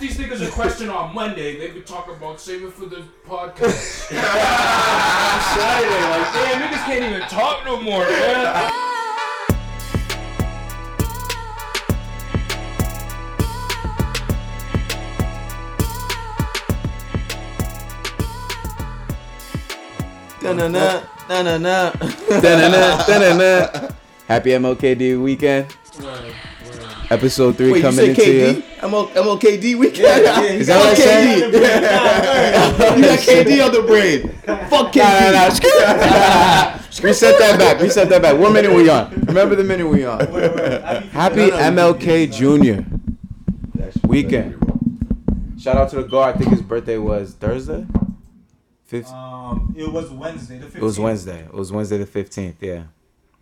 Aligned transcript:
these 0.00 0.18
niggas 0.18 0.46
a 0.46 0.50
question 0.50 0.90
on 0.90 1.14
Monday. 1.14 1.56
They 1.56 1.70
be 1.70 1.80
talking 1.80 2.14
about 2.16 2.40
saving 2.40 2.72
for 2.72 2.86
the 2.86 3.04
podcast. 3.26 3.70
Saturday, 5.54 6.02
like 6.10 6.32
damn, 6.34 6.62
niggas 6.62 6.84
can't 6.84 7.04
even 7.04 7.20
talk 7.28 7.64
no 7.64 7.80
more, 7.80 8.00
man. 8.00 8.70
Da-na-na, 20.42 21.02
da-na-na, 21.28 21.90
da-na-na, 22.42 23.06
da-na-na. 23.06 23.90
Happy 24.26 24.50
MLKD 24.50 25.22
weekend. 25.22 25.66
Episode 27.14 27.56
three 27.56 27.70
Wait, 27.70 27.76
you 27.78 27.82
coming 27.82 27.96
said 27.96 28.08
into 28.08 28.32
you. 28.32 28.54
KD? 28.54 28.62
ML, 28.80 29.08
MLKD 29.12 29.78
weekend? 29.78 30.24
Is 30.60 30.66
that 30.66 30.80
what 30.80 30.88
I 30.88 30.94
said? 30.94 31.52
KD. 31.52 32.96
you 32.96 33.04
got 33.04 33.18
KD 33.20 33.64
on 33.64 33.72
the 33.72 33.82
brain. 33.82 34.28
Fuck 34.68 34.92
KD. 34.92 34.98
Nah, 34.98 35.48
nah, 35.48 36.72
nah. 36.72 36.80
Reset 37.04 37.38
that 37.38 37.56
back. 37.56 37.80
Reset 37.80 38.08
that 38.08 38.20
back. 38.20 38.36
What 38.36 38.52
minute 38.52 38.74
we 38.74 38.88
on? 38.88 39.12
Remember 39.26 39.54
the 39.54 39.62
minute 39.62 39.86
we 39.86 40.04
on. 40.04 40.18
Happy 41.12 41.50
MLK 41.50 42.32
Jr. 42.32 42.82
weekend. 44.08 44.58
Shout 45.60 45.76
out 45.76 45.90
to 45.90 45.96
the 45.96 46.02
guard. 46.02 46.34
I 46.34 46.38
think 46.38 46.50
his 46.50 46.62
birthday 46.62 46.98
was 46.98 47.34
Thursday. 47.34 47.86
Fifth. 48.86 49.12
Um, 49.12 49.72
it 49.78 49.90
was 49.90 50.10
Wednesday. 50.10 50.58
The 50.58 50.66
15th. 50.66 50.76
It 50.76 50.82
was 50.82 50.98
Wednesday. 50.98 51.40
It 51.44 51.54
was 51.54 51.70
Wednesday 51.70 51.98
the 51.98 52.06
fifteenth. 52.06 52.56
Yeah. 52.60 52.82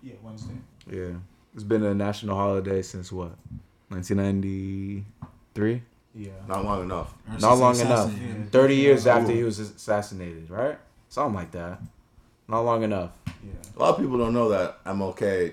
Yeah, 0.02 0.14
Wednesday. 0.22 0.56
Yeah. 0.90 1.12
It's 1.54 1.64
been 1.64 1.82
a 1.84 1.94
national 1.94 2.36
holiday 2.36 2.80
since 2.82 3.12
what? 3.12 3.32
1993? 3.88 5.82
Yeah. 6.14 6.30
Not 6.48 6.64
long 6.64 6.82
enough. 6.82 7.14
Not 7.40 7.58
long 7.58 7.78
enough. 7.78 8.12
30 8.50 8.74
years 8.76 9.04
Yeah. 9.06 9.16
after 9.16 9.32
he 9.32 9.42
was 9.44 9.58
assassinated, 9.58 10.48
right? 10.50 10.78
Something 11.08 11.34
like 11.34 11.50
that. 11.52 11.80
Not 12.48 12.60
long 12.62 12.82
enough. 12.82 13.10
Yeah. 13.26 13.52
A 13.76 13.78
lot 13.78 13.90
of 13.94 14.00
people 14.00 14.18
don't 14.18 14.32
know 14.34 14.48
that 14.50 14.78
MLK 14.84 15.52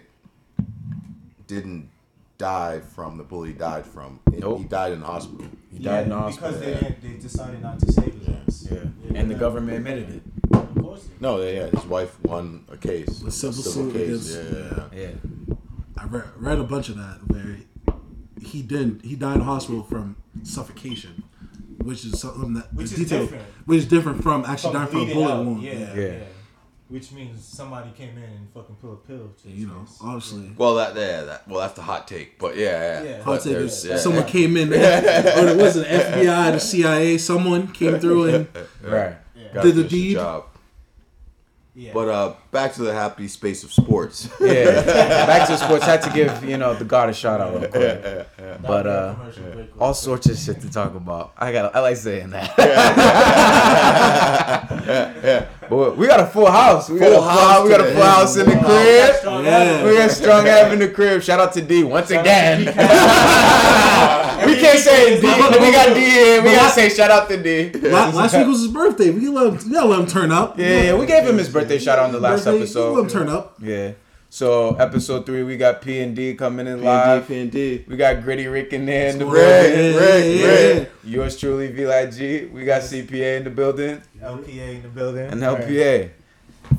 didn't 1.47 1.89
die 2.37 2.79
from 2.79 3.17
the 3.17 3.23
bully 3.23 3.49
he 3.49 3.55
died 3.55 3.85
from. 3.85 4.19
Nope. 4.31 4.59
He 4.59 4.63
died 4.65 4.93
in 4.93 5.01
the 5.01 5.05
hospital. 5.05 5.47
He 5.71 5.79
died 5.79 6.03
in 6.03 6.09
the 6.09 6.19
Because 6.31 6.59
they 6.59 6.73
didn't, 6.73 7.01
they 7.01 7.13
decided 7.21 7.61
not 7.61 7.79
to 7.79 7.91
save 7.91 8.13
his 8.13 8.29
ass. 8.29 8.67
Yeah. 8.71 8.85
And 9.19 9.29
the 9.29 9.35
government 9.35 9.77
admitted 9.77 10.09
it. 10.09 10.21
Of 10.55 10.75
course. 10.81 11.07
No, 11.19 11.41
yeah, 11.41 11.67
his 11.67 11.85
wife 11.85 12.17
won 12.23 12.63
a 12.71 12.77
case. 12.77 13.21
A 13.23 13.31
civil 13.31 13.61
suit 13.63 13.95
against- 13.95 14.35
Yeah, 14.35 14.43
yeah, 14.43 14.87
yeah. 14.93 14.99
Yeah. 15.01 15.11
I 16.01 16.05
read, 16.05 16.23
read 16.37 16.59
a 16.59 16.63
bunch 16.63 16.89
of 16.89 16.97
that 16.97 17.19
where 17.27 17.57
he 18.41 18.61
didn't. 18.61 19.03
He 19.05 19.15
died 19.15 19.35
in 19.37 19.41
hospital 19.41 19.83
from 19.83 20.15
suffocation, 20.43 21.23
which 21.83 22.05
is 22.05 22.19
something 22.19 22.53
that 22.53 22.73
Which 22.73 22.85
is 22.85 22.95
detailed- 22.97 23.29
different. 23.29 23.43
Which 23.65 23.79
is 23.79 23.85
different 23.87 24.23
from 24.23 24.45
actually 24.45 24.73
From 24.73 24.81
dying 24.81 24.91
from 24.91 25.09
a 25.09 25.13
bullet 25.13 25.31
out, 25.33 25.45
wound. 25.45 25.61
Yeah, 25.63 25.73
Yeah. 25.73 25.93
yeah. 25.95 26.01
Yeah. 26.07 26.23
Which 26.87 27.11
means 27.11 27.43
somebody 27.45 27.91
came 27.91 28.17
in 28.17 28.23
and 28.23 28.49
fucking 28.51 28.75
put 28.81 28.91
a 28.91 28.95
pill 28.95 29.29
to 29.43 29.49
You 29.49 29.67
know, 29.67 29.85
face. 29.85 29.97
obviously. 30.01 30.51
Well, 30.57 30.73
that, 30.75 30.95
yeah, 30.95 31.21
that, 31.23 31.47
well, 31.47 31.59
that's 31.59 31.73
the 31.75 31.83
hot 31.83 32.07
take, 32.07 32.39
but 32.39 32.57
yeah, 32.57 32.63
yeah. 32.65 33.03
Yeah. 33.03 33.17
But 33.17 33.23
Hot 33.25 33.41
take 33.43 33.57
is 33.57 33.85
yeah. 33.85 33.97
someone 33.97 34.25
came 34.25 34.57
in, 34.57 34.73
or 34.73 34.75
it 34.77 35.57
was 35.57 35.75
an 35.75 35.83
FBI, 35.85 36.51
the 36.53 36.59
CIA, 36.59 37.17
someone 37.19 37.67
came 37.67 37.99
through 37.99 38.23
and 38.33 38.47
Right. 38.83 39.17
Gotta 39.53 39.67
Did 39.71 39.75
the 39.75 39.83
deed. 39.83 40.13
job. 40.15 40.45
Yeah. 41.75 41.91
But 41.93 42.07
uh, 42.09 42.33
back 42.51 42.73
to 42.73 42.81
the 42.81 42.93
happy 42.93 43.27
space 43.27 43.63
of 43.63 43.71
sports. 43.71 44.29
Yeah. 44.39 44.81
Back 45.29 45.47
to 45.47 45.57
sports. 45.57 45.85
Had 45.85 46.01
to 46.03 46.09
give, 46.11 46.43
you 46.43 46.57
know, 46.57 46.73
the 46.73 46.85
God 46.85 47.09
a 47.09 47.13
shout 47.13 47.39
out 47.41 47.51
real 47.59 47.69
quick. 47.69 48.01
That'll 48.01 48.57
But, 48.61 48.87
uh, 48.87 49.13
commercial 49.15 49.67
All 49.79 49.93
sorts 49.93 50.27
of 50.29 50.37
shit 50.37 50.59
to 50.61 50.71
talk 50.71 50.95
about. 50.95 51.33
I 51.37 51.51
got 51.51 51.75
I 51.75 51.79
like 51.81 51.97
saying 51.97 52.31
that. 52.31 52.53
yeah, 54.85 55.13
yeah, 55.23 55.45
but 55.69 55.97
we 55.97 56.07
got 56.07 56.19
a 56.19 56.25
full 56.25 56.49
house. 56.49 56.89
We 56.89 56.99
got 56.99 57.11
a 57.11 57.15
full 57.15 57.21
house. 57.23 57.63
We 57.63 57.69
got 57.69 57.81
a 57.81 57.83
full 57.83 57.93
today. 57.93 58.05
house 58.09 58.37
in 58.37 58.45
the 58.45 58.55
crib. 58.55 59.45
Yeah. 59.45 59.85
We 59.85 59.93
got 59.95 60.11
strong 60.11 60.45
half 60.45 60.71
in 60.73 60.79
the 60.79 60.89
crib. 60.89 61.21
Shout 61.21 61.39
out 61.39 61.53
to 61.53 61.61
D 61.61 61.83
once 61.83 62.09
Shout 62.09 62.21
again. 62.21 62.65
we 64.45 64.55
can't 64.59 64.79
say 64.79 65.19
D. 65.21 65.27
We 65.27 65.71
got 65.71 65.93
D 65.93 65.99
here. 66.01 66.41
We 66.41 66.51
gotta 66.51 66.73
say 66.73 66.89
shout 66.89 67.11
out 67.11 67.27
to 67.29 67.41
D. 67.41 67.71
Last 67.89 68.35
week 68.35 68.47
was 68.47 68.61
his 68.61 68.71
birthday. 68.71 69.11
We 69.11 69.27
let 69.29 69.47
him, 69.47 69.69
we 69.69 69.73
gotta 69.75 69.87
let 69.87 69.99
him 69.99 70.07
turn 70.07 70.31
up. 70.31 70.57
Yeah, 70.57 70.81
yeah, 70.83 70.95
we 70.97 71.05
gave 71.05 71.25
him 71.27 71.37
his 71.37 71.49
birthday 71.49 71.77
shout 71.77 71.99
out 71.99 72.07
in 72.07 72.11
the 72.13 72.19
last 72.19 72.38
Birthday, 72.45 72.57
episode. 72.57 72.89
We 72.91 72.95
let 72.95 73.03
him 73.03 73.09
turn 73.09 73.29
up. 73.29 73.55
Yeah. 73.61 73.91
So 74.31 74.75
episode 74.75 75.25
three, 75.25 75.41
we 75.43 75.57
got 75.57 75.81
P 75.81 75.99
and 76.01 76.15
D 76.15 76.35
coming 76.35 76.67
in 76.67 76.83
live. 76.83 77.27
P 77.27 77.39
and 77.39 77.51
D. 77.51 77.83
We 77.87 77.97
got 77.97 78.21
Gritty 78.21 78.45
Rick 78.47 78.73
in 78.73 78.85
there 78.85 79.09
in 79.09 79.17
the 79.17 79.25
Rick, 79.25 79.73
building. 79.73 79.95
Rick, 79.95 80.77
Rick. 80.79 80.91
Yours 81.03 81.37
truly, 81.39 81.71
V 81.71 81.85
G. 82.15 82.45
We 82.45 82.63
got 82.63 82.83
CPA 82.83 83.37
in 83.37 83.43
the 83.43 83.49
building 83.49 84.01
LPA 84.21 84.75
in 84.75 84.81
the 84.83 84.89
building. 84.89 85.25
and 85.31 85.41
LPA. 85.41 86.11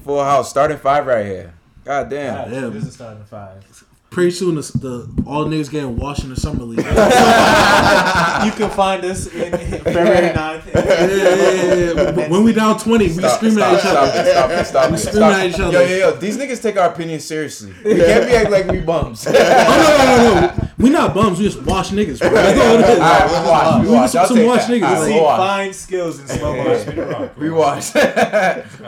Full 0.04 0.22
house, 0.22 0.48
starting 0.48 0.78
five 0.78 1.06
right 1.06 1.26
here. 1.26 1.54
God 1.84 2.04
Alright, 2.04 2.10
damn. 2.10 2.50
Damn. 2.50 2.72
This 2.72 2.84
is 2.84 2.94
starting 2.94 3.24
five. 3.24 3.64
Pretty 4.10 4.32
soon, 4.32 4.56
the, 4.56 4.62
the 4.62 5.22
all 5.24 5.44
niggas 5.46 5.70
getting 5.70 5.96
washed 5.96 6.24
in 6.24 6.30
the 6.30 6.36
summer 6.36 6.64
league. 6.64 6.78
you 6.84 6.84
can 6.84 8.68
find 8.70 9.04
us 9.04 9.28
in 9.28 9.52
February 9.52 10.30
9th. 10.34 10.66
yeah, 10.74 11.06
yeah, 11.06 11.54
yeah, 11.54 11.94
yeah. 12.18 12.28
When 12.28 12.42
we 12.42 12.52
down 12.52 12.76
twenty, 12.80 13.04
we 13.06 13.12
Stop, 13.12 13.36
screaming 13.36 13.58
stop, 13.58 13.72
at 13.72 13.74
each 13.78 13.80
stop 13.82 14.02
other. 14.08 14.18
it, 14.20 14.26
stop 14.26 14.50
it, 14.50 14.64
stop 14.64 14.90
it, 14.92 14.98
screaming 14.98 15.30
stop 15.30 15.32
at 15.38 15.46
each 15.50 15.60
other. 15.60 15.72
Yo, 15.72 15.86
yo, 15.86 15.96
yo, 16.10 16.16
these 16.16 16.36
niggas 16.38 16.60
take 16.60 16.76
our 16.76 16.88
opinion 16.90 17.20
seriously. 17.20 17.72
We 17.84 17.94
can't 18.00 18.26
be 18.26 18.32
acting 18.34 18.50
like 18.52 18.66
we 18.66 18.80
bums. 18.80 19.24
Oh 19.28 19.32
no, 19.32 19.38
no, 19.38 20.40
no, 20.40 20.46
no. 20.56 20.68
We 20.78 20.90
not 20.90 21.14
bums. 21.14 21.38
We 21.38 21.44
just 21.44 21.62
wash 21.62 21.90
niggas. 21.90 22.18
Bro. 22.18 22.30
That's 22.32 22.58
all 22.60 22.78
it 22.80 22.90
is. 22.90 22.98
right, 22.98 23.28
we 23.30 23.48
watch, 23.48 23.82
we 23.84 23.88
We 23.90 23.94
watch. 23.94 24.10
some- 24.10 24.20
I'll 24.22 24.26
some 24.26 24.36
take 24.38 24.46
watch 24.48 24.66
that. 24.66 24.70
niggas. 24.72 24.82
All 24.82 24.94
right, 24.94 25.06
See 25.06 25.14
we'll 25.14 25.36
fine 25.36 25.72
skills 25.72 26.18
in 26.20 26.26
slow 26.26 26.56
motion. 26.56 27.30
We 27.38 27.50
watched. 27.50 27.94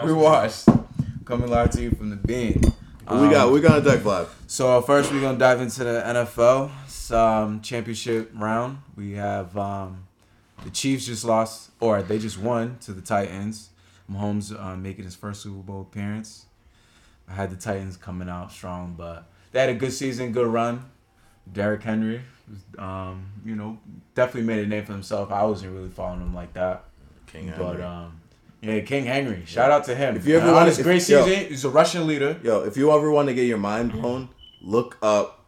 we 0.05 0.12
watched. 0.12 0.69
Coming 1.25 1.49
live 1.49 1.71
to 1.71 1.81
you 1.82 1.91
from 1.93 2.11
the 2.11 2.16
bean. 3.08 3.20
we 3.22 3.30
got 3.30 3.52
we 3.52 3.60
got 3.60 3.78
a 3.78 3.82
deck 3.82 4.04
live. 4.04 4.34
So 4.46 4.80
first, 4.82 5.12
we're 5.12 5.20
gonna 5.20 5.38
dive 5.38 5.60
into 5.60 5.84
the 5.84 6.02
NFL 6.06 6.70
um, 7.12 7.60
championship 7.60 8.30
round. 8.34 8.78
We 8.96 9.12
have 9.12 9.56
um, 9.56 10.06
the 10.64 10.70
Chiefs 10.70 11.06
just 11.06 11.24
lost, 11.24 11.70
or 11.80 12.02
they 12.02 12.18
just 12.18 12.38
won 12.38 12.78
to 12.80 12.92
the 12.92 13.02
Titans. 13.02 13.70
Mahomes 14.10 14.58
uh, 14.58 14.76
making 14.76 15.04
his 15.04 15.14
first 15.14 15.42
Super 15.42 15.62
Bowl 15.62 15.82
appearance. 15.82 16.46
I 17.28 17.34
had 17.34 17.50
the 17.50 17.56
Titans 17.56 17.96
coming 17.96 18.28
out 18.28 18.52
strong, 18.52 18.94
but 18.96 19.28
they 19.52 19.60
had 19.60 19.70
a 19.70 19.74
good 19.74 19.92
season, 19.92 20.32
good 20.32 20.46
run. 20.46 20.90
Derrick 21.50 21.82
Henry, 21.82 22.22
um, 22.78 23.26
you 23.44 23.56
know, 23.56 23.78
definitely 24.14 24.42
made 24.42 24.64
a 24.64 24.66
name 24.69 24.84
for 24.84 24.92
himself. 24.92 25.30
I 25.32 25.42
wasn't 25.44 25.72
really 25.72 25.88
following 25.88 26.20
him 26.20 26.34
like 26.34 26.52
that, 26.54 26.84
King 27.26 27.52
but 27.56 27.72
Henry. 27.72 27.82
um, 27.82 28.20
yeah, 28.62 28.81
King 28.81 29.05
Henry. 29.06 29.43
Shout 29.47 29.71
out 29.71 29.84
to 29.84 29.95
him. 29.95 30.17
If 30.17 30.27
you 30.27 30.37
ever 30.39 30.53
wanna- 30.53 30.67
his 30.67 30.78
if- 30.78 30.84
great 30.84 31.06
yo. 31.09 31.25
season, 31.27 31.47
he's 31.49 31.65
a 31.65 31.69
Russian 31.71 32.06
leader. 32.06 32.37
Yo, 32.43 32.61
if 32.62 32.77
you 32.77 32.91
ever 32.93 33.11
want 33.11 33.28
to 33.28 33.34
get 33.34 33.47
your 33.47 33.59
mind 33.59 33.93
blown, 33.93 34.28
look 34.62 34.97
up 35.03 35.41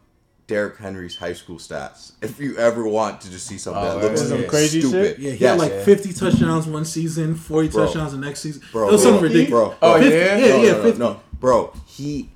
Derrick 0.47 0.77
Henry's 0.77 1.15
high 1.15 1.33
school 1.33 1.57
stats. 1.57 2.11
If 2.21 2.39
you 2.39 2.55
ever 2.57 2.87
want 2.87 3.21
to 3.21 3.31
just 3.31 3.47
see 3.47 3.57
something 3.57 3.81
Oh, 3.81 3.99
that 3.99 4.03
looks 4.11 4.21
yeah. 4.21 4.27
Some 4.27 4.45
crazy 4.47 4.79
stupid. 4.81 5.15
shit? 5.15 5.19
Yeah, 5.19 5.31
he 5.31 5.37
Yes. 5.37 5.49
had 5.51 5.59
like 5.59 5.71
Yeah. 5.71 5.83
50 5.85 6.13
touchdowns 6.13 6.67
one 6.67 6.85
season, 6.85 7.33
40 7.33 7.69
Bro. 7.69 7.85
touchdowns 7.85 8.11
the 8.11 8.19
next 8.19 8.41
season. 8.41 8.61
Bro, 8.71 8.89
it 8.89 8.91
was 8.91 9.01
bro, 9.01 9.11
something 9.11 9.23
ridiculous. 9.31 9.49
Bro, 9.49 9.75
Oh, 9.81 9.97
bro, 9.99 10.07
yeah? 10.07 10.37
Yeah, 10.37 10.47
no, 10.57 10.61
yeah, 10.63 10.71
no, 10.73 10.83
no, 10.83 10.91
no, 10.97 11.19
bro. 11.39 11.73
He 11.87 12.29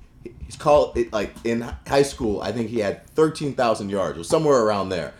he's 0.44 0.56
called 0.56 0.96
it 0.96 1.12
like 1.12 1.34
in 1.44 1.64
high 1.86 2.02
school. 2.02 2.40
I 2.42 2.50
think 2.50 2.70
he 2.70 2.80
had 2.80 3.06
thirteen 3.14 3.52
thousand 3.54 3.90
yards 3.90 4.18
or 4.18 4.24
somewhere 4.24 4.58
around 4.60 4.88
there, 4.88 5.12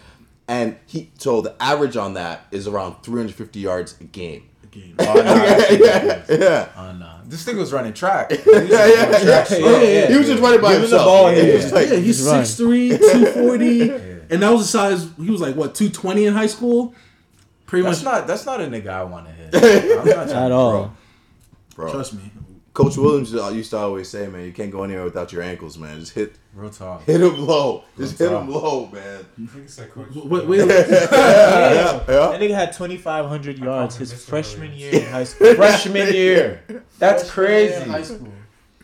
and 0.48 0.74
he 0.86 1.10
so 1.16 1.40
the 1.42 1.54
average 1.60 1.96
on 1.96 2.14
that 2.14 2.46
is 2.50 2.66
around 2.66 2.96
three 3.04 3.20
hundred 3.20 3.36
fifty 3.36 3.60
yards 3.60 3.94
a 4.00 4.04
game. 4.04 4.42
Game. 4.70 4.94
Oh, 4.98 5.14
no, 5.14 5.22
yeah, 5.22 6.22
yeah, 6.28 6.68
Oh, 6.76 6.92
no. 6.92 7.16
This 7.26 7.44
thing 7.44 7.56
was 7.56 7.72
running 7.72 7.92
track. 7.92 8.30
yeah, 8.46 8.46
yeah, 8.46 8.86
yeah. 8.86 9.44
yeah, 9.50 9.82
yeah. 9.82 10.06
He 10.08 10.16
was 10.16 10.26
just 10.26 10.42
running 10.42 10.60
by 10.60 10.72
Give 10.74 10.82
him 10.84 10.90
the 10.90 10.96
himself. 10.98 11.04
ball, 11.06 11.28
He 11.30 11.36
yeah. 11.46 11.52
was 11.54 11.62
just 11.62 11.74
like- 11.74 11.88
yeah, 11.88 11.96
he's 11.96 12.22
run. 12.26 12.42
6'3", 12.44 12.98
240. 12.98 13.90
And 14.30 14.42
that 14.42 14.50
was 14.50 14.62
the 14.62 14.68
size, 14.68 15.08
he 15.16 15.30
was 15.30 15.40
like, 15.40 15.56
what, 15.56 15.74
220 15.74 16.26
in 16.26 16.34
high 16.34 16.46
school? 16.46 16.94
Pretty 17.66 17.84
That's 17.84 18.02
much, 18.02 18.12
not 18.18 18.26
that's 18.26 18.46
not 18.46 18.60
a 18.60 18.64
nigga 18.64 18.88
I 18.88 19.04
want 19.04 19.26
to 19.26 19.32
hit. 19.32 19.54
I'm 20.00 20.04
not 20.06 20.28
At 20.28 20.48
to- 20.48 20.54
all. 20.54 20.96
bro. 21.74 21.90
trust 21.92 22.14
me. 22.14 22.30
Coach 22.72 22.96
Williams 22.96 23.34
uh, 23.34 23.48
used 23.48 23.70
to 23.70 23.78
always 23.78 24.08
say, 24.08 24.26
"Man, 24.28 24.44
you 24.44 24.52
can't 24.52 24.70
go 24.72 24.82
anywhere 24.84 25.04
without 25.04 25.32
your 25.32 25.42
ankles, 25.42 25.76
man. 25.78 25.98
Just 26.00 26.12
hit, 26.14 26.34
Real 26.52 26.70
talk. 26.70 27.04
hit 27.04 27.20
him 27.20 27.46
low. 27.46 27.84
Just 27.96 28.18
hit 28.18 28.28
Real 28.30 28.40
him 28.40 28.50
low, 28.50 28.86
man." 28.92 29.24
Wait, 29.38 30.46
wait, 30.46 30.58
Yeah, 30.58 30.66
yeah. 30.68 32.02
That 32.06 32.40
nigga 32.40 32.54
had 32.54 32.72
2,500 32.72 33.58
yards 33.58 33.96
his 33.96 34.24
freshman 34.24 34.72
year 34.72 34.92
in 34.94 35.06
high 35.06 35.24
school. 35.24 35.54
Freshman 35.54 36.12
year. 36.12 36.62
That's 36.98 37.30
crazy. 37.30 37.88
High 37.88 38.02
school. 38.02 38.28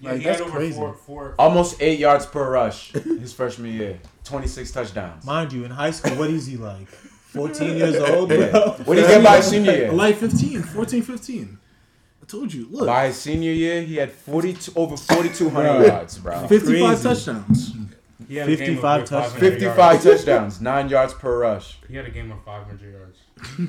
Yeah, 0.00 0.10
Like, 0.10 0.18
he 0.20 0.24
had 0.24 0.32
that's 0.34 0.40
over 0.42 0.50
crazy. 0.58 0.76
Four, 0.76 0.92
four, 0.94 1.34
Almost 1.38 1.80
eight 1.80 1.98
yards 1.98 2.26
per 2.26 2.48
rush 2.50 2.92
his 2.92 3.32
freshman 3.32 3.72
year. 3.72 3.98
26 4.24 4.70
touchdowns. 4.70 5.24
Mind 5.24 5.52
you, 5.52 5.64
in 5.64 5.70
high 5.70 5.90
school, 5.90 6.16
what 6.16 6.30
is 6.30 6.46
he 6.46 6.56
like? 6.56 6.86
14 6.88 7.76
years 7.76 7.96
old, 7.96 8.28
bro? 8.30 8.38
Yeah. 8.38 8.52
What 8.84 8.94
did 8.96 9.06
he 9.06 9.10
get 9.10 9.24
by 9.24 9.40
senior 9.40 9.72
year? 9.72 9.92
like 9.92 10.16
15, 10.16 10.62
14, 10.62 11.02
15. 11.02 11.58
I 12.26 12.28
told 12.28 12.52
you, 12.52 12.66
look, 12.70 12.86
By 12.86 13.06
his 13.06 13.16
senior 13.16 13.52
year, 13.52 13.82
he 13.82 13.96
had 13.96 14.10
42 14.10 14.72
over 14.74 14.96
4,200 14.96 15.86
yards, 15.86 16.18
bro. 16.18 16.48
55 16.48 17.00
touchdowns. 17.02 17.72
He 18.28 18.34
had 18.36 18.48
a 18.48 18.56
game 18.56 18.66
55 18.66 19.04
touchdowns. 19.04 19.32
55 19.34 19.76
yards. 19.76 20.04
touchdowns, 20.04 20.60
nine 20.60 20.88
yards 20.88 21.14
per 21.14 21.38
rush. 21.38 21.78
He 21.86 21.94
had 21.94 22.06
a 22.06 22.10
game 22.10 22.32
of 22.32 22.42
500 22.44 22.92
yards. 22.92 23.18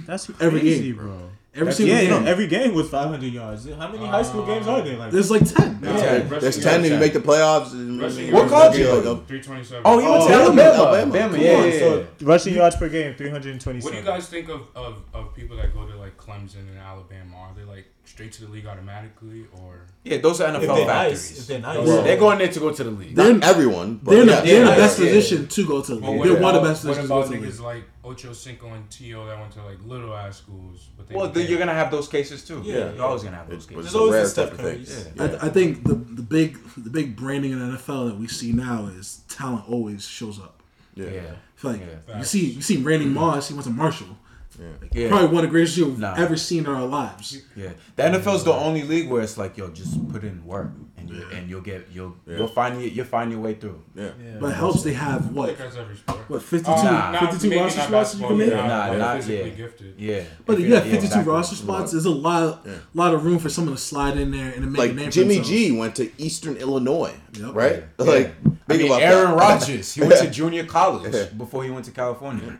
That's 0.07 0.29
Every 0.41 0.59
crazy, 0.61 0.87
game, 0.87 0.95
bro. 0.95 1.29
Every 1.53 1.65
That's- 1.65 1.77
single 1.77 1.95
Yeah, 1.95 2.01
you 2.01 2.09
know, 2.09 2.19
game. 2.19 2.27
every 2.27 2.47
game 2.47 2.73
was 2.73 2.89
500 2.89 3.31
yards. 3.31 3.69
How 3.71 3.91
many 3.91 4.05
high 4.07 4.23
school 4.23 4.41
uh, 4.43 4.45
games 4.47 4.67
are 4.67 4.81
there? 4.81 4.97
Like, 4.97 5.11
There's 5.11 5.29
like 5.29 5.45
ten. 5.47 5.79
No, 5.81 5.95
Yeah. 5.95 6.13
rushing 6.17 6.29
There's 6.39 6.63
ten, 6.63 6.81
and 6.83 6.89
you 6.93 6.97
make 6.97 7.13
the 7.13 7.19
playoffs. 7.19 7.73
And 7.73 8.01
rushing 8.01 8.31
What 8.31 8.49
college 8.49 8.73
per 8.73 8.79
you 8.79 8.85
go 8.85 9.01
to? 9.17 9.25
327. 9.25 9.81
Oh, 9.85 9.99
he 9.99 10.07
went 10.07 10.23
to 10.23 10.33
Oh, 10.33 10.41
Alabama. 10.41 10.61
Alabama. 10.61 10.97
Alabama. 10.97 11.33
Come 11.35 11.43
Yeah, 11.43 11.65
yeah, 11.65 11.79
so 11.79 12.07
rushing 12.21 12.53
yards 12.55 12.75
per 12.75 12.89
game, 12.89 13.13
327. 13.15 13.83
What 13.83 13.91
do 13.91 13.97
you 13.99 14.03
guys 14.05 14.27
think 14.29 14.49
of, 14.49 14.67
of, 14.75 15.01
of 15.13 15.35
people 15.35 15.57
that 15.57 15.73
go 15.75 15.85
to 15.87 15.95
like 15.97 16.17
Clemson 16.17 16.67
and 16.69 16.77
Alabama? 16.79 17.35
Are 17.37 17.53
they 17.55 17.63
like 17.63 17.85
straight 18.07 18.31
to 18.31 18.45
the 18.45 18.51
league 18.51 18.65
automatically, 18.65 19.45
or 19.61 19.81
Yeah, 20.03 20.17
those 20.17 20.39
are 20.41 20.47
NFL 20.49 20.61
they're 20.77 20.85
factories. 20.85 21.29
nice, 21.31 21.39
if 21.39 21.47
they're 21.47 21.59
nice. 21.59 21.87
Yeah. 21.87 22.01
They're 22.01 22.17
going 22.17 22.37
there 22.39 22.47
to 22.47 22.59
go 22.59 22.71
to 22.71 22.83
the 22.83 22.89
league. 22.91 23.15
They're- 23.15 23.33
Not 23.33 23.43
everyone, 23.43 23.99
but 24.01 24.11
They're 24.11 24.21
in, 24.23 24.29
yeah. 24.29 24.39
the, 24.41 24.47
they're 24.47 24.61
in 24.61 24.67
the 24.67 24.71
best 24.73 24.99
yeah. 24.99 25.05
position 25.05 25.47
to 25.47 25.67
go 25.67 25.81
to 25.81 25.95
the 25.95 25.99
league. 26.07 26.19
what 26.19 26.27
They're 26.29 26.41
one 26.41 26.55
of 26.55 26.61
the 26.61 26.67
about- 26.67 26.73
best 26.73 26.85
What 26.85 26.95
positions 26.97 27.03
to 27.03 27.07
go 27.09 27.19
about 27.19 27.31
to 27.31 27.39
the 27.39 27.45
niggas 27.47 27.51
league. 27.59 27.59
like 27.61 27.83
Ocho 28.05 28.31
Cinco 28.33 28.67
and 28.73 28.89
Tio 28.89 29.25
that 29.27 29.37
went 29.37 29.51
to 29.53 29.63
like 29.63 29.77
little 29.85 30.15
ass 30.15 30.37
schools? 30.37 30.87
But 30.97 31.07
they 31.09 31.15
Well, 31.15 31.29
then 31.29 31.47
you're 31.49 31.59
gonna 31.59 31.73
have 31.73 31.91
those 31.91 32.07
cases 32.07 32.43
too. 32.45 32.61
Yeah, 32.63 32.93
you're 32.93 33.03
always 33.03 33.23
gonna 33.23 33.35
have 33.35 33.49
those 33.49 33.57
It's, 33.57 33.65
cases. 33.65 33.83
There's 33.83 33.95
always 33.95 34.13
rare 34.13 34.23
the 34.23 34.29
Steph 34.29 34.49
type 34.51 34.59
of 34.59 34.65
thing. 34.65 34.85
Yeah. 35.17 35.23
I, 35.23 35.27
th- 35.27 35.39
I 35.43 35.49
think 35.49 35.83
the 35.83 35.95
the 35.95 36.21
big 36.21 36.57
the 36.77 36.89
big 36.89 37.15
branding 37.17 37.51
in 37.51 37.59
the 37.59 37.77
NFL 37.77 38.07
that 38.09 38.17
we 38.17 38.27
see 38.27 38.53
now 38.53 38.87
is 38.97 39.21
talent 39.27 39.65
always 39.69 40.07
shows 40.07 40.39
up. 40.39 40.63
Yeah, 40.95 41.05
I 41.05 41.59
feel 41.59 41.71
like 41.71 41.81
Yeah. 42.07 42.17
you 42.19 42.23
see 42.23 42.45
you 42.51 42.61
see 42.61 42.77
Randy 42.77 43.05
Moss. 43.05 43.49
He 43.49 43.53
went 43.53 43.65
to 43.65 43.71
Marshall. 43.71 44.17
Yeah. 44.93 45.07
Probably 45.09 45.27
one 45.27 45.37
of 45.37 45.41
the 45.43 45.47
greatest 45.47 45.77
you've 45.77 45.99
Nah. 45.99 46.13
ever 46.15 46.35
seen 46.35 46.65
in 46.65 46.67
our 46.71 46.85
lives. 46.85 47.41
Yeah, 47.55 47.69
the 47.95 48.03
NFL's 48.03 48.43
the 48.43 48.53
only 48.53 48.83
league 48.83 49.09
where 49.09 49.21
it's 49.21 49.37
like, 49.37 49.57
yo, 49.57 49.69
just 49.69 50.07
put 50.09 50.23
in 50.23 50.43
work 50.45 50.71
and 50.97 51.09
you 51.09 51.23
and 51.33 51.49
you'll 51.49 51.61
get 51.61 51.87
you'll 51.93 52.15
Yeah. 52.25 52.37
you'll 52.37 52.47
find 52.47 52.81
you 52.81 52.89
you'll 52.89 53.05
find 53.05 53.31
your 53.31 53.39
way 53.39 53.53
through. 53.53 53.81
Yeah. 53.95 54.05
Yeah. 54.23 54.37
But 54.39 54.47
it 54.51 54.55
helps 54.55 54.83
they 54.83 54.93
have 54.93 55.31
what 55.31 55.47
think 55.47 55.59
that's 55.59 55.75
every 55.77 55.95
sport. 55.95 56.19
what 56.29 56.41
52, 56.41 56.71
Oh, 56.71 56.83
Nah. 56.83 57.19
52 57.19 57.49
maybe 57.49 57.61
roster 57.61 57.81
spots 57.81 58.15
you 58.15 58.27
can 58.27 58.37
make. 58.37 58.47
you're 58.47 58.57
Nah, 58.57 58.67
not 58.67 58.97
not- 58.97 59.15
physically 59.17 59.49
yeah. 59.51 59.55
gifted. 59.55 59.93
Yeah, 59.97 60.21
But 60.45 60.53
If 60.53 60.59
you 60.59 60.65
you're- 60.67 60.75
have 60.79 60.83
52 60.85 61.05
exactly. 61.05 61.33
roster 61.33 61.55
spots. 61.55 61.91
There's 61.91 62.05
a 62.05 62.09
lot, 62.09 62.61
Yeah. 62.65 62.73
lot 62.93 63.13
of 63.13 63.23
room 63.25 63.39
for 63.39 63.49
someone 63.49 63.75
to 63.75 63.81
slide 63.81 64.17
in 64.17 64.31
there 64.31 64.51
and 64.51 64.63
to 64.63 64.69
make 64.69 64.81
a 64.81 64.87
name 64.87 64.95
Like 64.97 65.05
for 65.05 65.11
Jimmy. 65.11 65.39
G 65.41 65.71
went 65.71 65.95
to 65.95 66.09
Eastern 66.21 66.55
Illinois, 66.57 67.13
Yep. 67.39 67.51
right? 67.53 67.83
Yeah. 67.99 68.05
Like, 68.05 68.27
I 68.45 68.73
think 68.73 68.81
mean, 68.83 68.85
about 68.91 69.01
Aaron. 69.01 69.31
Rodgers, 69.33 69.93
he 69.93 70.01
went 70.01 70.17
to 70.19 70.29
junior 70.39 70.65
college 70.65 71.37
before 71.37 71.63
he 71.63 71.69
went 71.69 71.85
to 71.85 71.91
California. 71.91 72.57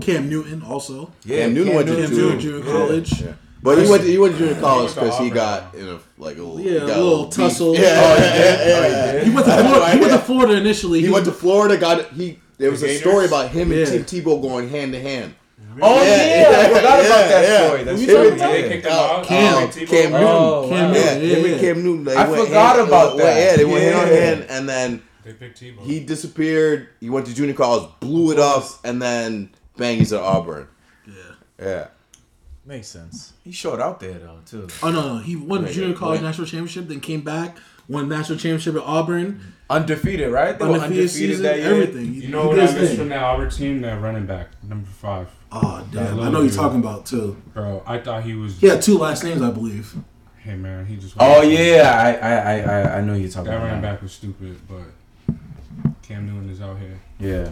Cam 0.00 0.28
Newton 0.28 0.62
also. 0.62 1.12
Yeah, 1.24 1.38
Cam 1.40 1.54
Newton 1.54 1.74
went 1.74 1.88
to 1.88 1.96
Cam 1.96 2.06
junior- 2.06 2.22
Newton 2.24 2.40
junior 2.40 2.64
yeah, 2.66 2.72
college. 2.72 3.20
yeah. 3.22 3.32
But 3.62 3.76
he 3.76 3.90
went 3.90 4.02
to, 4.02 4.08
he 4.08 4.16
went 4.18 4.32
to 4.34 4.38
junior 4.38 4.60
college 4.60 4.94
because 4.94 5.18
he 5.18 5.28
got 5.28 5.74
in 5.74 5.86
a 5.86 5.98
like 6.16 6.38
a 6.38 6.42
little, 6.42 6.60
Yeah, 6.60 6.70
he 6.86 6.92
a 6.92 6.96
little 6.96 7.24
beef. 7.26 7.34
tussle. 7.34 7.74
Yeah, 7.76 7.80
Oh, 8.02 8.16
yeah, 8.16 8.32
he 8.32 8.38
yeah. 8.38 8.76
Oh, 8.76 8.82
he 8.82 8.90
yeah. 9.18 9.24
He 9.24 9.30
went 9.30 9.46
to 9.46 9.52
Florida. 9.52 9.90
He 9.92 10.00
went 10.00 10.12
to 10.12 10.18
Florida 10.18 10.54
initially. 10.56 11.00
He 11.02 11.10
went 11.10 11.24
to 11.26 11.32
Florida. 11.32 11.76
Got 11.76 12.12
he. 12.12 12.38
There 12.56 12.70
was 12.70 12.82
a 12.82 12.96
story 12.98 13.26
about 13.26 13.50
him 13.50 13.70
and 13.72 13.86
Tim 13.86 14.04
Tebow 14.04 14.40
going 14.40 14.68
hand 14.70 14.92
to 14.92 15.00
hand. 15.00 15.34
Oh 15.80 16.02
Yeah, 16.02 16.16
yeah, 16.16 16.50
yeah, 16.50 16.58
I 16.58 16.68
forgot 16.68 16.82
about 17.00 17.06
that 17.28 17.48
yeah. 17.48 17.66
story. 17.66 17.84
That's 17.84 18.00
Who 18.00 18.06
true. 18.06 18.22
you 18.24 18.30
talking 18.30 18.38
They 18.38 18.62
Yeah. 18.62 18.68
kicked 18.68 18.86
him 18.86 18.92
out. 18.92 19.24
Cam- 19.24 19.54
oh, 19.54 19.66
Tebow? 19.68 19.88
Cam 19.88 20.10
Newton. 20.12 20.26
Oh, 20.26 20.66
Cam 20.68 20.80
wow. 20.88 20.92
Newton. 20.92 21.22
Yeah, 21.22 21.36
Yeah, 21.36 21.46
yeah. 21.54 21.58
Cam 21.60 21.82
Newton. 21.84 22.04
They 22.04 22.16
I 22.16 22.28
went 22.28 22.44
forgot 22.46 22.76
hand, 22.76 22.88
about 22.88 23.16
that. 23.18 23.36
Yeah, 23.50 23.56
they 23.56 23.64
went 23.64 23.84
hand 23.84 23.96
on 23.96 24.06
hand, 24.08 24.46
and 24.50 24.68
then 24.68 25.02
They 25.24 25.32
picked 25.34 25.60
Tebow. 25.60 25.82
he 25.82 26.00
disappeared. 26.00 26.88
He 27.00 27.08
went 27.10 27.26
to 27.26 27.34
junior 27.34 27.54
college, 27.54 27.88
blew 28.00 28.32
it 28.32 28.38
up, 28.38 28.64
and 28.84 29.00
then 29.00 29.50
bang, 29.80 29.98
he's 29.98 30.12
at 30.12 30.20
Auburn. 30.20 30.68
Yeah. 31.06 31.12
Yeah, 31.60 31.86
Makes 32.64 32.88
sense. 32.88 33.32
He 33.42 33.50
showed 33.52 33.80
out 33.80 33.98
there 34.00 34.14
though 34.18 34.38
too. 34.46 34.68
Oh 34.82 34.90
no, 34.90 35.14
no, 35.14 35.18
he 35.18 35.34
won 35.36 35.64
Right, 35.64 35.72
junior 35.72 35.94
college 35.96 36.20
right. 36.20 36.26
national 36.26 36.46
championship, 36.46 36.86
then 36.88 37.00
came 37.00 37.22
back, 37.22 37.56
won 37.88 38.08
national 38.08 38.38
championship 38.38 38.76
at 38.76 38.82
Auburn, 38.82 39.40
Undefeated, 39.68 40.30
right? 40.32 40.58
They 40.58 40.64
undefeated 40.64 40.82
undefeated 40.98 41.10
season, 41.10 41.42
that 41.44 41.58
year. 41.58 41.66
everything. 41.72 42.14
you 42.14 42.22
He- 42.22 42.26
know 42.28 42.48
what 42.48 42.58
I 42.58 42.62
his 42.62 42.74
missed 42.74 42.86
thing. 42.88 42.96
from 42.98 43.08
that 43.10 43.22
Auburn 43.22 43.50
team? 43.50 43.80
That 43.82 44.00
running 44.00 44.26
back, 44.26 44.48
number 44.68 44.88
five. 44.88 45.28
Oh 45.52 45.84
damn, 45.92 46.04
That 46.04 46.12
I 46.12 46.14
know 46.16 46.22
little 46.22 46.44
you're 46.44 46.52
talking 46.54 46.78
about 46.80 47.06
too. 47.06 47.36
Bro, 47.54 47.82
I 47.86 47.98
thought 47.98 48.22
he 48.24 48.34
was. 48.34 48.58
He 48.60 48.66
had 48.68 48.80
two 48.82 48.98
last 48.98 49.24
names, 49.24 49.42
I 49.42 49.50
believe. 49.50 49.94
Hey 50.38 50.54
man, 50.56 50.86
he 50.86 50.96
just. 50.96 51.14
Oh 51.20 51.42
yeah, 51.42 51.92
I 51.92 52.12
I 52.14 52.34
I 52.36 52.60
I- 52.80 52.98
I 52.98 53.00
know 53.02 53.14
you're 53.14 53.28
talking 53.28 53.50
That 53.50 53.56
about. 53.56 53.66
running 53.66 53.82
that. 53.82 53.92
back 53.94 54.02
was 54.02 54.12
stupid, 54.12 54.56
but 54.68 55.34
Cam 56.02 56.26
Newton 56.26 56.48
is 56.50 56.60
out 56.62 56.78
here. 56.78 56.98
Yeah. 57.18 57.50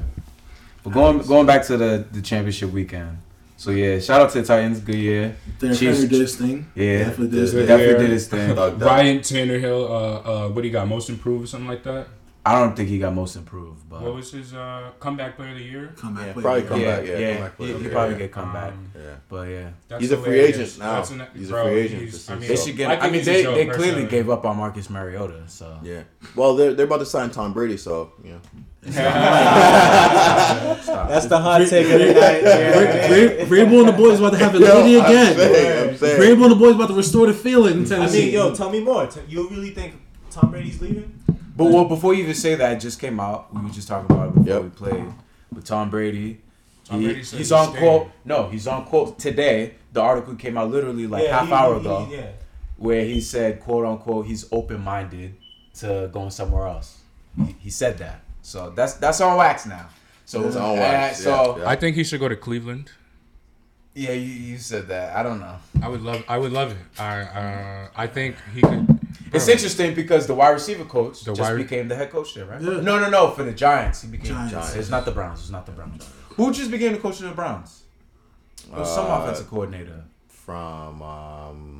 But 0.89 0.95
going 0.95 1.19
going 1.27 1.47
back 1.47 1.65
to 1.67 1.77
the 1.77 2.05
the 2.13 2.21
championship 2.23 2.71
weekend. 2.71 3.19
So 3.57 3.71
yeah, 3.73 3.99
shout 3.99 4.21
out 4.21 4.31
to 4.33 4.41
the 4.41 4.47
Titans. 4.47 4.81
Good 4.81 4.95
year. 4.95 5.37
Derrick 5.59 5.77
Chiefs- 5.79 5.97
Henry 5.99 6.09
did 6.09 6.21
his 6.21 6.37
thing. 6.37 6.71
Yeah, 6.77 6.99
Definitely 6.99 7.29
did 7.29 7.41
his 7.41 7.53
thing. 7.53 7.67
definitely 7.67 7.93
there. 7.95 7.99
did 8.03 8.11
his 8.11 8.29
thing. 8.29 8.55
Thug, 8.55 8.73
thug. 8.79 8.83
Ryan 8.83 9.19
Tannehill, 9.19 9.91
uh, 9.91 10.47
uh, 10.47 10.49
what 10.51 10.63
he 10.65 10.71
got? 10.71 10.87
Most 10.87 11.09
improved 11.11 11.43
or 11.45 11.47
something 11.49 11.67
like 11.69 11.83
that. 11.83 12.07
I 12.47 12.53
don't 12.59 12.75
think 12.77 12.89
he 12.89 12.99
got 12.99 13.13
most 13.13 13.35
improved, 13.37 13.91
but 13.91 14.01
What 14.01 14.15
was 14.15 14.31
his 14.33 14.55
uh, 14.55 14.93
comeback 15.01 15.37
player 15.37 15.51
of 15.51 15.59
the 15.59 15.65
year? 15.65 15.93
Comeback 15.97 16.27
Yeah, 16.29 16.33
player. 16.35 16.43
probably 16.43 16.63
Yeah. 16.63 16.69
come 16.69 16.81
yeah, 16.81 16.97
back, 16.97 17.07
yeah, 17.07 17.19
yeah, 17.19 17.33
come 17.35 17.43
back 17.43 17.57
he, 17.59 17.67
he 17.67 17.73
yeah, 17.85 17.91
probably 17.91 18.13
yeah. 18.15 18.19
get 18.21 18.33
come 18.33 18.53
back. 18.53 18.73
Um, 18.73 18.93
yeah. 18.97 19.15
But 19.29 19.49
yeah, 19.49 19.71
That's 19.89 20.01
He's 20.03 20.13
a 20.13 20.17
free 20.17 20.39
agent 20.41 20.79
now. 20.79 20.93
That's 20.95 21.11
an- 21.11 21.27
He's 21.35 21.51
a 21.51 21.63
free 21.65 21.73
agent. 21.81 22.01
he's- 22.03 22.13
This 22.13 22.31
I 22.31 22.35
mean, 22.37 22.49
they 22.49 22.57
should 22.57 22.77
get. 22.77 22.91
I 22.91 23.07
I, 23.07 23.11
mean, 23.11 23.25
they 23.25 23.43
they 23.43 23.67
clearly 23.67 24.07
gave 24.07 24.31
up 24.31 24.47
on 24.47 24.57
Marcus 24.57 24.89
Mariota. 24.89 25.43
So 25.49 25.79
Yeah. 25.83 26.05
Well, 26.37 26.55
they're 26.57 26.73
they're 26.75 26.87
about 26.87 27.01
to 27.01 27.07
sign 27.07 27.29
Tom 27.31 27.53
Brady, 27.53 27.77
so 27.77 28.13
you 28.25 28.31
know. 28.31 28.41
stop. 28.41 28.63
That's 31.09 31.27
the 31.27 31.39
hot 31.39 31.67
take 31.69 31.87
of 31.87 31.99
the 31.99 32.15
night. 32.15 32.43
Vrabel 32.45 33.47
Vrabel 33.47 33.81
and 33.81 33.89
the 33.89 33.93
boys 33.93 34.19
about 34.21 34.31
to 34.33 34.39
have 34.39 34.55
a 34.55 34.59
lady 34.59 34.95
again. 34.97 35.37
saying, 35.37 35.97
Vrabel 36.21 36.43
and 36.45 36.53
the 36.53 36.57
boys 36.57 36.75
about 36.77 36.89
to 36.89 36.95
restore 36.95 37.27
the 37.27 37.35
feeling 37.35 37.79
in 37.79 37.85
Tennessee. 37.85 38.23
I 38.23 38.25
mean, 38.27 38.35
yo, 38.35 38.55
tell 38.55 38.71
me 38.71 38.81
more. 38.81 39.09
You 39.29 39.49
really 39.49 39.71
think 39.71 39.95
Tom 40.31 40.51
Brady's 40.51 40.81
leaving? 40.81 41.13
But 41.57 41.65
well, 41.67 41.87
before 41.87 42.15
you 42.15 42.23
even 42.23 42.35
say 42.35 42.55
that, 42.55 42.73
it 42.77 42.81
just 42.81 43.01
came 43.01 43.19
out. 43.19 43.53
We 43.53 43.63
were 43.63 43.69
just 43.71 43.89
talking 43.89 44.15
about 44.15 44.29
it 44.29 44.35
before 44.37 44.53
Yep. 44.55 44.63
we 44.63 44.69
played 44.71 45.05
with 45.53 45.65
Tom 45.65 45.91
Brady. 45.91 46.41
Tom 46.85 47.01
He- 47.01 47.07
Brady 47.07 47.25
said 47.25 47.39
he's 47.39 47.49
he's 47.49 47.53
on 47.53 47.71
staying. 47.71 47.85
quote. 47.85 48.11
No, 48.25 48.49
he's 48.49 48.67
on 48.69 48.85
quote 48.85 49.19
today. 49.19 49.75
The 49.93 50.01
article 50.01 50.37
came 50.37 50.57
out 50.57 50.71
literally 50.71 51.07
like 51.09 51.25
Yeah, 51.25 51.39
half 51.41 51.49
he- 51.49 51.53
hour 51.53 51.75
he- 51.75 51.81
ago, 51.81 52.09
Yeah. 52.11 52.27
where 52.77 53.05
he 53.05 53.21
said 53.21 53.59
quote 53.61 53.85
unquote 53.85 54.27
he's 54.27 54.45
open 54.53 54.83
minded 54.85 55.35
to 55.81 56.09
going 56.13 56.31
somewhere 56.31 56.69
else. 56.69 56.99
He, 57.37 57.57
he 57.59 57.71
said 57.71 57.99
that. 57.99 58.21
So 58.49 58.71
that's 58.71 58.95
that's 58.95 59.21
on 59.21 59.37
wax 59.37 59.67
now. 59.67 59.87
So 60.25 60.47
It's 60.47 60.57
on 60.57 60.79
uh, 60.79 60.81
wax, 60.81 61.23
so 61.23 61.57
yeah, 61.59 61.63
yeah. 61.65 61.69
I 61.71 61.77
think 61.77 61.97
he 61.97 62.05
should 62.05 62.21
go 62.21 62.29
to 62.29 62.37
Cleveland. 62.37 62.91
yeah, 63.95 64.13
you, 64.13 64.33
you 64.51 64.57
said 64.59 64.89
that. 64.89 65.15
I 65.17 65.23
don't 65.23 65.39
know. 65.41 65.57
I 65.83 65.89
would 65.89 66.01
love. 66.03 66.23
I 66.29 66.39
would 66.39 66.53
love 66.53 66.71
it. 66.73 66.79
I 66.99 67.13
uh, 67.43 67.89
I 68.05 68.07
think 68.07 68.37
he 68.55 68.61
could. 68.63 68.85
It's 69.35 69.49
interesting 69.49 69.95
because 69.95 70.27
the 70.27 70.35
wide 70.35 70.55
receiver 70.61 70.87
coach 70.87 71.25
The 71.25 71.35
just 71.35 71.41
wide- 71.51 71.59
became 71.59 71.89
the 71.89 71.97
head 72.01 72.11
coach 72.11 72.33
there, 72.35 72.47
right? 72.47 72.61
Yeah. 72.63 72.81
No, 72.89 72.99
no, 72.99 73.11
no. 73.11 73.23
For 73.37 73.43
the 73.43 73.53
Giants, 73.53 74.01
he 74.03 74.09
became 74.09 74.33
Giants. 74.33 74.53
Giants. 74.53 74.75
It's 74.77 74.89
not 74.97 75.05
the 75.05 75.13
Browns. 75.19 75.41
It's 75.41 75.51
not 75.51 75.67
the 75.67 75.73
Browns. 75.73 76.09
Who 76.37 76.51
just 76.51 76.71
became 76.71 76.93
the 76.97 76.99
coach 77.07 77.21
of 77.21 77.29
the 77.29 77.35
Browns? 77.43 77.83
It 78.67 78.73
was 78.79 78.89
some 78.95 79.05
Uh, 79.11 79.17
offensive 79.19 79.49
coordinator. 79.53 80.05
from 80.29 81.03
um, 81.03 81.78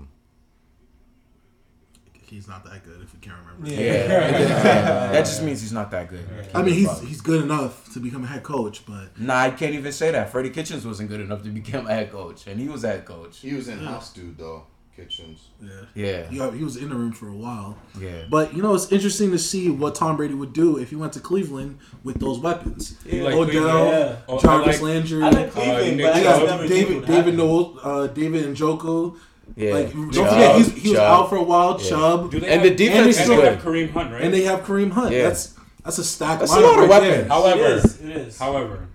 he's 2.29 2.47
not 2.49 2.65
that 2.65 2.85
good 2.85 3.01
if 3.03 3.13
you 3.13 3.19
can't 3.21 3.37
remember. 3.45 3.69
Yeah, 3.83 4.07
that 5.13 5.25
just 5.25 5.43
means 5.43 5.61
he's 5.61 5.73
not 5.73 5.91
that 5.91 6.09
good. 6.09 6.25
I 6.55 6.63
mean, 6.63 6.75
he's 6.75 7.01
he's 7.01 7.21
good 7.21 7.43
enough 7.43 7.93
to 7.95 8.01
become 8.01 8.25
a 8.25 8.27
head 8.27 8.43
coach, 8.43 8.85
but 8.87 9.19
Nah, 9.19 9.37
I 9.39 9.51
can't 9.51 9.75
even 9.75 9.93
say 9.93 10.11
that. 10.11 10.31
Freddie 10.31 10.51
Kitchens 10.51 10.87
wasn't 10.87 11.09
good 11.09 11.21
enough 11.21 11.43
to 11.43 11.49
become 11.51 11.87
a 11.87 11.95
head 11.95 12.11
coach, 12.11 12.47
and 12.47 12.61
he 12.61 12.69
was 12.69 12.83
head 12.83 13.05
coach. 13.05 13.39
he 13.39 13.55
was 13.55 13.69
in 13.69 13.79
house 13.79 14.13
dude 14.13 14.37
though, 14.39 14.65
Kitchens. 14.97 15.49
yeah, 15.63 15.71
Yeah, 15.95 16.51
he, 16.51 16.59
he 16.59 16.65
was 16.65 16.77
in 16.77 16.89
the 16.89 16.95
room 16.97 17.13
for 17.13 17.29
a 17.29 17.33
while. 17.37 17.79
yeah. 18.01 18.25
But 18.29 18.55
you 18.55 18.63
know, 18.63 18.75
it's 18.75 18.91
interesting 18.93 19.31
to 19.31 19.39
see 19.39 19.71
what 19.71 19.95
Tom 19.95 20.17
Brady 20.17 20.35
would 20.35 20.53
do 20.53 20.77
if 20.79 20.91
he 20.91 20.97
went 20.97 21.13
to 21.15 21.21
Cleveland 21.21 21.79
with 22.05 22.19
those 22.19 22.39
weapons. 22.41 22.97
You 23.07 23.23
like 23.25 23.35
Odell, 23.35 23.87
Yeah. 23.87 24.17
Oh, 24.29 24.39
I 24.39 24.43
Jarvis 24.43 24.83
like- 24.83 24.83
Landry. 24.83 25.23
I 25.23 25.31
like 25.31 25.53
Cleveland, 25.53 25.97
Nick 25.99 26.07
but 26.07 26.15
I 26.15 26.19
They 26.19 26.25
Chubb. 26.25 26.41
just 26.41 26.47
got 26.47 26.69
David 26.69 26.95
David 27.07 27.09
happen. 27.09 27.37
Noel, 27.37 27.79
uh, 27.83 28.07
David 28.09 28.57
Njoku. 28.57 29.17
Yeah. 29.57 29.75
Like 29.75 29.93
don't 29.93 30.13
Chubb, 30.13 30.29
forget, 30.29 30.57
he's, 30.57 30.73
he 30.75 30.89
was 30.91 30.99
Chubb. 30.99 31.23
out 31.25 31.29
for 31.29 31.37
a 31.37 31.43
while. 31.43 31.81
Yeah. 31.81 31.89
Chubb, 31.89 32.31
Do 32.31 32.41
they 32.41 32.47
And 32.49 32.61
have, 32.63 32.71
the 32.71 32.77
defense 32.77 32.99
and 32.99 33.07
they 33.07 33.13
still- 33.13 33.37
they 33.37 33.43
good. 33.43 33.55
have 33.55 33.63
Kareem 33.65 33.91
Hunt, 33.91 34.13
right? 34.13 34.23
and 34.23 34.35
they 34.35 34.43
have 34.43 34.61
Kareem 34.61 34.91
Hunt. 34.93 35.13
Yeah. 35.13 35.23
That's 35.29 35.55
that's 35.85 35.99
a 35.99 36.05
stack. 36.05 36.41
That's 36.41 36.53
a 36.53 36.61
lot 36.61 36.75
of 36.75 36.81
right 36.81 36.89
weapons. 36.89 37.11
there. 37.13 37.29
However, 37.29 37.63
it 37.65 37.85
is. 37.85 38.01
It 38.01 38.11
is. 38.11 38.39
However, 38.39 38.87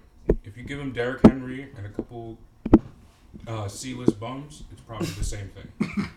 if 0.43 0.55
you 0.57 0.63
give 0.63 0.79
him 0.79 0.91
Derrick 0.91 1.22
Henry 1.25 1.67
and 1.75 1.86
a 1.86 1.89
couple 1.89 2.38
uh, 3.48 3.67
C-list 3.67 4.19
bums, 4.19 4.63
it's 4.72 4.81
probably 4.81 5.07
the 5.07 5.24
same 5.24 5.50
thing. 5.50 6.07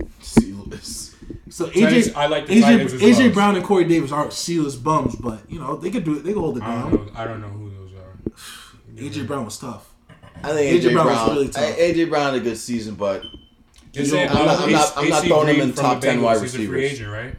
Sealess. 0.20 1.14
So 1.50 1.66
AJ 1.66 2.14
I 2.14 2.26
like 2.26 2.46
the 2.46 2.60
AJ, 2.62 2.86
AJ 2.98 3.18
well. 3.18 3.30
Brown 3.32 3.56
and 3.56 3.64
Corey 3.64 3.84
Davis 3.84 4.10
aren't 4.12 4.32
sealess 4.32 4.76
bums, 4.76 5.16
but 5.16 5.40
you 5.50 5.58
know 5.58 5.76
they 5.76 5.90
could 5.90 6.04
do 6.04 6.16
it. 6.16 6.24
They 6.24 6.32
could 6.32 6.40
hold 6.40 6.56
it 6.56 6.62
I 6.62 6.74
down. 6.74 6.90
don't 6.90 7.06
know. 7.06 7.12
I 7.20 7.24
don't 7.24 7.40
know 7.40 7.48
who 7.48 7.70
those 7.70 7.92
are. 7.92 8.34
AJ 8.96 9.26
Brown 9.26 9.44
was 9.44 9.58
tough. 9.58 9.92
I 10.42 10.52
think 10.52 10.82
AJ 10.82 10.88
AJ 10.88 10.92
Brown 10.94 11.06
Brown. 11.06 11.28
was 11.28 11.36
really 11.36 11.48
tough. 11.48 11.76
AJ 11.76 12.08
Brown 12.08 12.32
had 12.32 12.34
a 12.42 12.44
good 12.44 12.56
season, 12.56 12.94
but 12.94 13.22
I'm 13.96 14.08
not- 14.10 14.30
I'm 14.60 14.72
not- 14.72 14.92
I'm 14.96 15.08
not 15.08 15.18
AC 15.20 15.28
throwing 15.28 15.48
him 15.54 15.60
in 15.60 15.72
from 15.72 15.82
top 15.84 16.00
the 16.00 16.06
10 16.08 16.22
wide 16.22 16.36
Bengals? 16.38 16.42
He's 16.42 16.54
a 16.54 16.66
free 16.66 16.84
agent, 16.84 17.10
right? 17.12 17.34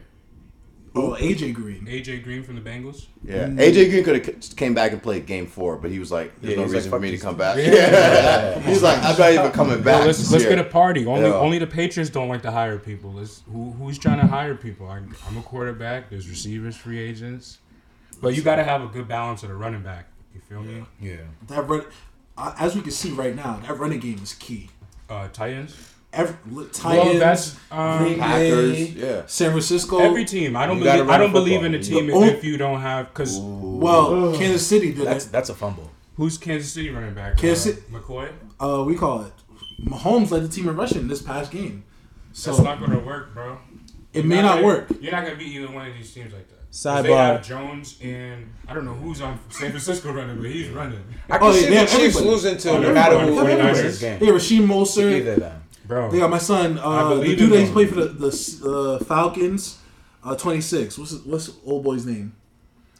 Oh, 0.96 1.16
AJ 1.18 1.52
Green. 1.54 1.86
AJ 1.88 2.22
Green 2.22 2.44
from 2.44 2.54
the 2.54 2.60
Bengals. 2.60 3.06
yeah, 3.24 3.48
AJ 3.48 3.90
Green 3.90 4.04
could 4.04 4.24
have 4.24 4.56
came 4.56 4.74
back 4.74 4.92
and 4.92 5.02
played 5.02 5.26
Game 5.26 5.48
Four, 5.48 5.74
but 5.76 5.90
he 5.90 5.98
was 5.98 6.12
like, 6.12 6.40
"There's 6.40 6.52
Yeah, 6.52 6.56
no 6.58 6.62
he's 6.62 6.70
like, 6.72 6.76
reason 6.76 6.90
for 6.92 7.00
me 7.00 7.10
to 7.10 7.18
come 7.18 7.36
back." 7.36 7.56
Yeah. 7.56 7.64
Yeah. 7.74 8.60
he's 8.60 8.80
like, 8.80 8.98
"I'm 9.02 9.18
not 9.18 9.32
even 9.32 9.50
coming 9.50 9.82
back." 9.82 10.02
Yo, 10.02 10.06
let's 10.06 10.18
this 10.18 10.30
let's 10.30 10.44
year." 10.44 10.54
get 10.54 10.64
a 10.64 10.68
party. 10.70 11.04
Only 11.04 11.22
Yeah. 11.28 11.34
only 11.34 11.58
the 11.58 11.66
Patriots 11.66 12.10
don't 12.10 12.28
like 12.28 12.42
to 12.42 12.52
hire 12.52 12.78
people. 12.78 13.12
Let's, 13.12 13.42
who 13.50 13.72
who's 13.72 13.98
trying 13.98 14.20
to 14.20 14.26
hire 14.28 14.54
people? 14.54 14.86
I, 14.88 14.98
I'm 15.26 15.36
a 15.36 15.42
quarterback. 15.42 16.10
There's 16.10 16.28
receivers, 16.28 16.76
free 16.76 17.00
agents. 17.00 17.58
But 18.22 18.36
you 18.36 18.42
got 18.42 18.56
to 18.56 18.64
have 18.64 18.80
a 18.80 18.86
good 18.86 19.08
balance 19.08 19.42
of 19.42 19.48
the 19.48 19.56
running 19.56 19.82
back. 19.82 20.06
You 20.32 20.40
feel 20.48 20.62
me? 20.62 20.84
Yeah. 21.00 21.16
That 21.48 21.66
run, 21.68 21.86
uh, 22.38 22.54
as 22.56 22.76
we 22.76 22.82
can 22.82 22.92
see 22.92 23.10
right 23.10 23.34
now, 23.34 23.60
that 23.66 23.76
running 23.78 23.98
game 23.98 24.20
is 24.22 24.32
key. 24.34 24.70
Uh, 25.10 25.26
Titans. 25.32 25.74
Every 26.14 26.36
Well, 26.50 26.66
Titans, 26.72 27.18
that's 27.18 27.56
um, 27.70 27.98
Green 27.98 28.18
Packers, 28.18 28.72
Bay, 28.72 28.84
yeah. 28.96 29.22
San 29.26 29.50
Francisco. 29.50 29.98
every 29.98 30.24
team. 30.24 30.56
I 30.56 30.66
don't 30.66 30.78
You 30.78 30.84
believe. 30.84 31.10
I 31.10 31.18
don't 31.18 31.32
believe 31.32 31.64
in 31.64 31.74
a 31.74 31.82
team 31.82 32.06
The 32.06 32.12
only- 32.12 32.28
if 32.28 32.44
you 32.44 32.56
don't 32.56 32.80
have 32.80 33.08
because 33.08 33.38
well, 33.40 34.34
Kansas 34.36 34.66
City 34.66 34.92
did 34.92 35.06
That's 35.06 35.26
it. 35.26 35.32
that's 35.32 35.48
a 35.50 35.54
fumble. 35.54 35.90
who's 36.16 36.38
Kansas 36.38 36.72
City 36.72 36.90
running 36.90 37.14
back? 37.14 37.36
Kansas 37.36 37.66
uh, 37.66 37.76
City- 37.76 37.82
McCoy. 37.92 38.30
Uh, 38.60 38.84
we 38.84 38.94
call 38.94 39.22
it. 39.22 39.32
Mahomes 39.84 40.30
led 40.30 40.42
the 40.44 40.48
team 40.48 40.68
in 40.68 40.76
rushing 40.76 41.08
this 41.08 41.20
past 41.22 41.50
game, 41.50 41.84
so 42.32 42.52
That's 42.52 42.62
not 42.62 42.80
gonna 42.80 43.00
work, 43.00 43.34
bro. 43.34 43.58
it 44.12 44.18
You're 44.20 44.24
may 44.24 44.40
not 44.42 44.54
gonna- 44.56 44.66
work. 44.66 44.86
You're 45.00 45.12
not 45.12 45.24
gonna 45.24 45.36
beat 45.36 45.48
either 45.48 45.70
one 45.72 45.88
of 45.88 45.94
these 45.94 46.12
teams 46.12 46.32
like 46.32 46.46
that. 46.48 46.54
'Cause 46.70 46.82
They 47.04 47.08
Sidebar. 47.10 47.34
have 47.34 47.46
Jones 47.46 47.96
and 48.02 48.52
I 48.66 48.74
don't 48.74 48.84
know 48.84 48.94
who's 48.94 49.20
on 49.20 49.38
San 49.48 49.70
Francisco 49.70 50.12
running, 50.12 50.36
but 50.40 50.50
he's 50.50 50.68
running, 50.70 50.98
I 51.30 51.36
Oh, 51.36 51.38
can 51.38 51.46
yeah, 51.48 51.52
see 51.54 51.60
they 51.66 51.70
the 51.74 51.80
Chiefs 51.82 51.94
everybody. 52.16 52.26
losing 52.26 52.56
to 52.58 52.70
Oh, 52.70 52.78
no 52.80 52.92
matter 52.92 53.18
who 53.18 53.38
everybody. 53.38 53.46
wins 53.62 53.78
49ers. 53.78 53.82
this 53.82 54.00
game. 54.00 54.18
They 54.18 54.26
have 54.26 54.34
Raheem 54.34 54.68
Mostert. 54.68 55.12
Either 55.20 55.32
of 55.34 55.40
them. 55.40 55.62
Bro. 55.86 56.10
They 56.10 56.18
got 56.18 56.30
my 56.30 56.38
son, 56.38 56.78
uh, 56.78 57.10
the 57.10 57.14
believe 57.16 57.38
dude 57.38 57.46
in 57.46 57.50
that 57.50 57.58
he's 57.60 57.68
them. 57.68 57.74
played 57.74 57.88
for 57.90 57.94
the, 57.96 58.06
the 58.06 58.98
uh, 59.00 59.04
Falcons, 59.04 59.78
uh, 60.24 60.34
26. 60.36 60.98
What's 60.98 61.12
what's 61.24 61.50
old 61.64 61.84
boy's 61.84 62.06
name? 62.06 62.34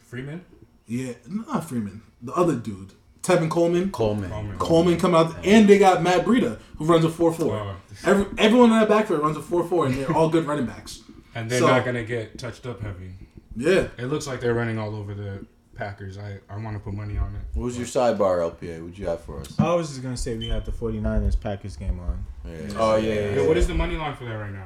Freeman. 0.03 0.43
Yeah, 0.87 1.13
not 1.27 1.67
Freeman. 1.67 2.01
The 2.21 2.33
other 2.33 2.55
dude, 2.55 2.93
Tevin 3.23 3.49
Coleman. 3.49 3.91
Coleman. 3.91 4.29
Coleman. 4.29 4.57
Coleman 4.57 4.97
come 4.99 5.15
out, 5.15 5.35
and 5.45 5.67
they 5.67 5.77
got 5.79 6.03
Matt 6.03 6.25
Breida 6.25 6.59
who 6.77 6.85
runs 6.85 7.03
a 7.05 7.09
four 7.09 7.33
four. 7.33 7.53
Wow. 7.55 7.75
Every, 8.05 8.25
everyone 8.37 8.71
in 8.71 8.79
that 8.79 8.89
backfield 8.89 9.21
runs 9.21 9.37
a 9.37 9.41
four 9.41 9.63
four, 9.67 9.85
and 9.87 9.95
they're 9.95 10.11
all 10.15 10.29
good 10.29 10.45
running 10.45 10.65
backs. 10.65 11.01
And 11.33 11.49
they're 11.49 11.59
So- 11.59 11.67
not 11.67 11.83
gonna 11.85 12.03
get 12.03 12.37
touched 12.37 12.65
up 12.65 12.81
heavy. 12.81 13.11
Yeah, 13.57 13.87
It 13.97 14.05
looks 14.07 14.27
like 14.27 14.41
they're 14.41 14.53
running 14.53 14.77
all 14.77 14.93
over 14.95 15.13
the 15.13 15.45
Packers. 15.75 16.17
I, 16.17 16.39
I 16.49 16.57
want 16.57 16.75
to 16.77 16.79
put 16.83 16.93
money 16.93 17.17
on 17.17 17.35
it. 17.35 17.41
What 17.53 17.65
was 17.65 17.77
your 17.77 17.85
sidebar, 17.87 18.39
LPA? 18.51 18.79
What'd 18.81 18.97
you 18.97 19.07
have 19.07 19.21
for 19.21 19.39
us? 19.41 19.53
I 19.59 19.73
was 19.73 19.89
just 19.89 20.01
gonna 20.01 20.17
say 20.17 20.37
we 20.37 20.47
have 20.49 20.65
the 20.65 20.71
49ers 20.71 21.39
Packers 21.39 21.75
game 21.75 21.99
on. 21.99 22.25
Yeah. 22.45 22.57
Oh 22.77 22.95
yeah. 22.95 23.13
yeah, 23.13 23.35
Yo, 23.35 23.47
what 23.47 23.57
is 23.57 23.67
the 23.67 23.73
money 23.73 23.95
line 23.95 24.15
for 24.15 24.25
that 24.25 24.33
right 24.33 24.51
now? 24.51 24.65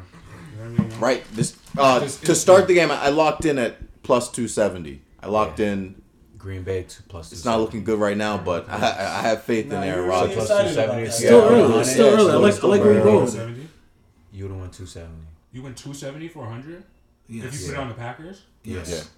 You 0.57 0.63
know 0.65 0.71
what 0.71 0.79
I 0.79 0.83
mean? 0.89 0.99
Right. 0.99 1.23
This 1.33 1.57
uh, 1.77 1.99
This 1.99 2.19
to 2.21 2.35
start 2.35 2.67
the 2.67 2.73
game, 2.73 2.91
I 2.91 3.05
I 3.05 3.09
locked 3.09 3.45
in 3.45 3.57
at 3.57 4.01
plus 4.03 4.31
two 4.31 4.47
seventy. 4.47 5.01
I 5.21 5.27
locked 5.27 5.59
in. 5.59 6.01
Green 6.37 6.63
Bay 6.63 6.83
two 6.83 7.03
plus. 7.09 7.33
It's 7.33 7.43
not 7.43 7.59
looking 7.59 7.83
good 7.83 7.99
right 7.99 8.15
now, 8.15 8.37
but 8.37 8.69
I, 8.69 8.75
I 8.77 9.19
I 9.19 9.21
have 9.23 9.43
faith 9.43 9.65
in 9.65 9.71
Nah, 9.71 9.81
Aaron 9.81 9.99
you're 9.99 10.07
Rodgers. 10.07 10.29
really 10.35 10.41
excited 10.43 10.71
about 10.73 10.87
that. 10.95 11.03
Yeah, 11.03 11.09
still 11.09 11.41
early. 11.41 11.61
100. 11.63 11.79
It's 11.81 11.91
still 11.91 12.07
early. 12.07 12.31
I 12.31 12.35
like 12.35 12.63
I 12.63 12.67
like 12.67 12.81
where 12.81 12.93
you 12.93 12.99
early. 12.99 13.11
go 13.11 13.19
with 13.21 13.35
it. 13.35 13.39
170? 13.39 13.69
You 14.31 14.43
would 14.45 14.51
have 14.51 14.59
won 14.61 14.71
two 14.71 14.85
seventy. 14.85 15.23
You 15.51 15.63
win 15.63 15.73
270 15.73 16.27
for 16.29 16.39
100? 16.39 16.75
If 16.77 16.83
you 17.35 17.41
Yes. 17.43 17.65
put 17.65 17.73
it 17.73 17.77
on 17.77 17.87
the 17.89 17.93
Packers? 17.95 18.43
Yes. 18.63 19.09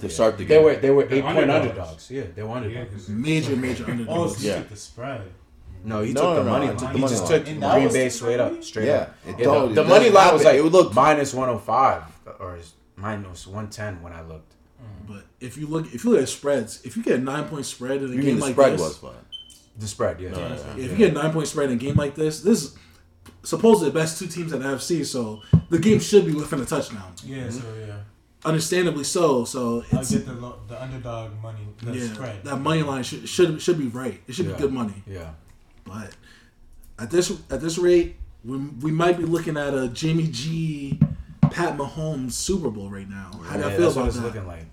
Yeah. 0.00 0.08
Start 0.08 0.38
the 0.38 0.44
They 0.44 0.54
game. 0.54 0.64
were 0.64 0.76
they 0.76 0.90
were 0.90 1.04
They're 1.04 1.18
eight 1.18 1.24
point 1.24 1.38
underdogs. 1.50 1.66
underdogs. 1.70 2.10
Yeah, 2.10 2.22
they 2.34 2.42
were 2.42 2.68
Yeah, 2.68 2.84
Major, 3.08 3.56
major 3.56 3.84
Oh, 3.88 3.90
underdogs. 3.90 4.36
so 4.36 4.42
you 4.42 4.48
Yeah. 4.50 4.58
took 4.58 4.68
the 4.70 4.76
spread. 4.76 5.22
No, 5.84 6.02
he 6.02 6.12
No, 6.12 6.20
took 6.20 6.30
the 6.30 6.34
no, 6.34 6.42
no, 6.44 6.50
money 6.50 6.66
I 6.66 6.68
line. 6.68 6.76
took 6.78 6.88
the 6.88 6.94
he 6.94 7.00
money 7.00 7.12
just 7.12 7.22
line. 7.24 7.32
took 7.32 7.48
And 7.48 7.60
Green 7.62 7.92
Bay 7.92 8.04
the 8.04 8.10
straight 8.10 8.38
money? 8.38 8.56
up, 8.58 8.64
straight 8.64 8.86
Yeah, 8.86 8.94
up. 8.94 9.14
it 9.26 9.38
Yeah, 9.38 9.44
don't- 9.44 9.74
the, 9.74 9.82
the 9.82 9.88
money 9.88 10.10
line 10.10 10.34
was 10.34 10.44
like 10.44 10.54
It 10.56 10.62
would 10.64 10.72
look- 10.72 10.94
minus 10.94 11.34
one 11.34 11.48
hundred 11.48 11.60
five 11.60 12.02
or 12.40 12.56
is- 12.56 12.72
minus 12.96 13.46
one 13.46 13.68
ten 13.70 14.02
when 14.02 14.12
I 14.12 14.22
looked. 14.22 14.52
Mm. 14.80 15.08
But 15.08 15.24
if 15.40 15.56
you 15.56 15.66
look, 15.66 15.92
if 15.94 16.04
you 16.04 16.10
look 16.10 16.22
at 16.22 16.28
spreads, 16.28 16.80
if 16.84 16.96
you 16.96 17.02
get 17.02 17.18
a 17.18 17.22
nine 17.22 17.44
point 17.48 17.66
spread 17.66 18.02
in 18.02 18.04
a 18.12 18.14
You 18.14 18.16
game 18.22 18.24
mean 18.26 18.34
the 18.36 18.44
like 18.46 18.52
spread 18.54 18.72
this, 18.74 18.80
was 18.80 18.96
fine. 18.98 19.12
The 19.78 19.86
spread, 19.88 20.20
yeah. 20.20 20.30
No, 20.30 20.38
no, 20.40 20.48
no. 20.48 20.62
if 20.76 20.90
you 20.92 20.96
get 20.96 21.10
a 21.10 21.14
nine 21.14 21.32
point 21.32 21.46
spread 21.48 21.70
in 21.70 21.76
a 21.76 21.80
game 21.80 21.94
like 21.96 22.14
this, 22.14 22.40
this 22.42 22.62
is 22.64 22.74
supposedly 23.42 23.90
the 23.90 23.94
best 23.98 24.18
two 24.18 24.26
teams 24.26 24.52
in 24.52 24.60
the 24.60 24.68
NFC. 24.68 25.04
So 25.04 25.42
the 25.70 25.78
game 25.78 26.00
should 26.00 26.26
be 26.26 26.32
within 26.32 26.60
a 26.60 26.64
touchdown. 26.64 27.12
Yeah, 27.24 27.48
so 27.50 27.62
yeah. 27.86 27.94
Understandably 28.48 29.04
so. 29.04 29.44
So 29.44 29.84
I'll 29.92 30.04
get 30.04 30.26
the 30.26 30.32
lo- 30.32 30.58
the 30.68 30.82
underdog 30.82 31.32
money, 31.42 31.60
yeah, 31.86 32.12
spread. 32.14 32.44
that 32.44 32.56
money 32.56 32.82
line 32.82 33.02
should 33.02 33.28
should 33.28 33.60
should 33.60 33.78
be 33.78 33.86
right. 33.88 34.20
It 34.26 34.34
should 34.34 34.46
Yeah. 34.46 34.52
be 34.54 34.58
good 34.62 34.72
money. 34.72 35.02
Yeah. 35.06 35.30
But 35.84 36.14
at 36.98 37.10
this 37.10 37.30
at 37.50 37.60
this 37.60 37.78
rate, 37.78 38.16
we, 38.44 38.56
we 38.58 38.90
might 38.90 39.18
be 39.18 39.24
looking 39.24 39.56
at 39.56 39.74
a 39.74 39.88
Jimmy 39.88 40.28
G, 40.28 40.98
Pat 41.50 41.76
Mahomes 41.76 42.32
Super 42.32 42.70
Bowl 42.70 42.90
right 42.90 43.08
now. 43.08 43.30
How 43.44 43.54
do 43.56 43.60
yeah, 43.60 43.66
I 43.68 43.76
feel 43.76 43.92
about 43.92 44.12
that? 44.12 44.22
looking 44.22 44.46
like. 44.46 44.64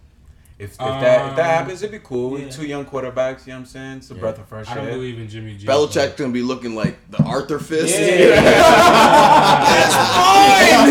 If, 0.57 0.71
if 0.71 0.77
that 0.77 1.31
if 1.31 1.35
that 1.35 1.39
Um, 1.39 1.45
happens, 1.65 1.83
it'd 1.83 1.91
be 1.91 1.99
cool. 2.05 2.39
yeah. 2.39 2.49
Two 2.49 2.65
young 2.65 2.85
quarterbacks, 2.85 3.45
you 3.45 3.51
know 3.51 3.59
what 3.59 3.61
I'm 3.61 3.65
saying? 3.65 3.97
It's 3.97 4.09
a 4.11 4.15
breath 4.15 4.39
of 4.39 4.47
fresh 4.47 4.67
air. 4.67 4.73
I 4.73 4.75
don't 4.77 4.89
believe 4.89 5.19
in 5.19 5.27
Jimmy 5.27 5.55
G. 5.57 5.67
Belichick's 5.67 6.15
gonna 6.15 6.31
be 6.31 6.41
looking 6.41 6.75
like 6.75 6.95
the 7.11 7.21
Arthur 7.23 7.59
fist. 7.59 7.93
That's 7.97 9.95
fine. 9.95 10.89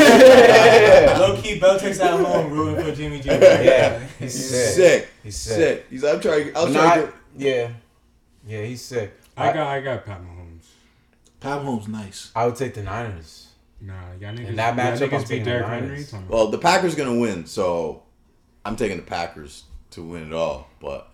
Low 1.20 1.40
key, 1.40 1.58
Belichick's 1.58 2.00
at 2.00 2.20
home 2.24 2.52
rooting 2.52 2.84
for 2.84 2.94
Jimmy 2.94 3.20
G. 3.20 3.28
Yeah, 3.30 4.00
he's 4.18 4.34
He's 4.34 4.50
sick. 4.50 4.74
sick. 4.74 5.08
He's 5.22 5.36
sick. 5.36 5.56
sick. 5.56 5.86
He's. 5.90 6.04
I'm 6.04 6.20
trying. 6.20 6.54
I'll 6.56 6.70
try. 6.72 6.96
to 6.96 7.00
not- 7.02 7.14
get, 7.36 7.36
yeah, 7.36 7.70
yeah, 8.58 8.64
he's 8.66 8.82
sick. 8.82 9.12
I 9.36 9.50
I, 9.50 9.54
got 9.54 9.66
I 9.66 9.80
got 9.80 10.04
Pat 10.04 10.20
Mahomes. 10.22 10.66
Pat 11.40 11.62
Mahomes 11.62 11.88
nice. 11.88 12.30
I 12.36 12.46
would 12.46 12.56
take 12.56 12.74
the 12.74 12.82
Niners. 12.82 13.48
Nah, 13.80 13.94
y'all 14.20 14.32
niggas, 14.32 14.48
In 14.48 14.56
that 14.56 14.76
y'all 14.76 14.84
matchup, 14.84 15.12
I'm 15.12 15.24
niggas 15.24 15.28
beat 15.28 15.44
Derrick 15.44 15.64
the 15.66 15.70
Henry. 15.70 15.88
Niners. 15.88 16.10
Come 16.10 16.20
on. 16.20 16.28
well, 16.28 16.46
the 16.48 16.58
Packers 16.58 16.94
gonna 16.94 17.18
win, 17.18 17.46
so 17.46 18.02
I'm 18.64 18.76
taking 18.76 18.96
the 18.96 19.02
Packers 19.02 19.64
to 19.90 20.02
win 20.02 20.24
it 20.28 20.32
all. 20.32 20.68
But 20.80 21.08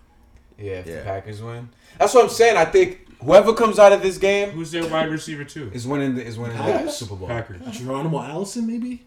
Yeah, 0.57 0.73
if 0.73 0.87
Yeah. 0.87 0.99
the 0.99 1.03
Packers 1.03 1.41
win, 1.41 1.69
that's 1.97 2.13
what 2.13 2.23
I'm 2.23 2.29
saying. 2.29 2.57
I 2.57 2.65
think 2.65 3.07
whoever 3.23 3.53
comes 3.53 3.79
out 3.79 3.91
of 3.93 4.01
this 4.01 4.17
game 4.17 4.51
Who's 4.51 4.71
their 4.71 4.87
wide 4.87 5.09
receiver 5.09 5.43
too? 5.43 5.69
is 5.73 5.87
winning. 5.87 6.15
The, 6.15 6.25
is 6.25 6.37
winning 6.37 6.57
the 6.57 6.63
Packers? 6.63 6.95
Super 6.97 7.15
Bowl. 7.15 7.27
Packers. 7.27 7.61
Geronimo 7.77 8.21
Allison 8.21 8.67
maybe. 8.67 9.03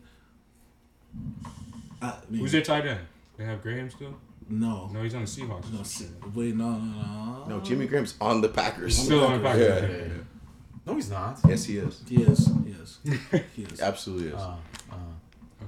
I 2.02 2.14
mean, 2.28 2.40
Who's 2.40 2.52
their 2.52 2.62
tight 2.62 2.86
end? 2.86 3.00
They 3.36 3.44
have 3.44 3.62
Graham 3.62 3.90
still? 3.90 4.14
No. 4.48 4.90
No, 4.92 5.02
he's 5.02 5.14
on 5.14 5.22
the 5.22 5.26
Seahawks. 5.26 5.72
No, 5.72 6.30
wait, 6.34 6.54
no, 6.54 6.72
no, 6.72 6.76
no. 6.78 7.44
no, 7.48 7.60
Jimmy 7.60 7.86
Graham's 7.86 8.14
on 8.20 8.40
the 8.42 8.48
Packers. 8.48 8.96
He's 8.96 9.06
still 9.06 9.24
on 9.24 9.38
the 9.38 9.48
Packers. 9.48 9.62
Yeah, 9.66 9.74
okay. 9.74 9.98
yeah, 9.98 10.04
yeah. 10.14 10.22
No, 10.86 10.94
he's 10.96 11.08
not. 11.10 11.38
Yes, 11.48 11.64
he 11.64 11.78
is. 11.78 12.02
He 12.06 12.22
is. 12.22 12.50
He 12.64 12.70
is. 12.72 12.98
He 13.56 13.62
is. 13.62 13.80
Absolutely 13.80 14.28
is. 14.28 14.34
Uh, 14.34 14.56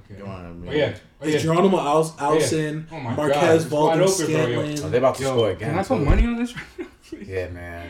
uh, 0.09 0.13
Okay. 0.13 0.21
Come 0.21 0.29
on, 0.29 0.65
Oh 0.67 0.71
yeah. 0.71 0.95
Oh, 1.21 1.25
It's 1.25 1.33
yeah. 1.35 1.39
Geronimo 1.39 1.79
Al- 1.79 2.15
Allison, 2.19 2.87
Oh 2.91 2.99
my 2.99 3.09
God, 3.15 3.17
Marquez 3.17 3.65
Valdes 3.65 4.21
open, 4.21 4.33
bro, 4.33 4.61
oh, 4.63 4.89
they 4.89 4.97
about 4.97 5.15
to 5.15 5.23
Yo, 5.23 5.29
score 5.29 5.49
again. 5.51 5.69
can 5.71 5.79
I 5.79 5.83
put 5.83 5.99
money 6.01 6.25
on 6.25 6.35
this? 6.37 6.53
Yeah, 7.25 7.47
man. 7.49 7.89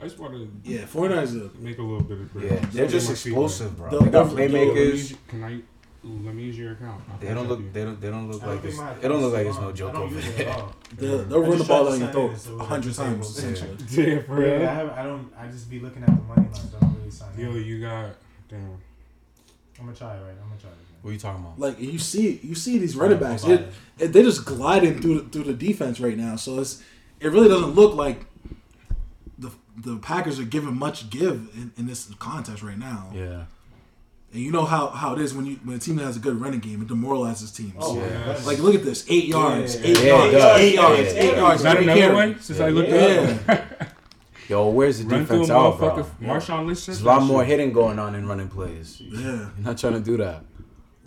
I 0.00 0.04
just 0.04 0.18
want 0.18 0.32
to 0.34 0.48
Yeah, 0.64 0.82
49ers 0.82 1.54
are 1.56 1.60
make 1.60 1.78
a 1.78 1.82
little 1.82 2.02
bit 2.02 2.18
of 2.20 2.32
bread. 2.32 2.44
Yeah, 2.44 2.54
they're 2.72 2.82
Get 2.86 2.90
just 2.90 3.08
my 3.08 3.14
feet 3.14 3.30
explosive, 3.32 3.76
bro. 3.76 3.90
The- 3.90 3.98
They 4.04 4.10
got 4.10 4.28
the- 4.30 4.34
wet. 4.36 4.50
Yo, 4.50 4.58
let 4.58 4.66
me 4.66 4.74
playmakers. 4.74 5.16
Can 5.28 5.44
I? 5.44 5.60
Let 6.04 6.34
me 6.34 6.42
use 6.44 6.56
your 6.58 6.72
account. 6.72 7.02
I'll 7.10 7.18
They 7.18 7.34
don't 7.34 7.48
look. 7.48 7.58
you. 7.60 7.70
They 7.72 7.82
don't. 7.84 8.00
They 8.00 8.08
don't 8.10 8.30
look 8.30 8.40
don't 8.40 8.50
like 8.50 8.60
think 8.62 8.70
it's. 8.72 8.78
my 8.80 8.92
It 8.92 9.08
don't 9.08 9.20
look 9.20 9.32
like 9.34 9.46
it's 9.46 9.58
no 9.58 9.72
joke 9.72 9.94
over 9.96 10.14
use 10.14 10.24
there. 10.36 10.56
They'll, 10.96 11.20
I 11.20 11.24
they'll 11.24 11.40
run 11.42 11.58
the 11.58 11.64
ball 11.64 11.84
to 11.84 11.90
down 11.90 12.00
your 12.00 12.10
throat 12.12 12.30
in, 12.30 12.38
so 12.38 12.54
it 12.56 12.60
a 12.60 12.64
hundred 12.64 12.94
times, 12.94 13.26
essentially. 13.38 13.76
Yeah, 13.90 14.22
for 14.22 14.34
real. 14.36 14.60
Yeah, 14.60 14.70
I, 14.70 14.74
have, 14.74 14.90
I 14.90 15.02
don't. 15.02 15.32
I 15.36 15.46
just 15.48 15.68
be 15.68 15.80
looking 15.80 16.02
at 16.02 16.06
the 16.08 16.22
money 16.22 16.48
line. 16.52 16.68
Don't 16.80 16.96
really 16.98 17.10
sign. 17.10 17.28
Yo, 17.36 17.50
in. 17.50 17.64
you 17.64 17.80
got 17.80 18.10
damn. 18.48 18.60
I'm 19.80 19.86
gonna 19.86 19.96
try 19.96 20.16
it 20.16 20.20
right. 20.20 20.30
I'm 20.40 20.48
gonna 20.48 20.60
try 20.60 20.70
it. 20.70 20.76
What 21.02 21.10
are 21.10 21.12
you 21.12 21.18
talking 21.18 21.44
about? 21.44 21.58
Like 21.58 21.80
you 21.80 21.98
see, 21.98 22.40
you 22.42 22.54
see 22.54 22.78
these 22.78 22.96
oh, 22.96 23.00
running 23.02 23.18
backs. 23.18 23.44
Nobody. 23.44 23.64
It, 23.64 23.72
it, 23.98 24.12
they're 24.12 24.22
just 24.24 24.44
gliding 24.44 25.00
through 25.00 25.20
the, 25.20 25.28
through 25.28 25.44
the 25.44 25.54
defense 25.54 26.00
right 26.00 26.16
now. 26.16 26.36
So 26.36 26.58
it's 26.60 26.82
it 27.20 27.28
really 27.32 27.48
doesn't 27.48 27.70
look 27.74 27.94
like 27.94 28.24
the 29.38 29.50
the 29.76 29.96
Packers 29.98 30.38
are 30.40 30.44
giving 30.44 30.76
much 30.76 31.08
give 31.10 31.48
in, 31.54 31.72
in 31.76 31.86
this 31.86 32.12
contest 32.18 32.62
right 32.62 32.78
now. 32.78 33.10
Yeah. 33.14 33.44
And 34.30 34.42
you 34.42 34.52
know 34.52 34.66
how, 34.66 34.88
how 34.88 35.14
it 35.14 35.20
is 35.22 35.32
when 35.32 35.46
you 35.46 35.56
when 35.64 35.76
a 35.76 35.78
team 35.78 35.96
has 35.98 36.16
a 36.16 36.20
good 36.20 36.38
running 36.38 36.60
game, 36.60 36.82
it 36.82 36.88
demoralizes 36.88 37.50
teams. 37.50 37.72
Oh, 37.78 37.96
Yeah. 37.98 38.38
Like 38.44 38.58
look 38.58 38.74
at 38.74 38.82
this, 38.84 39.06
eight 39.08 39.24
yards, 39.24 39.76
Yeah. 39.76 39.86
eight 39.86 39.98
Yeah, 40.00 40.04
yards, 40.04 40.34
it 40.34 40.38
does. 40.38 40.60
eight 40.60 40.74
Yeah, 40.74 40.80
yards, 40.80 41.00
yeah, 41.14 41.20
eight 41.20 41.30
yeah. 41.32 41.36
yards. 41.36 41.56
Is 41.60 41.62
that 41.62 41.76
another 41.78 42.00
carry. 42.00 42.14
one 42.14 42.40
since 42.40 42.60
I 42.60 42.68
looked 42.68 42.88
Yeah. 42.90 43.38
up? 43.48 43.88
Yo, 44.48 44.68
where's 44.70 44.98
the 44.98 45.06
Run 45.06 45.20
defense 45.20 45.50
out, 45.50 45.78
motherfucker. 45.78 46.06
bro? 46.20 46.28
Marshawn 46.28 46.66
Lynch. 46.66 46.86
There's 46.86 47.02
a 47.02 47.04
lot 47.06 47.22
more 47.22 47.44
hitting 47.44 47.70
going 47.72 47.98
on 47.98 48.14
in 48.14 48.26
running 48.26 48.48
plays. 48.48 48.98
Yeah, 49.00 49.20
You're 49.20 49.50
not 49.58 49.76
trying 49.78 49.92
to 49.94 50.00
do 50.00 50.16
that. 50.18 50.42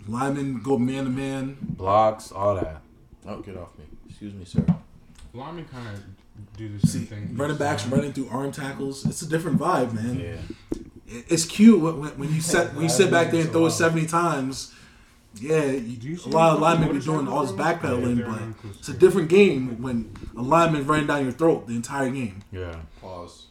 Linemen 0.08 0.60
go 0.62 0.78
man 0.78 1.04
to 1.04 1.10
man. 1.10 1.56
Blocks, 1.60 2.32
all 2.32 2.54
that. 2.56 2.82
Oh, 3.26 3.40
get 3.40 3.56
off 3.56 3.76
me. 3.78 3.84
Excuse 4.08 4.34
me, 4.34 4.44
sir. 4.44 4.64
Linemen 5.34 5.64
kind 5.66 5.88
of 5.88 6.02
do 6.56 6.68
the 6.68 6.86
same 6.86 7.02
See, 7.02 7.06
thing. 7.06 7.36
running 7.36 7.56
backs 7.56 7.86
uh, 7.86 7.90
running 7.94 8.12
through 8.12 8.28
arm 8.30 8.52
tackles. 8.52 9.06
It's 9.06 9.22
a 9.22 9.28
different 9.28 9.58
vibe, 9.58 9.92
man. 9.92 10.18
Yeah. 10.18 10.82
It's 11.28 11.44
cute 11.44 11.80
when, 11.80 12.00
when 12.00 12.10
when 12.18 12.34
you 12.34 12.40
set 12.52 12.74
when 12.74 12.84
you 12.84 12.88
sit 12.88 13.10
back 13.10 13.30
there 13.30 13.42
and 13.42 13.50
throw 13.50 13.66
it 13.66 13.70
seventy 13.72 14.06
times. 14.06 14.74
Yeah, 15.36 15.64
you 15.64 15.96
you, 16.00 16.18
a 16.26 16.28
lot 16.28 16.52
of 16.54 16.60
linemen 16.60 16.92
be 16.92 16.98
doing 17.02 17.26
all 17.26 17.42
this 17.46 17.52
backpedaling, 17.52 18.18
Yeah, 18.18 18.52
but 18.62 18.70
it's 18.78 18.88
a 18.90 18.92
different 18.92 19.30
game 19.30 19.80
when 19.80 20.14
a 20.36 20.42
lineman 20.42 20.86
running 20.86 21.06
down 21.06 21.22
your 21.22 21.32
throat 21.32 21.66
the 21.66 21.74
entire 21.74 22.10
game. 22.10 22.42
Yeah. 22.52 22.76
Pause. 23.00 23.46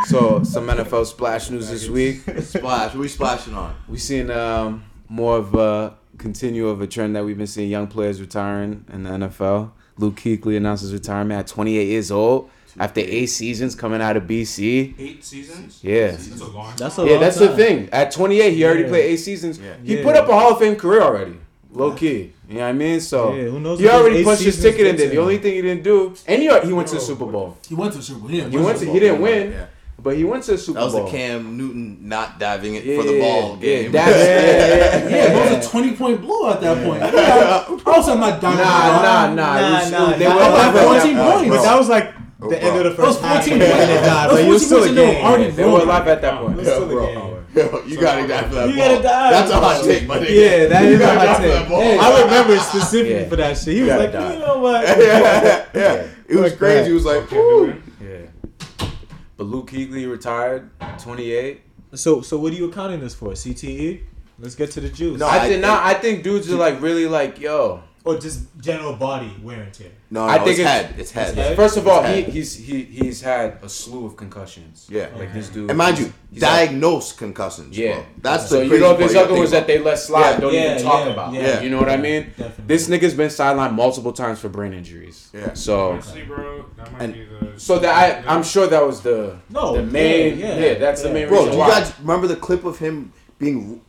So 0.06 0.42
some 0.42 0.66
NFL 0.66 1.04
splash 1.04 1.50
news 1.50 1.68
this 1.70 1.88
week. 1.90 2.22
Splash. 2.40 2.94
What 2.94 2.96
we 3.00 3.08
splashing 3.08 3.54
on? 3.54 3.76
We 3.86 3.98
seen 3.98 4.30
um, 4.30 4.84
more 5.10 5.36
of 5.36 5.54
a 5.54 5.94
continue 6.16 6.68
of 6.68 6.80
a 6.80 6.86
trend 6.86 7.14
that 7.16 7.24
we've 7.24 7.36
been 7.36 7.46
seeing 7.46 7.68
young 7.70 7.86
players 7.86 8.18
retiring 8.18 8.86
in 8.92 9.02
the 9.02 9.10
NFL. 9.10 9.72
Luke 9.98 10.16
Kuechly 10.16 10.56
announced 10.56 10.82
his 10.82 10.94
retirement 10.94 11.38
at 11.40 11.46
28 11.48 11.86
years 11.86 12.10
old. 12.10 12.48
after 12.78 13.00
eight 13.00 13.26
seasons 13.26 13.74
coming 13.74 14.00
out 14.02 14.16
of 14.18 14.24
BC. 14.24 14.94
Eight 14.98 15.24
seasons. 15.24 15.80
Yeah. 15.82 16.12
That's 16.12 16.40
a 16.40 16.46
long. 16.46 16.74
That's 16.76 16.98
a 16.98 17.04
Yeah, 17.04 17.10
long 17.12 17.20
that's 17.20 17.38
the 17.38 17.56
thing. 17.56 17.88
At 17.92 18.10
28, 18.10 18.52
he 18.54 18.64
already 18.64 18.82
Yeah. 18.82 18.88
played 18.88 19.04
eight 19.12 19.16
seasons. 19.16 19.58
Yeah. 19.58 19.76
He 19.82 19.96
Yeah. 19.98 20.02
put 20.02 20.14
up 20.16 20.28
a 20.28 20.32
Hall 20.32 20.52
of 20.52 20.58
Fame 20.58 20.76
career 20.76 21.02
already. 21.02 21.36
Low 21.76 21.92
key. 21.92 22.32
You 22.48 22.54
know 22.54 22.60
what 22.62 22.66
I 22.68 22.72
mean? 22.72 23.00
So 23.00 23.34
Yeah, 23.34 23.44
who 23.44 23.60
knows 23.60 23.78
he 23.78 23.88
already 23.88 24.16
eight 24.18 24.24
punched 24.24 24.42
his 24.42 24.60
ticket 24.60 24.86
in 24.86 24.96
there. 24.96 25.10
The 25.10 25.18
only 25.18 25.38
thing 25.38 25.54
he 25.54 25.62
didn't 25.62 25.82
do, 25.84 26.14
and 26.26 26.40
he, 26.42 26.48
he 26.66 26.72
went 26.72 26.88
to 26.88 26.94
the 26.94 27.00
Super 27.00 27.26
Bowl. 27.26 27.56
He 27.68 27.74
went 27.74 27.92
to 27.92 27.98
the 27.98 28.04
Super 28.04 28.20
Bowl. 28.20 28.30
Yeah, 28.30 28.48
He 28.48 28.56
went 28.56 28.78
to, 28.78 28.90
he 28.90 28.98
didn't 28.98 29.20
win, 29.20 29.52
Yeah. 29.52 29.66
but 30.02 30.16
he 30.16 30.24
went 30.24 30.42
to 30.44 30.52
the 30.52 30.58
Super 30.58 30.78
Bowl. 30.80 30.88
That 30.88 30.94
was 30.94 31.02
Bowl. 31.02 31.10
the 31.12 31.18
Cam 31.18 31.56
Newton 31.58 32.08
not 32.08 32.38
diving 32.38 32.76
it 32.76 32.84
Yeah, 32.84 32.96
for 32.96 33.02
the 33.02 33.20
ball 33.20 33.58
yeah, 33.60 33.60
game. 33.82 33.92
that's- 33.92 34.16
yeah, 35.08 35.08
yeah, 35.10 35.26
Yeah, 35.26 35.32
it 35.50 35.56
was 35.58 35.66
a 35.66 35.70
20 35.70 35.96
point 35.96 36.20
blow 36.22 36.50
at 36.50 36.60
that 36.62 36.82
point. 36.84 37.00
Yeah. 37.02 37.92
Also, 37.92 38.12
I'm 38.12 38.20
not 38.20 38.40
diving 38.40 38.58
Nah, 38.58 39.02
around. 39.02 39.36
nah, 39.36 39.44
nah. 39.44 39.60
Nah, 39.60 39.68
It 39.68 39.82
was- 39.82 39.90
nah, 39.92 40.16
They 40.16 40.26
were 40.28 40.34
That 40.34 40.50
was 40.50 40.58
live 40.58 40.76
at 40.76 40.84
14 41.02 41.16
that 41.16 41.32
points. 41.34 41.50
But 41.56 41.62
that 41.62 41.78
was 41.78 41.88
like 41.90 42.14
Oh, 42.40 42.50
the 42.50 42.62
end 42.62 42.66
of 42.66 42.72
bro. 42.74 42.82
the 42.82 42.88
That 42.90 43.06
was 43.06 43.16
first 43.16 43.20
half. 43.22 43.44
14 43.44 43.52
and 43.54 43.62
then 43.62 43.70
points. 43.76 43.92
it 44.00 44.06
died, 44.06 44.30
but 44.30 44.46
was 44.48 44.62
it 44.62 44.68
14 44.68 44.68
still 44.68 44.78
a 44.78 44.80
points 44.80 44.88
and 44.88 44.96
they 44.96 45.06
were 45.06 45.12
game. 45.12 45.24
already 45.26 45.50
They 45.50 45.64
were 45.64 45.84
live 45.84 46.08
at 46.08 46.20
that 46.22 46.34
It 46.34 46.40
point. 46.40 47.35
Was 47.56 47.64
still 47.64 47.66
a 47.66 47.70
bro. 47.70 47.82
game. 47.82 47.82
Yo, 47.82 47.86
you 47.86 48.00
gotta 48.00 48.28
die 48.28 48.48
for 48.48 48.54
that 48.54 48.68
You 48.68 48.76
ball. 48.76 48.88
gotta 48.88 49.02
die. 49.02 49.30
That's 49.30 49.50
a 49.50 49.56
hot 49.56 49.84
take, 49.84 50.06
my 50.06 50.18
nigga. 50.18 50.28
Yeah, 50.30 50.66
that 50.66 50.82
is 50.84 50.90
You 50.90 50.96
a 50.96 50.98
gotta 50.98 51.18
hot 51.18 51.26
die 51.26 51.64
for 51.64 51.68
take. 51.68 51.82
Hey, 51.82 51.98
I 51.98 52.22
remember 52.22 52.58
specifically 52.70 53.14
Yeah. 53.14 53.28
for 53.28 53.36
that 53.36 53.58
shit. 53.58 53.66
He 53.74 53.78
You 53.78 53.84
was 53.84 53.90
gotta 53.92 54.02
like, 54.04 54.12
die. 54.12 54.32
you 54.34 54.38
know 54.40 54.58
what? 54.58 54.82
yeah, 54.98 55.66
yeah. 55.74 56.06
It 56.28 56.36
was 56.36 56.50
Fuck 56.52 56.58
crazy. 56.58 56.78
that. 56.80 56.86
He 56.86 56.92
was 56.92 57.04
like, 57.04 57.16
Okay, 57.24 57.36
woo. 57.36 57.82
Yeah. 58.00 58.88
But 59.36 59.44
Luke 59.44 59.70
Kuechly 59.70 60.10
retired, 60.10 60.70
28. 61.00 61.60
So, 61.94 62.20
so 62.22 62.38
what 62.38 62.52
are 62.52 62.56
you 62.56 62.70
accounting 62.70 63.00
this 63.00 63.14
for? 63.14 63.32
CTE? 63.32 64.02
Let's 64.38 64.54
get 64.54 64.70
to 64.72 64.80
the 64.80 64.88
juice. 64.88 65.18
No, 65.20 65.26
I, 65.26 65.38
I 65.44 65.48
think 65.48 65.62
not. 65.62 65.82
I 65.84 65.94
think 65.94 66.22
dudes 66.22 66.50
are 66.52 66.56
like 66.56 66.80
really 66.82 67.06
like 67.06 67.40
yo. 67.40 67.82
Or 68.06 68.16
just 68.18 68.44
general 68.60 68.94
body 68.94 69.30
wear 69.42 69.60
and 69.62 69.72
tear. 69.74 69.90
No, 70.10 70.24
I 70.24 70.38
think 70.38 70.50
it's 70.50 70.58
it's- 70.60 70.72
head. 70.86 70.94
It's 71.00 71.10
head. 71.10 71.34
head? 71.34 71.56
First 71.56 71.76
of 71.76 71.88
all, 71.88 72.04
It's 72.04 72.26
he, 72.26 72.32
he's 72.32 72.54
he 72.54 72.82
he's 72.84 73.20
had 73.20 73.58
a 73.62 73.68
slew 73.68 74.06
of 74.06 74.16
concussions. 74.16 74.86
Yeah. 74.88 75.08
like 75.18 75.32
this 75.34 75.48
dude. 75.48 75.68
And 75.70 75.76
mind 75.76 75.98
you, 75.98 76.12
he's 76.32 76.40
had- 76.42 76.68
diagnosed 76.70 77.18
concussions. 77.18 77.76
Yeah, 77.76 77.94
bro. 77.96 78.04
That's 78.22 78.48
so 78.48 78.60
the 78.60 78.66
you 78.66 78.78
know 78.78 78.86
part 78.94 78.98
there's 79.00 79.14
other 79.16 79.26
think 79.26 79.38
ones 79.38 79.50
that 79.50 79.66
they 79.66 79.78
let 79.80 79.98
slide, 79.98 80.30
Yeah. 80.30 80.38
don't 80.40 80.54
Yeah, 80.54 80.70
even 80.74 80.82
talk 80.84 81.04
yeah, 81.06 81.12
about. 81.12 81.32
yeah. 81.34 81.60
You 81.62 81.70
know 81.70 81.78
what 81.80 81.90
I 81.90 81.96
mean? 81.96 82.22
Definitely. 82.38 82.64
This 82.68 82.88
nigga's 82.88 83.14
been 83.14 83.28
sidelined 83.28 83.74
multiple 83.74 84.12
times 84.12 84.38
for 84.38 84.48
brain 84.48 84.72
injuries. 84.72 85.28
Yeah. 85.34 85.54
So 85.54 85.90
Honestly, 85.92 86.22
bro, 86.22 86.64
that 86.76 86.92
might 86.92 87.02
And- 87.02 87.12
be 87.14 87.24
the. 87.24 87.58
so 87.60 87.80
that 87.80 87.92
I 87.92 88.32
I'm 88.32 88.44
sure 88.44 88.68
that 88.68 88.86
was 88.86 89.00
the 89.00 89.36
No, 89.50 89.74
the 89.76 89.82
main 89.82 90.38
yeah, 90.38 90.46
yeah, 90.54 90.64
yeah, 90.64 90.74
that's 90.78 91.02
the 91.02 91.10
main 91.10 91.26
Bro, 91.26 91.38
reason 91.46 91.52
do 91.54 91.58
you 91.58 91.68
guys 91.70 91.92
remember 92.00 92.28
the 92.28 92.36
clip 92.36 92.64
of 92.64 92.78
him 92.78 93.12
being 93.40 93.80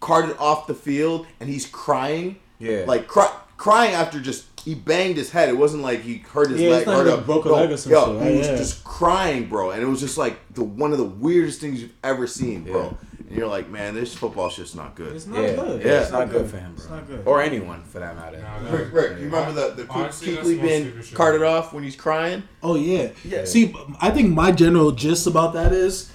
carted 0.00 0.36
off 0.38 0.66
the 0.66 0.74
field 0.74 1.26
and 1.38 1.48
he's 1.48 1.64
crying? 1.66 2.36
yeah 2.58 2.84
Like 2.86 3.06
cry, 3.06 3.30
crying 3.62 3.94
after 3.94 4.18
just 4.18 4.44
he 4.64 4.74
banged 4.74 5.16
his 5.16 5.30
head. 5.30 5.48
It 5.48 5.56
wasn't 5.56 5.84
like 5.84 6.00
he 6.02 6.18
hurt 6.18 6.50
his 6.50 6.60
Yeah, 6.60 6.70
leg. 6.70 6.78
it's 6.80 6.86
not 6.88 6.96
hurt 6.98 7.06
like 7.06 7.18
up. 7.20 7.26
broke 7.26 7.44
a 7.44 7.48
No, 7.48 7.54
leg 7.54 7.70
or 7.70 7.76
some 7.76 7.92
yo, 7.92 8.18
shit, 8.20 8.32
He 8.32 8.38
was 8.38 8.46
Yeah. 8.48 8.56
just 8.56 8.82
crying, 8.82 9.48
bro, 9.48 9.70
and 9.70 9.80
it 9.80 9.86
was 9.86 10.00
just 10.00 10.18
like 10.18 10.36
the 10.54 10.64
one 10.64 10.90
of 10.90 10.98
the 10.98 11.04
weirdest 11.04 11.60
things 11.60 11.80
you've 11.80 11.92
ever 12.02 12.26
seen, 12.26 12.64
bro. 12.64 12.82
Yeah. 12.82 12.88
And 13.28 13.38
you're 13.38 13.46
like, 13.46 13.70
man, 13.70 13.94
this 13.94 14.14
football 14.14 14.48
shit's 14.48 14.74
not 14.74 14.96
good. 14.96 15.14
It's 15.14 15.28
not 15.28 15.40
yeah, 15.42 15.54
good. 15.54 15.80
yeah, 15.80 15.86
Yeah. 15.92 16.00
it's 16.02 16.10
not 16.10 16.28
good 16.30 16.50
for 16.50 16.56
him, 16.56 16.72
It's 16.76 16.86
bro, 16.86 16.96
not 16.96 17.06
good. 17.06 17.22
or 17.24 17.40
anyone 17.40 17.84
for 17.84 18.00
that 18.00 18.16
matter. 18.16 18.38
Nah, 18.38 18.68
that- 18.68 18.78
Rick, 18.78 18.92
Rick, 18.92 19.18
you 19.20 19.26
remember 19.26 19.52
the 19.52 19.84
the 19.84 19.88
Honestly, 19.92 20.34
that's 20.34 20.48
Kuechly 20.48 20.60
being 20.60 20.82
stupid 20.88 21.04
shit 21.04 21.14
carted 21.16 21.42
off 21.44 21.72
when 21.72 21.84
he's 21.84 21.94
crying? 21.96 22.42
Oh 22.64 22.74
yeah. 22.74 23.10
Yeah. 23.24 23.44
See, 23.44 23.72
I 24.00 24.10
think 24.10 24.34
my 24.34 24.50
general 24.50 24.90
gist 24.90 25.28
about 25.28 25.52
that 25.54 25.72
is 25.72 26.10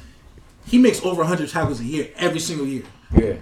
he 0.66 0.78
makes 0.78 1.02
over 1.06 1.22
100 1.22 1.50
tackles 1.50 1.80
a 1.80 1.86
year 1.86 2.10
every 2.18 2.42
single 2.42 2.68
year. 2.68 2.84
Yeah, 3.18 3.34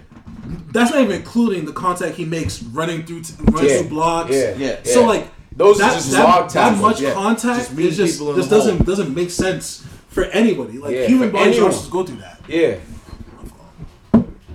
That's 0.72 0.90
not 0.90 1.00
even 1.00 1.16
including 1.16 1.64
the 1.64 1.72
contact 1.72 2.16
he 2.16 2.24
makes 2.24 2.62
running 2.62 3.04
through 3.04 3.22
t- 3.22 3.34
running 3.44 3.70
Yeah. 3.70 3.78
through 3.78 3.88
blocks. 3.88 4.30
yeah, 4.34 4.54
Yeah. 4.56 4.76
So 4.84 5.04
like 5.06 5.28
Those 5.56 5.78
that, 5.78 5.92
are 5.92 5.94
just 5.94 6.10
that, 6.12 6.24
log 6.24 6.50
that 6.50 6.78
much 6.78 7.00
yeah. 7.00 7.14
contact 7.14 7.68
Just 7.70 7.78
is 7.78 7.96
just 7.96 8.18
this 8.36 8.48
doesn't 8.48 8.76
hole. 8.78 8.84
doesn't 8.84 9.14
make 9.14 9.30
sense 9.30 9.84
for 10.08 10.24
anybody. 10.24 10.78
Like 10.78 10.92
Yeah, 10.94 11.06
human 11.06 11.28
for 11.30 11.34
bodies 11.34 11.46
anyone. 11.56 11.64
aren't 11.64 11.74
supposed 11.74 11.86
to 11.86 11.92
go 11.92 12.04
through 12.06 12.20
that. 12.20 12.40
Yeah. 12.48 12.76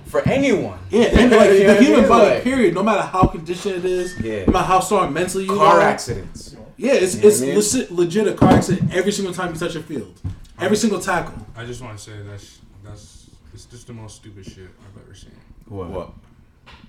For 0.06 0.20
anyone. 0.28 0.78
Yeah, 0.90 1.04
and 1.18 1.30
like 1.40 1.50
the 1.50 1.74
human 1.82 2.08
body, 2.08 2.30
Like- 2.34 2.44
period. 2.44 2.74
No 2.74 2.82
matter 2.82 3.02
how 3.02 3.24
conditioned 3.26 3.76
it 3.76 3.84
is, 3.84 4.14
Yeah. 4.20 4.44
no 4.46 4.52
matter 4.52 4.66
how 4.66 4.80
strong 4.80 5.12
mentally 5.12 5.44
you 5.44 5.50
Car 5.56 5.78
are. 5.78 5.80
accidents. 5.80 6.54
Yeah, 6.76 6.92
it's 6.94 7.14
You 7.14 7.22
know 7.22 7.28
it's 7.28 7.40
what 7.40 7.44
I 7.44 7.46
mean? 7.46 7.56
legit, 7.56 7.92
legit 7.92 8.26
a 8.28 8.32
car 8.34 8.50
accident 8.50 8.92
every 8.94 9.12
single 9.12 9.32
time 9.32 9.52
you 9.54 9.58
touch 9.58 9.74
a 9.76 9.82
field, 9.82 10.14
every 10.60 10.76
single 10.76 11.00
tackle. 11.00 11.34
I 11.56 11.64
just 11.64 11.80
want 11.80 11.96
to 11.96 12.02
say 12.02 12.12
that's 12.28 12.58
that's 12.84 13.26
it's 13.54 13.64
just 13.66 13.86
the 13.86 13.92
most 13.92 14.16
stupid 14.16 14.44
shit 14.44 14.68
I've 14.84 15.02
ever 15.04 15.14
seen. 15.14 15.30
What? 15.72 15.88
What? 15.90 16.10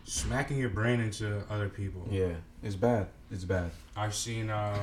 Smacking 0.04 0.58
your 0.58 0.70
brain 0.70 1.00
into 1.00 1.42
other 1.50 1.70
people. 1.70 2.06
Yeah, 2.12 2.34
it's 2.62 2.76
bad. 2.76 3.08
It's 3.32 3.46
bad. 3.46 3.72
I've 3.96 4.14
seen. 4.14 4.50
Uh, 4.50 4.78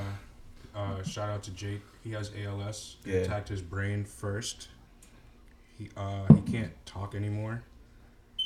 uh, 0.74 1.02
shout 1.02 1.28
out 1.28 1.42
to 1.44 1.50
Jake. 1.50 1.82
He 2.02 2.12
has 2.12 2.30
ALS. 2.34 2.96
It 3.04 3.10
Yeah. 3.10 3.20
attacked 3.20 3.48
his 3.50 3.60
brain 3.60 4.04
first. 4.04 4.68
He 5.76 5.90
uh 5.96 6.32
he 6.34 6.40
can't 6.52 6.72
talk 6.86 7.14
anymore. 7.14 7.62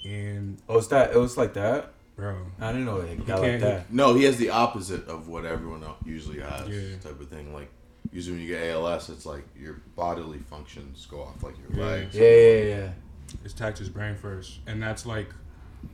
And 0.05 0.59
Oh, 0.69 0.79
it's 0.79 0.89
that. 0.89 1.13
It 1.13 1.19
was 1.19 1.37
like 1.37 1.55
that. 1.55 1.93
bro, 2.17 2.37
I 2.61 2.69
didn't 2.73 2.87
know 2.87 2.99
it 3.01 3.27
got 3.27 3.41
like 3.41 3.61
that. 3.61 3.93
No, 3.93 4.15
he 4.15 4.25
has 4.25 4.37
the 4.37 4.51
opposite 4.51 5.07
of 5.09 5.29
what 5.29 5.45
everyone 5.45 5.83
usually 6.05 6.41
has, 6.41 6.69
Yeah. 6.69 6.97
type 6.99 7.21
of 7.21 7.29
thing. 7.29 7.53
Like 7.55 7.71
usually 8.13 8.37
when 8.39 8.47
you 8.47 8.55
get 8.55 8.71
ALS, 8.71 9.09
it's 9.09 9.25
like 9.27 9.45
your 9.57 9.81
bodily 9.97 10.39
functions 10.39 11.07
go 11.11 11.23
off, 11.23 11.43
like 11.43 11.55
your 11.59 11.79
Yeah. 11.79 11.85
legs. 11.93 12.15
Yeah, 12.17 12.23
yeah, 12.23 12.65
yeah. 12.77 12.93
it's 13.45 13.55
attacked 13.55 13.79
his 13.79 13.89
brain 13.89 14.17
first, 14.17 14.59
and 14.67 14.81
that's 14.83 15.05
like 15.07 15.29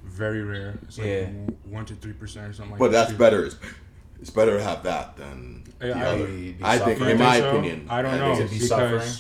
very 0.05 0.43
rare. 0.43 0.79
It's 0.83 0.99
like 0.99 1.07
Yeah. 1.07 1.27
one 1.69 1.85
to 1.87 1.95
three 1.95 2.13
percent 2.13 2.49
or 2.49 2.53
something 2.53 2.73
like 2.73 2.79
But 2.79 2.93
that. 2.93 3.07
that's 3.09 3.19
better. 3.19 3.45
It's, 3.47 3.57
it's 4.21 4.31
better 4.31 4.57
to 4.57 4.63
have 4.63 4.83
that 4.85 5.17
than 5.17 5.65
Yeah, 5.81 5.87
the 5.89 5.95
I- 5.95 6.05
other. 6.07 6.27
Be- 6.27 6.53
be 6.53 6.65
I 6.65 6.79
think, 6.79 7.01
in 7.01 7.19
my 7.19 7.39
so? 7.41 7.51
opinion, 7.51 7.87
I 7.89 8.03
don't 8.03 8.15
I 8.15 8.19
know 8.19 8.35
think 8.37 8.51
be 8.51 8.55
because 8.57 8.69
suffering. 8.69 9.11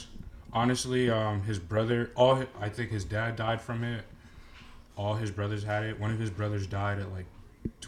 honestly, 0.53 1.11
um, 1.11 1.43
his 1.43 1.59
brother, 1.59 2.11
all 2.15 2.37
hi- 2.37 2.47
I 2.61 2.69
think 2.69 2.91
his 2.91 3.05
dad 3.05 3.37
died 3.37 3.61
from 3.61 3.85
it. 3.85 4.05
All 4.97 5.15
his 5.15 5.31
brothers 5.31 5.63
had 5.65 5.85
it. 5.85 5.99
One 5.99 6.11
of 6.11 6.19
his 6.19 6.31
brothers 6.31 6.67
died 6.67 6.99
at 6.99 7.11
like 7.13 7.25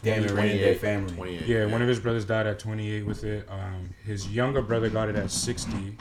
Damn 0.02 0.24
it, 0.24 0.28
20, 0.28 0.34
ran 0.36 0.58
in 0.58 0.78
family. 0.78 1.14
28. 1.14 1.46
Yeah, 1.46 1.66
one 1.66 1.80
of 1.82 1.88
his 1.88 1.98
brothers 2.00 2.24
died 2.24 2.46
at 2.46 2.58
28 2.58 3.06
with 3.06 3.24
it. 3.24 3.46
Um, 3.50 3.90
his 4.04 4.28
younger 4.28 4.60
brother 4.62 4.88
got 4.90 5.08
it 5.08 5.16
at 5.16 5.30
60, 5.30 5.96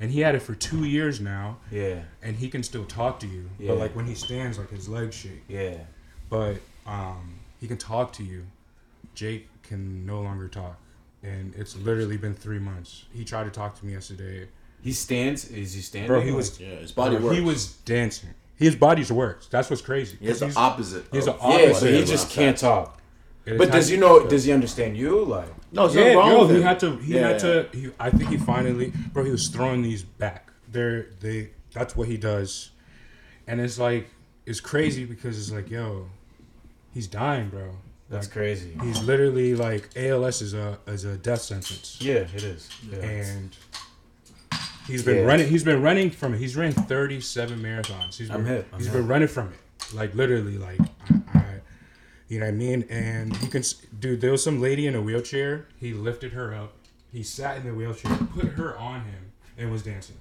and 0.00 0.10
he 0.10 0.20
had 0.20 0.34
it 0.34 0.40
for 0.42 0.54
two 0.54 0.84
years 0.84 1.20
now, 1.20 1.58
Yeah, 1.70 2.00
and 2.22 2.36
he 2.36 2.48
can 2.48 2.62
still 2.62 2.84
talk 2.84 3.18
to 3.20 3.26
you. 3.26 3.48
Yeah. 3.58 3.68
But 3.72 3.78
like 3.78 3.96
when 3.96 4.06
he 4.06 4.14
stands, 4.14 4.58
like 4.58 4.70
his 4.70 4.88
legs 4.88 5.14
shake. 5.14 5.44
yeah. 5.48 5.76
But 6.28 6.56
um, 6.86 7.38
he 7.60 7.66
can 7.68 7.76
talk 7.76 8.12
to 8.14 8.24
you. 8.24 8.44
Jake 9.14 9.48
can 9.62 10.04
no 10.04 10.20
longer 10.20 10.48
talk, 10.48 10.78
and 11.22 11.54
it's 11.56 11.76
literally 11.76 12.16
been 12.16 12.34
three 12.34 12.58
months. 12.58 13.04
He 13.12 13.24
tried 13.24 13.44
to 13.44 13.50
talk 13.50 13.78
to 13.78 13.86
me 13.86 13.92
yesterday. 13.92 14.48
He 14.82 14.92
stands. 14.92 15.50
Is 15.50 15.72
he 15.74 15.80
standing? 15.80 16.08
Bro, 16.08 16.20
he 16.20 16.32
was 16.32 16.60
Yeah, 16.60 16.76
his 16.76 16.92
body 16.92 17.16
bro, 17.16 17.26
works. 17.26 17.36
he 17.36 17.42
was 17.42 17.66
dancing. 17.78 18.30
His 18.56 18.76
body's 18.76 19.10
works. 19.12 19.46
That's 19.48 19.68
what's 19.70 19.82
crazy. 19.82 20.16
He 20.20 20.26
has 20.28 20.40
the 20.40 20.46
He's- 20.46 20.56
opposite. 20.56 21.04
he's 21.12 21.26
of 21.26 21.38
the 21.40 21.46
Yeah, 21.48 21.54
opposite. 21.54 21.84
but 21.86 21.94
he 21.94 22.04
just 22.04 22.30
can't 22.30 22.56
talk. 22.56 23.00
it 23.44 23.58
But 23.58 23.70
does 23.70 23.86
attacked- 23.86 23.90
you 23.90 23.96
know? 23.98 24.26
Does 24.28 24.44
he 24.44 24.52
understand 24.52 24.96
you? 24.96 25.24
Like, 25.24 25.48
No, 25.72 25.88
Yeah, 25.90 26.12
wrong 26.14 26.30
yo, 26.32 26.40
with 26.42 26.50
he 26.50 26.56
him. 26.56 26.62
had 26.62 26.80
to. 26.80 26.96
He 26.96 27.14
Yeah, 27.14 27.28
had 27.28 27.42
yeah. 27.42 27.62
to. 27.62 27.68
He, 27.72 27.90
I 28.00 28.10
think 28.10 28.30
he 28.30 28.36
finally, 28.38 28.92
bro. 29.12 29.24
He 29.24 29.30
was 29.30 29.48
throwing 29.48 29.82
these 29.82 30.02
back. 30.02 30.50
They're 30.70 31.06
they. 31.20 31.50
That's 31.72 31.94
what 31.96 32.08
he 32.08 32.16
does, 32.16 32.70
and 33.46 33.60
it's 33.60 33.78
like 33.78 34.08
it's 34.46 34.60
crazy 34.60 35.04
because 35.04 35.38
it's 35.38 35.50
like, 35.52 35.70
yo, 35.70 36.08
he's 36.96 37.06
dying, 37.06 37.48
bro. 37.50 37.70
that's 38.08 38.26
Like, 38.26 38.32
crazy. 38.32 38.70
He's 38.82 39.02
literally 39.02 39.54
like 39.54 39.90
ALS 39.96 40.40
is 40.42 40.54
a 40.54 40.78
is 40.86 41.04
a 41.04 41.16
death 41.16 41.42
sentence, 41.42 41.98
Yeah, 42.00 42.24
it 42.36 42.42
is. 42.42 42.68
Yeah. 42.90 42.98
and 43.04 43.56
he's 44.86 45.02
been 45.02 45.16
Yeah. 45.18 45.22
running. 45.30 45.48
He's 45.48 45.64
been 45.64 45.82
running 45.82 46.10
from 46.10 46.34
it. 46.34 46.38
He's 46.38 46.56
ran 46.56 46.72
thirty 46.72 47.20
seven 47.20 47.60
marathons. 47.60 48.16
He's 48.16 48.30
I'm 48.30 48.44
been, 48.44 48.46
hip, 48.54 48.68
I'm 48.72 48.78
He's 48.78 48.86
hip. 48.88 48.94
been 48.96 49.06
running 49.08 49.28
from 49.28 49.52
it, 49.52 49.94
like 49.94 50.14
literally, 50.14 50.56
like 50.58 50.80
I, 50.80 51.38
I, 51.38 51.44
you 52.28 52.40
know 52.40 52.46
what 52.46 52.52
I 52.54 52.56
mean. 52.56 52.84
And 52.90 53.36
you 53.42 53.48
can, 53.48 53.60
s- 53.60 53.74
dude. 54.00 54.20
There 54.20 54.32
was 54.32 54.42
some 54.42 54.60
lady 54.60 54.86
in 54.86 54.94
a 54.94 55.02
wheelchair. 55.02 55.66
He 55.78 55.92
lifted 55.92 56.32
her 56.32 56.54
up. 56.54 56.72
He 57.12 57.22
sat 57.22 57.56
in 57.58 57.64
the 57.64 57.74
wheelchair, 57.74 58.16
put 58.34 58.46
her 58.60 58.76
on 58.78 59.00
him, 59.04 59.32
and 59.58 59.70
was 59.70 59.82
dancing. 59.82 60.16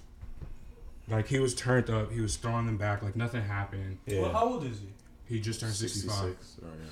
Like 1.08 1.28
he 1.28 1.40
was 1.40 1.54
turned 1.54 1.90
up. 1.90 2.12
He 2.12 2.20
was 2.22 2.36
throwing 2.36 2.66
them 2.66 2.78
back. 2.78 3.04
Like 3.04 3.16
nothing 3.16 3.44
happened. 3.44 4.00
yeah. 4.08 4.22
Well, 4.22 4.32
how 4.34 4.46
old 4.54 4.64
is 4.66 4.80
he? 4.80 4.88
He 5.28 5.40
just 5.40 5.60
turned 5.60 5.74
sixty 5.74 6.08
five. 6.08 6.36
66. 6.40 6.58
Oh, 6.64 6.68
yeah. 6.68 6.86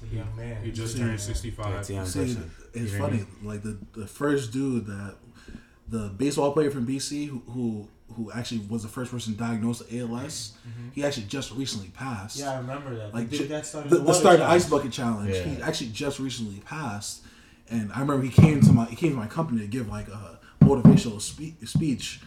He's 0.00 0.12
a 0.12 0.16
young 0.16 0.36
man. 0.36 0.62
He 0.64 0.70
just 0.72 0.96
Yeah. 0.96 1.06
turned 1.06 1.20
sixty 1.20 1.48
Yeah, 1.48 1.54
five. 1.54 1.74
it's 1.80 1.90
a 1.90 1.92
young 1.94 2.06
See, 2.06 2.20
it's 2.20 2.30
You 2.92 2.98
know 2.98 3.04
what 3.04 3.10
funny. 3.12 3.26
Like 3.42 3.62
the 3.62 3.78
the 3.94 4.06
first 4.06 4.52
dude 4.52 4.86
that 4.86 5.16
the 5.88 6.08
baseball 6.16 6.52
player 6.52 6.70
from 6.70 6.86
BC 6.86 7.26
who 7.28 7.42
who, 7.50 7.88
who 8.14 8.30
actually 8.32 8.60
was 8.68 8.82
the 8.82 8.88
first 8.88 9.10
person 9.10 9.34
diagnosed 9.36 9.84
with 9.90 10.00
ALS. 10.00 10.52
Mm-hmm. 10.68 10.88
He 10.94 11.04
actually 11.04 11.26
just 11.26 11.52
recently 11.52 11.88
passed. 11.88 12.38
Yeah, 12.38 12.52
I 12.52 12.58
remember 12.58 12.94
that. 12.96 13.12
like 13.14 13.30
Like, 13.30 13.30
ju- 13.30 13.46
that 13.48 13.66
start 13.66 13.88
the, 13.90 13.98
the 13.98 14.12
start 14.12 14.34
of 14.34 14.40
the 14.40 14.46
ice 14.46 14.64
ice 14.64 14.70
bucket 14.70 14.92
challenge. 14.92 15.34
Yeah. 15.34 15.42
He 15.44 15.62
actually 15.62 15.90
just 15.90 16.18
recently 16.20 16.60
passed, 16.60 17.22
and 17.68 17.92
I 17.92 18.00
remember 18.00 18.24
he 18.24 18.30
came 18.30 18.60
to 18.62 18.72
my 18.72 18.84
he 18.86 18.96
came 18.96 19.10
to 19.12 19.16
my 19.16 19.26
company 19.26 19.60
to 19.62 19.66
give 19.66 19.88
like 19.88 20.08
a 20.08 20.38
motivational 20.62 21.20
spe- 21.20 21.64
speech, 21.66 22.20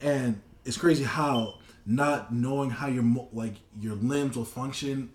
and 0.00 0.40
it's 0.64 0.76
crazy 0.76 1.04
how 1.04 1.58
not 1.86 2.32
knowing 2.32 2.70
how 2.70 2.86
your 2.86 3.04
like 3.32 3.54
your 3.80 3.94
limbs 3.94 4.36
will 4.36 4.44
function 4.44 5.10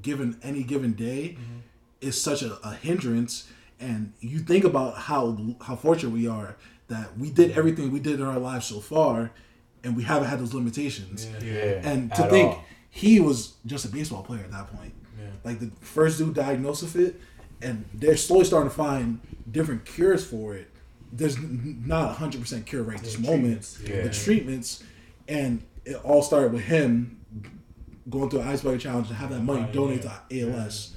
given 0.00 0.38
any 0.42 0.62
given 0.62 0.92
day 0.92 1.36
Mm-hmm. 1.38 1.58
is 2.00 2.20
such 2.20 2.42
a, 2.42 2.58
a 2.66 2.74
hindrance. 2.74 3.48
And 3.80 4.12
you 4.20 4.38
think 4.38 4.64
about 4.64 4.96
how 4.96 5.36
how 5.62 5.76
fortunate 5.76 6.10
we 6.12 6.28
are 6.28 6.56
that 6.88 7.18
we 7.18 7.30
did 7.30 7.52
everything 7.58 7.90
we 7.90 8.00
did 8.00 8.20
in 8.20 8.26
our 8.26 8.38
lives 8.38 8.66
so 8.66 8.78
far, 8.80 9.32
and 9.82 9.96
we 9.96 10.02
haven't 10.04 10.28
had 10.28 10.38
those 10.38 10.54
limitations. 10.54 11.26
Yeah. 11.42 11.80
And 11.82 12.12
to 12.14 12.24
At 12.24 12.30
think 12.30 12.50
all. 12.52 12.64
he 12.90 13.18
was 13.18 13.54
just 13.66 13.84
a 13.84 13.88
baseball 13.88 14.22
player 14.22 14.42
at 14.44 14.50
that 14.52 14.68
point. 14.76 14.92
yeah. 15.18 15.26
Like 15.44 15.58
the 15.58 15.70
first 15.80 16.18
dude 16.18 16.34
diagnosed 16.34 16.82
with 16.84 16.96
it, 16.96 17.20
and 17.60 17.84
they're 17.94 18.16
slowly 18.16 18.44
starting 18.44 18.70
to 18.70 18.76
find 18.76 19.18
different 19.50 19.84
cures 19.84 20.24
for 20.24 20.54
it. 20.54 20.68
There's 21.12 21.36
not 21.40 22.10
a 22.10 22.12
hundred 22.14 22.40
percent 22.42 22.66
cure 22.66 22.82
right 22.84 22.98
this 23.02 23.18
moment. 23.18 23.42
treatments. 23.64 23.80
Yeah. 23.84 24.02
The 24.02 24.10
treatments, 24.10 24.84
and 25.28 25.62
it 25.84 25.96
all 26.04 26.22
started 26.22 26.52
with 26.52 26.62
him 26.62 27.18
going 28.10 28.28
through 28.30 28.40
an 28.40 28.48
ice 28.48 28.62
bucket 28.62 28.80
challenge 28.80 29.08
and 29.08 29.16
have 29.16 29.30
that 29.30 29.40
money 29.42 29.62
Right, 29.62 29.72
donated 29.72 30.04
yeah. 30.30 30.46
to 30.50 30.52
ALS. 30.54 30.94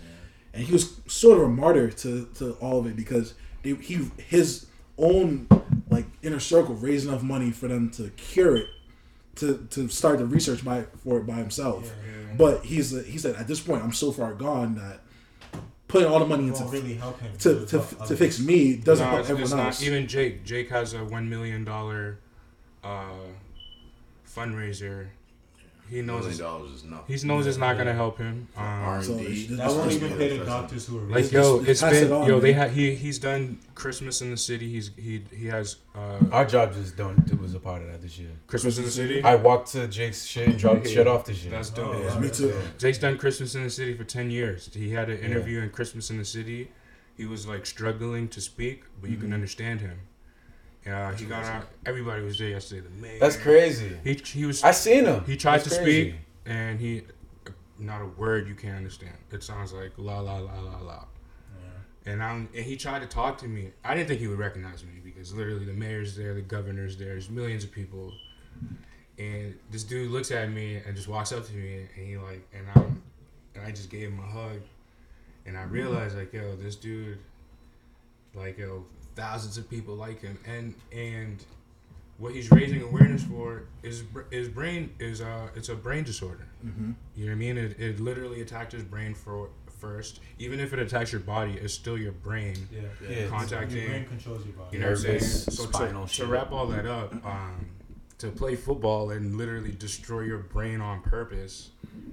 And 0.53 0.63
he 0.63 0.71
was 0.73 0.99
sort 1.07 1.37
of 1.37 1.43
a 1.45 1.49
martyr 1.49 1.89
to, 1.91 2.25
to 2.35 2.51
all 2.61 2.79
of 2.79 2.85
it 2.87 2.95
because 2.95 3.33
they, 3.63 3.73
he 3.75 4.09
his 4.17 4.67
own 4.97 5.47
like 5.89 6.05
inner 6.23 6.39
circle 6.39 6.75
raised 6.75 7.07
enough 7.07 7.21
money 7.23 7.51
for 7.51 7.67
them 7.67 7.89
to 7.91 8.09
cure 8.11 8.55
it 8.55 8.67
to 9.35 9.67
to 9.71 9.89
start 9.89 10.19
the 10.19 10.25
research 10.25 10.63
by 10.63 10.83
for 11.03 11.17
it 11.19 11.25
by 11.27 11.35
himself. 11.35 11.91
But 12.37 12.63
he's 12.65 12.91
he 13.05 13.17
said 13.17 13.35
at 13.35 13.47
this 13.47 13.59
point 13.59 13.83
I'm 13.83 13.91
so 13.91 14.11
far 14.11 14.33
gone 14.33 14.75
that 14.75 15.01
putting 15.87 16.07
all 16.07 16.19
the 16.19 16.25
money 16.25 16.47
into 16.47 16.63
really 16.65 16.95
help 16.95 17.19
him 17.19 17.31
to, 17.39 17.65
to, 17.65 17.79
help 17.79 18.07
to 18.07 18.15
fix 18.17 18.39
me 18.39 18.77
doesn't 18.77 19.05
No, 19.05 19.09
help 19.11 19.21
it's, 19.21 19.29
everyone 19.29 19.43
it's 19.43 19.53
not. 19.53 19.65
else. 19.67 19.83
Even 19.83 20.07
Jake. 20.07 20.43
Jake 20.45 20.69
has 20.69 20.93
a 20.93 21.03
one 21.03 21.29
million 21.29 21.63
dollar 21.65 22.19
uh, 22.83 23.09
fundraiser. 24.35 25.07
He 25.87 26.01
knows. 26.01 26.21
Million 26.21 26.29
It's, 26.31 26.39
dollars 26.39 26.71
is 26.71 26.83
nothing. 26.83 27.15
he 27.15 27.27
knows 27.27 27.45
it's 27.45 27.59
not 27.59 27.77
gonna 27.77 27.93
help 27.93 28.17
him. 28.17 28.47
Um, 28.57 28.63
R&D. 28.63 29.05
So 29.05 29.17
it's- 29.19 29.47
That 29.59 29.69
won't 29.69 29.91
even 29.91 30.17
pay 30.17 30.35
the 30.39 30.43
doctors 30.43 30.87
who 30.87 30.97
are 30.97 31.01
like 31.03 31.31
yo, 31.31 31.57
just 31.59 31.69
it's 31.69 31.81
pass 31.81 31.91
been 31.93 32.03
it 32.05 32.11
on, 32.11 32.27
yo. 32.27 32.39
They 32.39 32.53
man. 32.53 32.69
ha- 32.69 32.73
he 32.73 32.95
he's 32.95 33.19
done 33.19 33.59
Christmas 33.75 34.19
in 34.23 34.31
the 34.31 34.37
city. 34.37 34.67
He's 34.67 34.89
he 34.97 35.23
he 35.31 35.45
has 35.45 35.75
uh, 35.93 36.17
Our 36.31 36.43
job 36.45 36.73
just 36.73 36.97
don't 36.97 37.19
it 37.31 37.39
was 37.39 37.53
a 37.53 37.59
part 37.59 37.83
of 37.83 37.87
that 37.91 38.01
this 38.01 38.17
year. 38.17 38.31
Christmas 38.47 38.79
in 38.79 38.85
the 38.85 38.89
city. 38.89 39.21
I 39.23 39.35
walked 39.35 39.73
to 39.73 39.87
Jake's 39.87 40.25
shit 40.25 40.47
and 40.47 40.57
dropped 40.57 40.87
shit 40.89 41.05
off 41.05 41.23
this 41.25 41.43
year. 41.43 41.51
That's 41.51 41.69
dope. 41.69 41.93
Oh, 41.95 42.01
Yeah, 42.01 42.17
me 42.19 42.31
too. 42.31 42.51
Jake's 42.79 42.97
done 42.97 43.19
Christmas 43.19 43.53
in 43.53 43.61
the 43.61 43.69
City 43.69 43.93
for 43.95 44.05
ten 44.05 44.31
years. 44.31 44.71
He 44.73 44.89
had 44.89 45.11
an 45.11 45.19
interview 45.19 45.59
in 45.61 45.69
Christmas 45.69 46.09
in 46.09 46.17
the 46.17 46.25
City. 46.25 46.71
He 47.15 47.25
was 47.27 47.45
like 47.45 47.67
struggling 47.67 48.27
to 48.29 48.41
speak, 48.41 48.85
but 48.99 49.11
you 49.11 49.17
can 49.17 49.33
understand 49.33 49.81
him. 49.81 49.99
Yeah, 50.85 51.15
he 51.15 51.25
got 51.25 51.43
out. 51.45 51.67
Everybody 51.85 52.23
was 52.23 52.37
there 52.37 52.49
yesterday. 52.49 52.81
The 52.87 53.01
mayor. 53.01 53.19
That's 53.19 53.37
crazy. 53.37 53.97
He 54.03 54.13
he 54.13 54.45
was. 54.45 54.63
I 54.63 54.71
seen 54.71 55.05
him. 55.05 55.23
he 55.25 55.35
tried 55.35 55.59
That's 55.61 55.75
to 55.75 55.81
crazy. 55.81 56.11
speak, 56.11 56.19
and 56.45 56.79
he 56.79 57.03
not 57.79 58.01
a 58.01 58.05
word 58.05 58.47
you 58.47 58.55
can't 58.55 58.77
understand. 58.77 59.13
It 59.31 59.43
sounds 59.43 59.73
like 59.73 59.91
la 59.97 60.19
la 60.19 60.37
la 60.37 60.59
la 60.59 60.79
la. 60.79 61.05
And 62.07 62.21
I'm 62.21 62.47
and 62.55 62.63
he 62.63 62.77
tried 62.77 62.99
to 63.01 63.07
talk 63.07 63.39
to 63.39 63.47
me. 63.47 63.71
I 63.83 63.95
didn't 63.95 64.09
think 64.09 64.19
he 64.19 64.27
would 64.27 64.37
recognize 64.37 64.83
me 64.83 65.01
because 65.03 65.33
literally 65.33 65.65
the 65.65 65.73
mayor's 65.73 66.15
there, 66.15 66.35
the 66.35 66.41
governor's 66.41 66.97
there, 66.97 67.09
there's 67.09 67.31
millions 67.31 67.63
of 67.63 67.71
people. 67.71 68.13
And 69.17 69.55
this 69.71 69.83
dude 69.83 70.11
looks 70.11 70.29
at 70.29 70.51
me 70.51 70.81
and 70.85 70.95
just 70.95 71.07
walks 71.07 71.31
up 71.31 71.47
to 71.47 71.53
me 71.53 71.87
and 71.95 72.07
he 72.07 72.17
like 72.17 72.47
and 72.53 72.67
I 72.75 72.79
and 73.55 73.65
I 73.65 73.71
just 73.71 73.89
gave 73.89 74.09
him 74.09 74.19
a 74.19 74.27
hug. 74.27 74.61
And 75.47 75.57
I 75.57 75.63
realized 75.63 76.15
like 76.15 76.31
yo, 76.31 76.55
this 76.55 76.75
dude 76.75 77.17
like 78.35 78.59
yo, 78.59 78.85
thousands 79.15 79.57
of 79.57 79.69
people 79.69 79.95
like 79.95 80.21
him 80.21 80.37
and 80.45 80.73
and 80.91 81.43
what 82.17 82.33
he's 82.33 82.49
raising 82.51 82.81
awareness 82.81 83.23
for 83.23 83.63
is 83.83 84.01
br- 84.01 84.21
his 84.31 84.47
brain 84.47 84.93
is 84.99 85.21
uh 85.21 85.47
it's 85.55 85.69
a 85.69 85.75
brain 85.75 86.03
disorder. 86.03 86.47
Mm-hmm. 86.65 86.91
You 87.15 87.25
know 87.25 87.31
what 87.31 87.35
I 87.35 87.39
mean? 87.39 87.57
It, 87.57 87.79
it 87.79 87.99
literally 87.99 88.41
attacked 88.41 88.71
his 88.71 88.83
brain 88.83 89.13
for 89.13 89.49
first. 89.79 90.21
Even 90.39 90.59
if 90.59 90.71
it 90.73 90.79
attacks 90.79 91.11
your 91.11 91.21
body, 91.21 91.53
it's 91.61 91.73
still 91.73 91.97
your 91.97 92.13
brain 92.13 92.55
Yeah. 92.71 92.81
Yeah. 93.09 93.27
contacting. 93.27 93.77
Your 93.77 93.89
brain 93.89 94.05
controls 94.05 94.45
your 94.45 94.53
body. 94.53 94.77
You 94.77 94.79
know 94.83 94.91
what 94.91 94.97
I'm 94.97 95.19
saying? 95.19 95.19
So 95.19 95.65
to, 95.65 96.07
to 96.07 96.25
wrap 96.25 96.51
all 96.51 96.67
that 96.67 96.85
up, 96.85 97.13
um, 97.25 97.65
to 98.19 98.29
play 98.29 98.55
football 98.55 99.11
and 99.11 99.37
literally 99.37 99.71
destroy 99.71 100.21
your 100.21 100.37
brain 100.39 100.79
on 100.79 101.01
purpose 101.01 101.71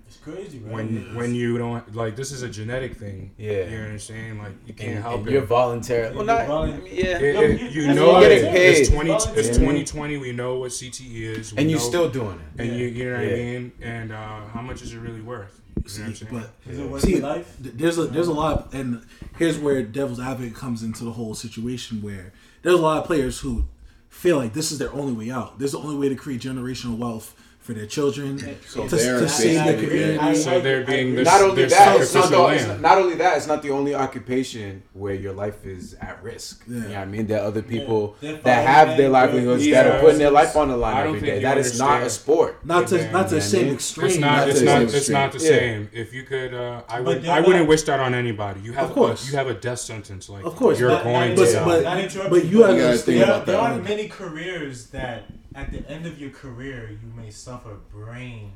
It's 0.08 0.16
crazy, 0.16 0.58
right? 0.58 0.72
when 0.74 1.14
when 1.14 1.34
you 1.34 1.58
don't 1.58 1.94
like 1.94 2.16
this 2.16 2.32
is 2.32 2.42
a 2.42 2.48
genetic 2.48 2.96
thing. 2.96 3.30
Yeah. 3.38 3.52
you 3.52 3.76
know 3.78 3.82
what 3.84 3.90
I'm 3.92 3.98
saying? 3.98 4.38
Like 4.38 4.52
you 4.66 4.74
can't 4.74 4.94
And, 4.96 5.02
help 5.02 5.18
and 5.20 5.28
it. 5.28 5.32
you're 5.32 5.42
voluntary. 5.42 6.14
Well, 6.14 6.24
not. 6.24 6.50
I 6.50 6.66
mean, 6.66 6.80
yeah. 6.86 7.18
It- 7.18 7.36
it- 7.36 7.72
you- 7.72 7.82
you 7.82 7.94
know 7.94 8.12
what 8.14 8.30
it, 8.30 8.44
I'm 8.48 8.54
it's 8.56 8.88
twenty. 8.90 9.10
It's 9.12 9.24
Volunteer. 9.26 9.54
twenty 9.54 9.84
twenty. 9.84 10.16
We 10.18 10.32
know 10.32 10.58
what 10.58 10.70
CTE 10.72 11.22
is. 11.38 11.52
We 11.52 11.58
and 11.60 11.70
you 11.70 11.76
know- 11.76 11.82
still 11.82 12.08
doing 12.10 12.38
it. 12.44 12.60
and 12.62 12.76
you 12.78 12.86
you 12.88 13.04
know 13.04 13.16
what 13.18 13.26
Yeah. 13.28 13.32
I 13.32 13.36
mean. 13.36 13.72
And 13.80 14.12
uh, 14.12 14.40
how 14.54 14.60
much 14.60 14.82
is 14.82 14.92
it 14.92 14.98
really 14.98 15.20
worth? 15.22 15.60
You 15.76 15.82
know 15.82 15.88
See, 15.88 16.00
what 16.02 16.08
I'm 16.08 16.14
saying? 16.14 16.32
but 16.64 16.70
Is 16.72 16.78
it 16.78 16.88
worth 16.90 17.02
See, 17.02 17.12
your 17.12 17.20
life? 17.22 17.56
there's 17.60 17.98
a 17.98 18.04
there's 18.06 18.28
a 18.28 18.32
lot, 18.32 18.74
and 18.74 19.04
here's 19.38 19.58
where 19.58 19.82
devil's 19.82 20.20
advocate 20.20 20.54
comes 20.56 20.82
into 20.82 21.04
the 21.04 21.12
whole 21.12 21.34
situation 21.34 22.02
where 22.02 22.32
there's 22.62 22.74
a 22.74 22.82
lot 22.82 22.98
of 22.98 23.04
players 23.06 23.38
who 23.40 23.64
feel 24.12 24.36
like 24.36 24.52
this 24.52 24.70
is 24.70 24.78
their 24.78 24.92
only 24.92 25.12
way 25.12 25.30
out. 25.30 25.58
This 25.58 25.68
is 25.68 25.72
the 25.72 25.84
only 25.84 25.96
way 25.96 26.08
to 26.08 26.14
create 26.14 26.40
generational 26.40 26.96
wealth 26.96 27.34
for 27.62 27.74
their 27.74 27.86
children 27.86 28.38
So 28.66 28.88
to, 28.88 28.96
they're 28.96 29.20
to 29.20 29.28
save 29.28 29.54
their 29.54 29.64
basically- 29.76 29.86
community. 29.86 30.18
I- 30.18 30.34
so 30.34 30.60
they're 30.60 30.84
being 30.84 31.14
the, 31.14 31.22
Not 31.22 31.40
only 31.42 31.64
that, 31.66 32.00
it's 32.00 32.12
not, 32.12 32.28
the, 32.30 32.46
it's 32.48 32.80
not 32.80 32.98
only 32.98 33.14
that, 33.14 33.36
it's 33.36 33.46
not 33.46 33.62
the 33.62 33.70
only 33.70 33.94
occupation 33.94 34.82
where 34.94 35.14
your 35.14 35.32
life 35.32 35.64
is 35.64 35.94
at 36.00 36.20
risk. 36.24 36.64
You 36.66 36.80
know 36.80 36.88
what 36.88 36.98
I 36.98 37.04
mean? 37.04 37.26
There 37.28 37.40
are 37.40 37.46
other 37.46 37.62
people 37.62 38.16
They're 38.20 38.36
that 38.38 38.66
have 38.66 38.96
their 38.96 39.08
livelihoods 39.08 39.64
they're- 39.64 39.74
that 39.74 39.86
are 39.86 40.00
putting 40.00 40.18
their 40.18 40.32
life 40.32 40.56
on 40.56 40.68
the 40.70 40.76
line 40.76 40.96
don't 40.96 41.06
every 41.16 41.20
think 41.20 41.30
day. 41.32 41.36
you 41.36 41.42
That 41.42 41.58
is 41.58 41.78
not 41.78 42.02
a 42.02 42.10
sport. 42.10 42.66
Not 42.66 42.88
to 42.88 42.96
Yeah, 42.98 43.10
not 43.12 43.28
to 43.28 43.36
the 43.36 43.40
same 43.40 43.72
extreme. 43.72 44.06
It's 44.08 44.18
not. 44.18 44.36
Not 44.38 44.48
It's 44.48 44.58
the 44.58 44.64
not. 44.64 44.72
same 44.78 44.82
It's 44.82 44.94
extreme. 44.96 45.18
not 45.18 45.32
the 45.32 45.40
same. 45.40 45.88
If 45.92 46.12
you 46.12 46.22
could, 46.24 46.54
uh, 46.54 46.82
I 46.88 47.00
would 47.00 47.24
I 47.26 47.40
wouldn't 47.40 47.68
wish 47.68 47.82
that 47.82 48.00
on 48.00 48.12
anybody. 48.12 48.60
You 48.62 48.72
have. 48.72 48.88
Of 48.88 48.92
course. 48.94 49.30
You 49.30 49.36
have 49.38 49.46
a 49.46 49.54
death 49.54 49.78
sentence. 49.78 50.28
Like. 50.28 50.44
Of 50.44 50.56
course. 50.56 50.80
You're 50.80 50.90
going 51.02 51.36
to. 51.36 51.42
but- 51.42 51.52
die. 51.52 51.64
but- 51.64 51.82
Not 51.84 51.98
interrupt 52.00 52.30
but 52.30 52.44
you, 52.44 52.58
you 52.58 52.64
but 52.64 52.76
gotta 52.76 52.98
think 52.98 53.18
there, 53.18 53.24
about 53.24 53.46
there 53.46 53.58
are 53.58 53.78
many 53.78 54.08
careers 54.08 54.86
that 54.88 55.24
at 55.54 55.70
the 55.72 55.88
end 55.90 56.06
of 56.06 56.18
your 56.20 56.30
career 56.30 56.90
you 56.90 57.12
may 57.16 57.30
suffer 57.30 57.76
brain 57.90 58.52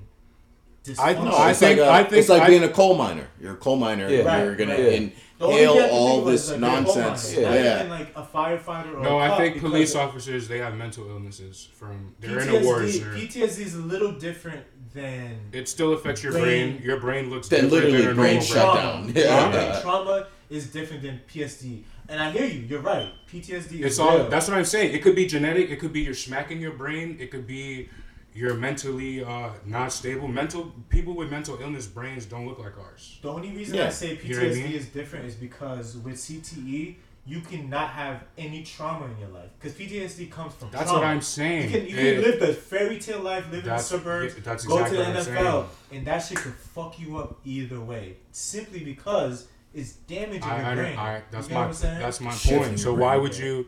I- 0.98 1.14
dysfunction. 1.14 1.24
no, 1.24 1.30
I 1.32 1.50
it's 1.50 1.58
think- 1.58 1.80
like 1.80 1.88
a- 1.88 1.92
I 1.92 2.02
think 2.04 2.12
it's 2.20 2.28
like 2.28 2.42
I- 2.42 2.46
being 2.48 2.62
a 2.62 2.68
coal 2.68 2.94
miner. 2.96 3.26
You're 3.40 3.54
a 3.54 3.56
coal 3.56 3.76
miner. 3.76 4.08
Yeah. 4.08 4.42
You're 4.44 4.54
gonna 4.56 4.72
right. 4.74 4.80
Yeah. 5.02 5.08
The 5.38 5.44
only 5.44 5.56
thing 5.56 5.64
you 5.66 5.72
inhale 5.82 5.90
all 5.90 6.24
this 6.24 6.50
like, 6.50 6.60
you're 6.60 6.68
a 6.68 6.72
coal 6.84 6.94
nonsense. 6.96 7.34
Yeah. 7.36 7.54
Yeah. 7.54 7.76
even 7.80 7.90
like 7.90 8.08
a 8.16 8.22
firefighter 8.22 8.94
or 8.96 9.02
No, 9.02 9.18
a 9.18 9.22
I 9.32 9.36
think 9.36 9.60
police 9.60 9.94
officers 9.96 10.46
they 10.48 10.58
have 10.58 10.74
mental 10.76 11.08
illnesses 11.10 11.68
from 11.74 12.14
they're 12.20 12.38
in 12.40 12.46
PTSD, 12.48 12.62
awards. 12.62 12.96
Or, 13.02 13.14
PTSD 13.14 13.62
is 13.64 13.74
a 13.74 13.78
little 13.78 14.12
different 14.12 14.62
than 14.94 15.40
it 15.52 15.68
still 15.68 15.92
affects 15.92 16.22
your 16.22 16.32
Brain- 16.32 16.74
brain. 16.76 16.82
Your 16.82 17.00
brain 17.00 17.30
looks 17.30 17.48
Then 17.48 17.64
different 17.64 17.84
literally 17.84 18.02
than 18.06 18.12
a 18.12 18.14
brain 18.14 18.34
normal 18.34 18.46
shut 18.46 18.72
brain. 18.74 18.84
down. 18.86 19.12
Trauma. 19.12 19.56
Yeah. 19.56 19.80
Trauma 19.82 20.26
is 20.48 20.68
different 20.68 21.02
than 21.02 21.20
PSD. 21.30 21.82
And 22.08 22.20
I 22.22 22.30
hear 22.30 22.46
you. 22.46 22.60
You're 22.60 22.80
right. 22.80 23.08
PTSD 23.30 23.80
It's 23.80 23.94
is 23.94 23.98
all. 24.00 24.16
real. 24.18 24.28
That's 24.28 24.48
what 24.48 24.56
I'm 24.56 24.64
saying. 24.64 24.94
It 24.94 25.02
could 25.02 25.16
be 25.16 25.26
genetic. 25.26 25.70
It 25.70 25.76
could 25.76 25.92
be 25.92 26.00
you're 26.00 26.14
smacking 26.14 26.60
your 26.60 26.72
brain. 26.72 27.16
It 27.20 27.30
could 27.30 27.46
be 27.46 27.88
you're 28.34 28.54
mentally 28.54 29.24
uh, 29.24 29.50
not 29.64 29.92
stable. 29.92 30.28
Mental 30.28 30.72
people 30.88 31.14
with 31.14 31.30
mental 31.30 31.58
illness 31.60 31.86
brains 31.86 32.26
don't 32.26 32.46
look 32.46 32.58
like 32.58 32.78
ours. 32.78 33.18
The 33.22 33.30
only 33.30 33.50
reason 33.50 33.76
Yeah. 33.76 33.86
I 33.86 33.90
say 33.90 34.16
PTSD 34.16 34.28
You 34.28 34.34
know 34.36 34.42
I 34.42 34.54
mean? 34.54 34.72
is 34.72 34.86
different 34.86 35.24
is 35.26 35.34
because 35.34 35.96
with 35.96 36.16
CTE, 36.16 36.96
you 37.28 37.40
cannot 37.40 37.88
have 37.88 38.22
any 38.38 38.62
trauma 38.62 39.06
in 39.06 39.18
your 39.18 39.30
life 39.30 39.48
because 39.58 39.76
PTSD 39.76 40.30
comes 40.30 40.54
from 40.54 40.70
That's 40.70 40.84
trauma. 40.84 40.98
what 41.00 41.06
I'm 41.08 41.16
You 41.16 41.22
saying. 41.22 41.70
can, 41.72 41.82
you 41.86 41.96
can 41.96 42.06
It- 42.06 42.24
live 42.24 42.38
the 42.40 42.52
fairy 42.54 43.00
tale 43.00 43.20
life, 43.20 43.46
live 43.46 43.54
in 43.54 43.60
the 43.60 43.66
That's- 43.70 43.86
suburbs, 43.86 44.34
yeah, 44.36 44.40
that's 44.44 44.64
go 44.64 44.76
exactly 44.78 44.98
to 44.98 45.02
the 45.04 45.10
what 45.10 45.28
I'm 45.28 45.34
NFL, 45.44 45.66
and 45.92 46.06
that 46.06 46.18
shit 46.20 46.38
could 46.38 46.54
fuck 46.54 47.00
you 47.00 47.16
up 47.18 47.40
either 47.44 47.80
way. 47.80 48.18
Simply 48.30 48.84
because 48.84 49.48
it's 49.76 49.92
damaging 49.92 50.42
I, 50.42 50.56
your 50.58 50.66
I, 50.66 50.74
brain. 50.74 50.98
I, 50.98 51.22
that's 51.30 51.46
you 51.48 51.54
get 51.54 51.60
my 51.60 51.66
what 51.66 51.80
that's 51.80 52.20
my 52.20 52.30
Shifting 52.32 52.58
point. 52.58 52.80
So 52.80 52.90
your 52.90 52.98
why 52.98 53.10
brain, 53.14 53.22
would 53.22 53.38
yeah. 53.38 53.44
you? 53.44 53.66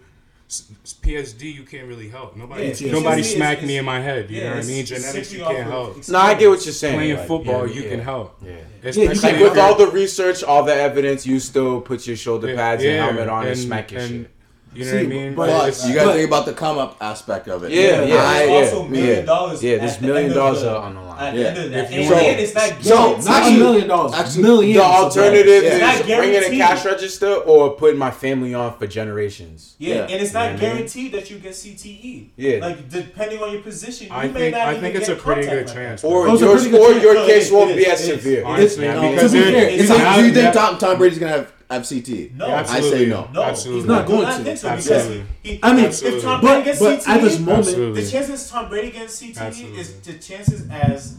s- 0.48 0.72
s- 0.82 0.94
PSD, 1.02 1.42
you 1.54 1.62
can't 1.64 1.86
really 1.86 2.08
help. 2.08 2.34
Nobody, 2.36 2.72
Yeah, 2.72 2.92
nobody 2.92 3.20
is- 3.20 3.34
smacked 3.34 3.60
is- 3.62 3.68
me 3.68 3.76
in 3.76 3.84
my 3.84 4.00
head. 4.00 4.30
You 4.30 4.38
yeah, 4.38 4.48
know 4.50 4.56
what 4.56 4.64
I 4.64 4.66
mean? 4.68 4.86
Genetics, 4.86 5.32
you 5.32 5.40
can't 5.44 5.68
help. 5.68 6.08
No, 6.08 6.18
I 6.18 6.34
get 6.34 6.48
what 6.48 6.64
you're 6.64 6.72
saying. 6.72 6.94
Playing 6.98 7.16
like, 7.18 7.26
football, 7.26 7.66
yeah, 7.68 7.74
you 7.74 7.82
yeah. 7.82 7.90
can 7.90 8.00
help. 8.00 8.42
Yeah. 8.42 8.52
Especially 8.82 9.02
you 9.02 9.08
Like 9.08 9.20
can- 9.20 9.42
with 9.42 9.58
all 9.58 9.74
the 9.76 9.88
research, 9.88 10.42
all 10.42 10.64
the 10.64 10.74
evidence, 10.74 11.26
you 11.26 11.38
still 11.38 11.80
put 11.82 12.06
your 12.06 12.16
shoulder 12.16 12.54
pads 12.54 12.82
yeah, 12.82 12.90
and 12.92 13.04
helmet 13.04 13.28
on 13.28 13.40
and, 13.42 13.48
and- 13.50 13.58
smack 13.58 13.92
your 13.92 14.00
and- 14.00 14.10
shit. 14.10 14.30
You 14.74 14.84
know 14.84 14.90
See, 14.90 14.96
what 14.98 15.02
I 15.04 15.06
mean? 15.08 15.34
but- 15.34 15.46
But 15.48 15.88
you 15.88 15.94
got 15.94 16.00
to 16.02 16.06
but- 16.08 16.14
think 16.14 16.28
about 16.28 16.46
the 16.46 16.52
come 16.52 16.78
up 16.78 16.96
aspect 17.00 17.48
of 17.48 17.64
it. 17.64 17.72
Yeah, 17.72 18.02
yeah, 18.04 18.14
I- 18.16 18.44
yeah, 18.44 18.52
also 18.54 18.84
million 18.84 19.16
yeah. 19.16 19.22
dollars 19.22 19.62
Yeah, 19.64 19.74
at 19.74 19.80
there's 19.80 20.00
million 20.00 20.32
dollars 20.32 20.62
on 20.62 20.94
the 20.94 21.00
line. 21.18 21.28
At 21.28 21.34
the 21.34 21.40
Yeah. 21.40 21.46
end 21.48 21.58
of 21.58 21.70
that, 21.72 21.90
and, 21.92 22.10
want- 22.10 22.22
and 22.26 22.40
it's 22.40 22.54
not 22.54 22.72
So. 22.82 22.94
Not 22.94 23.26
a 23.26 23.30
Actually- 23.30 23.56
million 23.58 23.88
dollars. 23.88 24.12
actually, 24.14 24.42
millions. 24.42 24.76
The 24.76 24.84
of 24.84 24.90
alternative 24.90 25.46
Yeah. 25.64 25.68
is 25.70 26.00
It's 26.00 26.08
not 26.08 26.18
bringing 26.18 26.42
a 26.44 26.56
cash 26.56 26.84
register 26.84 27.34
or 27.34 27.70
putting 27.70 27.98
my 27.98 28.10
family 28.10 28.54
on 28.54 28.76
for 28.78 28.86
generations. 28.86 29.74
Yeah, 29.78 29.94
Yeah. 29.94 30.00
and 30.02 30.10
it's 30.12 30.32
You 30.32 30.34
know 30.34 30.40
not 30.40 30.40
what 30.40 30.48
I 30.48 30.50
mean? 30.50 30.60
guaranteed 30.76 31.12
that 31.12 31.30
you 31.30 31.38
get 31.38 31.54
CTE. 31.54 32.30
Yeah. 32.36 32.58
Like 32.60 32.88
depending 32.88 33.42
on 33.42 33.52
your 33.52 33.62
position, 33.62 34.06
you 34.08 34.12
I 34.14 34.26
may 34.28 34.32
think 34.40 34.54
not 34.56 34.60
I 34.66 34.70
even 34.70 34.80
think 34.82 34.92
get 34.94 35.02
it's 35.02 35.08
a 35.10 35.14
pretty 35.16 35.42
good 35.42 35.66
like 35.66 35.74
chance. 35.74 36.04
Or 36.04 36.28
Oh, 36.28 36.32
it's 36.34 36.42
a 36.42 36.44
yours, 36.46 36.62
pretty 36.62 36.76
good 36.76 36.80
or 36.80 36.92
chance. 36.92 37.02
your 37.04 37.14
No, 37.14 37.26
case 37.26 37.50
it 37.50 37.54
won't 37.54 37.70
is, 37.70 37.76
be 37.76 37.82
it 37.82 37.88
as 37.88 38.00
is. 38.00 38.06
severe. 38.08 38.42
honestly, 38.44 38.86
It- 38.86 38.94
No. 38.94 39.10
because 39.10 39.32
To 39.32 39.36
be 39.38 39.42
there- 39.44 39.52
fair, 39.52 39.70
You 39.70 39.76
it's 39.80 39.88
think, 39.88 40.02
not- 40.02 40.16
do 40.16 40.20
you 40.24 40.32
think 40.32 40.44
that- 40.44 40.54
Tom, 40.54 40.78
Tom 40.78 40.98
Brady's 40.98 41.18
gonna 41.18 41.32
have, 41.32 41.40
have 41.40 41.52
FCT? 41.70 42.34
No, 42.34 42.46
absolutely. 42.46 42.88
I 42.88 42.92
say 42.92 43.06
no. 43.06 43.30
No, 43.32 43.42
absolutely. 43.42 43.80
he's 43.80 43.88
not 43.88 44.06
going 44.06 44.22
to. 44.22 44.32
I 44.32 44.42
think 44.42 44.58
so 44.58 44.68
absolutely. 44.68 45.24
He, 45.42 45.60
I 45.62 45.72
mean, 45.74 45.84
absolutely. 45.86 46.18
if 46.18 46.24
Tom 46.24 46.40
Brady 46.40 46.64
gets 46.64 46.78
but, 46.80 47.00
CTE, 47.00 47.06
but 47.06 47.08
at 47.08 47.20
this 47.22 47.38
moment, 47.38 47.58
absolutely. 47.58 48.02
the 48.02 48.10
chances 48.10 48.50
Tom 48.50 48.68
Brady 48.68 48.90
gets 48.90 49.22
CTE 49.22 49.36
absolutely. 49.38 49.80
is 49.80 50.00
the 50.00 50.12
chances 50.14 50.70
as 50.70 51.18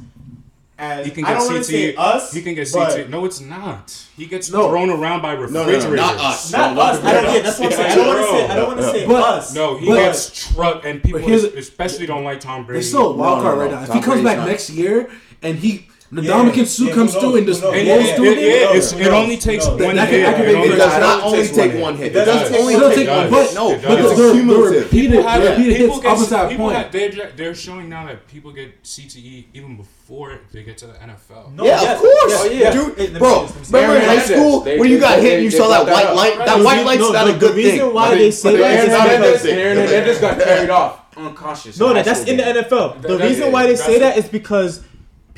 as, 0.80 1.06
he 1.06 1.12
can 1.12 1.24
get 1.26 1.36
I 1.36 1.40
don't 1.40 1.52
CTE. 1.52 1.98
us. 1.98 2.32
He 2.32 2.42
can 2.42 2.56
get 2.56 2.72
CT. 2.72 3.10
No, 3.10 3.26
it's 3.26 3.42
not. 3.42 4.08
He 4.16 4.26
gets 4.28 4.50
no. 4.50 4.70
thrown 4.70 4.90
around 4.90 5.22
by 5.22 5.34
refrigerators. 5.34 5.84
No, 5.84 5.90
no, 5.90 5.96
no 5.96 6.02
not 6.02 6.16
us. 6.16 6.52
Not 6.54 6.78
us. 6.78 7.04
I 7.04 7.12
don't, 7.12 7.36
yeah, 7.36 7.42
that's 7.42 7.60
what 7.60 7.66
I'm 7.66 7.72
saying. 7.74 7.92
I 7.92 7.96
don't 7.96 8.08
want 8.08 8.20
to 8.20 8.26
say. 8.26 8.48
I 8.48 8.56
don't 8.56 8.68
want 8.68 8.80
to 8.80 8.92
say 8.92 9.08
but, 9.08 9.24
us. 9.24 9.54
No, 9.54 9.78
he 9.78 9.88
but, 9.88 9.96
gets 9.96 10.54
truck 10.54 10.86
and 10.86 11.04
people 11.04 11.34
especially 11.34 12.06
don't 12.06 12.24
like 12.24 12.40
Tom 12.40 12.66
Brady. 12.66 12.80
They're 12.80 12.88
still 12.88 13.12
a 13.12 13.14
wild 13.14 13.42
card 13.42 13.58
right 13.58 13.72
now. 13.72 13.84
If 13.84 13.88
he 13.88 14.00
comes 14.00 14.06
Brady's 14.06 14.24
back 14.24 14.38
not. 14.38 14.48
next 14.48 14.70
year 14.70 15.12
and 15.42 15.58
he 15.60 15.89
the 16.12 16.24
yeah, 16.24 16.38
Dominican 16.38 16.66
Sue 16.66 16.88
yeah, 16.88 16.96
comes 16.96 17.14
through 17.14 17.36
and 17.36 17.46
just 17.46 17.62
blows 17.62 18.12
through 18.14 18.32
it. 18.32 19.00
It 19.00 19.08
only 19.14 19.38
takes 19.38 19.68
no, 19.68 19.78
one 19.78 19.96
that, 19.96 20.10
hit. 20.10 20.22
It, 20.22 20.76
does 20.76 21.00
not 21.00 21.24
only 21.24 21.48
take 21.48 21.80
one 21.80 21.98
hit. 21.98 22.16
It 22.16 22.26
does 22.26 22.52
only 22.56 22.96
take 22.96 23.08
one. 23.08 23.30
But 23.30 23.54
no, 23.54 23.80
but 23.80 24.16
the 24.16 24.32
cumulative. 24.34 24.90
People 24.90 25.22
have 25.22 25.58
people 25.58 26.02
get 26.02 26.50
people 26.50 26.70
have 26.70 26.92
they're 26.92 27.32
they're 27.36 27.54
showing 27.54 27.90
now 27.90 28.08
that 28.08 28.28
people 28.28 28.52
get 28.52 28.82
CTE 28.82 29.46
even 29.54 29.78
before 29.78 30.40
they 30.52 30.64
get 30.64 30.80
to 30.80 30.88
the 30.88 30.94
NFL. 30.94 31.54
No, 31.54 31.66
yeah, 31.66 31.94
of 31.94 32.00
course, 32.00 32.52
yeah, 32.54 32.72
dude, 32.72 33.20
bro. 33.20 33.48
Remember 33.72 33.98
in 33.98 34.02
high 34.02 34.20
school 34.20 34.64
when 34.64 34.90
you 34.90 35.00
got 35.00 35.20
hit 35.20 35.34
and 35.34 35.44
you 35.44 35.52
saw 35.52 35.68
that 35.68 35.86
white 35.86 36.16
light? 36.16 36.38
That 36.44 36.64
white 36.64 36.86
light's 36.86 37.12
not 37.12 37.30
a 37.30 37.34
good 37.34 37.54
thing. 37.54 37.66
The 37.66 37.72
reason 37.72 37.94
why 37.94 38.16
they 38.16 38.32
say 38.32 38.58
that 38.58 39.24
is 39.24 39.42
thing 39.44 39.60
Aaron 39.60 39.78
Hernandez 39.78 40.20
got 40.20 40.40
carried 40.40 40.72
off 40.72 41.06
unconscious. 41.18 41.80
No, 41.80 41.94
that's 41.94 42.22
in 42.22 42.38
the 42.38 42.44
NFL. 42.44 43.04
The 43.04 43.20
reason 43.20 43.52
why 43.52 43.68
they 43.68 43.76
say 43.76 44.00
that 44.00 44.18
is 44.18 44.28
because 44.28 44.84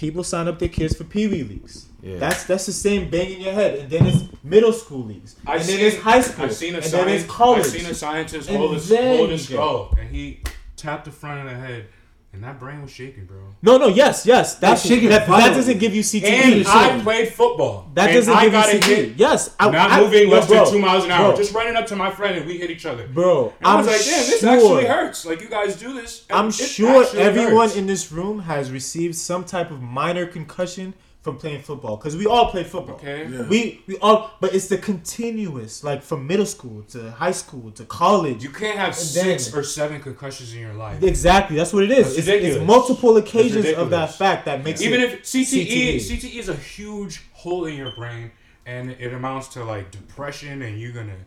people 0.02 0.24
sign 0.24 0.48
up 0.48 0.58
their 0.58 0.68
kids 0.68 0.98
for 0.98 1.04
Pee 1.04 1.28
Wee 1.28 1.44
leagues. 1.44 1.86
Yeah. 2.02 2.18
That's 2.18 2.46
that's 2.46 2.66
the 2.66 2.74
same 2.74 3.12
bang 3.12 3.34
in 3.34 3.42
your 3.42 3.54
head, 3.54 3.78
and 3.78 3.90
then 3.90 4.08
it's 4.08 4.24
middle 4.44 4.74
school 4.74 5.04
leagues, 5.04 5.36
and 5.40 5.50
I've 5.50 5.68
then 5.68 5.78
seen, 5.78 5.86
it's 5.86 5.98
high 5.98 6.22
school, 6.22 6.46
I've 6.46 6.54
seen 6.54 6.74
a 6.74 6.78
and 6.78 6.86
science, 6.86 7.06
then 7.06 7.16
it's 7.16 7.26
college. 7.26 7.66
I've 7.66 7.72
seen 7.72 7.86
a 7.86 7.94
scientist 7.94 8.50
and 8.50 8.58
hold 8.58 8.74
his, 8.74 8.90
hold 8.90 9.30
his 9.30 9.46
skull, 9.48 9.96
and 10.00 10.10
he 10.10 10.42
tapped 10.76 11.06
the 11.06 11.12
front 11.12 11.48
of 11.48 11.54
the 11.54 11.60
head 11.60 11.86
and 12.34 12.42
that 12.46 12.62
brain 12.62 12.82
was 12.82 12.92
shaking, 12.92 13.26
bro. 13.26 13.42
No, 13.62 13.78
no, 13.78 13.88
yes, 13.88 14.26
yes. 14.26 14.56
That's 14.56 14.86
shaking. 14.88 15.10
That, 15.10 15.28
that 15.28 15.54
doesn't 15.54 15.80
give 15.80 15.94
you 15.94 16.02
CTE. 16.02 16.24
And 16.24 16.68
I 16.68 17.02
played 17.02 17.28
football. 17.34 17.90
That 17.94 18.14
doesn't 18.14 18.34
I 18.34 18.44
give 18.44 18.52
got 18.54 18.74
you 18.74 18.80
CTE. 18.80 18.84
Hit. 18.84 19.16
Yes, 19.18 19.54
I, 19.60 19.70
not 19.70 19.92
I, 19.92 20.00
moving 20.00 20.30
less 20.30 20.48
than 20.48 20.66
two 20.70 20.80
miles 20.80 21.04
an 21.04 21.12
hour. 21.12 21.30
Bro. 21.30 21.38
Just 21.38 21.54
running 21.54 21.76
up 21.76 21.88
to 21.88 21.98
my 21.98 22.10
friend 22.10 22.38
and 22.38 22.48
we 22.48 22.58
hit 22.58 22.72
each 22.72 22.86
other, 22.86 23.06
bro. 23.08 23.54
And 23.60 23.68
I'm 23.68 23.76
I 23.76 23.78
was 23.80 23.88
like, 23.88 23.98
damn, 23.98 24.30
this 24.30 24.40
sure. 24.40 24.50
actually 24.50 24.86
hurts. 24.86 25.26
Like 25.26 25.42
you 25.42 25.50
guys 25.50 25.76
do 25.76 25.94
this. 25.94 26.26
I'm 26.30 26.52
sure 26.52 27.06
everyone 27.18 27.68
hurts. 27.68 27.76
in 27.76 27.86
this 27.86 28.12
room 28.14 28.40
has 28.40 28.72
received 28.72 29.16
some 29.16 29.44
type 29.44 29.70
of 29.70 29.82
minor 29.82 30.26
concussion 30.26 30.94
from 31.22 31.38
playing 31.38 31.62
football 31.62 31.98
because 31.98 32.18
we 32.18 32.26
all 32.26 32.50
played 32.50 32.66
football. 32.66 32.96
Okay. 32.96 33.28
Yeah. 33.30 33.48
We 33.48 33.82
we 33.86 33.98
all, 33.98 34.32
but 34.40 34.56
it's 34.56 34.68
the 34.68 34.78
continuous, 34.78 35.84
like 35.84 36.02
from 36.02 36.26
middle 36.26 36.46
school 36.46 36.84
to 36.90 37.12
high 37.12 37.32
school 37.32 37.72
to 37.72 37.86
college. 37.86 38.44
You 38.44 38.50
can't 38.50 38.78
have 38.78 38.96
six 38.96 39.48
then, 39.48 39.60
or 39.60 39.64
seven 39.64 40.02
concussions 40.02 40.54
in 40.54 40.60
your 40.60 40.74
life. 40.74 41.02
Exactly, 41.04 41.58
that's 41.58 41.74
what 41.74 41.84
it 41.84 41.92
is. 41.92 42.18
It's, 42.18 42.28
it's, 42.28 42.66
multiple 42.66 43.18
occasions 43.18 43.68
of 43.74 43.92
that 43.92 44.16
fact 44.16 44.46
that 44.46 44.64
makes 44.64 44.82
even 44.82 45.00
if 45.00 45.22
CTE, 45.22 45.96
CTE 45.96 45.96
CTE 45.98 46.36
is 46.36 46.50
a 46.50 46.56
huge 46.56 47.22
hole 47.34 47.66
in 47.66 47.76
your 47.76 47.92
brain, 47.96 48.32
and 48.66 48.92
it 48.92 49.14
amounts 49.14 49.48
to 49.50 49.64
like 49.64 49.92
depression, 49.92 50.64
and 50.64 50.80
you're 50.80 50.94
gonna 50.94 51.18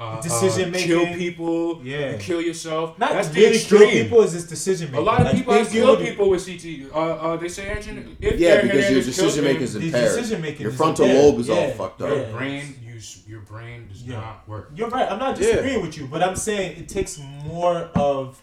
uh, 0.00 0.04
uh 0.04 0.20
decision 0.22 0.70
making, 0.70 0.88
kill 0.88 1.06
people, 1.14 1.84
yeah, 1.84 2.12
you 2.12 2.18
kill 2.18 2.40
yourself. 2.40 2.98
Not 2.98 3.12
That's 3.12 3.28
really 3.28 3.48
the 3.50 3.54
extreme. 3.56 3.90
kill 3.90 4.02
people 4.04 4.22
is 4.22 4.32
just 4.32 4.48
decision 4.48 4.90
making. 4.90 5.06
A 5.06 5.10
lot 5.10 5.26
of 5.26 5.32
people 5.32 5.52
have 5.52 5.68
killed 5.68 5.98
people 6.00 6.30
with 6.30 6.46
CT. 6.46 6.90
Uh, 6.94 6.98
uh, 6.98 7.36
they 7.36 7.48
say 7.48 7.68
Andrew, 7.68 8.16
if 8.18 8.40
yeah, 8.40 8.62
because 8.62 8.90
your 8.90 9.02
decision 9.02 9.44
making 9.44 9.62
is 9.62 9.76
impaired. 9.76 10.60
Your 10.60 10.70
frontal 10.72 11.06
lobe 11.06 11.40
is 11.40 11.48
yeah. 11.48 11.54
all 11.54 11.70
fucked 11.72 12.00
up. 12.00 12.08
Your 12.08 12.26
brain, 12.28 12.74
you, 12.82 12.98
your 13.26 13.40
brain 13.40 13.88
does 13.88 14.02
yeah. 14.02 14.16
not 14.16 14.48
work. 14.48 14.72
You're 14.74 14.88
right. 14.88 15.10
I'm 15.10 15.18
not 15.18 15.36
disagreeing 15.36 15.76
yeah. 15.76 15.86
with 15.86 15.98
you, 15.98 16.06
but 16.06 16.22
I'm 16.22 16.36
saying 16.36 16.78
it 16.78 16.88
takes 16.88 17.18
more 17.18 17.90
of. 17.94 18.42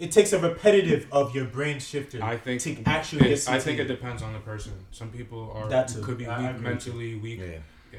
It 0.00 0.12
takes 0.12 0.32
a 0.32 0.38
repetitive 0.38 1.08
of 1.10 1.34
your 1.34 1.44
brain 1.44 1.80
shifter. 1.80 2.22
I 2.22 2.36
think 2.36 2.60
to 2.62 2.82
actually. 2.86 3.32
It, 3.32 3.48
I 3.48 3.60
think 3.60 3.78
it 3.78 3.86
depends 3.86 4.22
on 4.22 4.32
the 4.32 4.38
person. 4.40 4.72
Some 4.90 5.10
people 5.10 5.52
are 5.54 5.68
that 5.68 5.96
could 6.02 6.18
be 6.18 6.26
weak 6.26 6.60
mentally, 6.60 7.14
weak 7.16 7.40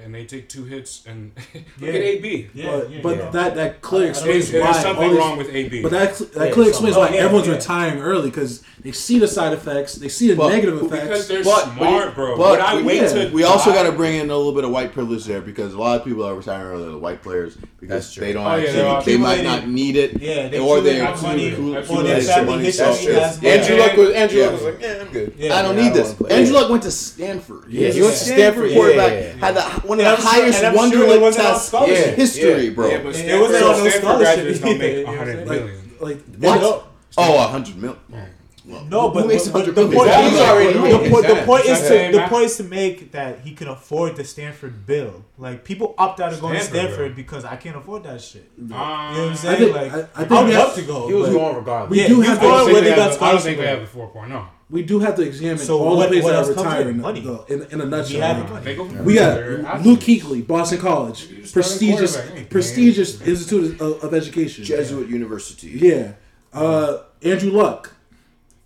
and 0.03 0.13
they 0.13 0.25
take 0.25 0.49
two 0.49 0.63
hits 0.63 1.05
and 1.05 1.31
look 1.79 1.89
at 1.89 1.95
AB. 1.95 2.49
Yeah, 2.53 2.71
but, 2.71 2.89
yeah, 2.89 2.99
but 3.01 3.17
yeah. 3.17 3.29
that 3.31 3.55
that 3.55 3.81
clearly 3.81 4.09
explains 4.09 4.51
why 4.51 4.59
there's 4.59 4.79
something 4.79 5.09
these, 5.09 5.17
wrong 5.17 5.37
with 5.37 5.49
AB. 5.49 5.81
But 5.81 5.91
that 5.91 6.17
that 6.17 6.53
clearly 6.53 6.69
explains 6.69 6.95
oh, 6.95 7.01
why 7.01 7.09
everyone's 7.09 7.47
retiring 7.47 8.01
early 8.01 8.29
because 8.29 8.63
they 8.79 8.91
see 8.91 9.19
the 9.19 9.27
side 9.27 9.53
effects, 9.53 9.95
they 9.95 10.07
see 10.07 10.29
the 10.29 10.35
but, 10.35 10.49
negative 10.49 10.81
effects. 10.81 11.03
Because 11.03 11.27
they're 11.27 11.43
but, 11.43 11.73
smart, 11.75 12.15
bro. 12.15 12.37
But, 12.37 12.61
I 12.61 12.81
wait 12.81 13.01
yeah. 13.01 13.29
we 13.31 13.43
also 13.43 13.71
got 13.71 13.83
to 13.83 13.91
bring 13.91 14.15
in 14.15 14.29
a 14.29 14.37
little 14.37 14.53
bit 14.53 14.63
of 14.63 14.71
white 14.71 14.93
privilege 14.93 15.25
there 15.25 15.41
because 15.41 15.73
a 15.73 15.79
lot 15.79 15.99
of 15.99 16.05
people 16.05 16.23
are 16.23 16.35
retiring 16.35 16.67
early, 16.67 16.91
the 16.91 16.97
white 16.97 17.21
players, 17.21 17.57
because 17.79 18.15
they 18.15 18.31
don't 18.31 18.45
oh, 18.45 18.51
actually, 18.51 19.13
they 19.13 19.21
might 19.21 19.43
not 19.43 19.67
need 19.67 19.95
it. 19.95 20.21
Yeah, 20.21 20.47
they 20.47 20.59
or 20.59 20.81
they're 20.81 21.03
money. 21.21 21.53
Or 21.55 22.03
they're 22.03 22.19
Andrew 22.19 23.77
Luck 23.77 23.97
was 23.97 24.15
Andrew 24.15 24.41
Luck 24.41 24.53
was 24.53 24.63
like, 24.63 24.81
yeah, 24.81 25.01
I'm 25.01 25.11
good. 25.11 25.51
I 25.51 25.61
don't 25.61 25.75
need 25.75 25.93
this. 25.93 26.19
Andrew 26.29 26.53
Luck 26.53 26.69
went 26.69 26.83
to 26.83 26.91
Stanford. 26.91 27.65
Yeah, 27.69 27.89
he 27.89 28.01
went 28.01 28.13
to 28.13 28.19
Stanford 28.19 28.71
quarterback 28.73 29.39
had 29.39 29.55
the 29.55 29.61
one 29.83 29.99
of 29.99 30.05
the 30.05 30.15
highest 30.15 30.59
sure, 30.59 30.71
Wonderlic 30.71 31.35
tests 31.35 31.73
yeah, 31.73 31.87
history, 32.11 32.65
yeah, 32.65 32.69
bro. 32.71 32.89
Yeah, 32.89 33.03
but 33.03 33.15
it 33.15 33.41
wasn't 33.41 33.63
on 33.63 33.83
no 33.83 33.89
scholarship. 33.89 34.61
Gonna 34.61 34.77
make 34.77 35.07
100 35.07 35.47
million. 35.47 35.91
Like, 35.99 36.21
what? 36.37 36.61
Know, 36.61 36.83
oh, 37.17 37.35
100 37.37 37.75
million. 37.77 37.99
No, 38.69 39.09
but, 39.09 39.27
but, 39.27 39.51
but 39.53 39.65
the, 39.65 39.73
point, 39.73 39.93
the, 41.25 41.43
point, 41.45 41.65
is 41.65 41.81
to 41.81 42.17
the 42.17 42.25
point 42.29 42.45
is 42.45 42.57
to 42.57 42.63
make 42.63 43.11
that 43.13 43.39
he 43.39 43.53
can 43.53 43.67
afford 43.67 44.15
the 44.15 44.23
Stanford 44.23 44.85
bill. 44.85 45.25
Like 45.39 45.63
people 45.63 45.95
opt 45.97 46.19
out 46.19 46.33
of 46.33 46.39
going 46.39 46.55
to 46.55 46.63
Stanford 46.63 47.15
because 47.15 47.45
I 47.45 47.55
can't 47.55 47.75
afford 47.75 48.03
that 48.03 48.21
shit. 48.21 48.51
Um, 48.59 48.63
you 48.63 48.67
know 48.67 48.75
what 48.75 48.85
I'm 48.85 49.29
um, 49.29 49.35
saying? 49.35 49.55
I 49.55 49.57
think, 49.57 49.75
like 49.75 49.91
I, 49.91 50.35
I, 50.35 50.39
I 50.39 50.43
would 50.43 50.53
love 50.53 50.75
to 50.75 50.81
go. 50.83 51.07
He 51.07 51.13
was 51.15 51.29
going 51.29 51.55
regardless. 51.55 51.89
We 51.89 52.01
yeah, 52.01 52.07
do 52.09 52.21
have 52.21 52.39
going 52.39 52.73
where 52.73 52.83
he 52.83 52.89
got 52.89 53.13
scholarships. 53.13 53.21
I 53.21 53.31
don't 53.31 53.41
think 53.41 53.59
we 53.59 53.65
have 53.65 53.81
a 53.81 53.87
4.0 53.87 54.47
we 54.69 54.83
do 54.83 54.99
have 54.99 55.15
to 55.15 55.23
examine 55.23 55.57
so 55.57 55.79
all 55.79 55.97
what, 55.97 56.11
the 56.11 56.21
players 56.21 56.47
that 56.47 56.57
are 56.57 56.63
retiring 56.63 57.03
in, 57.03 57.23
though, 57.23 57.43
in, 57.49 57.63
in, 57.63 57.81
a 57.81 57.85
nutshell. 57.85 58.63
We 59.03 59.15
got 59.15 59.81
Luke 59.81 59.99
Kuechly, 59.99 60.45
Boston 60.45 60.79
College, 60.79 61.51
prestigious 61.51 62.17
prestigious 62.49 63.21
institute 63.21 63.81
of, 63.81 64.03
of 64.03 64.13
education, 64.13 64.63
Jesuit 64.63 65.07
yeah. 65.07 65.13
University. 65.13 65.69
Yeah, 65.69 66.13
uh, 66.53 66.99
Andrew 67.21 67.51
Luck. 67.51 67.95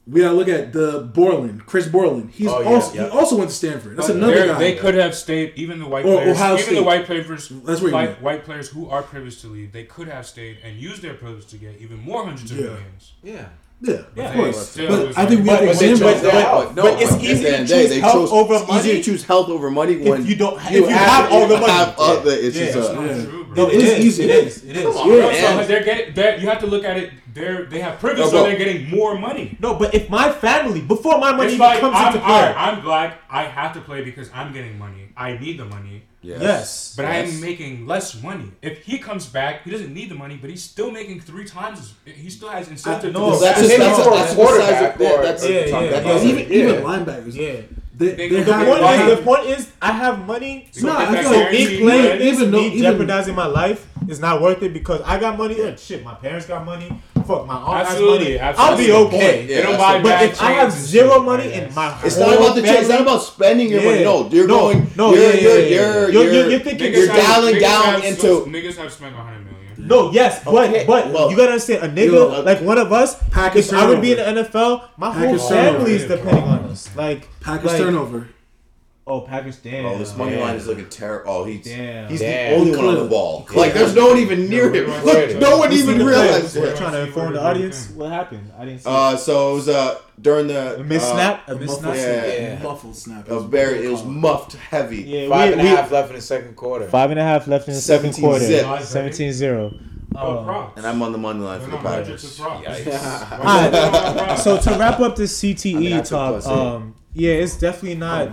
We 0.05 0.19
gotta 0.19 0.33
look 0.33 0.49
at 0.49 0.73
the 0.73 1.09
Borland, 1.13 1.65
Chris 1.65 1.87
Borland. 1.87 2.31
He's 2.31 2.49
oh, 2.49 2.59
yeah, 2.59 2.67
also 2.67 2.93
yeah. 2.93 3.03
he 3.05 3.09
also 3.09 3.37
went 3.37 3.49
to 3.51 3.55
Stanford. 3.55 3.95
That's 3.95 4.09
but 4.09 4.17
another 4.17 4.47
guy. 4.47 4.59
They 4.59 4.75
could 4.75 4.95
have 4.95 5.15
stayed. 5.15 5.53
Even 5.55 5.79
the 5.79 5.87
white 5.87 6.03
or 6.03 6.17
players, 6.17 6.35
Ohio 6.35 6.53
even 6.55 6.65
State. 6.65 6.75
the 6.75 6.83
white 6.83 7.05
players, 7.05 7.47
that's 7.47 7.79
where 7.79 7.93
white, 7.93 8.21
white 8.21 8.43
players 8.43 8.67
who 8.67 8.89
are 8.89 9.01
privileged 9.01 9.39
to 9.41 9.47
leave, 9.47 9.71
they 9.71 9.85
could 9.85 10.09
have 10.09 10.25
stayed 10.25 10.57
and 10.61 10.75
used 10.77 11.01
their 11.01 11.13
privilege 11.13 11.45
to 11.47 11.57
get 11.57 11.79
even 11.79 11.99
more 11.99 12.25
hundreds 12.25 12.51
of 12.51 12.57
millions. 12.57 13.13
Yeah. 13.23 13.47
Yeah, 13.83 14.03
yeah, 14.15 14.29
of 14.29 14.35
course. 14.35 14.77
But 14.77 15.17
I 15.17 15.25
think 15.25 15.43
we 15.43 15.49
have 15.49 15.59
to 15.59 15.69
examine 15.69 15.99
but, 15.99 16.23
but, 16.23 16.75
no, 16.75 16.83
but 16.83 17.01
it's 17.01 17.11
easy 17.21 17.43
to 17.43 17.67
choose 17.67 17.99
health 17.99 18.31
over 18.31 18.65
money. 18.65 18.79
Easier 18.79 18.95
to 18.95 19.03
choose 19.03 19.23
health 19.25 19.49
over 19.49 19.69
money 19.69 19.97
when 19.97 20.21
if 20.21 20.29
you 20.29 20.37
don't. 20.37 20.57
If 20.57 20.71
you, 20.71 20.83
you 20.83 20.87
have, 20.87 21.25
have 21.25 21.31
all 21.33 21.47
the 21.49 21.59
money, 21.59 21.73
have 21.73 21.95
yeah. 21.97 22.05
other 22.05 22.31
issues. 22.31 22.55
Yeah, 22.55 22.65
it's 22.65 22.75
not 22.75 23.05
yeah. 23.05 23.25
true, 23.25 23.43
bro. 23.43 23.55
No, 23.55 23.69
it, 23.69 23.75
it 23.75 23.81
is, 23.81 23.89
is 23.89 24.05
easy. 24.05 24.23
It 24.23 24.29
is. 24.29 24.63
It 24.63 24.77
is. 24.77 24.83
Come 24.83 24.95
on, 24.95 25.09
yeah. 25.09 25.55
bro, 25.55 25.61
so 25.61 25.67
they're 25.67 25.83
getting. 25.83 26.13
They're, 26.13 26.39
you 26.39 26.47
have 26.47 26.59
to 26.61 26.67
look 26.67 26.85
at 26.85 26.97
it. 26.97 27.11
They're 27.33 27.65
they 27.65 27.81
have 27.81 27.99
privilege, 27.99 28.31
no, 28.31 28.31
so 28.31 28.43
they're 28.43 28.57
getting 28.57 28.89
more 28.89 29.19
money. 29.19 29.57
No, 29.59 29.75
but 29.75 29.93
if 29.93 30.09
my 30.09 30.31
family 30.31 30.79
before 30.79 31.19
my 31.19 31.33
money 31.33 31.55
even 31.55 31.59
like, 31.59 31.81
comes 31.81 31.95
I'm, 31.97 32.07
into 32.07 32.25
play, 32.25 32.53
I'm 32.55 32.81
black. 32.81 33.19
I 33.29 33.43
have 33.43 33.73
to 33.73 33.81
play 33.81 34.01
because 34.01 34.29
I'm 34.33 34.53
getting 34.53 34.79
money. 34.79 35.09
I 35.17 35.37
need 35.37 35.59
the 35.59 35.65
money. 35.65 36.03
Yes. 36.23 36.41
yes 36.41 36.93
but 36.95 37.03
yes. 37.03 37.11
I 37.11 37.17
am 37.17 37.41
making 37.41 37.85
less 37.85 38.21
money. 38.21 38.51
If 38.61 38.83
he 38.83 38.97
comes 38.97 39.25
back, 39.25 39.63
he 39.63 39.71
doesn't 39.71 39.93
need 39.93 40.09
the 40.09 40.15
money, 40.15 40.37
but 40.39 40.49
he's 40.49 40.63
still 40.63 40.89
making 40.89 41.19
three 41.19 41.45
times. 41.45 41.93
He 42.05 42.29
still 42.29 42.49
has 42.49 42.69
incentive. 42.69 43.13
No, 43.13 43.37
that's, 43.37 43.59
that's, 43.59 43.77
that's, 43.77 43.99
a, 43.99 44.09
that's, 44.09 44.33
quarterback. 44.33 44.97
That's 44.97 46.23
even, 46.23 46.51
even 46.51 46.75
linebackers. 46.81 47.35
Yeah. 47.35 47.61
They, 47.95 48.15
they 48.15 48.29
they 48.29 48.43
the, 48.43 48.53
point 48.53 48.81
is, 48.81 49.17
the 49.17 49.23
point 49.23 49.45
is, 49.45 49.71
I 49.79 49.91
have 49.91 50.25
money. 50.25 50.67
So 50.71 50.87
no, 50.87 50.97
I 50.97 51.21
feel 51.21 51.51
me 51.51 51.79
playing, 51.79 52.21
even 52.21 52.51
though, 52.51 52.61
me 52.61 52.67
even 52.67 52.81
jeopardizing 52.81 53.35
my 53.35 53.45
life 53.45 53.87
is 54.09 54.19
not 54.19 54.41
worth 54.41 54.63
it 54.63 54.73
because 54.73 55.01
I 55.01 55.19
got 55.19 55.37
money. 55.37 55.59
Yeah, 55.59 55.75
shit, 55.75 56.03
my 56.03 56.15
parents 56.15 56.47
got 56.47 56.65
money 56.65 56.91
fuck 57.25 57.47
my 57.47 57.55
hard 57.55 57.87
absolutely, 57.87 58.17
money. 58.17 58.39
Absolutely. 58.39 58.91
I'll 58.91 59.09
be 59.09 59.15
okay. 59.15 59.47
Yeah, 59.47 59.61
don't 59.63 59.77
buy 59.77 60.01
but 60.01 60.23
if 60.23 60.41
I 60.41 60.51
have 60.51 60.71
zero 60.71 61.21
money 61.21 61.53
in 61.53 61.73
my 61.73 61.99
it's 62.03 62.17
not 62.17 62.33
about 62.33 62.55
the 62.55 62.61
chance. 62.61 62.81
It's 62.81 62.89
not 62.89 63.01
about 63.01 63.19
spending 63.19 63.69
your 63.69 63.83
money. 63.83 64.03
No, 64.03 64.29
you're 64.29 64.47
going. 64.47 64.89
No, 64.95 65.13
you're 65.13 65.33
you're 65.33 66.09
you're 66.11 66.49
you're 66.49 66.59
thinking 66.59 66.93
you're 66.93 67.07
dialing 67.07 67.59
down 67.59 68.03
into 68.03 68.45
niggas 68.45 68.77
have 68.77 68.91
spent 68.91 69.15
hundred 69.15 69.45
million. 69.45 69.63
No, 69.87 70.11
yes, 70.11 70.43
but 70.43 70.69
okay. 70.69 70.85
but 70.85 71.11
well, 71.11 71.29
you 71.29 71.35
gotta 71.35 71.51
understand 71.51 71.83
a 71.83 71.89
nigga 71.89 72.11
know, 72.11 72.31
uh, 72.31 72.43
like 72.43 72.61
one 72.61 72.77
of 72.77 72.93
us. 72.93 73.21
Package 73.29 73.71
I 73.73 73.87
would 73.87 74.01
be 74.01 74.13
in 74.13 74.17
the 74.17 74.43
NFL, 74.43 74.89
my 74.97 75.11
whole 75.11 75.37
family 75.37 75.93
is 75.93 76.07
depending 76.07 76.43
on 76.43 76.59
us. 76.65 76.95
Like 76.95 77.27
package 77.41 77.65
like, 77.65 77.77
turnover. 77.77 78.29
Oh, 79.05 79.19
Pakistan. 79.19 79.85
Oh, 79.85 79.97
this 79.97 80.15
money 80.15 80.37
line 80.37 80.55
is 80.55 80.65
looking 80.65 80.87
terrible. 80.87 81.29
Oh, 81.29 81.43
he's 81.43 81.65
Damn. 81.65 82.09
he's 82.09 82.21
Damn. 82.21 82.51
the 82.51 82.57
only 82.57 82.77
one 82.77 82.85
on 82.85 83.03
the 83.03 83.09
ball. 83.09 83.45
Like, 83.53 83.73
there's 83.73 83.93
no 83.93 84.07
one 84.07 84.17
even 84.17 84.49
near 84.49 84.73
him. 84.73 84.89
Look, 85.03 85.37
no 85.39 85.57
one 85.57 85.73
even 85.73 86.05
realizes. 86.05 86.55
We're 86.55 86.75
trying 86.75 86.93
to 86.93 87.01
inform 87.01 87.33
the 87.33 87.43
audience 87.43 87.89
what 87.89 88.11
happened. 88.11 88.49
I 88.57 88.63
didn't 88.63 88.79
see. 88.79 88.89
Uh, 88.89 89.17
so 89.17 89.51
it 89.51 89.55
was 89.55 89.69
uh 89.69 89.99
during 90.21 90.47
the 90.47 90.79
a 90.79 90.83
miss 90.83 91.03
uh, 91.03 91.13
snap, 91.13 91.49
uh, 91.49 91.55
a 91.55 91.59
miss 91.59 91.77
snap, 91.77 91.95
yeah, 91.95 92.25
yeah. 92.25 92.63
muffled 92.63 92.95
snap. 92.95 93.27
A 93.27 93.41
very 93.41 93.85
it 93.85 93.89
was 93.89 94.05
muffed 94.05 94.53
heavy. 94.53 95.01
Yeah, 95.01 95.27
five 95.27 95.49
we, 95.49 95.59
and 95.59 95.67
a 95.67 95.75
half 95.75 95.91
left 95.91 96.09
in 96.09 96.15
the 96.15 96.21
second 96.21 96.55
quarter. 96.55 96.87
Five 96.87 97.11
and 97.11 97.19
a 97.19 97.23
half 97.23 97.47
left 97.47 97.67
in 97.67 97.73
the 97.73 97.81
second 97.81 98.13
quarter. 98.13 98.45
17-0. 98.45 99.89
Oh, 100.15 100.19
oh. 100.19 100.73
and 100.77 100.85
I'm 100.85 101.01
on 101.01 101.11
the 101.11 101.17
money 101.17 101.39
line 101.39 101.59
for 101.59 101.71
the 101.71 101.77
Packers. 101.77 102.39
So 104.43 104.59
to 104.59 104.77
wrap 104.77 104.99
up 104.99 105.15
this 105.15 105.41
CTE 105.41 106.07
talk, 106.07 106.45
eh? 106.45 106.49
um, 106.49 106.95
yeah, 107.13 107.33
it's 107.33 107.57
definitely 107.57 107.95
not 107.95 108.29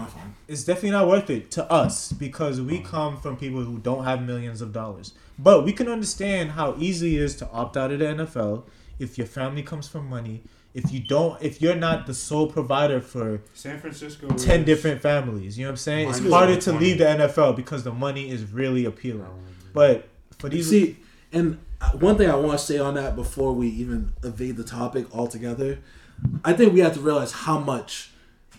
it's 0.51 0.65
definitely 0.65 0.91
not 0.91 1.07
worth 1.07 1.31
it 1.31 1.49
to 1.53 1.71
us 1.71 2.11
because 2.11 2.61
we 2.61 2.81
mm. 2.81 2.85
come 2.85 3.17
from 3.17 3.37
people 3.37 3.63
who 3.63 3.79
don't 3.79 4.03
have 4.03 4.21
millions 4.21 4.61
of 4.61 4.73
dollars. 4.73 5.15
But 5.39 5.65
we 5.65 5.73
can 5.73 5.89
understand 5.89 6.51
how 6.51 6.75
easy 6.77 7.17
it 7.17 7.23
is 7.23 7.37
to 7.37 7.49
opt 7.51 7.77
out 7.77 7.93
of 7.93 8.01
the 8.01 8.07
NFL 8.07 8.65
if 8.99 9.17
your 9.17 9.29
family 9.29 9.63
comes 9.63 9.87
from 9.87 10.09
money. 10.09 10.43
If 10.75 10.91
you 10.93 10.99
don't, 11.01 11.41
if 11.41 11.63
you're 11.63 11.77
not 11.77 12.07
the 12.07 12.15
sole 12.15 12.49
provider 12.49 13.01
for 13.01 13.43
San 13.55 13.79
Francisco, 13.79 14.29
ten 14.31 14.65
different 14.65 15.01
families, 15.01 15.57
you 15.57 15.65
know 15.65 15.71
what 15.71 15.73
I'm 15.73 15.77
saying. 15.79 16.09
It's 16.11 16.29
harder 16.29 16.57
to 16.61 16.73
leave 16.73 16.99
the 16.99 17.05
NFL 17.05 17.55
because 17.57 17.85
the 17.85 17.93
money 17.93 18.29
is 18.29 18.45
really 18.53 18.85
appealing. 18.85 19.27
But 19.73 20.09
for 20.39 20.49
these, 20.49 20.71
see, 20.71 20.99
and 21.33 21.59
uh, 21.81 21.91
one 21.93 22.17
thing 22.17 22.31
I 22.31 22.37
want 22.37 22.59
to 22.59 22.65
say 22.65 22.79
on 22.79 22.95
that 22.95 23.17
before 23.17 23.53
we 23.53 23.69
even 23.69 24.13
evade 24.23 24.57
the 24.57 24.65
topic 24.65 25.13
altogether, 25.13 25.79
I 26.45 26.53
think 26.53 26.73
we 26.73 26.81
have 26.81 26.95
to 26.95 27.01
realize 27.01 27.33
how 27.33 27.59
much 27.59 28.11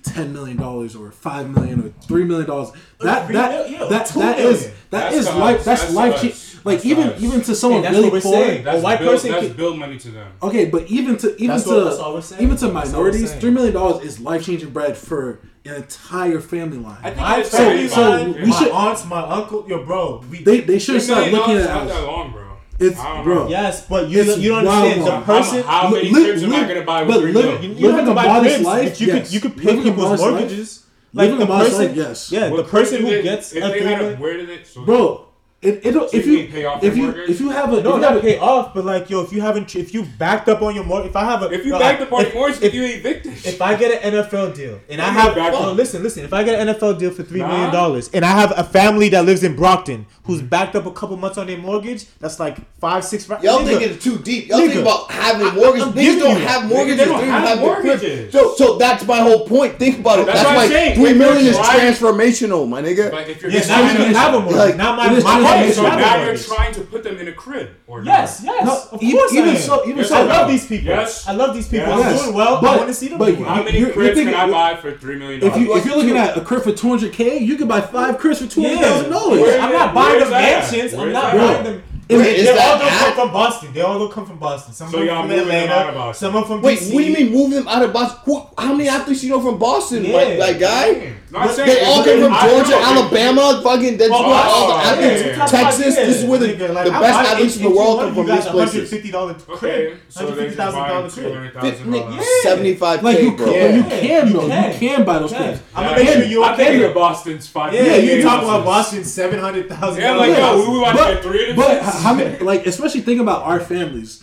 ten 0.04 0.34
million 0.34 0.58
dollars 0.58 0.96
or 0.96 1.12
five 1.12 1.50
million 1.50 1.86
or 1.86 1.90
three 2.08 2.24
million 2.24 2.48
dollars. 2.48 2.72
That 3.00 3.32
that 3.32 3.70
yeah, 3.70 3.86
that 3.86 4.08
that 4.08 4.40
is 4.40 4.68
that 4.68 4.74
that's 4.90 5.16
is 5.16 5.28
life. 5.28 5.64
That's, 5.64 5.82
that's 5.82 5.94
life. 5.94 6.22
Cha- 6.22 6.60
like 6.64 6.78
that's 6.78 6.86
even 6.86 7.14
even 7.20 7.42
to 7.42 7.56
someone 7.56 7.84
hey, 7.84 7.92
really 7.92 8.22
poor, 8.22 8.38
a 8.38 8.80
white 8.80 9.00
bill, 9.00 9.12
person. 9.12 9.32
That's 9.32 9.48
can, 9.48 9.58
bill 9.58 9.76
money 9.76 9.98
to 9.98 10.12
them. 10.12 10.32
Okay, 10.44 10.66
but 10.66 10.88
even 10.88 11.18
to 11.18 11.36
even 11.36 11.48
that's 11.48 11.64
to 11.64 11.98
what, 11.98 12.42
even 12.42 12.58
to 12.58 12.72
minorities, 12.72 13.34
three 13.36 13.52
million 13.52 13.74
dollars 13.74 14.06
is 14.06 14.20
life 14.20 14.46
changing 14.46 14.70
bread 14.70 14.96
for 14.98 15.40
an 15.66 15.76
entire 15.76 16.40
family 16.40 16.78
line. 16.78 17.00
I 17.02 17.10
think 17.10 17.22
my 17.22 17.44
family 17.44 17.88
so 17.88 18.02
line. 18.02 18.34
So 18.34 18.40
we 18.40 18.46
my 18.48 18.60
should, 18.60 18.72
aunts, 18.72 19.06
my 19.06 19.22
uncle, 19.22 19.68
your 19.68 19.86
bro. 19.86 20.24
We, 20.30 20.44
they 20.44 20.62
they 20.62 20.80
should 20.80 21.02
start 21.02 21.32
looking 21.32 21.58
at 21.58 21.70
us. 21.70 22.04
Long, 22.06 22.32
bro. 22.32 22.41
It's 22.82 23.00
bro. 23.24 23.48
Yes, 23.48 23.86
but 23.88 24.10
you 24.10 24.24
you 24.24 24.50
don't 24.50 24.68
understand 24.68 25.06
the 25.06 25.22
person. 25.22 25.64
How, 25.64 25.82
how 25.82 25.90
many 25.92 26.10
li- 26.10 26.26
trips 26.26 26.44
am 26.44 26.54
I 26.54 26.68
gonna 26.68 26.82
buy 26.82 27.04
with 27.04 27.22
three 27.22 27.32
million? 27.32 27.64
You, 27.64 27.70
you 27.74 27.88
don't 27.88 27.96
have 28.00 28.08
to 28.08 28.14
buy 28.16 28.40
trips. 28.40 28.64
Life, 28.64 29.02
you 29.02 29.08
yes. 29.08 29.16
could 29.16 29.34
you 29.34 29.40
could 29.40 29.58
pay 29.58 29.84
people's 29.84 30.20
mortgages. 30.20 30.86
Like 31.14 31.38
the 31.38 31.46
person, 31.46 31.96
yes. 31.96 32.32
Yeah, 32.32 32.50
the 32.50 32.64
person 32.64 33.02
who 33.02 33.22
gets 33.22 33.54
a 33.54 33.70
three 33.70 33.82
million. 33.82 34.56
Bro, 34.86 35.28
it, 35.62 35.86
it'll 35.86 36.08
so 36.08 36.18
if 36.18 36.26
you, 36.26 36.48
pay 36.48 36.66
off 36.66 36.84
if 36.84 36.98
you 36.98 37.04
mortgage? 37.04 37.30
if 37.30 37.40
you 37.40 37.52
have 37.52 37.72
a 37.72 37.84
no 37.84 37.90
if 37.92 37.96
you 37.96 38.02
not 38.02 38.14
have 38.14 38.18
a, 38.18 38.22
pay 38.22 38.40
off 38.40 38.74
but 38.74 38.84
like 38.84 39.12
yo 39.12 39.22
if 39.22 39.32
you 39.32 39.42
haven't 39.42 39.76
if 39.76 39.94
you 39.94 40.06
backed 40.18 40.50
up 40.50 40.64
on 40.64 40.74
your 40.74 40.84
mortgage 40.84 41.12
if 41.12 41.16
I 41.16 41.24
have 41.24 41.44
a 41.44 41.52
if 41.52 41.64
you 41.64 41.74
no, 41.74 41.78
backed 41.78 42.02
up 42.02 42.12
on 42.12 42.24
your 42.24 42.34
mortgage 42.34 42.64
if, 42.64 42.74
you 42.74 42.84
evicted 42.84 43.34
if 43.46 43.62
I 43.62 43.76
get 43.76 44.04
an 44.04 44.12
NFL 44.12 44.56
deal 44.56 44.80
and 44.90 45.00
I 45.00 45.10
have 45.10 45.38
oh, 45.38 45.72
listen 45.74 46.02
listen 46.02 46.26
if 46.26 46.34
I 46.34 46.42
get 46.42 46.68
an 46.68 46.74
NFL 46.74 46.98
deal 46.98 47.12
for 47.12 47.22
three 47.22 47.42
nah. 47.42 47.48
million 47.50 47.72
dollars 47.72 48.10
and 48.12 48.26
I 48.26 48.32
have 48.32 48.58
a 48.58 48.64
family 48.64 49.10
that 49.10 49.24
lives 49.26 49.44
in 49.44 49.56
Brockton 49.56 50.08
who's 50.24 50.40
mm-hmm. 50.40 50.48
backed 50.48 50.76
up 50.76 50.88
a 50.88 50.92
couple 50.92 51.16
months 51.18 51.38
on 51.38 51.46
their 51.46 51.60
mortgage 51.60 52.08
that's 52.18 52.40
like 52.40 52.58
five 52.80 53.06
six 53.06 53.30
y'all 53.30 53.40
nigga, 53.40 53.66
think 53.66 53.82
it's 53.84 54.04
too 54.04 54.18
deep. 54.18 54.48
Y'all 54.48 54.62
nigga, 54.62 54.68
think 54.70 54.82
about 54.82 55.12
having 55.12 55.54
mortgages. 55.54 55.90
Niggas 55.90 56.20
don't 56.20 56.42
have 56.42 56.66
mortgages 56.68 56.98
they 56.98 57.06
don't 57.06 57.24
have 57.24 57.60
mortgages. 57.60 58.34
So 58.34 58.56
so 58.56 58.78
that's 58.80 59.06
my 59.06 59.20
whole 59.20 59.46
point. 59.46 59.78
Think 59.78 60.00
about 60.00 60.20
it. 60.20 60.26
That's, 60.26 60.44
why 60.44 60.96
three 60.96 61.14
million 61.14 61.46
is 61.46 61.58
transformational 61.58 62.68
my 62.68 62.82
nigga. 62.82 63.12
Like 63.12 63.28
if 63.28 63.44
you 63.44 63.52
have 63.52 64.34
a 64.34 64.40
mortgage 64.40 64.78
not 64.78 64.98
my 64.98 65.51
right, 65.56 65.74
so 65.74 65.84
now 65.84 66.24
you're 66.24 66.38
trying 66.38 66.74
to 66.74 66.82
put 66.82 67.04
them 67.04 67.18
in 67.18 67.28
a 67.28 67.34
crib. 67.34 67.70
Or 67.88 68.04
yes, 68.04 68.44
not. 68.44 68.56
yes. 68.56 68.66
No, 68.66 68.74
of 68.74 69.00
course 69.00 69.34
even 69.34 69.50
I 69.50 69.52
am. 69.54 69.58
so, 69.58 69.84
even 69.86 69.98
yes, 69.98 70.10
so, 70.10 70.16
I 70.16 70.24
love 70.24 70.48
these 70.50 70.68
people. 70.68 70.88
Yes, 70.88 71.28
I 71.28 71.32
love 71.34 71.54
these 71.54 71.68
people. 71.68 71.88
Yes. 71.88 72.20
I'm 72.20 72.24
doing 72.24 72.36
well. 72.36 72.62
But, 72.62 72.70
I 72.70 72.78
want 72.78 72.88
to 72.90 72.94
see 72.94 73.08
them. 73.08 73.18
But 73.18 73.36
how 73.36 73.64
many 73.64 73.80
you're, 73.80 73.92
cribs 73.92 74.06
you're 74.06 74.16
thinking, 74.16 74.34
can 74.34 74.50
I 74.50 74.74
buy 74.74 74.82
for 74.82 74.98
three 74.98 75.18
million 75.18 75.40
dollars? 75.40 75.56
If, 75.56 75.62
you, 75.62 75.78
if 75.78 75.86
you're 75.86 75.98
looking 75.98 76.18
at 76.18 76.38
a 76.38 76.42
crib 76.42 76.64
for 76.64 76.72
200k, 76.72 77.42
you 77.42 77.58
can 77.58 77.68
buy 77.68 77.82
five 77.82 78.18
cribs 78.18 78.42
for 78.42 78.48
200 78.48 78.80
thousand 78.80 79.12
dollars. 79.12 79.56
I'm 79.60 79.72
not 79.72 79.94
buying 79.94 80.20
them 80.20 80.30
mansions. 80.30 80.94
I'm 80.94 81.12
not 81.12 81.36
buying 81.36 81.64
them. 81.64 81.84
Wait, 82.18 82.44
they, 82.44 82.58
all 82.58 82.78
don't 82.78 82.90
come 82.90 83.14
from 83.14 83.32
Boston. 83.32 83.74
They 83.74 83.82
all 83.82 84.00
don't 84.00 84.12
come 84.12 84.26
from 84.26 84.38
Boston. 84.38 84.74
Some 84.74 84.90
so 84.90 85.00
of 85.00 85.06
them 85.06 85.22
from 85.22 85.32
Atlanta. 85.32 86.14
Some 86.14 86.36
of 86.36 86.48
them 86.48 86.58
from 86.58 86.62
Wait, 86.62 86.80
DC. 86.80 86.94
what 86.94 87.02
do 87.02 87.10
you 87.10 87.16
mean 87.16 87.32
move 87.32 87.52
them 87.52 87.68
out 87.68 87.84
of 87.84 87.94
Boston? 87.94 88.48
How 88.58 88.74
many 88.74 88.90
athletes 88.90 89.24
you 89.24 89.30
know 89.30 89.42
from 89.42 89.58
Boston, 89.58 90.04
yeah. 90.04 90.36
like, 90.38 90.60
guy? 90.60 91.14
No, 91.32 91.56
they, 91.56 91.86
all 91.86 92.04
came 92.04 92.22
from 92.22 92.34
Georgia, 92.34 92.76
Alabama, 92.76 93.62
fucking. 93.64 93.98
That's 93.98 94.12
oh, 94.14 94.28
where 94.28 94.44
all 94.44 94.68
the 94.68 94.84
athletes. 94.84 95.38
Yeah. 95.38 95.46
Texas. 95.46 95.96
This 95.96 96.24
is 96.24 96.26
where 96.26 96.40
the, 96.40 96.48
the 96.48 96.68
best 96.74 97.32
athletes 97.32 97.56
in 97.56 97.64
the 97.64 97.70
world 97.70 98.02
come 98.02 98.16
from. 98.16 98.26
These 98.26 98.46
places. 98.48 98.90
Fifty 98.90 99.12
dollars 99.12 99.42
crib. 99.48 99.98
Hundred 100.14 100.36
fifty 100.36 100.56
thousand 100.58 100.80
dollars 100.82 101.14
crib. 101.14 102.24
Seventy 102.42 102.76
five. 102.76 103.02
Like 103.02 103.20
you, 103.20 103.36
can, 103.38 103.76
you 103.76 103.84
can 103.84 104.34
though. 104.34 104.46
You 104.46 104.80
can 104.80 105.06
buy 105.06 105.20
those 105.20 105.32
cribs. 105.32 105.62
I'm 105.74 105.96
gonna 105.96 106.04
make 106.04 106.30
you. 106.30 106.44
I 106.44 106.56
can 106.56 106.94
Boston's 106.94 107.48
five. 107.48 107.74
Yeah, 107.74 107.96
you 107.96 108.22
talk 108.22 108.44
about 108.44 108.66
Boston 108.66 109.06
seven 109.06 109.40
hundred 109.40 109.70
thousand. 109.70 110.02
Yeah, 110.02 110.16
like 110.16 110.38
yo, 110.38 110.70
we 110.70 110.80
want 110.80 110.98
to 110.98 111.04
get 111.04 111.24
three. 111.24 111.54
But 111.54 111.82
how 111.82 112.14
many? 112.14 112.40
Like 112.40 112.66
especially 112.66 113.02
think 113.02 113.22
about 113.22 113.44
our 113.44 113.62
families 113.62 114.21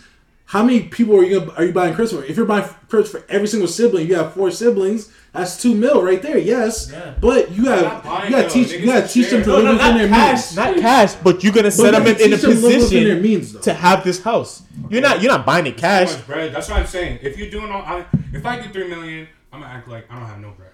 how 0.49 0.63
many 0.63 0.81
people 0.81 1.15
are 1.15 1.23
you 1.23 1.41
gonna, 1.41 1.51
are 1.51 1.63
you 1.63 1.71
buying 1.71 1.93
Christmas? 1.93 2.23
for? 2.23 2.27
If 2.27 2.35
you're 2.35 2.47
buying 2.47 2.67
Christmas 2.87 3.11
for 3.11 3.31
every 3.31 3.47
single 3.47 3.67
sibling, 3.67 4.07
you 4.07 4.15
have 4.15 4.33
four 4.33 4.49
siblings. 4.49 5.13
That's 5.31 5.61
two 5.61 5.75
mil 5.75 6.01
right 6.01 6.19
there. 6.23 6.39
Yes, 6.39 6.89
yeah. 6.91 7.13
but 7.21 7.51
you 7.51 7.65
have 7.65 8.03
you 8.25 8.31
got 8.31 8.49
teach 8.49 8.71
you 8.71 8.87
got 8.87 9.07
teach 9.07 9.29
them 9.29 9.43
to 9.43 9.49
no, 9.49 9.55
live 9.57 9.65
no, 9.65 9.73
within 9.73 9.97
their 9.97 10.07
cash, 10.07 10.31
means. 10.31 10.55
Not 10.55 10.77
cash, 10.77 11.13
but 11.13 11.43
you're 11.43 11.53
gonna 11.53 11.69
set 11.69 11.91
them 11.91 12.01
in, 12.07 12.19
in 12.19 12.33
a 12.33 12.37
position 12.37 13.21
means, 13.21 13.59
to 13.59 13.75
have 13.75 14.03
this 14.03 14.23
house. 14.23 14.63
You're 14.89 15.03
not 15.03 15.21
you're 15.21 15.31
not 15.31 15.45
buying 15.45 15.67
it 15.67 15.77
cash. 15.77 16.13
So 16.13 16.21
bread. 16.23 16.51
That's 16.51 16.67
what 16.67 16.79
I'm 16.79 16.87
saying. 16.87 17.19
If 17.21 17.37
you're 17.37 17.51
doing 17.51 17.71
all, 17.71 17.83
I, 17.83 18.07
if 18.33 18.43
I 18.43 18.55
get 18.55 18.73
three 18.73 18.87
million, 18.87 19.27
I'm 19.53 19.61
gonna 19.61 19.71
act 19.71 19.87
like 19.87 20.11
I 20.11 20.17
don't 20.17 20.27
have 20.27 20.39
no 20.39 20.49
bread. 20.53 20.71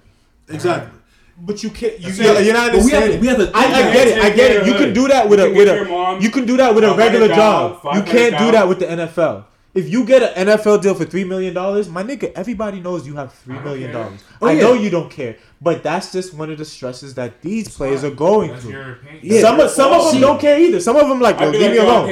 Exactly. 0.48 0.98
But 1.38 1.64
you 1.64 1.70
can't. 1.70 2.00
You, 2.00 2.12
are 2.24 2.54
not 2.54 2.70
understanding. 2.70 3.20
We 3.20 3.28
have, 3.28 3.40
we 3.40 3.46
have 3.46 3.54
I 3.54 3.92
get 3.92 4.08
it. 4.08 4.24
I 4.24 4.30
get 4.30 4.52
it. 4.56 4.68
You 4.68 4.76
can 4.76 4.94
do 4.94 5.10
that 5.10 5.28
with 5.28 5.42
a 5.42 5.52
with 5.52 5.68
a. 5.68 6.18
You 6.22 6.30
can 6.30 6.46
do 6.46 6.56
that 6.56 6.74
with 6.74 6.86
a 6.86 6.96
regular 6.96 7.28
job. 7.28 7.82
You 7.94 8.04
can't 8.04 8.38
do 8.38 8.54
that 8.54 8.70
with 8.70 8.80
the 8.80 8.86
NFL. 8.86 9.48
If 9.76 9.90
you 9.90 10.06
get 10.06 10.38
an 10.38 10.48
NFL 10.48 10.82
deal 10.82 10.96
for 10.96 11.04
three 11.04 11.26
million 11.26 11.54
dollars, 11.54 11.90
my 11.90 12.02
nigga, 12.02 12.32
everybody 12.32 12.80
knows 12.80 13.06
you 13.06 13.18
have 13.18 13.34
three 13.34 13.60
million 13.60 13.92
dollars. 13.92 14.24
Oh, 14.42 14.48
I 14.48 14.54
yeah. 14.54 14.62
know 14.62 14.74
you 14.74 14.90
don't 14.90 15.12
care, 15.12 15.36
but 15.62 15.84
that's 15.84 16.14
just 16.14 16.34
one 16.34 16.50
of 16.50 16.58
the 16.58 16.64
stresses 16.64 17.14
that 17.16 17.42
these 17.42 17.68
it's 17.68 17.76
players 17.76 18.04
not, 18.04 18.14
are 18.14 18.16
going 18.16 18.56
through. 18.56 18.96
Yeah, 19.22 19.42
some 19.42 19.60
of, 19.60 19.70
some 19.70 19.92
of 19.92 20.14
them 20.14 20.22
don't 20.22 20.40
care 20.40 20.58
either. 20.58 20.80
Some 20.80 20.96
of 20.96 21.10
them 21.10 21.20
like, 21.20 21.42
yo, 21.42 21.50
leave 21.50 21.72
me 21.72 21.78
alone. 21.78 22.08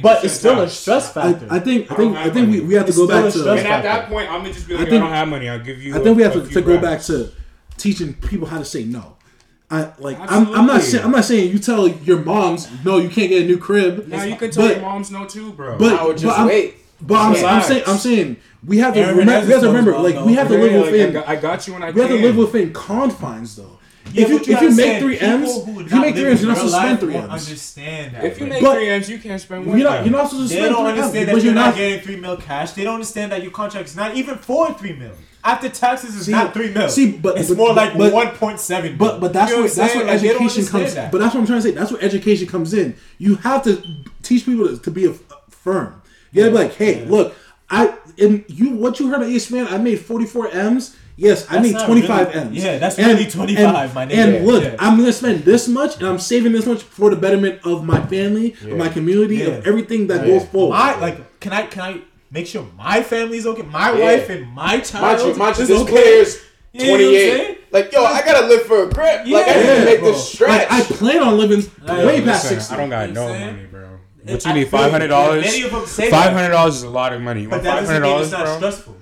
But 0.00 0.24
it's 0.24 0.34
still 0.34 0.60
a 0.60 0.68
stress 0.68 1.12
factor. 1.12 1.48
I, 1.50 1.56
I 1.56 1.58
think 1.58 1.90
I 1.90 1.96
think 1.96 2.16
I 2.16 2.30
think 2.30 2.52
we, 2.52 2.60
we 2.60 2.74
have 2.74 2.86
to 2.86 2.92
go 2.92 3.08
back 3.08 3.32
to. 3.32 3.50
And 3.50 3.66
at 3.66 3.82
that 3.82 4.08
point, 4.08 4.30
I'm 4.30 4.42
gonna 4.42 4.54
just 4.54 4.68
be 4.68 4.74
like, 4.74 4.86
I, 4.86 4.90
think, 4.90 5.02
I 5.02 5.06
don't 5.06 5.14
have 5.14 5.26
money. 5.26 5.48
I'll 5.48 5.58
give 5.58 5.82
you. 5.82 5.94
I 5.94 5.98
think 5.98 6.06
a, 6.06 6.12
we 6.14 6.22
have 6.22 6.34
to, 6.34 6.46
to 6.46 6.62
go 6.62 6.78
back 6.78 7.02
to 7.02 7.32
teaching 7.76 8.14
people 8.14 8.46
how 8.46 8.58
to 8.58 8.64
say 8.64 8.84
no. 8.84 9.16
I 9.70 9.92
like 9.98 10.18
Absolutely. 10.18 10.54
I'm, 10.54 10.60
I'm 10.60 10.66
not 10.66 10.82
saying 10.82 11.04
I'm 11.04 11.10
not 11.10 11.24
saying 11.24 11.52
you 11.52 11.58
tell 11.58 11.88
your 11.88 12.20
moms 12.20 12.68
no 12.84 12.98
you 12.98 13.10
can't 13.10 13.28
get 13.28 13.42
a 13.42 13.46
new 13.46 13.58
crib. 13.58 14.06
Now 14.06 14.22
you 14.22 14.36
can 14.36 14.52
tell 14.52 14.68
your 14.68 14.80
moms 14.80 15.10
no 15.10 15.26
too, 15.26 15.52
bro. 15.52 15.78
But, 15.78 15.98
I 15.98 16.06
would 16.06 16.16
just 16.16 16.46
wait. 16.46 16.76
But 17.00 17.14
I'm, 17.14 17.44
I'm, 17.44 17.62
saying, 17.62 17.84
I'm 17.86 17.96
saying, 17.96 18.36
we 18.66 18.78
have 18.78 18.94
to 18.94 19.00
remember. 19.00 19.46
We 19.46 19.52
have 19.52 19.60
to 19.60 19.66
remember, 19.68 19.98
like 19.98 20.14
though. 20.16 20.26
we 20.26 20.34
have 20.34 20.48
to 20.48 20.58
live 20.58 20.86
within. 20.86 21.14
Like, 21.14 21.28
I 21.28 21.36
got 21.36 21.66
you 21.66 21.74
when 21.74 21.82
I. 21.82 21.90
We 21.90 22.00
can. 22.00 22.02
have 22.02 22.10
to 22.10 22.22
live 22.26 22.36
within 22.36 22.72
confines, 22.72 23.56
though. 23.56 23.78
Yeah, 24.12 24.24
if 24.24 24.28
you, 24.28 24.34
you 24.36 24.56
if 24.56 24.62
you 24.62 24.76
make 24.76 25.00
three 25.00 25.18
M's, 25.18 25.56
if 25.56 25.92
you 25.92 26.00
make 26.00 26.14
three 26.14 26.30
M's, 26.30 26.42
you're 26.42 26.48
not 26.48 26.56
supposed 26.56 26.74
to 26.74 26.80
spend 26.80 27.00
three 27.00 27.14
M's. 27.14 27.30
Understand 27.30 28.14
that. 28.14 28.24
If 28.24 28.40
you 28.40 28.46
make 28.46 28.62
but 28.62 28.74
three 28.74 28.88
M's, 28.88 29.10
you 29.10 29.18
can't 29.18 29.40
spend 29.40 29.66
one. 29.66 29.78
You're 29.78 29.88
not, 29.88 30.04
you're 30.04 30.12
not 30.12 30.30
supposed 30.30 30.50
to 30.50 30.56
spend 30.56 30.74
three 30.74 30.86
M's. 30.86 31.12
They 31.12 31.24
don't 31.24 31.26
understand 31.26 31.28
that 31.28 31.44
you're 31.44 31.54
not 31.54 31.74
getting 31.74 32.00
three 32.00 32.16
mil 32.16 32.36
cash. 32.36 32.72
They 32.72 32.84
don't 32.84 32.94
understand 32.94 33.32
that 33.32 33.42
your 33.42 33.52
contract 33.52 33.88
is 33.88 33.96
not 33.96 34.16
even 34.16 34.38
for 34.38 34.72
three 34.74 34.94
mil. 34.94 35.12
After 35.44 35.68
taxes 35.68 36.16
is 36.16 36.28
not 36.28 36.52
three 36.52 36.72
mil. 36.72 36.88
See, 36.88 37.12
but 37.12 37.38
it's 37.38 37.48
but, 37.48 37.58
more 37.58 37.72
like 37.74 37.94
one 37.94 38.28
point 38.30 38.60
seven. 38.60 38.96
But 38.96 39.20
but 39.20 39.32
that's 39.32 39.50
you 39.50 39.56
know 39.56 39.62
what, 39.62 39.70
what 39.70 39.76
that's 39.76 39.94
what 39.94 40.06
like, 40.06 40.22
education 40.22 40.66
comes. 40.66 40.94
That. 40.94 41.12
But 41.12 41.18
that's 41.18 41.34
what 41.34 41.40
I'm 41.40 41.46
trying 41.46 41.58
to 41.58 41.62
say. 41.62 41.70
That's 41.72 41.92
what 41.92 42.02
education 42.02 42.46
comes 42.48 42.74
in. 42.74 42.96
You 43.18 43.36
have 43.36 43.62
to 43.64 43.82
teach 44.22 44.46
people 44.46 44.68
to, 44.68 44.78
to 44.78 44.90
be 44.90 45.06
a, 45.06 45.12
firm. 45.48 46.02
You 46.32 46.42
gotta 46.42 46.52
be 46.52 46.58
like, 46.58 46.74
hey, 46.74 47.02
yeah. 47.02 47.10
look, 47.10 47.34
I 47.70 47.96
and 48.18 48.44
you 48.48 48.70
what 48.70 48.98
you 49.00 49.08
heard 49.08 49.22
of 49.22 49.28
Ace 49.28 49.50
Man, 49.50 49.66
I 49.66 49.78
made 49.78 50.00
44 50.00 50.48
M's. 50.48 50.96
Yes, 51.16 51.46
that's 51.46 51.52
I 51.52 51.60
made 51.60 51.76
25 51.84 52.28
really, 52.28 52.40
M's. 52.40 52.64
Yeah, 52.64 52.78
that's 52.78 52.96
really 52.96 53.26
25, 53.26 53.94
my 53.94 54.06
nigga. 54.06 54.12
And 54.12 54.46
look, 54.46 54.62
yeah. 54.62 54.76
I'm 54.78 54.96
gonna 54.96 55.12
spend 55.12 55.44
this 55.44 55.66
much 55.66 55.96
and 55.96 56.06
I'm 56.06 56.18
saving 56.18 56.52
this 56.52 56.64
much 56.64 56.82
for 56.82 57.10
the 57.10 57.16
betterment 57.16 57.60
of 57.64 57.84
my 57.84 58.00
family, 58.06 58.54
yeah. 58.62 58.72
of 58.72 58.78
my 58.78 58.88
community, 58.88 59.38
yeah. 59.38 59.46
of 59.46 59.66
everything 59.66 60.06
that 60.08 60.24
goes 60.24 60.46
forward. 60.46 60.76
My 60.76 60.98
like 61.00 61.40
can 61.40 61.52
I 61.52 61.66
can 61.66 61.82
I 61.82 62.00
make 62.30 62.46
sure 62.46 62.66
my 62.76 63.02
family's 63.02 63.46
okay, 63.46 63.62
my 63.62 63.92
wife 63.92 64.30
and 64.30 64.48
my 64.52 64.80
child 64.80 65.36
my, 65.36 65.50
my, 65.50 65.58
is 65.58 65.70
okay. 65.70 65.90
Players, 65.90 66.40
28. 66.74 67.58
Like, 67.70 67.92
yo, 67.92 68.02
I 68.02 68.22
gotta 68.22 68.46
live 68.46 68.62
for 68.62 68.84
a 68.84 68.88
grip. 68.88 69.22
Yeah, 69.26 69.38
like, 69.38 69.48
I 69.48 69.54
need 69.54 69.66
to 69.66 69.84
make 69.84 70.00
bro. 70.00 70.12
this 70.12 70.32
stretch. 70.32 70.70
Like, 70.70 70.72
I 70.72 70.82
plan 70.82 71.22
on 71.22 71.36
living 71.36 71.62
way 71.86 72.22
past 72.22 72.48
60. 72.48 72.72
I 72.72 72.76
don't 72.76 72.90
got 72.90 73.10
no 73.10 73.28
money, 73.28 73.66
bro. 73.66 73.97
But 74.30 74.44
you 74.44 74.50
I 74.50 74.54
need? 74.54 74.68
Five 74.68 74.90
hundred 74.90 75.08
dollars. 75.08 75.44
Five 76.10 76.32
hundred 76.32 76.50
dollars 76.50 76.76
is 76.76 76.82
a 76.82 76.90
lot 76.90 77.12
of 77.12 77.20
money. 77.20 77.42
You 77.42 77.48
but 77.48 77.62
that 77.62 77.80
doesn't 77.80 78.02
mean 78.02 78.22
it's 78.22 78.30
not 78.30 78.44
bro? 78.44 78.56
stressful. 78.56 78.96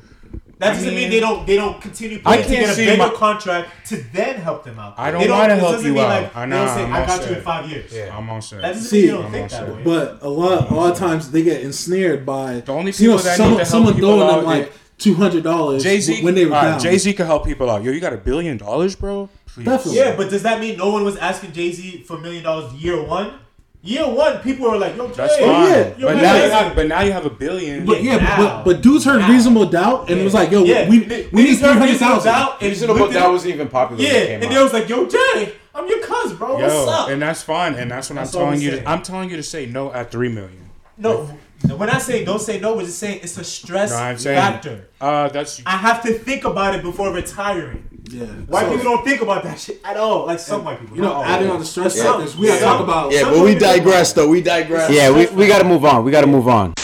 That 0.59 0.73
doesn't 0.73 0.89
I 0.89 0.91
mean, 0.91 1.01
mean, 1.01 1.11
they 1.11 1.21
don't 1.21 1.47
they 1.47 1.57
don't 1.57 1.83
continue 1.83 2.19
playing 2.19 2.45
I 2.45 2.47
can't 2.47 2.71
to 2.71 2.77
get 2.77 2.89
a 2.89 2.93
bigger 2.93 2.97
my, 2.97 3.11
contract 3.11 3.89
to 3.89 3.97
then 3.97 4.37
help 4.37 4.65
them 4.65 4.79
out. 4.79 4.95
I 4.97 5.11
don't, 5.11 5.21
don't 5.27 5.39
want 5.39 5.51
to 5.51 5.57
help 5.57 5.83
you 5.83 6.01
out. 6.01 6.23
Like, 6.23 6.35
I 6.37 6.47
know. 6.47 6.65
not 6.65 6.75
say, 6.75 6.85
I 6.85 7.07
got 7.07 7.21
sure. 7.21 7.31
you 7.31 7.37
in 7.37 7.43
five 7.43 7.71
years. 7.71 7.93
Yeah, 7.93 8.17
I'm 8.17 8.31
on 8.31 8.41
sure. 8.41 8.63
That 8.63 8.73
doesn't 8.73 8.89
See, 8.89 8.97
mean 8.97 9.07
you 9.07 9.13
don't 9.13 9.25
I'm 9.27 9.33
think 9.33 9.51
that 9.51 9.67
sure. 9.67 9.75
way. 9.77 9.83
But 9.85 10.23
a 10.23 10.29
lot 10.31 10.71
a 10.71 10.75
lot 10.75 10.93
of 10.93 10.99
times 10.99 11.31
they 11.31 11.43
get 11.43 11.61
ensnared 11.63 12.25
by 12.25 12.61
the 12.61 12.73
only 12.73 12.93
people 12.93 13.05
you 13.05 13.11
know, 13.11 13.19
that 13.19 13.37
some, 13.37 13.51
need 13.51 13.59
to 13.59 13.67
someone 13.67 13.95
people 13.95 14.17
throwing 14.17 14.35
them 14.35 14.45
like 14.47 14.73
two 14.97 15.13
hundred 15.13 15.45
dollars 15.45 15.83
Jay-Z, 15.83 16.25
when 16.25 16.35
they 16.35 16.47
were 16.47 16.53
down. 16.53 16.81
Jay 16.81 16.97
Z 16.97 17.13
can 17.13 17.27
help 17.27 17.45
people 17.45 17.69
out. 17.69 17.83
Yo, 17.83 17.93
you 17.93 18.01
got 18.01 18.15
a 18.15 18.17
billion 18.19 18.57
dollars, 18.57 18.97
bro. 18.97 19.29
Please. 19.45 19.67
Definitely. 19.67 19.99
Yeah, 19.99 20.17
but 20.17 20.31
does 20.31 20.43
that 20.45 20.59
mean 20.59 20.79
no 20.79 20.91
one 20.91 21.05
was 21.05 21.19
asking 21.19 21.53
Jay 21.53 21.71
Z 21.73 22.05
for 22.05 22.17
a 22.17 22.21
million 22.21 22.45
dollars 22.45 22.73
year 22.73 23.03
one? 23.03 23.41
Year 23.87 24.09
one, 24.09 24.39
people 24.41 24.67
are 24.69 24.77
like, 24.79 24.97
"Yo, 24.97 25.07
That's 25.07 25.37
Jay, 25.37 25.43
fine. 25.47 25.71
yeah. 25.71 25.95
yo, 25.97 26.07
but 26.09 26.15
man, 26.17 26.23
now 26.23 26.35
you 26.45 26.51
have, 26.51 26.75
but 26.75 26.87
now 26.89 27.01
you 27.03 27.13
have 27.13 27.25
a 27.25 27.31
billion. 27.31 27.87
But 27.87 28.03
yeah, 28.03 28.17
now. 28.17 28.37
but 28.37 28.65
but 28.65 28.83
dudes 28.83 29.05
heard 29.05 29.21
Now. 29.21 29.31
reasonable 29.31 29.67
doubt 29.67 30.11
and 30.11 30.19
it 30.19 30.25
was 30.25 30.35
like, 30.35 30.51
yo, 30.51 30.65
Yeah, 30.65 30.89
we 30.89 31.03
niggas 31.05 31.31
we 31.33 31.45
need 31.45 31.55
three 31.57 31.69
heard 31.69 31.73
hundred 31.79 31.91
Reasonable 31.93 32.15
thousand. 32.17 32.33
Doubt 32.33 32.53
and 32.63 32.69
Reasonable 32.71 33.01
looked 33.01 33.13
that 33.15 33.31
wasn't 33.31 33.55
even 33.55 33.69
popular. 33.69 34.03
when 34.03 34.13
Yeah, 34.13 34.19
it 34.19 34.27
came 34.27 34.35
and 34.35 34.45
out. 34.45 34.51
they 34.55 34.63
was 34.63 34.73
like, 34.73 34.89
"Yo, 34.89 35.07
Jay, 35.07 35.55
I'm 35.75 35.87
your 35.89 36.01
cousin, 36.05 36.37
bro. 36.37 36.55
What's 36.59 36.75
Yo, 36.75 36.89
up?" 36.89 37.09
and 37.11 37.23
that's 37.23 37.43
fine, 37.43 37.75
and 37.75 37.91
that's 37.91 38.11
what 38.11 38.17
That's 38.17 38.35
I'm 38.35 38.41
telling 38.43 38.61
you. 38.61 38.71
saying. 38.73 38.83
To, 38.83 38.91
I'm 38.91 39.03
telling 39.03 39.31
you 39.31 39.37
to 39.37 39.43
say 39.45 39.67
no 39.67 39.93
at 39.93 40.11
three 40.11 40.31
million. 40.31 40.69
no, 40.99 41.31
when 41.77 41.89
I 41.89 41.99
say 41.99 42.25
don't 42.25 42.41
say 42.41 42.59
no, 42.59 42.75
we're 42.77 42.85
just 42.85 42.99
saying 42.99 43.21
it's 43.23 43.39
a 43.39 43.45
stress 43.45 43.91
No, 43.91 43.97
I'm 43.99 44.19
saying- 44.19 44.37
factor. 44.41 44.89
Uh, 45.01 45.29
that's 45.29 45.63
I 45.65 45.77
have 45.77 46.03
to 46.03 46.13
think 46.15 46.45
about 46.45 46.75
it 46.75 46.83
before 46.83 47.13
retiring. 47.13 47.89
Yeah, 48.09 48.25
White 48.25 48.67
So, 48.67 48.71
people 48.71 48.85
don't 48.85 49.05
think 49.05 49.21
about 49.21 49.43
that 49.43 49.59
shit 49.59 49.81
at 49.85 49.97
all. 49.97 50.27
Like 50.27 50.39
some 50.39 50.65
white 50.65 50.81
people, 50.81 50.97
You 50.97 51.03
know, 51.03 51.09
not 51.09 51.17
all. 51.17 51.25
adding 51.25 51.51
on 51.51 51.59
the 51.59 51.65
stress 51.67 51.97
Yeah. 51.97 52.05
factors, 52.13 52.37
we 52.37 52.47
gotta 52.47 52.61
Yeah. 52.61 52.67
talk 52.67 52.81
about. 52.81 53.13
Yeah, 53.13 53.25
but 53.25 53.41
we 53.41 53.55
digress 53.55 54.13
though. 54.13 54.29
We 54.29 54.43
digress. 54.43 54.91
Yeah, 54.91 55.11
we, 55.11 55.27
we 55.27 55.47
got 55.47 55.59
to 55.59 55.65
move 55.65 55.85
on. 55.85 56.05
We 56.05 56.11
got 56.13 56.21
to 56.21 56.27
move 56.29 56.47
on. 56.49 56.75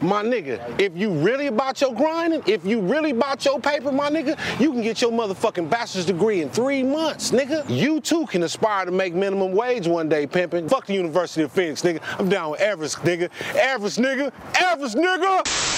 My 0.00 0.22
nigga, 0.22 0.60
if 0.80 0.96
you 0.96 1.10
really 1.10 1.48
about 1.48 1.80
your 1.80 1.92
grinding, 1.92 2.42
if 2.46 2.64
you 2.64 2.78
really 2.80 3.10
about 3.10 3.44
your 3.44 3.58
paper, 3.58 3.90
my 3.90 4.08
nigga, 4.08 4.38
you 4.60 4.70
can 4.70 4.80
get 4.80 5.02
your 5.02 5.10
motherfucking 5.10 5.68
bachelor's 5.68 6.06
degree 6.06 6.40
in 6.40 6.50
three 6.50 6.84
months, 6.84 7.32
nigga. 7.32 7.68
You 7.68 8.00
too 8.00 8.24
can 8.26 8.44
aspire 8.44 8.84
to 8.84 8.92
make 8.92 9.12
minimum 9.14 9.52
wage 9.52 9.88
one 9.88 10.08
day, 10.08 10.24
pimping. 10.24 10.68
Fuck 10.68 10.86
the 10.86 10.94
University 10.94 11.42
of 11.42 11.50
Phoenix, 11.50 11.82
nigga. 11.82 12.00
I'm 12.16 12.28
down 12.28 12.52
with 12.52 12.60
Everest, 12.60 12.98
nigga. 12.98 13.28
Everest, 13.56 13.98
nigga. 13.98 14.30
Everest, 14.60 14.96
nigga. 14.96 15.77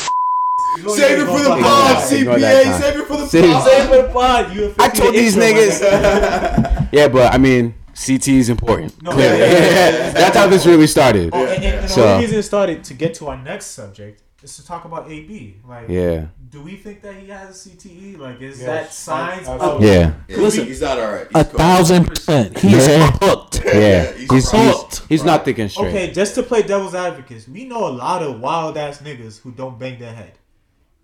You 0.76 0.84
know 0.84 0.94
Save 0.94 1.18
it 1.20 1.26
for 1.26 1.38
the 1.40 1.48
gonna 1.48 1.62
pod, 1.62 1.96
fuck 1.96 2.04
CPA. 2.04 2.78
Save 2.80 3.00
it 3.00 3.06
for 3.06 3.16
the 3.16 3.26
Save- 3.26 3.52
pod. 3.52 3.64
Save 3.64 3.84
it 3.84 3.88
for 3.88 4.02
the 4.06 4.12
pod. 4.12 4.54
You 4.54 4.74
I 4.78 4.88
told 4.88 5.14
these 5.14 5.36
niggas. 5.36 5.80
yeah, 6.92 7.08
but 7.08 7.32
I 7.34 7.38
mean, 7.38 7.74
CT 7.94 8.28
is 8.28 8.48
important. 8.48 9.02
No, 9.02 9.10
Clearly. 9.12 9.38
yeah, 9.40 10.10
That's 10.10 10.36
how 10.36 10.46
this 10.46 10.64
really 10.66 10.86
started. 10.86 11.30
Oh, 11.32 11.44
and, 11.44 11.62
and, 11.64 11.80
and 11.80 11.90
So- 11.90 12.14
the 12.16 12.20
reason 12.22 12.38
it 12.38 12.42
started 12.44 12.84
to 12.84 12.94
get 12.94 13.14
to 13.14 13.28
our 13.28 13.36
next 13.36 13.66
subject 13.66 14.22
is 14.42 14.56
to 14.56 14.64
talk 14.66 14.84
about 14.86 15.10
AB. 15.10 15.56
Like, 15.68 15.88
Yeah. 15.88 16.26
do 16.48 16.62
we 16.62 16.76
think 16.76 17.02
that 17.02 17.14
he 17.16 17.28
has 17.28 17.50
a 17.66 17.68
CTE? 17.68 18.16
Like, 18.18 18.40
is 18.40 18.58
Yes. 18.60 18.66
that 18.66 18.92
signs 18.94 19.48
I- 19.48 19.56
I- 19.56 19.58
of 19.58 19.82
Yeah. 19.84 20.12
Yeah, 20.28 20.36
Listen, 20.38 20.64
he's 20.66 20.80
not 20.80 20.98
all 20.98 21.12
right. 21.12 21.26
A 21.34 21.38
He's 21.38 21.46
cooked. 21.48 21.56
thousand 21.56 22.04
percent. 22.06 22.58
He's 22.58 22.86
Yeah. 22.88 23.10
cooked. 23.20 23.60
Yeah. 23.66 24.12
he's 24.12 24.30
He's, 24.30 24.50
he's, 24.50 24.50
hooked. 24.50 25.02
he's 25.08 25.24
not 25.24 25.44
thinking 25.44 25.68
straight. 25.68 25.88
Okay, 25.88 26.10
just 26.12 26.34
to 26.36 26.42
play 26.42 26.62
devil's 26.62 26.94
advocate, 26.94 27.44
we 27.52 27.64
know 27.66 27.86
a 27.86 27.90
lot 27.92 28.22
of 28.22 28.40
wild 28.40 28.78
ass 28.78 28.98
niggas 29.02 29.40
who 29.42 29.50
don't 29.52 29.78
bang 29.78 29.98
their 29.98 30.14
head. 30.14 30.32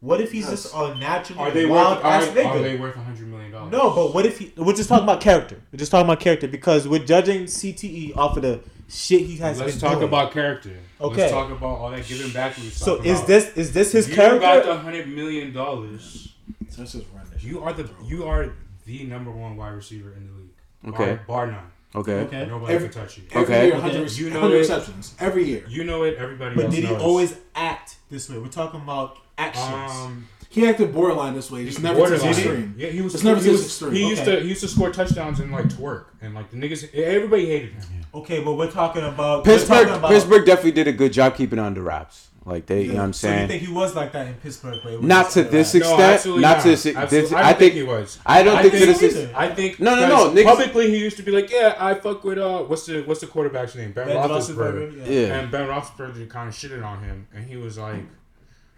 What 0.07 0.21
if 0.21 0.31
he's 0.31 0.49
just 0.49 0.73
a 0.73 0.95
naturally 0.95 1.41
are 1.43 1.51
they 1.51 1.67
wild 1.67 1.97
worth? 1.97 2.05
Are, 2.05 2.13
ass 2.13 2.29
are 2.29 2.31
nigga? 2.33 2.63
they 2.63 2.77
worth 2.77 2.95
a 2.95 3.01
hundred 3.01 3.27
million 3.27 3.51
dollars? 3.51 3.73
No, 3.73 3.91
but 3.93 4.15
what 4.15 4.25
if 4.25 4.39
he? 4.39 4.53
We're 4.57 4.73
just 4.73 4.89
talking 4.89 5.03
about 5.03 5.21
character. 5.21 5.61
We're 5.73 5.79
just 5.79 5.91
talking 5.91 6.07
about 6.07 6.21
character 6.21 6.47
because 6.47 6.87
we're 6.87 7.05
judging 7.05 7.45
CTE 7.47 8.17
off 8.17 8.37
of 8.37 8.45
the 8.45 8.61
shit 8.89 9.23
he 9.23 9.37
has 9.39 9.59
Let's 9.59 9.73
been 9.73 9.81
talk 9.81 9.93
doing. 9.95 10.05
about 10.05 10.31
character. 10.33 10.77
Okay. 11.01 11.23
Let's 11.23 11.33
talk 11.33 11.51
about 11.51 11.79
all 11.79 11.91
that 11.91 12.07
giving 12.07 12.31
back. 12.31 12.57
We 12.57 12.69
So 12.69 12.97
talking 12.99 13.11
is 13.11 13.19
about. 13.19 13.27
this 13.27 13.57
is 13.57 13.73
this 13.73 13.91
his 13.91 14.09
you 14.09 14.15
got 14.15 14.35
the 14.35 14.41
character? 14.47 14.75
hundred 14.77 15.09
million 15.09 15.53
dollars? 15.53 16.33
Let's 16.79 16.93
just 16.93 17.07
run 17.13 17.27
this. 17.33 17.43
You 17.43 17.65
are 17.65 17.73
the 17.73 17.91
you 18.05 18.27
are 18.27 18.53
the 18.85 19.03
number 19.07 19.33
one 19.33 19.57
wide 19.57 19.71
receiver 19.75 20.13
in 20.13 20.29
the 20.29 20.33
league. 20.35 20.95
Okay. 20.95 21.15
Bar, 21.27 21.47
bar 21.47 21.47
none. 21.49 21.65
Okay. 21.97 22.13
Okay. 22.21 22.47
Nobody 22.47 22.75
Every- 22.75 22.89
can 22.91 23.01
touch 23.03 23.19
you. 23.19 23.25
Every 23.33 23.43
Okay. 23.43 23.65
year, 23.67 23.75
100, 23.75 24.13
You 24.17 24.31
know 24.31 24.37
100 24.41 24.55
it. 24.55 24.59
receptions. 24.61 25.15
Every 25.19 25.45
year. 25.47 25.65
You 25.69 25.83
know 25.83 26.05
it. 26.05 26.15
Everybody 26.17 26.55
But 26.55 26.67
else 26.67 26.75
did 26.77 26.85
he 26.85 26.91
knows. 26.93 27.03
always 27.03 27.35
act 27.57 27.97
this 28.09 28.31
way? 28.31 28.39
We're 28.39 28.47
talking 28.49 28.81
about 28.83 29.19
actions. 29.39 29.93
Um, 29.93 30.29
He 30.49 30.67
acted 30.67 30.95
borderline 30.95 31.35
this 31.35 31.51
way. 31.51 31.67
Just 31.67 31.83
never 31.83 32.03
to 32.05 32.11
this 32.11 32.25
extreme. 32.25 32.75
Yeah, 32.79 32.89
he 32.89 33.03
was. 33.03 33.15
It's 33.15 33.25
never 33.25 33.37
he 33.41 33.45
to 33.47 33.51
this 33.53 33.59
was- 33.59 33.67
extreme. 33.67 33.93
He 33.93 34.09
used 34.09 34.23
Okay. 34.23 34.37
to. 34.37 34.43
He 34.43 34.49
used 34.49 34.63
to 34.63 34.69
score 34.69 34.91
touchdowns 34.91 35.39
and 35.41 35.53
like 35.53 35.67
twerk 35.69 36.07
and 36.23 36.35
like 36.35 36.51
the 36.51 36.57
niggas. 36.57 36.95
Everybody 36.95 37.47
hated 37.47 37.73
him. 37.73 37.83
okay, 38.15 38.43
but 38.43 38.55
we're 38.55 38.71
talking 38.71 39.05
about 39.05 39.45
Pittsburgh 39.45 39.87
talking 39.89 39.95
about- 39.99 40.11
Pittsburgh 40.11 40.47
definitely 40.47 40.73
did 40.73 40.89
a 40.89 40.93
good 40.93 41.13
job 41.13 41.37
keeping 41.37 41.59
it 41.59 41.63
under 41.63 41.83
wraps. 41.83 42.29
Like 42.47 42.65
they, 42.67 42.83
you 42.83 42.93
know 42.93 42.99
what 42.99 43.05
I'm 43.07 43.13
saying. 43.13 43.37
So 43.37 43.43
you 43.43 43.49
think 43.61 43.63
he 43.69 43.75
was 43.75 43.95
like 43.97 44.13
that 44.13 44.29
in 44.29 44.35
Pittsburgh? 44.35 44.79
But 44.83 44.93
was 44.93 45.03
Not 45.03 45.31
to 45.33 45.43
this 45.45 45.75
wraps? 45.75 45.75
extent. 45.75 46.27
No, 46.27 46.33
not 46.37 46.41
not. 46.41 46.63
to 46.63 46.69
this- 46.69 46.87
Absolutely. 46.87 47.21
this- 47.21 47.33
I, 47.33 47.39
I 47.39 47.43
don't 47.43 47.49
think, 47.49 47.59
think- 47.59 47.75
he 47.75 47.83
was. 47.83 48.19
I 48.25 48.43
don't 48.45 48.61
think 48.63 48.73
think, 48.75 48.85
to 48.97 49.07
this 49.07 49.17
either. 49.17 49.33
I 49.37 49.49
think 49.55 49.81
No, 49.81 49.95
no, 49.97 50.09
no, 50.09 50.31
niggas- 50.31 50.45
Publicly, 50.45 50.91
he 50.93 50.99
used 50.99 51.17
to 51.19 51.23
be 51.25 51.33
like, 51.33 51.51
"Yeah, 51.51 51.75
I 51.79 51.95
fuck 51.95 52.23
with 52.25 52.39
uh, 52.39 52.61
what's 52.63 52.87
the 52.87 53.03
what's 53.03 53.21
the 53.21 53.27
quarterback's 53.27 53.75
name? 53.75 53.91
Ben, 53.93 54.07
Ben 54.07 54.17
Roethlisberger." 54.17 54.93
Roethlisberger, 54.93 55.07
Yeah. 55.29 55.35
And 55.39 55.51
Ben 55.51 55.67
Roethlisberger 55.69 56.31
kind 56.31 56.49
of 56.49 56.55
shitted 56.55 56.83
on 56.87 57.03
him, 57.03 57.27
and 57.35 57.45
he 57.51 57.57
was 57.57 57.77
like, 57.79 58.05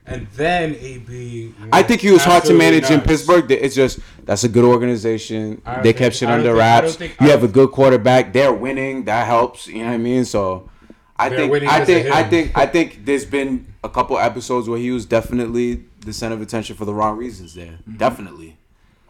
and 0.08 0.26
then 0.34 0.74
AB. 0.80 1.54
I 1.72 1.82
think 1.82 2.00
he 2.00 2.10
was 2.10 2.24
hard 2.24 2.44
to 2.44 2.54
manage 2.54 2.90
in. 2.90 3.00
Pittsburgh. 3.00 3.50
It's 3.50 3.74
just 3.74 4.00
that's 4.24 4.44
a 4.44 4.48
good 4.48 4.64
organization. 4.64 5.60
They 5.66 5.82
think- 5.82 5.96
kept 5.98 6.16
shit 6.16 6.28
under 6.28 6.48
think- 6.50 6.58
wraps. 6.58 6.94
think- 6.96 7.16
you 7.20 7.28
have 7.30 7.44
a 7.44 7.48
good 7.48 7.70
quarterback. 7.70 8.32
They're 8.32 8.52
winning. 8.52 9.04
That 9.04 9.26
helps. 9.26 9.66
You 9.66 9.80
know 9.80 9.86
what 9.86 9.94
I 9.94 9.98
mean? 9.98 10.24
So 10.24 10.68
I 11.18 11.28
think 11.28 11.52
I 11.64 11.84
think 11.84 12.06
I 12.10 12.22
think 12.24 12.52
I 12.56 12.66
think 12.66 13.04
there's 13.04 13.24
been 13.24 13.66
a 13.84 13.88
couple 13.88 14.18
episodes 14.18 14.68
where 14.68 14.78
he 14.78 14.90
was 14.90 15.04
definitely 15.06 15.84
the 16.04 16.12
center 16.12 16.34
of 16.34 16.40
attention 16.42 16.76
for 16.76 16.84
the 16.84 16.94
wrong 16.94 17.16
reasons. 17.16 17.54
There, 17.54 17.66
Mm-hmm. 17.88 17.96
definitely. 17.98 18.56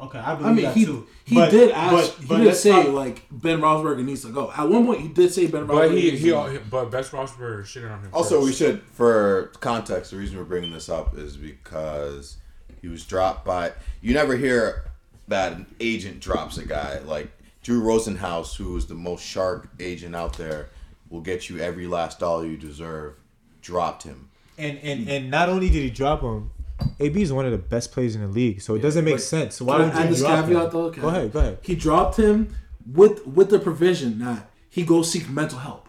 Okay, 0.00 0.18
I 0.18 0.34
believe 0.36 0.50
I 0.50 0.54
mean, 0.54 0.64
that 0.64 0.76
he 0.76 0.84
too. 0.84 1.06
he 1.24 1.34
But- 1.34 1.50
did 1.50 1.70
ask. 1.72 2.16
but- 2.28 2.38
he 2.38 2.44
did 2.44 2.54
say 2.54 2.70
talk- 2.70 2.88
like 2.94 3.22
Ben 3.32 3.60
Roethlisberger 3.60 4.04
needs 4.04 4.22
to 4.22 4.28
go. 4.28 4.52
At 4.56 4.68
one 4.68 4.86
point, 4.86 5.00
he 5.00 5.08
did 5.08 5.32
say 5.32 5.46
Ben 5.48 5.66
Roethlisberger. 5.66 5.68
But 5.68 5.90
he 5.90 5.94
needs 6.10 6.20
he, 6.20 6.26
to 6.26 6.30
go. 6.30 6.58
but 6.70 6.90
Best 6.90 7.10
Roethlisberger 7.12 7.62
shitted 7.64 7.90
on 7.92 8.00
him. 8.00 8.10
Also, 8.12 8.36
first. 8.36 8.46
we 8.46 8.52
should, 8.52 8.82
for 8.92 9.50
context, 9.60 10.12
the 10.12 10.16
reason 10.16 10.38
we're 10.38 10.44
bringing 10.44 10.70
this 10.72 10.88
up 10.88 11.16
is 11.18 11.36
because 11.36 12.36
he 12.80 12.86
was 12.88 13.04
dropped 13.04 13.44
by. 13.44 13.72
You 14.00 14.14
never 14.14 14.36
hear 14.36 14.84
that 15.26 15.52
an 15.54 15.66
agent 15.80 16.20
drops 16.20 16.58
a 16.58 16.64
guy 16.64 17.00
like 17.04 17.28
Drew 17.64 17.82
Rosenhaus, 17.82 18.54
who 18.56 18.76
is 18.76 18.86
the 18.86 18.94
most 18.94 19.24
shark 19.24 19.68
agent 19.80 20.14
out 20.14 20.34
there, 20.38 20.68
will 21.10 21.20
get 21.22 21.50
you 21.50 21.58
every 21.58 21.86
last 21.88 22.20
dollar 22.20 22.46
you 22.46 22.56
deserve. 22.56 23.14
Dropped 23.62 24.04
him. 24.04 24.30
And 24.56 24.78
and 24.78 25.08
and 25.08 25.30
not 25.30 25.48
only 25.48 25.68
did 25.68 25.82
he 25.82 25.90
drop 25.90 26.20
him, 26.22 26.50
AB 27.00 27.22
is 27.22 27.32
one 27.32 27.44
of 27.44 27.52
the 27.52 27.58
best 27.58 27.92
players 27.92 28.14
in 28.14 28.22
the 28.22 28.28
league, 28.28 28.60
so 28.60 28.74
it 28.74 28.82
doesn't 28.82 29.04
make 29.04 29.14
But 29.14 29.22
sense. 29.22 29.56
So 29.56 29.64
why 29.64 29.78
would 29.78 29.94
you 29.94 30.08
this 30.10 30.20
drop 30.20 30.44
caveat 30.46 30.64
him? 30.64 30.70
though? 30.70 30.90
Go 30.90 31.08
ahead, 31.08 31.32
go 31.32 31.38
ahead. 31.40 31.58
He 31.62 31.74
dropped 31.74 32.16
him 32.18 32.54
with 32.92 33.26
with 33.26 33.50
the 33.50 33.58
provision 33.58 34.18
that 34.20 34.50
he 34.70 34.84
goes 34.84 35.10
seek 35.10 35.28
mental 35.28 35.58
help. 35.58 35.88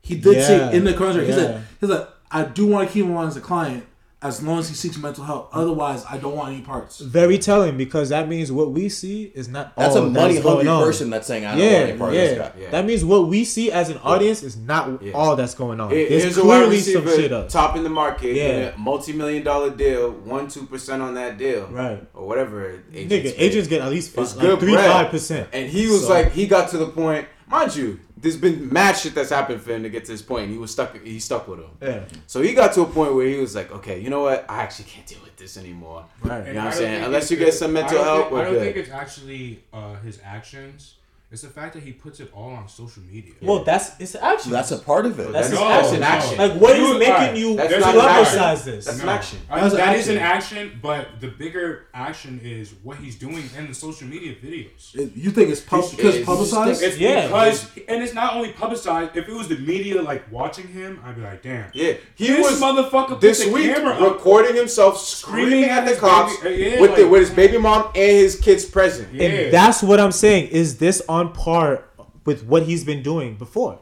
He 0.00 0.16
did 0.16 0.36
Yeah, 0.36 0.46
say 0.46 0.76
in 0.76 0.84
the 0.84 0.94
contract, 0.94 1.26
he 1.28 1.32
said, 1.32 1.62
"He's 1.80 1.88
like, 1.90 2.08
I 2.30 2.44
do 2.44 2.66
want 2.66 2.88
to 2.88 2.92
keep 2.92 3.04
him 3.04 3.16
on 3.16 3.28
as 3.28 3.36
a 3.36 3.40
client 3.40 3.84
as 4.22 4.42
long 4.42 4.58
as 4.60 4.68
he 4.68 4.74
seeks 4.74 4.96
mental 4.98 5.24
help. 5.24 5.48
Otherwise, 5.52 6.04
I 6.08 6.16
don't 6.18 6.36
want 6.36 6.52
any 6.54 6.62
parts." 6.62 7.00
Very 7.00 7.38
telling 7.38 7.76
because 7.76 8.10
that 8.10 8.28
means 8.28 8.52
what 8.52 8.70
we 8.72 8.88
see 8.88 9.32
is 9.34 9.48
not. 9.48 9.74
That's 9.76 9.96
all 9.96 10.04
a 10.04 10.10
money 10.10 10.34
that's 10.34 10.44
going 10.44 10.66
hungry 10.66 10.68
on. 10.68 10.82
person 10.84 11.10
that's 11.10 11.26
saying, 11.26 11.44
"I 11.44 11.52
don't 11.52 11.60
Yeah, 11.60 11.72
want 11.78 11.88
any 11.90 11.98
part 11.98 12.10
of 12.10 12.16
this 12.16 12.32
yeah. 12.32 12.38
guy." 12.38 12.52
Yeah. 12.60 12.70
That 12.70 12.86
means 12.86 13.04
what 13.04 13.28
we 13.28 13.44
see 13.44 13.70
as 13.72 13.88
an 13.90 13.98
audience 14.04 14.42
is 14.42 14.56
not 14.56 15.02
Yeah. 15.02 15.12
all 15.12 15.36
that's 15.36 15.54
going 15.54 15.80
on. 15.80 15.90
Here- 15.90 16.08
There's 16.08 16.22
Here's 16.24 16.38
a 16.38 16.44
wide 16.44 16.58
clearly 16.58 16.78
some 16.80 17.06
shit 17.06 17.32
up. 17.32 17.48
top 17.48 17.76
in 17.76 17.82
the 17.82 17.88
market, 17.90 18.34
Yeah. 18.36 18.58
yeah, 18.58 18.70
multi-million 18.78 19.42
dollar 19.42 19.70
deal, 19.70 20.10
one 20.10 20.48
two 20.48 20.66
percent 20.66 21.02
on 21.02 21.14
that 21.14 21.38
deal, 21.38 21.66
Right. 21.70 22.02
or 22.14 22.26
whatever. 22.26 22.80
Nigga, 22.92 23.08
pay. 23.08 23.34
agents 23.36 23.68
get 23.68 23.80
at 23.82 23.90
least 23.90 24.12
five, 24.12 24.34
like 24.36 24.46
good 24.46 24.60
three 24.60 24.74
five 24.76 25.10
percent. 25.10 25.48
And 25.52 25.68
he 25.68 25.88
was 25.88 26.02
So- 26.06 26.10
like, 26.12 26.32
he 26.32 26.46
got 26.46 26.68
to 26.70 26.78
the 26.78 26.86
point, 26.86 27.26
mind 27.50 27.74
you, 27.76 27.98
there's 28.22 28.36
been 28.36 28.72
mad 28.72 28.96
shit 28.96 29.14
that's 29.14 29.30
happened 29.30 29.60
for 29.60 29.72
him 29.74 29.82
to 29.82 29.90
get 29.90 30.04
to 30.06 30.12
this 30.12 30.22
point. 30.22 30.44
And 30.44 30.52
he 30.52 30.58
was 30.58 30.70
stuck. 30.70 30.98
He 31.02 31.18
stuck 31.20 31.46
with 31.48 31.58
him. 31.60 31.70
Yeah. 31.82 32.04
So 32.26 32.40
he 32.40 32.54
got 32.54 32.72
to 32.74 32.82
a 32.82 32.86
point 32.86 33.14
where 33.14 33.26
he 33.26 33.36
was 33.36 33.54
like, 33.54 33.70
okay, 33.72 33.98
you 34.00 34.08
know 34.10 34.22
what? 34.22 34.46
I 34.48 34.62
actually 34.62 34.86
can't 34.86 35.06
deal 35.06 35.18
with 35.22 35.36
this 35.36 35.56
anymore. 35.56 36.06
Right. 36.22 36.46
You 36.46 36.54
know 36.54 36.60
what 36.64 36.66
I'm 36.68 36.78
saying? 36.78 37.04
Unless 37.04 37.30
you 37.30 37.36
the- 37.36 37.44
get 37.46 37.54
some 37.54 37.72
mental 37.72 37.98
I 37.98 38.04
don't 38.04 38.06
help, 38.16 38.28
think, 38.30 38.40
I 38.40 38.44
don't 38.44 38.52
good. 38.54 38.62
think 38.62 38.76
it's 38.76 38.90
actually 38.90 39.64
uh, 39.72 39.94
his 39.96 40.20
actions. 40.24 40.94
It's 41.32 41.40
the 41.40 41.48
fact 41.48 41.72
that 41.72 41.82
he 41.82 41.92
puts 41.92 42.20
it 42.20 42.30
all 42.34 42.50
on 42.52 42.68
social 42.68 43.02
media. 43.10 43.32
Well, 43.40 43.64
that's 43.64 43.98
it's 43.98 44.14
action. 44.14 44.52
That's 44.52 44.70
a 44.70 44.76
part 44.78 45.06
of 45.06 45.18
it. 45.18 45.32
That's 45.32 45.48
That's 45.48 45.60
his 45.60 45.60
action. 45.60 45.96
an 45.96 46.02
action. 46.02 46.36
like 46.38 46.52
what 46.60 46.76
You- 46.76 46.92
is 46.92 46.98
making 46.98 47.12
alright, 47.14 47.36
you 47.38 47.56
that's 47.56 47.80
not 47.80 47.94
publicize 47.94 48.64
this? 48.64 48.84
That's 48.84 49.00
an 49.02 49.08
action. 49.08 49.38
I- 49.48 49.60
That's 49.62 49.74
that 49.74 49.88
an 49.88 49.94
is 50.00 50.08
an 50.08 50.18
action. 50.18 50.58
action, 50.58 50.78
but 50.82 51.08
the 51.20 51.28
bigger 51.28 51.86
action 51.94 52.38
is 52.44 52.74
what 52.82 52.98
he's 52.98 53.16
doing 53.16 53.48
in 53.56 53.66
the 53.66 53.74
social 53.74 54.06
media 54.08 54.34
videos. 54.44 54.94
It- 54.94 55.12
You 55.16 55.30
think 55.30 55.48
it's 55.50 55.62
pub- 55.62 55.78
It's- 55.80 55.94
because 55.96 56.14
it's- 56.16 56.26
publicized? 56.26 56.82
It's 56.82 56.98
Yeah. 56.98 57.28
because, 57.28 57.66
and 57.88 58.02
it's 58.02 58.12
not 58.12 58.34
only 58.34 58.50
publicized. 58.52 59.16
If 59.16 59.26
it 59.26 59.32
was 59.34 59.48
the 59.48 59.56
media 59.56 60.02
like 60.02 60.30
watching 60.30 60.68
him, 60.68 61.00
I'd 61.02 61.16
be 61.16 61.22
like, 61.22 61.42
damn. 61.42 61.64
Yeah, 61.72 61.94
he 62.14 62.26
This 62.26 62.50
was 62.50 62.60
motherfucker 62.60 63.08
put 63.08 63.20
this 63.22 63.42
the 63.44 63.50
week 63.50 63.74
camera 63.74 63.94
up. 63.94 64.00
recording 64.16 64.54
himself 64.54 64.98
screaming 65.00 65.64
at 65.64 65.86
the 65.86 65.96
cops 65.96 66.36
baby- 66.40 66.66
uh, 66.66 66.74
yeah, 66.74 66.80
with 66.82 66.96
the, 66.96 67.08
with 67.08 67.20
his 67.22 67.30
baby 67.30 67.56
mom 67.56 67.86
and 67.94 67.94
his 67.94 68.36
kids 68.36 68.66
present. 68.66 69.08
Yeah. 69.14 69.24
And 69.28 69.52
that's 69.54 69.82
what 69.82 69.98
I'm 69.98 70.12
saying. 70.12 70.48
Is 70.48 70.76
this 70.76 71.00
on 71.08 71.21
par 71.30 71.84
with 72.24 72.44
what 72.44 72.64
he's 72.64 72.84
been 72.84 73.02
doing 73.02 73.36
before? 73.36 73.78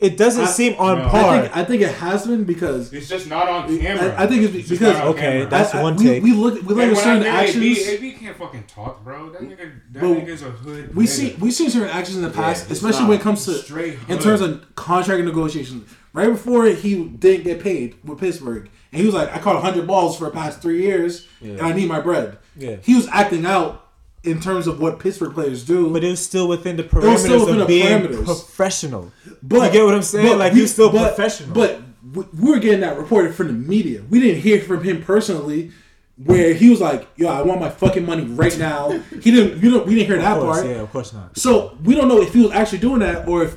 It 0.00 0.16
doesn't 0.16 0.42
I- 0.42 0.46
seem 0.50 0.74
on 0.80 0.98
No. 0.98 1.04
I 1.04 1.08
par. 1.10 1.40
think 1.42 1.56
I 1.56 1.64
think 1.64 1.82
it 1.82 1.94
has 1.94 2.26
been 2.26 2.42
because 2.42 2.92
It's 2.92 3.08
just 3.08 3.28
not 3.28 3.48
on 3.48 3.78
camera. 3.78 4.12
I, 4.18 4.24
I 4.24 4.26
think 4.26 4.42
it's 4.42 4.68
just 4.68 4.80
because 4.80 4.96
Okay, 5.00 5.20
camera. 5.20 5.46
that's 5.46 5.74
I- 5.76 5.78
I- 5.78 5.82
one 5.82 5.94
we, 5.94 6.04
take. 6.04 6.22
We 6.24 6.32
look 6.32 6.54
we 6.66 6.74
look 6.74 6.90
at 6.90 6.96
certain 6.96 7.22
actions. 7.22 7.64
AB, 7.64 8.06
AB 8.08 8.12
can't 8.18 8.36
fucking 8.36 8.64
talk, 8.64 9.04
bro. 9.04 9.30
That 9.30 9.42
nigga, 9.42 9.70
that 9.92 10.02
nigga's 10.02 10.42
a 10.42 10.50
hood. 10.50 10.96
we 10.96 11.04
nigga. 11.04 11.08
see 11.08 11.36
we 11.38 11.52
seen 11.52 11.70
certain 11.70 11.88
actions 11.88 12.16
in 12.16 12.22
the 12.24 12.30
past, 12.30 12.66
he's 12.66 12.78
especially 12.78 13.02
not. 13.02 13.08
when 13.10 13.18
it 13.20 13.22
comes 13.22 13.44
to 13.44 13.52
Straight 13.54 13.96
in 14.08 14.18
terms 14.18 14.40
of 14.40 14.74
contract 14.74 15.22
negotiations. 15.22 15.88
Right 16.12 16.28
before 16.28 16.66
he 16.66 17.04
didn't 17.04 17.44
get 17.44 17.60
paid 17.62 17.94
with 18.04 18.18
Pittsburgh, 18.18 18.68
and 18.90 19.00
he 19.00 19.06
was 19.06 19.14
like, 19.14 19.32
"I 19.32 19.38
caught 19.38 19.62
hundred 19.62 19.86
balls 19.86 20.18
for 20.18 20.24
the 20.24 20.30
past 20.32 20.60
three 20.60 20.82
years, 20.82 21.28
and 21.40 21.60
I 21.60 21.72
need 21.72 21.88
my 21.88 22.00
bread." 22.00 22.38
Yeah. 22.56 22.76
he 22.82 22.94
was 22.96 23.06
acting 23.12 23.46
out 23.46 23.81
in 24.24 24.40
terms 24.40 24.66
of 24.66 24.80
what 24.80 24.98
Pittsburgh 24.98 25.34
players 25.34 25.64
do. 25.64 25.92
But 25.92 26.04
it 26.04 26.10
was 26.10 26.24
still 26.24 26.48
within 26.48 26.76
the 26.76 26.84
parameters 26.84 27.40
within 27.40 27.54
of 27.54 27.58
the 27.58 27.66
being 27.66 28.02
parameters. 28.02 28.24
professional. 28.24 29.12
But 29.42 29.66
you 29.66 29.72
get 29.72 29.84
what 29.84 29.94
I'm 29.94 30.02
saying? 30.02 30.28
But, 30.28 30.38
like 30.38 30.52
we, 30.52 30.60
you're 30.60 30.68
still 30.68 30.90
but, 30.90 31.14
professional. 31.14 31.54
But 31.54 31.82
we 32.14 32.50
were 32.50 32.58
getting 32.58 32.80
that 32.80 32.96
reported 32.96 33.34
from 33.34 33.48
the 33.48 33.52
media. 33.52 34.02
We 34.08 34.20
didn't 34.20 34.42
hear 34.42 34.60
from 34.60 34.82
him 34.84 35.02
personally, 35.02 35.72
where 36.16 36.54
he 36.54 36.70
was 36.70 36.80
like, 36.80 37.08
"Yo, 37.16 37.28
I 37.28 37.42
want 37.42 37.60
my 37.60 37.70
fucking 37.70 38.04
money 38.04 38.24
right 38.24 38.56
now." 38.58 38.90
He 39.22 39.30
didn't. 39.30 39.62
You 39.62 39.70
know, 39.70 39.82
we 39.82 39.94
didn't 39.94 40.08
hear 40.08 40.18
that 40.18 40.38
course, 40.38 40.58
part. 40.58 40.66
Yeah, 40.68 40.82
of 40.82 40.90
course 40.90 41.12
not. 41.12 41.36
So 41.38 41.76
we 41.82 41.94
don't 41.94 42.08
know 42.08 42.20
if 42.20 42.32
he 42.32 42.42
was 42.42 42.52
actually 42.52 42.78
doing 42.78 43.00
that 43.00 43.28
or 43.28 43.44
if 43.44 43.56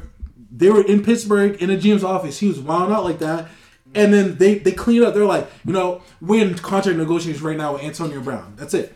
they 0.55 0.69
were 0.69 0.83
in 0.83 1.03
Pittsburgh 1.03 1.61
in 1.61 1.69
the 1.69 1.77
GM's 1.77 2.03
office. 2.03 2.39
He 2.39 2.47
was 2.47 2.59
wilding 2.59 2.95
out 2.95 3.03
like 3.03 3.19
that. 3.19 3.49
And 3.93 4.13
then 4.13 4.37
they, 4.37 4.57
they 4.57 4.73
clean 4.73 5.03
up. 5.03 5.13
They're 5.13 5.25
like, 5.25 5.49
you 5.65 5.71
know, 5.71 6.01
we're 6.21 6.45
in 6.45 6.55
contract 6.55 6.97
negotiations 6.97 7.41
right 7.41 7.55
now 7.55 7.73
with 7.73 7.83
Antonio 7.83 8.19
Brown. 8.19 8.53
That's 8.57 8.73
it. 8.73 8.95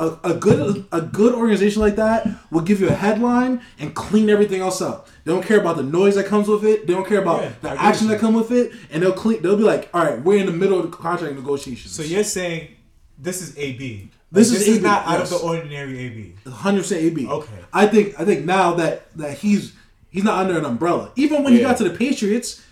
A, 0.00 0.16
a 0.22 0.34
good 0.34 0.86
a 0.92 1.00
good 1.00 1.34
organization 1.34 1.82
like 1.82 1.96
that 1.96 2.28
will 2.52 2.60
give 2.60 2.80
you 2.80 2.88
a 2.88 2.92
headline 2.92 3.60
and 3.80 3.94
clean 3.96 4.30
everything 4.30 4.60
else 4.60 4.80
up. 4.80 5.08
They 5.24 5.32
don't 5.32 5.44
care 5.44 5.60
about 5.60 5.76
the 5.76 5.82
noise 5.82 6.14
that 6.14 6.26
comes 6.26 6.46
with 6.46 6.64
it. 6.64 6.86
They 6.86 6.92
don't 6.92 7.06
care 7.06 7.20
about 7.20 7.42
yeah, 7.42 7.52
the 7.62 7.70
action 7.70 8.06
that 8.08 8.20
come 8.20 8.34
with 8.34 8.52
it, 8.52 8.72
and 8.92 9.02
they'll 9.02 9.12
clean. 9.12 9.42
They'll 9.42 9.56
be 9.56 9.64
like, 9.64 9.90
"All 9.92 10.04
right, 10.04 10.22
we're 10.22 10.38
in 10.38 10.46
the 10.46 10.52
middle 10.52 10.78
of 10.78 10.88
the 10.88 10.96
contract 10.96 11.34
negotiations." 11.34 11.92
So 11.92 12.02
you're 12.04 12.22
saying 12.22 12.76
this 13.18 13.42
is 13.42 13.58
AB. 13.58 14.10
This, 14.30 14.50
like, 14.50 14.60
is, 14.60 14.66
this 14.66 14.76
is, 14.76 14.82
not 14.82 15.06
yes. 15.06 15.14
out 15.14 15.22
of 15.22 15.30
the 15.30 15.36
ordinary 15.36 15.98
AB. 15.98 16.34
100 16.44 16.80
percent 16.80 17.02
AB. 17.02 17.26
Okay. 17.26 17.64
I 17.72 17.86
think 17.86 18.20
I 18.20 18.24
think 18.24 18.44
now 18.44 18.74
that 18.74 19.10
that 19.16 19.38
he's 19.38 19.74
he's 20.10 20.24
not 20.24 20.38
under 20.38 20.58
an 20.58 20.64
umbrella. 20.64 21.12
Even 21.16 21.42
when 21.42 21.52
yeah. 21.52 21.58
he 21.58 21.64
got 21.64 21.78
to 21.78 21.84
the 21.84 21.96
Patriots, 21.96 22.64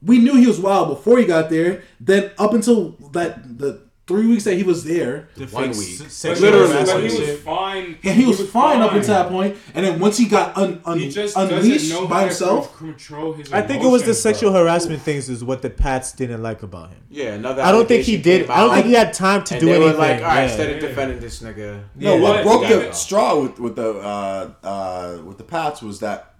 we 0.00 0.18
knew 0.18 0.36
he 0.36 0.46
was 0.46 0.60
wild 0.60 0.88
before 0.88 1.18
he 1.18 1.24
got 1.24 1.50
there. 1.50 1.82
Then 2.00 2.30
up 2.38 2.54
until 2.54 2.90
that 3.12 3.58
the 3.58 3.82
three 4.12 4.26
weeks 4.26 4.44
that 4.44 4.56
he 4.56 4.62
was 4.62 4.84
there, 4.84 5.28
one 5.50 5.70
week, 5.70 6.00
literally, 6.24 6.84
like, 6.84 7.10
he 7.10 7.18
was 7.18 7.40
fine. 7.40 7.98
Yeah, 8.02 8.12
he, 8.12 8.26
was, 8.26 8.36
he 8.36 8.42
was 8.42 8.50
fine, 8.52 8.78
fine, 8.78 8.82
up 8.82 8.92
until 8.92 9.14
that 9.14 9.28
point, 9.30 9.56
and 9.74 9.86
then 9.86 9.98
once 9.98 10.18
he 10.18 10.26
got 10.26 10.56
un, 10.56 10.82
un, 10.84 10.98
he 10.98 11.06
unleashed 11.34 12.08
by 12.10 12.24
himself, 12.24 12.76
control 12.76 13.32
his. 13.32 13.50
I 13.52 13.62
think 13.62 13.82
it 13.82 13.88
was 13.88 14.02
the 14.04 14.12
sexual 14.12 14.50
bro. 14.50 14.60
harassment 14.60 15.00
things 15.00 15.30
is 15.30 15.42
what 15.42 15.62
the 15.62 15.70
Pats 15.70 16.12
didn't 16.12 16.42
like 16.42 16.62
about 16.62 16.90
him. 16.90 16.98
Yeah, 17.08 17.34
another. 17.34 17.62
I 17.62 17.72
don't 17.72 17.88
think 17.88 18.04
he 18.04 18.18
did. 18.18 18.50
I 18.50 18.60
don't 18.60 18.74
think 18.74 18.86
he 18.86 18.92
had 18.92 19.14
time 19.14 19.44
to 19.44 19.58
do 19.58 19.70
anything. 19.70 19.92
Were 19.92 19.98
like, 19.98 20.18
all 20.18 20.24
right, 20.24 20.36
yeah. 20.36 20.42
instead 20.42 20.70
of 20.70 20.80
defending 20.80 21.20
this 21.20 21.40
nigga, 21.40 21.82
no, 21.96 22.16
what 22.16 22.42
broke 22.42 22.68
the 22.68 22.92
straw 22.92 23.40
with 23.40 23.58
with 23.58 23.76
the 23.76 23.94
uh, 23.94 24.52
uh, 24.62 25.22
with 25.24 25.38
the 25.38 25.44
Pats 25.44 25.80
was 25.80 26.00
that 26.00 26.31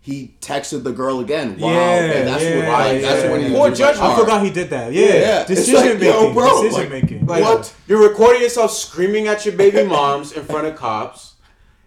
he 0.00 0.34
texted 0.40 0.82
the 0.82 0.92
girl 0.92 1.20
again. 1.20 1.58
Wow, 1.58 1.70
yeah, 1.70 2.00
man, 2.00 2.24
that's 2.24 2.42
yeah, 2.42 2.56
what, 2.56 2.94
yeah. 2.94 3.00
that's 3.00 3.30
when 3.30 3.42
he 3.42 3.54
poor 3.54 3.70
judgment. 3.70 4.10
I 4.10 4.18
forgot 4.18 4.44
he 4.44 4.50
did 4.50 4.70
that. 4.70 4.92
Yeah, 4.92 5.06
yeah. 5.06 5.44
decision 5.44 5.74
like, 5.74 6.00
making. 6.00 6.06
Yo, 6.06 6.32
bro, 6.32 6.62
decision 6.62 6.90
like, 6.90 7.02
making. 7.02 7.26
Like, 7.26 7.44
what? 7.44 7.74
You're 7.86 8.08
recording 8.08 8.40
yourself 8.42 8.72
screaming 8.72 9.28
at 9.28 9.44
your 9.44 9.54
baby 9.56 9.84
moms 9.86 10.32
in 10.32 10.44
front 10.44 10.66
of 10.66 10.76
cops. 10.76 11.34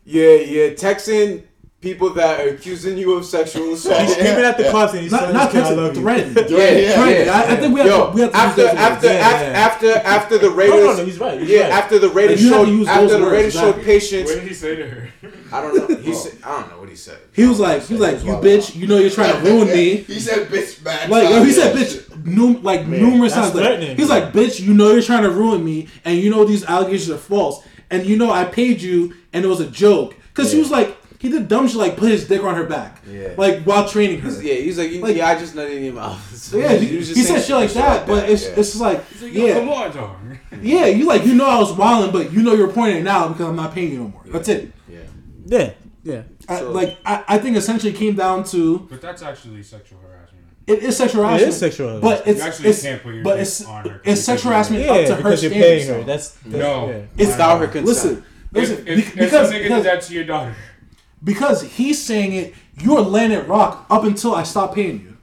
Yeah, 0.05 0.35
yeah. 0.35 0.69
Texting 0.69 1.43
people 1.83 2.09
that 2.11 2.39
are 2.39 2.49
accusing 2.49 2.97
you 2.97 3.13
of 3.13 3.25
sexual 3.25 3.73
assault. 3.73 4.01
He's 4.01 4.13
screaming 4.13 4.39
yeah, 4.39 4.49
at 4.49 4.57
the 4.57 4.63
yeah. 4.63 4.71
cops 4.71 4.93
and 4.93 5.01
he's 5.01 5.11
not, 5.11 5.33
not 5.33 5.51
kid, 5.51 5.65
threatened. 5.65 5.97
Threatened. 5.97 6.49
Yeah, 6.49 6.93
threatened. 6.93 7.25
Yeah, 7.25 7.33
I, 7.33 7.51
I, 7.51 7.55
think 7.57 7.73
we 7.73 7.81
have, 7.81 7.89
Yo, 7.89 8.05
to, 8.07 8.15
we 8.15 8.21
have 8.21 8.31
to 8.31 8.37
after 8.37 8.67
after 8.67 9.09
after, 9.09 9.47
after 9.47 9.91
after 10.07 10.37
the 10.37 10.49
Raiders. 10.49 10.75
no, 10.75 10.85
no, 10.85 10.97
no, 10.97 11.05
he's 11.05 11.19
right. 11.19 11.39
He's 11.41 11.49
yeah, 11.49 11.63
right. 11.63 11.71
after 11.73 11.99
the 11.99 12.09
Raiders 12.09 12.41
like, 12.41 12.65
showed 12.65 12.87
after 12.87 13.19
the 13.19 13.29
Raiders 13.29 13.53
showed 13.53 13.83
patience. 13.83 14.29
What 14.29 14.39
did 14.39 14.47
he 14.47 14.53
say 14.53 14.77
to 14.77 14.87
her? 14.87 15.09
I 15.51 15.61
don't 15.61 15.75
know. 15.77 15.95
He 15.97 16.13
said, 16.13 16.37
I 16.43 16.61
don't 16.61 16.71
know 16.71 16.79
what 16.79 16.89
he 16.89 16.95
said. 16.95 17.19
He 17.33 17.45
was 17.45 17.59
like, 17.59 17.83
he 17.83 17.93
was 17.93 18.01
like, 18.01 18.23
you 18.23 18.31
bitch, 18.31 18.75
you 18.75 18.87
know 18.87 18.97
you're 18.97 19.11
trying 19.11 19.33
to 19.33 19.51
ruin 19.51 19.67
me. 19.67 19.97
he 20.07 20.19
said, 20.19 20.47
bitch, 20.47 20.83
man. 20.83 21.09
Like, 21.09 21.29
yo, 21.29 21.43
he 21.43 21.51
said, 21.51 21.75
bitch, 21.75 22.25
num- 22.25 22.63
like 22.63 22.87
man, 22.87 23.01
numerous 23.01 23.33
times. 23.33 23.53
Like, 23.53 23.79
he's 23.81 24.09
like, 24.09 24.31
bitch, 24.31 24.61
you 24.61 24.73
know 24.73 24.93
you're 24.93 25.01
trying 25.01 25.23
to 25.23 25.31
ruin 25.31 25.63
me, 25.63 25.89
and 26.05 26.17
you 26.17 26.29
know 26.29 26.45
these 26.45 26.63
allegations 26.63 27.09
are 27.11 27.17
false, 27.17 27.61
and 27.89 28.05
you 28.05 28.17
know 28.17 28.31
I 28.31 28.45
paid 28.45 28.81
you, 28.81 29.15
and 29.33 29.43
it 29.43 29.47
was 29.49 29.59
a 29.59 29.69
joke. 29.69 30.15
Cause 30.33 30.49
she 30.49 30.57
was 30.57 30.71
like, 30.71 30.97
he 31.23 31.29
did 31.29 31.47
dumb 31.47 31.69
shit 31.69 31.77
like 31.77 31.95
put 31.95 32.11
his 32.11 32.27
dick 32.27 32.43
on 32.43 32.53
her 32.53 32.65
back, 32.65 33.01
yeah, 33.07 33.33
like 33.37 33.63
while 33.63 33.87
training 33.87 34.19
her. 34.19 34.27
He's, 34.27 34.43
yeah, 34.43 34.55
he's 34.55 34.77
like, 34.77 34.91
like, 35.01 35.15
yeah, 35.15 35.29
I 35.29 35.39
just 35.39 35.55
nutted 35.55 35.77
in 35.77 35.85
your 35.85 35.93
mouth. 35.93 36.19
So 36.43 36.57
yeah, 36.57 36.73
he, 36.73 36.87
he, 36.87 36.97
he 36.97 37.23
said 37.23 37.41
shit 37.41 37.55
like 37.55 37.71
that, 37.71 37.99
like 37.99 38.07
but 38.07 38.15
that, 38.15 38.29
it's 38.29 38.43
yeah. 38.43 38.49
it's 38.49 38.69
just 38.71 38.81
like, 38.81 38.97
like 39.21 39.33
yeah, 39.33 39.59
come 39.59 39.69
on, 39.69 39.91
dog. 39.93 40.17
yeah, 40.61 40.87
you 40.87 41.05
like 41.05 41.25
you 41.25 41.33
know 41.33 41.45
I 41.45 41.57
was 41.57 41.71
wilding, 41.71 42.11
but 42.11 42.33
you 42.33 42.43
know 42.43 42.53
you're 42.53 42.71
pointing 42.71 43.05
now 43.05 43.29
because 43.29 43.47
I'm 43.47 43.55
not 43.55 43.73
paying 43.73 43.93
you 43.93 43.99
no 43.99 44.07
more. 44.09 44.21
Yeah. 44.25 44.31
That's 44.33 44.49
it. 44.49 44.71
Yeah, 44.89 44.99
yeah, 45.45 45.73
yeah. 46.03 46.23
I, 46.49 46.59
so, 46.59 46.71
like 46.71 46.97
I, 47.05 47.23
I 47.29 47.37
think 47.37 47.55
essentially 47.55 47.93
came 47.93 48.15
down 48.15 48.43
to. 48.45 48.79
But 48.79 49.01
that's 49.01 49.21
actually 49.21 49.63
sexual 49.63 49.99
harassment. 49.99 50.45
It 50.67 50.83
is 50.83 50.97
sexual 50.97 51.23
harassment. 51.23 51.43
It 51.43 51.47
is 51.47 51.59
sexual 51.59 51.87
harassment. 51.87 52.19
But 52.19 52.27
it's, 52.27 52.39
you 52.39 52.45
actually 52.45 52.69
it's, 52.69 52.81
can't 52.81 53.01
put 53.01 53.13
your 53.13 53.23
but 53.23 53.39
it's, 53.39 53.65
on 53.65 53.89
her. 53.89 54.01
It's 54.03 54.21
sexual 54.21 54.51
harassment 54.51 54.83
yeah, 54.83 54.91
up 54.91 55.05
to 55.05 55.15
her 55.15 55.17
because 55.23 55.43
you're 55.43 55.51
paying 55.53 55.87
her. 55.87 56.03
That's, 56.03 56.45
no. 56.45 57.07
It's 57.17 57.31
without 57.31 57.59
her 57.61 57.67
consent. 57.67 57.87
Listen, 57.87 58.25
listen. 58.51 58.87
If, 58.87 59.07
if, 59.07 59.15
because, 59.15 59.51
if 59.51 59.55
a 59.55 59.59
nigga 59.63 59.75
did 59.75 59.85
that 59.85 60.01
to 60.01 60.13
your 60.13 60.25
daughter 60.25 60.55
because 61.23 61.61
he's 61.61 62.03
saying 62.03 62.33
it, 62.33 62.53
you're 62.81 63.03
Planet 63.03 63.47
Rock 63.47 63.85
up 63.89 64.03
until 64.03 64.35
I 64.35 64.43
stop 64.43 64.75
paying 64.75 65.01
you. 65.01 65.13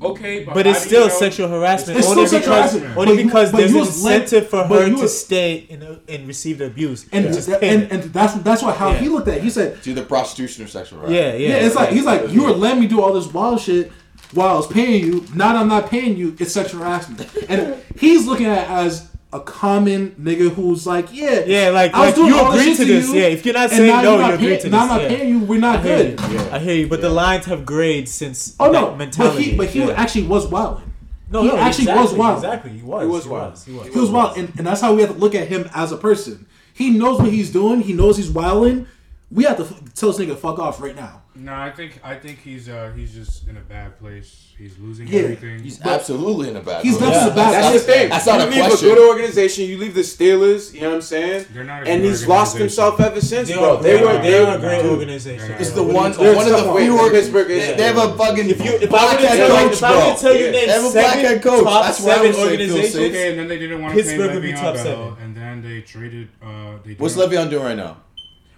Okay, 0.00 0.44
but, 0.44 0.54
but 0.54 0.66
it's 0.66 0.82
still 0.82 1.10
sexual 1.10 1.48
harassment. 1.48 1.98
It's 1.98 2.08
only 2.08 2.26
still 2.26 2.40
sexual 2.40 2.54
because, 2.54 2.72
harassment. 2.72 2.96
Only 2.96 3.16
but 3.16 3.24
because 3.24 3.52
you, 3.52 3.58
there's 3.58 3.74
incentive 3.74 4.48
for 4.48 4.64
her 4.64 4.90
was, 4.90 5.00
to 5.00 5.08
stay 5.08 5.66
and, 5.70 6.00
and 6.08 6.28
receive 6.28 6.58
the 6.58 6.66
abuse. 6.66 7.06
And, 7.10 7.24
yeah. 7.34 7.56
and, 7.56 7.92
and, 7.92 8.02
that's 8.04 8.34
that's 8.34 8.62
what 8.62 8.76
how 8.76 8.90
yeah. 8.90 8.98
he 8.98 9.08
looked 9.08 9.26
at. 9.28 9.38
it. 9.38 9.42
He 9.42 9.50
said, 9.50 9.82
"Do 9.82 9.94
the 9.94 10.02
prostitution 10.02 10.64
or 10.64 10.68
sexual 10.68 11.00
harassment?" 11.00 11.20
Yeah, 11.20 11.34
yeah. 11.34 11.48
yeah 11.48 11.66
it's 11.66 11.74
like 11.74 11.90
he's 11.90 12.04
like, 12.04 12.30
"You 12.30 12.44
were 12.44 12.52
letting 12.52 12.80
me 12.80 12.86
do 12.86 13.02
all 13.02 13.12
this 13.12 13.26
wild 13.32 13.60
shit 13.60 13.90
while 14.32 14.54
I 14.54 14.56
was 14.56 14.68
paying 14.68 15.04
you. 15.04 15.26
Now 15.34 15.52
that 15.52 15.62
I'm 15.62 15.68
not 15.68 15.90
paying 15.90 16.16
you, 16.16 16.36
it's 16.38 16.52
sexual 16.52 16.80
harassment." 16.80 17.28
and 17.48 17.82
he's 17.98 18.24
looking 18.26 18.46
at 18.46 18.64
it 18.64 18.70
as 18.70 19.07
a 19.32 19.40
common 19.40 20.12
nigga 20.12 20.48
who's 20.50 20.86
like, 20.86 21.12
yeah, 21.12 21.44
yeah, 21.44 21.68
like, 21.68 21.92
I 21.92 22.06
was 22.06 22.06
like 22.06 22.14
doing 22.14 22.34
you 22.34 22.48
agree 22.48 22.74
to 22.74 22.84
this. 22.84 23.08
You, 23.08 23.14
yeah, 23.14 23.26
if 23.26 23.44
you're 23.44 23.54
not 23.54 23.70
saying 23.70 24.02
no, 24.02 24.18
you're 24.18 24.28
you 24.28 24.34
agree 24.34 24.56
to 24.56 24.62
this. 24.62 24.72
Now 24.72 24.82
I'm 24.82 24.88
not 24.88 25.02
yeah. 25.02 25.08
paying 25.08 25.28
you. 25.28 25.38
We're 25.40 25.60
not 25.60 25.80
I 25.80 25.82
good. 25.82 26.20
You, 26.20 26.28
yeah. 26.30 26.54
I 26.54 26.58
hear 26.58 26.74
you, 26.74 26.88
but 26.88 27.00
yeah. 27.00 27.08
the 27.08 27.14
lines 27.14 27.44
have 27.44 27.66
grayed 27.66 28.08
since. 28.08 28.56
Oh 28.58 28.70
no, 28.70 28.94
mentality. 28.94 29.56
But 29.56 29.68
he, 29.68 29.80
but 29.80 29.88
he 29.88 29.92
actually 29.92 30.26
was 30.26 30.46
wild. 30.48 30.82
No, 31.30 31.42
he 31.42 31.48
no, 31.48 31.56
actually 31.58 31.84
exactly, 31.84 32.02
was 32.04 32.14
wild. 32.14 32.36
Exactly, 32.38 32.70
he 32.70 32.82
was. 32.82 33.02
He 33.02 33.08
was, 33.08 33.24
he 33.24 33.30
was, 33.30 33.64
he 33.64 33.72
was. 33.72 33.86
He 33.88 34.00
was 34.00 34.10
wild, 34.10 34.38
and, 34.38 34.48
and 34.56 34.66
that's 34.66 34.80
how 34.80 34.94
we 34.94 35.02
have 35.02 35.12
to 35.12 35.18
look 35.18 35.34
at 35.34 35.48
him 35.48 35.68
as 35.74 35.92
a 35.92 35.98
person. 35.98 36.46
He 36.72 36.90
knows 36.90 37.18
what 37.18 37.30
he's 37.30 37.52
doing. 37.52 37.82
He 37.82 37.92
knows 37.92 38.16
he's 38.16 38.30
wilding. 38.30 38.86
We 39.30 39.44
have 39.44 39.58
to 39.58 39.64
f- 39.64 39.94
tell 39.94 40.10
this 40.10 40.26
nigga 40.26 40.38
fuck 40.38 40.58
off 40.58 40.80
right 40.80 40.96
now. 40.96 41.22
No, 41.38 41.54
I 41.54 41.70
think 41.70 42.00
I 42.02 42.16
think 42.16 42.40
he's 42.40 42.68
uh, 42.68 42.92
he's 42.96 43.14
just 43.14 43.46
in 43.46 43.56
a 43.56 43.60
bad 43.60 43.96
place. 44.00 44.52
He's 44.58 44.76
losing 44.78 45.06
yeah, 45.06 45.20
everything. 45.20 45.62
He's 45.62 45.78
but 45.78 46.00
absolutely 46.00 46.48
in 46.48 46.56
a 46.56 46.60
bad. 46.60 46.82
He's 46.82 46.98
place. 46.98 47.10
not 47.10 47.14
yeah. 47.14 47.26
a 47.26 47.34
bad. 47.34 47.36
That's, 47.36 47.66
that's 47.72 47.86
the 47.86 47.92
thing. 47.92 48.08
That's 48.08 48.26
not 48.26 48.40
you 48.40 48.46
a 48.46 48.50
leave 48.50 48.64
question. 48.64 48.88
a 48.88 48.94
good 48.94 49.08
organization. 49.08 49.64
You 49.66 49.78
leave 49.78 49.94
the 49.94 50.00
Steelers. 50.00 50.74
You 50.74 50.80
know 50.80 50.88
what 50.88 50.94
I'm 50.96 51.02
saying? 51.02 51.46
They're 51.52 51.62
not. 51.62 51.86
a 51.86 51.90
and 51.90 52.02
he's 52.02 52.26
lost 52.26 52.56
himself 52.56 52.98
ever 52.98 53.20
since, 53.20 53.48
they 53.48 53.54
bro. 53.54 53.80
They, 53.80 54.02
were. 54.02 54.18
They 54.20 54.42
were 54.42 54.56
a 54.56 54.58
great 54.58 54.84
organization. 54.84 55.52
It's 55.60 55.70
the 55.70 55.82
one. 55.84 55.94
One 55.94 56.10
of 56.10 56.16
the 56.16 56.74
few 56.76 57.10
Pittsburgh. 57.10 57.50
Yeah. 57.50 57.74
They 57.74 57.84
have 57.84 57.98
a 57.98 58.16
fucking. 58.16 58.50
If 58.50 58.64
you, 58.64 58.72
if 58.72 58.92
I 58.92 59.14
were 59.14 59.20
to 59.20 59.26
tell, 59.28 59.68
coach, 59.68 59.80
bro. 59.80 60.16
tell 60.18 60.34
you, 60.34 60.50
they 60.50 60.66
have 60.66 60.84
a 60.84 60.90
black 60.90 61.42
coach. 61.42 61.64
That's 61.64 62.00
why 62.00 62.14
I 62.14 62.34
organizations. 62.34 62.96
Okay, 62.96 63.30
and 63.30 63.38
then 63.38 63.46
they 63.46 63.58
didn't 63.60 63.80
want 63.80 63.96
to 63.96 64.02
pay 64.02 64.18
Le'Veon 64.18 64.74
Bell, 64.82 65.16
and 65.20 65.36
then 65.36 65.62
they 65.62 65.82
traded. 65.82 66.30
Uh, 66.42 66.78
What's 66.98 67.14
Le'Veon 67.14 67.48
doing 67.48 67.64
right 67.64 67.76
now? 67.76 67.98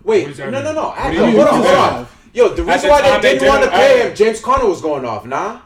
Wait, 0.03 0.39
no, 0.39 0.49
no, 0.49 0.73
no. 0.73 0.91
Hold 0.91 1.17
on, 1.19 1.63
hold 1.63 1.67
on. 1.67 2.07
Yo, 2.33 2.49
the 2.49 2.63
reason 2.63 2.83
the 2.83 2.89
why 2.89 3.03
they, 3.03 3.09
they 3.09 3.21
didn't, 3.21 3.41
didn't 3.41 3.49
want 3.49 3.65
to 3.65 3.71
pay 3.71 4.03
him, 4.03 4.13
uh, 4.13 4.15
James 4.15 4.41
Conner 4.41 4.67
was 4.67 4.81
going 4.81 5.05
off. 5.05 5.27
Nah. 5.27 5.61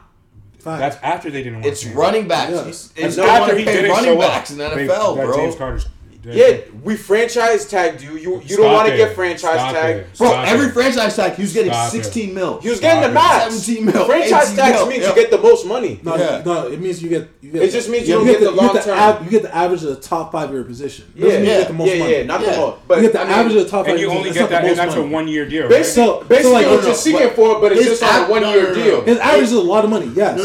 Fine. 0.59 0.79
That's 0.79 0.95
after 1.03 1.29
they 1.29 1.43
didn't 1.43 1.61
want. 1.61 1.67
It's 1.67 1.85
running 1.85 2.27
backs. 2.27 2.51
Yeah. 2.51 2.65
It's, 2.65 2.93
it's 2.95 3.17
after 3.19 3.55
he 3.55 3.65
didn't 3.65 3.91
running 3.91 4.13
show 4.13 4.19
backs 4.19 4.51
up. 4.51 4.73
in 4.73 4.77
the 4.77 4.83
NFL, 4.93 5.15
they, 5.15 5.23
bro. 5.23 5.37
James 5.37 5.55
Conner's 5.55 5.87
yeah, 6.33 6.57
we 6.83 6.95
franchise 6.95 7.67
tagged 7.67 8.01
you. 8.01 8.17
You 8.17 8.41
you 8.41 8.47
Stop 8.47 8.57
don't 8.57 8.73
want 8.73 8.89
to 8.89 8.97
get 8.97 9.15
franchise 9.15 9.73
tagged. 9.73 10.17
Bro, 10.17 10.33
every 10.41 10.71
franchise 10.71 11.15
tag, 11.15 11.33
he 11.33 11.43
was 11.43 11.53
getting 11.53 11.71
Stop 11.71 11.91
16 11.91 12.29
it. 12.29 12.33
mil. 12.33 12.59
He 12.61 12.69
was 12.69 12.79
Stop 12.79 12.89
getting 12.89 13.09
the 13.09 13.13
max. 13.13 13.55
17 13.55 13.85
mil. 13.85 14.05
Franchise 14.05 14.55
tags 14.55 14.79
mil. 14.79 14.87
means 14.87 15.03
yeah. 15.03 15.09
you 15.09 15.15
get 15.15 15.31
the 15.31 15.37
most 15.37 15.65
money. 15.65 15.99
No, 16.03 16.15
yeah. 16.15 16.41
no, 16.45 16.67
it 16.67 16.79
means 16.79 17.01
you 17.03 17.09
get. 17.09 17.29
You 17.41 17.51
get 17.51 17.63
it 17.63 17.71
just 17.71 17.89
means 17.89 18.07
you, 18.07 18.13
you 18.13 18.19
don't 18.19 18.27
get, 18.27 18.39
get 18.39 18.45
the, 18.45 18.51
the 18.51 18.61
long 18.61 18.79
term. 18.79 18.97
Av- 18.97 19.23
you 19.23 19.29
get 19.29 19.43
the 19.43 19.55
average 19.55 19.83
of 19.83 19.89
the 19.89 20.01
top 20.01 20.31
five 20.31 20.49
of 20.49 20.55
your 20.55 20.63
position. 20.63 21.11
Yeah, 21.15 21.27
yeah, 21.27 21.39
you 21.39 21.45
get 21.45 21.67
the 21.67 21.73
most 21.73 21.93
yeah, 21.93 21.99
money. 21.99 22.11
yeah, 22.11 22.23
not 22.23 22.41
yeah. 22.41 22.51
the 22.51 22.57
most. 22.57 22.87
But 22.87 22.97
you 22.97 23.01
get 23.03 23.13
the 23.13 23.19
I 23.19 23.23
mean, 23.25 23.33
average 23.33 23.55
of 23.55 23.63
the 23.63 23.69
top 23.69 23.85
and 23.85 23.85
five. 23.85 23.93
And 23.93 23.99
you 23.99 24.09
only 24.09 24.31
get 24.31 24.49
that, 24.49 24.65
and 24.65 24.77
that's 24.77 24.95
a 24.95 25.03
one 25.03 25.27
year 25.27 25.47
deal. 25.47 25.69
Basically, 25.69 26.27
basically 26.27 26.65
what 26.65 26.83
you're 26.83 26.95
seeking 26.95 27.29
for, 27.31 27.59
but 27.61 27.71
it's 27.71 27.85
just 27.85 28.01
a 28.01 28.25
one 28.25 28.41
year 28.41 28.73
deal. 28.73 29.01
His 29.01 29.17
average 29.19 29.43
is 29.43 29.53
a 29.53 29.61
lot 29.61 29.83
of 29.83 29.89
money. 29.89 30.11
Yes. 30.15 30.37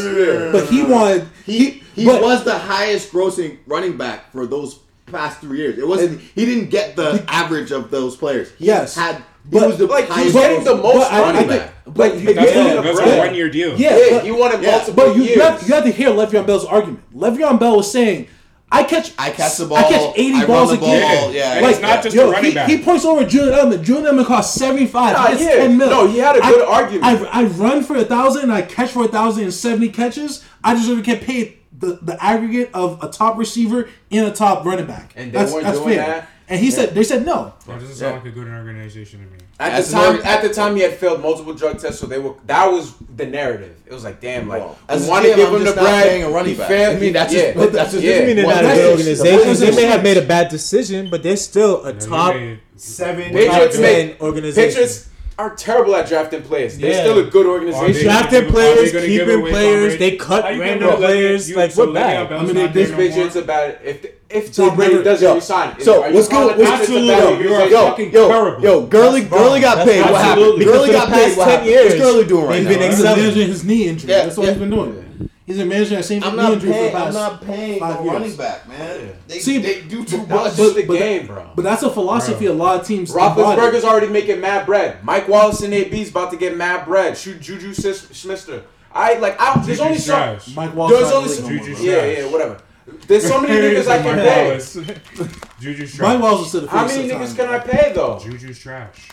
But 0.53 0.69
he 0.69 0.83
wanted 0.83 1.29
he. 1.45 1.83
He 1.95 2.07
was 2.07 2.45
the 2.45 2.57
highest 2.57 3.13
grossing 3.13 3.59
running 3.67 3.99
back 3.99 4.33
for 4.33 4.47
those 4.47 4.79
past 5.11 5.41
three 5.41 5.59
years. 5.59 5.79
It 5.79 5.87
wasn't. 5.87 6.13
And 6.13 6.21
he 6.21 6.47
didn't 6.47 6.71
get 6.71 6.97
the 6.97 7.25
average 7.29 7.71
of 7.71 7.91
those 7.91 8.17
players. 8.17 8.53
He 8.53 8.67
yes, 8.67 8.95
had. 8.95 9.17
He 9.17 9.59
but, 9.59 9.69
was 9.69 9.79
the 9.79 9.87
like 9.87 10.13
he's 10.13 10.35
getting 10.35 10.65
the 10.65 10.77
most 10.77 11.11
running 11.11 11.49
back. 11.49 11.73
But, 11.85 11.95
but 11.95 12.35
that's, 12.35 12.55
yeah, 12.55 12.73
a, 12.73 12.83
that's 12.83 13.01
a 13.01 13.19
one 13.19 13.35
year 13.35 13.49
deal. 13.49 13.71
Yeah, 13.81 13.97
yeah 13.97 14.11
but, 14.11 14.27
you 14.27 14.37
want 14.37 14.63
yeah. 14.63 14.71
multiple 14.71 14.95
But 14.95 15.17
you, 15.17 15.23
years. 15.23 15.37
You, 15.37 15.43
have, 15.43 15.69
you 15.69 15.75
have 15.75 15.85
to 15.85 15.91
hear 15.91 16.11
Le'Veon 16.11 16.47
Bell's 16.47 16.67
argument. 16.67 17.11
Le'Veon 17.15 17.59
Bell 17.59 17.79
was 17.79 17.91
saying, 17.91 18.29
"I 18.71 18.85
catch, 18.85 19.13
I 19.19 19.31
catch 19.31 19.57
the 19.57 19.67
ball, 19.67 19.79
I 19.79 19.83
catch 19.85 20.13
eighty 20.17 20.37
I 20.37 20.47
balls 20.47 20.73
a 20.73 20.77
ball. 20.77 20.91
game. 20.91 21.35
Yeah, 21.35 21.55
yeah. 21.55 21.61
Like, 21.63 21.73
it's 21.73 21.81
not 21.81 22.03
just 22.03 22.15
yo, 22.15 22.31
running 22.31 22.51
he, 22.51 22.55
back. 22.55 22.69
He 22.69 22.83
points 22.83 23.05
over 23.07 23.25
Julian 23.25 23.55
Edelman. 23.55 23.83
Julian 23.83 24.15
Edelman 24.15 24.27
costs 24.27 24.59
seventy 24.59 24.87
five. 24.87 25.15
Nah, 25.17 25.31
yeah. 25.31 25.57
ten 25.57 25.79
mil. 25.79 25.89
No, 25.89 26.07
he 26.07 26.19
had 26.19 26.37
a 26.37 26.41
good 26.41 26.69
I, 26.69 26.73
argument. 26.73 27.05
I, 27.05 27.41
I 27.41 27.45
run 27.45 27.83
for 27.83 27.97
a 27.97 28.05
thousand 28.05 28.43
and 28.43 28.53
I 28.53 28.61
catch 28.61 28.91
for 28.91 29.07
a 29.07 29.09
thousand 29.09 29.45
and 29.45 29.55
seventy 29.55 29.89
catches. 29.89 30.45
I 30.63 30.75
deserve 30.75 30.99
to 30.99 31.03
get 31.03 31.23
paid 31.23 31.60
the, 31.81 31.99
the 32.03 32.23
aggregate 32.23 32.71
of 32.73 33.03
a 33.03 33.09
top 33.09 33.37
receiver 33.37 33.89
and 34.11 34.27
a 34.27 34.33
top 34.33 34.65
running 34.65 34.87
back. 34.87 35.13
And 35.17 35.33
they 35.33 35.39
that's, 35.39 35.55
that's 35.55 35.81
fair. 35.81 35.97
That. 35.97 36.29
And 36.49 36.59
he 36.59 36.67
yeah. 36.67 36.75
said 36.75 36.95
they 36.95 37.05
said 37.05 37.25
no. 37.25 37.55
That 37.67 37.79
doesn't 37.79 37.95
sound 37.95 38.17
yeah. 38.17 38.19
like 38.19 38.27
a 38.27 38.31
good 38.31 38.49
organization 38.49 39.21
to 39.21 39.27
me. 39.27 39.39
At 39.61 39.73
as 39.73 39.91
the 39.91 39.97
time, 39.97 40.17
long, 40.17 40.25
at 40.25 40.43
the 40.43 40.53
time, 40.53 40.75
he 40.75 40.83
had 40.83 40.95
failed 40.95 41.21
multiple 41.21 41.55
drug 41.55 41.79
tests, 41.79 42.01
so 42.01 42.07
they 42.07 42.19
were. 42.19 42.35
That 42.47 42.67
was 42.73 42.95
the 43.15 43.27
narrative. 43.27 43.77
It 43.87 43.93
was 43.93 44.03
like, 44.03 44.21
damn, 44.21 44.49
like 44.49 44.63
we 44.63 45.07
want 45.07 45.27
to 45.27 45.35
give 45.37 45.53
him 45.53 45.65
the 45.65 45.73
bread. 45.73 46.23
A 46.23 46.29
running 46.29 46.57
back. 46.57 46.69
Failed. 46.69 46.97
I 46.97 47.01
mean, 47.01 47.13
that's 47.13 47.33
yeah. 47.33 47.53
just, 47.53 47.73
that's 47.73 47.93
just 47.93 48.03
yeah. 48.03 48.11
doesn't 48.13 48.27
mean 48.27 48.37
they're 48.37 48.47
well, 48.47 48.63
not 48.63 48.73
a 48.73 48.75
good 48.75 48.91
organization. 48.91 49.67
They 49.67 49.77
may 49.77 49.85
have 49.85 50.03
made 50.03 50.17
a 50.17 50.27
bad 50.27 50.49
decision, 50.49 51.09
but 51.09 51.23
they're 51.23 51.37
still 51.37 51.85
a 51.85 51.93
top 51.93 52.33
seven, 52.33 52.61
seven, 52.75 53.33
seven 53.33 54.17
organization. 54.21 54.71
Patriots 54.71 55.11
are 55.41 55.55
terrible 55.55 55.97
at 55.97 56.07
drafting 56.07 56.43
players. 56.43 56.77
They're 56.77 56.93
yeah. 56.93 57.01
still 57.01 57.19
a 57.19 57.25
good 57.25 57.47
organization. 57.47 57.93
They 57.95 58.03
drafted 58.03 58.49
players, 58.49 58.93
keeping 58.93 59.41
players, 59.41 59.99
they 59.99 60.17
cut 60.17 60.45
random 60.45 60.97
players. 60.97 61.49
You, 61.49 61.57
like 61.57 61.75
what 61.75 61.95
bad? 61.95 62.31
I 62.31 62.45
mean, 62.45 62.73
this 62.73 62.91
Patriots 62.91 63.37
are 63.37 63.45
bad. 63.45 63.79
if 63.83 64.07
if 64.29 64.53
Tom 64.53 64.77
Brady 64.77 65.03
doesn't 65.03 65.27
yo, 65.27 65.35
resign, 65.35 65.81
so 65.81 66.03
what's 66.13 66.29
good? 66.29 66.59
What's 66.59 66.71
absolutely, 66.71 67.09
yo, 67.09 67.41
yo, 67.41 67.97
yo, 67.97 68.29
terrible. 68.29 68.63
yo, 68.63 68.87
Gurley, 68.87 69.25
Gurley 69.25 69.61
got 69.61 69.85
paid. 69.87 70.03
What 70.03 70.21
happened? 70.21 70.63
Gurley 70.63 70.93
got 70.93 71.09
paid. 71.09 71.35
Ten 71.35 71.65
years. 71.65 71.93
What's 71.93 72.01
Gurley 72.01 72.27
doing 72.27 72.47
right 72.47 72.63
now? 72.63 72.69
He's 72.69 72.79
been 72.79 72.91
excelling. 72.91 73.35
His 73.35 73.65
knee 73.65 73.89
injury. 73.89 74.09
That's 74.09 74.37
what 74.37 74.49
he's 74.49 74.59
been 74.59 74.71
doing. 74.71 75.10
He's 75.51 75.59
a 75.59 75.65
manager 75.67 75.97
that 75.97 76.05
seems 76.05 76.23
to 76.23 76.31
be 76.31 76.39
injured 76.39 76.61
for 76.61 76.67
the 76.69 76.91
past 76.93 77.07
I'm 77.09 77.13
not 77.13 77.43
paying 77.43 77.81
five 77.81 78.05
running 78.05 78.37
back, 78.37 78.69
man. 78.69 79.01
Yeah. 79.05 79.13
They, 79.27 79.39
See, 79.41 79.59
they 79.59 79.83
do 79.83 80.05
too 80.05 80.19
much. 80.19 80.57
But, 80.57 80.75
the 80.75 80.85
but 80.87 80.97
game, 80.97 81.27
that, 81.27 81.35
bro. 81.35 81.51
But 81.57 81.63
that's 81.63 81.83
a 81.83 81.91
philosophy 81.91 82.47
bro. 82.47 82.55
a 82.55 82.57
lot 82.57 82.81
of 82.81 82.87
teams. 82.87 83.13
Roethlisberger's 83.13 83.83
already 83.83 84.07
making 84.07 84.41
mad 84.41 84.65
bread. 84.65 85.03
Mike 85.03 85.27
Wallace 85.27 85.63
and 85.63 85.75
AB's 85.75 86.11
about 86.11 86.31
to 86.31 86.37
get 86.37 86.57
mad 86.57 86.85
bread. 86.85 87.19
Shoot 87.19 87.41
Juju 87.41 87.75
Smith. 87.75 88.65
I 88.93 89.15
like. 89.15 89.41
I, 89.41 89.55
there's 89.65 89.79
Juju 89.79 89.83
only 89.83 89.99
so, 89.99 90.39
Mike 90.55 90.73
Wallace. 90.73 91.01
There's 91.01 91.13
only 91.13 91.29
some. 91.31 91.49
Juju 91.49 91.83
yeah, 91.83 92.05
yeah, 92.05 92.31
whatever. 92.31 92.63
There's 93.09 93.27
so 93.27 93.41
many 93.41 93.55
niggas 93.75 93.89
I 93.89 94.03
can 94.03 94.15
pay. 94.17 95.31
Juju's 95.61 95.97
trash. 95.97 96.13
Mike 96.13 96.23
Wallace 96.23 96.47
is 96.47 96.53
to 96.53 96.61
the 96.61 96.69
How 96.69 96.87
many 96.87 97.09
niggas 97.09 97.37
time, 97.37 97.49
can. 97.49 97.49
I 97.49 97.59
pay 97.59 97.93
though? 97.93 98.21
Juju's 98.21 98.59
trash 98.61 99.11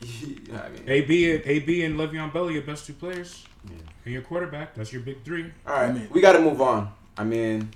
yeah, 0.00 0.62
I 0.62 0.68
mean, 0.70 0.82
AB, 0.86 1.26
AB, 1.44 1.84
and 1.84 1.98
Le'Veon 1.98 2.32
Bell 2.32 2.48
are 2.48 2.50
your 2.50 2.62
best 2.62 2.86
two 2.86 2.92
players. 2.92 3.44
Yeah. 3.64 3.76
And 4.04 4.12
your 4.14 4.22
quarterback, 4.22 4.74
that's 4.74 4.92
your 4.92 5.02
big 5.02 5.22
three. 5.24 5.52
All 5.66 5.74
right, 5.74 5.90
I 5.90 5.92
mean, 5.92 6.08
we 6.10 6.20
got 6.20 6.32
to 6.32 6.40
move 6.40 6.60
on. 6.60 6.92
I 7.16 7.24
mean, 7.24 7.70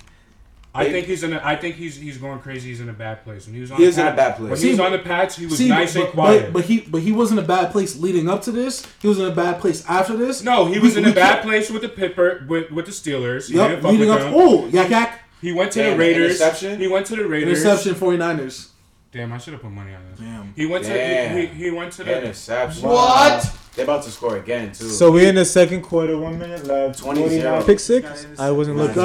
I 0.74 0.90
think 0.90 1.06
he's 1.06 1.22
in. 1.22 1.34
A, 1.34 1.40
I 1.44 1.56
think 1.56 1.76
he's 1.76 1.96
he's 1.96 2.16
going 2.16 2.38
crazy. 2.38 2.70
He's 2.70 2.80
in 2.80 2.88
a 2.88 2.94
bad 2.94 3.24
place. 3.24 3.46
When 3.46 3.54
he 3.54 3.60
was 3.60 3.70
on, 3.70 3.78
he 3.78 3.84
in 3.84 3.90
a 3.92 4.16
bad 4.16 4.36
place. 4.36 4.50
When 4.50 4.58
he 4.60 4.70
was 4.70 4.80
on 4.80 4.92
the 4.92 4.98
Pats, 5.00 5.36
he 5.36 5.46
was 5.46 5.58
see, 5.58 5.68
nice 5.68 5.92
but, 5.94 6.04
and 6.04 6.12
quiet. 6.12 6.42
But, 6.44 6.52
but, 6.52 6.64
he 6.64 6.80
but 6.80 7.02
he 7.02 7.12
was 7.12 7.30
in 7.30 7.38
a 7.38 7.42
bad 7.42 7.72
place 7.72 7.98
leading 7.98 8.28
up 8.28 8.42
to 8.42 8.52
this. 8.52 8.86
He 9.00 9.08
was 9.08 9.18
in 9.18 9.26
a 9.26 9.34
bad 9.34 9.60
place 9.60 9.84
after 9.86 10.16
this. 10.16 10.42
No, 10.42 10.66
he 10.66 10.78
was 10.78 10.94
we, 10.94 11.02
in 11.02 11.10
a 11.10 11.14
bad 11.14 11.42
place 11.42 11.70
with 11.70 11.82
the 11.82 11.90
Pipper 11.90 12.46
with, 12.48 12.70
with 12.70 12.86
the 12.86 12.92
Steelers. 12.92 13.50
Yep, 13.50 13.82
leading 13.82 14.10
up. 14.10 14.20
Oh, 14.32 14.66
yak 14.68 14.88
yak. 14.88 15.20
He 15.42 15.52
went 15.52 15.72
to 15.72 15.82
the 15.82 15.96
Raiders. 15.96 16.40
He 16.60 16.88
went 16.88 17.06
to 17.06 17.16
the 17.16 17.26
Raiders. 17.26 17.64
Interception 17.64 17.94
49ers. 17.94 18.68
Damn, 19.12 19.30
I 19.30 19.36
should 19.36 19.52
have 19.52 19.60
put 19.60 19.70
money 19.70 19.94
on 19.94 20.00
this. 20.08 20.20
Damn. 20.20 20.54
He 20.56 20.64
went 20.64 20.84
Damn. 20.84 21.36
to 21.36 21.40
he, 21.42 21.64
he, 21.64 21.70
went 21.70 21.92
to 21.92 22.04
the 22.04 22.16
interception. 22.16 22.88
What? 22.88 23.54
They're 23.74 23.84
about 23.84 24.04
to 24.04 24.10
score 24.10 24.38
again 24.38 24.72
too. 24.72 24.88
So 24.88 25.12
we're 25.12 25.28
in 25.28 25.34
the 25.34 25.44
second 25.44 25.82
quarter, 25.82 26.16
one 26.16 26.38
minute 26.38 26.64
left. 26.64 26.98
29 26.98 27.64
pick 27.64 27.78
six. 27.78 28.26
I 28.38 28.50
wasn't 28.50 28.78
looking. 28.78 29.02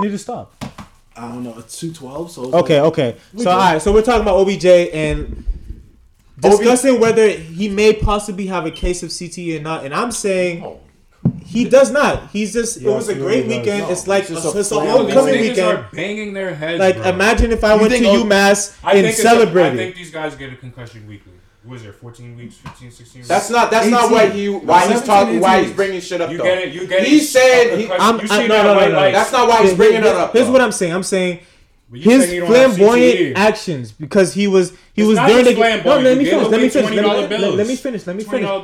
Need 0.00 0.10
to 0.10 0.18
stop. 0.18 0.62
I 1.16 1.28
don't 1.28 1.42
know. 1.42 1.58
It's 1.58 1.80
two 1.80 1.92
twelve. 1.92 2.30
So 2.30 2.52
okay, 2.52 2.80
like, 2.80 2.92
okay. 2.92 3.16
So 3.38 3.50
all 3.50 3.58
right. 3.58 3.80
So 3.80 3.92
we're 3.92 4.02
talking 4.02 4.22
about 4.22 4.36
OBJ 4.36 4.66
and 4.66 5.44
discussing 6.38 6.96
OB- 6.96 7.00
whether 7.00 7.28
he 7.28 7.68
may 7.70 7.94
possibly 7.94 8.46
have 8.46 8.66
a 8.66 8.70
case 8.70 9.02
of 9.02 9.08
CTE 9.08 9.58
or 9.58 9.62
not. 9.62 9.86
And 9.86 9.94
I'm 9.94 10.12
saying. 10.12 10.62
Oh 10.62 10.81
he 11.44 11.68
does 11.68 11.90
not. 11.90 12.30
He's 12.30 12.52
just. 12.52 12.80
Yeah, 12.80 12.90
it 12.90 12.94
was 12.94 13.08
a 13.08 13.14
great 13.14 13.46
weekend. 13.46 13.80
No, 13.80 13.90
it's 13.90 14.06
like 14.06 14.28
it's, 14.28 14.44
a, 14.44 14.58
it's 14.58 14.72
a 14.72 14.80
homecoming 14.80 15.40
weekend. 15.40 15.78
Are 15.78 15.88
banging 15.92 16.32
their 16.32 16.54
heads. 16.54 16.80
Like 16.80 16.96
bro. 16.96 17.10
imagine 17.10 17.52
if 17.52 17.62
I 17.62 17.74
you 17.74 17.80
went 17.80 17.92
to 17.92 18.00
UMass 18.00 18.78
I 18.82 18.94
and 18.94 19.14
celebrated. 19.14 19.74
I 19.74 19.76
think 19.76 19.96
these 19.96 20.10
guys 20.10 20.34
get 20.34 20.52
a 20.52 20.56
concussion 20.56 21.06
weekly. 21.06 21.32
Was 21.64 21.84
there 21.84 21.92
14 21.92 22.36
weeks, 22.36 22.56
15, 22.56 22.90
16 22.90 23.20
weeks? 23.20 23.28
That's 23.28 23.48
not 23.48 23.70
that's 23.70 23.86
not 23.86 24.10
why 24.10 24.28
he 24.30 24.48
why 24.48 24.90
he's 24.90 25.02
talking 25.02 25.38
why 25.40 25.62
he's 25.62 25.72
bringing 25.72 26.00
shit 26.00 26.20
up. 26.20 26.30
You 26.30 26.38
get 26.38 26.58
it. 26.58 26.74
You 26.74 26.88
get 26.88 27.06
he 27.06 27.18
it. 27.18 27.20
Said, 27.20 27.78
he 27.78 27.86
said. 27.86 28.00
I'm, 28.00 28.20
I'm, 28.20 28.48
no, 28.48 28.62
no, 28.62 28.74
no, 28.74 28.88
no, 28.88 29.12
That's 29.12 29.30
not 29.30 29.48
why 29.48 29.62
he's 29.62 29.74
bringing 29.74 30.00
it 30.00 30.06
up. 30.06 30.32
Here's 30.32 30.48
what 30.48 30.60
I'm 30.60 30.72
saying. 30.72 30.92
I'm 30.92 31.04
saying 31.04 31.40
his 31.92 32.44
flamboyant 32.46 33.36
actions 33.36 33.92
because 33.92 34.32
he 34.32 34.46
was 34.46 34.70
he 34.94 35.02
it's 35.02 35.08
was 35.08 35.18
during 35.18 35.44
the 35.44 35.54
game. 35.54 35.84
No, 35.84 35.98
let 35.98 36.16
me 36.16 36.24
finish. 36.24 36.48
Let 36.48 36.60
me 36.60 36.68
finish. 36.68 36.90
Let 36.96 37.28
me, 37.28 37.34
finish. 37.34 37.56
Let 37.56 37.66
me 37.66 37.76
finish. 37.76 38.06
Let 38.06 38.16
me 38.16 38.24
finish. 38.24 38.56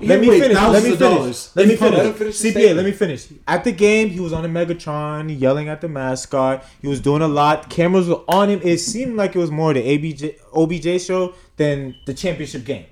Let 0.00 0.20
me 0.20 0.38
finish. 0.38 0.58
Let 0.66 0.82
me 0.82 0.96
finish. 0.96 1.54
Let 1.54 1.68
me 1.68 2.12
finish. 2.12 2.36
CPA. 2.36 2.76
Let 2.76 2.84
me 2.84 2.92
finish. 2.92 3.28
At 3.46 3.64
the 3.64 3.72
game, 3.72 4.10
he 4.10 4.20
was 4.20 4.32
on 4.32 4.44
a 4.44 4.48
Megatron, 4.48 5.38
yelling 5.40 5.68
at 5.68 5.80
the 5.80 5.88
mascot. 5.88 6.64
He 6.80 6.88
was 6.88 7.00
doing 7.00 7.22
a 7.22 7.28
lot. 7.28 7.70
Cameras 7.70 8.08
were 8.08 8.22
on 8.28 8.50
him. 8.50 8.60
It 8.62 8.78
seemed 8.78 9.16
like 9.16 9.34
it 9.34 9.38
was 9.38 9.50
more 9.50 9.72
the 9.72 9.82
ABJ 9.82 10.36
OBJ 10.52 11.02
show 11.02 11.34
than 11.56 11.94
the 12.06 12.14
championship 12.14 12.64
game. 12.64 12.86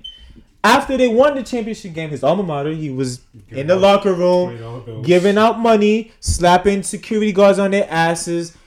After 0.63 0.97
they 0.97 1.07
won 1.07 1.35
the 1.35 1.43
championship 1.43 1.93
game, 1.93 2.09
his 2.09 2.23
alma 2.23 2.41
mater, 2.41 2.71
he 2.71 2.89
was 2.89 3.21
in 3.49 3.67
the 3.67 3.75
locker 3.75 4.13
room, 4.13 5.03
giving 5.03 5.37
out 5.37 5.59
money, 5.59 6.11
slapping 6.19 6.81
security 6.81 7.31
guards 7.31 7.59
on 7.59 7.69
their 7.69 7.87
asses 7.87 8.57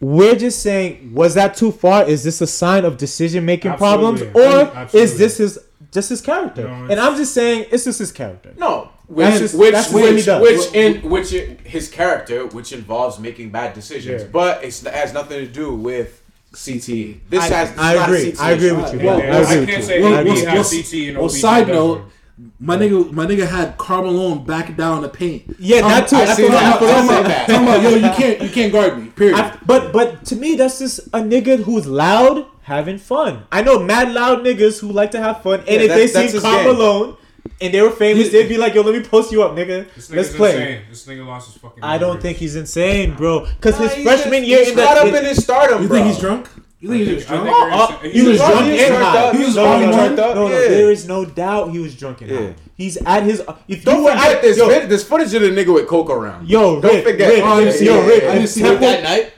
we're 0.00 0.36
just 0.36 0.62
saying, 0.62 1.14
was 1.14 1.34
that 1.34 1.56
too 1.56 1.72
far? 1.72 2.04
Is 2.08 2.22
this 2.22 2.40
a 2.40 2.46
sign 2.46 2.84
of 2.84 2.98
decision 2.98 3.44
making 3.44 3.72
problems, 3.74 4.22
or 4.22 4.42
Absolutely. 4.42 5.00
is 5.00 5.18
this 5.18 5.38
his 5.38 5.58
just 5.90 6.10
his 6.10 6.20
character? 6.20 6.64
No, 6.68 6.86
and 6.90 7.00
I'm 7.00 7.16
just 7.16 7.32
saying, 7.32 7.66
it's 7.70 7.84
just 7.84 7.98
his 7.98 8.12
character. 8.12 8.52
No, 8.58 8.90
which 9.06 9.26
that's 9.26 9.40
his, 9.40 9.54
which 9.54 9.74
which, 9.92 10.26
which 10.26 10.74
in 10.74 11.08
which 11.08 11.32
in, 11.32 11.58
his 11.64 11.88
character, 11.88 12.46
which 12.46 12.72
involves 12.72 13.18
making 13.18 13.50
bad 13.50 13.74
decisions, 13.74 14.22
yeah. 14.22 14.28
but 14.30 14.62
it 14.62 14.78
has 14.80 15.12
nothing 15.12 15.38
to 15.38 15.50
do 15.50 15.74
with. 15.74 16.22
CT. 16.52 17.28
This 17.28 17.42
I, 17.42 17.48
has. 17.48 17.76
I 17.76 18.02
agree. 18.02 18.34
I 18.40 18.52
agree 18.52 18.72
with 18.72 18.94
you. 18.94 19.06
Well, 19.06 19.20
I, 19.20 19.40
I 19.42 19.66
can't 19.66 19.84
say 19.84 20.00
we'll, 20.00 20.24
we 20.24 20.40
have 20.40 20.70
we'll, 20.70 21.08
And 21.08 21.18
well, 21.18 21.28
side 21.28 21.68
note, 21.68 22.10
my 22.58 22.76
nigga, 22.76 23.10
my 23.12 23.24
nigga 23.24 23.48
had 23.48 23.78
Carmelone 23.78 24.46
back 24.46 24.76
down 24.76 25.00
the 25.00 25.08
paint. 25.08 25.56
Yeah, 25.58 25.78
um, 25.78 25.88
that 25.88 26.08
too. 26.08 26.16
I 26.16 26.34
see. 26.34 26.48
like 26.48 26.82
I'm 26.82 27.08
about, 27.08 27.50
I'm 27.50 27.82
yo, 27.82 27.90
you 27.90 28.14
can't, 28.14 28.42
you 28.42 28.50
can't 28.50 28.70
guard 28.70 28.98
me. 28.98 29.08
Period. 29.08 29.36
I, 29.36 29.58
but, 29.64 29.90
but 29.90 30.24
to 30.26 30.36
me, 30.36 30.54
that's 30.54 30.78
just 30.78 30.98
a 30.98 31.20
nigga 31.20 31.62
who's 31.62 31.86
loud, 31.86 32.46
having 32.62 32.98
fun. 32.98 33.46
I 33.50 33.62
know 33.62 33.78
mad 33.78 34.12
loud 34.12 34.40
niggas 34.40 34.80
who 34.80 34.92
like 34.92 35.12
to 35.12 35.18
have 35.18 35.42
fun, 35.42 35.60
and 35.60 35.68
yeah, 35.68 35.80
if 35.80 35.88
they 35.88 36.06
see 36.08 36.38
Carmelone 36.38 37.16
and 37.60 37.72
they 37.72 37.80
were 37.80 37.90
famous, 37.90 38.30
they'd 38.30 38.48
be 38.48 38.58
like, 38.58 38.74
"Yo, 38.74 38.82
let 38.82 38.94
me 38.94 39.08
post 39.08 39.32
you 39.32 39.42
up, 39.42 39.52
nigga. 39.52 39.86
Let's 40.10 40.36
play." 40.36 40.50
Insane. 40.50 40.82
This 40.90 41.06
nigga 41.06 41.26
lost 41.26 41.52
his 41.52 41.62
fucking. 41.62 41.82
I 41.82 41.96
don't 41.96 42.20
think 42.20 42.36
he's 42.36 42.56
insane, 42.56 43.14
bro. 43.14 43.46
Because 43.46 43.80
nah, 43.80 43.88
his 43.88 44.04
freshman 44.04 44.44
just, 44.44 44.48
year, 44.48 44.68
in 44.68 44.76
the, 44.76 44.84
up 44.84 45.06
in 45.06 45.24
his 45.24 45.42
stardom. 45.42 45.82
You 45.82 45.88
bro. 45.88 45.96
think 45.96 46.08
he's 46.08 46.18
drunk? 46.18 46.48
You 46.78 46.90
think 46.90 47.08
he 47.08 47.14
was 47.14 47.24
drunk? 47.24 47.48
Oh, 47.50 48.00
oh, 48.02 48.08
he, 48.08 48.22
was 48.22 48.36
drunk, 48.36 48.52
drunk 48.52 48.70
and 48.80 48.94
high. 48.94 49.32
He 49.32 49.44
was 49.44 49.54
drunk. 49.54 49.94
drunk. 49.94 50.16
No, 50.16 50.34
no, 50.34 50.48
yeah. 50.48 50.68
there 50.68 50.90
is 50.90 51.08
no 51.08 51.24
doubt 51.24 51.70
he 51.70 51.78
was 51.78 51.96
drunk 51.96 52.20
and 52.20 52.30
yeah. 52.30 52.38
high. 52.38 52.54
He's 52.76 52.98
at 52.98 53.22
his. 53.22 53.40
Uh, 53.40 53.56
if 53.66 53.82
don't 53.82 54.02
you 54.02 54.10
forget 54.10 54.36
at, 54.36 54.42
this. 54.42 54.58
Yo, 54.58 54.86
this 54.86 55.08
footage 55.08 55.32
of 55.32 55.40
the 55.40 55.48
nigga 55.48 55.72
with 55.72 55.88
coke 55.88 56.10
around. 56.10 56.48
Yo, 56.48 56.78
don't 56.80 57.02
forget. 57.02 57.32
Rick, 57.32 57.42
oh, 57.44 57.58
yo, 57.60 58.06
Rick. 58.06 58.22
Yeah, 58.22 58.34
yeah. 58.34 58.40
You 58.40 58.46
see 58.46 58.60
that 58.60 59.02
night? 59.02 59.32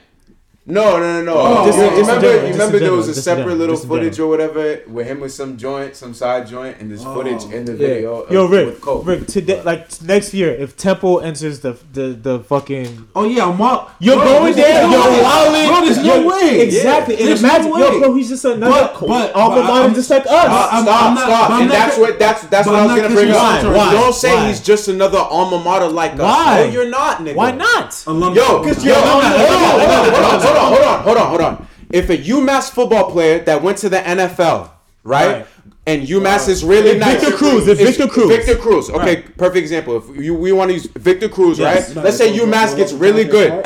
No, 0.69 0.99
no, 0.99 0.99
no, 0.99 1.23
no. 1.23 1.33
Oh, 1.35 1.65
just, 1.65 1.79
just 1.79 2.01
remember, 2.01 2.21
general, 2.21 2.51
remember 2.51 2.79
there 2.79 2.93
was 2.93 3.07
a 3.07 3.19
separate 3.19 3.55
little 3.55 3.75
footage 3.75 4.19
or 4.19 4.27
whatever 4.27 4.81
with 4.87 5.07
him 5.07 5.19
with 5.19 5.33
some 5.33 5.57
joint, 5.57 5.95
some 5.95 6.13
side 6.13 6.45
joint, 6.45 6.77
and 6.79 6.91
this 6.91 7.03
oh, 7.03 7.15
footage 7.15 7.51
in 7.51 7.65
the 7.65 7.71
yeah. 7.71 7.77
video. 7.77 8.21
Of, 8.21 8.31
Yo, 8.31 8.45
Rick, 8.45 8.85
Rick, 8.85 9.27
today, 9.27 9.55
but. 9.55 9.65
like 9.65 10.01
next 10.03 10.31
year, 10.31 10.53
if 10.53 10.77
Temple 10.77 11.21
enters 11.21 11.61
the 11.61 11.73
the, 11.91 12.09
the 12.09 12.39
fucking. 12.41 13.07
Oh 13.15 13.25
yeah, 13.25 13.47
I'm 13.49 13.59
up. 13.59 13.95
You're 13.99 14.17
bro, 14.17 14.25
going 14.25 14.55
there. 14.55 14.83
yo, 14.83 15.23
Wally. 15.23 15.67
Bro, 15.67 15.85
there's 15.85 16.03
no 16.03 16.27
way. 16.27 16.61
Exactly. 16.61 17.15
Yeah. 17.15 17.31
And 17.31 17.39
imagine, 17.39 17.71
no 17.71 17.77
yo, 17.77 17.99
bro, 17.99 18.13
he's 18.13 18.29
just 18.29 18.45
another 18.45 18.93
but, 18.93 19.07
but, 19.07 19.33
alma 19.33 19.63
mater, 19.63 19.95
just 19.95 20.09
like 20.11 20.27
us. 20.27 20.27
Stop, 20.27 21.17
stop. 21.17 21.51
And 21.51 21.71
that's 21.71 21.97
what 21.97 22.19
that's 22.19 22.43
that's 22.43 22.67
what 22.67 22.75
I 22.75 22.85
was 22.85 22.95
gonna 22.95 23.15
bring 23.15 23.31
up. 23.31 23.63
Don't 23.63 24.13
say 24.13 24.47
he's 24.47 24.61
just 24.61 24.87
another 24.87 25.17
alma 25.17 25.63
mater 25.63 25.87
like 25.87 26.13
us. 26.13 26.19
Why? 26.19 26.65
No, 26.65 26.71
you're 26.71 26.89
not, 26.89 27.17
nigga. 27.19 27.35
Why 27.35 27.51
not? 27.51 28.03
Yo, 28.05 28.61
because 28.61 28.85
you're 28.85 30.58
on, 30.59 30.73
hold 30.73 30.85
on, 30.85 31.03
hold 31.03 31.17
on, 31.17 31.27
hold 31.27 31.41
on. 31.41 31.67
If 31.91 32.09
a 32.09 32.17
UMass 32.17 32.69
football 32.69 33.11
player 33.11 33.39
that 33.39 33.61
went 33.63 33.79
to 33.79 33.89
the 33.89 33.97
NFL, 33.97 34.69
right? 35.03 35.39
right. 35.39 35.47
And 35.87 36.03
UMass 36.03 36.47
uh, 36.47 36.51
is 36.51 36.63
really 36.63 36.99
nice. 36.99 37.19
Victor 37.19 37.35
Cruz. 37.35 37.67
It's, 37.67 37.81
Victor 37.81 38.07
Cruz. 38.07 38.27
Victor 38.29 38.55
Cruz. 38.55 38.89
Okay, 38.91 39.15
right. 39.15 39.37
perfect 39.37 39.57
example. 39.57 39.97
If 39.97 40.23
you, 40.23 40.35
we 40.35 40.51
want 40.51 40.69
to 40.69 40.73
use 40.73 40.85
Victor 40.85 41.27
Cruz, 41.27 41.57
yes. 41.57 41.87
right? 41.87 41.95
No, 41.95 42.03
Let's 42.03 42.17
say 42.17 42.37
UMass 42.37 42.75
gets 42.75 42.93
really 42.93 43.23
good. 43.23 43.65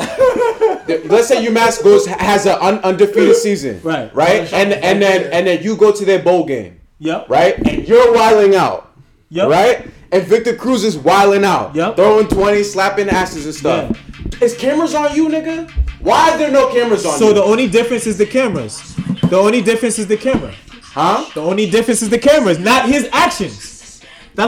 Let's 1.04 1.28
say 1.28 1.44
UMass 1.44 1.82
goes 1.82 2.06
has 2.06 2.46
an 2.46 2.56
un- 2.60 2.78
undefeated 2.78 3.36
season, 3.36 3.80
right? 3.82 4.14
Right, 4.14 4.52
and 4.52 4.72
and 4.72 5.00
then 5.00 5.32
and 5.32 5.46
then 5.46 5.62
you 5.62 5.76
go 5.76 5.92
to 5.92 6.04
their 6.04 6.22
bowl 6.22 6.44
game, 6.44 6.80
yep. 6.98 7.28
Right, 7.28 7.56
and 7.66 7.88
you're 7.88 8.12
wilding 8.12 8.54
out, 8.54 8.92
yep. 9.30 9.48
Right, 9.48 9.86
and 10.12 10.24
Victor 10.24 10.54
Cruz 10.54 10.84
is 10.84 10.98
wilding 10.98 11.44
out, 11.44 11.74
yep. 11.74 11.96
Throwing 11.96 12.28
twenty, 12.28 12.62
slapping 12.62 13.08
asses 13.08 13.46
and 13.46 13.54
stuff. 13.54 13.98
Yeah. 14.32 14.44
Is 14.44 14.56
cameras 14.56 14.94
on 14.94 15.14
you, 15.14 15.28
nigga? 15.28 15.70
Why 16.04 16.32
are 16.32 16.36
there 16.36 16.50
no 16.50 16.70
cameras 16.70 17.06
on? 17.06 17.18
So 17.18 17.28
you? 17.28 17.34
the 17.34 17.42
only 17.42 17.66
difference 17.66 18.06
is 18.06 18.18
the 18.18 18.26
cameras. 18.26 18.94
The 19.30 19.38
only 19.38 19.62
difference 19.62 19.98
is 19.98 20.06
the 20.06 20.18
camera. 20.18 20.54
Huh? 20.82 21.24
The 21.32 21.40
only 21.40 21.68
difference 21.70 22.02
is 22.02 22.10
the 22.10 22.18
cameras, 22.18 22.58
not 22.58 22.86
his 22.86 23.08
actions 23.10 23.73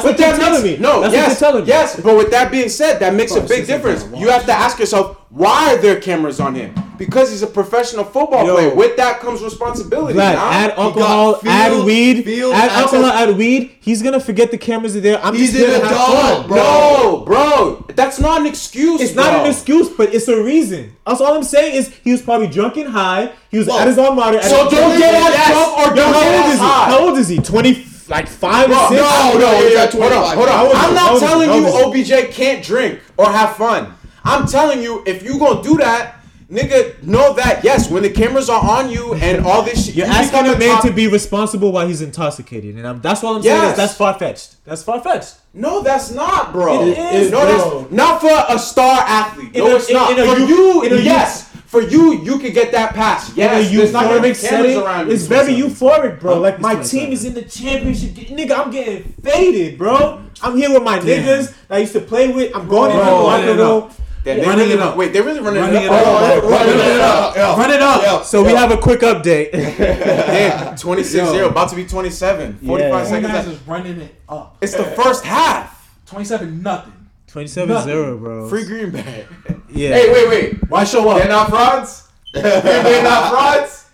what 0.05 0.17
they're 0.17 0.37
telling 0.37 0.63
me. 0.63 0.77
No, 0.79 1.01
That's 1.01 1.13
yes, 1.15 1.29
what 1.29 1.39
they're 1.41 1.49
telling 1.51 1.65
me. 1.65 1.69
yes. 1.69 2.01
But 2.01 2.17
with 2.17 2.31
that 2.33 2.51
being 2.51 2.69
said, 2.69 2.99
that 3.01 3.15
makes 3.15 3.35
a 3.35 3.41
big 3.41 3.67
difference. 3.67 4.05
gonna 4.05 4.19
You 4.19 4.29
have 4.31 4.45
to 4.47 4.53
ask 4.53 4.79
yourself 4.79 5.17
why 5.31 5.75
are 5.75 5.79
there 5.79 6.01
cameras 6.01 6.41
on 6.41 6.55
him? 6.55 6.73
Because 6.97 7.31
he's 7.31 7.43
a 7.43 7.47
professional 7.47 8.05
football 8.05 8.47
Yo. 8.47 8.55
player. 8.55 8.75
With 8.75 8.97
that 8.97 9.21
comes 9.21 9.43
responsibility. 9.43 10.15
Vlad, 10.19 10.35
nah? 10.35 10.51
add 10.51 10.71
alcohol, 10.79 11.35
field- 11.35 11.53
add 11.53 11.85
weed, 11.85 12.25
field 12.25 12.55
add 12.55 12.71
access- 12.71 12.79
alcohol, 12.95 13.05
add 13.11 13.37
weed. 13.37 13.73
He's 13.81 14.01
gonna 14.03 14.19
forget 14.21 14.51
the 14.51 14.57
cameras 14.57 14.97
are 14.97 15.01
there. 15.01 15.23
I'm 15.23 15.35
He's 15.35 15.53
just 15.53 15.63
here 15.63 15.75
an 15.75 15.81
to 15.83 15.87
have 15.89 15.95
adult, 15.95 16.37
fun. 16.39 16.49
bro. 16.49 16.57
No, 16.57 17.23
bro, 17.27 17.85
that's 17.95 18.19
not 18.19 18.41
an 18.41 18.47
excuse. 18.47 19.03
It's 19.03 19.13
bro. 19.13 19.25
not 19.25 19.41
an 19.41 19.51
excuse, 19.51 19.91
but 19.91 20.15
it's 20.15 20.27
a 20.29 20.43
reason. 20.43 20.97
That's 21.07 21.21
all 21.21 21.35
I'm 21.37 21.43
saying 21.43 21.75
is 21.75 21.93
he 22.03 22.13
was 22.13 22.23
probably 22.23 22.47
drunk 22.47 22.79
and 22.79 22.89
high. 22.89 23.31
He 23.51 23.59
was 23.59 23.67
Well, 23.67 23.79
at 23.79 23.89
his 23.89 23.99
alma 23.99 24.17
mater. 24.23 24.43
So 24.43 24.71
don't 24.71 24.99
get 24.99 25.15
as 25.15 25.47
drunk 25.53 25.79
or 25.79 25.95
don't 25.95 26.13
get 26.15 26.47
as 26.47 26.59
high. 26.59 26.85
How 26.87 27.09
old 27.09 27.19
is 27.19 27.29
he? 27.29 27.39
Twenty, 27.39 27.85
like 28.09 28.29
five 28.29 28.69
Bro, 28.69 28.77
or 28.77 28.89
six? 28.89 29.01
no, 29.01 29.33
no, 29.35 29.39
no, 29.39 29.51
wait, 29.59 29.71
he's 29.79 29.93
hold 29.93 30.13
on, 30.13 30.37
hold 30.37 30.49
on. 30.49 30.77
I'm 30.77 30.95
not 30.95 31.19
telling 31.21 31.51
you 31.53 31.67
OBJ 31.69 32.31
can't 32.33 32.65
drink 32.65 33.01
or 33.17 33.27
have 33.31 33.57
fun. 33.57 33.95
I'm 34.25 34.47
telling 34.47 34.83
you, 34.83 35.03
if 35.07 35.23
you 35.23 35.39
gonna 35.39 35.63
do 35.63 35.77
that, 35.79 36.17
nigga, 36.51 37.01
know 37.03 37.33
that 37.35 37.63
yes, 37.65 37.91
when 37.91 38.03
the 38.03 38.11
cameras 38.11 38.49
are 38.49 38.61
on 38.63 38.91
you 38.91 39.15
and 39.15 39.45
all 39.47 39.63
this 39.63 39.87
shit, 39.87 39.95
You're 39.95 40.07
you 40.07 40.13
asking 40.13 40.47
a 40.47 40.59
man 40.59 40.77
top- 40.77 40.85
to 40.87 40.93
be 40.93 41.07
responsible 41.07 41.71
while 41.73 41.87
he's 41.87 42.03
intoxicated, 42.03 42.77
and 42.77 42.87
I'm, 42.87 43.01
that's 43.01 43.23
all 43.23 43.37
I'm 43.37 43.43
saying. 43.43 43.55
Yes. 43.63 43.71
Is 43.73 43.77
that's 43.77 43.95
far 43.97 44.19
fetched. 44.19 44.65
That's 44.65 44.83
far 44.83 45.01
fetched. 45.01 45.35
No, 45.55 45.83
that's 45.83 46.11
not, 46.11 46.53
bro. 46.53 46.83
It 46.89 46.99
is, 46.99 47.31
no, 47.31 47.41
bro. 47.41 47.81
that's 47.81 47.93
not 47.93 48.21
for 48.21 48.55
a 48.55 48.59
star 48.59 49.01
athlete. 49.01 49.55
In 49.55 49.65
no, 49.65 49.73
a- 49.73 49.77
it's 49.77 49.91
not. 49.93 50.11
in 50.13 50.19
a 50.19 50.35
for 50.35 50.41
you, 50.41 50.83
in 50.83 50.93
a 50.93 50.97
youth- 50.97 51.05
yes. 51.05 51.56
For 51.67 51.81
you, 51.83 52.23
you 52.23 52.39
can 52.39 52.53
get 52.53 52.71
that 52.73 52.95
pass. 52.95 53.35
Yes, 53.37 53.69
in 53.69 53.75
a 53.75 53.79
there's 53.79 53.93
not 53.93 54.05
gonna 54.05 54.21
be 54.23 54.29
euphoric 54.31 54.49
cameras 54.49 54.73
setting, 54.73 54.83
around 54.83 55.07
you. 55.09 55.13
it's 55.15 55.27
very 55.27 55.53
euphoric, 55.53 56.21
bro. 56.21 56.35
I'm- 56.35 56.43
Like 56.43 56.61
my 56.61 56.77
team 56.77 57.13
is 57.13 57.25
in 57.25 57.35
the 57.35 57.43
championship. 57.43 58.11
Nigga, 58.15 58.53
I'm 58.59 58.71
getting 58.71 59.03
faded, 59.23 59.77
bro. 59.77 60.21
I'm 60.43 60.57
here 60.57 60.71
with 60.73 60.83
my 60.85 60.99
niggas 61.01 61.53
that 61.69 61.77
I 61.77 61.79
used 61.79 61.93
to 61.95 62.01
play 62.01 62.29
with. 62.33 62.55
I'm 62.55 62.69
going 62.69 62.93
into 62.93 63.05
the 63.05 63.11
locker 63.11 63.27
running 63.31 63.49
it 63.49 63.59
room. 63.59 63.83
up. 63.85 63.93
They're 64.23 64.43
Running 64.45 64.59
really, 64.59 64.73
it 64.73 64.81
up. 64.81 64.97
Wait, 64.97 65.13
they're 65.13 65.23
really 65.23 65.39
running, 65.41 65.61
Running 65.63 65.83
it 65.83 65.87
it 65.87 65.91
up. 65.93 66.05
up. 66.05 66.43
Oh, 66.45 66.51
Run 66.51 66.69
it 66.69 67.01
up. 67.01 67.37
Yeah. 67.37 67.57
Run 67.57 67.71
it 67.71 67.81
up. 67.83 68.03
Yeah. 68.03 68.23
So 68.23 68.43
we 68.45 68.51
have 68.55 68.73
a 68.73 68.77
quick 68.77 69.01
update. 69.01 69.53
Damn, 69.53 70.75
26-0, 70.75 71.49
about 71.49 71.69
to 71.71 71.77
be 71.77 71.85
27. 71.85 72.59
45 72.67 72.91
Yeah. 72.91 73.05
seconds. 73.05 73.27
guys 73.33 73.47
left. 73.47 73.49
is 73.61 73.69
running 73.69 74.01
it 74.01 74.15
up. 74.29 74.57
It's 74.61 74.75
the 74.75 74.83
first 74.85 75.25
half. 75.25 75.89
27 76.07 76.61
nothing. 76.61 76.93
27-0, 77.33 78.19
bro. 78.21 78.49
Free 78.49 78.65
Green 78.65 78.91
Bay. 78.91 79.27
Yeah. 79.71 79.91
Hey, 79.97 80.13
wait, 80.13 80.29
wait. 80.29 80.69
Why 80.71 80.85
show 80.85 81.09
up? 81.09 81.19
They're 81.19 81.29
not 81.29 81.49
frauds? 81.51 82.09
Green 82.33 82.45
Bay 82.45 83.03
not 83.03 83.31
frauds? 83.33 83.89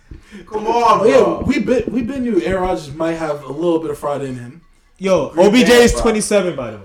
Come 0.47 0.67
on, 0.67 1.01
Oh, 1.01 1.05
yeah, 1.05 1.17
bro. 1.19 1.43
we 1.47 1.59
been 1.61 1.85
we 1.93 2.03
been 2.03 2.23
knew 2.25 2.41
Aaron 2.43 2.63
Rodgers 2.63 2.93
might 2.95 3.13
have 3.15 3.45
a 3.45 3.53
little 3.53 3.79
bit 3.79 3.91
of 3.91 3.99
fraud 3.99 4.23
in 4.23 4.35
him. 4.37 4.61
Yo, 4.99 5.31
Green 5.31 5.47
OBJ 5.49 5.67
Bay, 5.67 5.85
is 5.85 5.93
bro. 5.93 6.03
27, 6.03 6.57
by 6.57 6.71
the 6.73 6.77
way. 6.79 6.85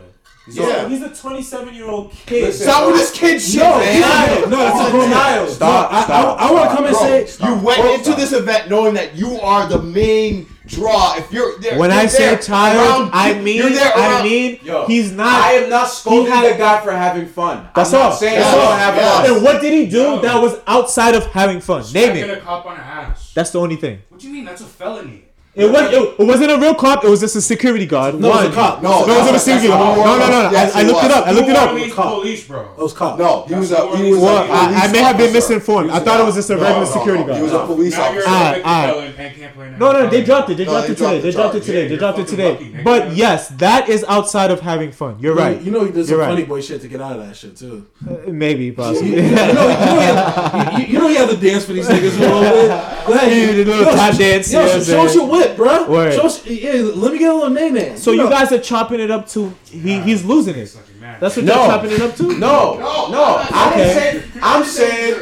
Yeah. 0.49 0.87
He's 0.87 1.01
a 1.01 1.13
27 1.13 1.73
year 1.75 1.89
old 1.89 2.11
kid. 2.25 2.43
Listen, 2.43 2.67
Stop 2.67 2.87
with 2.87 2.95
this 2.95 3.11
kid 3.11 3.41
shit, 3.41 3.59
No, 3.61 3.79
man. 3.79 4.49
No, 4.49 4.57
that's 4.57 4.87
a 4.87 4.91
grown 4.91 5.09
man. 5.09 5.11
child. 5.19 5.49
Stop, 5.49 5.91
I, 5.91 6.13
I, 6.13 6.21
I 6.47 6.51
want 6.51 6.63
to 6.63 6.69
stop. 6.69 6.77
come 6.77 6.85
and 6.85 6.93
Bro, 6.95 7.25
say 7.25 7.47
you 7.47 7.65
went 7.65 7.81
Bro, 7.81 7.91
into 7.93 8.03
stop. 8.05 8.17
this 8.17 8.31
event 8.33 8.69
knowing 8.69 8.93
that 8.93 9.15
you 9.15 9.39
are 9.41 9.67
the 9.67 9.81
main 9.81 10.47
draw. 10.67 11.15
If 11.17 11.31
you're 11.31 11.57
there, 11.59 11.77
When 11.79 11.89
you're 11.89 11.99
I 11.99 12.05
say 12.07 12.25
there 12.27 12.37
child, 12.37 12.77
around- 13.07 13.11
I 13.13 13.33
mean, 13.39 13.55
you're 13.57 13.69
there 13.69 13.91
I 13.95 14.21
mean, 14.23 14.59
Yo, 14.63 14.85
he's 14.85 15.11
not. 15.11 15.27
I 15.45 15.53
am 15.53 15.69
not 15.69 15.85
scolding 15.89 16.31
had- 16.31 16.53
the 16.53 16.57
guy 16.57 16.81
for 16.81 16.91
having 16.91 17.27
fun. 17.27 17.67
That's 17.75 17.93
all 17.93 17.99
I'm 17.99 18.05
all. 18.05 18.09
not 18.11 18.19
saying 18.19 18.39
That's 18.39 18.53
all. 18.55 18.69
don't 18.69 18.79
have 18.79 18.95
Yeah. 18.95 19.33
and 19.33 19.43
what 19.43 19.61
did 19.61 19.73
he 19.73 19.85
do 19.87 19.97
Yo. 20.01 20.19
that 20.21 20.41
was 20.41 20.55
outside 20.67 21.15
of 21.15 21.25
having 21.27 21.61
fun? 21.61 21.83
Name 21.93 22.15
it. 22.17 22.29
a 22.29 22.37
cop 22.41 22.65
on 22.65 22.75
the 22.77 22.83
ass. 22.83 23.31
That's 23.33 23.51
the 23.51 23.59
only 23.59 23.75
thing. 23.77 23.99
What 24.09 24.19
do 24.21 24.27
you 24.27 24.33
mean? 24.33 24.45
That's 24.45 24.61
a 24.61 24.65
felony. 24.65 25.23
It 25.57 25.71
was. 25.71 25.91
It, 25.91 26.19
it 26.21 26.23
wasn't 26.23 26.51
a 26.51 26.57
real 26.59 26.75
cop. 26.75 27.03
It 27.03 27.09
was 27.09 27.19
just 27.19 27.35
a 27.35 27.41
security 27.41 27.85
guard. 27.87 28.13
No, 28.19 28.27
it 28.29 28.35
was 28.35 28.45
a 28.45 28.53
cop. 28.53 28.83
No, 28.83 29.05
No, 29.05 29.13
it 29.17 29.31
was 29.31 29.41
a 29.41 29.45
security 29.45 29.67
guard. 29.69 29.97
No, 29.97 30.03
no, 30.05 30.19
no. 30.19 30.43
no. 30.43 30.51
Yes, 30.51 30.75
I, 30.75 30.79
I 30.79 30.81
it 30.83 30.87
looked 30.87 31.03
it 31.03 31.11
up. 31.11 31.25
I 31.27 31.31
looked 31.31 31.49
it 31.49 31.55
up. 31.55 31.69
Orleans 31.71 31.93
Cop. 31.93 32.13
police, 32.13 32.47
bro. 32.47 32.61
it 32.61 32.77
was 32.77 32.93
cop. 32.93 33.17
No, 33.17 33.43
he 33.47 33.55
was 33.55 33.71
a 33.71 33.97
he 33.97 34.11
was 34.11 34.19
Well, 34.21 34.37
a 34.43 34.47
I, 34.47 34.65
I 34.65 34.67
police 34.77 34.91
may 34.93 34.99
have 35.01 35.17
been 35.17 35.33
misinformed. 35.33 35.89
I 35.89 35.99
thought 35.99 36.19
it 36.19 36.23
was 36.25 36.35
just 36.35 36.49
a 36.51 36.55
No, 36.55 36.61
regular 36.61 36.85
no, 36.85 36.91
security 36.91 37.23
no. 37.25 37.33
He 37.33 37.41
was 37.41 37.51
guard. 37.51 37.63
a 37.63 37.73
police 37.73 37.97
officer. 37.97 38.23
Ah, 38.27 38.61
ah. 38.63 38.85
felon 38.87 39.13
and 39.17 39.35
can't 39.35 39.53
play 39.55 39.69
No, 39.79 39.91
no, 39.93 40.07
they 40.09 40.23
dropped 40.23 40.49
it. 40.51 40.57
They 40.57 40.65
No, 40.65 40.71
dropped 40.71 40.87
they 40.87 40.93
it 40.93 40.97
today. 40.97 41.19
They 41.21 41.31
dropped 41.31 41.55
it 41.55 41.63
today. 41.63 41.81
Yeah, 41.83 41.87
They 41.89 41.97
dropped 41.97 42.19
it 42.19 42.27
today. 42.27 42.51
lucky. 42.51 42.83
But 42.83 43.15
yes, 43.15 43.49
that 43.57 43.89
is 43.89 44.03
outside 44.07 44.51
of 44.51 44.59
having 44.59 44.91
fun. 44.91 45.17
You're 45.19 45.33
right. 45.35 45.59
You 45.59 45.71
know 45.71 45.83
he 45.85 45.91
did 45.91 46.05
some 46.05 46.17
You're 46.17 46.25
funny 46.27 46.43
boy 46.45 46.61
shit 46.61 46.81
to 46.81 46.87
get 46.87 47.01
out 47.01 47.19
of 47.19 47.25
that 47.27 47.35
shit 47.35 47.57
too. 47.57 47.87
Uh, 48.07 48.13
Maybe, 48.31 48.65
You, 48.65 48.73
possibly. 48.73 49.15
you 49.15 49.21
know, 49.21 49.47
you, 49.47 49.53
know 49.53 49.67
he 49.69 50.01
had, 50.05 50.77
you, 50.79 50.85
you 50.85 50.99
know 50.99 51.07
he 51.07 51.15
had 51.15 51.29
to 51.29 51.37
dance 51.37 51.65
for 51.65 51.73
these 51.73 51.87
niggas 51.87 52.15
a 52.17 52.19
little 52.19 52.41
bit. 52.41 52.67
Go 53.07 53.13
ahead, 53.13 53.31
a 53.31 53.63
little 53.65 53.85
tap 53.93 54.15
dance, 54.17 54.51
Yo, 54.51 54.59
you 54.61 54.65
know 54.67 54.73
I'm 54.73 54.83
show 54.83 55.05
us 55.05 55.15
your 55.15 55.27
whip, 55.29 55.46
bro. 55.55 55.89
Word. 55.89 56.13
Show 56.13 56.29
yeah, 56.49 56.81
let 56.95 57.13
me 57.13 57.19
get 57.19 57.29
a 57.31 57.33
little 57.33 57.49
name 57.49 57.73
name. 57.75 57.97
So 57.97 58.11
you 58.11 58.29
guys 58.29 58.51
are 58.51 58.59
chopping 58.59 58.99
it 58.99 59.11
up 59.11 59.27
to 59.29 59.53
he 59.69 59.99
he's 60.01 60.25
losing 60.25 60.55
it. 60.55 60.75
That's 61.19 61.37
what 61.37 61.45
No. 61.45 61.55
you're 61.55 61.67
chopping 61.67 61.91
it 61.91 62.01
up 62.01 62.15
to. 62.17 62.23
No, 62.37 62.77
no. 63.09 63.37
I'm 63.49 63.73
Okay. 63.73 63.93
saying. 63.93 64.23
I'm 64.41 64.63
saying. 64.65 65.15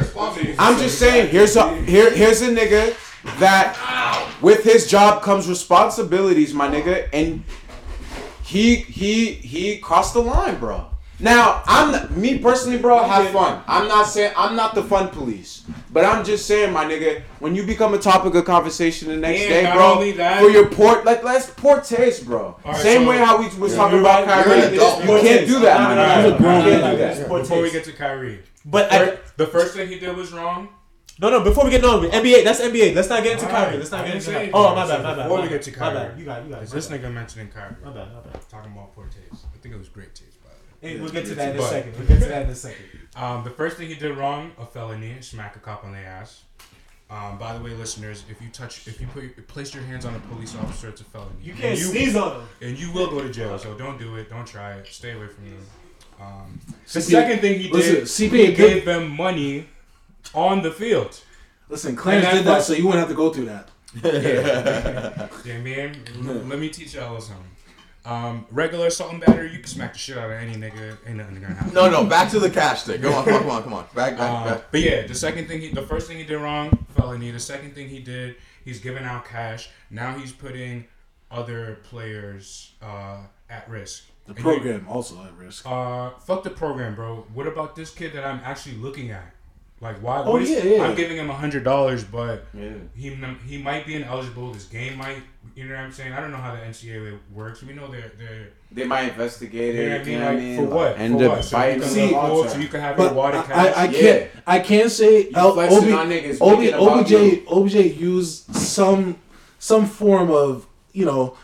I'm 0.58 0.78
just 0.78 0.98
saying. 0.98 1.28
Here's 1.30 1.54
a 1.56 1.74
here. 1.82 2.10
Here's 2.10 2.42
a 2.42 2.48
nigga 2.48 2.94
that 3.38 3.76
with 4.42 4.64
his 4.64 4.88
job 4.88 5.22
comes 5.22 5.48
responsibilities, 5.48 6.52
my 6.54 6.68
nigga, 6.68 7.08
and 7.12 7.44
he 8.42 8.76
he 8.76 9.32
he 9.32 9.78
crossed 9.78 10.14
the 10.14 10.20
line, 10.22 10.58
bro. 10.58 10.86
Now 11.18 11.62
I'm 11.66 11.92
not, 11.92 12.10
me 12.10 12.38
personally, 12.38 12.78
bro. 12.78 13.02
Have 13.02 13.30
fun. 13.30 13.62
I'm 13.66 13.88
not 13.88 14.04
saying 14.04 14.32
I'm 14.36 14.54
not 14.54 14.74
the 14.74 14.82
fun 14.82 15.08
police, 15.08 15.64
but 15.90 16.04
I'm 16.04 16.24
just 16.24 16.46
saying, 16.46 16.72
my 16.74 16.84
nigga, 16.84 17.22
when 17.38 17.54
you 17.54 17.64
become 17.64 17.94
a 17.94 17.98
topic 17.98 18.34
of 18.34 18.44
conversation 18.44 19.08
the 19.08 19.16
next 19.16 19.40
And 19.40 19.48
day, 19.66 19.72
bro, 19.72 20.12
that- 20.12 20.42
for 20.42 20.50
your 20.50 20.68
port, 20.68 21.06
like 21.06 21.22
that's 21.22 21.48
poor 21.50 21.80
taste, 21.80 22.26
bro. 22.26 22.56
Alright, 22.64 22.82
Same 22.82 23.04
so- 23.04 23.08
way 23.10 23.16
how 23.18 23.38
we 23.38 23.48
was 23.58 23.74
talking 23.74 24.00
about 24.00 24.26
right. 24.26 24.44
Kyrie. 24.44 24.58
You're 24.58 24.68
an 24.68 24.74
adult. 24.74 25.00
You 25.04 25.06
can't 25.28 25.46
do 25.48 25.58
that, 25.60 25.80
No, 25.80 25.88
my 25.88 25.94
no, 25.94 26.04
no, 26.04 26.08
nigga. 26.12 26.14
no, 26.16 26.26
You 26.26 26.32
no, 26.32 26.38
can't 26.38 26.64
do 26.92 26.98
that. 26.98 27.28
no. 27.30 27.38
Before 27.38 27.62
we 27.62 27.70
get 27.70 27.84
to 27.84 27.92
Kyrie, 27.92 28.42
But 28.66 28.92
I, 28.92 29.16
the 29.38 29.46
first 29.46 29.74
thing 29.74 29.88
he 29.88 29.98
did 29.98 30.14
was 30.14 30.32
wrong. 30.34 30.68
no, 31.18 31.30
no. 31.30 31.40
Before 31.40 31.64
we 31.64 31.70
get 31.70 31.82
on 31.82 32.02
with 32.02 32.12
NBA, 32.12 32.44
that's 32.44 32.60
NBA. 32.60 32.94
Let's 32.94 33.08
not 33.08 33.22
get 33.22 33.32
into 33.32 33.46
Alright, 33.46 33.64
Kyrie. 33.68 33.78
Let's 33.78 33.90
I 33.92 33.98
not 33.98 34.06
get 34.06 34.14
into 34.16 34.26
say 34.26 34.32
Kyrie. 34.34 34.50
Oh, 34.52 34.74
my 34.74 34.82
anything. 34.82 34.96
bad, 34.96 35.02
my 35.02 35.14
bad. 35.14 35.22
Before 35.22 35.38
my 35.38 35.42
we 35.44 35.48
bad. 35.48 35.54
get 35.54 35.62
to 35.62 35.70
my 35.70 35.76
Kyrie, 35.78 35.94
bad. 36.10 36.18
You 36.18 36.24
got, 36.26 36.44
you 36.44 36.50
got. 36.50 36.62
Is 36.62 36.70
this 36.72 36.86
bad. 36.88 37.00
nigga 37.00 37.12
mentioning 37.14 37.48
Kyrie? 37.48 37.74
My 37.82 37.90
bad, 37.90 38.12
my 38.12 38.20
bad. 38.20 38.50
Talking 38.50 38.72
about 38.72 38.94
poor 38.94 39.06
taste. 39.06 39.46
I 39.54 39.58
think 39.62 39.74
it 39.74 39.78
was 39.78 39.88
great 39.88 40.14
taste, 40.14 40.20
by 40.20 40.26
the 40.26 40.35
way. 40.35 40.35
Hey, 40.80 41.00
we'll 41.00 41.10
get 41.10 41.26
to 41.26 41.34
that 41.34 41.50
in 41.50 41.56
a 41.56 41.58
But- 41.58 41.70
second. 41.70 41.96
We'll 41.98 42.06
get 42.08 42.20
to 42.20 42.28
that 42.28 42.42
in 42.42 42.50
a 42.50 42.54
second. 42.54 42.84
Um, 43.16 43.44
the 43.44 43.50
first 43.50 43.78
thing 43.78 43.88
he 43.88 43.94
did 43.94 44.14
wrong, 44.14 44.52
a 44.58 44.66
felony, 44.66 45.16
smack 45.22 45.56
a 45.56 45.58
cop 45.58 45.84
on 45.84 45.92
the 45.92 45.98
ass. 45.98 46.42
Um, 47.08 47.38
by 47.38 47.56
the 47.56 47.64
way, 47.64 47.70
listeners, 47.70 48.24
if 48.28 48.42
you 48.42 48.50
touch, 48.50 48.86
if 48.86 49.00
you 49.00 49.06
put, 49.06 49.22
your, 49.22 49.30
place 49.48 49.72
your 49.72 49.82
hands 49.84 50.04
on 50.04 50.14
a 50.14 50.18
police 50.18 50.54
officer, 50.54 50.90
it's 50.90 51.00
a 51.00 51.04
felony. 51.04 51.30
You 51.42 51.52
And 51.52 51.60
can't 51.62 51.78
you, 51.78 51.84
sneeze 51.86 52.14
on 52.14 52.40
him. 52.42 52.48
and 52.60 52.78
you 52.78 52.92
will 52.92 53.08
go 53.08 53.22
to 53.22 53.30
jail. 53.32 53.58
So 53.58 53.72
don't 53.72 53.98
do 53.98 54.16
it. 54.16 54.28
Don't 54.28 54.46
try 54.46 54.72
it. 54.74 54.86
Stay 54.88 55.12
away 55.12 55.28
from 55.28 55.44
them. 55.48 55.66
Um, 56.20 56.60
the 56.92 57.00
CP 57.00 57.02
second 57.10 57.40
thing 57.40 57.58
he 57.58 57.70
listen, 57.70 57.94
did, 57.94 58.04
CP 58.04 58.30
he 58.32 58.42
ain't 58.42 58.56
good. 58.58 58.74
gave 58.74 58.84
them 58.84 59.08
money 59.16 59.66
on 60.34 60.60
the 60.60 60.70
field. 60.70 61.18
Listen, 61.70 61.96
Clarence 61.96 62.26
did 62.26 62.36
that 62.44 62.44
that, 62.44 62.62
so 62.64 62.74
you 62.74 62.84
wouldn't 62.84 63.00
have 63.00 63.08
to 63.08 63.14
go 63.14 63.32
through 63.32 63.46
that. 63.46 63.70
Yeah, 65.46 65.58
man. 65.62 65.96
l- 66.18 66.34
Let 66.44 66.58
me 66.58 66.68
teach 66.68 66.94
y'all 66.96 67.04
a 67.04 67.12
little 67.12 67.20
something. 67.22 67.46
Um, 68.06 68.46
regular 68.52 68.86
assault 68.86 69.10
and 69.12 69.20
battery, 69.20 69.50
you 69.50 69.58
can 69.58 69.66
smack 69.66 69.92
the 69.92 69.98
shit 69.98 70.16
out 70.16 70.30
of 70.30 70.36
any 70.36 70.54
nigga. 70.54 70.96
Ain't 71.06 71.16
nothing 71.16 71.40
gonna 71.40 71.54
happen. 71.54 71.74
No, 71.74 71.90
no, 71.90 72.04
back 72.04 72.30
to 72.30 72.38
the 72.38 72.48
cash 72.48 72.84
thing. 72.84 73.02
Come 73.02 73.12
on, 73.14 73.24
come 73.24 73.34
on, 73.34 73.40
come 73.42 73.50
on, 73.50 73.62
come 73.64 73.72
on. 73.74 73.84
Back, 73.96 74.16
back, 74.16 74.20
Uh, 74.20 74.44
back. 74.54 74.64
but 74.70 74.80
yeah, 74.80 75.06
the 75.06 75.14
second 75.14 75.48
thing 75.48 75.60
he, 75.60 75.68
the 75.70 75.82
first 75.82 76.06
thing 76.06 76.16
he 76.16 76.24
did 76.24 76.38
wrong, 76.38 76.70
felony. 76.96 77.32
The 77.32 77.40
second 77.40 77.74
thing 77.74 77.88
he 77.88 77.98
did, 77.98 78.36
he's 78.64 78.78
giving 78.78 79.02
out 79.02 79.24
cash. 79.26 79.70
Now 79.90 80.16
he's 80.16 80.30
putting 80.30 80.86
other 81.32 81.78
players 81.82 82.72
uh, 82.80 83.18
at 83.50 83.68
risk. 83.68 84.04
The 84.26 84.30
And 84.30 84.38
you- 84.38 84.44
program 84.44 84.86
also 84.88 85.22
at 85.24 85.32
risk. 85.36 85.64
uh, 85.66 86.10
fuck 86.20 86.44
the 86.44 86.50
program, 86.50 86.94
bro. 86.94 87.26
What 87.34 87.48
about 87.48 87.74
this 87.74 87.90
kid 87.90 88.12
that 88.12 88.24
I'm 88.24 88.40
actually 88.44 88.76
looking 88.76 89.10
at? 89.10 89.32
Like, 89.80 90.00
why? 90.00 90.18
Oh, 90.22 90.30
what 90.32 90.42
is- 90.42 90.50
yeah, 90.50 90.62
yeah. 90.62 90.82
I'm 90.84 90.94
giving 90.94 91.16
him 91.16 91.28
a 91.28 91.34
hundred 91.34 91.64
dollars, 91.64 92.04
but 92.04 92.46
Yeah. 92.54 92.70
he 92.94 93.10
he 93.46 93.58
might 93.60 93.84
be 93.84 93.96
ineligible. 93.96 94.52
This 94.52 94.64
game 94.64 94.96
might, 94.96 95.22
you 95.54 95.64
know 95.64 95.74
what 95.74 95.80
I'm 95.84 95.92
saying? 95.92 96.12
I 96.12 96.20
don't 96.20 96.30
know 96.30 96.36
how 96.38 96.54
the 96.54 96.60
NCAA 96.60 97.18
works. 97.32 97.62
We 97.62 97.72
know 97.74 97.88
they're 97.90 98.12
they're. 98.18 98.48
They 98.72 98.84
might 98.84 99.10
investigate 99.10 99.74
You 99.74 100.18
know 100.18 100.24
what 100.24 100.32
I 100.34 100.36
mean? 100.36 100.50
you 100.50 100.56
know 100.62 100.68
for 100.68 100.74
what? 100.74 100.98
End 100.98 101.18
for 101.20 101.28
what? 101.28 101.44
So 101.44 101.64
you 101.66 101.80
can 101.80 101.88
See, 101.88 102.06
the 102.08 102.12
look 102.12 102.48
so 102.50 102.58
you 102.58 102.68
can 102.68 102.80
have 102.80 102.98
your 102.98 103.12
water 103.12 103.38
I. 103.48 103.52
I, 103.52 103.66
I 103.68 103.84
Yeah. 103.86 104.00
can't 104.00 104.30
I 104.46 104.58
can't 104.58 104.90
say 104.90 105.30
L- 105.34 105.52
flexing 105.54 105.92
OB, 105.92 105.98
on 106.00 106.08
niggas, 106.10 106.40
OB, 106.40 106.58
make 106.58 106.68
it 106.68 106.74
about 106.74 106.98
OBJ 107.00 107.10
you. 107.10 107.44
OBJ 107.48 107.74
used 108.00 108.54
some 108.56 109.18
some 109.58 109.86
form 109.86 110.30
of 110.30 110.66
you 110.92 111.04
know 111.06 111.36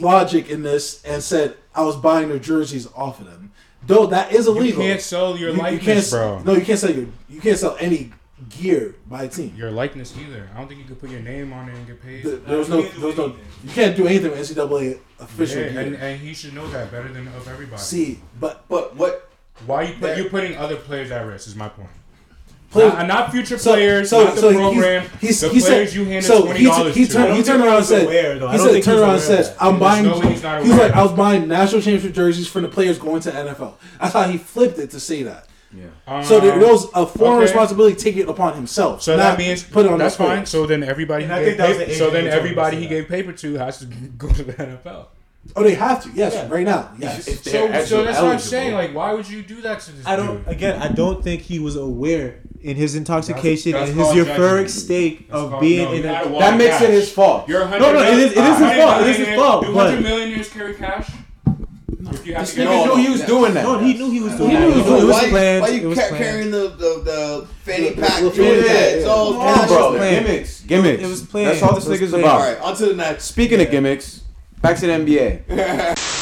logic 0.00 0.48
in 0.50 0.62
this 0.62 1.02
and 1.04 1.22
said 1.22 1.56
I 1.74 1.82
was 1.82 1.96
buying 1.96 2.28
their 2.28 2.38
jerseys 2.38 2.86
off 2.94 3.20
of 3.20 3.26
them. 3.26 3.52
Though 3.86 4.06
that 4.06 4.32
is 4.32 4.46
illegal. 4.46 4.82
you 4.82 4.88
can't 4.88 5.00
sell 5.00 5.36
your 5.36 5.50
You- 5.50 5.56
you 5.56 5.62
likeness, 5.62 6.10
can't 6.10 6.44
bro. 6.44 6.52
No, 6.52 6.58
you 6.58 6.64
can't 6.64 6.78
sell 6.78 6.90
your 6.90 7.06
you 7.28 7.40
can't 7.40 7.58
sell 7.58 7.76
any 7.78 8.12
gear 8.60 8.94
by 9.06 9.24
a 9.24 9.28
team. 9.28 9.54
Your 9.56 9.70
likeness 9.70 10.14
either. 10.18 10.48
I 10.54 10.58
don't 10.58 10.68
think 10.68 10.80
you 10.80 10.86
could 10.86 11.00
put 11.00 11.10
your 11.10 11.20
name 11.20 11.52
on 11.52 11.68
it 11.68 11.74
and 11.74 11.86
get 11.86 12.02
paid. 12.02 12.22
Th- 12.22 12.40
There 12.46 12.58
was 12.58 12.68
no, 12.68 12.82
there 12.82 13.06
was 13.06 13.16
no, 13.16 13.34
you 13.64 13.70
can't 13.70 13.96
do 13.96 14.06
anything 14.06 14.30
with 14.30 14.40
NCAA 14.40 14.98
official 15.20 15.62
Yeah, 15.62 15.68
gear. 15.70 15.80
and, 15.80 15.94
and 15.96 16.20
he 16.20 16.34
should 16.34 16.54
know 16.54 16.68
that 16.68 16.90
better 16.90 17.08
than 17.08 17.28
of 17.28 17.48
everybody. 17.48 17.80
See, 17.80 18.20
but 18.38 18.64
But 18.68 18.94
what? 18.96 19.30
Why 19.64 19.84
you 19.84 19.92
put 19.94 20.00
There- 20.02 20.18
you 20.22 20.28
putting 20.28 20.54
other 20.56 20.76
players 20.76 21.10
at 21.10 21.26
risk? 21.26 21.46
Is 21.48 21.56
my 21.56 21.70
point. 21.70 21.88
Players- 22.70 22.92
not, 22.92 23.06
not 23.06 23.32
future 23.32 23.56
So- 23.56 23.72
players, 23.72 24.10
so- 24.10 24.24
not 24.24 24.34
the 24.34 24.40
so 24.42 24.50
he's- 24.50 24.60
program. 24.60 25.06
he's- 25.20 25.40
the 25.40 25.48
he 25.48 25.60
said- 25.60 25.92
you 25.94 26.04
handed 26.04 26.24
so 26.24 26.42
twenty 26.42 26.58
he- 26.60 26.66
dollars 26.66 26.94
he 26.94 27.06
to. 27.06 27.12
turned- 27.14 27.36
he 27.36 27.42
turned 27.42 27.62
around 27.64 27.76
and 27.78 27.86
said, 27.86 28.02
aware, 28.04 28.38
though. 28.38 28.48
I 28.48 28.52
he 28.52 28.56
don't 28.58 28.66
said, 28.66 28.72
think 28.74 28.84
turned 28.84 28.96
he 28.98 29.00
was 29.02 29.08
around 29.08 29.14
and 29.14 29.24
aware 29.24 29.44
said, 29.44 29.52
of 29.52 29.58
that. 29.58 29.64
I'm 29.64 29.78
buying. 29.78 30.04
no 30.04 30.18
way 30.18 30.26
he's 30.26 30.42
He's 30.42 30.78
like, 30.78 30.92
I 30.92 31.02
was 31.02 31.12
buying 31.12 31.48
national 31.48 31.80
championship 31.80 32.12
jerseys 32.14 32.48
for 32.48 32.60
the 32.60 32.68
players 32.68 32.98
going 32.98 33.22
to 33.22 33.30
NFL. 33.30 33.74
That's 33.98 34.12
how 34.12 34.24
he 34.24 34.36
flipped 34.36 34.78
it 34.78 34.90
to 34.90 35.00
say 35.00 35.22
that. 35.22 35.46
Yeah. 35.76 35.84
Um, 36.06 36.24
so 36.24 36.40
there, 36.40 36.58
there 36.58 36.72
was 36.72 36.86
a 36.94 37.06
foreign 37.06 37.34
okay. 37.34 37.42
responsibility 37.42 37.96
taking 37.96 38.22
it 38.22 38.28
upon 38.28 38.54
himself. 38.54 39.02
So 39.02 39.16
that 39.16 39.38
means 39.38 39.62
put 39.62 39.86
it 39.86 39.92
on 39.92 39.98
that's 39.98 40.16
the 40.16 40.24
fine. 40.24 40.46
So 40.46 40.66
then 40.66 40.82
everybody, 40.82 41.24
And 41.24 41.32
he 41.32 41.38
gave 41.38 41.46
think 41.46 41.58
that 41.58 41.68
was 41.68 41.78
paper, 41.78 41.92
so 41.94 42.10
then 42.10 42.10
who 42.10 42.10
told 42.10 42.14
him 42.16 42.24
to 42.30 42.36
everybody 42.36 42.76
he 42.76 42.82
that. 42.84 42.88
gave 42.88 43.08
paper 43.08 43.32
to 43.32 43.54
has 43.54 43.78
to 43.80 43.86
go 44.18 44.28
to 44.32 44.42
the 44.44 44.52
NFL. 44.54 45.06
Oh, 45.54 45.62
they 45.62 45.74
have 45.74 46.02
to. 46.02 46.10
Yes, 46.12 46.34
Yeah. 46.34 46.48
right 46.48 46.64
now. 46.64 46.90
Yes. 46.98 47.24
So, 47.42 47.84
so 47.84 48.02
that's 48.04 48.20
what 48.20 48.32
I'm 48.32 48.38
saying. 48.40 48.74
Like, 48.74 48.92
why 48.92 49.12
would 49.12 49.28
you 49.28 49.42
do 49.42 49.60
that 49.60 49.78
to 49.80 49.92
this 49.92 50.04
I 50.04 50.16
don't. 50.16 50.38
dude? 50.38 50.48
Again, 50.48 50.82
I 50.82 50.88
don't 50.88 51.22
think 51.22 51.42
he 51.42 51.60
was 51.60 51.76
aware 51.76 52.40
in 52.62 52.74
his 52.76 52.96
intoxication 52.96 53.70
That's- 53.72 53.90
and 53.90 53.98
his 54.00 54.08
euphoric 54.08 54.68
state 54.68 55.28
That's 55.28 55.40
of 55.40 55.50
called- 55.50 55.60
being 55.60 55.84
no, 55.84 55.92
in 55.92 56.00
a. 56.04 56.38
That 56.40 56.58
makes 56.58 56.70
cash. 56.78 56.82
it 56.82 56.90
his 56.90 57.12
fault. 57.12 57.48
You're 57.48 57.62
a 57.62 57.70
No, 57.70 57.92
no, 57.92 58.00
it 58.02 58.18
is- 58.18 58.32
it 58.32 58.38
is 58.38 58.58
his 58.58 58.72
fault. 58.76 59.02
It 59.02 59.06
is 59.08 59.16
his 59.18 59.36
fault, 59.36 59.64
Do 59.66 59.72
hundred 59.72 60.02
millionaires 60.02 60.48
carry 60.48 60.74
cash? 60.74 61.10
If 62.12 62.26
you 62.26 62.34
have 62.34 62.46
to 62.48 62.60
nigga 62.60 62.86
knew 62.86 62.96
he 63.02 63.08
was 63.10 63.22
doing 63.22 63.54
that. 63.54 63.62
No, 63.64 63.78
he 63.78 63.94
knew 63.94 64.10
he 64.10 64.20
was 64.20 64.34
doing 64.36 64.50
He 64.50 64.56
it. 64.56 64.60
knew 64.60 64.66
He 64.70 64.74
he 64.74 64.82
knew 64.84 64.92
was 64.94 65.02
it 65.02 65.06
was 65.06 65.14
why, 65.22 65.28
planned. 65.30 65.62
why 65.62 65.68
you 65.68 65.88
was 65.88 65.98
ca- 65.98 66.08
planned. 66.08 66.24
carrying 66.24 66.50
the, 66.50 66.58
the, 66.68 67.02
the 67.04 67.46
fanny 67.64 67.88
The- 67.90 68.00
pack? 68.02 68.20
the- 68.22 68.30
full 68.30 68.46
of 68.46 68.56
yeah, 68.56 68.62
that? 68.62 68.94
It's 68.98 69.06
all 69.06 69.32
No, 69.32 69.66
bro, 69.66 69.98
gimmicks, 70.10 70.60
gimmicks. 70.62 71.02
It 71.02 71.06
was 71.06 71.22
planned. 71.22 71.48
That's 71.48 71.62
all 71.62 71.74
this 71.74 71.84
nigga's 71.86 72.12
about. 72.12 72.40
All 72.40 72.46
right, 72.48 72.60
on 72.60 72.76
to 72.76 72.86
the 72.86 72.94
next. 72.94 73.24
Speaking 73.24 73.60
of 73.60 73.70
gimmicks, 73.70 74.22
back 74.62 74.76
to 74.78 74.86
the 74.86 74.92
NBA. 74.92 75.42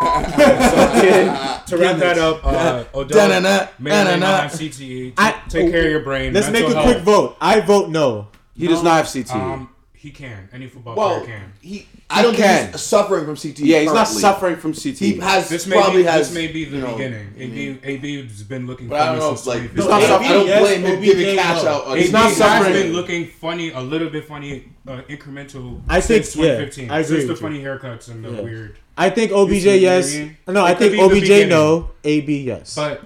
To 1.70 1.76
wrap 1.76 1.98
that 1.98 2.18
up, 2.18 2.40
uh, 2.44 2.84
Odell 2.94 3.28
Da-na-na, 3.28 3.68
may 3.78 3.90
da-na-na. 3.90 4.48
CTE. 4.48 5.12
I- 5.16 5.40
Take 5.48 5.70
care 5.70 5.84
of 5.84 5.90
your 5.90 6.00
brain. 6.00 6.32
Let's 6.32 6.50
make 6.50 6.66
a 6.68 6.82
quick 6.82 6.98
vote. 7.02 7.36
I 7.40 7.60
vote 7.60 7.90
no. 7.90 8.28
He 8.56 8.66
does 8.66 8.82
not 8.82 8.96
have 8.96 9.06
CTE. 9.06 9.68
He 10.02 10.10
can. 10.12 10.48
Any 10.50 10.66
football 10.66 10.96
Well, 10.96 11.20
player 11.20 11.26
can. 11.38 11.52
he, 11.60 11.86
I 12.08 12.22
don't 12.22 12.34
can. 12.34 12.60
think 12.60 12.72
he's 12.72 12.80
suffering 12.80 13.26
from 13.26 13.34
CTE. 13.34 13.58
yeah, 13.66 13.80
he's 13.80 13.92
not 13.92 14.04
suffering 14.08 14.56
from 14.56 14.72
CTE. 14.72 14.96
He 14.96 15.16
has 15.18 15.50
This 15.50 15.66
may 15.66 15.76
probably 15.76 15.98
be, 16.04 16.08
has. 16.08 16.28
this 16.28 16.34
may 16.34 16.46
be 16.50 16.64
the 16.64 16.76
you 16.76 16.82
know, 16.82 16.92
beginning. 16.92 17.26
I 17.36 17.38
mean, 17.46 17.80
AB, 17.84 18.20
AB's 18.22 18.42
been 18.44 18.66
looking. 18.66 18.88
But 18.88 19.02
I 19.02 19.06
don't 19.10 19.18
know 19.18 19.34
since 19.34 19.46
like 19.46 19.74
2015. 19.74 19.78
it's 19.78 19.88
not, 19.90 20.00
not 20.00 20.22
I 20.22 20.32
don't 20.32 20.46
yes, 20.46 20.60
blame 20.62 20.80
him 20.86 20.96
OBJ 20.96 21.04
giving 21.04 21.36
cash 21.36 21.64
out. 21.64 21.84
on 21.84 21.92
AB 21.98 22.00
his 22.00 22.12
not 22.12 22.22
has 22.28 22.36
suffering. 22.38 22.72
been 22.72 22.92
looking 22.94 23.26
funny, 23.26 23.72
a 23.72 23.80
little 23.80 24.08
bit 24.08 24.24
funny, 24.24 24.72
uh, 24.88 25.02
incremental. 25.10 25.82
I 25.86 26.00
think- 26.00 26.24
since 26.24 26.34
yeah, 26.34 26.52
I 26.94 27.00
agree 27.00 27.16
Since 27.20 27.26
the 27.28 27.36
funny 27.36 27.62
haircuts 27.62 28.08
and 28.08 28.24
the 28.24 28.30
Yeah. 28.30 28.40
weird. 28.40 28.78
I 28.96 29.10
think 29.10 29.32
OBJ 29.32 29.60
see 29.64 29.76
yes. 29.80 30.16
No, 30.48 30.64
I 30.64 30.72
think 30.74 30.98
OBJ 30.98 31.46
no. 31.46 31.90
AB 32.04 32.38
yes. 32.42 32.74
But 32.74 33.02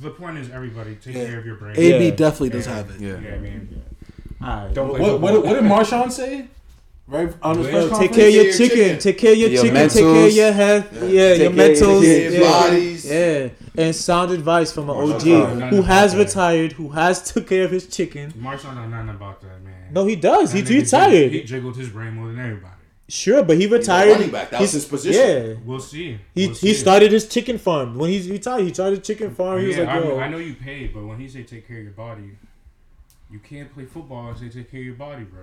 the 0.00 0.10
point 0.10 0.38
is, 0.38 0.50
everybody 0.50 0.94
take 0.94 1.16
Yeah. 1.16 1.26
care 1.26 1.38
of 1.40 1.46
your 1.46 1.56
brain. 1.56 1.74
AB 1.76 2.04
Yeah. 2.04 2.10
definitely 2.12 2.50
does 2.50 2.66
Yeah. 2.68 2.74
have 2.76 2.90
it. 2.90 3.00
yeah. 3.00 3.18
Yeah, 3.20 3.34
I 3.34 3.38
mean, 3.38 3.82
Alright. 4.42 4.74
don't 4.74 4.90
play 4.90 5.00
What, 5.00 5.20
what, 5.20 5.44
what 5.44 5.52
did 5.54 5.64
Marshawn 5.64 6.10
say? 6.12 6.46
Right 7.06 7.32
on 7.42 7.58
his 7.58 7.66
Well, 7.72 7.88
press 7.88 7.98
Take 8.00 8.12
care 8.12 8.28
of 8.28 8.34
your 8.34 8.44
Your 8.44 8.52
chicken. 8.52 8.76
chicken. 8.76 8.98
Take 8.98 9.18
care 9.18 9.32
of 9.32 9.38
your 9.38 9.48
Your 9.50 9.62
chicken. 9.62 9.88
Take 9.88 10.04
care 10.04 10.26
of 10.26 10.32
your 10.32 10.52
health. 10.52 10.92
Yeah, 10.92 10.98
Take 10.98 11.10
your 11.10 11.52
care 11.52 11.70
of 11.72 11.76
mentals. 11.78 12.02
your 12.02 12.32
yeah. 12.32 12.40
bodies. 12.40 13.04
Yeah, 13.10 13.48
and 13.76 13.96
sound 13.96 14.30
advice 14.32 14.72
from 14.72 14.90
an 14.90 14.96
Marshall 14.96 15.14
OG 15.14 15.22
Faulkner. 15.46 15.66
who 15.68 15.82
has 15.82 16.12
Okay. 16.14 16.24
retired, 16.24 16.72
who 16.72 16.88
has 16.90 17.32
took 17.32 17.48
care 17.48 17.64
of 17.64 17.70
his 17.70 17.86
chicken. 17.86 18.34
Marshall 18.36 18.72
know 18.72 18.86
nothing 18.88 19.08
about 19.08 19.40
that, 19.40 19.62
man. 19.64 19.74
No, 19.90 20.04
he 20.04 20.16
does. 20.16 20.52
That 20.52 20.68
He's 20.68 20.70
retired. 20.82 21.30
jig- 21.30 21.32
He 21.32 21.42
jiggled 21.44 21.76
his 21.76 21.88
brain 21.88 22.12
more 22.14 22.26
than 22.26 22.38
everybody. 22.38 22.74
Sure, 23.08 23.42
but 23.42 23.56
he 23.56 23.62
He's 23.62 23.70
retired. 23.72 24.10
running 24.12 24.30
back. 24.30 24.50
That 24.50 24.60
was 24.60 24.72
He's- 24.72 24.82
his 24.82 24.90
position. 24.90 25.22
Yeah. 25.48 25.54
We'll 25.64 25.80
see. 25.80 26.18
He, 26.34 26.46
We'll 26.46 26.48
he 26.50 26.54
see. 26.54 26.74
started 26.74 27.10
his 27.10 27.26
chicken 27.26 27.56
farm 27.56 27.96
when 27.96 28.10
he's 28.10 28.28
retired. 28.28 28.64
He 28.64 28.74
started 28.74 28.98
a 28.98 29.02
chicken 29.02 29.34
farm. 29.34 29.60
He 29.62 29.68
was 29.68 29.76
Yeah, 29.78 29.84
like, 29.84 30.04
I, 30.04 30.06
"Yo, 30.06 30.18
I 30.18 30.28
know 30.28 30.36
you 30.36 30.54
paid, 30.54 30.92
but 30.92 31.06
when 31.06 31.18
he 31.18 31.26
say 31.26 31.42
take 31.42 31.66
care 31.66 31.78
of 31.78 31.84
your 31.84 31.92
body, 31.92 32.32
you 33.30 33.38
can't 33.38 33.72
play 33.72 33.84
football 33.84 34.28
and 34.28 34.38
say 34.38 34.48
take 34.48 34.70
care 34.70 34.80
of 34.80 34.86
your 34.86 34.94
body, 34.94 35.24
bro. 35.24 35.42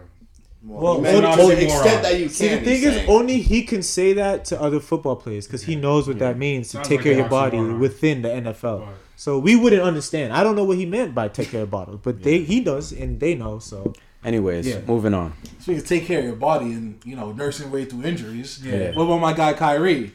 Well, 0.64 0.96
Well, 0.96 1.02
man, 1.02 1.38
to 1.38 1.46
the 1.56 1.64
extent 1.66 2.02
that 2.04 2.14
you 2.18 2.26
can. 2.26 2.30
See, 2.34 2.48
the 2.48 2.58
thing 2.58 2.82
is, 2.84 2.96
saying. 2.96 3.10
only 3.10 3.38
he 3.42 3.64
can 3.64 3.84
say 3.84 4.14
that 4.14 4.46
to 4.46 4.60
other 4.60 4.80
football 4.80 5.16
players 5.16 5.46
because 5.46 5.64
he 5.64 5.76
knows 5.76 6.08
what 6.08 6.18
that 6.20 6.38
means 6.38 6.68
to 6.70 6.78
Sounds 6.78 6.88
take 6.88 6.98
like 7.00 7.04
care 7.04 7.12
of 7.14 7.18
your 7.20 7.30
body 7.30 7.58
oxymoron. 7.58 7.80
within 7.80 8.22
the 8.24 8.30
NFL. 8.30 8.80
But 8.86 8.96
So 9.16 9.38
we 9.38 9.56
wouldn't 9.56 9.84
understand. 9.84 10.34
I 10.34 10.44
don't 10.44 10.56
know 10.56 10.64
what 10.64 10.78
he 10.78 10.86
meant 10.88 11.14
by 11.14 11.28
take 11.28 11.50
care 11.50 11.62
of 11.62 11.70
body, 11.70 12.00
but 12.02 12.24
they 12.24 12.40
he 12.40 12.62
does 12.62 12.92
and 12.92 13.20
they 13.20 13.36
know. 13.36 13.60
So 13.60 13.94
Anyways, 14.24 14.68
Yeah. 14.68 14.80
moving 14.88 15.14
on. 15.14 15.34
So 15.60 15.72
you 15.72 15.78
can 15.78 15.86
take 15.88 16.06
care 16.08 16.18
of 16.18 16.26
your 16.26 16.36
body 16.36 16.66
and 16.74 17.00
you 17.06 17.16
know 17.16 17.32
nursing 17.32 17.70
way 17.70 17.86
through 17.86 18.04
injuries. 18.04 18.60
Yeah. 18.64 18.96
What 18.96 19.04
about 19.04 19.20
my 19.22 19.34
guy 19.34 19.54
Kyrie? 19.54 20.14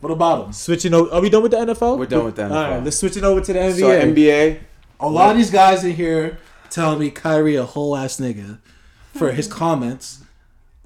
What 0.00 0.10
about 0.12 0.46
him? 0.46 0.52
switching 0.52 0.92
over, 0.92 1.10
are 1.14 1.22
we 1.22 1.30
done 1.30 1.42
with 1.42 1.52
the 1.52 1.58
NFL? 1.58 1.96
We're 1.98 2.04
done 2.04 2.26
with 2.26 2.36
the 2.36 2.44
All 2.44 2.50
right, 2.50 2.84
let's 2.84 2.98
switch 2.98 3.16
it 3.16 3.24
over 3.24 3.40
to 3.40 3.52
the 3.54 3.58
NBA. 3.58 3.78
So 3.78 3.88
NBA, 3.88 4.58
A 5.04 5.10
lot 5.10 5.32
of 5.32 5.36
these 5.36 5.50
guys 5.50 5.84
in 5.84 5.92
here 5.92 6.38
telling 6.70 6.98
me 6.98 7.10
Kyrie 7.10 7.56
a 7.56 7.64
whole 7.64 7.94
ass 7.94 8.18
nigga 8.18 8.56
for 9.12 9.32
his 9.32 9.46
comments 9.46 10.23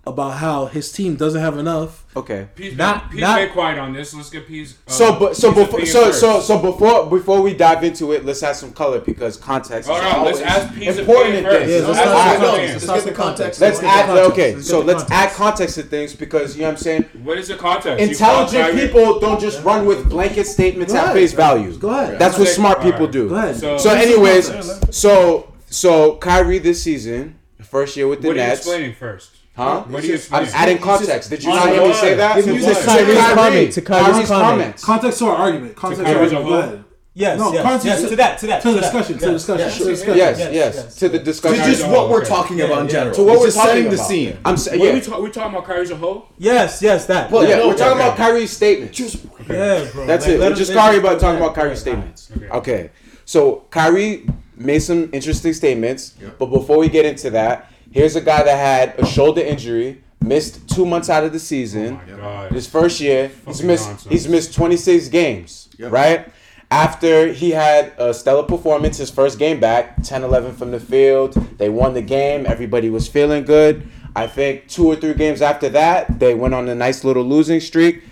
about 0.09 0.39
how 0.39 0.67
his 0.67 0.91
team 0.91 1.15
doesn't 1.17 1.41
have 1.41 1.59
enough. 1.59 2.05
okay. 2.17 2.49
Pete's, 2.57 2.77
Not- 2.77 3.11
Pete's 3.11 3.21
not- 3.21 3.37
been 3.39 3.51
quiet 3.51 3.79
on 3.79 3.93
this. 3.93 4.13
Let's 4.15 4.31
get 4.31 4.47
Pete's. 4.49 4.75
Uh, 4.87 4.91
So, 4.91 5.19
but 5.19 5.37
so 5.37 5.53
before 5.53 5.85
so 5.87 6.07
first. 6.07 6.21
so 6.21 6.41
so 6.41 6.59
before 6.59 7.07
before 7.07 7.41
we 7.43 7.55
dive 7.55 7.85
into 7.85 8.13
it, 8.13 8.25
let's 8.25 8.43
add 8.43 8.57
some 8.57 8.73
color 8.73 9.01
because 9.01 9.37
context. 9.37 9.89
Hold 9.89 10.01
is 10.01 10.05
on, 10.07 10.25
let's 10.25 10.41
always 10.41 10.41
ask 10.41 10.99
important 10.99 11.35
in 11.37 11.45
first. 11.45 11.59
things. 11.59 11.71
Yeah, 11.71 11.87
Let's 11.87 11.89
let's 11.89 11.99
ask 11.99 12.09
start 12.09 12.29
Pete's 12.29 12.41
with 12.41 12.49
opinion. 12.49 12.73
Let's 12.73 12.87
Let's 12.87 12.87
get 12.87 13.05
get 13.05 13.05
the 13.17 13.23
context. 13.23 13.61
Let's 13.61 13.83
Let's 13.83 13.95
add 13.95 14.07
context. 14.07 14.31
okay. 14.33 14.55
Let's 14.57 14.69
So 14.69 14.81
let's 14.81 15.03
add 15.03 15.09
context. 15.09 15.37
context 15.37 15.75
to 15.77 15.83
things 15.85 16.15
because 16.17 16.57
you 16.57 16.63
know 16.63 16.69
what 16.69 16.73
I'm 16.73 16.77
saying. 16.79 17.05
What 17.23 17.39
is 17.39 17.49
the 17.49 17.57
context? 17.57 18.03
Intelligent 18.05 18.75
people 18.81 19.21
don't 19.21 19.41
just 19.41 19.63
run 19.63 19.87
with 19.87 20.09
blanket 20.09 20.47
statements 20.47 20.95
at 20.95 21.13
face 21.13 21.33
value. 21.33 21.73
Go 21.77 21.91
ahead. 21.91 22.19
That's 22.19 22.39
what 22.39 22.49
smart 22.49 22.81
people 22.83 23.07
do. 23.07 23.29
Go 23.29 23.35
ahead. 23.37 23.57
So- 23.57 23.77
So, 23.79 23.91
anyways, 23.91 24.49
context? 24.49 24.95
so 24.95 25.53
so 25.71 26.17
Kyrie 26.17 26.59
this 26.59 26.83
season, 26.83 27.37
first 27.63 27.97
year 27.97 28.09
with 28.09 28.23
the 28.23 28.29
What 28.29 28.39
are 28.39 28.47
you 28.47 28.53
explaining 28.53 28.95
first? 28.95 29.31
Huh? 29.59 29.83
What 29.89 30.03
are 30.03 30.07
you 30.07 30.13
I'm 30.15 30.17
explaining? 30.19 30.51
adding 30.55 30.79
context. 30.79 31.31
Did 31.31 31.43
you 31.43 31.51
not 31.51 31.69
hear 31.69 31.83
me 31.87 31.93
say 31.93 32.15
that? 32.15 32.35
To 32.37 32.43
To? 32.43 32.49
Kyrie's 32.49 33.19
comment. 33.35 33.73
To 33.73 33.81
Kyrie's, 33.83 34.07
Kyrie's 34.07 34.29
comment. 34.29 34.29
comments. 34.29 34.85
Context 34.85 35.19
to 35.19 35.27
our 35.27 35.37
argument. 35.37 35.77
Context 35.77 36.03
to 36.05 36.09
our 36.09 36.15
Kyrie's 36.15 36.33
argument. 36.33 36.49
Go 36.49 36.61
whole- 36.63 36.71
ahead. 36.75 36.85
Yes, 37.15 37.37
No, 37.37 37.53
yes, 37.53 37.63
context 37.65 37.85
yes, 37.87 38.03
to- 38.03 38.09
to 38.11 38.17
that, 38.17 38.39
to 38.39 38.47
that, 38.47 38.63
to 38.63 38.69
the 38.69 38.75
that. 38.75 38.81
discussion, 38.83 39.19
to 39.19 39.27
the 39.27 39.33
discussion, 39.33 39.67
yes, 39.67 39.77
to 39.79 39.85
the 39.85 39.91
yes, 39.91 39.99
discussion. 39.99 40.19
Yes, 40.19 40.39
yes, 40.39 40.55
yes, 40.55 40.75
yes. 40.77 40.95
to 40.99 41.09
the 41.09 41.19
discussion. 41.19 41.65
To 41.65 41.71
just 41.71 41.89
what 41.89 42.11
we're 42.11 42.25
talking 42.25 42.61
about 42.61 42.83
in 42.83 42.89
general. 42.89 43.13
To 43.17 43.23
what 43.25 43.41
we're 43.41 43.51
setting 43.51 43.85
talking 43.87 43.91
the 43.91 44.05
scene. 44.05 44.39
I'm 44.45 44.57
saying, 44.57 44.79
What 44.79 44.93
we, 44.93 44.99
yeah, 45.01 45.05
ta- 45.05 45.19
we 45.19 45.31
talking 45.33 45.53
about 45.53 45.67
Kyrie's 45.67 45.91
a 45.91 45.97
hoe? 45.97 46.29
Yes, 46.39 46.81
yes, 46.81 47.07
that. 47.07 47.33
Well, 47.33 47.43
yeah, 47.49 47.57
no, 47.57 47.69
we're 47.69 47.75
talking 47.77 47.99
okay. 47.99 48.07
about 48.07 48.17
Kyrie's 48.17 48.53
statements. 48.53 49.01
yeah, 49.01 49.85
bro. 49.93 50.07
That's 50.07 50.27
Like, 50.27 50.35
it. 50.37 50.39
We're 50.39 50.55
just 50.55 50.73
let 50.73 50.79
Kyrie 50.79 50.99
about 50.99 51.19
talking 51.19 51.41
yeah, 51.41 51.45
about 51.47 51.55
Kyrie's 51.57 51.79
yeah. 51.79 51.93
statements. 51.93 52.31
Okay. 52.37 52.49
Okay. 52.53 52.91
So 53.25 53.65
Kyrie 53.71 54.29
made 54.57 54.79
some 54.81 55.09
interesting 55.13 55.55
statements, 55.55 56.15
Yep. 56.23 56.39
but 56.39 56.47
before 56.47 56.79
we 56.79 56.89
get 56.89 57.05
into 57.05 57.31
that, 57.31 57.69
here's 57.91 58.17
a 58.17 58.21
guy 58.21 58.43
that 58.43 58.57
had 58.57 58.99
a 58.99 59.07
shoulder 59.07 59.41
injury, 59.41 60.03
missed 60.21 60.69
two 60.69 60.85
months 60.87 61.09
out 61.11 61.25
of 61.25 61.33
the 61.33 61.39
season. 61.39 62.01
Oh 62.09 62.13
my 62.13 62.19
God. 62.19 62.53
His 62.53 62.67
first 62.67 63.01
year, 63.01 63.31
he's 63.47 63.63
missed 63.63 63.89
nonsense. 63.89 64.13
he's 64.13 64.29
missed 64.29 64.55
26 64.55 65.09
games, 65.09 65.69
Yep. 65.79 65.93
right? 65.93 66.29
After 66.71 67.33
he 67.33 67.51
had 67.53 67.93
a 67.99 68.13
stellar 68.13 68.43
performance 68.43 68.99
his 68.99 69.11
first 69.11 69.39
game 69.39 69.59
back, 69.59 69.97
10-11 70.03 70.55
from 70.55 70.71
the 70.71 70.81
field, 70.81 71.33
they 71.57 71.71
won 71.71 71.95
the 71.95 72.03
game, 72.03 72.45
everybody 72.47 72.91
was 72.91 73.09
feeling 73.09 73.45
good. 73.45 73.89
I 74.15 74.27
think 74.27 74.69
two 74.69 74.87
or 74.87 74.97
three 74.97 75.15
games 75.15 75.41
after 75.41 75.69
that, 75.71 76.19
they 76.19 76.35
went 76.35 76.53
on 76.53 76.69
a 76.69 76.75
nice 76.75 77.05
little 77.05 77.25
losing 77.25 77.61
streak. 77.61 78.03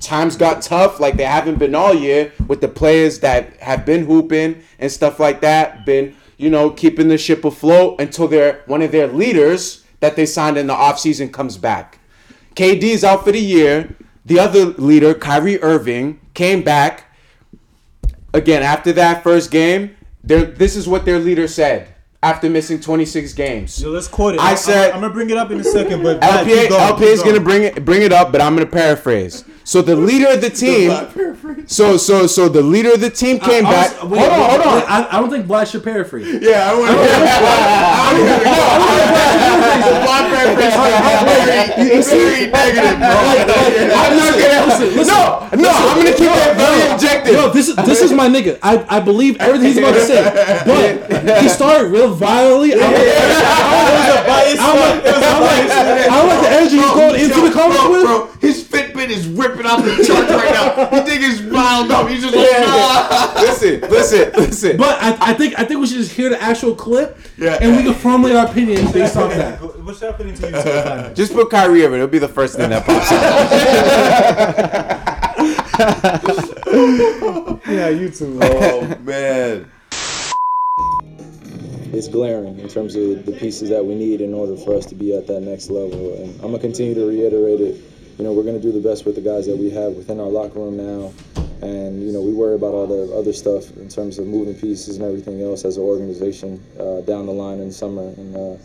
Times 0.00 0.36
got 0.36 0.60
tough, 0.62 1.00
like 1.00 1.16
they 1.16 1.24
haven't 1.24 1.58
been 1.58 1.74
all 1.74 1.94
year, 1.94 2.30
with 2.46 2.60
the 2.60 2.68
players 2.68 3.20
that 3.20 3.56
have 3.56 3.84
been 3.86 4.04
hooping 4.04 4.62
and 4.78 4.92
stuff 4.92 5.18
like 5.18 5.40
that, 5.40 5.84
been 5.86 6.14
you 6.36 6.50
know 6.50 6.70
keeping 6.70 7.08
the 7.08 7.18
ship 7.18 7.44
afloat 7.44 8.00
until 8.00 8.28
their 8.28 8.62
one 8.66 8.82
of 8.82 8.92
their 8.92 9.06
leaders 9.06 9.84
that 10.00 10.16
they 10.16 10.26
signed 10.26 10.56
in 10.58 10.66
the 10.66 10.74
offseason 10.74 11.32
comes 11.32 11.56
back. 11.56 11.98
KD's 12.54 13.04
out 13.04 13.24
for 13.24 13.32
the 13.32 13.40
year. 13.40 13.96
The 14.24 14.38
other 14.40 14.64
leader, 14.66 15.14
Kyrie 15.14 15.62
Irving, 15.62 16.20
came 16.34 16.62
back. 16.62 17.04
Again, 18.34 18.62
after 18.62 18.92
that 18.94 19.22
first 19.22 19.50
game, 19.50 19.96
this 20.22 20.74
is 20.76 20.88
what 20.88 21.04
their 21.04 21.18
leader 21.18 21.46
said 21.46 21.88
after 22.22 22.50
missing 22.50 22.80
26 22.80 23.32
games. 23.34 23.80
Yo, 23.80 23.90
let's 23.90 24.08
quote 24.08 24.34
it. 24.34 24.40
I 24.40 24.48
I'm- 24.48 24.56
said- 24.56 24.90
I'm, 24.92 25.00
gonna 25.00 25.12
bring 25.12 25.30
it 25.30 25.36
up 25.36 25.50
in 25.50 25.60
a 25.60 25.64
second, 25.64 26.02
but 26.02 26.20
LPA, 26.20 26.66
LPA 26.68 27.02
is 27.02 27.22
gonna 27.22 27.40
bring 27.40 27.62
it 27.62 27.84
bring 27.84 28.02
it 28.02 28.12
up, 28.12 28.32
but 28.32 28.40
I'm 28.40 28.54
gonna 28.54 28.66
paraphrase. 28.66 29.44
So 29.66 29.82
the 29.82 29.96
leader 29.96 30.28
of 30.28 30.40
the 30.40 30.48
team, 30.48 30.90
paraphrase. 30.90 31.64
so 31.66 31.96
so 31.96 32.28
so 32.28 32.48
the 32.48 32.62
leader 32.62 32.92
of 32.92 33.00
the 33.00 33.10
team 33.10 33.40
came 33.40 33.66
I- 33.66 33.70
I 33.70 33.72
back. 33.72 34.02
wait, 34.04 34.20
hold 34.20 34.30
on, 34.32 34.50
hold 34.50 34.60
on. 34.62 34.74
wait, 34.76 34.84
I, 34.88 35.08
I 35.10 35.20
don't 35.20 35.28
think 35.28 35.48
Black 35.48 35.66
should 35.66 35.82
paraphrase. 35.82 36.40
Yeah, 36.40 36.70
I 36.70 36.74
want 36.78 36.92
to. 36.92 38.06
It's 40.78 42.10
very 42.10 42.50
negative, 42.50 42.98
bro. 42.98 43.08
I'm 43.96 44.16
not 44.16 44.34
gonna. 44.38 45.04
No, 45.04 45.48
no, 45.56 45.70
I'm 45.70 45.96
gonna 45.98 46.16
keep 46.16 46.30
that 46.30 46.54
very 46.56 46.92
objective. 46.94 47.34
Yo, 47.34 47.50
this 47.50 47.68
is 47.68 47.76
this 47.76 48.00
is 48.02 48.12
my 48.12 48.28
nigga. 48.28 48.58
I, 48.62 48.84
I 48.88 49.00
believe 49.00 49.36
everything 49.40 49.68
he's 49.68 49.78
about 49.78 49.94
to 49.94 50.00
say, 50.00 50.22
but 50.64 51.42
he 51.42 51.48
started 51.48 51.90
real 51.90 52.14
violently. 52.14 52.74
I 52.74 52.78
don't 52.78 52.92
like, 52.92 53.00
I 54.58 54.66
don't 54.66 54.78
like, 54.78 55.06
I 55.06 55.32
don't 55.32 55.42
like, 55.42 55.70
I 55.70 56.18
don't 56.18 56.28
like 56.28 56.42
the 56.42 56.50
energy 56.50 56.76
he's 56.76 56.90
going 56.92 57.20
into 57.20 57.40
the 57.40 57.52
comments 57.52 57.82
bro, 57.82 58.26
with. 58.26 58.40
his 58.40 58.65
Fitbit 59.06 59.10
is 59.16 59.28
ripping 59.28 59.66
out 59.66 59.82
the 59.82 60.04
charts 60.04 60.30
right 60.30 60.52
now. 60.52 60.86
He 60.90 61.10
think 61.10 61.22
it's 61.22 61.40
wound 61.42 61.90
up. 61.90 62.08
He's 62.08 62.22
just 62.22 62.34
like, 62.34 62.50
nah. 62.60 63.32
listen, 63.40 63.80
listen, 63.82 64.32
listen. 64.32 64.76
But 64.76 65.00
I, 65.02 65.30
I 65.30 65.34
think 65.34 65.58
I 65.58 65.64
think 65.64 65.80
we 65.80 65.86
should 65.86 65.98
just 65.98 66.12
hear 66.12 66.28
the 66.30 66.40
actual 66.40 66.74
clip, 66.74 67.18
Yeah. 67.36 67.58
and 67.60 67.76
we 67.76 67.82
can 67.82 67.94
formulate 67.94 68.36
our 68.36 68.46
opinions 68.46 68.92
based 68.92 69.16
off 69.16 69.32
that. 69.32 69.60
What's 69.84 70.00
happening 70.00 70.34
to 70.34 70.50
you? 70.50 70.60
Stefan? 70.60 71.14
Just 71.14 71.32
put 71.32 71.50
Kyrie 71.50 71.84
Irving. 71.84 71.96
It'll 71.96 72.08
be 72.08 72.18
the 72.18 72.28
first 72.28 72.56
thing 72.56 72.70
that 72.70 72.84
pops 72.84 73.12
up. 73.12 73.26
yeah, 77.68 77.88
you 77.88 78.10
too. 78.10 78.38
Oh 78.42 78.98
man. 79.02 79.70
it's 81.92 82.08
glaring 82.08 82.58
in 82.58 82.68
terms 82.68 82.94
of 82.96 83.24
the 83.24 83.32
pieces 83.32 83.70
that 83.70 83.84
we 83.84 83.94
need 83.94 84.20
in 84.20 84.34
order 84.34 84.56
for 84.56 84.74
us 84.74 84.86
to 84.86 84.94
be 84.94 85.16
at 85.16 85.26
that 85.28 85.40
next 85.40 85.70
level. 85.70 86.14
And 86.14 86.34
I'm 86.36 86.48
gonna 86.48 86.58
continue 86.58 86.94
to 86.94 87.06
reiterate 87.06 87.60
it. 87.60 87.80
You 88.18 88.24
know, 88.24 88.32
we're 88.32 88.44
gonna 88.44 88.60
do 88.60 88.72
the 88.72 88.80
best 88.80 89.04
with 89.04 89.14
the 89.14 89.20
guys 89.20 89.46
that 89.46 89.56
we 89.56 89.70
have 89.70 89.92
within 89.92 90.20
our 90.20 90.28
locker 90.28 90.58
room 90.58 90.76
now. 90.76 91.12
And 91.60 92.02
you 92.02 92.12
know, 92.12 92.22
we 92.22 92.32
worry 92.32 92.54
about 92.54 92.72
all 92.72 92.86
the 92.86 93.14
other 93.14 93.32
stuff 93.32 93.76
in 93.76 93.88
terms 93.88 94.18
of 94.18 94.26
moving 94.26 94.54
pieces 94.54 94.96
and 94.96 95.04
everything 95.04 95.42
else 95.42 95.64
as 95.64 95.76
an 95.76 95.82
organization 95.82 96.62
uh, 96.80 97.00
down 97.02 97.26
the 97.26 97.32
line 97.32 97.60
in 97.60 97.68
the 97.68 97.74
summer. 97.74 98.08
And 98.16 98.36
uh, 98.36 98.56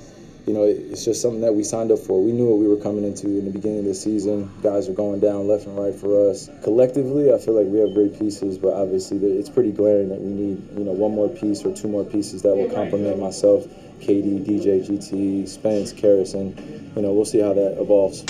you 0.48 0.54
know, 0.54 0.64
it, 0.64 0.78
it's 0.90 1.06
just 1.06 1.22
something 1.22 1.42
that 1.42 1.54
we 1.54 1.64
signed 1.64 1.92
up 1.92 2.00
for. 2.00 2.24
We 2.24 2.32
knew 2.32 2.48
what 2.48 2.60
we 2.60 2.68
were 2.68 2.82
coming 2.82 3.04
into 3.04 3.28
in 3.28 3.46
the 3.46 3.52
beginning 3.52 3.80
of 3.80 3.86
the 3.86 3.94
season. 3.94 4.50
Guys 4.64 4.90
are 4.90 4.94
going 4.94 5.20
down 5.20 5.48
left 5.48 5.66
and 5.68 5.78
right 5.78 5.94
for 5.94 6.30
us. 6.30 6.50
Collectively, 6.64 7.34
I 7.34 7.38
feel 7.38 7.54
like 7.54 7.68
we 7.68 7.80
have 7.80 7.94
great 7.94 8.18
pieces, 8.18 8.58
but 8.58 8.74
obviously 8.74 9.18
it's 9.20 9.50
pretty 9.50 9.72
glaring 9.72 10.10
that 10.10 10.20
we 10.20 10.32
need, 10.32 10.78
you 10.78 10.86
know, 10.86 10.94
one 10.94 11.12
more 11.14 11.30
piece 11.30 11.64
or 11.66 11.76
two 11.76 11.88
more 11.88 12.06
pieces 12.06 12.42
that 12.42 12.56
will 12.56 12.70
complement 12.70 13.20
myself, 13.20 13.66
KD, 14.00 14.46
DJ, 14.46 14.88
GT, 14.88 15.48
Spence, 15.48 15.94
Caris, 15.94 16.34
and 16.34 16.58
you 16.96 17.02
know, 17.02 17.14
we'll 17.14 17.26
see 17.26 17.40
how 17.40 17.54
that 17.54 17.78
evolves. 17.80 18.24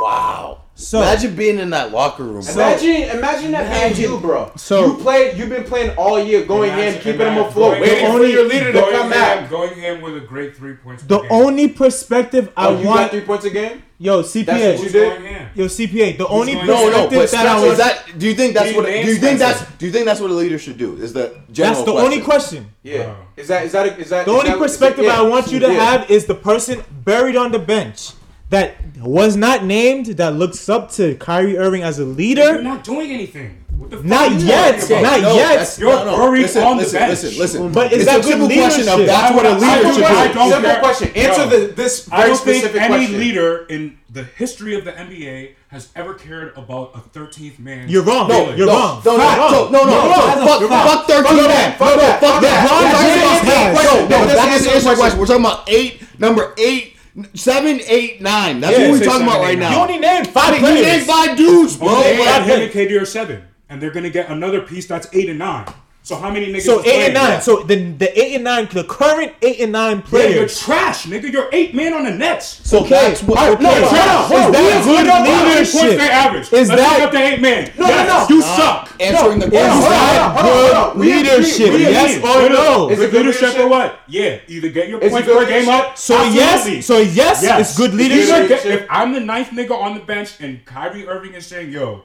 Wow. 0.00 0.58
So- 0.78 1.00
imagine 1.00 1.34
being 1.34 1.58
in 1.58 1.70
that 1.70 1.90
locker 1.90 2.22
room. 2.22 2.42
bro. 2.44 2.52
Imagine, 2.52 3.16
imagine 3.16 3.50
that 3.52 3.94
being 3.96 4.10
you, 4.10 4.18
bro. 4.18 4.52
So- 4.56 4.84
you 4.84 4.94
played. 4.98 5.38
You've 5.38 5.48
been 5.48 5.64
playing 5.64 5.90
all 5.96 6.20
year, 6.20 6.42
going 6.44 6.68
And 6.70 6.78
ham, 6.80 6.86
that's- 6.92 7.02
keeping 7.02 7.26
and 7.26 7.36
them 7.38 7.46
afloat, 7.46 7.70
going 7.70 7.80
waiting 7.80 8.04
ham- 8.04 8.16
for 8.18 8.24
your 8.26 8.44
leader 8.46 8.72
to 8.72 8.80
come 8.82 8.92
ham- 8.92 9.10
back. 9.10 9.48
Going 9.50 9.74
ham 9.80 10.02
with 10.02 10.16
a 10.18 10.20
great 10.20 10.54
three 10.54 10.74
points. 10.74 11.02
The 11.04 11.18
game. 11.20 11.28
only 11.30 11.68
perspective 11.68 12.50
I 12.56 12.66
Oh, 12.66 12.76
you 12.76 12.84
got 12.84 12.90
want, 12.96 13.10
three 13.10 13.20
points 13.22 13.44
a 13.46 13.50
game. 13.50 13.82
yo, 13.98 14.20
That's 14.20 14.34
what 14.34 14.36
you 14.84 14.90
did? 14.90 14.92
going 14.92 15.24
ham? 15.24 15.48
yo, 15.54 15.66
CPA. 15.66 16.12
The 16.18 16.26
only 16.26 16.52
going- 16.56 16.66
No, 16.66 16.74
no, 16.74 17.08
perspective 17.08 17.18
but 17.20 17.30
that 17.30 17.46
I 17.46 17.56
Spencer, 17.58 17.72
is 17.72 17.78
that 17.78 18.18
do 18.18 18.26
you 18.26 18.34
think 18.34 18.54
that's 18.54 18.76
what 18.76 18.84
do 18.84 18.92
you 18.92 19.04
think 19.04 19.38
Spencer. 19.38 19.38
that's 19.38 19.62
do 19.78 19.86
you 19.86 19.92
think 19.92 20.04
that's 20.04 20.20
what 20.20 20.30
a 20.30 20.34
leader 20.34 20.58
should 20.58 20.76
do? 20.76 20.98
Is 21.00 21.14
the 21.14 21.32
general 21.50 21.74
That's 21.74 21.86
the 21.86 21.92
question. 21.92 22.04
only 22.12 22.20
question. 22.20 22.66
Yeah. 22.82 23.06
Wow. 23.06 23.14
Is 23.38 23.48
that 23.48 23.64
is 23.64 23.72
that 23.72 23.86
a, 23.86 23.96
is 23.98 24.10
that 24.10 24.26
The 24.26 24.30
is 24.32 24.36
only 24.38 24.50
that- 24.50 24.58
perspective 24.58 25.06
yeah. 25.06 25.18
I 25.18 25.22
want 25.22 25.50
you 25.50 25.58
to 25.60 25.72
Yeah. 25.72 25.84
have 25.98 26.10
is 26.10 26.26
the 26.26 26.34
person 26.34 26.84
buried 27.02 27.36
on 27.36 27.50
the 27.50 27.58
bench 27.58 28.10
that 28.50 28.76
was 28.98 29.36
not 29.36 29.64
named 29.64 30.06
that 30.06 30.34
looks 30.34 30.68
up 30.68 30.90
to 30.92 31.14
Kyrie 31.16 31.58
Irving 31.58 31.82
as 31.82 31.98
a 31.98 32.04
leader. 32.04 32.42
You're 32.54 32.62
not 32.62 32.84
doing 32.84 33.10
anything. 33.10 33.62
What 33.76 33.90
the 33.90 33.96
fuck 33.98 34.06
Not 34.06 34.32
yet, 34.40 34.88
not 34.88 35.20
No, 35.20 35.34
yet. 35.36 35.76
You're 35.78 35.90
no, 35.92 36.16
no. 36.16 36.30
listen, 36.30 36.62
on 36.62 36.76
the 36.78 36.84
listen, 36.84 36.98
bench. 36.98 37.10
Listen, 37.10 37.38
listen. 37.38 37.72
But 37.72 37.92
is 37.92 38.02
it's 38.02 38.10
that 38.10 38.20
a 38.20 38.22
simple 38.22 38.48
question 38.48 38.88
of 38.88 39.04
that's 39.04 39.34
what 39.36 39.44
a 39.44 39.48
I 39.50 39.54
would- 39.54 39.62
I 39.62 39.76
leader 39.76 39.86
would- 39.88 39.94
should 39.96 40.04
I 40.04 40.28
do. 40.28 40.34
don't 40.34 40.50
Simple 40.50 40.70
care. 40.70 40.80
question. 40.80 41.08
Answer 41.14 41.42
Yo. 41.42 41.48
the 41.50 41.66
this 41.74 42.08
I 42.10 42.16
very 42.16 42.28
don't 42.30 42.38
think 42.44 42.64
any 42.74 42.86
question. 42.88 43.18
leader 43.20 43.66
in 43.68 43.98
the 44.10 44.24
history 44.38 44.78
of 44.78 44.86
the 44.86 44.92
NBA 44.98 45.50
has 45.68 45.88
ever 45.94 46.14
cared 46.14 46.52
about 46.56 46.92
a 46.94 47.00
13th 47.18 47.58
man. 47.58 47.86
You're 47.90 48.02
wrong. 48.02 48.28
No, 48.28 48.54
You're 48.54 48.66
no, 48.66 48.72
wrong. 48.72 49.02
No, 49.04 49.12
no, 49.12 49.18
Fact. 49.18 49.38
no, 49.38 49.48
no, 49.50 49.68
no, 49.68 49.78
You're 49.80 49.86
no, 49.90 50.08
wrong. 50.08 50.46
fuck, 50.48 50.60
You're 50.60 50.68
fuck 50.70 51.06
13 51.06 51.24
Fuck 51.26 51.36
man. 51.36 51.48
that, 51.48 51.78
No, 51.80 51.86
fuck 51.86 51.96
no, 51.96 52.00
that, 52.00 52.20
fuck 52.20 52.32
fuck 52.32 52.40
that. 52.40 52.48
that. 52.48 52.64
That's 52.64 52.72
LeBron 52.72 52.92
not 52.92 53.02
James 53.02 53.40
the 53.44 53.56
has. 53.56 53.76
question. 53.76 54.00
No, 54.00 54.00
No, 54.00 54.08
that's 54.08 54.26
that's 54.26 54.36
not 54.38 54.48
not 54.48 54.58
the 54.58 54.64
the 54.64 54.70
answer 54.72 54.80
question. 54.80 54.96
question. 54.96 55.18
We're 55.20 55.26
talking 55.26 55.44
about 55.44 55.68
eight, 55.68 56.02
number 56.18 56.54
eight, 56.56 56.95
seven, 57.34 57.80
eight, 57.86 58.20
nine. 58.20 58.60
That's 58.60 58.78
Yeah, 58.78 58.88
what 58.90 59.00
we're 59.00 59.04
talking 59.04 59.22
about 59.26 59.42
seven, 59.42 59.46
right 59.46 59.54
eight, 59.56 59.58
now. 59.58 59.70
You 59.72 59.76
only 59.82 59.98
named 59.98 60.26
five 60.28 60.54
You 60.54 60.60
players. 60.60 60.86
named 60.86 61.02
five 61.06 61.36
dudes, 61.36 61.76
bro. 61.76 61.88
They 62.02 62.18
Like, 62.18 62.28
had 62.28 62.42
him 62.42 62.60
and 62.62 62.70
KD 62.72 63.00
are 63.00 63.04
seven, 63.06 63.42
and 63.68 63.80
they're 63.80 63.90
gonna 63.90 64.10
get 64.10 64.28
another 64.30 64.60
piece 64.60 64.86
that's 64.86 65.08
eight 65.12 65.28
and 65.28 65.38
nine. 65.38 65.66
So 66.06 66.14
how 66.14 66.30
many 66.30 66.52
niggas? 66.52 66.62
So 66.62 66.78
is 66.78 66.86
eight 66.86 67.06
and 67.06 67.14
playing? 67.16 67.30
nine. 67.30 67.42
So 67.42 67.64
the 67.64 67.74
the 67.98 68.06
eight 68.16 68.34
and 68.36 68.44
nine, 68.44 68.68
the 68.70 68.84
current 68.84 69.32
eight 69.42 69.58
and 69.58 69.72
nine 69.72 70.04
Yeah, 70.12 70.26
you're 70.28 70.46
trash, 70.46 71.02
nigga. 71.06 71.32
You're 71.32 71.48
eight 71.50 71.74
man 71.74 71.94
on 71.94 72.04
the 72.04 72.12
Nets. 72.12 72.60
So 72.62 72.84
that's 72.84 73.24
what. 73.24 73.36
Alright, 73.40 73.54
okay, 73.54 73.64
no, 73.64 73.70
so- 73.74 73.80
no, 73.80 73.88
Trash. 73.88 74.30
no, 74.30 74.36
is 74.38 74.52
that 74.52 74.84
good 74.84 75.02
good 75.02 75.08
on 75.10 75.16
how 75.16 75.22
many 75.24 75.54
points 75.56 75.74
leadership? 75.74 75.98
they 75.98 76.08
average? 76.08 76.42
Is 76.44 76.52
Let's 76.52 76.68
that- 76.70 76.98
look 77.00 77.06
up 77.08 77.12
the 77.12 77.18
eight 77.18 77.40
man? 77.40 77.72
No, 77.76 77.88
yes, 77.88 78.06
no, 78.06 78.14
no. 78.22 78.26
You 78.30 78.38
Not 78.38 78.56
suck. 78.56 79.00
Answering 79.02 79.38
the 79.40 79.50
question. 79.50 79.78
Is 79.78 79.84
that 79.84 80.32
hold 80.38 80.54
on, 80.54 80.62
hold 80.62 80.74
on. 80.76 80.96
good 80.96 81.26
leadership? 81.26 81.80
Yes 81.80 82.16
or 82.22 82.48
no? 82.50 82.88
Is 82.88 82.98
it 83.00 83.02
Good 83.02 83.10
good 83.10 83.26
leadership 83.26 83.42
leadership? 83.42 83.64
or 83.64 83.68
what? 83.68 83.98
Yeah, 84.06 84.38
either 84.46 84.68
get 84.68 84.88
your 84.88 85.00
points 85.00 85.26
good 85.26 85.38
per 85.42 85.48
game 85.50 85.68
up. 85.68 85.98
So 85.98 86.22
yes, 86.22 86.86
so 86.86 86.98
yes, 86.98 87.42
Yes. 87.42 87.70
it's 87.70 87.76
good 87.76 87.94
leadership. 87.94 88.48
if 88.64 88.86
I'm 88.90 89.12
the 89.12 89.18
ninth 89.18 89.48
nigga 89.50 89.72
on 89.72 89.94
the 89.94 90.04
bench 90.04 90.38
and 90.38 90.64
Kyrie 90.64 91.08
Irving 91.08 91.34
is 91.34 91.44
saying, 91.46 91.72
"Yo," 91.72 92.04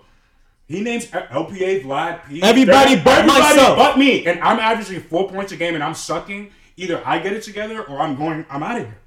he 0.71 0.81
names 0.81 1.05
LPA, 1.07 1.83
Vlad, 1.83 2.27
P. 2.27 2.41
Everybody 2.41 2.95
but 2.95 3.19
everybody 3.19 3.27
myself. 3.27 3.77
but 3.77 3.97
me, 3.97 4.25
and 4.25 4.39
I'm 4.41 4.59
averaging 4.59 5.01
four 5.01 5.29
points 5.29 5.51
a 5.51 5.57
game, 5.57 5.75
and 5.75 5.83
I'm 5.83 5.93
sucking. 5.95 6.51
Either 6.77 7.01
I 7.05 7.19
get 7.19 7.33
it 7.33 7.43
together, 7.43 7.83
or 7.83 7.99
I'm 7.99 8.15
going. 8.15 8.45
I'm 8.49 8.63
out 8.63 8.77
of 8.79 8.85
here. 8.87 8.97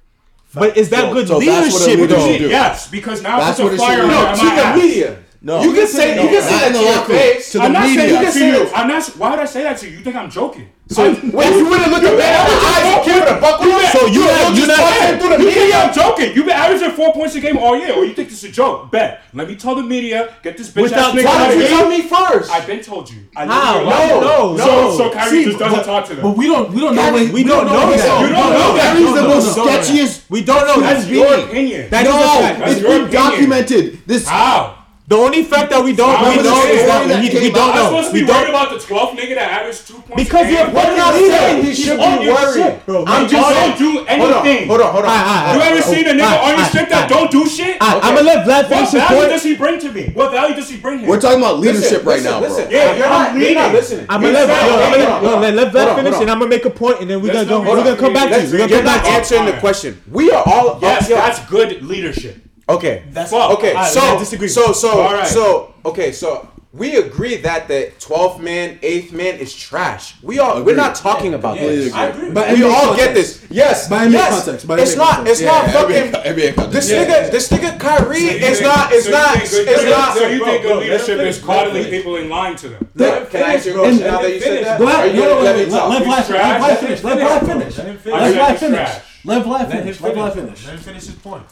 But 0.53 0.77
is 0.77 0.89
that 0.91 1.01
So- 1.09 1.13
good 1.13 1.27
so 1.27 1.39
that's 1.39 1.73
what 1.73 1.81
a 1.81 1.85
leadership 1.85 1.99
leader 1.99 2.07
though? 2.15 2.27
should 2.31 2.37
do. 2.39 2.47
Yes, 2.49 2.87
because 2.89 3.21
now 3.21 3.39
That's 3.39 3.59
it's 3.59 3.69
a 3.69 3.73
it 3.73 3.77
fire 3.77 3.97
should 4.01 4.07
No, 4.07 4.21
my 4.23 4.35
to 4.35 4.79
the 4.79 4.87
media. 4.87 5.17
No. 5.45 5.61
You 5.61 5.73
can 5.73 5.85
say 5.87 6.15
you 6.23 6.27
can 6.27 6.41
say 6.41 6.57
that 6.57 6.73
to 6.73 6.79
the 6.79 6.83
your 6.83 7.05
face. 7.05 7.51
To 7.51 7.59
the 7.59 7.63
I'm 7.65 7.73
not 7.73 7.83
media. 7.85 8.01
that 8.01 8.09
You 8.09 8.17
can 8.17 8.31
say 8.33 8.47
you. 8.49 8.65
that- 8.65 8.77
I'm 8.77 8.87
not. 8.87 9.03
Why 9.21 9.29
would 9.29 9.39
I 9.39 9.45
say 9.45 9.61
that 9.61 9.77
to 9.77 9.85
you? 9.87 9.97
You 9.97 10.03
think 10.03 10.15
I'm 10.15 10.31
joking? 10.31 10.69
So 10.89 11.13
when 11.13 11.53
you 11.53 11.65
would 11.69 11.79
have 11.81 11.91
looked 11.91 12.05
at 12.05 12.17
that 12.17 12.45
eyes 12.45 13.07
and 13.09 13.21
it 13.21 13.37
a 13.37 13.41
buck 13.41 13.59
with 13.59 13.73
us, 13.73 13.91
So 13.91 14.05
you 14.05 14.21
not 14.25 14.55
you 14.55 14.65
not 14.67 15.19
through 15.21 15.29
the 15.37 15.43
You 15.43 15.49
media. 15.49 15.77
I'm 15.77 15.93
joking? 15.93 16.33
You've 16.35 16.45
been 16.45 16.55
averaging 16.55 16.91
four 16.91 17.13
points 17.13 17.35
a 17.35 17.41
game 17.41 17.57
all 17.57 17.77
year, 17.77 17.93
or 17.93 18.05
you 18.05 18.13
think 18.13 18.29
this 18.29 18.43
is 18.43 18.49
a 18.49 18.53
joke? 18.53 18.89
Bet. 18.91 19.21
Let 19.33 19.47
me 19.47 19.55
tell 19.55 19.75
the 19.75 19.83
media. 19.83 20.35
Get 20.41 20.57
this 20.57 20.69
bitch 20.69 20.83
Without 20.83 21.13
ass 21.13 21.15
nigga 21.15 21.25
Why 21.25 21.45
out 21.45 21.49
did 21.51 21.61
you 21.61 21.67
tell 21.67 21.89
me 21.89 22.01
first? 22.01 22.51
I've 22.51 22.65
been 22.67 22.81
told 22.81 23.09
you. 23.11 23.17
I 23.35 23.45
How? 23.45 23.83
life. 23.83 24.09
No, 24.09 24.55
no, 24.55 24.57
So, 24.57 24.97
so 24.97 25.09
Kyrie 25.11 25.29
See, 25.29 25.45
just 25.45 25.59
doesn't 25.59 25.77
but- 25.79 25.85
talk 25.85 26.05
to 26.07 26.15
them. 26.15 26.23
But 26.23 26.37
we 26.37 26.47
don't 26.47 26.71
we 26.71 26.81
don't 26.81 26.95
know. 26.95 27.11
What- 27.11 27.29
we 27.33 27.43
don't 27.43 27.65
know 27.67 27.89
that. 27.91 28.21
You 28.21 28.29
don't 28.29 28.53
know 28.53 28.75
that. 28.77 28.99
You 28.99 29.15
the 29.15 29.21
most 29.27 29.57
sketchiest. 29.57 30.21
We 30.29 30.43
don't 30.43 30.65
know. 30.67 30.81
That's 30.81 31.01
That's 31.01 31.09
your 31.09 31.39
opinion. 31.39 31.89
That 31.91 32.05
is 32.07 32.13
a 32.13 32.17
No, 32.17 32.23
fact. 32.41 32.61
It's 32.71 32.81
been 32.81 33.09
documented. 33.11 33.99
This 34.07 34.27
How? 34.27 34.74
The 35.07 35.13
only 35.15 35.43
fact 35.45 35.69
that 35.69 35.83
we 35.85 35.93
don't 35.93 36.17
How 36.17 36.25
we 36.33 36.41
is 36.41 36.43
know 36.43 36.57
it 36.65 36.81
is 36.81 36.85
that 36.89 37.05
that 37.05 37.21
we, 37.21 37.29
we 37.29 37.51
don't 37.53 37.61
out? 37.69 37.69
I'm 37.69 37.93
know. 37.93 38.01
supposed 38.01 38.07
to 38.09 38.13
We 38.17 38.21
be 38.21 38.25
worried 38.25 38.49
don't 38.49 38.57
about 38.57 38.69
the 38.73 38.81
12th 38.81 39.13
nigga 39.13 39.35
that 39.37 39.49
averaged 39.61 39.85
two 39.85 40.01
points 40.01 40.17
because 40.25 40.47
a 40.47 40.49
you're 40.49 40.65
game. 40.65 40.73
fucking 40.73 40.97
not 40.97 41.13
leader. 41.13 41.29
saying 41.37 41.61
he 41.61 41.69
He's 41.69 41.77
should 41.85 41.99
on 42.01 42.17
be 42.17 42.25
your 42.25 42.33
worried. 42.33 42.57
shit, 42.57 42.85
bro. 42.89 43.05
I'm 43.05 43.21
We 43.21 43.29
just 43.29 43.45
all- 43.45 43.53
don't 43.53 43.77
do 43.77 43.89
Hold 44.01 44.33
on, 44.33 44.47
anything. 44.47 44.65
hold 44.67 44.81
on, 44.81 44.89
hold 44.97 45.05
on. 45.05 45.11
Ah, 45.13 45.21
ah, 45.29 45.53
You 45.53 45.61
ah, 45.61 45.69
ever 45.69 45.77
ah, 45.85 45.93
seen 45.93 46.05
a 46.09 46.13
nigga 46.17 46.37
on 46.41 46.51
your 46.57 46.65
strip 46.73 46.89
that 46.89 47.05
don't 47.05 47.29
do 47.29 47.45
shit? 47.45 47.77
I, 47.79 48.01
I'm 48.01 48.15
gonna 48.17 48.25
let 48.25 48.47
Vlad 48.49 48.65
What 48.65 48.65
finish 48.65 48.89
his 48.89 49.01
value 49.05 49.17
point. 49.21 49.29
does 49.29 49.43
he 49.45 49.53
bring 49.55 49.77
to 49.85 49.89
me? 49.93 50.03
What 50.17 50.31
value 50.33 50.55
does 50.57 50.69
he 50.73 50.77
bring 50.81 50.97
here? 51.05 51.07
we're 51.09 51.21
talking 51.21 51.37
about 51.37 51.59
leadership 51.61 52.01
Listen, 52.01 52.05
right 52.09 52.17
listen, 52.25 52.31
now, 52.33 52.39
listen. 52.41 52.65
bro. 52.65 52.73
Yeah, 52.73 52.95
you're 52.97 53.05
I'm 53.05 53.13
not, 53.13 53.37
you're 53.37 53.53
not 53.53 53.61
leading. 53.69 53.73
listening. 53.77 54.05
I'm 54.09 54.21
He's 54.25 54.31
gonna 54.33 54.41
let, 54.41 54.57
saying- 54.57 54.65
yo, 54.65 54.73
I'm 54.73 54.81
hold 54.81 54.89
gonna, 54.89 55.05
on, 55.05 55.21
yo, 55.21 55.29
hold 55.29 55.41
let, 55.45 55.49
on, 55.53 55.55
let 55.55 55.67
Vlad 55.69 55.77
hold 55.85 55.89
on, 55.89 55.95
finish, 56.01 56.13
hold 56.17 56.21
and 56.25 56.31
I'm 56.33 56.39
gonna 56.41 56.49
make 56.49 56.65
a 56.65 56.69
point, 56.73 56.97
and 57.01 57.09
then 57.13 57.21
we 57.21 57.29
Let's 57.29 57.45
gotta 57.45 57.49
go. 57.49 57.61
not- 57.61 57.69
We're 57.77 57.83
gonna 57.85 57.95
come 58.01 58.13
back 58.13 58.29
to 58.33 58.35
you. 58.37 58.41
Let's- 58.41 58.51
We're 58.53 58.57
gonna 58.57 58.69
You're 58.73 58.77
come 58.81 58.85
back 58.89 58.97
not 58.97 59.05
to 59.05 59.11
you. 59.13 59.17
answering 59.21 59.45
the 59.45 59.57
question. 59.61 60.01
We 60.09 60.31
are 60.33 60.41
all 60.49 60.79
Yes, 60.81 61.09
yo, 61.09 61.15
that's 61.17 61.39
good 61.45 61.83
leadership. 61.85 62.41
Okay. 62.69 63.03
That's 63.11 63.31
Fuck. 63.31 63.51
Okay, 63.59 63.73
Alright, 63.73 63.91
so 63.91 64.01
I 64.01 64.17
disagree. 64.19 64.47
so 64.47 64.71
so 64.73 65.01
All 65.01 65.13
right. 65.13 65.27
so 65.27 65.73
okay, 65.85 66.11
so 66.11 66.49
we 66.73 66.97
agree 66.97 67.37
that 67.37 67.69
the 67.69 67.93
12th 67.99 68.41
man, 68.41 68.77
8th 68.83 69.13
man 69.13 69.35
is 69.39 69.55
trash. 69.55 70.15
We 70.21 70.39
all 70.39 70.61
we're 70.61 70.75
not 70.75 70.93
talking 70.95 71.33
about 71.33 71.55
Completely 71.57 71.85
this. 71.85 71.93
agree. 71.95 72.31
But 72.31 72.51
we 72.53 72.63
all 72.65 72.87
context. 72.91 72.99
get 73.05 73.13
this. 73.13 73.45
Yes, 73.49 73.87
By 73.87 74.07
NBA 74.07 74.11
yes. 74.11 74.43
context, 74.43 74.67
by 74.67 74.79
it's 74.79 74.95
not. 74.97 75.15
context. 75.15 75.41
It's 75.41 75.49
not 75.49 75.67
Yeah, 75.67 75.71
fucking. 75.71 76.11
NBA 76.11 76.25
NBA 76.35 76.55
context. 76.55 76.71
This 76.73 76.91
Yeah. 76.91 77.05
nigga, 77.05 77.31
this 77.31 77.47
nigga 77.47 77.79
Kyrie 77.79 78.27
So 78.27 78.35
is 78.35 78.59
think- 78.59 78.61
not. 78.75 78.91
It's 78.91 79.05
so 79.05 79.11
not. 79.11 79.37
think 79.37 79.49
good- 79.51 79.67
It's 79.69 79.81
so 79.83 79.89
not. 79.89 80.17
So 80.17 80.27
you 80.27 80.43
think 80.45 80.61
good 80.63 80.77
leadership 80.83 81.19
is 81.21 81.37
let 81.37 81.45
coddling 81.45 81.85
people 81.85 82.15
and 82.17 82.29
lying 82.29 82.55
to 82.57 82.67
them? 82.67 82.89
Can 83.31 83.43
I 83.43 83.53
answer 83.53 83.69
your 83.69 83.77
bro. 83.77 83.83
question 83.87 84.07
now 84.07 84.21
that 84.21 84.33
you 84.33 84.41
said 84.41 84.65
that? 84.65 84.79
Vlad, 84.81 84.95
Are 84.99 85.07
you 85.07 85.13
no, 85.13 85.19
gonna 85.29 85.35
no, 85.35 85.41
let 85.43 85.55
me 85.57 85.65
talk? 85.71 85.89
let 85.89 86.03
Vlad, 86.03 86.05
He's 86.05 86.07
let 86.07 86.25
trash. 86.27 86.61
Vlad 86.61 86.77
finish. 86.79 87.03
Let 87.05 87.17
Vlad 87.19 87.39
finish. 87.47 87.77
Let 87.77 87.87
him 87.87 87.97
finish. 87.99 88.19
Let 88.19 88.35
said 88.35 88.35
Vlad 88.35 88.57
finish. 88.59 88.89
Let 89.23 89.45
Vlad 89.45 89.71
finish. 89.71 90.01
Let 90.01 90.13
Vlad 90.15 90.33
finish. 90.33 90.59
finish. 90.59 90.65
Let 90.65 90.73
him 90.75 90.79
finish 90.81 91.03
his 91.05 91.15
point. 91.15 91.43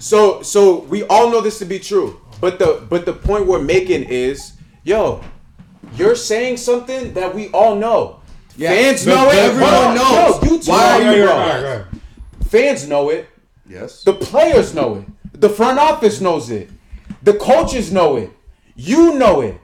You 0.00 0.02
got 0.02 0.18
a 0.18 0.20
lighter? 0.20 0.42
So 0.42 0.42
so 0.42 0.80
we 0.84 1.04
all 1.04 1.30
know 1.30 1.40
this 1.40 1.58
to 1.58 1.64
be 1.64 1.78
true. 1.78 2.20
But 2.40 2.58
the 2.58 2.84
but 2.88 3.04
the 3.06 3.12
point 3.12 3.46
we're 3.46 3.62
making 3.62 4.04
is, 4.04 4.52
yo, 4.84 5.22
you're 5.96 6.14
saying 6.16 6.58
something 6.58 7.14
that 7.14 7.34
we 7.34 7.48
all 7.50 7.74
know. 7.76 8.20
Yeah. 8.56 8.70
Fans 8.70 9.04
The- 9.04 9.14
know 9.14 9.28
it. 9.30 9.34
everyone 9.36 9.72
Hold 9.72 9.94
knows. 9.96 10.42
Yo, 10.44 10.50
you 10.56 10.62
too. 10.62 10.70
Why 10.70 10.92
are 10.92 11.02
you, 11.14 11.18
yeah, 11.20 11.24
bro? 11.26 11.36
right, 11.36 11.62
right. 11.78 11.84
Fans 12.48 12.88
know 12.88 13.10
it. 13.10 13.28
Yes. 13.68 14.02
The 14.04 14.12
players 14.14 14.74
know 14.74 14.96
it. 14.96 15.40
The 15.40 15.48
front 15.48 15.78
office 15.78 16.20
knows 16.20 16.50
it. 16.50 16.70
The 17.22 17.34
coaches 17.34 17.90
know 17.92 18.16
it. 18.16 18.30
You 18.76 19.14
know 19.18 19.40
it. 19.42 19.58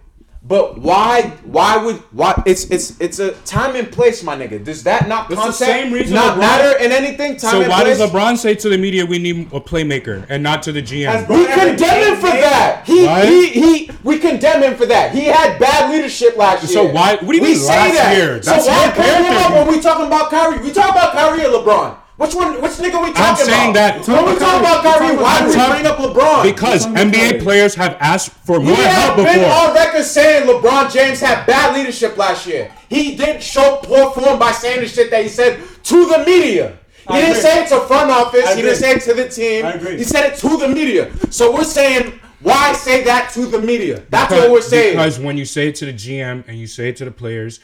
But 0.44 0.78
why? 0.78 1.22
Why 1.44 1.76
would? 1.76 1.96
Why? 2.10 2.42
It's 2.46 2.64
it's 2.64 3.00
it's 3.00 3.20
a 3.20 3.30
time 3.42 3.76
and 3.76 3.90
place, 3.92 4.24
my 4.24 4.34
nigga. 4.36 4.64
Does 4.64 4.82
that 4.82 5.06
not 5.06 5.28
That's 5.28 5.40
the 5.40 5.44
concept 5.46 5.70
same 5.70 5.92
reason 5.92 6.16
not 6.16 6.34
LeBron- 6.36 6.40
matter 6.40 6.78
in 6.84 6.90
anything? 6.90 7.36
Time 7.36 7.50
So 7.52 7.60
and 7.60 7.70
why 7.70 7.82
place. 7.84 7.98
does 7.98 8.10
LeBron 8.10 8.36
say 8.38 8.56
to 8.56 8.68
the 8.68 8.76
media 8.76 9.06
we 9.06 9.20
need 9.20 9.46
a 9.52 9.60
playmaker 9.60 10.26
and 10.28 10.42
not 10.42 10.64
to 10.64 10.72
the 10.72 10.82
GM? 10.82 11.28
We 11.28 11.46
condemn 11.46 12.12
him 12.14 12.16
for 12.16 12.26
that. 12.26 12.82
He, 12.84 13.06
What? 13.06 13.28
he 13.28 13.46
he 13.50 13.90
we 14.02 14.18
condemn 14.18 14.64
him 14.64 14.74
for 14.74 14.86
that. 14.86 15.14
He 15.14 15.26
had 15.26 15.60
bad 15.60 15.92
leadership 15.92 16.36
last 16.36 16.64
year. 16.64 16.72
So 16.72 16.92
why- 16.92 17.18
what 17.22 17.28
do 17.30 17.36
you 17.36 17.42
we 17.42 17.48
mean 17.50 17.56
say 17.58 17.68
last 17.68 17.94
that. 17.94 18.16
year? 18.16 18.42
So 18.42 18.50
That's 18.50 18.66
why 18.66 18.84
your 18.86 18.94
bring 18.96 19.24
him 19.24 19.36
up 19.36 19.52
when 19.52 19.68
we 19.76 19.80
talking 19.80 20.06
about 20.06 20.28
Kyrie? 20.30 20.58
We 20.58 20.72
talk 20.72 20.90
about 20.90 21.12
Kyrie 21.12 21.44
or 21.46 21.50
LeBron. 21.62 21.96
Which 22.22 22.36
one? 22.36 22.62
Which 22.62 22.72
nigga 22.72 23.02
we 23.02 23.12
talking 23.12 23.16
I'm 23.16 23.36
saying 23.36 23.70
about? 23.72 24.06
that 24.06 24.08
when 24.08 24.32
we 24.32 24.38
talk 24.38 24.60
about 24.60 24.84
Kyrie, 24.84 25.16
why 25.16 25.44
we 25.44 25.54
bring 25.54 25.86
up 25.86 25.98
LeBron? 25.98 26.44
Because 26.44 26.86
NBA 26.86 27.42
players 27.42 27.74
have 27.74 27.96
asked 27.98 28.30
for 28.30 28.60
more 28.60 28.76
help 28.76 29.16
before. 29.16 29.32
been 29.32 29.44
on 29.50 29.74
record 29.74 30.04
saying 30.04 30.46
LeBron 30.46 30.92
James 30.92 31.18
had 31.18 31.44
bad 31.46 31.76
leadership 31.76 32.16
last 32.16 32.46
year. 32.46 32.72
He 32.88 33.16
did 33.16 33.42
show 33.42 33.80
poor 33.82 34.12
form 34.12 34.38
by 34.38 34.52
saying 34.52 34.82
the 34.82 34.86
shit 34.86 35.10
that 35.10 35.24
he 35.24 35.28
said 35.28 35.60
to 35.82 36.06
the 36.06 36.18
media. 36.24 36.78
He 37.08 37.08
I 37.08 37.20
didn't 37.22 37.30
agree. 37.30 37.42
say 37.42 37.64
it 37.64 37.68
to 37.70 37.80
front 37.88 38.12
office. 38.12 38.44
I 38.46 38.54
he 38.54 38.60
agree. 38.60 38.70
didn't 38.70 38.78
say 38.78 38.92
it 38.92 39.02
to 39.02 39.14
the 39.14 39.28
team. 39.28 39.98
He 39.98 40.04
said 40.04 40.32
it 40.32 40.38
to 40.38 40.56
the 40.56 40.68
media. 40.68 41.10
So 41.30 41.52
we're 41.52 41.64
saying. 41.64 42.20
Why 42.38 42.72
say 42.72 43.04
that 43.04 43.30
to 43.34 43.46
the 43.46 43.60
media? 43.60 44.02
That's 44.10 44.32
because, 44.32 44.42
what 44.42 44.50
we're 44.50 44.60
saying. 44.62 44.96
Because 44.96 45.18
when 45.20 45.36
you 45.36 45.44
say 45.44 45.68
it 45.68 45.76
to 45.76 45.86
the 45.86 45.92
GM 45.92 46.42
and 46.48 46.58
you 46.58 46.66
say 46.66 46.88
it 46.88 46.96
to 46.96 47.04
the 47.04 47.12
players, 47.12 47.60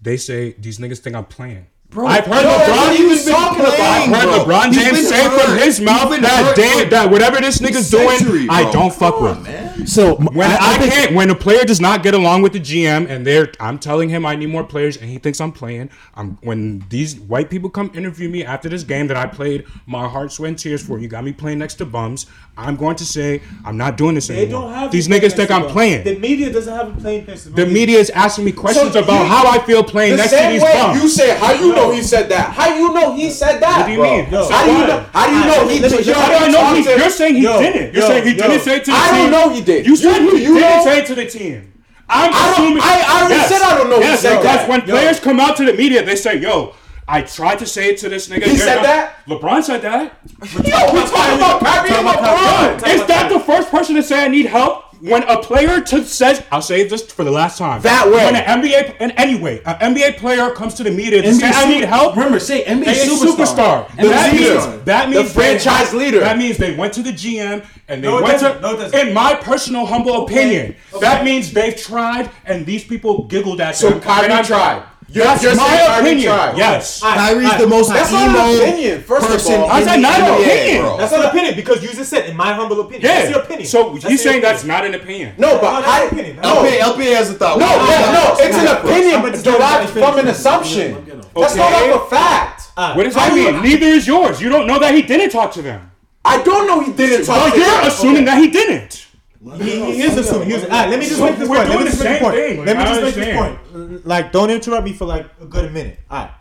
they 0.00 0.16
say 0.16 0.52
these 0.52 0.78
niggas 0.78 0.98
think 0.98 1.16
I'm 1.16 1.24
playing. 1.24 1.66
Bro, 1.90 2.06
I've 2.06 2.24
heard 2.24 2.44
yo, 2.44 2.50
LeBron 2.50 3.00
even 3.00 3.32
talking 3.32 3.60
about. 3.60 3.74
I've 3.80 4.08
heard 4.08 4.46
bro. 4.46 4.54
LeBron 4.54 4.72
James 4.72 5.08
say 5.08 5.28
from 5.28 5.58
his 5.58 5.80
mouth 5.80 6.10
that, 6.20 6.52
damn, 6.54 6.88
that 6.90 7.10
whatever 7.10 7.40
this 7.40 7.58
nigga's 7.58 7.90
doing, 7.90 8.48
I 8.48 8.70
don't 8.70 8.94
fuck 8.94 9.20
with. 9.20 9.42
Man. 9.42 9.69
So 9.86 10.16
when 10.16 10.50
I, 10.50 10.54
I, 10.54 10.74
I 10.74 10.78
think, 10.78 10.92
can't, 10.92 11.14
when 11.14 11.30
a 11.30 11.34
player 11.34 11.64
does 11.64 11.80
not 11.80 12.02
get 12.02 12.14
along 12.14 12.42
with 12.42 12.52
the 12.52 12.60
GM, 12.60 13.08
and 13.08 13.26
they're, 13.26 13.52
I'm 13.60 13.78
telling 13.78 14.08
him 14.08 14.26
I 14.26 14.36
need 14.36 14.46
more 14.46 14.64
players, 14.64 14.96
and 14.96 15.08
he 15.08 15.18
thinks 15.18 15.40
I'm 15.40 15.52
playing. 15.52 15.90
I'm 16.14 16.36
when 16.42 16.84
these 16.88 17.18
white 17.18 17.50
people 17.50 17.70
come 17.70 17.90
interview 17.94 18.28
me 18.28 18.44
after 18.44 18.68
this 18.68 18.82
game 18.82 19.06
that 19.08 19.16
I 19.16 19.26
played, 19.26 19.66
my 19.86 20.08
heart, 20.08 20.32
sweat, 20.32 20.48
and 20.48 20.58
tears 20.58 20.82
for. 20.82 20.98
You 20.98 21.08
got 21.08 21.24
me 21.24 21.32
playing 21.32 21.58
next 21.58 21.74
to 21.76 21.86
bums. 21.86 22.26
I'm 22.56 22.76
going 22.76 22.96
to 22.96 23.06
say 23.06 23.40
I'm 23.64 23.76
not 23.76 23.96
doing 23.96 24.14
this 24.14 24.28
they 24.28 24.42
anymore. 24.44 24.62
Don't 24.62 24.74
have 24.74 24.90
these 24.92 25.08
niggas 25.08 25.34
think 25.34 25.50
I'm 25.50 25.66
playing. 25.66 26.04
The 26.04 26.18
media 26.18 26.52
doesn't 26.52 26.74
have 26.74 26.96
a 26.96 27.00
playing 27.00 27.24
place. 27.24 27.44
The 27.44 27.66
media 27.66 27.98
is 27.98 28.10
asking 28.10 28.44
me 28.44 28.52
questions 28.52 28.92
so 28.92 29.02
about 29.02 29.22
you, 29.22 29.28
how 29.28 29.48
I 29.50 29.58
feel 29.60 29.82
playing 29.82 30.16
next 30.16 30.30
to 30.30 30.48
these 30.48 30.62
bums. 30.62 31.02
You 31.02 31.08
say 31.08 31.38
how 31.38 31.52
you 31.52 31.74
know 31.74 31.90
he 31.90 32.02
said 32.02 32.28
that. 32.28 32.52
How 32.52 32.74
you 32.74 32.92
know 32.92 33.14
he 33.14 33.30
said 33.30 33.60
that? 33.60 33.78
What 33.78 33.86
do 33.86 33.92
you 33.92 33.98
bro? 33.98 34.16
mean? 34.16 34.24
How 34.26 34.66
do 34.66 34.72
you 34.72 34.86
know? 34.86 35.00
How 35.12 35.26
do 35.26 35.32
you 35.32 35.44
know 35.46 35.68
he? 35.68 36.12
How 36.12 36.28
do 36.28 36.44
I 36.44 36.48
know 36.48 36.74
he? 36.74 37.00
You're 37.00 37.10
saying 37.10 37.34
he 37.36 37.42
didn't. 37.42 37.94
You're 37.94 38.06
saying 38.06 38.26
he 38.26 38.34
didn't 38.34 38.60
say 38.60 38.78
to 38.80 38.84
the 38.84 38.84
team. 38.86 38.94
I 38.94 39.18
don't 39.18 39.30
know 39.30 39.48
he 39.54 39.60
did 39.62 39.69
did. 39.70 39.86
You 39.86 39.96
said 39.96 40.18
you, 40.18 40.36
you 40.36 40.54
didn't 40.54 40.84
say 40.84 41.04
to 41.04 41.14
the 41.14 41.26
team. 41.26 41.72
I'm 42.08 42.32
I 42.34 42.52
assuming. 42.52 42.82
I, 42.82 43.04
I 43.06 43.20
already 43.20 43.34
yes, 43.34 43.48
said 43.48 43.62
I 43.62 43.78
don't 43.78 43.90
know. 43.90 43.98
Yes, 43.98 44.22
because 44.22 44.68
when 44.68 44.80
yo. 44.80 44.86
players 44.86 45.20
come 45.20 45.38
out 45.38 45.56
to 45.58 45.64
the 45.64 45.74
media, 45.74 46.04
they 46.04 46.16
say, 46.16 46.38
"Yo, 46.38 46.74
I 47.06 47.22
tried 47.22 47.58
to 47.60 47.66
say 47.66 47.90
it 47.90 47.98
to 47.98 48.08
this 48.08 48.28
nigga. 48.28 48.44
He 48.44 48.56
said 48.56 48.76
not, 48.76 48.82
that? 48.84 49.26
LeBron 49.26 49.62
said 49.62 49.82
that. 49.82 50.18
Yo, 50.42 50.92
we're 50.92 51.06
talking 51.06 51.38
about 51.38 51.60
Kyrie 51.60 51.90
and 51.90 52.06
LeBron. 52.06 52.94
Is 52.94 53.06
that 53.06 53.30
the 53.32 53.40
first 53.40 53.70
person 53.70 53.96
to 53.96 54.02
say 54.02 54.24
I 54.24 54.28
need 54.28 54.46
help? 54.46 54.89
when 55.00 55.22
a 55.24 55.42
player 55.42 55.80
t- 55.80 56.04
says, 56.04 56.42
"I'll 56.50 56.62
say 56.62 56.86
this 56.86 57.02
for 57.02 57.24
the 57.24 57.30
last 57.30 57.58
time," 57.58 57.80
that 57.82 58.06
way, 58.06 58.24
when 58.24 58.36
an 58.36 58.44
NBA 58.44 58.96
and 59.00 59.12
anyway, 59.16 59.62
an 59.64 59.94
NBA 59.94 60.18
player 60.18 60.50
comes 60.50 60.74
to 60.74 60.82
the 60.82 60.90
media 60.90 61.22
and 61.22 61.36
says, 61.36 61.54
"I 61.56 61.68
need 61.68 61.84
help," 61.84 62.16
remember, 62.16 62.38
say 62.38 62.64
NBA 62.64 62.94
superstar. 62.94 63.86
superstar. 63.86 63.96
That 63.96 64.32
leader. 64.32 64.54
means 64.54 64.84
that 64.84 65.10
means 65.10 65.28
the 65.28 65.34
franchise 65.34 65.90
they, 65.92 65.98
leader. 65.98 66.20
That 66.20 66.38
means 66.38 66.56
they 66.56 66.74
went 66.74 66.92
to 66.94 67.02
the 67.02 67.12
GM 67.12 67.62
and 67.88 68.04
they 68.04 68.08
no, 68.08 68.22
went 68.22 68.40
to. 68.40 68.60
No, 68.60 68.78
in 68.78 69.14
my 69.14 69.34
personal 69.34 69.86
humble 69.86 70.24
opinion, 70.24 70.76
okay. 70.92 71.00
that 71.00 71.24
means 71.24 71.52
they've 71.52 71.76
tried 71.76 72.30
and 72.44 72.66
these 72.66 72.84
people 72.84 73.24
giggled 73.24 73.60
at 73.60 73.76
so 73.76 73.90
them. 73.90 74.00
So 74.00 74.06
Kyrie 74.06 74.44
tried. 74.44 74.82
You 75.12 75.22
that's 75.22 75.42
just 75.42 75.56
my 75.56 75.98
opinion. 75.98 76.28
Tried. 76.28 76.56
Yes, 76.56 77.00
Kyrie's 77.00 77.56
the 77.58 77.66
most 77.66 77.88
that's 77.88 78.12
emo 78.12 78.26
not 78.30 78.54
an 78.54 78.60
opinion. 78.60 79.02
First 79.02 79.26
person 79.26 79.54
of 79.54 79.60
all, 79.62 79.70
I 79.70 79.82
said 79.82 79.96
not 79.96 80.20
an 80.20 80.40
opinion. 80.40 80.82
Bro. 80.82 80.96
That's 80.98 81.12
not 81.12 81.20
an 81.20 81.30
opinion 81.30 81.56
because 81.56 81.82
you 81.82 81.88
just 81.88 82.10
said 82.10 82.30
in 82.30 82.36
my 82.36 82.52
humble 82.52 82.80
opinion. 82.80 83.02
Yeah. 83.02 83.14
That's 83.18 83.30
your 83.30 83.42
opinion. 83.42 83.66
So 83.66 83.92
that's 83.94 84.06
he's 84.06 84.22
saying 84.22 84.38
opinion. 84.38 84.52
that's 84.54 84.64
not 84.64 84.86
an 84.86 84.94
opinion. 84.94 85.34
No, 85.36 85.58
but 85.60 85.84
I, 85.84 86.04
opinion. 86.04 86.36
No. 86.36 86.62
LPA, 86.62 86.78
LPA 86.78 87.16
has 87.16 87.30
a 87.30 87.34
thought. 87.34 87.58
No, 87.58 87.66
no, 87.66 88.36
it's 88.38 88.56
an 88.56 88.68
opinion, 88.76 89.22
but 89.22 89.42
derived 89.42 89.90
from 89.90 90.18
an 90.20 90.28
assumption. 90.28 91.22
That's 91.34 91.56
not 91.56 91.72
a 91.72 92.08
fact. 92.08 92.70
What 92.76 93.02
does 93.02 93.14
that 93.14 93.34
mean? 93.34 93.62
Neither 93.62 93.86
is 93.86 94.06
yours. 94.06 94.40
You 94.40 94.48
don't 94.48 94.68
know 94.68 94.78
that 94.78 94.94
he 94.94 95.02
didn't 95.02 95.30
talk 95.30 95.52
to 95.54 95.62
them. 95.62 95.90
I 96.24 96.42
don't 96.42 96.66
know 96.68 96.80
he 96.80 96.92
didn't 96.92 97.26
talk. 97.26 97.52
Well, 97.52 97.58
you're 97.58 97.88
assuming 97.88 98.26
that 98.26 98.38
he 98.38 98.50
didn't. 98.50 99.06
Here's 99.42 100.14
the 100.16 100.22
thing. 100.22 100.52
All 100.52 100.58
right. 100.58 100.68
Ah, 100.70 100.86
let 100.90 100.98
me 100.98 101.06
just 101.06 101.16
so 101.16 101.24
make 101.24 101.38
this 101.38 101.48
point. 101.48 101.68
Let 101.68 101.78
me 101.78 101.84
just 101.86 102.04
make 102.04 102.12
this 102.12 102.22
point. 102.22 102.34
Thing. 102.34 102.64
Let 102.64 102.76
me 102.76 102.84
just 102.84 103.02
make 103.02 103.14
this 103.14 103.36
point. 103.36 104.06
Like, 104.06 104.32
don't 104.32 104.50
interrupt 104.50 104.84
me 104.84 104.92
for 104.92 105.06
like 105.06 105.26
a 105.40 105.46
good 105.46 105.72
minute. 105.72 105.98
All 106.10 106.24
right. 106.24 106.34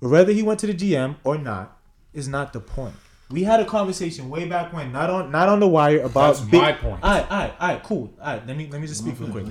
Whether 0.00 0.32
he 0.32 0.42
went 0.42 0.58
to 0.60 0.66
the 0.66 0.74
GM 0.74 1.16
or 1.22 1.38
not 1.38 1.78
is 2.12 2.28
not 2.28 2.52
the 2.52 2.60
point. 2.60 2.94
We 3.30 3.44
had 3.44 3.60
a 3.60 3.64
conversation 3.64 4.28
way 4.28 4.46
back 4.46 4.72
when, 4.72 4.92
not 4.92 5.08
on 5.08 5.30
not 5.30 5.48
on 5.48 5.60
the 5.60 5.68
wire 5.68 6.00
about 6.00 6.34
That's 6.34 6.40
big, 6.40 6.60
my 6.60 6.72
point. 6.72 7.02
All 7.02 7.10
right, 7.10 7.30
all 7.30 7.38
right, 7.38 7.54
all 7.58 7.68
right, 7.68 7.82
cool. 7.82 8.12
All 8.20 8.26
right, 8.26 8.46
let 8.46 8.56
me 8.56 8.68
let 8.70 8.80
me 8.80 8.86
just 8.86 9.00
speak 9.00 9.18
real 9.20 9.30
quick. 9.30 9.46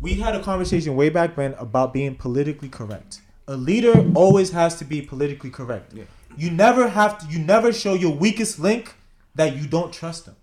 We 0.00 0.14
had 0.14 0.34
a 0.34 0.42
conversation 0.42 0.94
way 0.94 1.08
back 1.08 1.36
when 1.36 1.54
about 1.54 1.92
being 1.92 2.14
politically 2.16 2.68
correct. 2.68 3.20
A 3.46 3.56
leader 3.56 4.04
always 4.14 4.50
has 4.50 4.76
to 4.76 4.84
be 4.84 5.00
politically 5.00 5.50
correct. 5.50 5.94
Yeah. 5.94 6.04
You 6.36 6.50
never 6.50 6.88
have 6.88 7.18
to. 7.18 7.26
You 7.26 7.38
never 7.38 7.72
show 7.72 7.94
your 7.94 8.12
weakest 8.12 8.58
link 8.58 8.94
that 9.36 9.56
you 9.56 9.66
don't 9.66 9.92
trust 9.92 10.26
them. 10.26 10.36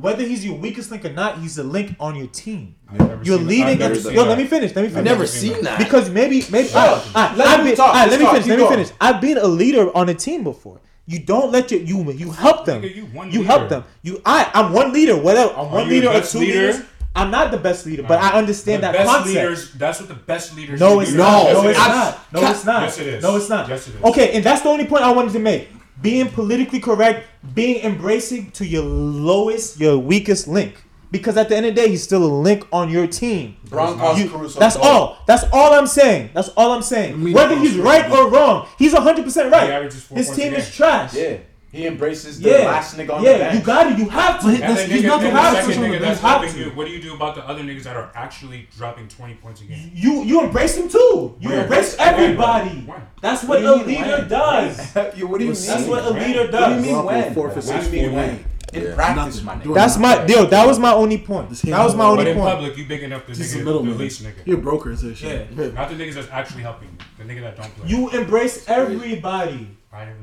Whether 0.00 0.24
he's 0.24 0.44
your 0.44 0.56
weakest 0.56 0.90
link 0.90 1.04
or 1.04 1.12
not, 1.12 1.38
he's 1.38 1.56
a 1.56 1.62
link 1.62 1.94
on 2.00 2.16
your 2.16 2.26
team. 2.26 2.74
You're 3.22 3.38
leading. 3.38 3.78
Yo, 3.80 3.88
that. 3.88 4.12
let 4.14 4.38
me 4.38 4.44
finish. 4.44 4.74
Let 4.74 4.82
me 4.82 4.88
finish. 4.88 4.96
I've 4.96 5.04
never 5.04 5.26
seen 5.26 5.62
that. 5.62 5.78
Because 5.78 6.10
maybe, 6.10 6.44
maybe. 6.50 6.68
Right, 6.74 7.34
let, 7.36 7.46
I've 7.46 7.64
been, 7.64 7.76
talk, 7.76 7.94
right, 7.94 8.10
let 8.10 8.18
me 8.18 8.26
finish. 8.26 8.46
Let 8.46 8.58
me 8.58 8.68
finish. 8.68 8.90
I've 9.00 9.20
been 9.20 9.38
a 9.38 9.46
leader 9.46 9.96
on 9.96 10.08
a 10.08 10.14
team 10.14 10.42
before. 10.42 10.80
You 11.06 11.20
don't 11.20 11.52
let 11.52 11.70
your 11.70 11.80
you 11.80 12.10
you 12.12 12.30
help 12.32 12.64
them. 12.64 12.82
You, 12.82 13.08
you 13.28 13.42
help 13.44 13.68
them. 13.68 13.84
You 14.02 14.20
I 14.24 14.50
I'm 14.54 14.72
one 14.72 14.92
leader. 14.92 15.16
Whatever. 15.16 15.52
I'm 15.54 15.70
one 15.70 15.88
leader 15.88 16.08
or 16.08 16.20
two 16.22 16.40
leader? 16.40 16.72
leaders. 16.72 16.82
I'm 17.16 17.30
not 17.30 17.52
the 17.52 17.58
best 17.58 17.86
leader, 17.86 18.02
but 18.02 18.20
I 18.20 18.36
understand 18.36 18.82
the 18.82 18.88
that 18.88 18.92
best 18.94 19.08
concept. 19.08 19.28
Leaders, 19.28 19.72
that's 19.74 20.00
what 20.00 20.08
the 20.08 20.14
best 20.14 20.56
leaders. 20.56 20.80
No, 20.80 20.98
it's 20.98 21.12
not. 21.12 21.52
No, 21.52 21.68
it's 21.68 21.78
not. 21.78 22.32
No, 22.32 22.50
it's 22.50 22.64
not. 22.64 22.82
Yes, 22.82 22.98
it 22.98 23.06
is. 23.06 23.22
No, 23.22 23.36
it's 23.36 23.48
not. 23.48 23.68
Yes, 23.68 23.86
it 23.86 23.94
is. 23.94 24.02
Okay, 24.02 24.32
and 24.32 24.42
that's 24.42 24.62
the 24.62 24.68
only 24.68 24.86
point 24.86 25.04
I 25.04 25.12
wanted 25.12 25.32
to 25.34 25.38
make 25.38 25.68
being 26.04 26.28
politically 26.28 26.80
correct, 26.80 27.26
being 27.54 27.82
embracing 27.82 28.50
to 28.50 28.66
your 28.66 28.82
lowest, 28.84 29.80
your 29.80 29.96
weakest 29.96 30.46
link. 30.46 30.84
Because 31.10 31.36
at 31.38 31.48
the 31.48 31.56
end 31.56 31.64
of 31.64 31.74
the 31.74 31.80
day, 31.80 31.88
he's 31.88 32.02
still 32.02 32.24
a 32.24 32.32
link 32.42 32.66
on 32.72 32.90
your 32.90 33.06
team. 33.06 33.56
Broncos, 33.70 34.18
you, 34.18 34.28
Caruso, 34.28 34.60
that's 34.60 34.76
all. 34.76 35.16
That's 35.26 35.44
all 35.52 35.72
I'm 35.72 35.86
saying. 35.86 36.30
That's 36.34 36.48
all 36.50 36.72
I'm 36.72 36.82
saying. 36.82 37.32
Whether 37.32 37.56
he's 37.56 37.76
right 37.76 38.10
or 38.10 38.28
wrong, 38.28 38.68
he's 38.78 38.92
100% 38.92 39.50
right. 39.50 39.90
His 39.90 40.30
team 40.30 40.52
is 40.52 40.74
trash. 40.74 41.14
Yeah. 41.14 41.38
He 41.74 41.88
embraces 41.88 42.40
the 42.40 42.50
yeah. 42.50 42.66
last 42.66 42.96
nigga 42.96 43.14
on 43.14 43.24
yeah, 43.24 43.32
the 43.32 43.38
bench. 43.38 43.52
Yeah, 43.52 43.58
you 43.58 43.64
got 43.64 43.92
it. 43.92 43.98
You 43.98 44.08
have 44.08 44.40
to. 44.42 44.48
Hit 44.48 44.88
he's 44.88 45.02
nigga, 45.02 45.08
not 45.08 45.20
the 45.20 45.28
last 45.32 45.68
nigga. 45.68 45.74
nigga 45.74 46.00
that's 46.00 46.20
have 46.20 46.52
to. 46.52 46.58
You, 46.58 46.70
what 46.70 46.86
do 46.86 46.92
you 46.92 47.02
do 47.02 47.16
about 47.16 47.34
the 47.34 47.44
other 47.48 47.64
niggas 47.64 47.82
that 47.82 47.96
are 47.96 48.12
actually 48.14 48.68
dropping 48.76 49.08
20 49.08 49.34
points 49.34 49.60
a 49.60 49.64
game? 49.64 49.90
You 49.92 50.22
you 50.22 50.44
embrace 50.44 50.76
him 50.76 50.88
too. 50.88 51.36
You 51.40 51.48
Where? 51.48 51.62
embrace 51.62 51.96
everybody. 51.98 52.70
When? 52.82 53.02
That's 53.20 53.42
what, 53.42 53.60
what 53.64 53.82
a 53.82 53.84
leader 53.84 54.18
when? 54.18 54.28
does. 54.28 54.94
What 54.94 55.14
do 55.14 55.18
you 55.18 55.28
mean? 55.38 55.48
That's 55.48 55.86
what 55.88 56.04
a 56.04 56.10
leader 56.10 56.48
does. 56.48 56.60
What 56.60 56.68
do 56.68 56.74
you 56.74 56.94
mean 56.94 57.04
when? 57.04 57.34
Four 57.34 57.50
for 57.50 57.60
six, 57.60 57.86
what 57.86 58.12
when? 58.12 58.44
In 58.72 58.82
yeah, 58.82 58.94
practice, 58.94 59.42
my 59.42 59.56
nigga. 59.56 59.74
That's 59.74 59.98
my 59.98 60.24
deal. 60.24 60.46
That 60.46 60.66
was 60.66 60.78
my 60.78 60.92
only 60.92 61.18
point. 61.18 61.50
That 61.50 61.84
was 61.84 61.96
my 61.96 62.04
only 62.04 62.30
in 62.30 62.36
point. 62.36 62.48
in 62.48 62.54
public, 62.54 62.76
you 62.76 62.86
big 62.86 63.02
enough 63.02 63.26
to 63.26 63.32
nigga, 63.32 63.64
middle 63.64 63.82
the 63.82 63.90
least 63.92 64.22
nigga. 64.22 64.44
You're 64.44 64.58
brokers 64.58 65.02
and 65.02 65.16
shit. 65.16 65.48
Yeah. 65.50 65.68
Not 65.68 65.90
the 65.90 65.96
niggas 65.96 66.14
that's 66.14 66.30
actually 66.30 66.62
helping. 66.62 66.96
The 67.18 67.24
nigga 67.24 67.40
that 67.42 67.56
don't 67.56 67.74
play. 67.76 67.88
You 67.88 68.10
embrace 68.10 68.68
everybody 68.68 69.76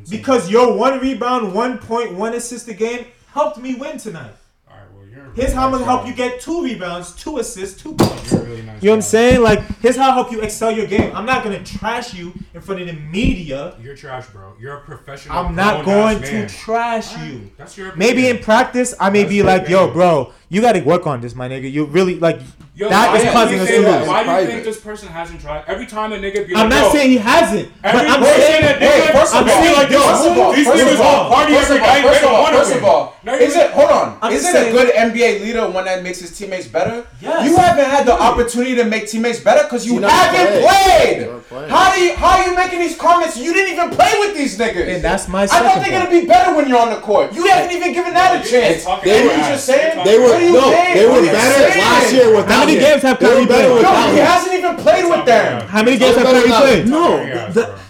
because 0.10 0.50
your 0.50 0.78
one 0.78 1.00
rebound, 1.00 1.54
one 1.54 1.78
point, 1.78 2.14
one 2.14 2.34
assist 2.34 2.68
a 2.68 2.74
game 2.74 3.06
helped 3.34 3.58
me 3.58 3.76
win 3.76 3.98
tonight. 3.98 4.34
All 4.70 4.76
right, 4.76 4.86
well, 4.94 5.08
you're 5.08 5.32
here's 5.34 5.54
how 5.54 5.66
I'm 5.66 5.72
gonna 5.72 5.86
help 5.86 6.06
you 6.06 6.14
get 6.14 6.42
two 6.42 6.64
rebounds, 6.64 7.16
two 7.16 7.38
assists, 7.38 7.82
two 7.82 7.94
points. 7.94 8.32
You're 8.32 8.42
really 8.42 8.62
nice 8.64 8.82
you 8.82 8.88
know 8.88 8.94
what 8.94 8.98
I'm 8.98 9.02
saying? 9.04 9.42
Like, 9.42 9.60
here's 9.80 9.96
how 9.96 10.12
I 10.12 10.14
help 10.14 10.32
you 10.32 10.42
excel 10.42 10.72
your 10.72 10.88
game. 10.88 11.16
I'm 11.16 11.26
not 11.26 11.44
gonna 11.44 11.64
trash 11.64 12.14
you 12.14 12.34
in 12.54 12.62
front 12.62 12.82
of 12.82 12.88
the 12.88 12.94
media. 12.94 13.76
You're 13.82 13.96
trash, 13.96 14.28
bro. 14.28 14.54
You're 14.60 14.78
a 14.78 14.82
professional. 14.82 15.38
I'm 15.38 15.56
not 15.56 15.86
going 15.86 16.22
to 16.22 16.48
trash 16.48 17.16
right. 17.16 17.28
you. 17.28 17.52
Maybe 17.96 18.24
opinion. 18.24 18.38
in 18.38 18.44
practice, 18.44 18.94
I 19.00 19.10
may 19.10 19.24
That's 19.24 19.30
be 19.30 19.44
like, 19.44 19.62
opinion. 19.64 19.88
yo, 19.88 19.94
bro, 19.94 20.34
you 20.52 20.60
got 20.60 20.74
to 20.74 20.82
work 20.82 21.08
on 21.08 21.22
this, 21.22 21.34
my 21.34 21.48
nigga. 21.48 21.72
You 21.72 21.86
really 21.86 22.20
like 22.20 22.42
yo, 22.76 22.90
that 22.90 23.16
is 23.16 23.32
causing 23.32 23.58
us 23.58 23.70
to 23.70 23.78
lose. 23.78 24.06
Why 24.06 24.24
do 24.24 24.44
you 24.44 24.52
think 24.52 24.66
this 24.66 24.82
person 24.82 25.08
hasn't 25.08 25.40
tried? 25.40 25.64
Every 25.66 25.88
time 25.88 26.12
a 26.12 26.18
nigga 26.18 26.46
be 26.46 26.54
like, 26.54 26.62
I'm 26.62 26.70
not 26.70 26.92
saying 26.92 27.10
he 27.10 27.18
hasn't. 27.18 27.72
Every 27.82 28.08
I'm 28.10 28.22
saying 28.22 28.62
that 28.68 28.84
nigga, 28.84 29.12
first 29.16 29.34
I'm 29.34 29.48
saying 29.48 29.74
like, 29.80 29.88
first 29.88 30.28
of 30.28 30.38
all, 30.38 30.52
these 30.52 30.68
niggas 30.68 31.00
all 31.00 31.32
party 31.32 31.54
every 31.56 31.80
night. 31.80 32.04
First 32.04 32.24
of 32.24 32.30
all, 32.32 32.46
first 32.52 32.76
of 32.76 32.84
all, 32.84 33.16
is 33.40 33.56
it? 33.56 33.72
Hold 33.72 33.92
on, 33.92 34.34
is 34.34 34.44
it 34.44 34.68
a 34.68 34.72
good 34.74 34.94
NBA 34.94 35.40
leader 35.40 35.70
one 35.72 35.86
that 35.86 36.04
makes 36.04 36.20
his 36.20 36.38
teammates 36.38 36.68
better? 36.68 37.08
Yes. 37.22 37.50
You 37.50 37.56
haven't 37.56 37.86
had 37.86 38.06
the 38.06 38.14
opportunity 38.14 38.76
to 38.76 38.84
make 38.84 39.08
teammates 39.08 39.40
better 39.40 39.64
because 39.64 39.86
you 39.86 40.02
haven't 40.02 40.60
played. 40.60 41.70
How 41.72 41.96
do 41.96 42.02
you? 42.04 42.16
How 42.16 42.40
are 42.40 42.50
you 42.50 42.56
making 42.58 42.80
these 42.80 42.98
comments? 42.98 43.38
You 43.38 43.54
didn't 43.54 43.72
even 43.72 43.90
play 43.92 44.12
with 44.20 44.36
these 44.36 44.58
niggas. 44.58 44.96
And 44.96 45.02
that's 45.02 45.30
my. 45.30 45.44
I 45.44 45.48
thought 45.48 45.80
they're 45.80 45.98
gonna 45.98 46.10
be 46.10 46.28
better 46.28 46.54
when 46.56 46.68
you're 46.68 46.80
on 46.80 46.90
the 46.90 47.00
court. 47.00 47.32
You 47.32 47.46
haven't 47.48 47.72
even 47.72 47.94
given 47.94 48.14
that 48.14 48.44
a 48.44 48.50
chance. 48.50 48.84
They 49.04 49.24
were 49.24 49.36
just 49.48 49.66
saying 49.66 50.04
they 50.04 50.20
were 50.20 50.41
are 50.42 50.48
you 50.48 50.54
no, 50.54 50.72
saying? 50.72 50.98
They 50.98 51.06
were 51.08 51.22
better 51.22 51.80
last 51.80 52.14
year 52.14 52.36
without 52.36 52.52
How 52.52 52.60
many 52.66 52.74
him? 52.74 52.82
games 52.82 53.02
have 53.04 53.20
Kyrie 53.20 53.46
played? 53.46 53.84
No, 53.84 54.12
he 54.12 54.18
hasn't 54.18 54.54
even 54.54 54.76
played 54.78 55.06
with 55.10 55.26
them. 55.26 55.68
How 55.68 55.84
many 55.84 55.98
games 55.98 56.16
have 56.18 56.26
Kyrie 56.26 56.50
played? 56.50 56.88
No. 56.88 57.18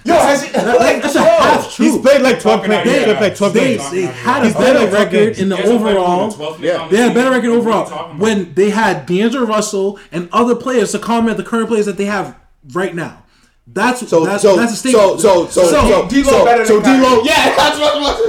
Yo, 0.03 0.15
has 0.15 0.43
he? 0.43 0.51
Like, 0.53 1.01
that's 1.01 1.15
a 1.15 1.21
half 1.21 1.71
true. 1.73 1.85
He's 1.85 1.97
played 2.01 2.21
like 2.21 2.39
12 2.39 2.65
games. 2.67 2.89
He's 2.89 3.03
played 3.03 3.21
like 3.21 3.35
12 3.35 3.53
games. 3.53 3.91
They 3.91 4.01
had 4.03 4.45
a 4.45 4.53
better 4.53 4.91
record 4.91 5.37
in 5.37 5.49
the 5.49 5.63
overall. 5.63 6.31
They 6.57 6.97
had 6.97 7.11
a 7.11 7.13
better 7.13 7.31
record 7.31 7.49
overall 7.49 8.13
when 8.17 8.53
they 8.53 8.71
had 8.71 9.05
D'Angelo 9.05 9.45
Russell 9.45 9.99
and 10.11 10.27
other 10.31 10.55
players 10.55 10.91
to 10.93 10.99
comment 10.99 11.37
the 11.37 11.43
current 11.43 11.67
players 11.67 11.85
that 11.85 11.97
they 11.97 12.05
have 12.05 12.35
right 12.73 12.95
now. 12.95 13.20
That's 13.67 14.07
so 14.09 14.25
that's, 14.25 14.41
so, 14.41 14.57
that's 14.57 14.73
a 14.73 14.75
statement. 14.75 15.21
So 15.21 15.45
so 15.45 15.47
so 15.47 15.69
so 15.69 16.07
D-Lo 16.09 16.29
so, 16.29 16.45
better 16.45 16.65
so, 16.65 16.79
than 16.79 16.99
D-Lo, 16.99 17.21
yeah, 17.23 17.55
that's 17.55 17.79
what 17.79 17.95
I'm 17.95 18.01
about 18.01 18.21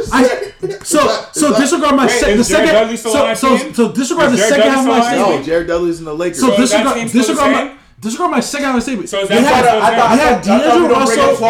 so 0.84 1.06
that, 1.06 1.34
so 1.34 1.58
disregard 1.58 1.96
my 1.96 2.06
se- 2.06 2.36
the 2.36 2.44
second 2.44 2.96
so, 2.96 3.34
so, 3.34 3.72
so 3.72 3.92
disregard 3.92 4.32
is 4.32 4.38
the 4.38 4.46
second 4.46 4.70
half 4.70 4.80
of 4.80 4.86
my 4.86 5.00
statement. 5.00 5.40
Oh, 5.40 5.42
Jared 5.42 5.66
Dudley's 5.66 5.98
in 5.98 6.04
the 6.04 6.14
Lakers. 6.14 6.40
So, 6.40 6.50
so 6.50 6.56
disregard 6.56 7.10
disregard 7.10 7.52
my 7.52 7.76
disregard 7.98 8.30
my 8.30 8.40
second 8.40 8.66
half 8.66 8.76
of 8.76 8.82
statement. 8.82 9.08
So 9.08 9.20
is 9.20 9.28
that 9.28 9.34
they 9.34 9.42
had, 9.42 9.64
I, 9.64 9.94
I, 9.94 9.96
thought, 9.96 10.18
had 10.18 10.42
D'Angelo 10.42 10.88
Russell. 10.90 11.40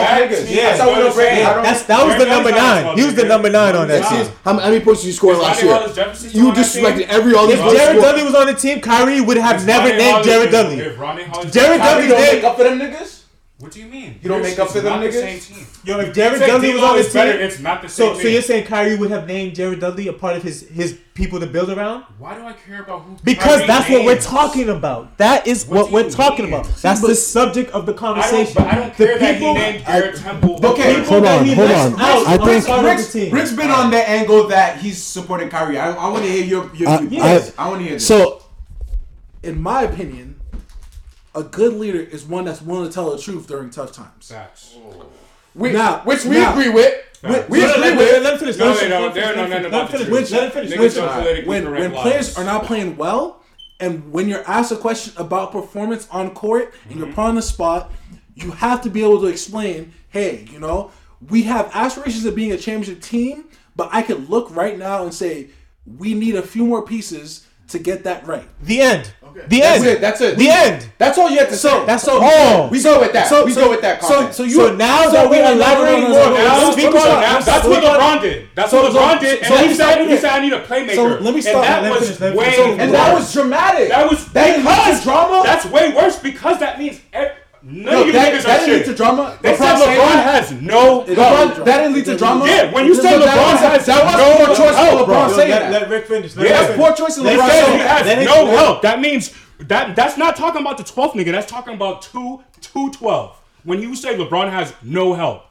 Yeah, 0.48 0.70
I 0.72 0.76
thought 0.76 0.96
we 0.96 1.02
don't. 1.02 1.62
That's 1.62 1.82
that 1.84 2.06
was 2.06 2.16
the 2.16 2.26
number 2.26 2.50
nine. 2.50 2.96
He 2.96 3.04
was 3.04 3.14
the 3.14 3.24
number 3.24 3.50
nine 3.50 3.76
on 3.76 3.88
that 3.88 4.08
team. 4.08 4.32
How 4.44 4.54
many 4.54 4.80
points 4.80 5.02
did 5.02 5.08
you 5.08 5.12
score 5.12 5.34
last 5.34 5.62
year? 5.62 5.72
You 6.32 6.52
disrespected 6.52 7.08
every 7.08 7.34
other. 7.34 7.52
If 7.52 7.76
Jared 7.76 8.00
Dudley 8.00 8.22
was 8.22 8.34
on 8.34 8.46
the 8.46 8.54
team, 8.54 8.80
Kyrie 8.80 9.20
would 9.20 9.36
have 9.36 9.66
never 9.66 9.88
named 9.96 10.24
Jared 10.24 10.50
Dudley. 10.50 10.76
Jared 11.50 11.80
Dudley's 11.80 12.10
name 12.10 12.44
up 12.44 12.56
for 12.56 12.64
them 12.64 12.78
niggas. 12.78 13.11
What 13.62 13.70
do 13.70 13.78
you 13.78 13.86
mean? 13.86 14.18
You 14.20 14.28
don't 14.28 14.42
make 14.42 14.58
up 14.58 14.70
for 14.70 14.80
them 14.80 15.00
niggas. 15.00 15.12
The 15.12 15.38
same 15.38 15.38
team. 15.38 15.66
Yo, 15.84 16.00
if 16.00 16.12
Jared 16.12 16.40
Dudley 16.40 16.74
was 16.74 16.82
on 16.82 16.96
his 16.96 17.12
team, 17.12 17.26
it's 17.28 17.60
not 17.60 17.80
the 17.80 17.88
same. 17.88 18.08
So, 18.08 18.12
team. 18.14 18.22
so 18.22 18.28
you're 18.28 18.42
saying 18.42 18.66
Kyrie 18.66 18.96
would 18.96 19.12
have 19.12 19.28
named 19.28 19.54
Jared 19.54 19.78
Dudley 19.78 20.08
a 20.08 20.12
part 20.12 20.36
of 20.36 20.42
his 20.42 20.68
his 20.68 20.98
people 21.14 21.38
to 21.38 21.46
build 21.46 21.70
around? 21.70 22.02
Why 22.18 22.34
do 22.34 22.44
I 22.44 22.54
care 22.54 22.82
about 22.82 23.02
who? 23.02 23.16
Because 23.22 23.58
Kyrie 23.58 23.66
that's 23.68 23.88
names? 23.88 24.04
what 24.04 24.16
we're 24.16 24.20
talking 24.20 24.68
about. 24.68 25.16
That 25.18 25.46
is 25.46 25.64
what, 25.64 25.92
what 25.92 26.06
we're 26.06 26.10
talking 26.10 26.46
mean? 26.46 26.54
about. 26.54 26.74
That's 26.82 27.02
but, 27.02 27.06
the 27.06 27.14
subject 27.14 27.70
of 27.70 27.86
the 27.86 27.94
conversation. 27.94 28.62
I 28.62 28.64
don't, 28.64 28.74
I 28.74 28.80
don't 28.80 28.94
care 28.96 29.18
the 29.20 29.26
people, 29.26 29.54
that 29.54 29.60
he 29.60 29.72
named 29.72 29.86
Jared 29.86 30.14
I, 30.16 30.18
Temple. 30.18 30.66
Okay, 30.66 31.04
hold 31.04 31.24
on, 31.24 31.46
hold 31.46 31.70
on. 31.70 31.92
Out, 32.00 32.26
I 32.26 32.36
think 32.38 32.84
Rick's, 32.84 33.14
Rick's 33.32 33.52
been 33.52 33.70
on 33.70 33.92
the 33.92 34.08
angle 34.08 34.48
that 34.48 34.80
he's 34.80 35.00
supporting 35.00 35.48
Kyrie. 35.48 35.78
I, 35.78 35.92
I 35.92 36.08
want 36.08 36.24
to 36.24 36.30
hear 36.32 36.44
your 36.44 36.74
your. 36.74 36.88
I. 36.88 37.52
I, 37.56 37.68
want 37.68 37.80
to 37.80 37.88
hear. 37.88 38.00
So, 38.00 38.42
in 39.44 39.62
my 39.62 39.82
opinion 39.82 40.31
a 41.34 41.42
good 41.42 41.74
leader 41.74 42.00
is 42.00 42.24
one 42.24 42.44
that's 42.44 42.62
willing 42.62 42.88
to 42.88 42.92
tell 42.92 43.10
the 43.10 43.18
truth 43.18 43.46
during 43.46 43.70
tough 43.70 43.92
times. 43.92 44.28
Facts. 44.28 44.76
We, 45.54 45.72
now, 45.72 46.00
which 46.00 46.24
we 46.24 46.36
now, 46.36 46.52
agree 46.52 46.70
with. 46.70 46.94
We, 47.22 47.30
we 47.30 47.64
agree 47.64 47.96
with. 47.96 48.22
Let 48.22 48.32
him 48.34 48.38
finish. 48.38 48.56
No, 48.56 48.74
they 48.74 48.88
don't. 48.88 49.14
They 49.14 49.20
don't 49.20 49.64
about 49.64 49.90
the 49.90 50.04
truth. 50.04 50.30
Let 50.30 50.44
him 50.44 50.50
finish. 50.50 50.78
Which, 50.78 51.46
when 51.46 51.70
when 51.70 51.92
players 51.92 52.36
are 52.36 52.44
not 52.44 52.64
playing 52.64 52.96
well, 52.96 53.42
and 53.80 54.12
when 54.12 54.28
you're 54.28 54.46
asked 54.48 54.72
a 54.72 54.76
question 54.76 55.12
about 55.16 55.52
performance 55.52 56.08
on 56.10 56.34
court 56.34 56.74
and 56.84 56.92
mm-hmm. 56.92 56.98
you're 56.98 57.14
put 57.14 57.22
on 57.22 57.34
the 57.34 57.42
spot, 57.42 57.92
you 58.34 58.50
have 58.52 58.82
to 58.82 58.90
be 58.90 59.02
able 59.02 59.20
to 59.20 59.26
explain. 59.26 59.92
Hey, 60.08 60.46
you 60.50 60.58
know, 60.58 60.90
we 61.28 61.42
have 61.44 61.70
aspirations 61.74 62.24
of 62.24 62.34
being 62.34 62.52
a 62.52 62.58
championship 62.58 63.02
team, 63.02 63.44
but 63.76 63.88
I 63.92 64.02
could 64.02 64.28
look 64.28 64.54
right 64.54 64.78
now 64.78 65.04
and 65.04 65.14
say 65.14 65.50
we 65.86 66.14
need 66.14 66.34
a 66.34 66.42
few 66.42 66.64
more 66.66 66.84
pieces 66.84 67.46
to 67.68 67.78
get 67.78 68.04
that 68.04 68.26
right. 68.26 68.48
The 68.62 68.80
end. 68.80 69.14
Okay. 69.32 69.46
The 69.48 69.60
that's 69.60 69.80
end. 69.80 69.86
It, 69.86 70.00
that's 70.00 70.20
it. 70.20 70.38
The 70.38 70.48
end. 70.48 70.88
That's 70.98 71.16
all 71.16 71.30
you 71.30 71.38
have 71.38 71.48
to 71.48 71.56
so, 71.56 71.80
say. 71.80 71.86
That's 71.86 72.06
all. 72.06 72.20
Oh. 72.20 72.68
We 72.70 72.82
go 72.82 73.00
with 73.00 73.12
that. 73.14 73.28
So, 73.28 73.46
we 73.46 73.52
so, 73.52 73.64
go 73.64 73.70
with 73.70 73.80
that. 73.80 74.00
Comment. 74.00 74.34
So, 74.34 74.44
so 74.44 74.48
you 74.48 74.54
so 74.54 74.76
now 74.76 75.04
so 75.06 75.12
that 75.12 75.30
we're 75.30 75.52
elaborating 75.52 76.10
more, 76.10 76.36
now, 76.36 76.70
speak 76.70 76.86
on. 76.88 77.42
That's 77.44 77.66
what 77.66 77.82
LeBron 77.82 78.20
did. 78.20 78.48
That's 78.54 78.72
what 78.72 78.92
LeBron 78.92 79.20
did. 79.20 79.42
And 79.42 79.66
he 79.66 79.74
said, 79.74 80.06
he 80.06 80.16
said, 80.18 80.30
I 80.30 80.40
need 80.40 80.52
a 80.52 80.62
playmaker. 80.62 80.94
So 80.94 81.04
let 81.06 81.34
me 81.34 81.40
stop. 81.40 81.64
And 81.64 81.86
that 81.86 82.00
was 82.00 82.20
way. 82.20 82.76
And 82.78 82.92
that 82.92 83.14
was 83.14 83.32
dramatic. 83.32 83.88
That 83.88 84.10
was 84.10 84.26
that 84.32 84.56
because 84.58 85.02
drama. 85.02 85.42
That's 85.44 85.64
way 85.66 85.94
worse 85.94 86.18
because 86.18 86.58
that 86.60 86.78
means. 86.78 87.00
Every, 87.12 87.41
None 87.64 87.84
no, 87.84 88.10
that, 88.10 88.42
that 88.42 88.62
are 88.62 88.66
didn't 88.66 88.78
lead 88.78 88.86
to 88.86 88.94
drama. 88.94 89.38
They 89.40 89.56
said 89.56 89.76
LeBron 89.76 90.22
has 90.24 90.52
no. 90.52 91.04
LeBron, 91.04 91.64
that 91.64 91.78
didn't 91.78 91.94
lead 91.94 92.04
to 92.06 92.16
drama. 92.16 92.44
Yeah, 92.44 92.72
when 92.72 92.86
you 92.86 92.94
said 92.94 93.20
LeBron 93.20 93.56
has 93.56 93.86
that 93.86 94.04
was 94.04 94.16
no 94.16 94.46
poor 94.46 94.56
choice 94.56 94.76
help. 94.76 95.08
LeBron 95.08 95.36
saying 95.36 95.50
that. 95.50 95.70
Let 95.70 95.88
Rick 95.88 96.06
finish. 96.06 96.34
Let 96.34 96.48
yeah, 96.48 96.62
that's 96.62 96.76
poor 96.76 96.92
choice 96.92 97.16
of 97.18 97.24
LeBron. 97.24 97.36
They 97.36 97.36
said 97.38 97.72
he 97.72 97.78
has 97.78 98.26
no 98.26 98.46
help. 98.46 98.82
That 98.82 99.00
means 99.00 99.32
that 99.60 99.94
that's 99.94 100.18
not 100.18 100.34
talking 100.34 100.60
about 100.60 100.76
the 100.76 100.82
12th 100.82 101.12
nigga. 101.12 101.30
That's 101.30 101.50
talking 101.50 101.74
about 101.74 102.02
two 102.02 102.42
two 102.60 102.90
twelve. 102.90 103.38
When 103.62 103.80
you 103.80 103.94
say 103.94 104.16
LeBron 104.16 104.50
has 104.50 104.74
no 104.82 105.14
help. 105.14 105.44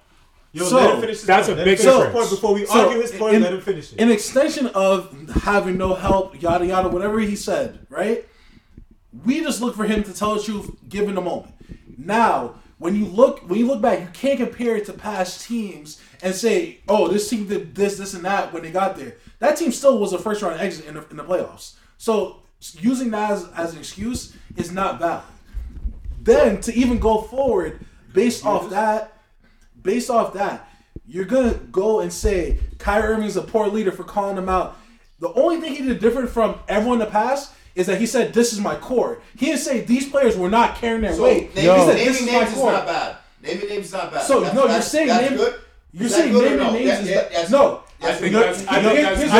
Yo, 0.53 0.65
so, 0.65 0.75
let 0.75 0.95
him 0.95 1.01
finish 1.01 1.21
that's 1.21 1.47
point. 1.47 1.61
a 1.61 1.63
big 1.63 1.79
so, 1.79 2.03
difference. 2.03 2.13
Point 2.13 2.29
before 2.29 2.53
we 2.53 2.65
so, 2.65 2.81
argue 2.81 3.01
his 3.01 3.11
point, 3.13 3.35
in, 3.35 3.41
let 3.41 3.53
him 3.53 3.61
finish 3.61 3.93
it. 3.93 4.01
An 4.01 4.11
extension 4.11 4.67
of 4.67 5.31
having 5.43 5.77
no 5.77 5.93
help, 5.93 6.41
yada 6.41 6.65
yada, 6.65 6.89
whatever 6.89 7.21
he 7.21 7.37
said, 7.37 7.79
right? 7.89 8.27
We 9.23 9.39
just 9.39 9.61
look 9.61 9.77
for 9.77 9.85
him 9.85 10.03
to 10.03 10.13
tell 10.13 10.35
the 10.35 10.43
truth 10.43 10.75
given 10.89 11.15
the 11.15 11.21
moment. 11.21 11.53
Now, 12.05 12.55
when 12.79 12.95
you 12.95 13.05
look 13.05 13.47
when 13.47 13.59
you 13.59 13.67
look 13.67 13.81
back, 13.81 13.99
you 13.99 14.07
can't 14.11 14.39
compare 14.39 14.75
it 14.75 14.85
to 14.85 14.93
past 14.93 15.47
teams 15.47 16.01
and 16.23 16.33
say, 16.33 16.79
"Oh, 16.87 17.07
this 17.07 17.29
team 17.29 17.47
did 17.47 17.75
this, 17.75 17.97
this, 17.97 18.15
and 18.15 18.25
that" 18.25 18.51
when 18.51 18.63
they 18.63 18.71
got 18.71 18.97
there. 18.97 19.17
That 19.39 19.55
team 19.57 19.71
still 19.71 19.99
was 19.99 20.13
a 20.13 20.17
first 20.17 20.41
round 20.41 20.59
exit 20.59 20.85
in 20.85 20.95
the, 20.95 21.07
in 21.09 21.17
the 21.17 21.23
playoffs. 21.23 21.73
So 21.97 22.37
using 22.59 23.11
that 23.11 23.31
as, 23.31 23.47
as 23.55 23.73
an 23.73 23.79
excuse 23.79 24.35
is 24.55 24.71
not 24.71 24.99
valid. 24.99 25.23
Then 26.21 26.59
to 26.61 26.73
even 26.73 26.97
go 26.97 27.21
forward 27.21 27.85
based 28.13 28.45
off 28.45 28.71
that, 28.71 29.13
based 29.81 30.09
off 30.09 30.33
that, 30.33 30.67
you're 31.05 31.25
gonna 31.25 31.53
go 31.53 31.99
and 31.99 32.11
say 32.11 32.59
Kyrie 32.79 33.13
Irving's 33.13 33.37
a 33.37 33.41
poor 33.43 33.67
leader 33.67 33.91
for 33.91 34.03
calling 34.03 34.37
him 34.37 34.49
out. 34.49 34.77
The 35.19 35.31
only 35.33 35.61
thing 35.61 35.75
he 35.75 35.85
did 35.85 35.99
different 35.99 36.29
from 36.29 36.59
everyone 36.67 36.99
in 36.99 37.05
the 37.05 37.11
past 37.11 37.53
is 37.75 37.87
that 37.87 37.99
he 37.99 38.05
said 38.05 38.33
this 38.33 38.53
is 38.53 38.59
my 38.59 38.75
core. 38.75 39.21
He 39.37 39.47
didn't 39.47 39.61
say 39.61 39.81
these 39.81 40.09
players 40.09 40.37
were 40.37 40.49
not 40.49 40.75
carrying 40.75 41.01
their 41.01 41.13
so, 41.13 41.23
weight. 41.23 41.55
Naming, 41.55 41.79
he 41.79 41.85
said 41.85 41.95
naming 41.95 42.05
this 42.05 42.21
is 42.21 42.25
names 42.25 42.49
my 42.49 42.55
core. 42.55 42.71
is 42.71 42.77
not 42.77 42.85
bad. 42.85 43.17
Naming 43.41 43.69
names 43.69 43.85
is 43.85 43.93
not 43.93 44.11
bad. 44.11 44.23
So 44.23 44.41
that's, 44.41 44.55
no, 44.55 44.67
that's, 44.67 44.93
you're 44.93 45.05
saying 45.05 45.21
name, 45.21 45.37
good? 45.37 45.61
You're 45.93 46.09
saying 46.09 46.33
naming 46.33 46.57
no? 46.57 46.73
names 46.73 46.85
yeah, 46.85 46.99
is 46.99 47.09
yeah, 47.09 47.27
yeah, 47.31 47.47
no. 47.49 47.83
No, 48.01 48.09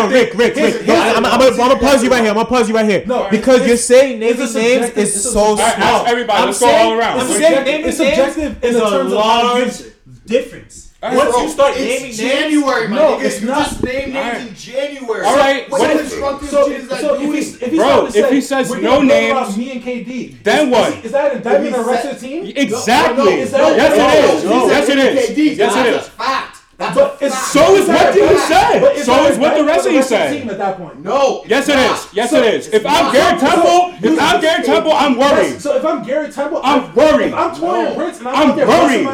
Rick, 0.09 0.35
Rick, 0.35 0.55
Rick. 0.55 0.85
No, 0.85 0.95
I'm, 0.95 1.25
I'm, 1.25 1.25
I'm, 1.25 1.41
I'm 1.41 1.57
gonna 1.57 1.79
pause 1.79 2.03
you 2.03 2.11
right 2.11 2.21
here. 2.21 2.29
I'm 2.29 2.35
gonna 2.35 2.47
pause 2.47 2.69
you 2.69 2.75
right 2.75 2.85
here. 2.85 3.03
No, 3.07 3.27
because 3.31 3.65
you're 3.65 3.75
saying 3.75 4.19
naming 4.19 4.53
names 4.53 4.91
is 4.91 5.23
so 5.23 5.55
small. 5.55 5.59
Ask 5.59 6.07
Everybody, 6.07 6.45
let's 6.45 6.59
go 6.59 6.69
all 6.69 6.93
around. 6.93 7.21
I'm 7.21 7.27
saying 7.27 7.65
naming 7.65 7.97
names 7.97 7.99
is 8.63 8.75
a 8.75 9.03
large 9.03 9.81
difference. 10.27 10.90
Right, 11.01 11.17
Once 11.17 11.31
bro, 11.31 11.41
you 11.41 11.49
start 11.49 11.75
naming 11.77 12.03
names, 12.03 12.17
January, 12.17 12.87
my 12.87 12.95
no, 12.95 13.17
nigga. 13.17 13.23
It's 13.23 13.41
you 13.41 13.47
not. 13.47 13.57
just 13.65 13.83
name 13.83 14.13
names 14.13 14.15
right. 14.15 14.47
in 14.47 14.53
January. 14.53 15.25
All 15.25 15.35
right, 15.35 15.67
what 15.71 15.89
is 15.89 16.11
so, 16.11 16.39
so, 16.41 16.69
that 16.69 16.99
so 17.01 17.19
if, 17.19 17.33
he, 17.33 17.65
if 17.65 17.71
he 17.71 17.77
bro, 17.77 18.05
if 18.05 18.13
say, 18.13 18.35
he 18.35 18.41
says 18.41 18.71
no 18.71 19.01
names, 19.01 19.57
me 19.57 19.71
and 19.71 19.81
KD, 19.81 20.43
then 20.43 20.67
is, 20.67 20.71
what? 20.71 20.93
Is, 20.93 21.05
is 21.05 21.11
that 21.13 21.37
indictment 21.37 21.73
on 21.73 21.85
the 21.85 21.91
rest 21.91 22.05
of 22.05 22.19
the 22.19 22.27
team? 22.27 22.53
Exactly. 22.55 23.17
No, 23.17 23.31
no, 23.31 23.35
no, 23.35 23.75
yes, 23.75 23.89
it 23.97 24.19
is. 24.29 24.43
Yes, 24.43 24.89
it 24.89 25.37
is. 25.39 25.57
Yes, 25.57 25.75
it 25.75 25.93
is. 25.95 26.11
But 26.81 27.21
it's, 27.21 27.37
so 27.51 27.75
is 27.75 27.87
what 27.87 28.15
you 28.15 28.37
said. 28.39 29.03
So 29.03 29.25
is 29.27 29.37
what 29.37 29.57
the 29.57 29.63
rest 29.63 29.85
of 29.87 29.93
you 29.93 30.01
said. 30.01 30.47
At 30.49 30.57
that 30.57 30.77
point, 30.77 31.03
no. 31.03 31.43
Yes, 31.45 31.69
it 31.69 31.77
is. 31.77 32.13
Yes, 32.13 32.33
it 32.33 32.43
is. 32.43 32.67
If 32.67 32.85
I'm 32.85 33.13
Gary 33.13 33.39
Temple, 33.39 33.93
if 34.01 34.19
I'm 34.19 34.41
Gary 34.41 34.63
Temple, 34.63 34.91
I'm 34.91 35.17
worried. 35.17 35.61
So 35.61 35.75
if 35.77 35.85
I'm 35.85 36.03
Gary 36.03 36.31
Temple, 36.31 36.59
I'm 36.63 36.93
worried. 36.95 37.33
I'm 37.33 37.51
Taurean 37.51 37.95
Prince, 37.95 38.19
and 38.19 38.27
I'm 38.27 38.55
worried. 38.57 39.05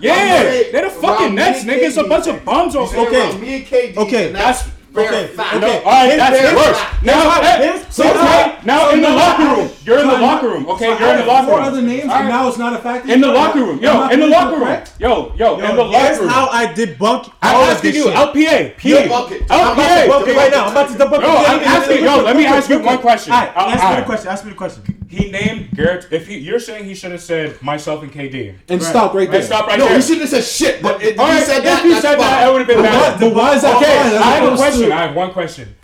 Yeah, 0.00 0.42
they're 0.70 0.84
the 0.84 0.90
fucking 0.90 1.34
Nets, 1.34 1.64
nigga. 1.64 1.84
It's 1.84 1.96
a 1.96 2.04
bunch 2.04 2.26
of 2.26 2.44
bums. 2.44 2.76
Okay, 2.76 3.38
me 3.38 3.56
and 3.56 3.66
KD. 3.66 3.96
Okay, 3.96 4.32
that's 4.32 4.68
Okay. 4.96 5.26
Fact. 5.28 5.56
Okay. 5.56 5.66
No, 5.66 5.82
all 5.82 5.92
right, 5.92 6.10
his 6.10 6.18
that's 6.18 6.54
worst. 6.54 7.02
Now, 7.02 7.58
his, 7.58 7.82
his, 7.82 7.94
so 7.94 8.04
right. 8.04 8.64
now 8.64 8.90
so 8.90 8.94
in 8.94 9.02
the 9.02 9.10
locker 9.10 9.42
room, 9.42 9.70
you're 9.84 9.98
in 9.98 10.06
the 10.06 10.18
locker 10.18 10.48
room. 10.48 10.68
Okay, 10.68 10.84
so 10.84 10.98
you're 10.98 11.10
in 11.10 11.18
the 11.18 11.26
locker 11.26 11.46
room. 11.46 11.56
Four 11.56 11.60
other 11.60 11.82
names, 11.82 12.06
right. 12.06 12.28
now 12.28 12.48
it's 12.48 12.58
not 12.58 12.74
a 12.74 12.78
fact. 12.78 13.08
In 13.08 13.20
the 13.20 13.28
locker 13.28 13.58
room, 13.58 13.80
yo, 13.80 14.08
in 14.08 14.20
the 14.20 14.28
locker 14.28 14.56
room, 14.56 14.84
yo, 14.98 15.34
yo, 15.34 15.58
in 15.58 15.76
the 15.76 15.82
locker 15.82 16.20
room. 16.20 16.28
how 16.28 16.48
I 16.48 16.66
debunk. 16.66 17.32
I'm 17.42 17.70
asking 17.70 17.94
you, 17.94 18.04
LPA, 18.06 18.76
P, 18.76 18.92
LPA, 18.92 19.46
LPA, 19.46 20.36
right 20.36 20.50
now. 20.52 20.66
I'm 20.66 20.72
about 20.72 20.88
to 20.90 20.94
debunk. 20.94 21.22
Yo, 21.22 21.28
I'm 21.28 21.60
asking. 21.60 22.04
Yo, 22.04 22.22
let 22.22 22.36
me 22.36 22.46
ask 22.46 22.70
you 22.70 22.78
one 22.78 22.98
question. 22.98 23.32
Ask 23.32 23.90
me 23.90 24.00
the 24.00 24.06
question. 24.06 24.28
Ask 24.28 24.44
me 24.44 24.50
the 24.50 24.56
question. 24.56 25.04
He 25.14 25.30
named 25.30 25.70
Garrett. 25.76 26.08
If 26.10 26.26
he, 26.26 26.38
you're 26.38 26.58
saying 26.58 26.86
he 26.86 26.94
should 26.94 27.12
have 27.12 27.22
said 27.22 27.60
myself 27.62 28.02
and 28.02 28.12
KD, 28.12 28.56
and 28.68 28.80
right. 28.80 28.90
stop 28.90 29.14
right 29.14 29.30
there. 29.30 29.42
Stop 29.42 29.68
right 29.68 29.78
no, 29.78 29.84
there. 29.84 29.94
No, 29.94 30.00
he 30.00 30.02
shouldn't 30.02 30.22
have 30.22 30.30
said 30.30 30.44
shit. 30.44 30.82
But 30.82 31.02
it, 31.02 31.18
all 31.18 31.26
right, 31.26 31.44
said 31.44 31.58
if 31.58 31.64
that, 31.64 31.84
he 31.84 31.94
said 31.94 32.16
fine. 32.16 32.18
that, 32.18 32.42
I 32.42 32.50
would 32.50 32.58
have 32.58 32.68
been 32.68 32.82
mad. 32.82 33.20
But 33.20 33.34
why 33.34 33.54
is 33.54 33.62
that? 33.62 33.76
Okay, 33.76 34.16
I 34.16 34.42
have 34.42 34.52
a 34.52 34.56
question. 34.56 34.83
Listen, 34.84 34.98
I 34.98 35.06
have 35.06 35.16
one 35.16 35.32
question. 35.32 35.76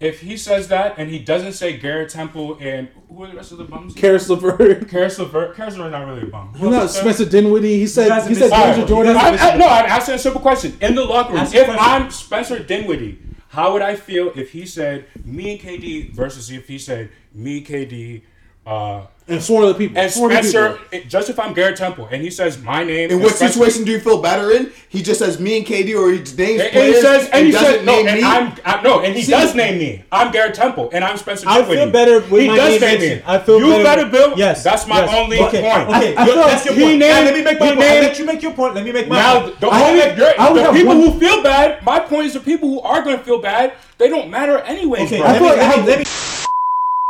If 0.00 0.20
he 0.20 0.36
says 0.36 0.68
that 0.68 0.94
and 0.96 1.10
he 1.10 1.18
doesn't 1.18 1.54
say 1.54 1.76
Garrett 1.76 2.10
Temple 2.10 2.56
and 2.60 2.88
who 3.08 3.24
are 3.24 3.26
the 3.26 3.34
rest 3.34 3.50
of 3.50 3.58
the 3.58 3.64
bums? 3.64 3.94
Caris 3.94 4.28
LeVert. 4.28 4.88
Caris 4.88 5.18
LeVert. 5.18 5.56
Caris 5.56 5.76
LeVert's 5.76 5.92
not 5.92 6.06
really 6.06 6.22
a 6.22 6.26
bum. 6.26 6.54
Who 6.54 6.70
no, 6.70 6.86
Spencer 6.86 7.24
Dinwiddie. 7.24 7.80
He 7.80 7.86
said 7.88 8.22
he, 8.22 8.28
he 8.28 8.34
said 8.36 8.86
Jordan. 8.86 9.16
I, 9.16 9.36
I, 9.36 9.56
no, 9.56 9.66
I'm 9.66 9.86
asking 9.86 10.14
a 10.14 10.18
simple 10.18 10.40
question. 10.40 10.76
In 10.80 10.94
the 10.94 11.04
locker 11.04 11.34
room, 11.34 11.46
if 11.52 11.68
I'm 11.68 12.12
Spencer 12.12 12.60
Dinwiddie, 12.60 13.18
how 13.48 13.72
would 13.72 13.82
I 13.82 13.96
feel 13.96 14.30
if 14.36 14.52
he 14.52 14.66
said 14.66 15.06
me 15.24 15.52
and 15.52 15.60
KD 15.60 16.12
versus 16.12 16.50
if 16.50 16.68
he 16.68 16.78
said 16.78 17.10
me, 17.34 17.64
KD, 17.64 18.22
uh, 18.68 19.06
and 19.28 19.42
four 19.42 19.62
to 19.62 19.68
the 19.68 19.74
people. 19.74 19.98
And 19.98 20.10
sworn 20.10 20.32
Spencer, 20.32 20.78
people. 20.90 21.08
just 21.08 21.30
if 21.30 21.38
I'm 21.38 21.54
Garrett 21.54 21.76
Temple, 21.76 22.08
and 22.10 22.22
he 22.22 22.30
says 22.30 22.62
my 22.62 22.84
name. 22.84 23.10
In 23.10 23.20
what 23.20 23.34
Spencer, 23.34 23.54
situation 23.54 23.84
do 23.84 23.92
you 23.92 24.00
feel 24.00 24.20
better 24.20 24.50
in? 24.50 24.72
He 24.88 25.02
just 25.02 25.20
says 25.20 25.38
me 25.38 25.58
and 25.58 25.66
KD, 25.66 25.94
or 25.96 26.10
he 26.10 26.18
names 26.18 26.62
and, 26.62 26.72
players. 26.72 26.96
he 26.96 27.00
says, 27.00 27.30
and, 27.32 27.46
he 27.46 27.52
says, 27.52 27.84
no, 27.84 28.06
and 28.06 28.24
I'm, 28.24 28.58
I, 28.64 28.82
no, 28.82 29.00
and 29.00 29.14
he 29.14 29.22
See, 29.22 29.32
does 29.32 29.54
name 29.54 29.78
me. 29.78 30.04
I'm 30.10 30.32
Garrett 30.32 30.54
Temple, 30.54 30.90
and 30.92 31.04
I'm 31.04 31.16
Spencer. 31.16 31.48
I 31.48 31.60
Dinwiddie. 31.60 31.80
feel 31.82 31.90
better 31.90 32.20
with 32.20 32.42
he 32.42 32.48
my 32.48 32.56
does 32.56 32.80
name. 32.80 33.00
me. 33.00 33.22
I 33.26 33.38
feel 33.38 33.58
you 33.58 33.82
better, 33.82 33.84
better 33.84 34.10
Bill. 34.10 34.38
Yes, 34.38 34.64
that's 34.64 34.86
my 34.86 35.00
yes, 35.00 35.14
only 35.14 35.40
okay, 35.40 35.62
point. 35.62 35.96
Okay, 35.96 36.14
that's 36.14 36.64
your 36.64 36.74
he 36.74 36.82
point. 36.82 36.98
Named, 36.98 37.24
let 37.24 37.34
me 37.34 37.42
make 37.42 37.60
my 37.60 37.66
point. 37.68 37.78
Let 37.80 38.18
you 38.18 38.24
make 38.26 38.42
your 38.42 38.52
point. 38.52 38.74
Let 38.74 38.84
me 38.84 38.92
make 38.92 39.08
my 39.08 39.16
now, 39.16 39.40
point. 39.40 39.60
Now, 39.60 40.52
the 40.52 40.72
people 40.72 40.94
who 40.94 41.18
feel 41.18 41.42
bad. 41.42 41.82
My 41.84 42.00
point 42.00 42.26
is 42.26 42.34
the 42.34 42.40
people 42.40 42.68
who 42.68 42.80
are 42.80 43.02
going 43.02 43.18
to 43.18 43.24
feel 43.24 43.40
bad. 43.40 43.74
They 43.98 44.08
don't 44.08 44.30
matter 44.30 44.58
anyway, 44.58 45.04
Okay, 45.04 45.18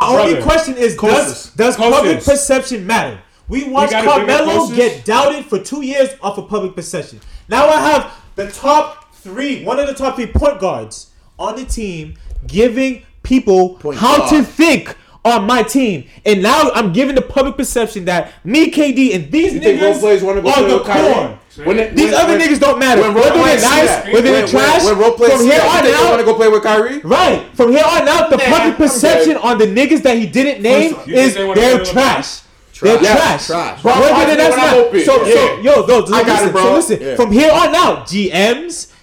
only 0.01 0.41
question 0.41 0.77
is 0.77 0.95
does, 0.95 1.51
does 1.51 1.75
public 1.75 2.23
perception 2.23 2.87
matter? 2.87 3.19
We 3.49 3.67
watched 3.67 3.91
Carmelo 3.91 4.73
get 4.73 5.03
doubted 5.03 5.45
for 5.45 5.59
two 5.59 5.83
years 5.83 6.09
off 6.21 6.37
of 6.37 6.47
public 6.47 6.75
perception. 6.75 7.19
Now 7.49 7.67
I 7.67 7.81
have 7.81 8.15
the 8.35 8.49
top 8.49 9.13
three, 9.15 9.63
one 9.65 9.79
of 9.79 9.87
the 9.87 9.93
top 9.93 10.15
three 10.15 10.27
point 10.27 10.59
guards 10.59 11.11
on 11.37 11.55
the 11.55 11.65
team, 11.65 12.15
giving 12.47 13.03
people 13.23 13.77
how 13.95 14.29
to 14.29 14.43
think 14.43 14.95
on 15.25 15.45
my 15.45 15.63
team. 15.63 16.07
And 16.25 16.41
now 16.41 16.71
I'm 16.73 16.93
giving 16.93 17.15
the 17.15 17.21
public 17.21 17.57
perception 17.57 18.05
that 18.05 18.31
me, 18.45 18.71
KD, 18.71 19.15
and 19.15 19.31
these 19.31 19.53
You 19.53 19.59
think 19.59 19.81
role 19.81 19.93
niggas 19.93 19.99
players 19.99 20.23
wanna 20.23 20.41
go 20.41 20.49
are 20.49 20.63
the 20.63 20.77
with 20.77 20.87
Kyrie? 20.87 21.37
When 21.65 21.79
it, 21.79 21.95
these 21.95 22.11
when, 22.11 22.13
other 22.13 22.37
when, 22.37 22.47
niggas 22.47 22.59
don't 22.59 22.79
matter. 22.79 23.01
When 23.01 23.13
whether 23.13 23.33
they're 23.33 23.61
nice, 23.61 24.13
whether 24.13 24.31
they're 24.31 24.47
trash. 24.47 24.85
When, 24.85 24.97
when 24.97 25.13
from 25.15 25.41
here 25.41 25.61
on 25.61 25.85
out, 25.87 26.09
want 26.09 26.19
to 26.19 26.25
go 26.25 26.33
play 26.35 26.47
with 26.47 26.63
Kyrie. 26.63 26.99
Right. 26.99 27.45
From 27.55 27.71
here 27.71 27.83
on 27.85 28.07
out, 28.07 28.29
the 28.29 28.37
public 28.37 28.77
perception 28.77 29.37
on 29.37 29.57
the 29.57 29.65
niggas 29.65 30.03
that 30.03 30.17
he 30.17 30.25
didn't 30.25 30.61
name 30.61 30.95
is 31.07 31.35
they 31.35 31.53
they're 31.53 31.83
trash. 31.83 32.41
They're 32.81 32.97
trash. 32.97 33.47
trash. 33.47 33.81
Bro, 33.81 33.93
Whether 33.99 34.35
that's 34.35 34.55
not. 34.55 35.01
So, 35.01 35.25
so, 35.25 35.59
yo, 35.59 35.85
though, 35.85 35.99
listen, 35.99 36.53
so 36.53 36.73
listen. 36.73 37.15
From 37.17 37.31
here 37.31 37.51
on 37.51 37.75
out, 37.75 38.07
GMs, 38.07 38.93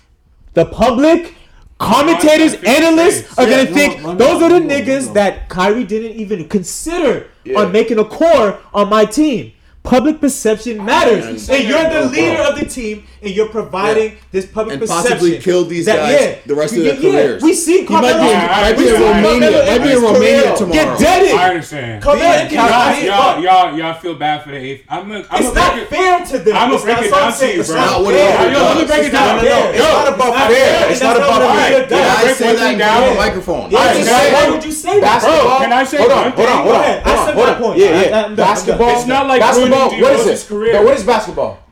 the 0.55 0.65
public, 0.65 1.35
commentators, 1.79 2.55
analysts 2.63 3.39
are 3.39 3.45
gonna 3.45 3.67
think 3.67 4.03
those 4.19 4.43
are 4.43 4.49
the 4.49 4.61
niggas 4.61 5.13
that 5.15 5.49
Kyrie 5.49 5.85
didn't 5.85 6.17
even 6.17 6.49
consider 6.49 7.29
on 7.57 7.71
making 7.73 7.99
a 7.99 8.05
core 8.05 8.59
on 8.73 8.89
my 8.89 9.05
team. 9.05 9.53
Public 9.87 10.21
perception 10.21 10.85
matters, 10.85 11.49
and 11.49 11.69
you're 11.69 11.89
the 11.89 12.11
leader 12.11 12.43
of 12.43 12.59
the 12.59 12.67
team, 12.67 13.05
and 13.23 13.31
you're 13.35 13.49
providing 13.49 14.13
yeah. 14.13 14.19
this 14.33 14.45
public 14.47 14.75
and 14.75 14.81
perception. 14.81 15.13
possibly 15.13 15.39
kill 15.39 15.65
these 15.65 15.87
that, 15.87 15.97
guys 15.97 16.21
yeah, 16.21 16.39
the 16.45 16.55
rest 16.55 16.77
of 16.77 16.83
their 16.83 16.95
yeah, 16.95 17.01
careers. 17.01 17.43
We 17.43 17.55
see 17.55 17.87
Carmelo. 17.87 18.19
Might 18.19 18.27
be, 18.27 18.31
in, 18.31 18.37
I, 18.37 18.47
I, 18.47 18.63
might 18.63 18.79
be 18.79 18.89
in 18.89 19.01
Romania. 19.01 19.65
Might 19.67 19.83
be 19.83 19.93
in 19.93 20.03
Romania 20.03 20.57
tomorrow. 20.57 20.73
Get 20.73 20.99
dead. 20.99 21.37
I 21.39 21.49
understand. 21.51 22.03
Carmelo, 22.03 22.51
y'all, 22.51 23.03
y'all, 23.03 23.43
y'all, 23.43 23.79
y'all 23.79 23.95
feel 23.95 24.15
bad 24.15 24.43
for 24.43 24.51
the 24.51 24.59
eighth. 24.59 24.85
I'm 24.89 25.11
a, 25.11 25.15
I'm 25.15 25.21
it's 25.21 25.55
gonna 25.55 25.55
not 25.55 25.89
fair 25.89 26.27
to 26.27 26.39
them. 26.39 26.57
I'm 26.57 26.71
gonna 26.71 26.83
break 26.83 26.99
it 26.99 27.11
down 27.11 27.33
to 27.33 27.47
you, 27.47 27.65
bro. 27.65 28.01
Let 28.03 28.77
me 28.77 28.87
break 28.87 29.07
it 29.07 29.13
down. 29.13 29.39
It's 29.45 29.79
not 29.79 30.15
about 30.15 30.51
fair. 30.51 30.91
It's 30.91 31.01
not 31.01 31.17
about 31.17 31.57
fair. 31.57 31.87
Can 31.87 32.27
I 32.27 32.33
say 32.33 32.57
that 32.57 32.79
down 32.79 33.09
the 33.09 33.15
microphone. 33.15 33.71
Why 33.71 34.51
would 34.51 34.65
you 34.65 34.73
say 34.73 35.01
that, 35.01 35.23
bro? 35.23 35.59
Can 35.59 35.73
I 35.73 35.85
say? 35.85 35.99
Hold 35.99 36.13
on, 36.13 36.33
hold 36.33 36.49
on, 36.49 36.63
hold 36.65 36.77
on. 36.77 36.83
I 36.83 37.27
said 37.27 37.37
my 37.37 37.55
point. 37.55 37.79
Yeah, 37.79 38.03
yeah. 38.03 38.35
Basketball. 38.35 38.91
It's 38.91 39.07
not 39.07 39.27
like 39.27 39.41
basketball? 39.77 40.01
What 40.01 40.27
is 40.29 40.51
it? 40.51 40.73
No, 40.73 40.83
what 40.83 40.97
is 40.97 41.05
basketball? 41.05 41.67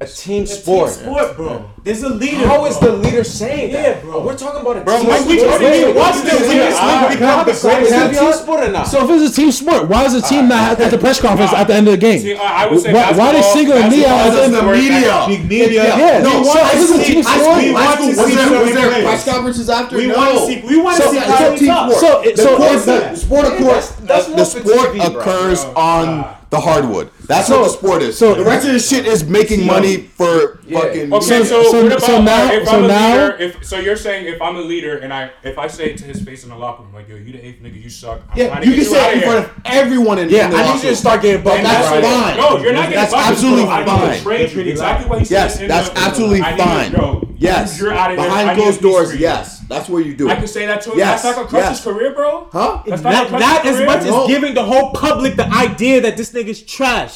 A 0.00 0.06
team 0.06 0.42
a 0.42 0.46
sport. 0.46 0.90
Team 0.90 1.04
sport, 1.04 1.36
bro. 1.36 1.70
There's 1.84 2.02
a 2.02 2.08
leader. 2.08 2.48
How 2.48 2.58
bro. 2.58 2.66
is 2.66 2.80
the 2.80 2.92
leader 2.92 3.22
saying 3.22 3.72
that? 3.72 3.96
Yeah, 3.96 4.00
bro. 4.02 4.26
We're 4.26 4.36
talking 4.36 4.60
about 4.60 4.78
a 4.78 4.80
bro, 4.80 4.98
team 4.98 5.08
like, 5.08 5.20
sport. 5.20 5.30
We 5.30 5.36
don't 5.38 5.74
even 5.74 5.94
watch 5.94 6.16
the 6.16 6.34
leader. 6.34 6.66
Is 6.66 8.18
team 8.18 8.32
sport 8.32 8.64
or 8.64 8.72
not? 8.72 8.88
So 8.88 9.04
if 9.04 9.22
it's 9.22 9.32
a 9.32 9.40
team 9.40 9.52
sport, 9.52 9.88
why 9.88 10.04
is 10.04 10.12
the 10.14 10.20
team 10.20 10.48
not 10.48 10.80
at 10.80 10.90
the 10.90 10.98
press 10.98 11.20
conference 11.20 11.52
at 11.52 11.68
the 11.68 11.74
end 11.74 11.86
of 11.86 11.92
the 11.92 11.98
game? 11.98 12.36
Why, 12.36 13.12
why 13.12 13.28
are 13.28 13.32
they 13.34 13.42
singling 13.42 13.88
me 13.88 14.04
out 14.04 14.34
as 14.34 14.46
in 14.46 14.52
the 14.52 14.62
media? 14.62 15.24
Big 15.28 15.48
media. 15.48 15.96
Yeah. 15.96 16.22
No, 16.22 16.42
so 16.42 16.58
is 16.74 16.90
this 16.90 17.00
a 17.00 17.12
team 17.12 17.22
sport? 17.22 17.62
We 17.62 17.72
want 17.72 18.00
to 18.00 18.14
see 18.14 18.34
was 18.50 18.72
press 19.04 19.24
conferences 19.24 19.70
after? 19.70 19.96
We 19.96 20.08
want 20.08 20.38
to 20.38 20.46
see. 20.46 20.60
We 20.66 20.82
want 20.82 21.00
to 21.00 21.08
see 21.08 21.18
how 21.18 21.54
team 21.54 21.70
sport. 21.70 21.94
So 21.94 22.34
so 22.34 22.58
the 22.58 23.14
sport, 23.14 23.46
of 23.46 23.58
the 24.36 24.44
sport 24.44 24.96
occurs 24.98 25.64
on 25.76 26.34
the 26.50 26.60
hardwood. 26.60 27.10
That's 27.26 27.48
so, 27.48 27.60
what 27.60 27.66
the 27.66 27.72
sport 27.78 28.02
is. 28.02 28.18
So 28.18 28.34
the 28.34 28.44
rest 28.44 28.66
of 28.66 28.72
this 28.72 28.88
shit 28.88 29.06
is 29.06 29.24
making 29.24 29.60
so, 29.60 29.66
money 29.66 29.96
for 29.96 30.60
yeah. 30.66 30.80
fucking. 30.80 31.12
Okay, 31.12 31.24
so, 31.24 31.44
so, 31.44 31.82
what 31.82 31.86
about 31.86 32.02
so 32.02 32.22
now? 32.22 32.52
If 32.52 32.68
so 32.68 32.82
I'm 32.82 32.86
now, 32.86 33.12
leader, 33.12 33.36
if, 33.38 33.64
so 33.64 33.78
you're 33.78 33.96
saying 33.96 34.26
if 34.26 34.40
I'm 34.42 34.56
a 34.56 34.60
leader 34.60 34.98
and 34.98 35.12
I 35.12 35.30
if 35.42 35.58
I 35.58 35.66
say 35.66 35.96
to 35.96 36.04
his 36.04 36.22
face 36.22 36.44
in 36.44 36.50
the 36.50 36.56
locker 36.56 36.82
room 36.82 36.92
like 36.92 37.08
yo 37.08 37.16
you 37.16 37.32
the 37.32 37.44
eighth 37.44 37.62
nigga 37.62 37.82
you 37.82 37.90
suck. 37.90 38.22
I'm 38.30 38.38
yeah, 38.38 38.62
you 38.62 38.74
can 38.74 38.84
say 38.84 39.10
it 39.10 39.16
in 39.16 39.22
front 39.22 39.46
of 39.46 39.60
everyone 39.64 40.18
in 40.18 40.28
yeah. 40.28 40.46
In 40.46 40.50
the 40.50 40.56
I 40.58 40.74
need 40.74 40.82
you 40.82 40.90
to 40.90 40.96
start 40.96 41.22
getting 41.22 41.42
bucked. 41.42 41.62
That's 41.62 41.90
right. 41.90 42.04
fine. 42.04 42.36
No, 42.36 42.62
you're 42.62 42.72
not 42.72 42.90
getting 42.90 42.96
that's. 42.96 43.14
Absolutely 43.14 43.64
fine. 43.64 44.68
Exactly 44.68 45.08
what 45.08 45.22
he 45.22 45.26
yes. 45.28 45.60
Yes, 45.60 45.68
that's 45.68 45.90
absolutely 45.98 46.40
fine. 46.40 47.24
Yes, 47.38 47.78
you're 47.80 47.92
out 47.92 48.10
of 48.10 48.16
behind 48.16 48.58
closed 48.58 48.80
doors. 48.80 49.14
Yes. 49.16 49.60
That's 49.68 49.88
where 49.88 50.02
you 50.02 50.14
do 50.14 50.28
it. 50.28 50.32
I 50.32 50.36
can 50.36 50.46
say 50.46 50.66
that 50.66 50.82
to 50.82 50.92
him. 50.92 50.98
Yes. 50.98 51.22
That's 51.22 51.36
not 51.36 51.36
gonna 51.36 51.48
crush 51.48 51.62
yes. 51.62 51.84
his 51.84 51.92
career, 51.92 52.14
bro. 52.14 52.48
Huh? 52.52 52.82
That's 52.86 53.02
not, 53.02 53.30
not, 53.30 53.40
not 53.40 53.66
as 53.66 53.80
much 53.84 54.02
as 54.02 54.26
giving 54.26 54.54
the 54.54 54.62
whole 54.62 54.92
public 54.92 55.36
the 55.36 55.46
idea 55.46 56.00
that 56.02 56.16
this 56.16 56.32
nigga's 56.32 56.62
trash. 56.62 57.13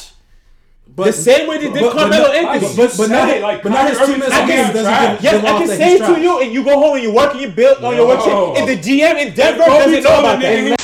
But, 0.95 1.05
the 1.05 1.13
same 1.13 1.47
way 1.47 1.57
they 1.57 1.71
did 1.71 1.81
but, 1.81 1.93
Carmelo 1.93 2.27
but, 2.27 2.35
Anthony. 2.35 2.75
But, 2.75 2.97
but, 2.97 3.09
not, 3.09 3.29
it, 3.29 3.41
like, 3.41 3.63
but 3.63 3.71
not 3.71 3.89
his 3.89 3.97
team 3.99 4.21
as 4.21 4.31
a 4.31 5.23
Yes, 5.23 5.45
I 5.45 5.59
can 5.59 5.67
say 5.67 5.97
to 5.97 6.19
you, 6.19 6.41
and 6.41 6.51
you 6.51 6.63
go 6.63 6.77
home 6.77 6.95
and 6.95 7.03
you 7.03 7.13
work 7.13 7.31
and 7.31 7.41
you 7.41 7.49
build 7.49 7.83
on 7.83 7.95
your 7.95 8.07
work. 8.07 8.19
And 8.57 8.67
the 8.67 8.75
GM 8.75 9.15
in 9.15 9.33
Denver 9.33 9.65
doesn't 9.65 10.03
know 10.03 10.19
about 10.19 10.41
that 10.41 10.79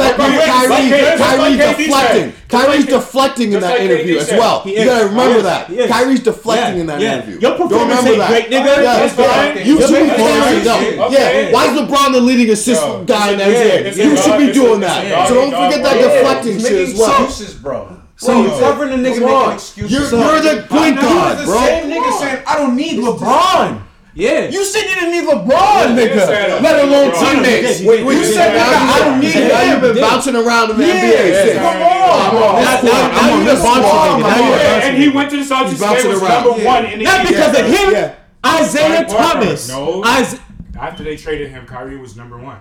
respect 0.00 0.16
from 0.16 0.32
Kyrie. 0.32 1.18
Kyrie's 1.18 1.58
deflecting. 1.58 2.32
Kyrie's 2.48 2.86
deflecting 2.86 3.52
in 3.52 3.60
that 3.60 3.80
interview 3.80 4.18
as 4.18 4.30
well. 4.30 4.62
You 4.66 4.84
gotta 4.84 5.06
remember 5.06 5.42
that. 5.42 5.68
Kyrie's 5.68 6.20
deflecting 6.20 6.80
in 6.80 6.86
that 6.86 7.00
interview. 7.00 7.40
Your 7.40 7.56
performance 7.56 8.04
ain't 8.04 8.26
great, 8.26 8.50
nigga. 8.50 8.82
That's 8.82 9.14
fine. 9.14 9.66
You 9.66 9.80
should 9.80 10.02
be 10.02 10.10
fine. 10.10 10.64
No. 10.64 11.08
Yeah. 11.10 11.52
Why 11.52 11.72
is 11.72 11.80
LeBron 11.80 12.12
the 12.12 12.20
leading 12.20 12.50
assist 12.50 12.82
guy 13.06 13.32
in 13.32 13.38
that 13.38 13.96
You 13.96 14.16
should 14.16 14.38
be 14.38 14.52
doing 14.52 14.80
that. 14.80 15.28
So 15.28 15.34
don't 15.34 15.50
forget 15.50 15.82
that 15.82 15.96
deflecting 15.98 16.58
shit 16.58 16.88
as 16.88 16.98
well. 16.98 17.60
bro. 17.62 17.99
So 18.20 18.42
you're 18.42 18.60
covering 18.60 18.90
the 18.90 19.08
nigga 19.08 19.24
making 19.24 19.52
excuses. 19.54 20.12
You're, 20.12 20.20
you're 20.20 20.42
the 20.42 20.66
point 20.68 21.00
guard, 21.00 21.42
bro. 21.46 21.54
The 21.54 21.64
same 21.64 21.90
nigga 21.90 22.18
saying 22.18 22.44
I 22.46 22.54
don't 22.56 22.76
need 22.76 22.98
LeBron. 23.00 23.82
Yeah. 24.12 24.48
You 24.50 24.62
said 24.62 24.82
you 24.90 24.94
didn't 24.94 25.12
need 25.12 25.24
LeBron, 25.24 25.96
nigga. 25.96 26.60
Let 26.60 26.84
alone 26.84 27.14
teammates. 27.16 27.80
Wait, 27.80 28.04
you 28.04 28.24
said 28.26 28.52
nigga, 28.52 28.76
I 28.76 28.98
don't 29.06 29.20
need 29.20 29.32
him. 29.32 29.48
Now 29.48 29.62
you've 29.72 29.80
been 29.80 29.96
bouncing 29.96 30.36
around 30.36 30.70
in 30.72 30.76
the 30.76 30.84
NBA. 30.84 31.54
Come 31.56 31.80
on. 31.80 32.62
Now 32.84 33.36
you're 33.36 33.44
just. 33.46 34.84
And 34.84 34.96
he 35.02 35.08
went 35.08 35.30
to 35.30 35.36
the 35.38 35.42
Celtics. 35.42 36.02
He 36.02 36.08
was 36.08 36.20
number 36.20 36.50
one 36.62 36.84
in 36.84 36.98
the 36.98 37.04
Not 37.06 37.26
because 37.26 37.58
of 37.58 37.64
him. 37.64 38.16
Isaiah 38.44 39.06
Thomas. 39.06 39.68
No. 39.68 40.04
After 40.04 41.02
they 41.04 41.16
traded 41.16 41.50
him, 41.50 41.64
Kyrie 41.64 41.96
was 41.96 42.16
number 42.16 42.38
one. 42.38 42.60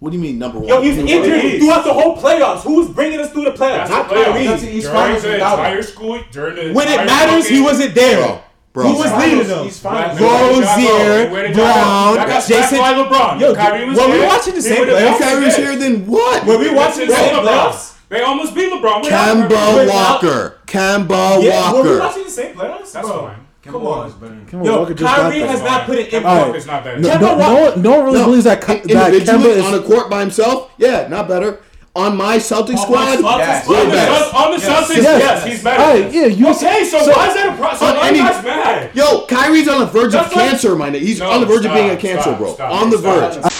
What 0.00 0.10
do 0.12 0.16
you 0.16 0.22
mean 0.22 0.38
number 0.38 0.58
one? 0.58 0.66
Yo, 0.66 0.80
he's 0.80 0.96
number 0.96 1.12
injured 1.12 1.42
one. 1.44 1.58
throughout 1.60 1.84
the 1.84 1.92
whole 1.92 2.16
playoffs. 2.16 2.62
Who's 2.62 2.88
bringing 2.88 3.20
us 3.20 3.30
through 3.32 3.44
the 3.44 3.50
playoffs? 3.50 3.88
That's 3.88 3.90
Not 3.90 4.08
Kyrie. 4.08 4.46
That's 4.46 4.62
the 4.62 4.72
East 4.74 4.86
during 4.86 4.98
Finals 4.98 5.22
the 5.22 5.34
entire 5.34 5.82
school, 5.82 6.24
during 6.32 6.56
the 6.56 6.72
when 6.72 6.88
it 6.88 7.04
matters, 7.04 7.46
game. 7.46 7.56
he 7.58 7.62
wasn't 7.62 7.94
there. 7.94 8.16
Bro. 8.16 8.40
Bro. 8.72 8.92
Who 8.92 8.98
was 8.98 9.12
leading 9.18 9.46
them? 9.48 9.66
Rozier, 9.66 11.52
Brown, 11.52 12.16
Jason. 12.46 12.78
By 12.78 12.94
LeBron. 12.94 13.40
Yo, 13.40 13.54
Kyrie 13.54 13.84
was 13.84 13.98
were 13.98 14.10
we 14.10 14.24
watching 14.24 14.54
the 14.54 14.62
same 14.62 14.86
playoffs? 14.86 15.18
Kyrie 15.18 15.50
here, 15.50 15.76
then 15.76 16.06
what? 16.06 16.46
Were 16.46 16.56
we 16.56 16.72
watching 16.72 17.06
the 17.08 17.14
same 17.14 17.34
playoffs? 17.34 17.98
They 18.08 18.22
almost 18.22 18.54
beat 18.54 18.72
LeBron. 18.72 19.02
Kemba 19.02 19.86
Walker. 19.88 20.58
Kemba 20.66 21.08
Walker. 21.08 21.44
Yeah, 21.46 21.72
were 21.72 21.82
we 21.82 21.98
watching 21.98 22.24
the 22.24 22.30
same 22.30 22.54
playoffs? 22.56 22.92
That's 22.92 23.08
fine. 23.08 23.39
Kemba 23.62 24.48
Come 24.48 24.64
Yo, 24.64 24.78
Walker 24.78 24.94
just 24.94 25.14
Kyrie 25.14 25.40
got 25.40 25.48
has 25.50 25.62
not 25.62 25.86
put 25.86 25.98
it 25.98 26.12
in. 26.12 26.24
All 26.24 26.46
right. 26.46 26.56
It's 26.56 26.66
not 26.66 26.82
better. 26.82 26.98
No, 26.98 27.08
Kemba 27.10 27.20
no, 27.20 27.36
no, 27.36 27.70
one, 27.70 27.82
no 27.82 27.90
one 27.90 28.04
really 28.04 28.18
no. 28.18 28.24
believes 28.26 28.44
that, 28.44 28.60
that 28.62 28.82
Kemba 28.84 29.44
is 29.44 29.64
on 29.64 29.72
the 29.72 29.82
court 29.82 30.08
by 30.08 30.20
himself. 30.20 30.72
Yeah, 30.78 31.08
not 31.08 31.28
better. 31.28 31.60
On 31.94 32.16
my 32.16 32.38
Celtic 32.38 32.78
squad, 32.78 33.20
my 33.20 33.38
yes. 33.38 33.64
Squad, 33.64 33.88
yes. 33.88 34.32
on 34.32 34.52
the 34.52 34.58
yes. 34.58 34.88
Celtics, 34.88 35.02
yes. 35.02 35.20
yes, 35.20 35.44
he's 35.44 35.64
better. 35.64 35.82
All 35.82 36.00
right, 36.00 36.12
yeah, 36.12 36.26
you 36.26 36.48
okay, 36.50 36.84
so, 36.84 37.00
so 37.00 37.10
why 37.10 37.28
is 37.28 37.34
that 37.34 37.52
a 37.52 37.56
problem? 37.56 37.78
So 37.78 37.94
why 37.96 38.08
any, 38.08 38.18
that's 38.20 38.44
mad. 38.44 38.94
Yo, 38.94 39.26
Kyrie's 39.26 39.66
on 39.66 39.80
the 39.80 39.86
verge 39.86 40.12
that's 40.12 40.30
of 40.30 40.36
like, 40.36 40.50
cancer, 40.50 40.76
mind 40.76 40.94
it. 40.94 41.02
He's 41.02 41.18
no, 41.18 41.28
on 41.28 41.40
the 41.40 41.46
verge 41.48 41.62
stop, 41.62 41.76
of 41.76 41.82
being 41.82 41.90
a 41.90 41.96
cancer, 41.96 42.22
stop, 42.22 42.38
bro. 42.38 42.54
Stop, 42.54 42.72
on 42.72 42.90
the 42.90 42.96
verge. 42.96 43.52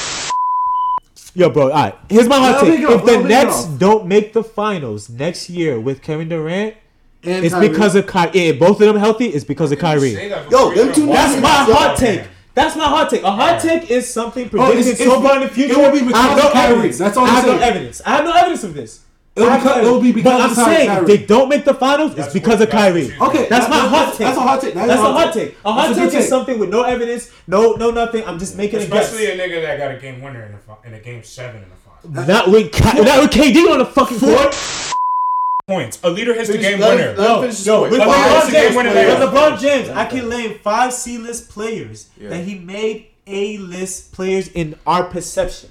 Yo, 1.34 1.50
bro. 1.50 1.64
All 1.64 1.70
right, 1.70 1.98
here's 2.08 2.28
my 2.28 2.38
hot 2.38 2.60
take: 2.60 2.78
If 2.80 3.04
the 3.04 3.18
Nets 3.18 3.64
don't 3.64 4.06
make 4.06 4.32
the 4.32 4.44
finals 4.44 5.10
next 5.10 5.50
year 5.50 5.80
with 5.80 6.00
Kevin 6.00 6.28
Durant, 6.28 6.76
and 7.22 7.44
it's 7.44 7.54
Kyrie. 7.54 7.68
because 7.68 7.94
of 7.96 8.06
Kyrie. 8.06 8.30
Yeah, 8.34 8.52
both 8.52 8.80
of 8.80 8.86
them 8.86 8.96
healthy. 8.96 9.26
It's 9.26 9.44
because 9.44 9.72
of 9.72 9.78
Kyrie. 9.78 10.12
Yo, 10.50 10.74
them 10.74 10.92
two. 10.92 11.06
That's 11.06 11.40
my 11.40 11.48
hot 11.48 11.96
take. 11.98 12.22
That's 12.54 12.76
my 12.76 12.84
hot 12.84 13.10
take. 13.10 13.22
A 13.22 13.30
hot 13.30 13.60
take 13.60 13.90
is 13.90 14.12
something 14.12 14.48
predicting 14.48 15.06
oh, 15.06 15.16
so 15.16 15.22
far 15.22 15.36
in 15.36 15.42
the 15.42 15.48
future. 15.48 15.74
It 15.74 15.76
will 15.76 15.92
be 15.92 16.00
because 16.00 16.14
I 16.14 16.22
have 16.22 16.36
no 16.36 16.50
Kyrie. 16.50 16.74
evidence. 16.74 16.98
That's 16.98 17.16
all 17.16 17.26
I'm 17.26 17.36
I 17.36 17.40
saying. 17.42 17.56
no 17.56 17.62
evidence. 17.62 18.02
I 18.04 18.10
have 18.16 18.24
no 18.24 18.32
evidence 18.32 18.64
of 18.64 18.74
this. 18.74 19.04
It'll, 19.36 19.48
I 19.48 19.58
because, 19.58 20.02
be 20.02 20.12
because 20.12 20.32
but 20.32 20.58
I'm 20.58 20.74
saying 20.74 20.88
Kyrie. 20.88 21.06
they 21.06 21.24
don't 21.24 21.48
make 21.48 21.64
the 21.64 21.74
finals. 21.74 22.16
That's 22.16 22.28
it's 22.28 22.34
because 22.34 22.60
of 22.60 22.68
Kyrie. 22.68 23.14
Okay, 23.20 23.48
that's, 23.48 23.48
that's 23.48 23.68
my 23.68 23.78
hot 23.78 24.08
take. 24.14 24.18
That's 24.18 24.36
a 24.36 24.40
hot 24.40 24.60
take. 24.60 24.74
That 24.74 24.86
that's 24.88 25.00
a 25.00 25.12
hot 25.12 25.32
take. 25.32 25.48
take. 25.50 25.58
A 25.64 25.72
hot 25.72 25.94
take, 25.94 26.10
take 26.10 26.20
is 26.20 26.28
something 26.28 26.58
with 26.58 26.68
no 26.68 26.82
evidence, 26.82 27.30
no, 27.46 27.74
no, 27.74 27.90
nothing. 27.90 28.24
I'm 28.24 28.40
just 28.40 28.56
making 28.56 28.80
Especially 28.80 29.26
a 29.26 29.36
guess. 29.36 29.36
Especially 29.36 29.56
a 29.56 29.60
nigga 29.60 29.62
that 29.62 29.78
got 29.78 29.94
a 29.94 29.98
game 29.98 30.20
winner 30.20 30.44
in 30.44 30.54
a, 30.54 30.88
in 30.88 30.94
a 30.94 31.00
game 31.00 31.22
seven 31.22 31.62
in 31.62 31.68
the 31.68 31.76
finals. 31.76 32.28
Not 32.28 32.50
with 32.50 32.72
Ky- 32.72 33.02
not 33.02 33.22
with 33.22 33.30
KD 33.30 33.70
on 33.72 33.78
the 33.78 33.86
fucking 33.86 34.18
court. 34.18 34.89
Points. 35.70 36.00
A 36.02 36.10
leader 36.10 36.34
hits 36.34 36.48
the 36.48 36.54
Finish- 36.54 36.68
game 36.68 36.80
let 36.80 36.90
him- 36.90 36.98
winner. 36.98 37.08
let 37.16 37.18
him 37.18 37.24
Yo, 37.36 37.40
finish 37.42 37.56
his 37.58 37.66
yo, 37.66 37.78
point. 37.78 37.90
with 37.92 38.00
But 38.00 38.08
Five, 38.08 38.16
LeBron 38.16 38.30
LeBron 38.34 38.40
six 38.40 38.52
James- 38.52 38.64
James, 38.64 38.76
winner 38.76 38.94
with 38.94 39.28
LeBron 39.28 39.60
James, 39.60 39.88
I 39.90 40.04
can 40.06 40.28
name 40.28 40.58
five 40.64 40.92
C-list 40.92 41.48
players 41.50 42.06
Yeah. 42.20 42.28
that 42.30 42.44
he 42.44 42.54
made 42.56 43.06
A-list 43.26 44.12
players 44.12 44.48
in 44.48 44.74
our 44.86 45.04
perception. 45.04 45.70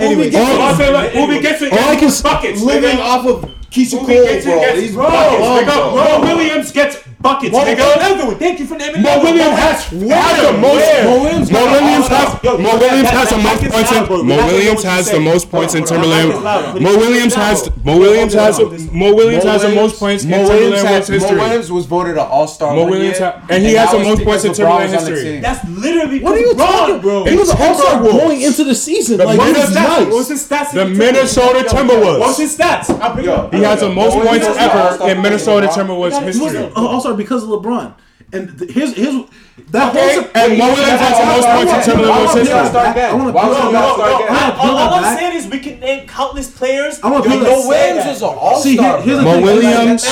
Anyway, 0.00 0.30
all 0.34 0.60
I 1.74 1.96
can 1.96 2.10
living 2.62 2.98
off 3.00 3.26
of 3.26 3.63
He's 3.74 3.92
a 3.92 3.96
bro. 3.96 4.06
Gets 4.06 4.46
He's 4.78 4.94
bro. 4.94 5.08
Buckets. 5.10 5.74
Bro. 5.74 5.94
Mo 5.94 6.36
Williams 6.36 6.70
gets 6.70 7.02
buckets. 7.18 7.52
Mo, 7.52 7.64
Mo, 7.64 8.34
thank 8.36 8.60
you 8.60 8.66
for 8.66 8.76
naming 8.76 9.02
Mo, 9.02 9.16
Mo 9.16 9.22
Williams 9.24 9.58
has 9.58 9.90
the 9.90 10.52
most. 10.60 10.86
Mo 11.02 11.22
Williams 11.24 12.08
has 12.08 12.42
Mo 12.44 12.78
Williams 12.78 13.08
has 13.10 13.30
the 13.30 13.38
most 13.40 13.64
points. 13.72 13.92
In, 13.92 14.26
Mo 14.28 14.36
Williams 14.46 14.82
has 14.84 15.10
the 15.10 15.20
most 15.20 15.50
points 15.50 15.74
in 15.74 15.84
Timberland. 15.84 16.30
Mo 16.80 16.96
Williams 16.96 17.34
has 17.34 17.70
Mo 17.84 17.98
Williams 17.98 18.34
has 18.34 18.60
Mo 18.92 19.14
Williams 19.14 19.44
has 19.44 19.62
the 19.62 19.74
most 19.74 19.98
points 19.98 20.22
in 20.22 20.30
Timberland 20.30 20.86
history. 20.86 21.18
Mo 21.18 21.34
Williams 21.34 21.72
was 21.72 21.86
voted 21.86 22.12
an 22.12 22.26
All 22.30 22.46
Star. 22.46 22.76
Mo 22.76 22.86
Williams 22.86 23.18
and 23.18 23.64
he 23.64 23.74
has 23.74 23.90
the 23.90 23.98
most 23.98 24.22
points 24.22 24.44
in 24.44 24.54
Timberland 24.54 24.92
history. 24.92 25.40
That's 25.40 25.66
literally 25.68 26.20
what 26.20 26.36
are 26.36 26.40
you 26.40 26.54
talking, 26.54 27.00
bro? 27.00 27.24
He 27.24 27.36
was 27.36 27.50
All 27.50 27.74
Star 27.74 28.00
going 28.02 28.42
into 28.42 28.62
the 28.62 28.74
season. 28.74 29.18
Like, 29.18 29.38
what's 29.38 30.28
his 30.28 30.46
stats? 30.46 30.72
The 30.72 30.86
Minnesota 30.86 31.64
Timberwolves. 31.66 32.20
What's 32.20 32.38
his 32.38 32.56
stats? 32.56 32.86
got 33.64 33.80
the 33.80 33.90
most 33.90 34.14
points 34.14 34.46
ever 34.46 35.10
in 35.10 35.22
Minnesota 35.22 35.66
Timberwolves 35.68 36.20
history. 36.22 36.70
Also, 36.76 37.16
because 37.16 37.42
of 37.42 37.48
LeBron. 37.50 37.94
And 38.32 38.58
th- 38.58 38.70
his 38.70 38.94
his 38.94 39.24
that 39.70 39.94
okay. 39.94 40.14
whole 40.14 40.30
and 40.34 40.58
Mo 40.58 40.66
Williams 40.66 41.00
has 41.00 41.18
the 41.18 41.26
most 41.26 41.46
points 41.54 41.72
in 41.72 41.94
Timberwolves 41.94 42.34
history. 42.34 42.54
I 42.54 42.62
want 42.62 42.66
to 42.66 42.70
start 42.70 42.96
that. 42.96 44.56
All 44.58 44.78
I'm 44.78 45.18
saying 45.18 45.36
is 45.36 45.46
we 45.46 45.60
can 45.60 45.78
name 45.78 46.08
countless 46.08 46.50
players. 46.50 47.00
I 47.02 47.10
want 47.10 47.24
to 47.24 47.30
Mo 47.30 47.68
Williams 47.68 48.06
is 48.06 48.22
an 48.22 48.28
all 48.28 48.60
star. 48.60 48.98
Mo 49.06 49.40
Williams, 49.40 50.04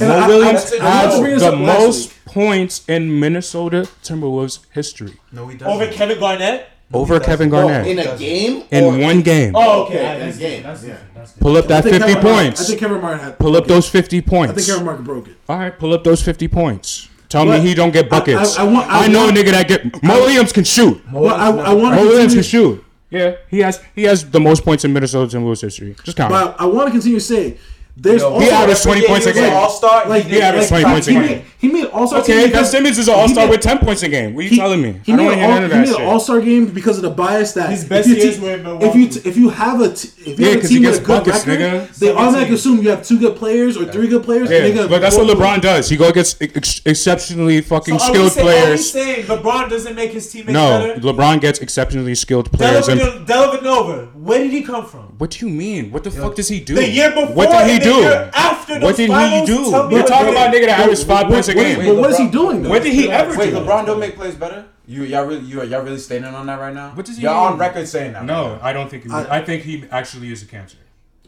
Mo 0.00 0.26
Williams 0.26 0.78
has 0.78 1.40
the 1.40 1.56
most 1.56 2.12
points 2.26 2.84
in 2.88 3.18
Minnesota 3.18 3.88
Timberwolves 4.02 4.66
history. 4.72 5.18
No, 5.32 5.46
he 5.48 5.56
doesn't. 5.56 5.72
Over 5.72 5.90
Kevin 5.90 6.18
Garnett 6.18 6.68
over 6.92 7.14
oh, 7.14 7.20
Kevin 7.20 7.48
Garnett 7.48 7.86
in 7.86 7.98
a 7.98 8.16
game. 8.16 8.64
In 8.70 9.00
one 9.00 9.22
game. 9.22 9.52
Oh, 9.56 9.84
okay. 9.84 9.96
That's, 9.96 10.38
game. 10.38 10.62
That's, 10.62 10.84
yeah. 10.84 10.98
that's 11.14 11.32
Pull 11.32 11.56
up 11.56 11.66
that 11.66 11.84
fifty 11.84 11.98
Kevin, 11.98 12.22
points. 12.22 12.60
I 12.60 12.64
think 12.64 12.80
Kevin 12.80 13.00
Martin 13.00 13.20
had. 13.20 13.38
Pull 13.38 13.56
up 13.56 13.64
okay. 13.64 13.74
those 13.74 13.88
fifty 13.88 14.22
points. 14.22 14.52
I 14.52 14.54
think 14.54 14.66
Kevin 14.68 14.84
Martin 14.84 15.04
broke 15.04 15.28
it. 15.28 15.36
All 15.48 15.58
right, 15.58 15.76
pull 15.76 15.92
up 15.92 16.04
those 16.04 16.22
fifty 16.22 16.48
points. 16.48 17.08
Tell 17.28 17.44
me 17.44 17.58
he 17.60 17.74
don't 17.74 17.90
get 17.90 18.08
buckets. 18.08 18.56
I, 18.56 18.62
I, 18.62 18.66
I, 18.66 18.72
want, 18.72 18.90
I 18.90 19.06
know 19.08 19.24
want, 19.24 19.36
a 19.36 19.40
nigga 19.40 19.50
that 19.50 19.68
get. 19.68 20.02
Mo 20.02 20.14
Williams 20.20 20.52
can 20.52 20.64
shoot. 20.64 21.02
Well, 21.12 21.34
I, 21.34 21.72
want. 21.72 21.96
Mo 21.96 22.02
Williams 22.02 22.34
can 22.34 22.42
shoot. 22.44 22.84
Yeah, 23.10 23.36
he 23.48 23.60
has 23.60 23.82
he 23.94 24.02
has 24.04 24.30
the 24.30 24.40
most 24.40 24.64
points 24.64 24.84
in 24.84 24.92
Minnesota 24.92 25.36
Timberwolves 25.36 25.62
history. 25.62 25.96
Just 26.04 26.16
count. 26.16 26.30
But 26.30 26.60
I 26.60 26.66
want 26.66 26.88
to 26.88 26.92
continue 26.92 27.20
saying 27.20 27.58
there's 27.98 28.20
Yo, 28.20 28.38
he 28.38 28.50
averaged 28.50 28.82
20 28.82 29.06
points 29.06 29.24
a 29.24 29.32
game. 29.32 29.52
All 29.54 29.70
star, 29.70 30.06
like, 30.06 30.26
he 30.26 30.42
averaged 30.42 30.70
like, 30.70 30.82
20 30.82 30.94
points 30.94 31.08
a 31.08 31.12
game. 31.12 31.44
He 31.58 31.68
made 31.68 31.86
all 31.86 32.06
star. 32.06 32.20
Okay, 32.20 32.50
Ben 32.50 32.64
Simmons 32.66 32.98
is 32.98 33.08
an 33.08 33.14
all 33.14 33.26
star 33.26 33.48
with 33.48 33.62
10 33.62 33.78
points 33.78 34.02
a 34.02 34.08
game. 34.08 34.34
What 34.34 34.40
are 34.40 34.42
you 34.44 34.50
he, 34.50 34.56
telling 34.56 34.82
me? 34.82 35.00
He 35.02 35.14
I 35.14 35.16
don't 35.16 35.24
want 35.24 35.36
to 35.36 35.40
hear 35.40 35.48
none 35.48 35.64
of 35.64 35.70
that. 35.70 35.88
He 35.88 35.94
all 35.94 36.20
star 36.20 36.40
game 36.42 36.66
because 36.66 36.98
of 36.98 37.02
the 37.02 37.10
bias 37.10 37.54
that 37.54 37.70
his 37.70 37.86
best 37.86 38.06
if 38.08 38.18
you, 38.18 38.22
years 38.22 38.38
if 38.82 38.94
you 38.94 39.08
t- 39.08 39.28
if 39.28 39.36
you 39.38 39.48
have 39.48 39.80
a 39.80 39.94
t- 39.94 40.10
if 40.30 40.38
you 40.38 40.46
yeah, 40.46 40.52
have 40.52 40.64
a 40.64 40.68
team 40.68 40.82
with 40.82 40.96
a 40.96 40.98
good 40.98 41.06
buckets, 41.06 41.46
record, 41.46 41.88
nigga. 41.88 41.98
they 41.98 42.12
automatically 42.12 42.56
assume 42.56 42.82
you 42.82 42.90
have 42.90 43.02
two 43.02 43.18
good 43.18 43.36
players 43.36 43.78
or 43.78 43.86
three 43.86 44.08
good 44.08 44.22
players. 44.22 44.50
Yeah, 44.50 44.86
but 44.86 45.00
that's 45.00 45.16
what 45.16 45.26
LeBron 45.26 45.62
does. 45.62 45.88
He 45.88 45.96
go 45.96 46.10
against 46.10 46.42
exceptionally 46.42 47.62
fucking 47.62 47.98
skilled 47.98 48.32
players. 48.32 48.92
Saying 48.92 49.24
LeBron 49.24 49.70
doesn't 49.70 49.94
make 49.94 50.12
his 50.12 50.30
teammates 50.30 50.52
no, 50.52 50.78
better. 50.78 51.00
No, 51.00 51.12
LeBron 51.14 51.40
gets 51.40 51.60
exceptionally 51.60 52.14
skilled 52.14 52.52
players. 52.52 52.88
Dellavedova, 52.88 54.14
where 54.14 54.40
did 54.40 54.50
he 54.50 54.62
come 54.62 54.84
from? 54.84 55.14
What 55.16 55.30
do 55.30 55.46
you 55.46 55.52
mean? 55.52 55.90
What 55.90 56.04
the 56.04 56.10
fuck 56.10 56.34
does 56.34 56.48
he 56.48 56.60
do? 56.60 56.74
The 56.74 56.86
year 56.86 57.10
before, 57.10 57.34
what 57.34 57.50
did 57.50 57.82
he 57.82 57.85
do? 57.90 58.04
After 58.34 58.80
what 58.80 58.96
did 58.96 59.10
he 59.10 59.46
do? 59.46 59.70
We're 59.90 60.06
talking 60.06 60.30
about 60.30 60.54
nigga 60.54 60.66
that 60.66 60.80
averaged 60.80 61.06
five 61.06 61.26
points 61.26 61.48
a 61.48 61.54
game. 61.54 61.78
But 61.78 61.96
what 61.96 62.10
is 62.10 62.18
he 62.18 62.28
doing? 62.28 62.68
What 62.68 62.82
did 62.82 62.92
he 62.92 63.10
ever 63.10 63.32
do? 63.32 63.38
Wait, 63.38 63.54
LeBron 63.54 63.86
don't 63.86 64.00
make 64.00 64.16
plays 64.16 64.34
better. 64.34 64.66
You 64.88 65.02
y'all 65.02 65.24
really 65.24 65.44
you 65.44 65.62
y'all 65.64 65.82
really 65.82 65.98
standing 65.98 66.32
on 66.32 66.46
that 66.46 66.60
right 66.60 66.72
now? 66.72 66.90
What 66.90 67.06
does 67.06 67.16
he? 67.16 67.24
Y'all 67.24 67.44
mean? 67.44 67.54
on 67.54 67.58
record 67.58 67.88
saying 67.88 68.12
that? 68.12 68.24
No, 68.24 68.52
right 68.52 68.62
I 68.62 68.72
don't 68.72 68.88
think. 68.88 69.02
He, 69.02 69.10
I, 69.10 69.38
I, 69.38 69.44
think 69.44 69.64
he 69.64 69.84
actually 69.90 70.30
is 70.30 70.42
a 70.42 70.46
cancer. 70.46 70.78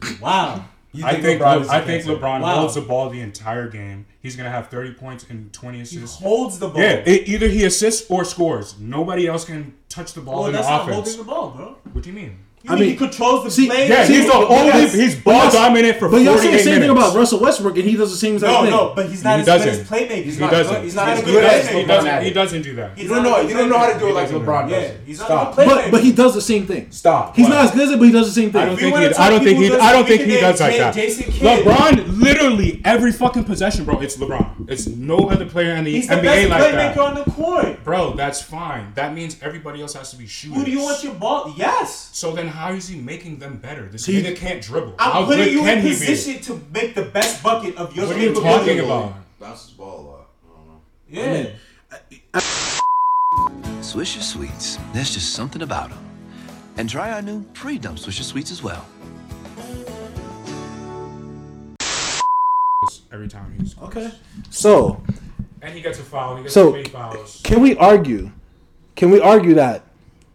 Wow. 0.21 0.65
I 1.03 1.21
think 1.21 1.41
LeBron 1.41 1.67
I 1.67 1.81
think 1.81 2.03
LeBron 2.05 2.41
holds 2.41 2.75
the 2.75 2.81
ball 2.81 3.09
the 3.09 3.21
entire 3.21 3.69
game. 3.69 4.07
He's 4.21 4.35
gonna 4.35 4.49
have 4.49 4.69
thirty 4.69 4.93
points 4.93 5.25
and 5.29 5.53
twenty 5.53 5.81
assists. 5.81 6.17
He 6.17 6.23
holds 6.23 6.57
the 6.57 6.67
ball. 6.67 6.81
Yeah, 6.81 7.03
it, 7.05 7.27
either 7.27 7.47
he 7.47 7.63
assists 7.65 8.09
or 8.09 8.25
scores. 8.25 8.79
Nobody 8.79 9.27
else 9.27 9.45
can 9.45 9.75
touch 9.87 10.13
the 10.13 10.21
ball 10.21 10.43
well, 10.43 10.45
in 10.47 10.53
the 10.53 10.59
offense. 10.61 10.95
holding 10.95 11.17
the 11.17 11.23
ball, 11.23 11.51
bro. 11.51 11.77
What 11.93 12.03
do 12.03 12.09
you 12.09 12.15
mean? 12.15 12.39
I 12.67 12.75
mean, 12.75 12.89
he 12.89 12.95
controls 12.95 13.45
the 13.45 13.51
see, 13.51 13.67
play. 13.67 13.87
Yeah, 13.87 14.05
he's 14.05 14.25
the 14.25 14.33
only 14.33 14.67
yes. 14.67 14.93
he's 14.93 15.15
ball 15.15 15.45
yes. 15.45 15.53
dominant 15.53 15.97
for. 15.97 16.09
But 16.09 16.21
y'all 16.21 16.37
say 16.37 16.51
the 16.51 16.57
same 16.57 16.65
minutes. 16.65 16.81
thing 16.81 16.89
about 16.89 17.15
Russell 17.15 17.39
Westbrook, 17.39 17.77
and 17.77 17.85
he 17.85 17.95
does 17.95 18.11
the 18.11 18.17
same 18.17 18.33
exact 18.33 18.51
no, 18.51 18.61
thing. 18.61 18.71
No, 18.71 18.87
no, 18.89 18.95
but 18.95 19.09
he's 19.09 19.23
not 19.23 19.39
he 19.39 19.49
as 19.49 19.63
good 19.63 19.69
as 19.69 19.89
playmaker. 19.89 20.23
He's 20.23 20.35
he 20.35 20.41
not 20.41 20.51
doesn't. 20.51 20.83
He's 20.83 20.95
not 20.95 21.09
he's 21.09 21.19
a 21.19 21.25
good 21.25 21.43
playmaker. 21.43 21.79
He 21.79 21.85
doesn't. 21.85 22.23
He 22.23 22.31
doesn't 22.31 22.61
do 22.61 22.75
that. 22.75 22.97
He's 22.97 23.03
you 23.03 23.09
don't 23.15 23.23
know. 23.23 23.39
You 23.39 23.55
don't 23.55 23.69
know 23.69 23.77
how 23.77 23.93
to 23.93 23.99
do 23.99 24.09
it 24.09 24.13
like 24.13 24.29
LeBron 24.29 24.69
does. 24.69 24.71
Yeah, 24.71 24.97
he's 25.05 25.19
not 25.19 25.53
a. 25.53 25.55
But 25.55 25.91
but 25.91 26.03
he 26.03 26.11
does 26.11 26.33
the 26.33 26.41
same 26.41 26.67
thing. 26.67 26.91
Stop. 26.91 27.35
He's 27.35 27.47
not 27.47 27.65
as 27.65 27.71
good 27.71 27.83
as 27.83 27.91
it, 27.91 27.99
but 27.99 28.05
he 28.05 28.11
does 28.11 28.27
the 28.27 28.41
same 28.41 28.51
thing. 28.51 28.61
I 28.61 28.65
don't 28.65 28.77
think 28.77 28.97
he. 28.97 29.05
I 29.05 29.29
don't 29.29 29.43
think 29.43 29.59
he. 29.59 29.75
I 29.75 29.91
don't 29.93 30.05
think 30.05 30.21
he 30.23 30.39
does 30.39 30.59
like 30.59 30.77
that. 30.77 30.95
LeBron 30.95 32.19
literally 32.19 32.81
every 32.83 33.13
fucking 33.13 33.45
possession, 33.45 33.85
bro. 33.85 34.01
It's 34.01 34.17
LeBron. 34.17 34.69
It's 34.69 34.85
no 34.87 35.29
other 35.29 35.45
player 35.45 35.75
in 35.75 35.85
the 35.85 36.01
NBA 36.01 36.09
like 36.09 36.21
that. 36.23 36.35
He's 36.39 36.49
best 36.49 36.97
Playmaker 36.97 37.05
on 37.05 37.15
the 37.15 37.23
court, 37.31 37.83
bro. 37.83 38.13
That's 38.13 38.41
fine. 38.41 38.91
That 38.95 39.13
means 39.13 39.37
everybody 39.41 39.81
else 39.81 39.93
has 39.93 40.11
to 40.11 40.17
be 40.17 40.27
shooting. 40.27 40.57
Who 40.57 40.65
do 40.65 40.71
you 40.71 40.81
want 40.81 41.03
your 41.03 41.13
ball? 41.13 41.53
Yes. 41.55 42.09
So 42.13 42.31
then 42.33 42.48
how 42.49 42.73
is 42.73 42.87
he 42.87 42.99
making 42.99 43.39
them 43.39 43.57
better? 43.57 43.87
This 43.87 44.05
he, 44.05 44.21
nigga 44.21 44.35
can't 44.35 44.61
dribble. 44.61 44.95
I'm 44.99 45.11
how 45.11 45.25
putting 45.25 45.53
you 45.53 45.65
in 45.67 45.81
position 45.81 46.41
to 46.41 46.61
make 46.73 46.95
the 46.95 47.05
best 47.05 47.43
bucket 47.43 47.75
of 47.77 47.95
your. 47.95 48.07
What 48.07 48.15
are 48.15 48.19
you 48.19 48.33
talking 48.33 48.79
about? 48.79 49.15
Bounces 49.39 49.71
ball 49.71 49.99
a 49.99 50.03
lot. 50.03 50.29
Yeah. 51.09 51.23
I 51.91 52.01
mean, 52.11 52.19
Swisher 53.81 54.21
Sweets. 54.21 54.77
There's 54.93 55.13
just 55.13 55.33
something 55.33 55.61
about 55.61 55.89
them. 55.89 55.99
And 56.77 56.89
try 56.89 57.11
our 57.11 57.21
new 57.21 57.43
pre-dump 57.53 57.97
Swisher 57.97 58.23
Sweets 58.23 58.51
as 58.51 58.61
well. 58.61 58.85
Every 63.11 63.27
time 63.27 63.55
he's 63.59 63.77
okay. 63.79 64.11
So. 64.49 65.01
And 65.61 65.73
he 65.73 65.81
gets 65.81 65.99
a 65.99 66.03
foul. 66.03 66.37
He 66.37 66.43
gets 66.43 66.53
so 66.53 66.81
fouls. 66.85 67.41
can 67.43 67.61
we 67.61 67.75
argue? 67.75 68.31
Can 68.95 69.11
we 69.11 69.19
argue 69.19 69.55
that 69.55 69.83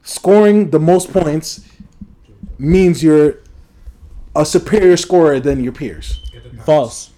scoring 0.03 0.71
the 0.71 0.79
most 0.79 1.13
points 1.13 1.67
means 2.65 3.03
you're 3.03 3.39
a 4.35 4.45
superior 4.45 4.97
scorer 4.97 5.41
than 5.41 5.63
your 5.63 5.73
peers. 5.73 6.21
False. 6.65 7.11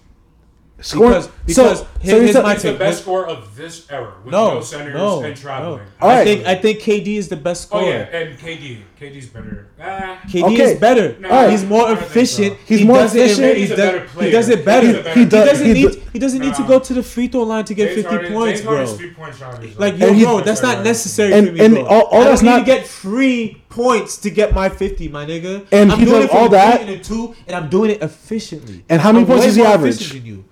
Score, 0.79 1.07
because 1.07 1.27
because 1.47 1.55
so, 1.55 1.69
his, 1.69 1.79
so 1.79 1.85
he's, 1.99 2.11
his, 2.11 2.35
a, 2.35 2.53
he's 2.53 2.61
the 2.61 2.73
best 2.73 3.01
scorer 3.01 3.25
of 3.25 3.55
this 3.55 3.89
era 3.89 4.13
with 4.23 4.31
no, 4.31 4.55
no 4.55 4.61
centers 4.61 4.93
no, 4.93 5.23
and 5.23 5.35
traveling. 5.35 5.87
No. 5.99 6.07
Right. 6.07 6.19
I 6.19 6.23
think 6.23 6.45
I 6.45 6.55
think 6.55 6.79
KD 6.81 7.17
is 7.17 7.29
the 7.29 7.35
best 7.35 7.63
score. 7.63 7.81
Oh 7.81 7.87
yeah, 7.87 8.15
and 8.15 8.37
KD, 8.37 8.81
KD's 8.99 9.25
better. 9.25 9.67
Ah. 9.81 10.21
KD 10.27 10.43
okay. 10.43 10.73
is 10.73 10.79
better. 10.79 11.17
No, 11.17 11.29
right. 11.29 11.49
He's 11.49 11.65
more 11.65 11.91
efficient. 11.91 12.57
So. 12.57 12.63
He's 12.67 12.79
he 12.81 12.85
more 12.85 13.03
efficient. 13.03 13.57
He's 13.57 13.69
he, 13.69 13.75
does, 13.75 14.11
he 14.11 14.29
does 14.29 14.49
it 14.49 14.63
better. 14.63 15.01
He, 15.13 15.21
he, 15.21 15.25
does, 15.25 15.59
he 15.59 15.65
doesn't 15.65 15.73
need 15.73 16.03
he 16.13 16.19
doesn't 16.19 16.41
need 16.41 16.53
to 16.53 16.67
go 16.67 16.79
to 16.79 16.93
the 16.93 17.01
free 17.01 17.27
throw 17.27 17.41
line 17.41 17.65
to 17.65 17.73
get 17.73 17.95
fifty 17.95 18.11
Harden, 18.11 18.33
points, 18.33 18.61
bro. 18.61 18.85
Point 19.15 19.79
like 19.79 19.97
yo, 19.97 20.13
bro, 20.13 20.41
that's 20.41 20.61
not 20.61 20.83
necessary 20.83 21.31
for 21.31 21.53
me, 21.53 21.65
and 21.65 21.73
bro. 21.73 21.85
All, 21.85 22.23
that's 22.23 22.43
not 22.43 22.67
get 22.67 22.85
free 22.85 23.63
points 23.69 24.17
to 24.17 24.29
get 24.29 24.53
my 24.53 24.69
50, 24.69 25.07
my 25.09 25.25
nigga. 25.25 25.67
And 25.71 25.91
I'm 25.91 25.99
he 25.99 26.05
doing 26.05 26.21
does 26.21 26.29
all 26.31 26.49
that. 26.49 26.81
And, 26.81 27.03
two, 27.03 27.35
and 27.45 27.55
I'm 27.55 27.69
doing 27.69 27.91
it 27.91 28.01
efficiently. 28.01 28.83
And 28.89 28.99
how 28.99 29.11
many 29.11 29.25
points 29.25 29.45
does 29.45 29.55
he 29.55 29.63
average? 29.63 30.45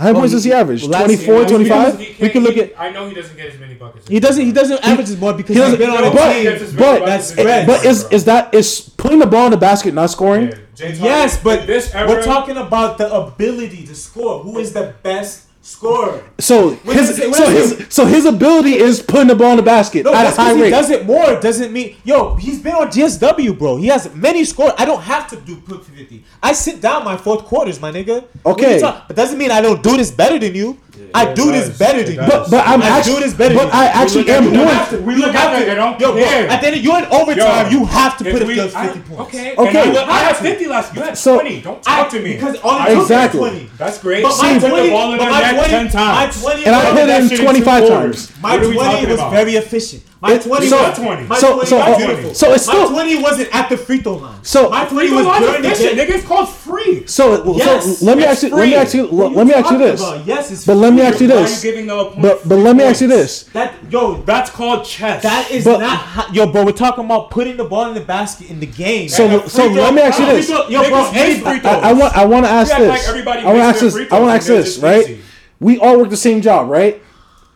How 0.00 0.06
many 0.06 0.18
points 0.20 0.32
does 0.32 0.44
he 0.44 0.52
average? 0.52 0.86
24, 0.86 1.44
25? 1.44 1.98
We, 1.98 2.30
can 2.30 2.42
look 2.42 2.54
he, 2.54 2.62
at. 2.62 2.80
I 2.80 2.90
know 2.90 3.06
he 3.06 3.14
doesn't 3.14 3.36
get 3.36 3.52
as 3.52 3.60
many 3.60 3.74
buckets. 3.74 4.08
He 4.08 4.18
doesn't. 4.18 4.46
He 4.46 4.50
doesn't 4.50 4.82
he, 4.82 4.90
average 4.90 5.10
as 5.10 5.20
much 5.20 5.36
because 5.36 5.54
he 5.54 5.62
he's 5.62 5.76
been 5.76 5.90
on 5.90 6.04
a 6.04 6.10
team. 6.10 6.76
But 6.78 7.04
that's 7.04 7.26
spread. 7.26 7.66
But 7.66 7.84
is 7.84 8.10
is 8.10 8.24
that 8.24 8.54
is 8.54 8.80
putting 8.96 9.18
the 9.18 9.26
ball 9.26 9.44
in 9.44 9.50
the 9.50 9.58
basket 9.58 9.92
not 9.92 10.08
scoring? 10.08 10.52
Yeah. 10.78 10.88
Yes, 10.88 11.42
but 11.42 11.66
this 11.66 11.92
we're 11.92 12.22
talking 12.22 12.56
about 12.56 12.96
the 12.96 13.14
ability 13.14 13.84
to 13.86 13.94
score. 13.94 14.42
Who 14.42 14.58
is 14.58 14.72
the 14.72 14.94
best 15.02 15.49
score. 15.62 16.22
So 16.38 16.70
his 16.70 17.16
so 17.16 17.50
his 17.50 17.86
so 17.90 18.06
his 18.06 18.24
ability 18.26 18.74
is 18.74 19.02
putting 19.02 19.28
the 19.28 19.34
ball 19.34 19.52
in 19.52 19.56
the 19.56 19.62
basket 19.62 20.04
no, 20.04 20.14
at 20.14 20.26
a 20.26 20.30
high 20.30 20.52
rate. 20.60 20.70
does 20.70 20.90
it 20.90 21.06
more 21.06 21.38
doesn't 21.40 21.72
mean 21.72 21.96
yo. 22.04 22.34
He's 22.36 22.60
been 22.60 22.74
on 22.74 22.88
GSW, 22.88 23.58
bro. 23.58 23.76
He 23.76 23.88
has 23.88 24.14
many 24.14 24.44
scores. 24.44 24.72
I 24.78 24.84
don't 24.84 25.02
have 25.02 25.28
to 25.30 25.36
do 25.36 25.56
put 25.56 25.84
fifty. 25.84 26.24
I 26.42 26.52
sit 26.52 26.80
down 26.80 27.04
my 27.04 27.16
fourth 27.16 27.44
quarters, 27.44 27.80
my 27.80 27.92
nigga. 27.92 28.24
Okay, 28.44 28.80
but 28.80 29.14
doesn't 29.14 29.38
mean 29.38 29.50
I 29.50 29.60
don't 29.60 29.82
do 29.82 29.96
this 29.96 30.10
better 30.10 30.38
than 30.38 30.54
you. 30.54 30.78
I 31.14 31.34
do 31.34 31.52
this 31.52 31.78
better 31.78 32.02
than 32.02 32.14
you. 32.14 32.20
But, 32.20 32.50
but 32.50 32.66
I'm 32.66 32.82
I 32.82 32.88
actually, 32.88 33.14
do 33.14 33.20
this 33.20 33.34
better 33.34 33.54
but 33.54 33.72
I 33.72 33.86
actually 33.86 34.30
am 34.30 34.44
doing 34.44 34.68
it. 34.68 35.02
We 35.02 35.16
look 35.16 35.34
at 35.34 35.62
it. 35.62 35.68
I 35.68 35.74
don't 35.74 36.00
yo, 36.00 36.14
care. 36.14 36.48
At 36.48 36.60
the 36.60 36.68
end, 36.68 36.82
you're 36.82 36.98
in 36.98 37.04
overtime. 37.06 37.66
Yo, 37.66 37.80
you 37.80 37.84
have 37.86 38.16
to 38.18 38.24
put 38.24 38.42
up 38.42 38.48
50 38.48 38.76
I, 38.76 38.88
points. 38.88 39.10
Okay. 39.10 39.56
Okay. 39.56 39.80
I, 39.80 39.92
look, 39.92 40.08
I, 40.08 40.32
50 40.32 40.66
last 40.66 40.94
You 40.94 41.02
had 41.02 41.18
so, 41.18 41.40
20. 41.40 41.60
Don't 41.62 41.82
talk 41.82 42.06
I, 42.06 42.08
to 42.10 42.22
me. 42.22 42.34
Because 42.34 42.56
all 42.62 43.02
exactly. 43.02 43.40
20. 43.40 43.70
That's 43.76 44.00
great. 44.00 44.22
But 44.22 44.36
my 44.38 44.58
20, 44.58 44.86
the 44.86 44.90
ball 44.90 45.12
in 45.12 45.18
but 45.18 45.30
my 45.30 45.52
20, 45.52 45.68
10 45.68 45.88
times. 45.90 46.42
My 46.42 46.50
20 46.50 46.64
and 46.66 46.74
I 46.74 46.90
put 46.90 47.08
it 47.08 47.32
in 47.32 47.44
25 47.44 47.88
times. 47.88 48.40
My 48.40 48.56
20 48.56 49.06
was 49.06 49.20
very 49.32 49.56
efficient. 49.56 50.04
My 50.20 50.34
it, 50.34 50.42
20 50.42 50.66
so, 50.66 50.82
was 50.82 50.98
20. 50.98 51.26
My 51.26 51.38
so, 51.38 51.54
20 51.54 51.66
so, 51.66 51.78
was 51.78 51.88
oh, 51.88 51.96
beautiful. 51.96 52.34
So 52.34 52.52
it's 52.52 52.64
still, 52.64 52.90
my 52.90 53.04
20 53.04 53.22
wasn't 53.22 53.54
at 53.54 53.70
the 53.70 53.78
free 53.78 54.00
throw 54.00 54.16
line. 54.16 54.44
So 54.44 54.68
my 54.68 54.84
20 54.84 55.12
was 55.12 55.38
during 55.38 55.62
the 55.62 55.68
game. 55.68 55.96
Nigga, 55.96 56.10
it's 56.10 56.26
called 56.26 56.48
free. 56.50 57.06
So, 57.06 57.56
yes, 57.56 58.00
so 58.00 58.04
let 58.04 58.18
me 58.18 58.24
ask 58.24 58.42
you 58.42 58.54
let 58.54 58.68
me 58.68 58.74
ask 58.74 58.94
you 58.94 59.06
let 59.06 59.46
me 59.46 59.54
ask 59.54 59.70
you 59.70 59.78
this. 59.78 60.00
About? 60.02 60.26
Yes, 60.26 60.50
it's 60.50 60.66
But 60.66 60.74
let 60.74 60.92
me 60.92 61.00
ask 61.00 61.20
you 61.20 61.26
this. 61.26 61.64
But 61.64 62.46
but 62.46 62.56
let 62.56 62.76
me 62.76 62.84
ask 62.84 63.00
you 63.00 63.08
this. 63.08 63.44
That 63.44 63.74
yo, 63.88 64.20
that's 64.22 64.50
called 64.50 64.84
chess. 64.84 65.22
That 65.22 65.50
is 65.50 65.64
but, 65.64 65.80
not 65.80 65.98
how, 65.98 66.32
yo, 66.32 66.52
bro, 66.52 66.66
we're 66.66 66.72
talking 66.72 67.06
about 67.06 67.30
putting 67.30 67.56
the 67.56 67.64
ball 67.64 67.88
in 67.88 67.94
the 67.94 68.00
basket 68.00 68.50
in 68.50 68.60
the 68.60 68.66
game. 68.66 69.08
So 69.08 69.46
so 69.46 69.68
let 69.68 69.94
me 69.94 70.02
ask 70.02 70.18
you 70.18 70.26
this. 70.26 70.50
Yo, 70.50 70.66
bro, 70.68 71.10
I 71.14 71.94
want 71.94 72.14
I 72.14 72.26
want 72.26 72.44
to 72.44 72.50
ask 72.50 72.76
this. 72.76 73.08
I 73.08 73.14
want 73.14 73.56
to 73.56 73.62
ask 73.62 73.80
this. 73.80 73.94
I 73.96 74.20
want 74.20 74.30
to 74.30 74.34
ask 74.34 74.46
this, 74.46 74.78
right? 74.80 75.18
We 75.60 75.78
all 75.78 75.98
work 75.98 76.10
the 76.10 76.16
same 76.16 76.42
job, 76.42 76.68
right? 76.68 77.02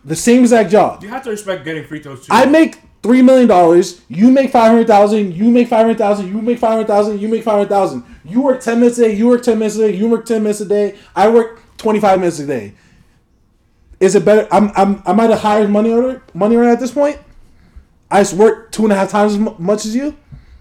The 0.05 0.17
same 0.17 0.43
exact 0.43 0.71
job. 0.71 1.03
You 1.03 1.09
have 1.09 1.25
to 1.25 1.31
respect 1.31 1.65
getting 1.65 1.85
free 1.85 2.03
throws 2.03 2.27
too. 2.27 2.33
I 2.33 2.47
make 2.47 2.81
three 3.03 3.23
million 3.23 3.49
dollars. 3.49 4.03
You 4.09 4.31
make 4.31 4.51
five 4.51 4.71
hundred 4.71 4.87
thousand. 4.87 5.35
You 5.35 5.51
make 5.51 5.69
five 5.69 5.87
hundred 5.87 5.99
thousand. 5.99 6.29
You 6.29 6.43
make 6.43 6.59
five 6.59 6.73
hundred 6.73 6.89
thousand. 6.89 7.21
You 7.21 7.29
make 7.29 7.43
five 7.43 7.55
hundred 7.55 7.69
thousand. 7.69 8.05
You 8.25 8.43
work 8.43 8.61
ten 8.61 8.81
minutes 8.81 8.99
a 8.99 9.09
day. 9.09 9.15
You 9.15 9.29
work 9.29 9.43
ten 9.43 9.59
minutes 9.59 9.77
a 9.77 9.89
day. 9.89 9.97
You 9.97 10.09
work 10.09 10.27
ten 10.27 10.43
minutes 10.43 10.61
a 10.61 10.67
day. 10.67 10.99
I 11.17 11.29
work 11.29 11.63
twenty 11.79 12.01
five 12.01 12.19
minutes 12.19 12.39
a 12.39 12.47
day. 12.47 12.75
Is 14.01 14.15
it 14.15 14.25
better? 14.25 14.47
I'm 14.53 14.71
I'm 14.77 15.03
I 15.07 15.13
might 15.13 15.31
have 15.31 15.41
highest 15.41 15.71
money 15.71 15.91
order 15.91 16.23
money 16.35 16.57
order 16.57 16.69
at 16.69 16.81
this 16.81 16.91
point? 16.91 17.19
I 18.11 18.21
just 18.21 18.35
work 18.35 18.73
two 18.73 18.85
and 18.85 18.93
a 18.93 18.97
half 18.97 19.11
times 19.11 19.33
as 19.33 19.39
much 19.39 19.87
as 19.87 19.95
you. 19.95 20.17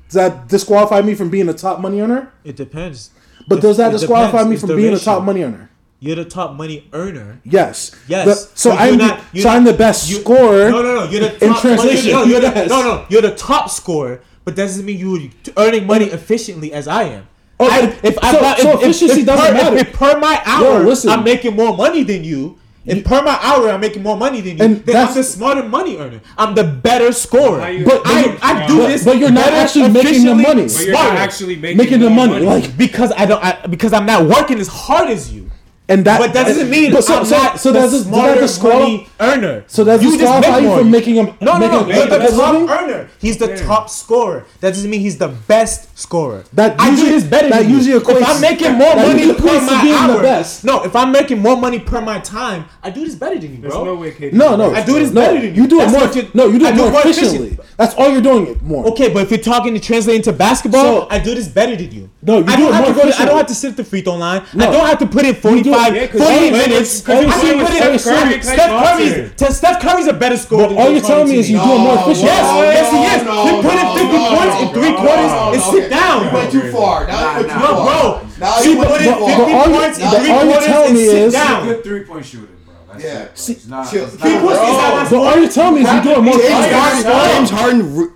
Does 0.08 0.14
that 0.14 0.48
disqualify 0.48 1.02
me 1.02 1.16
from 1.16 1.30
being 1.30 1.50
a 1.50 1.54
top 1.54 1.80
money 1.80 2.00
earner? 2.00 2.32
It 2.44 2.56
depends. 2.56 3.12
But 3.48 3.58
if, 3.58 3.62
does 3.62 3.78
that 3.78 3.92
disqualify 3.92 4.44
depends. 4.44 4.50
me 4.64 4.68
from 4.68 4.78
being 4.78 4.94
ratio. 4.94 5.02
a 5.02 5.16
top 5.16 5.24
money 5.24 5.44
earner? 5.44 5.70
You're 6.04 6.18
the 6.18 6.26
top 6.26 6.58
money 6.58 6.90
earner. 6.92 7.40
Yes. 7.46 7.96
Yes. 8.10 8.26
The, 8.26 8.36
so, 8.36 8.72
so, 8.72 8.72
I'm 8.72 8.98
not, 8.98 9.24
the, 9.32 9.40
so 9.40 9.48
not, 9.48 9.56
I'm 9.56 9.64
the 9.64 9.72
best 9.72 10.10
you, 10.10 10.18
scorer. 10.18 10.70
No, 10.70 10.82
no, 10.82 10.96
no. 10.96 11.04
You're 11.10 11.30
the 11.30 11.40
top. 11.40 11.64
Money, 11.64 11.92
you're, 12.02 12.26
you're 12.26 12.42
yes. 12.42 12.68
the, 12.68 12.76
no, 12.76 12.82
no. 12.82 13.06
You're 13.08 13.22
the 13.22 13.34
top 13.36 13.70
scorer, 13.70 14.22
but 14.44 14.58
that 14.58 14.64
doesn't 14.64 14.84
mean 14.84 15.00
you're 15.00 15.30
earning 15.56 15.88
money 15.88 16.08
efficiently 16.08 16.74
as 16.74 16.90
I 16.90 17.04
am. 17.04 17.28
Oh, 17.58 17.70
I, 17.72 17.98
if, 18.04 18.16
so, 18.16 18.20
I, 18.22 18.58
so 18.60 18.80
efficiency 18.80 19.22
if, 19.22 19.28
doesn't 19.28 19.46
per, 19.46 19.54
matter. 19.54 19.78
If 19.78 19.94
per 19.94 20.20
my 20.20 20.42
hour, 20.44 20.84
Yo, 20.84 20.94
I'm 21.10 21.24
making 21.24 21.56
more 21.56 21.74
money 21.74 22.04
than 22.04 22.26
you. 22.26 22.60
And 22.86 23.06
per 23.06 23.24
my 23.24 23.40
hour 23.42 23.70
I'm 23.70 23.80
making 23.80 24.04
more 24.04 24.18
money 24.18 24.42
than 24.42 24.58
you, 24.58 24.64
and 24.66 24.86
then 24.86 25.08
I'm 25.08 25.14
the 25.14 25.24
smarter 25.24 25.64
money 25.64 25.96
earner. 25.96 26.20
I'm 26.38 26.54
the 26.54 26.66
better 26.66 27.14
scorer. 27.14 27.60
But, 27.60 28.04
but 28.04 28.08
I, 28.08 28.38
I 28.42 28.68
do 28.68 28.80
but, 28.80 28.88
this. 28.88 29.06
But 29.06 29.20
you're 29.20 29.32
not 29.32 29.54
actually 29.54 29.88
making 29.90 30.26
the 30.26 30.36
money. 30.36 30.64
But 30.64 30.84
you're 30.84 30.92
not 30.92 31.16
actually 31.16 31.56
making, 31.56 31.78
making 31.78 32.00
the 32.02 32.10
money. 32.10 32.34
money. 32.34 32.46
Like 32.46 32.78
because 32.78 33.14
I 33.14 33.26
don't. 33.26 33.42
I, 33.42 33.68
because 33.68 33.94
I'm 33.94 34.06
not 34.06 34.28
working 34.28 34.60
as 34.60 34.68
hard 34.68 35.10
as 35.10 35.32
you. 35.32 35.50
And 35.90 36.06
that, 36.06 36.18
but 36.18 36.34
that 36.34 36.48
doesn't 36.48 36.70
mean 36.70 36.94
but 36.94 37.04
so, 37.04 37.20
I'm 37.20 37.26
so, 37.26 37.36
not 37.36 37.60
so 37.60 37.74
that's 37.74 37.92
a, 37.92 38.04
smarter 38.06 38.40
that's 38.40 38.58
a 38.58 38.64
money 38.64 39.10
earner. 39.20 39.66
So 39.68 39.84
that's 39.84 40.02
you 40.02 40.18
just 40.18 40.42
make 40.42 40.64
more. 40.64 40.78
from 40.78 40.92
making 40.92 41.16
him. 41.16 41.38
No, 41.42 41.58
no, 41.58 41.68
no. 41.68 41.84
He's 41.84 42.08
the 42.08 42.20
top 42.20 42.54
living? 42.54 42.70
earner. 42.70 43.10
He's 43.20 43.38
the 43.38 43.48
Damn. 43.48 43.68
top 43.68 43.90
scorer. 43.90 44.46
That 44.62 44.70
doesn't 44.70 44.90
mean 44.90 45.02
he's 45.02 45.18
the 45.18 45.28
best 45.28 45.98
scorer. 45.98 46.46
That 46.54 46.80
usually 46.90 47.12
is 47.12 47.26
better. 47.26 47.50
That 47.50 47.68
usually 47.68 48.00
equates. 48.00 48.22
If 48.22 48.30
I'm 48.30 48.42
making 48.42 48.72
more 48.74 48.96
money 48.96 49.34
per 49.34 49.62
my 49.62 50.22
hour, 50.24 50.44
no. 50.64 50.84
If 50.84 50.96
I'm 50.96 51.12
making 51.12 51.40
more 51.40 51.58
money 51.58 51.80
per 51.80 52.00
my 52.00 52.20
time, 52.20 52.66
I 52.82 52.90
do 52.90 53.04
this 53.04 53.16
better 53.16 53.38
than 53.38 53.52
you, 53.52 53.70
bro. 53.70 53.84
No, 53.84 53.96
way, 53.96 54.16
no, 54.32 54.56
no, 54.56 54.74
I 54.74 54.86
do 54.86 54.94
this 54.94 55.12
no, 55.12 55.20
better 55.20 55.42
than 55.42 55.54
you. 55.54 55.64
You 55.64 55.68
do 55.68 55.82
it 55.82 55.92
more. 55.92 56.32
No, 56.34 56.48
you 56.48 56.60
do 56.60 56.66
it 56.66 56.76
more 56.78 57.02
efficiently. 57.02 57.58
That's 57.76 57.94
all 57.96 58.10
you're 58.10 58.22
doing 58.22 58.48
it 58.48 58.62
more. 58.62 58.88
Okay, 58.88 59.12
but 59.12 59.24
if 59.24 59.32
you're 59.32 59.40
talking 59.40 59.74
to 59.74 59.82
translate 59.82 60.16
into 60.16 60.32
basketball, 60.32 61.08
I 61.10 61.20
do 61.20 61.36
this 61.36 61.50
better 61.50 61.76
than 61.76 61.92
you. 61.92 62.10
No, 62.22 62.38
you 62.38 62.46
do 62.46 62.52
it 62.54 62.96
more. 62.96 63.14
I 63.14 63.26
don't 63.26 63.38
have 63.38 63.48
to 63.48 63.56
sit 63.56 63.72
at 63.72 63.78
the 63.78 63.84
free 63.84 64.02
throw 64.02 64.16
line. 64.16 64.44
I 64.54 64.72
don't 64.72 64.88
have 64.88 65.00
to 65.00 65.08
put 65.08 65.26
in 65.26 65.36
forty. 65.36 65.73
45, 65.74 65.96
yeah, 65.96 66.08
40 66.08 66.52
minutes. 66.52 67.02
Cause 67.02 67.26
I 67.26 67.42
can 67.42 67.66
put 67.66 67.74
it 67.74 67.94
in 67.94 68.00
Steph, 68.00 68.44
Steph 68.44 68.74
Curry's 68.84 69.36
to 69.36 69.46
Steph 69.54 69.82
Curry's 69.82 70.08
a 70.08 70.14
better 70.14 70.38
scorer. 70.38 70.74
All 70.76 70.92
you're 70.92 71.02
telling 71.02 71.30
me 71.30 71.40
is 71.40 71.50
you're 71.50 71.64
doing 71.64 71.82
more 71.82 71.96
efficient. 72.00 72.30
Yes, 72.30 72.46
yes, 72.74 72.88
he 72.94 73.02
is. 73.10 73.22
He 73.24 73.52
put 73.62 73.76
in 73.76 73.88
50 73.98 74.18
points 74.34 74.56
in 74.62 74.68
three 74.74 74.94
quarters 74.94 75.32
and 75.34 75.62
sit 75.74 75.90
down. 75.90 76.26
You 76.26 76.32
went 76.34 76.52
too 76.52 76.72
far. 76.72 77.08
Now 77.08 77.40
you 77.40 77.50
far. 77.50 77.74
Bro, 77.84 78.28
now 78.40 78.60
you 78.62 78.76
put 78.78 79.02
in 79.02 79.14
50 79.14 79.54
points 79.74 79.98
in 80.00 80.08
three 80.10 80.32
quarters 80.32 80.68
and 80.70 80.98
sit 80.98 81.32
down. 81.32 81.66
Good 81.66 81.84
three 81.84 82.04
point 82.06 82.26
shooter. 82.26 82.54
Yeah, 83.00 83.28
see, 83.34 83.58
not, 83.68 83.90
chill. 83.90 84.06
It's 84.06 84.18
but 84.18 85.14
all 85.14 85.40
you're 85.40 85.50
telling 85.50 85.76
me 85.76 85.82
is 85.82 85.94
you're 85.94 86.04
doing 86.04 86.26
more. 86.26 86.38
James 86.38 87.04
Harden, 87.04 87.36
James 87.36 87.50
Harden 87.50 87.96
re- 87.96 88.08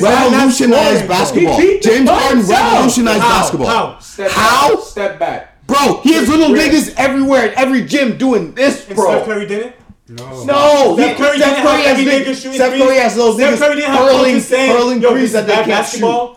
revolutionized 0.00 1.08
basketball. 1.08 1.58
James 1.58 2.08
Harden 2.08 2.42
revolutionized 2.46 3.20
basketball. 3.20 3.68
How? 3.68 3.98
How? 4.30 4.80
Step 4.80 5.18
back. 5.18 5.51
Bro, 5.66 6.00
he 6.02 6.12
has 6.14 6.28
little 6.28 6.52
Rick. 6.52 6.72
niggas 6.72 6.94
everywhere 6.96 7.50
at 7.50 7.54
every 7.54 7.84
gym 7.84 8.18
doing 8.18 8.52
this, 8.54 8.84
bro. 8.86 8.94
And 9.10 9.14
Steph 9.16 9.24
Curry 9.26 9.46
did 9.46 9.66
it? 9.66 9.76
No. 10.08 10.44
No. 10.44 10.94
Steph 10.96 11.16
Curry, 11.16 11.38
Steph 11.38 11.56
Curry, 11.56 11.62
Curry 11.66 11.82
has 11.82 11.98
every 11.98 12.34
shooting 12.34 12.52
Steph 12.52 12.78
Curry 12.78 12.96
has 12.96 13.14
those 13.16 13.36
Steph 13.36 13.58
Curry 13.58 13.76
didn't 13.76 13.90
have 13.90 13.98
hurling, 14.00 14.40
hurling 14.40 15.00
Yo, 15.02 15.10
threes 15.12 15.32
that 15.32 15.46
they 15.46 15.54
can't 15.54 15.68
basketball. 15.68 16.34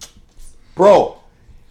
shoot. 0.00 0.08
Bro, 0.74 1.18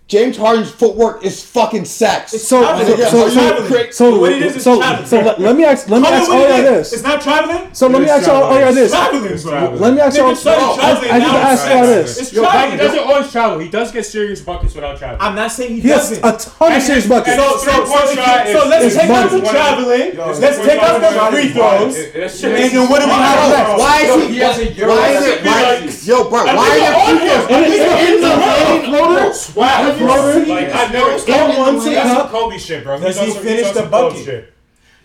James 0.08 0.38
Harden's 0.38 0.70
footwork 0.70 1.26
is 1.26 1.44
fucking 1.44 1.84
sex. 1.84 2.32
So, 2.32 2.62
so, 2.62 2.96
so, 2.96 3.30
so, 3.30 3.90
so, 3.90 4.20
what 4.20 4.34
it 4.34 4.44
is 4.44 4.58
is 4.58 4.64
so, 4.64 4.80
so 5.04 5.22
let, 5.22 5.42
let 5.42 5.56
me 5.56 5.66
ask, 5.66 5.90
let 5.90 6.00
me 6.00 6.08
ask 6.08 6.30
all 6.30 6.48
y'all 6.48 6.62
this. 6.62 6.94
It's 6.94 7.02
not 7.02 7.22
traveling. 7.24 7.74
So 7.74 7.88
let 7.88 8.04
me 8.04 8.10
ask 8.10 8.28
y'all 8.28 8.54
yeah, 8.54 8.72
this. 8.72 8.94
Let 8.94 9.96
me 9.96 10.00
ask 10.00 10.16
y'all. 10.16 10.36
Oh, 10.46 10.78
I, 10.80 11.10
I 11.10 11.18
need 11.18 11.26
to 11.26 11.32
ask 11.32 11.68
y'all 11.68 11.88
this. 11.88 12.22
It's 12.22 12.30
traveling. 12.30 12.72
He 12.74 12.78
doesn't 12.78 13.00
always 13.00 13.32
travel. 13.32 13.58
He 13.58 13.68
does 13.68 13.92
get 13.92 14.06
serious 14.06 14.42
buckets 14.42 14.76
without 14.76 15.00
traveling. 15.00 15.22
I'm 15.22 15.34
not 15.34 15.52
saying 15.52 15.82
he, 15.82 15.88
doesn't. 15.88 16.20
a 16.20 16.38
ton 16.38 16.74
of 16.74 16.84
serious 16.84 17.08
buckets. 17.08 17.36
So, 17.36 18.68
let's 18.70 18.96
take 18.96 19.10
out 19.10 19.32
the 19.32 19.42
traveling. 19.42 20.18
Let's 20.18 20.58
take 20.60 20.84
out 20.84 21.02
the 21.02 21.36
free 21.36 21.50
throws. 21.50 21.98
And 22.44 22.54
then 22.54 22.90
what 22.90 23.02
do 23.02 23.08
we 23.08 23.12
have 23.12 23.50
left? 23.50 23.80
Why 23.80 24.02
is 24.06 24.68
he? 24.70 24.84
Why 24.84 25.10
is 25.10 26.04
it? 26.04 26.08
Yo, 26.08 26.30
bro. 26.30 26.46
Why 26.46 26.78
is 26.78 26.94
he 27.10 28.06
In 28.06 28.22
the 28.22 28.36
floater. 28.86 29.95
Jeff 29.98 30.48
Like 30.48 30.70
I've 30.70 30.92
never 30.92 31.26
got 31.26 31.58
one 31.58 31.84
to 31.84 31.90
That's 31.90 32.10
some 32.12 32.30
Kobe 32.30 32.58
shit, 32.58 32.84
bro. 32.84 33.00
Does 33.00 33.20
he, 33.20 33.32
finish 33.32 33.72
the 33.72 33.84
bucket? 33.84 34.54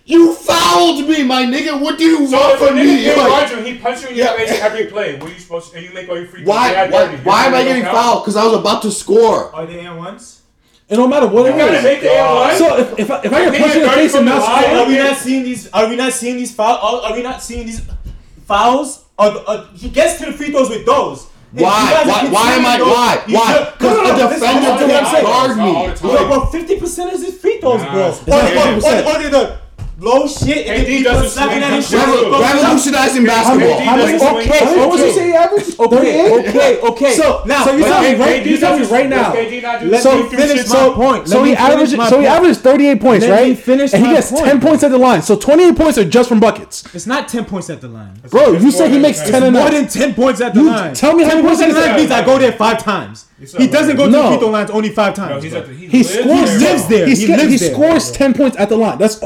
You 0.05 0.35
fouled 0.35 1.09
me, 1.09 1.23
my 1.23 1.45
nigga. 1.45 1.81
What 1.81 1.99
do 1.99 2.05
you 2.05 2.27
so 2.27 2.37
want 2.37 2.59
from 2.59 2.77
me? 2.77 3.07
Like, 3.07 3.17
Roger, 3.17 3.63
he 3.63 3.79
punched 3.79 4.03
you 4.03 4.09
in 4.09 4.17
yeah. 4.17 4.37
your 4.37 4.39
face 4.39 4.61
every 4.61 4.87
play. 4.87 5.19
What 5.19 5.31
are 5.31 5.35
you 5.35 5.39
supposed 5.39 5.71
to? 5.71 5.77
And 5.77 5.87
you 5.87 5.95
make 5.95 6.09
all 6.09 6.19
your 6.19 6.27
free 6.27 6.43
why, 6.43 6.73
why, 6.89 7.07
why, 7.07 7.17
why 7.19 7.47
am 7.47 7.55
I 7.55 7.63
getting 7.63 7.85
fouled? 7.85 8.25
Because 8.25 8.37
I 8.37 8.45
was 8.45 8.59
about 8.59 8.83
to 8.83 8.91
score. 8.91 9.55
Are 9.55 9.67
they 9.67 9.87
in 9.87 9.97
ones? 9.97 10.41
It 10.89 10.97
don't 10.97 11.09
matter 11.09 11.29
what 11.29 11.47
it 11.47 11.55
is. 11.55 11.85
Make 11.85 12.01
the 12.01 12.55
so 12.57 12.77
if, 12.77 12.99
if 12.99 13.11
I, 13.11 13.21
if 13.23 13.33
I, 13.33 13.51
get 13.51 13.61
punched 13.61 13.77
in 13.77 13.83
the 13.83 13.89
face 13.91 14.15
and 14.15 14.27
not 14.27 14.43
score, 14.43 14.77
are 14.77 14.89
we 14.89 14.99
not 14.99 15.17
seeing 15.17 15.45
these? 15.45 15.71
Are 15.71 15.89
we 15.89 15.95
not 15.95 16.13
seeing 16.13 16.37
these 16.37 16.53
fouls? 16.53 17.05
Are 17.05 17.15
we 17.15 17.23
not 17.23 17.41
seeing 17.41 17.67
these 17.67 17.81
fouls? 18.47 19.05
Are, 19.17 19.39
are, 19.47 19.69
he 19.75 19.89
gets 19.89 20.19
to 20.19 20.27
the 20.27 20.33
free 20.33 20.51
throws 20.51 20.69
with 20.69 20.85
those. 20.85 21.31
Why? 21.53 22.05
Why, 22.07 22.29
why 22.31 22.53
am 22.55 22.67
I? 22.67 22.79
Though, 22.79 22.87
why? 22.87 23.23
Why? 23.27 23.71
Because 23.73 23.97
no, 23.97 24.03
no, 24.05 24.17
no, 24.17 24.27
a 24.27 24.31
defender 24.31 24.71
didn't 24.87 25.25
guard 25.25 25.57
me. 25.59 25.71
About 25.87 26.53
50% 26.53 27.13
is 27.13 27.25
his 27.27 27.39
free 27.41 27.59
throws, 27.61 27.83
bro. 27.83 28.13
What? 28.13 28.57
or, 28.57 29.35
or, 29.35 29.51
or, 29.51 29.59
blow 30.01 30.27
shit 30.27 30.67
and 30.67 30.79
then 30.79 30.87
people 30.87 31.29
slapping 31.29 31.63
at 31.63 31.75
his. 31.75 31.93
Revolutionizing 31.93 33.25
basketball. 33.25 33.77
Okay, 34.41 34.77
what 34.77 34.89
was 34.91 35.01
he 35.01 35.13
say, 35.13 35.33
average? 35.35 35.79
Okay, 35.79 36.49
okay, 36.49 36.81
okay. 36.81 37.15
So 37.15 37.43
now, 37.47 37.65
so 37.65 37.77
you 37.77 37.85
tell 37.85 38.03
me 38.03 38.15
right, 38.15 38.45
you 38.45 38.59
tell 38.59 38.79
me 38.79 38.87
right 38.87 39.09
now. 39.09 39.33
So 40.01 40.29
finish 40.29 40.69
my 40.69 40.91
point. 40.95 41.29
So 41.29 41.45
he 41.45 41.55
averages, 41.55 42.09
so 42.09 42.21
he 42.21 42.27
averaged 42.27 42.61
38 42.61 43.01
points, 43.01 43.27
right? 43.27 43.57
Finish, 43.59 43.93
and 43.93 44.05
he 44.05 44.13
gets 44.13 44.31
10 44.31 44.61
points 44.61 44.83
at 44.83 44.91
the 44.91 44.99
line. 44.99 45.23
So 45.23 45.37
28 45.37 45.77
points 45.77 45.99
are 45.99 46.05
just 46.09 46.29
from 46.29 46.41
buckets. 46.41 46.83
It's 46.95 47.07
not 47.07 47.29
10 47.29 47.45
points 47.45 47.69
at 47.71 47.81
the 47.81 47.89
line, 47.89 48.21
bro. 48.31 48.53
You 48.53 48.71
said 48.71 48.91
he 48.91 48.99
makes 48.99 49.21
10 49.21 49.43
and 49.43 49.55
more 49.55 49.71
than 49.71 49.87
10 49.87 50.15
points 50.15 50.41
at 50.41 50.55
the 50.55 50.63
line. 50.63 50.95
Tell 50.95 51.15
me 51.15 51.25
how 51.25 51.35
many 51.35 51.43
points 51.47 51.61
at 51.61 51.73
the 51.73 51.81
line 51.81 51.97
means 51.97 52.11
I 52.11 52.25
go 52.25 52.39
there 52.39 52.53
five 52.53 52.83
times. 52.83 53.27
He's 53.41 53.53
He 53.57 53.67
doesn't 53.69 53.97
go 53.97 54.07
No. 54.07 54.11
to 54.11 54.23
the 54.23 54.29
free 54.29 54.39
throw 54.39 54.49
lines 54.51 54.71
only 54.71 54.91
five 54.91 55.17
No, 55.17 55.25
times. 55.29 55.43
he's 55.45 55.55
at 55.55 55.67
the, 55.67 55.73
he, 55.75 55.87
He 55.87 55.99
lives 55.99 56.11
scores. 56.11 56.27
there, 56.29 56.59
lives 56.61 56.87
there. 56.89 57.07
He, 57.07 57.15
He 57.17 57.27
lives 57.27 57.51
he 57.53 57.57
there. 57.57 57.73
scores 57.75 58.11
ten 58.13 58.35
points 58.35 58.57
at 58.59 58.69
the 58.69 58.77
line. 58.77 58.99
That's 58.99 59.19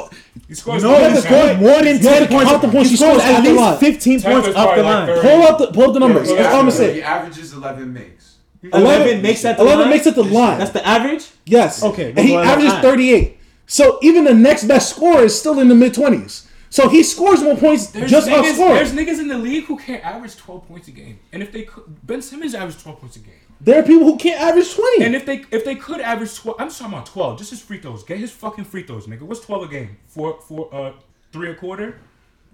He 0.48 0.54
scores 0.54 0.82
No, 0.82 0.90
more 0.90 1.08
he 1.08 1.14
than 1.14 1.22
10. 1.22 1.60
more 1.60 1.82
than 1.82 1.98
ten 2.00 2.28
points. 2.28 2.50
count 2.50 2.62
the 2.62 2.68
points 2.68 2.90
He 2.90 2.96
he 2.96 2.96
scores 2.96 3.22
scores 3.22 3.22
at 3.22 3.34
at 3.40 3.44
the 3.44 3.50
least 3.50 3.60
line. 3.60 3.78
fifteen 3.78 4.20
Ten 4.20 4.32
points 4.32 4.46
was 4.48 4.56
off 4.56 4.76
the 4.76 4.82
line. 4.82 5.06
Pull 5.20 5.42
up 5.42 5.58
the 5.58 5.66
pull 5.72 5.82
up 5.88 5.92
the 5.94 6.00
numbers. 6.00 6.28
That's 6.28 6.54
all 6.54 6.60
I'm 6.60 6.68
gonna 6.70 6.92
He 6.92 7.02
averages 7.02 7.52
11 7.52 7.92
makes. 7.92 8.34
Eleven 8.72 9.20
makes 9.20 9.44
at 9.44 9.56
the 9.58 9.62
11 9.62 9.80
line. 9.82 9.90
makes 9.90 10.06
at 10.06 10.14
the 10.14 10.24
line. 10.24 10.58
That's 10.58 10.70
the 10.70 10.86
average. 10.86 11.26
Yes. 11.44 11.82
Okay, 11.82 12.10
And 12.16 12.20
he 12.20 12.32
we'll 12.34 12.42
go 12.44 12.48
averages 12.50 12.72
38. 12.74 13.36
So 13.66 13.98
even 14.02 14.24
the 14.24 14.32
next 14.34 14.64
best 14.64 14.90
scorer 14.94 15.24
is 15.24 15.38
still 15.38 15.58
in 15.60 15.68
the 15.68 15.74
mid 15.74 15.92
20s. 15.92 16.46
So 16.70 16.88
he 16.88 17.02
scores 17.02 17.40
more 17.42 17.56
points 17.56 17.86
There's 17.88 18.10
just 18.10 18.28
off 18.28 18.44
niggas, 18.44 18.54
scoring. 18.54 18.74
there's 18.74 18.92
niggas 18.92 19.20
in 19.20 19.28
the 19.28 19.38
league 19.38 19.64
who 19.64 19.76
can't 19.78 20.04
average 20.04 20.36
12 20.36 20.66
points 20.66 20.88
a 20.88 20.90
game. 20.92 21.18
And 21.32 21.42
if 21.42 21.52
they 21.52 21.62
could, 21.62 21.84
Ben 22.06 22.20
Simmons 22.20 22.54
averaged 22.54 22.80
12 22.80 23.00
points 23.00 23.16
a 23.16 23.20
game. 23.20 23.34
There 23.64 23.80
are 23.80 23.82
people 23.82 24.04
who 24.04 24.18
can't 24.18 24.40
average 24.40 24.74
twenty. 24.74 25.04
And 25.04 25.14
if 25.14 25.24
they 25.24 25.44
if 25.50 25.64
they 25.64 25.74
could 25.74 26.00
average 26.00 26.36
twelve, 26.36 26.60
I'm 26.60 26.68
just 26.68 26.78
talking 26.78 26.92
about 26.92 27.06
twelve. 27.06 27.38
Just 27.38 27.50
his 27.50 27.62
free 27.62 27.78
throws. 27.78 28.04
Get 28.04 28.18
his 28.18 28.30
fucking 28.30 28.66
free 28.66 28.82
throws, 28.82 29.06
nigga. 29.06 29.22
What's 29.22 29.40
twelve 29.40 29.62
a 29.62 29.68
game? 29.68 29.96
Four 30.06 30.38
four 30.42 30.68
uh 30.72 30.92
three 31.32 31.50
a 31.50 31.54
quarter. 31.54 31.98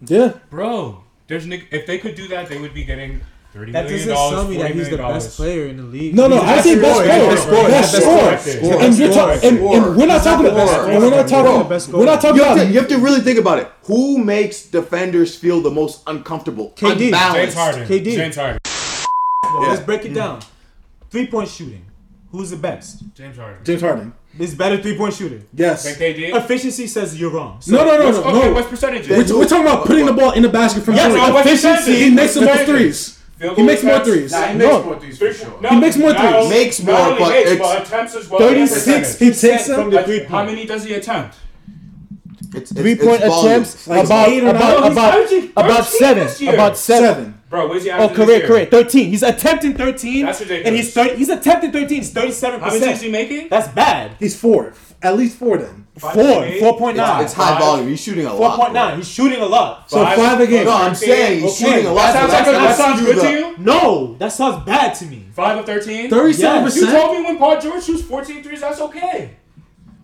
Yeah, 0.07 0.35
bro. 0.51 1.03
There's 1.27 1.47
if 1.47 1.87
they 1.87 1.99
could 1.99 2.15
do 2.15 2.29
that, 2.29 2.49
they 2.49 2.59
would 2.59 2.75
be 2.75 2.85
getting. 2.85 3.21
$30 3.53 3.73
that 3.73 3.89
doesn't 3.89 4.15
tell 4.15 4.47
me 4.47 4.59
that 4.59 4.71
he's 4.71 4.91
the 4.91 4.97
best 4.97 5.37
player 5.37 5.67
in 5.67 5.77
the 5.77 5.83
league. 5.83 6.15
No, 6.15 6.29
no, 6.29 6.41
I 6.41 6.61
say 6.61 6.81
best 6.81 7.01
player, 7.01 7.27
best 7.27 7.43
scorer, 7.43 8.31
best 8.31 8.53
scorer. 8.53 8.81
And, 8.81 8.97
you're 8.97 9.13
ta- 9.13 9.41
and, 9.43 9.61
we're 9.97 10.07
not 10.07 10.23
talking 10.23 10.47
about, 10.47 10.89
and 10.89 11.03
we're 11.03 11.11
not 11.11 11.27
talking, 11.27 11.61
about. 11.61 11.89
we're 11.89 12.05
not 12.05 12.21
talking 12.21 12.37
you 12.37 12.43
about. 12.43 12.55
To, 12.59 12.67
you 12.67 12.79
have 12.79 12.89
to 12.91 12.99
really 12.99 13.21
think 13.21 13.41
about 13.41 13.59
it. 13.59 13.69
Who 13.87 14.19
makes 14.19 14.67
defenders 14.67 15.37
feel 15.37 15.61
the 15.61 15.71
most 15.73 16.05
uncomfortable? 16.07 16.73
KD, 16.77 17.07
unbalanced. 17.07 17.35
James 17.35 17.55
Harden, 17.55 17.89
KD, 17.89 18.05
James 18.15 18.37
Harden. 18.37 18.61
Let's 19.69 19.83
break 19.83 20.05
it 20.05 20.15
down. 20.15 20.43
Three 21.11 21.27
point 21.27 21.49
shooting. 21.49 21.85
Who's 22.31 22.51
the 22.51 22.57
best? 22.57 23.03
James 23.15 23.37
Harden. 23.37 23.65
James 23.65 23.81
Harden. 23.81 24.13
Is 24.39 24.55
better 24.55 24.81
three 24.81 24.97
point 24.97 25.15
shooter. 25.15 25.43
Yes. 25.53 25.83
Think? 25.97 26.19
Efficiency 26.19 26.87
says 26.87 27.19
you're 27.21 27.33
wrong. 27.33 27.61
So 27.61 27.75
no, 27.75 27.85
no, 27.85 27.99
no, 27.99 28.11
no. 28.11 28.19
Okay, 28.21 28.49
no. 28.49 28.53
what's 28.55 28.69
percentage? 28.69 29.09
We're, 29.09 29.19
we're, 29.19 29.47
talking 29.47 29.67
about 29.67 29.87
putting 29.87 30.07
the 30.07 30.13
ball 30.13 30.31
in 30.33 30.43
the 30.43 30.49
basket 30.49 30.85
from 30.85 30.95
yes. 30.95 31.47
Efficiency. 31.47 32.05
He 32.05 32.11
makes 32.11 32.35
some 32.35 32.45
more 32.45 32.57
threes. 32.59 33.21
He 33.41 33.63
makes 33.63 33.83
more 33.83 33.99
threes. 34.05 34.33
Nah, 34.33 34.47
he 34.49 34.59
makes 34.59 34.85
more 34.85 35.01
threes 35.01 35.19
he 35.21 35.81
makes 35.81 35.97
more 35.97 36.13
threes. 36.13 36.51
Makes 36.51 36.83
more, 36.83 36.95
not 36.95 37.19
but, 37.19 37.83
attempts 37.83 38.15
as 38.15 38.29
well. 38.29 38.41
Thirty-six. 38.41 39.19
He 39.19 39.33
takes 39.33 39.67
them 39.67 39.81
from 39.81 39.91
the 39.91 40.03
three 40.05 40.21
point. 40.21 40.31
How 40.31 40.45
many 40.45 40.67
does 40.67 40.85
he 40.85 40.95
attempt? 40.95 41.37
It's, 42.55 42.71
it's, 42.71 42.73
three 42.73 42.97
point 42.97 43.23
it's 43.23 43.43
attempts 43.43 43.87
volume. 43.87 44.47
about 44.47 44.93
about 44.93 45.33
about, 45.33 45.51
about 45.57 45.85
seven 45.85 46.49
about 46.55 46.77
seven. 46.77 47.40
Bro, 47.51 47.67
where's 47.69 47.83
he? 47.83 47.91
Oh, 47.91 48.09
career, 48.09 48.47
career, 48.47 48.67
thirteen. 48.67 49.11
He's 49.11 49.25
attempting 49.25 49.75
thirteen. 49.75 50.25
That's 50.25 50.41
ridiculous. 50.41 50.67
And 50.69 50.77
he's 50.77 50.95
30, 50.95 51.17
He's 51.17 51.29
attempting 51.29 51.73
thirteen. 51.73 51.97
He's 51.99 52.13
thirty-seven 52.13 52.61
percent. 52.61 52.81
How 52.81 52.87
many 52.87 52.93
is 52.93 53.01
he 53.01 53.11
making? 53.11 53.49
That's 53.49 53.67
bad. 53.67 54.13
He's 54.21 54.39
four, 54.41 54.73
at 55.03 55.17
least 55.17 55.37
four 55.37 55.59
then. 55.59 55.89
4.9 55.99 57.21
It's, 57.21 57.25
it's 57.25 57.33
high 57.35 57.51
five. 57.51 57.59
volume. 57.59 57.89
He's 57.89 58.01
shooting 58.01 58.25
a 58.25 58.31
four 58.31 58.39
lot. 58.41 58.57
Four 58.57 58.65
point 58.65 58.75
nine. 58.75 58.97
He's 58.97 59.09
shooting 59.09 59.41
a 59.41 59.47
lot. 59.47 59.91
So 59.91 60.03
five, 60.03 60.17
five 60.17 60.41
again. 60.41 60.65
No, 60.65 60.73
I'm 60.73 60.95
saying 60.95 61.43
he's 61.43 61.61
okay. 61.63 61.73
shooting 61.73 61.87
a 61.87 61.93
lot. 61.93 62.13
That 62.13 62.31
sounds, 62.31 62.47
that 62.47 62.77
sounds 62.77 63.01
good 63.03 63.21
to 63.21 63.31
you. 63.31 63.59
No, 63.59 64.15
that 64.19 64.33
sounds 64.33 64.65
bad 64.65 64.95
to 64.95 65.07
me. 65.07 65.27
Five 65.33 65.59
of 65.59 65.67
thirteen. 65.67 66.09
Thirty-seven 66.09 66.63
percent. 66.65 66.87
You 66.87 66.93
told 66.93 67.19
me 67.19 67.25
when 67.25 67.37
Paul 67.37 67.61
George 67.61 67.83
shoots 67.83 68.03
14 68.03 68.43
threes, 68.43 68.61
that's 68.61 68.81
okay. 68.81 69.37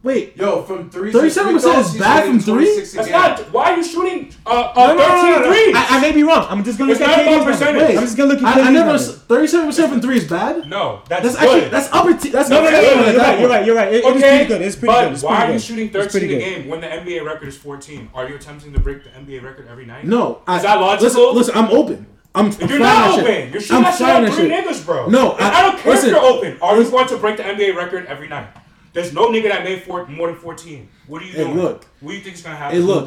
Wait, 0.07 0.37
yo, 0.37 0.62
from 0.62 0.89
three. 0.89 1.11
Thirty-seven 1.11 1.53
percent 1.53 1.85
is 1.85 1.99
bad 1.99 2.27
from 2.27 2.39
three. 2.39 2.81
That's 2.81 3.11
not. 3.11 3.41
Why 3.53 3.73
are 3.73 3.77
you 3.77 3.83
shooting? 3.83 4.33
Uh, 4.47 4.73
uh, 4.77 4.87
no, 4.87 4.95
no, 4.95 5.07
no, 5.09 5.41
no, 5.41 5.51
no. 5.51 5.51
I, 5.51 5.87
I 5.91 6.01
may 6.01 6.12
be 6.12 6.23
wrong. 6.23 6.47
I'm 6.49 6.62
just 6.62 6.78
gonna 6.78 6.93
it's 6.93 7.01
look 7.01 7.09
not 7.09 7.19
at 7.19 7.27
about 7.27 7.45
percentage. 7.45 7.83
Wait, 7.83 7.97
I'm 7.97 8.05
just 8.05 8.16
gonna 8.16 8.33
look 8.35 8.41
at. 8.41 8.57
I, 8.57 8.69
I 8.69 8.70
never. 8.70 8.97
Thirty-seven 8.97 9.66
percent 9.66 9.91
from 9.91 10.01
three 10.01 10.19
is 10.19 10.31
bad. 10.31 10.69
No, 10.69 11.03
that's, 11.09 11.24
that's 11.24 11.41
good. 11.41 11.65
actually 11.65 11.70
that's 11.70 11.93
upper. 11.93 12.16
T- 12.16 12.31
that's 12.31 12.49
no, 12.49 12.62
no, 12.62 12.70
no, 12.70 12.81
no, 12.81 12.81
no, 12.81 13.11
You're 13.11 13.19
right. 13.19 13.41
You're 13.41 13.49
right. 13.49 13.66
You're 13.66 13.74
right. 13.74 13.93
It, 13.93 14.05
okay, 14.05 14.16
it 14.16 14.20
pretty 14.20 14.45
good. 14.47 14.62
It's 14.62 14.77
pretty 14.77 14.95
but 14.95 15.05
good. 15.07 15.12
It's 15.15 15.23
why 15.24 15.47
are 15.49 15.53
you 15.53 15.59
shooting 15.59 15.91
thirteen 15.91 16.23
a 16.23 16.39
game 16.39 16.69
when 16.69 16.81
the 16.81 16.87
NBA 16.87 17.24
record 17.27 17.49
is 17.49 17.57
fourteen? 17.57 18.09
Are 18.15 18.28
you 18.28 18.37
attempting 18.37 18.73
to 18.74 18.78
break 18.78 19.03
the 19.03 19.11
NBA 19.11 19.43
record 19.43 19.66
every 19.66 19.87
night? 19.87 20.07
No. 20.07 20.43
Is 20.49 20.62
that 20.62 20.81
logical? 20.81 21.35
Listen, 21.35 21.35
listen. 21.35 21.55
I'm 21.57 21.77
open. 21.77 22.07
I'm, 22.33 22.53
you're 22.69 22.78
not 22.78 23.12
open. 23.12 23.24
Shit. 23.24 23.51
You're 23.51 23.61
shooting 23.61 23.77
I'm 23.77 23.83
that 23.83 24.24
shit 24.28 24.35
three 24.35 24.51
niggas, 24.51 24.87
bro. 24.87 25.09
No, 25.09 25.33
I, 25.33 25.49
I 25.49 25.62
don't 25.62 25.78
care 25.81 25.95
if 25.97 26.05
you're 26.05 26.20
open. 26.20 26.59
Are 26.61 26.81
you 26.81 26.89
going 26.89 27.09
to 27.09 27.16
break 27.16 27.39
the 27.39 27.43
NBA 27.43 27.74
record 27.74 28.07
every 28.07 28.28
night? 28.28 28.49
There's 28.97 29.12
no 29.12 29.28
nigga 29.28 29.48
that 29.51 29.62
made 29.62 29.82
four, 29.82 30.06
more 30.06 30.28
than 30.28 30.39
14. 30.39 30.89
What 31.06 31.18
do 31.18 31.27
you 31.27 31.32
hey, 31.35 31.44
doing? 31.44 31.59
Look, 31.59 31.85
what 32.01 32.12
do 32.12 32.16
you 32.16 32.23
think 32.23 32.36
is 32.36 32.43
gonna 32.43 32.56
happen? 32.56 32.77
Hey, 32.77 32.82
look, 32.82 33.05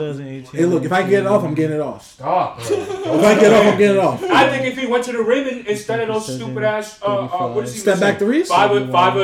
hey, 0.53 0.65
look. 0.67 0.83
If 0.83 0.91
I 0.91 1.01
get 1.01 1.23
it 1.23 1.25
off, 1.25 1.43
I'm 1.43 1.55
getting 1.55 1.77
it 1.77 1.81
off. 1.81 2.11
Stop. 2.11 2.59
if 2.61 2.69
I 2.69 3.33
get 3.33 3.45
it 3.45 3.53
off, 3.53 3.65
I'm 3.65 3.77
getting 3.79 3.97
it 3.97 3.99
off. 3.99 4.23
I 4.23 4.51
think 4.51 4.67
if 4.67 4.77
he 4.77 4.85
went 4.85 5.03
to 5.05 5.13
the 5.13 5.23
rim 5.23 5.47
and 5.47 5.65
instead 5.65 5.99
of 6.01 6.09
those 6.09 6.35
stupid 6.35 6.61
ass, 6.61 7.01
uh, 7.01 7.25
uh, 7.25 7.51
what 7.51 7.63
is 7.63 7.73
he? 7.73 7.79
Step 7.79 7.99
back 7.99 8.19
threes. 8.19 8.49
Five, 8.49 8.69
five, 8.69 8.91
five, 8.91 9.17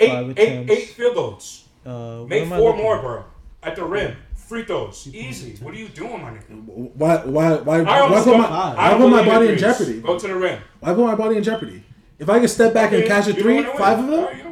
eight, 0.00 0.08
five 0.08 0.30
eight, 0.30 0.38
eight, 0.38 0.70
eight 0.70 0.88
field 0.88 1.14
goals. 1.14 1.68
Uh, 1.84 2.24
Make 2.26 2.48
four 2.48 2.74
more, 2.74 3.02
bro. 3.02 3.24
At 3.62 3.76
the 3.76 3.84
rim. 3.84 4.16
Free 4.34 4.64
throws, 4.64 5.06
easy. 5.12 5.62
What 5.62 5.74
are 5.74 5.76
you 5.76 5.88
doing, 5.88 6.22
my 6.22 6.30
nigga? 6.30 6.94
Why, 6.94 7.16
why, 7.18 7.56
why, 7.56 7.82
why 7.82 8.24
put 8.24 8.38
my, 8.38 8.74
why 8.74 8.94
put 8.96 9.10
my 9.10 9.26
body 9.26 9.48
in 9.48 9.58
jeopardy? 9.58 10.00
Go 10.00 10.18
to 10.18 10.26
the 10.26 10.34
rim. 10.34 10.62
Why 10.80 10.94
put 10.94 11.04
my 11.04 11.14
body 11.14 11.36
in 11.36 11.42
jeopardy? 11.42 11.84
If 12.18 12.30
I 12.30 12.38
can 12.38 12.48
step 12.48 12.72
back 12.72 12.92
and 12.92 13.04
catch 13.04 13.28
a 13.28 13.34
three, 13.34 13.62
five 13.62 13.98
of 13.98 14.06
them. 14.06 14.47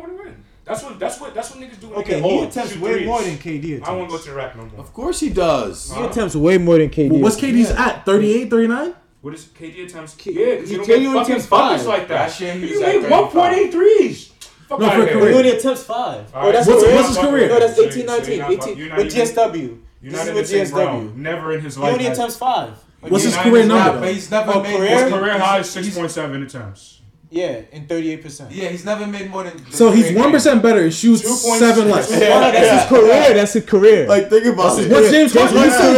That's 0.67 0.83
what 0.83 0.99
that's 0.99 1.21
what 1.21 1.33
that's 1.33 1.55
what 1.55 1.61
niggas 1.61 1.81
do. 1.81 1.95
okay, 1.95 2.21
he 2.21 2.43
attempts 2.43 2.77
way 2.77 3.05
more 3.05 3.23
than 3.23 3.37
KD. 3.37 3.77
Attempts. 3.77 3.89
I 3.89 3.93
won't 3.93 4.11
go 4.11 4.19
to 4.19 4.29
the 4.29 4.35
rack 4.35 4.57
no 4.57 4.65
more. 4.65 4.81
Of 4.81 4.93
course 4.93 5.21
he 5.21 5.31
does. 5.31 5.95
He 5.95 6.03
attempts 6.03 6.35
way 6.35 6.59
more 6.59 6.79
than 6.79 6.91
KD. 6.91 7.13
Well, 7.13 7.21
what's 7.21 7.37
KD's 7.37 7.71
yeah. 7.71 7.87
at? 7.87 8.05
38, 8.05 8.51
39? 8.51 8.95
What 9.21 9.35
is 9.35 9.45
KD 9.45 9.87
attempts? 9.87 10.15
K- 10.17 10.33
yeah, 10.33 10.55
because 10.57 10.73
you 10.73 10.79
don't 10.79 10.89
KD 10.89 11.03
get 11.03 11.27
fucking 11.27 11.41
five 11.43 11.87
like 11.87 12.09
that. 12.09 12.37
that 12.37 12.41
you 12.41 12.81
made 12.81 13.05
1.8 13.05 13.71
threes. 13.71 14.33
Fuck 14.69 14.81
no, 14.81 14.91
for 14.91 15.07
career. 15.07 15.43
He 15.45 15.51
attempts 15.51 15.85
five. 15.85 16.35
All 16.35 16.43
right. 16.43 16.49
Oh, 16.49 16.53
that's 16.53 16.67
what's, 16.67 16.83
what's 16.83 17.09
his 17.09 17.19
career? 17.19 17.49
No, 17.49 17.61
that's 17.61 17.79
18, 17.79 18.07
19, 18.07 18.43
18. 18.43 18.97
With 18.97 19.15
GSW. 19.15 19.81
You're 20.03 20.13
not 20.13 20.29
in 20.29 20.35
the 20.35 20.45
same 20.45 20.75
realm. 20.75 21.23
Never 21.23 21.53
in 21.53 21.61
his 21.61 21.79
life. 21.79 21.91
He 21.91 22.07
only 22.07 22.13
attempts 22.13 22.37
five. 22.37 22.77
What's 23.01 23.23
his 23.23 23.37
career 23.37 23.67
number? 23.67 24.05
He's 24.09 24.29
never 24.31 24.61
made 24.61 24.79
career 25.13 25.39
high 25.39 25.61
6.7 25.61 26.45
attempts. 26.45 26.95
Yeah, 27.28 27.62
in 27.73 27.86
thirty 27.86 28.12
eight 28.12 28.23
percent. 28.23 28.53
Yeah, 28.53 28.69
he's 28.69 28.85
never 28.85 29.07
made 29.07 29.31
more 29.31 29.43
than. 29.43 29.59
So 29.73 29.90
he's 29.90 30.12
one 30.16 30.31
percent 30.31 30.62
better. 30.62 30.90
Shoots 30.90 31.23
seven 31.59 31.90
less. 31.90 32.11
Yeah. 32.11 32.51
That's 32.53 32.82
his 32.82 32.89
career. 32.89 33.35
That's 33.35 33.53
his 33.53 33.65
career. 33.65 34.07
Like 34.09 34.31
think 34.31 34.47
about 34.47 34.78
it. 34.78 34.90
What's 34.90 35.11
James 35.11 35.35
Harden? 35.35 35.57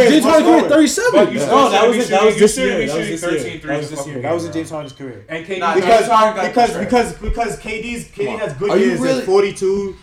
James 0.09 0.23
Harden's 0.25 0.67
thirty 0.73 0.87
seven. 0.87 1.33
No, 1.35 1.69
that 1.69 1.87
was 1.87 2.09
that 2.09 2.25
was 2.25 2.39
this 2.39 2.57
year. 2.57 2.87
That 2.87 2.97
was 2.97 3.21
this 3.21 4.07
year. 4.07 4.21
That 4.21 4.33
was 4.33 4.45
in 4.45 4.51
James 4.53 4.69
Harden's 4.69 4.93
career. 4.93 5.25
And 5.29 5.45
KD 5.45 5.75
because 5.75 6.07
because 6.47 6.77
because 6.77 7.13
because 7.17 7.59
KD's 7.59 8.07
KD 8.09 8.39
has 8.39 8.53
good 8.53 8.79
years. 8.79 9.25
Forty 9.25 9.53
two 9.53 9.95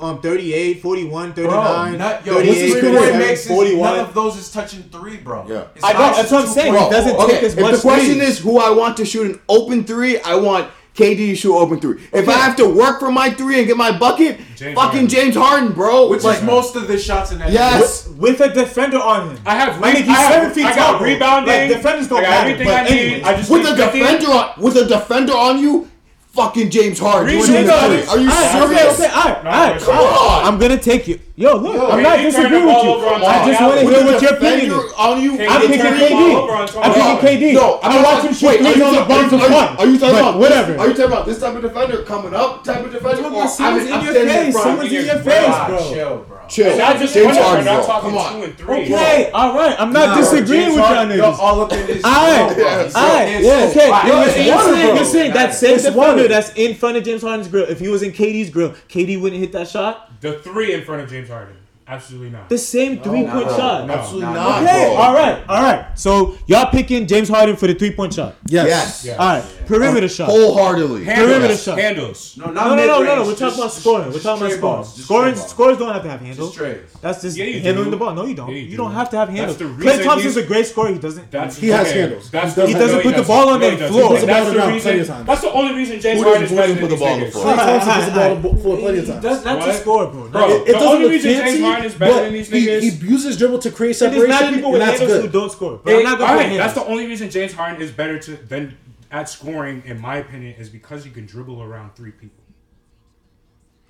um, 0.00 0.20
38, 0.20 0.80
41, 0.80 1.32
39, 1.34 1.50
bro, 1.50 1.98
not, 1.98 2.26
yo, 2.26 2.34
41. 2.34 3.78
None 3.80 4.00
of 4.00 4.14
those 4.14 4.36
is 4.36 4.50
touching 4.52 4.82
three, 4.84 5.16
bro. 5.18 5.46
Yeah. 5.48 5.66
It's 5.74 5.84
I 5.84 5.92
know, 5.92 5.98
that's 5.98 6.30
what 6.30 6.46
I'm 6.46 6.50
saying. 6.50 6.72
Bro, 6.72 6.88
it 6.88 6.90
doesn't 6.90 7.16
okay, 7.16 7.32
take 7.34 7.42
as 7.42 7.56
much 7.56 7.74
If 7.74 7.82
the 7.82 7.88
question 7.88 8.14
three. 8.16 8.26
is 8.26 8.38
who 8.38 8.58
I 8.58 8.70
want 8.70 8.96
to 8.98 9.04
shoot 9.04 9.30
an 9.30 9.40
open 9.48 9.84
three, 9.84 10.18
I 10.20 10.34
want 10.36 10.70
KD 10.94 11.16
to 11.16 11.34
shoot 11.34 11.56
open 11.56 11.80
three. 11.80 12.02
If 12.12 12.28
okay. 12.28 12.32
I 12.32 12.38
have 12.38 12.56
to 12.56 12.68
work 12.68 13.00
for 13.00 13.10
my 13.10 13.30
three 13.30 13.58
and 13.58 13.66
get 13.66 13.76
my 13.76 13.96
bucket, 13.96 14.38
James 14.54 14.76
fucking 14.76 14.76
Harden. 14.76 15.08
James 15.08 15.34
Harden, 15.34 15.72
bro. 15.72 16.08
Which 16.08 16.22
like, 16.22 16.38
is 16.38 16.44
most 16.44 16.76
of 16.76 16.86
the 16.86 16.96
shots 16.96 17.32
in 17.32 17.40
that. 17.40 17.50
Yes, 17.50 18.06
with, 18.06 18.38
with, 18.38 18.40
a 18.40 18.54
defender 18.54 18.98
on 18.98 19.30
him. 19.30 19.42
I 19.44 19.56
have. 19.56 19.80
Re- 19.80 20.02
he's 20.02 20.08
I 20.08 20.30
seven 20.30 20.44
have, 20.44 20.54
feet 20.54 20.66
I 20.66 20.76
got 20.76 20.92
tall. 20.98 21.00
Rebounding. 21.04 21.52
Like, 21.52 21.68
defenders 21.68 22.08
don't 22.08 22.18
I 22.18 22.22
got 22.22 22.30
matter. 22.30 22.50
Everything 22.50 22.72
I 22.72 22.84
need. 22.84 23.22
I 23.24 23.36
just 23.36 23.50
with 23.50 23.66
a 23.66 23.74
defender 23.74 24.26
on, 24.26 24.62
with 24.62 24.76
a 24.76 24.86
defender 24.86 25.32
on 25.32 25.58
you, 25.58 25.90
fucking 26.34 26.70
James 26.70 26.98
Harden. 26.98 27.34
Are 27.36 27.38
you 27.38 27.42
serious? 27.44 27.64
Okay, 27.64 29.06
okay, 29.06 29.14
all 29.14 29.24
right, 29.24 29.36
all 29.38 29.44
right. 29.44 29.80
Come 29.80 29.96
on. 29.96 30.44
I'm 30.44 30.58
gonna 30.58 30.78
take 30.78 31.06
you. 31.08 31.20
Yo, 31.36 31.56
look, 31.56 31.74
Yo, 31.74 31.88
I'm 31.90 32.00
not 32.00 32.18
disagreeing 32.18 32.64
with 32.64 32.84
you. 32.84 32.94
I 32.94 33.44
just 33.50 33.60
want 33.60 33.80
to 33.80 33.86
hear 33.90 34.04
what 34.06 34.22
your 34.22 34.34
opinion 34.34 34.70
is. 34.70 34.92
On 34.96 35.20
you, 35.20 35.32
I'm 35.32 35.60
picking 35.62 35.80
KD. 35.80 36.78
I'm 36.78 37.18
picking 37.18 37.50
KD. 37.50 37.54
No, 37.54 37.80
I'm 37.82 38.04
watching 38.04 38.32
shoot 38.32 38.58
threes 38.58 38.80
on 38.80 38.94
the 38.94 39.04
Bucks 39.08 39.30
fun. 39.30 39.76
Are 39.76 39.84
you 39.86 39.98
talking 39.98 40.16
about 40.16 40.38
whatever? 40.38 40.78
Are 40.78 40.86
you 40.86 40.94
talking 40.94 41.06
about 41.10 41.26
this 41.26 41.40
type 41.40 41.56
of 41.56 41.62
defender 41.62 42.04
coming 42.04 42.34
up? 42.34 42.62
Type 42.62 42.84
of 42.86 42.92
defender? 42.92 43.28
Look, 43.28 43.48
someone's 43.48 43.90
in 43.90 44.00
your 44.04 44.14
face. 44.14 44.62
Someone's 44.62 44.92
in 44.92 45.06
your 45.06 45.18
face, 45.18 45.66
bro. 45.66 45.92
Chill, 45.92 46.18
bro. 46.18 46.46
Chill. 46.46 46.76
Just 46.76 47.14
James 47.14 47.36
Harden. 47.36 47.64
Not 47.64 47.84
talking 47.84 48.10
Come 48.10 48.18
on. 48.18 48.32
two 48.34 48.42
and 48.44 48.56
three. 48.56 48.82
Okay, 48.84 49.30
all 49.32 49.56
right. 49.58 49.74
I'm 49.80 49.92
not 49.92 50.16
disagreeing 50.16 50.68
with 50.68 50.76
y'all 50.76 51.04
niggas. 51.04 51.38
All 51.40 51.62
up 51.62 51.72
in 51.72 51.84
this. 51.84 52.04
All 52.04 52.12
right, 52.12 52.94
all 52.94 53.14
right. 53.16 53.42
Yeah, 53.42 53.66
okay. 53.70 54.94
You're 54.94 55.04
saying 55.04 55.32
that 55.32 55.52
same 55.52 55.78
defender 55.78 56.28
that's 56.28 56.52
in 56.54 56.76
front 56.76 56.96
of 56.96 57.02
James 57.02 57.22
Harden's 57.22 57.48
grill. 57.48 57.66
If 57.68 57.80
he 57.80 57.88
was 57.88 58.04
in 58.04 58.12
KD's 58.12 58.50
grill, 58.50 58.70
KD 58.88 59.20
wouldn't 59.20 59.40
hit 59.40 59.50
that 59.50 59.66
shot. 59.66 60.12
The 60.20 60.38
three 60.38 60.72
in 60.72 60.84
front 60.84 61.02
of 61.02 61.10
James. 61.10 61.23
James 61.24 61.30
Harden. 61.30 61.56
Absolutely 61.86 62.30
not. 62.30 62.48
The 62.48 62.56
same 62.56 63.02
three 63.02 63.22
no, 63.22 63.32
point 63.32 63.46
no, 63.46 63.56
shot. 63.56 63.86
No, 63.86 63.94
absolutely 63.94 64.32
not. 64.32 64.62
Okay, 64.62 64.96
all 64.96 65.12
right, 65.12 65.44
all 65.48 65.62
right. 65.62 65.98
So 65.98 66.38
y'all 66.46 66.70
picking 66.70 67.06
James 67.06 67.28
Harden 67.28 67.56
for 67.56 67.66
the 67.66 67.74
three 67.74 67.90
point 67.90 68.14
shot? 68.14 68.36
Yes. 68.46 68.66
yes. 68.66 69.04
yes. 69.04 69.18
All 69.18 69.26
right. 69.26 69.42
Perimeter 69.66 70.08
shot. 70.08 70.28
Wholeheartedly. 70.28 71.04
Handles. 71.04 71.28
Perimeter 71.28 71.56
shot. 71.56 71.78
Handles. 71.78 72.36
No, 72.36 72.46
not 72.46 72.54
no, 72.54 72.76
no, 72.76 72.86
no, 72.86 73.02
no, 73.02 73.14
no. 73.16 73.26
We're 73.26 73.34
talking 73.34 73.58
about 73.58 73.72
scoring. 73.72 74.12
We're 74.12 74.20
talking 74.20 74.46
about 74.46 74.84
scoring. 74.84 74.84
Scoring, 74.84 75.34
scores 75.34 75.78
don't 75.78 75.92
have 75.92 76.02
to 76.02 76.10
have 76.10 76.20
handles. 76.20 76.56
Just 76.56 77.00
that's 77.00 77.22
just 77.22 77.36
yeah, 77.36 77.46
handling 77.60 77.86
do. 77.86 77.90
the 77.90 77.96
ball. 77.96 78.14
No, 78.14 78.24
you 78.26 78.34
don't. 78.34 78.48
Yeah, 78.48 78.56
you, 78.56 78.62
you 78.62 78.76
do. 78.76 78.84
not 78.84 78.92
have 78.92 79.10
to 79.10 79.16
have 79.16 79.28
handles. 79.28 79.56
Klay 79.56 80.02
Thompson's 80.02 80.36
a 80.36 80.44
great 80.44 80.66
scorer. 80.66 80.92
He 80.92 80.98
doesn't. 80.98 81.30
That's 81.30 81.56
he 81.56 81.68
has 81.68 81.88
okay. 81.88 82.00
handles. 82.00 82.30
That's 82.30 82.54
he 82.54 82.72
doesn't 82.72 83.02
put 83.02 83.16
the 83.16 83.22
ball 83.22 83.48
on 83.50 83.60
the 83.60 83.76
floor. 83.88 84.18
That's 84.18 85.40
the 85.42 85.52
only 85.52 85.74
reason 85.74 86.00
James 86.00 86.22
Harden 86.22 86.42
is 86.44 86.52
better 86.52 86.74
than 86.74 86.88
these 86.88 87.32
floor. 87.32 87.44
Klay 87.44 87.56
Thompson 87.56 87.92
puts 87.92 88.06
the 88.06 88.12
ball 88.12 88.36
on 88.36 88.42
the 88.42 88.62
floor 88.62 88.76
plenty 88.78 88.98
of 88.98 89.06
times. 89.06 89.42
That's 89.44 89.66
a 89.66 89.80
scorer, 89.80 90.06
bro. 90.10 90.28
Bro, 90.28 90.64
the 90.64 90.76
only 90.78 91.08
reason 91.08 91.30
James 91.32 91.60
Harden 91.60 91.84
is 91.84 91.94
better 91.94 92.24
than 92.24 92.32
these 92.32 92.50
niggas. 92.50 92.80
He 92.82 92.88
uses 93.06 93.36
dribble 93.36 93.60
to 93.60 93.70
create 93.70 93.96
separation. 93.96 94.28
There's 94.28 94.40
not 94.40 94.54
people 94.54 94.72
with 94.72 94.82
handles 94.82 95.22
who 95.22 95.28
don't 95.28 95.52
score. 95.52 95.80
All 95.84 96.02
right, 96.02 96.56
that's 96.56 96.74
the 96.74 96.84
only 96.84 97.06
reason 97.06 97.30
James 97.30 97.52
Harden 97.52 97.80
is 97.80 97.90
better 97.90 98.18
than 98.18 98.76
at 99.10 99.28
scoring, 99.28 99.82
in 99.84 100.00
my 100.00 100.16
opinion, 100.16 100.54
is 100.54 100.68
because 100.68 101.04
you 101.04 101.12
can 101.12 101.26
dribble 101.26 101.62
around 101.62 101.94
three 101.94 102.10
people. 102.10 102.44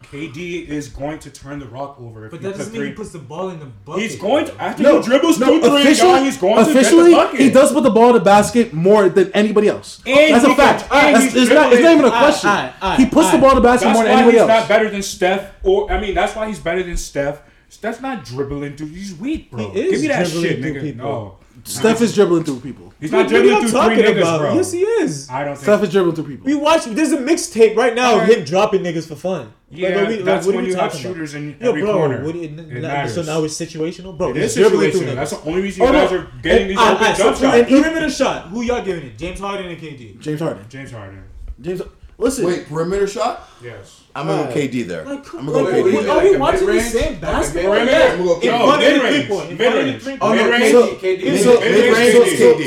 KD 0.05 0.69
is 0.69 0.89
going 0.89 1.19
to 1.21 1.31
turn 1.31 1.59
the 1.59 1.67
rock 1.67 1.99
over. 1.99 2.29
But 2.29 2.43
that 2.43 2.57
doesn't 2.57 2.73
mean 2.73 2.87
he 2.89 2.93
puts 2.93 3.11
the 3.11 3.19
ball 3.19 3.49
in 3.49 3.59
the 3.59 3.67
bucket. 3.67 4.03
He's 4.03 4.21
going 4.21 4.45
to 4.47 4.63
after 4.63 4.83
no, 4.83 5.01
he 5.01 5.07
dribbles 5.07 5.39
no, 5.39 5.47
two 5.47 5.61
three 5.61 5.97
guy, 5.97 6.25
he's 6.25 6.37
going 6.37 6.59
officially, 6.59 7.05
to 7.05 7.11
get 7.11 7.17
the 7.17 7.17
bucket. 7.17 7.41
He 7.41 7.51
does 7.51 7.73
put 7.73 7.83
the 7.83 7.91
ball 7.91 8.09
in 8.09 8.15
the 8.15 8.21
basket 8.21 8.73
more 8.73 9.09
than 9.09 9.33
anybody 9.33 9.69
else. 9.69 10.03
And 10.07 10.35
that's 10.35 10.45
a 10.45 10.55
fact. 10.55 10.91
Can, 10.91 11.15
that's, 11.15 11.35
it's, 11.35 11.51
not, 11.51 11.73
it's, 11.73 11.83
not, 11.83 11.93
even 11.93 12.05
a 12.05 12.11
question. 12.11 13.03
He 13.03 13.11
puts 13.11 13.31
the 13.31 13.39
ball 13.39 13.51
in 13.51 13.57
the 13.57 13.63
basket 13.63 13.93
more 13.93 14.05
than 14.05 14.13
anybody 14.13 14.39
else. 14.39 14.49
That's 14.49 14.49
why 14.49 14.61
he's 14.61 14.69
not 14.69 14.69
better 14.69 14.91
than 14.91 15.03
Steph. 15.03 15.55
Or 15.63 15.91
I 15.91 16.01
mean, 16.01 16.15
that's 16.15 16.37
why 16.37 16.49
he's 16.49 16.59
better 16.59 16.83
than 16.83 16.97
Steph. 16.97 17.43
Steph's 17.69 18.01
not 18.01 18.25
dribbling, 18.25 18.77
dude. 18.77 18.91
He's 18.91 19.15
weak, 19.15 19.51
bro. 19.51 19.71
He 19.71 19.81
is 19.81 19.91
Give 19.93 20.01
me 20.03 20.09
that 20.09 20.27
dribbling 20.27 20.45
shit, 20.45 20.61
nigga. 20.63 20.81
People. 20.83 21.05
No. 21.05 21.39
Steph 21.65 22.01
is 22.03 22.15
dribbling 22.15 22.45
through 22.45 22.61
people. 22.61 22.93
He's 23.01 23.11
not 23.11 23.29
dribbling 23.29 23.61
through 23.61 23.71
three 23.71 23.97
niggas, 23.97 24.19
about? 24.19 24.41
bro. 24.41 24.55
Yes, 24.55 24.73
he 24.73 24.81
is. 24.81 25.29
I 25.31 25.45
don't 25.45 25.55
think 25.55 25.65
Steph 25.65 25.83
is 25.83 25.91
dribbling 25.91 26.15
through 26.15 26.27
people. 26.27 26.47
We 26.47 26.55
watch. 26.55 26.85
There's 26.85 27.13
a 27.13 27.19
mixtape 27.19 27.77
right 27.77 27.95
now 27.95 28.21
of 28.21 28.29
him 28.29 28.45
dropping 28.45 28.83
niggas 28.83 29.09
for 29.09 29.17
fun. 29.17 29.53
Yeah, 29.71 29.89
like, 29.97 30.09
we, 30.09 30.17
that's 30.19 30.47
like, 30.47 30.57
when 30.57 30.67
you 30.67 30.77
have 30.77 30.95
shooters 30.95 31.35
in 31.35 31.57
Yo, 31.61 31.71
every 31.71 31.83
bro, 31.83 31.95
corner. 31.95 32.25
What 32.25 32.37
it 32.37 33.11
so 33.11 33.23
now 33.23 33.43
it's 33.43 33.59
situational, 33.59 34.17
bro. 34.17 34.31
It 34.31 34.37
is 34.37 34.57
situational. 34.57 35.15
That's 35.15 35.33
the 35.33 35.41
only 35.43 35.63
reason 35.63 35.83
you 35.83 35.89
oh, 35.89 35.93
guys 35.93 36.11
no. 36.13 36.19
are 36.19 36.31
getting 36.43 36.63
and, 36.63 36.71
these 36.71 36.79
open 36.79 37.03
I, 37.03 37.15
jump 37.15 37.37
shots. 37.37 37.43
And 37.43 37.69
even 37.71 37.97
in 37.97 38.05
a 38.05 38.11
shot, 38.11 38.49
who 38.49 38.63
y'all 38.63 38.85
giving 38.85 39.07
it? 39.07 39.19
James 39.19 39.41
Harden 39.41 39.67
and 39.67 39.81
KD. 39.81 40.21
James 40.21 40.41
Harden. 40.41 40.65
James 40.69 40.93
Harden. 40.93 41.25
James. 41.61 41.83
Listen. 42.17 42.47
Wait, 42.47 42.69
perimeter 42.69 43.07
shot? 43.07 43.49
Yes. 43.63 44.03
I'm 44.15 44.29
gonna 44.29 44.45
go 44.45 44.55
KD 44.55 44.87
there. 44.87 45.05
Like, 45.05 45.35
I'm 45.35 45.47
gonna 45.47 45.53
go 45.53 45.65
wait, 45.65 45.85
KD. 45.85 46.09
Are 46.09 46.23
we 46.23 46.37
watching 46.37 46.67
the 46.67 46.81
same 46.81 47.21
basketball? 47.21 47.71
Like 47.71 47.85
mid-range? 47.87 48.45
Yeah. 48.45 48.59
No, 48.59 48.79
mid-range. 48.79 49.29
Mid-range. 49.29 50.05
Mid-range. 50.05 50.05
Mid-range. 50.05 50.71
So, 50.73 50.95
KD. 50.97 51.39
So, 51.39 51.61
mid-range. 51.61 52.13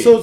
So, 0.03 0.21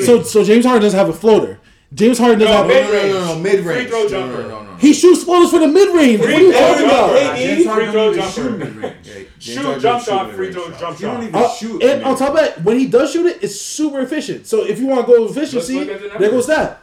so, 0.00 0.22
so, 0.22 0.44
James, 0.44 0.64
Harden 0.64 0.82
doesn't 0.82 0.98
have 0.98 1.08
a 1.08 1.12
floater. 1.12 1.58
James 1.92 2.18
Harden 2.18 2.38
doesn't 2.40 2.54
have 2.54 2.68
a... 2.68 2.72
No, 2.72 2.80
no, 2.80 2.90
no, 2.90 3.24
no, 3.26 3.34
no. 3.34 3.40
Mid-range. 3.40 3.88
Free 3.88 3.90
throw 3.90 4.08
jumper. 4.08 4.42
No, 4.42 4.48
no, 4.48 4.62
no. 4.62 4.65
He 4.78 4.92
shoots 4.92 5.22
spoilers 5.22 5.50
for 5.50 5.58
the 5.58 5.68
mid 5.68 5.94
range. 5.94 6.20
What 6.20 6.30
are 6.30 6.40
you 6.40 6.52
talking 6.52 6.84
about? 6.84 7.36
Free 7.38 7.90
throw 7.90 8.14
jumper. 8.14 8.94
Shoot, 9.38 9.80
jump 9.80 10.02
shot, 10.02 10.32
free 10.32 10.52
throw, 10.52 10.70
jump 10.72 10.98
shot. 10.98 11.34
Uh, 11.34 11.48
shoot. 11.54 11.82
And 11.82 12.04
on 12.04 12.16
top 12.16 12.30
of 12.30 12.36
that, 12.36 12.62
when 12.62 12.78
he 12.78 12.86
does 12.86 13.12
shoot 13.12 13.26
it, 13.26 13.42
it's 13.42 13.60
super 13.60 14.00
efficient. 14.00 14.46
So 14.46 14.64
if 14.64 14.78
you 14.78 14.86
want 14.86 15.06
to 15.06 15.12
go 15.12 15.26
efficiency, 15.26 15.84
there 15.84 16.30
goes 16.30 16.46
that. 16.46 16.82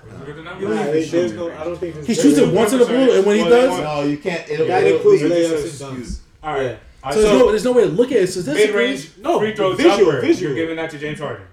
He 2.06 2.14
shoots 2.14 2.38
it 2.38 2.54
once 2.54 2.74
in 2.74 2.80
the 2.80 2.86
blue, 2.86 3.18
and 3.18 3.26
when 3.26 3.38
he 3.38 3.44
does, 3.44 3.80
no, 3.80 4.02
you 4.04 4.18
can't. 4.18 4.48
That 4.48 4.88
includes 4.88 5.24
layups 5.24 5.82
and 5.84 5.98
dunks. 6.04 6.20
All 6.42 6.54
right. 6.54 6.80
So, 7.12 7.12
so 7.12 7.22
there's, 7.22 7.34
no, 7.34 7.50
there's 7.50 7.66
no 7.66 7.72
way 7.74 7.84
to 7.84 7.90
look 7.90 8.12
at 8.14 8.18
it 8.20 8.28
statistically. 8.28 8.68
Mid 8.68 8.76
range, 8.76 9.12
no 9.18 9.40
free 9.40 9.54
throw 9.54 9.76
jumper. 9.76 10.26
You're 10.26 10.56
giving 10.56 10.78
that 10.78 10.90
to 10.92 10.98
James 10.98 11.20
Harden. 11.20 11.46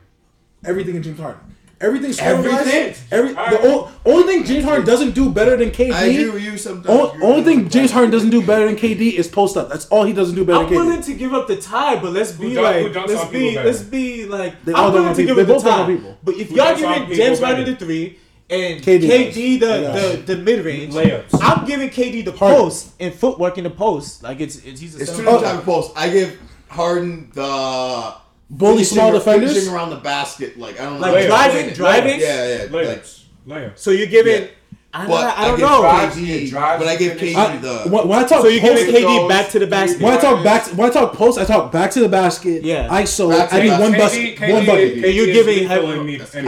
Everything 0.64 0.94
in 0.94 1.02
James 1.02 1.18
Harden. 1.18 1.40
Everything 1.80 2.12
Everything. 2.20 2.94
Every 3.10 3.32
right. 3.32 3.50
the 3.52 3.58
o- 3.62 3.90
only 4.04 4.24
thing 4.24 4.44
James 4.44 4.64
Harden 4.64 4.84
doesn't 4.84 5.12
do 5.12 5.30
better 5.30 5.56
than 5.56 5.70
KD. 5.70 5.92
I 5.92 6.04
agree 6.04 6.28
with 6.28 6.42
you 6.42 6.58
sometimes. 6.58 6.88
O- 6.88 7.18
only, 7.22 7.42
thing 7.42 7.70
James 7.70 7.90
Harden 7.90 8.10
doesn't 8.10 8.28
do 8.28 8.44
better 8.44 8.66
than 8.66 8.76
KD 8.76 9.14
is 9.14 9.26
post 9.28 9.56
up. 9.56 9.70
That's 9.70 9.86
all 9.86 10.04
he 10.04 10.12
doesn't 10.12 10.34
do 10.34 10.44
better. 10.44 10.58
I'm 10.58 10.64
than 10.66 10.74
KD. 10.74 10.84
willing 10.84 11.02
to 11.02 11.14
give 11.14 11.32
up 11.32 11.48
the 11.48 11.56
tie, 11.56 11.98
but 11.98 12.12
let's 12.12 12.32
be 12.32 12.54
who 12.54 12.60
like, 12.60 12.92
dunk, 12.92 13.08
let's 13.08 13.30
be, 13.30 13.56
let's 13.56 13.80
be 13.80 14.26
like, 14.26 14.62
they 14.62 14.74
I'm 14.74 14.92
willing 14.92 15.14
to 15.14 15.22
people. 15.22 15.36
give 15.36 15.46
they 15.46 15.54
up 15.54 15.62
the 15.62 15.70
tie. 15.70 15.86
People. 15.86 16.18
But 16.22 16.34
if 16.34 16.50
y'all 16.50 16.76
giving 16.76 17.16
James 17.16 17.40
Harden 17.40 17.64
the 17.64 17.76
three 17.76 18.18
and 18.50 18.82
KD, 18.82 19.32
KD 19.32 19.60
the, 19.60 19.66
the, 19.66 20.34
the, 20.34 20.42
mid 20.42 20.62
range. 20.62 20.92
Layups. 20.92 21.38
I'm 21.40 21.66
giving 21.66 21.88
KD 21.88 22.26
the 22.26 22.32
Harden. 22.32 22.58
post 22.58 22.92
and 23.00 23.14
footwork 23.14 23.56
in 23.56 23.64
the 23.64 23.70
post. 23.70 24.22
Like 24.22 24.40
it's, 24.40 24.56
it's 24.56 24.80
he's 24.82 24.96
a 24.96 25.00
it's 25.00 25.16
two 25.16 25.22
different 25.22 25.44
type 25.44 25.58
of 25.60 25.64
post. 25.64 25.92
I 25.96 26.10
give 26.10 26.38
Harden 26.68 27.30
the 27.32 28.14
bully 28.50 28.84
small 28.84 29.12
defenders 29.12 29.54
Pushing 29.54 29.72
around 29.72 29.90
the 29.90 29.96
basket. 29.96 30.58
Like 30.58 30.80
I 30.80 30.84
don't 30.84 31.00
know, 31.00 31.12
like 31.12 31.26
driving, 31.26 31.72
driving. 31.74 32.20
Yeah, 32.20 32.48
yeah, 32.48 32.66
layups. 32.66 33.24
like 33.46 33.62
layups. 33.62 33.78
So 33.78 33.90
you're 33.90 34.06
giving. 34.06 34.42
Yeah. 34.42 34.50
I, 34.92 35.06
but 35.06 35.38
I, 35.38 35.44
I 35.44 35.56
don't 35.56 35.84
I 35.84 36.06
know. 36.06 36.10
KD, 36.10 36.50
but 36.50 36.88
I 36.88 36.96
give 36.96 37.16
KD 37.16 37.36
I, 37.36 37.56
the 37.58 37.88
when, 37.88 38.18
I 38.18 38.26
talk 38.26 38.42
so 38.42 38.48
you 38.48 38.60
post, 38.60 38.82
KD 38.86 39.02
goes, 39.02 39.28
back 39.28 39.48
to 39.50 39.60
the 39.60 39.68
basket. 39.68 40.02
When 40.02 40.12
I 40.12 40.20
talk 40.20 40.42
back, 40.42 40.66
when 40.76 40.90
I 40.90 40.92
talk 40.92 41.12
post, 41.12 41.38
I 41.38 41.44
talk 41.44 41.70
back 41.70 41.92
to 41.92 42.00
the 42.00 42.08
basket. 42.08 42.64
Yeah, 42.64 42.88
I 42.90 43.04
so 43.04 43.30
I 43.30 43.60
need 43.62 43.70
one 43.70 43.92
basket, 43.92 44.40
one 44.40 44.66
bucket, 44.66 45.04
and 45.04 45.14
you're 45.14 45.26
giving. 45.26 45.70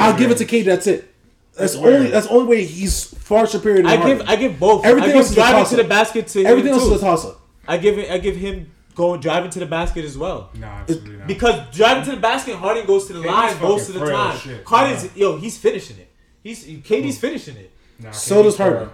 I'll 0.00 0.18
give 0.18 0.32
it 0.32 0.38
to 0.38 0.44
KD. 0.44 0.64
That's 0.64 0.88
it. 0.88 1.08
That's 1.54 1.74
it's 1.74 1.82
only 1.82 2.08
that's 2.08 2.26
only 2.26 2.46
way 2.46 2.64
he's 2.64 3.04
far 3.04 3.46
superior. 3.46 3.86
I 3.86 3.96
give 3.96 4.22
I 4.22 4.34
give 4.36 4.58
both. 4.58 4.84
Everything 4.84 5.10
I 5.10 5.12
give 5.12 5.24
else 5.24 5.34
driving 5.34 5.64
to 5.66 5.76
the 5.76 5.84
basket 5.84 6.26
to 6.28 6.44
everything 6.44 6.72
else 6.72 6.84
too. 6.84 6.94
is 6.94 7.02
a 7.02 7.04
toss 7.04 7.26
up. 7.26 7.40
I 7.68 7.76
give 7.76 7.98
I 8.10 8.18
give 8.18 8.36
him 8.36 8.72
go 8.94 9.16
driving 9.16 9.51
to 9.51 9.59
the 9.59 9.66
basket 9.66 10.05
as 10.05 10.16
well. 10.16 10.51
Absolutely 10.62 11.16
not. 11.16 11.27
Because 11.28 11.74
driving 11.77 12.05
to 12.05 12.10
the 12.12 12.20
basket, 12.20 12.56
Harden 12.56 12.86
goes 12.86 13.06
to 13.06 13.12
the 13.12 13.20
KD's 13.20 13.27
line 13.27 13.60
most 13.62 13.89
of 13.89 13.94
the 13.94 14.06
time. 14.06 14.39
Harden's 14.64 15.05
nah. 15.05 15.10
yo, 15.14 15.36
he's 15.36 15.59
finishing 15.59 15.98
it. 15.98 16.10
He's 16.43 16.64
KD's 16.64 17.19
finishing 17.19 17.56
it. 17.56 17.73
Nah, 17.98 18.10
so 18.10 18.43
does 18.43 18.56
Harden. 18.56 18.90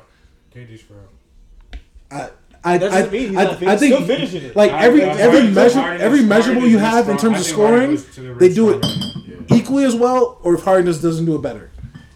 KD's 0.54 0.82
for 0.82 0.94
I. 2.10 2.30
I, 2.64 2.74
I, 2.74 2.74
I, 2.74 3.00
I, 3.02 3.04
think 3.04 3.78
Still 3.78 4.04
finishing 4.04 4.42
it. 4.42 4.56
like 4.56 4.72
every 4.72 5.02
every 5.02 5.48
measure 5.48 5.78
every 5.78 6.22
measurable 6.22 6.66
you 6.66 6.78
have 6.78 7.08
in 7.08 7.16
terms 7.16 7.38
of 7.38 7.46
scoring, 7.46 8.02
they 8.38 8.52
do 8.52 8.70
it 8.70 8.84
equally 9.50 9.84
as 9.84 9.94
well, 9.94 10.38
or 10.42 10.54
if 10.54 10.64
Harden 10.64 10.86
just 10.86 11.00
doesn't 11.00 11.24
do 11.24 11.36
it 11.36 11.42
better. 11.42 11.70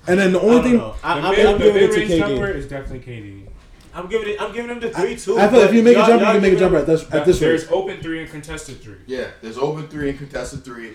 And 0.09 0.19
then 0.19 0.33
the 0.33 0.41
only 0.41 0.63
thing 0.63 0.81
I, 0.81 0.97
I, 1.05 1.21
the 1.21 1.31
mid, 1.31 1.47
I'm 1.47 1.59
giving 1.59 1.83
it 1.85 1.93
to 1.93 2.01
KD. 2.07 2.55
Is 2.57 2.69
definitely 2.69 3.01
KD. 3.01 3.49
I'm 3.95 4.09
giving 4.09 4.29
it. 4.29 4.41
I'm 4.41 4.53
giving 4.53 4.71
him 4.71 4.81
the 4.81 4.91
three 4.91 5.17
two. 5.17 5.39
I 5.39 5.49
feel 5.49 5.61
like 5.61 5.69
if 5.71 5.75
you 5.75 5.83
make 5.83 5.97
a 5.97 6.07
jumper, 6.07 6.25
you 6.25 6.33
can 6.33 6.43
make 6.43 6.53
a 6.55 6.59
jumper 6.59 6.77
at 6.77 6.87
this 6.87 7.11
at 7.13 7.25
this 7.25 7.39
There's 7.39 7.67
rate. 7.67 7.73
open 7.73 8.01
three 8.01 8.21
and 8.23 8.31
contested 8.31 8.81
three. 8.83 8.97
Yeah, 9.07 9.29
there's 9.43 9.59
open 9.59 9.89
three 9.89 10.11
and 10.11 10.19
contested 10.19 10.65
three. 10.65 10.95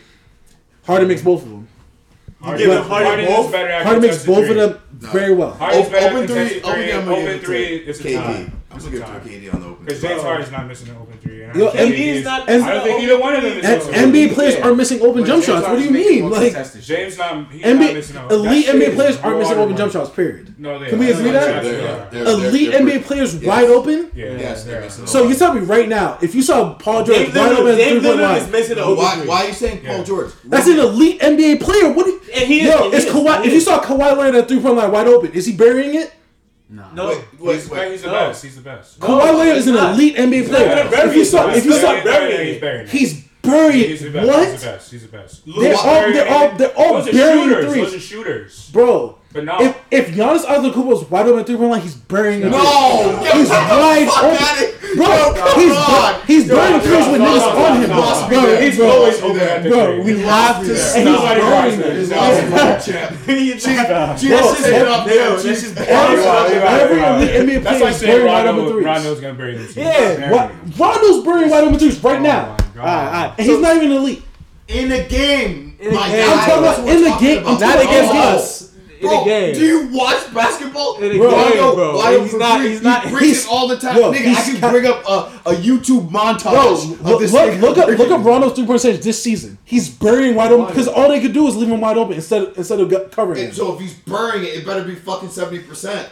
Harden 0.86 1.08
makes 1.08 1.22
both 1.22 1.44
of 1.44 1.50
them. 1.50 1.68
Harden, 2.42 2.62
you 2.62 2.82
Harden, 2.82 3.08
Harden 3.08 3.26
both. 3.26 3.54
Harden 3.54 4.02
makes 4.02 4.26
both 4.26 4.46
three. 4.46 4.60
of 4.60 4.72
them 4.72 4.82
no. 5.02 5.10
very 5.10 5.34
well. 5.34 5.54
Harden's 5.54 5.88
o- 5.88 5.98
open 5.98 6.28
three, 6.28 6.60
three, 6.60 6.92
open 6.92 7.06
three, 7.06 7.16
open 7.16 7.40
three 7.40 7.76
is 7.78 8.00
a 8.00 8.04
KD. 8.04 8.52
I'm 8.70 8.80
gonna 8.80 8.92
give 8.92 9.02
KD 9.02 9.54
on 9.54 9.62
the 9.62 9.68
open. 9.68 9.86
Because 9.86 10.02
James 10.02 10.22
Harden's 10.22 10.52
not 10.52 10.68
missing 10.68 10.90
an 10.90 10.98
open 10.98 11.18
three. 11.20 11.38
Yo, 11.40 11.72
not. 12.24 12.50
I 12.50 12.58
don't 12.58 12.84
think 12.84 13.02
either 13.02 13.20
one 13.20 13.36
of 13.36 13.42
them 13.42 13.58
is. 13.58 13.66
NBA 13.66 14.34
players 14.34 14.56
are 14.56 14.76
missing 14.76 15.02
open 15.02 15.26
jump 15.26 15.44
shots. 15.44 15.68
What 15.68 15.78
do 15.78 15.84
you 15.84 15.92
mean? 15.92 16.30
Like 16.30 16.54
James 16.82 17.18
not. 17.18 17.50
He's 17.52 17.64
not 17.64 17.94
missing 17.94 18.18
Elite 18.30 18.68
NBA 18.68 18.96
players 18.96 19.18
aren't 19.18 19.40
missing 19.40 19.58
open 19.58 19.78
jump 19.78 19.94
shots. 19.94 20.10
Period. 20.10 20.60
No, 20.60 20.80
they. 20.80 20.90
Can 20.90 21.00
we 21.00 21.12
agree 21.12 21.32
that? 21.32 22.14
Elite 22.14 22.72
NBA 22.74 23.04
players 23.06 23.36
wide 23.38 23.70
open. 23.70 24.12
Yes. 24.14 24.66
So 25.10 25.28
you 25.28 25.36
tell 25.36 25.54
me 25.54 25.62
right 25.62 25.88
now, 25.88 26.18
if 26.22 26.36
you 26.36 26.42
saw 26.42 26.74
Paul 26.74 27.06
George 27.06 27.34
wide 27.34 27.54
open 27.54 27.76
three 27.76 28.02
point 28.02 28.20
line, 28.20 28.98
why? 28.98 29.26
Why 29.26 29.44
are 29.44 29.48
you 29.48 29.54
saying 29.54 29.86
Paul 29.86 30.04
George? 30.04 30.34
That's 30.44 30.68
an 30.68 30.80
elite 30.80 31.22
NBA 31.22 31.62
player. 31.62 31.92
What? 31.92 32.08
And 32.08 32.48
he. 32.48 32.66
Yo, 32.66 32.90
it's 32.92 33.06
Kawhi. 33.06 33.46
If 33.46 33.54
you 33.54 33.62
saw 33.62 33.82
Kawhi 33.82 34.18
Leonard 34.18 34.36
at 34.36 34.48
three 34.50 34.60
point 34.60 34.76
line 34.76 34.92
wide 34.92 35.08
open, 35.08 35.32
is 35.32 35.46
he 35.46 35.56
burying 35.56 35.96
it? 35.96 36.14
No, 36.70 36.92
no, 36.92 37.08
wait, 37.08 37.40
wait, 37.40 37.70
wait. 37.70 37.92
he's, 37.92 38.02
the 38.02 38.08
no. 38.08 38.14
best. 38.14 38.44
He's 38.44 38.56
the 38.58 38.62
best. 38.62 39.00
No, 39.00 39.08
Kawhi 39.08 39.38
Leonard 39.38 39.58
is 39.58 39.68
an 39.68 39.78
elite 39.78 40.16
NBA 40.18 40.48
player. 40.50 41.08
If 41.08 41.16
you 41.16 41.24
saw, 41.24 41.50
if 41.50 41.64
you 41.64 41.72
saw, 41.74 41.96
he's 41.96 42.04
buried. 42.60 42.90
He's 42.90 43.24
buried. 43.42 43.74
What? 43.74 43.86
He's 43.86 44.02
the 44.02 44.10
best. 44.12 44.92
He's 44.92 45.02
the 45.04 45.08
best. 45.08 45.46
They're 45.46 45.76
all, 45.76 46.12
they're 46.12 46.28
all, 46.30 46.52
they're 46.58 46.78
all, 46.78 47.06
buried 47.06 47.70
threes. 47.70 48.02
Shooters, 48.04 48.70
bro. 48.72 49.18
But 49.38 49.46
no. 49.46 49.62
If, 49.62 49.78
if 49.92 50.16
Giannis 50.16 50.46
Antetokounmpo's 50.46 51.12
wide 51.12 51.28
open 51.28 51.46
three 51.46 51.58
point 51.58 51.70
line, 51.70 51.82
he's 51.82 51.94
burying 51.94 52.42
it. 52.42 52.50
No, 52.50 53.22
he's 53.22 53.50
wide 53.50 54.10
open, 54.10 54.98
bro. 54.98 55.06
Yo, 55.06 55.60
he's 55.62 55.78
on. 55.78 56.26
he's 56.26 56.48
yo, 56.48 56.56
burying 56.56 56.82
threes 56.82 57.08
with 57.12 57.22
niggas 57.22 57.54
on 57.54 57.82
him. 57.84 57.90
No, 57.92 58.28
bro, 58.28 58.60
he's 58.60 58.80
always 58.80 59.22
open. 59.22 59.70
Bro, 59.70 59.70
bro 59.70 60.02
we 60.02 60.20
have 60.22 60.66
to 60.66 60.76
stop 60.76 61.38
burying. 61.38 61.80
This 61.82 62.10
is 62.10 62.18
up 64.88 65.06
there. 65.06 65.38
This 65.38 65.64
is 65.66 65.78
every 65.78 66.98
elite 66.98 67.62
NBA 67.62 67.62
player 67.62 67.90
is 67.90 68.02
burying 68.02 68.26
wide 68.26 68.48
open 68.48 68.72
threes. 68.72 68.86
Rondo's 68.86 69.20
gonna 69.22 69.34
bury 69.36 69.56
this. 69.56 69.76
Yeah, 69.78 70.50
Rondo's 70.80 71.24
burying 71.24 71.52
wide 71.52 71.64
open 71.64 71.78
threes 71.78 72.04
right 72.04 72.24
now. 72.24 72.58
And 72.76 73.46
he's 73.46 73.60
not 73.60 73.76
even 73.76 73.92
elite. 73.92 74.24
In 74.68 74.92
a 74.92 75.08
game, 75.08 75.78
in 75.80 75.94
the. 75.94 76.00
I'm 76.00 76.40
talking 76.40 76.58
about 76.58 76.80
in 76.90 77.04
the 77.04 77.18
game. 77.20 77.44
Not 77.44 77.84
against 77.86 78.14
us 78.16 78.67
in 79.00 79.08
bro, 79.08 79.20
the 79.20 79.26
game. 79.26 79.54
Do 79.54 79.66
you 79.66 79.88
watch 79.92 80.34
basketball? 80.34 80.98
In 80.98 81.12
the 81.12 81.18
bro, 81.18 81.32
game, 81.32 81.58
yo, 81.58 81.76
bro. 81.76 81.98
Why 81.98 82.20
he's 82.20 82.34
not. 82.34 82.62
He's 82.62 82.82
not. 82.82 83.06
He's 83.08 83.48
all 83.48 83.68
the 83.68 83.78
time, 83.78 83.96
bro, 83.96 84.12
nigga. 84.12 84.34
I 84.36 84.44
can 84.44 84.60
ca- 84.60 84.72
bring 84.72 84.86
up 84.86 85.04
a, 85.08 85.50
a 85.50 85.56
YouTube 85.56 86.10
montage. 86.10 87.02
Bro, 87.02 87.14
of 87.14 87.20
this 87.20 87.32
look, 87.32 87.50
nigga. 87.52 87.62
look 87.62 87.78
up, 87.78 87.88
look 87.90 88.12
up 88.12 88.26
Rondo's 88.26 88.54
three 88.54 88.66
point 88.66 88.82
percentage 88.82 89.04
this 89.04 89.22
season. 89.22 89.58
He's 89.64 89.90
burying 89.90 90.36
wide 90.36 90.52
open 90.52 90.68
because 90.68 90.88
all 90.88 91.10
they 91.10 91.22
could 91.22 91.34
do 91.34 91.48
is 91.48 91.56
leave 91.56 91.70
him 91.70 91.82
wide 91.82 91.98
open 91.98 92.16
instead 92.16 92.44
of, 92.44 92.58
instead 92.58 92.80
of 92.80 93.12
covering. 93.12 93.40
And 93.40 93.50
him. 93.50 93.56
so 93.56 93.74
if 93.74 93.82
he's 93.82 93.94
burying 93.94 94.44
it, 94.44 94.56
it 94.56 94.66
better 94.66 94.84
be 94.84 94.96
fucking 94.96 95.30
seventy 95.30 95.64
percent. 95.64 96.10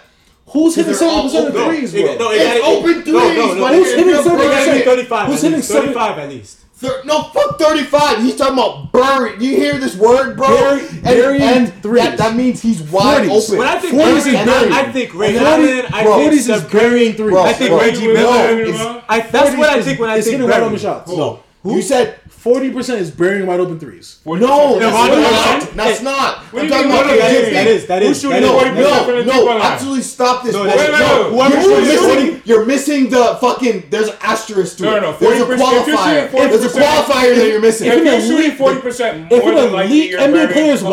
Who's 0.48 0.76
hitting 0.76 0.94
seventy 0.94 1.24
percent 1.24 1.56
threes, 1.56 1.91
bro? 1.91 2.02
It, 2.02 2.20
no, 2.20 2.32
it, 2.32 2.36
it's 2.36 2.56
it, 2.56 2.64
open 2.64 3.02
threes. 3.02 3.14
No, 3.14 3.34
no, 3.34 3.53
no, 3.56 3.74
who's 3.74 3.94
hitting 3.95 4.14
seventy 4.14 4.48
percent? 4.48 4.84
Thirty-five. 4.86 5.28
Who's 5.28 5.41
hitting 5.41 5.62
thirty-five 5.62 6.20
at 6.20 6.30
least? 6.30 6.65
Thir- 6.78 7.04
no, 7.06 7.24
fuck 7.24 7.58
35. 7.58 8.22
He's 8.22 8.36
talking 8.36 8.54
about 8.56 8.92
bury. 8.92 9.34
You 9.42 9.56
hear 9.56 9.78
this 9.78 9.96
word, 9.96 10.36
bro? 10.36 10.48
Bury- 10.48 10.88
and 10.88 11.04
burying 11.04 11.42
and 11.42 11.74
threes. 11.82 12.04
that, 12.04 12.18
that 12.18 12.36
means 12.36 12.62
he's 12.62 12.82
wide 12.82 13.30
40s. 13.30 13.46
open. 13.48 13.60
When 13.60 13.68
I 13.68 13.80
think 13.80 13.94
40s 13.94 14.18
is 14.18 14.26
and 14.28 14.46
buried. 14.46 14.72
I, 14.74 14.82
I 14.82 14.92
think 14.92 15.14
Ray 15.14 15.38
And 15.38 15.46
Allen, 15.46 15.84
40 15.84 15.88
I 15.96 16.04
think 16.04 16.34
40s 16.34 16.56
is 16.56 16.64
burying 16.72 17.14
threes. 17.14 17.30
Bro, 17.32 17.44
I 17.44 17.54
think 17.54 17.70
bro, 17.70 17.80
Reggie 17.80 18.08
no, 18.08 18.14
Miller. 18.14 19.04
I, 19.08 19.20
that's 19.22 19.56
what 19.58 19.70
I 19.70 19.82
think 19.82 20.00
when 20.02 20.10
I 20.10 20.18
it's 20.18 20.26
think 20.28 20.34
hitting 20.38 20.50
wide 20.50 20.58
Barry. 20.58 20.66
open 20.66 20.80
shots. 20.80 21.12
No. 21.12 21.40
You 21.64 21.82
said 21.82 22.20
Forty 22.46 22.70
percent 22.70 23.02
is 23.02 23.10
burying 23.10 23.48
wide 23.48 23.60
open 23.60 23.80
threes. 23.80 24.20
no. 24.24 24.36
No, 24.38 24.78
That's 24.80 24.94
Ron- 24.94 25.10
not. 25.20 25.64
Ron- 25.68 25.76
That's 25.78 26.02
not. 26.04 26.38
What 26.54 26.62
I'm 26.62 26.62
do 26.62 26.64
you 26.66 26.70
talking 26.70 26.90
mean, 26.90 26.96
about 27.00 27.06
what 27.08 27.18
the 27.18 27.26
is- 27.26 27.32
Jimmy. 27.42 27.54
that 27.56 27.68
is- 27.68 27.86
that 27.88 28.02
Who's 28.04 28.12
is- 28.18 28.22
shooting 28.22 28.42
that 28.42 28.44
is- 28.44 28.52
40% 28.52 29.26
No, 29.26 29.46
no, 29.46 29.62
absolutely 29.64 30.02
stop 30.04 30.44
this. 30.44 30.54
No, 30.54 30.62
bro. 30.62 30.70
that 30.70 30.78
is- 30.80 30.86
Wait, 30.86 31.00
no, 31.00 31.32
wait, 31.32 31.34
wait. 31.34 31.50
you're, 31.50 31.98
shooting 31.98 32.26
missing. 32.26 32.42
You're 32.46 32.66
missing 32.66 33.10
the 33.10 33.38
fucking. 33.42 33.84
There's 33.90 34.10
an 34.10 34.16
asterisk 34.22 34.78
to 34.78 34.84
No, 34.84 34.96
it. 34.96 35.02
no, 35.02 35.12
no, 35.12 35.18
There's 35.18 35.42
a 35.42 35.46
40%. 35.46 35.58
If 35.82 35.88
you're 35.88 35.98
qualifier. 35.98 36.32
There's 36.32 36.66
a 36.66 36.70
qualifier 36.70 37.36
that 37.36 37.48
you're 37.50 37.60
missing. 37.62 37.88
If 37.88 37.98
an 37.98 38.06
you're 38.06 38.22
shooting 38.22 38.38
elite- 38.38 38.58
forty 38.60 38.80
percent 38.80 39.26
if 39.32 39.40
more 39.42 39.50
an 39.50 39.56
than 39.56 39.74
likely, 39.74 39.98
elite 39.98 40.10
you're 40.12 40.20
NBA 40.20 40.32
burying 40.34 40.54
player 40.54 40.74
is 40.74 40.84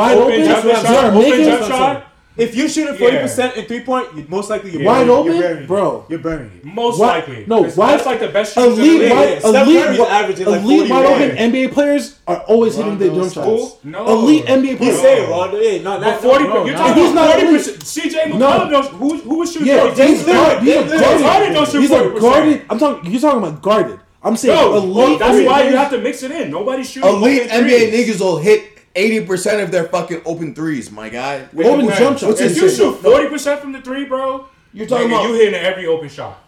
if 2.37 2.55
you 2.57 2.67
shoot 2.69 2.89
at 2.89 2.99
forty 2.99 3.19
percent 3.19 3.57
in 3.57 3.67
three 3.67 3.81
point, 3.81 4.09
you 4.17 4.25
most 4.29 4.49
likely 4.49 4.73
you're 4.73 4.85
wide 4.85 5.09
open, 5.09 5.37
you're 5.37 5.67
bro. 5.67 6.07
You're 6.09 6.19
burying 6.19 6.51
it. 6.57 6.65
Most 6.65 6.99
likely, 6.99 7.45
no, 7.47 7.65
why- 7.71 7.93
that's 7.93 8.07
like 8.07 8.21
the 8.21 8.29
best 8.29 8.55
shooter 8.55 8.71
in 8.71 8.77
the 8.77 8.83
league. 8.83 9.11
wide, 9.13 9.39
Steph 9.41 9.67
elite, 9.67 9.85
Curry's 9.85 10.01
averaging 10.01 10.47
like 10.47 10.63
elite 10.63 10.91
wide 10.91 11.05
open. 11.07 11.37
NBA 11.37 11.73
players 11.73 12.19
are 12.27 12.39
always 12.45 12.75
hitting 12.77 12.97
their 12.99 13.11
jump 13.15 13.33
shots. 13.35 13.85
No. 13.85 14.07
Elite 14.09 14.47
NBA 14.47 14.69
He's 14.71 14.79
players. 14.79 15.01
saying 15.01 15.31
Rondo, 15.31 15.59
yeah, 15.59 15.83
not 15.83 16.01
that. 16.01 16.21
Forty. 16.23 16.45
no, 16.45 16.65
you're 16.65 16.73
no. 16.75 16.79
talking 16.79 17.03
He's 17.05 17.15
not 17.15 17.33
forty 17.35 17.47
percent. 17.49 17.79
CJ 17.81 18.23
McCollum 18.33 18.39
No. 18.39 18.69
knows 18.71 18.89
who 18.89 19.17
who 19.19 19.39
was 19.39 19.53
shooting. 19.53 19.69
Yeah, 19.69 19.81
40%. 19.81 19.97
these 19.97 20.25
James 20.25 20.29
are, 20.29 20.61
James 20.65 21.23
Harden 21.23 21.89
guarded. 21.89 22.21
guarded. 22.21 22.63
I'm 22.71 22.79
talking. 22.79 23.11
You're 23.11 23.21
talking 23.21 23.39
about 23.43 23.61
guarded. 23.63 24.01
I'm 24.25 24.37
saying 24.37 24.55
No, 24.57 24.77
elite. 24.77 25.19
that's 25.19 25.47
why 25.47 25.65
you 25.69 25.77
have 25.77 25.91
to 25.91 25.99
mix 25.99 26.23
it 26.23 26.31
in. 26.31 26.51
Nobody 26.51 26.85
shoots. 26.85 27.07
Elite 27.07 27.49
NBA 27.51 27.91
niggas 27.93 28.21
will 28.21 28.39
hit 28.39 28.72
eighty 28.95 29.25
percent 29.25 29.61
of 29.61 29.71
their 29.71 29.85
fucking 29.85 30.23
open 30.25 30.55
threes, 30.55 30.91
my 30.91 31.09
guy. 31.09 31.49
Wait, 31.53 31.67
open 31.67 31.87
okay. 31.87 31.99
jump 31.99 32.19
shots. 32.19 32.41
If 32.41 32.57
you 32.57 32.69
shoot 32.69 32.95
forty 32.97 33.29
percent 33.29 33.61
from 33.61 33.73
the 33.73 33.81
three, 33.81 34.05
bro, 34.05 34.49
you're 34.73 34.87
talking 34.87 35.09
nigga, 35.09 35.13
about 35.13 35.29
you 35.29 35.35
hitting 35.35 35.55
every 35.55 35.87
open 35.87 36.09
shot. 36.09 36.43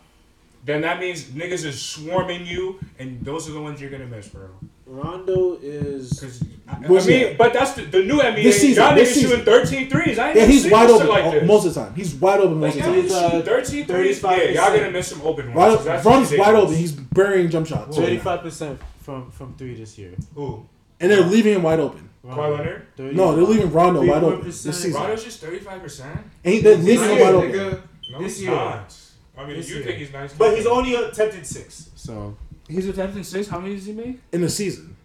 Then 0.64 0.80
that 0.80 0.98
means 0.98 1.24
niggas 1.24 1.64
is 1.64 1.80
swarming 1.80 2.46
you, 2.46 2.80
and 2.98 3.22
those 3.22 3.48
are 3.48 3.52
the 3.52 3.60
ones 3.60 3.80
you're 3.80 3.90
gonna 3.90 4.06
miss, 4.06 4.28
bro. 4.28 4.48
Rondo 4.86 5.58
is. 5.60 6.42
I, 6.66 6.76
I 6.76 6.88
mean, 6.88 7.36
but 7.36 7.52
that's 7.52 7.72
the, 7.72 7.82
the 7.82 8.02
new 8.02 8.18
NBA. 8.18 8.42
This 8.42 8.60
season, 8.60 8.82
y'all 8.82 8.96
niggas 8.96 9.20
shooting 9.20 9.44
13 9.44 9.90
threes. 9.90 10.18
I 10.18 10.28
ain't 10.28 10.36
yeah, 10.36 10.46
he's 10.46 10.70
wide 10.70 10.88
open 10.88 11.08
like 11.08 11.30
this. 11.32 11.46
most 11.46 11.66
of 11.66 11.74
the 11.74 11.80
time. 11.80 11.94
He's 11.94 12.14
wide 12.14 12.40
open 12.40 12.60
most 12.60 12.76
like, 12.76 12.86
of 12.86 12.94
the 12.94 13.08
time. 13.08 13.40
Uh, 13.40 13.42
13 13.42 13.86
threes. 13.86 14.22
Yeah, 14.22 14.42
y'all 14.50 14.76
gonna 14.76 14.90
miss 14.90 15.08
some 15.08 15.20
open 15.22 15.52
ones. 15.52 15.84
Right, 15.84 16.02
so 16.02 16.10
Rondo's 16.10 16.38
wide 16.38 16.54
open. 16.54 16.74
He's 16.74 16.92
burying 16.92 17.50
jump 17.50 17.66
shots. 17.66 17.96
35 17.96 18.40
percent 18.40 18.80
from 19.00 19.30
from 19.30 19.54
three 19.54 19.74
this 19.74 19.98
year. 19.98 20.14
Ooh. 20.38 20.66
And 21.00 21.10
they're 21.10 21.20
leaving 21.20 21.54
him 21.54 21.62
wide 21.62 21.80
open. 21.80 22.08
Kawhi 22.24 22.56
Leonard? 22.56 22.86
No, 23.16 23.34
they're 23.34 23.44
leaving 23.44 23.70
Rondo 23.70 24.04
wide 24.04 24.22
open 24.22 24.44
this 24.44 24.60
season. 24.60 24.94
Rondo's 24.94 25.24
just 25.24 25.42
35%? 25.42 26.22
Ain't 26.44 26.64
that 26.64 26.78
leaving 26.80 27.08
him 27.10 27.20
wide 27.20 27.34
open? 27.34 27.82
No, 28.10 28.22
this 28.22 28.40
year. 28.40 28.50
Not. 28.50 28.94
I 29.36 29.46
mean, 29.46 29.56
this 29.56 29.68
you 29.68 29.76
year. 29.76 29.84
think 29.84 29.98
he's 29.98 30.12
nice. 30.12 30.32
But 30.32 30.56
he's 30.56 30.66
only 30.66 30.94
attempted 30.94 31.46
six. 31.46 31.90
So. 31.96 32.36
He's 32.68 32.88
attempting 32.88 33.24
six? 33.24 33.48
How 33.48 33.60
many 33.60 33.74
does 33.74 33.86
he 33.86 33.92
make? 33.92 34.20
In 34.32 34.40
the 34.40 34.48
season. 34.48 34.96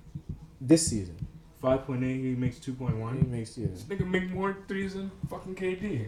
This 0.61 0.87
season. 0.87 1.15
5.8, 1.63 2.01
he 2.01 2.35
makes 2.35 2.57
2.1. 2.59 3.17
He 3.17 3.27
makes, 3.27 3.57
yeah. 3.57 3.67
This 3.67 3.83
nigga 3.83 4.07
make 4.07 4.29
more 4.29 4.55
threes 4.67 4.93
than 4.93 5.11
fucking 5.29 5.55
KD. 5.55 6.07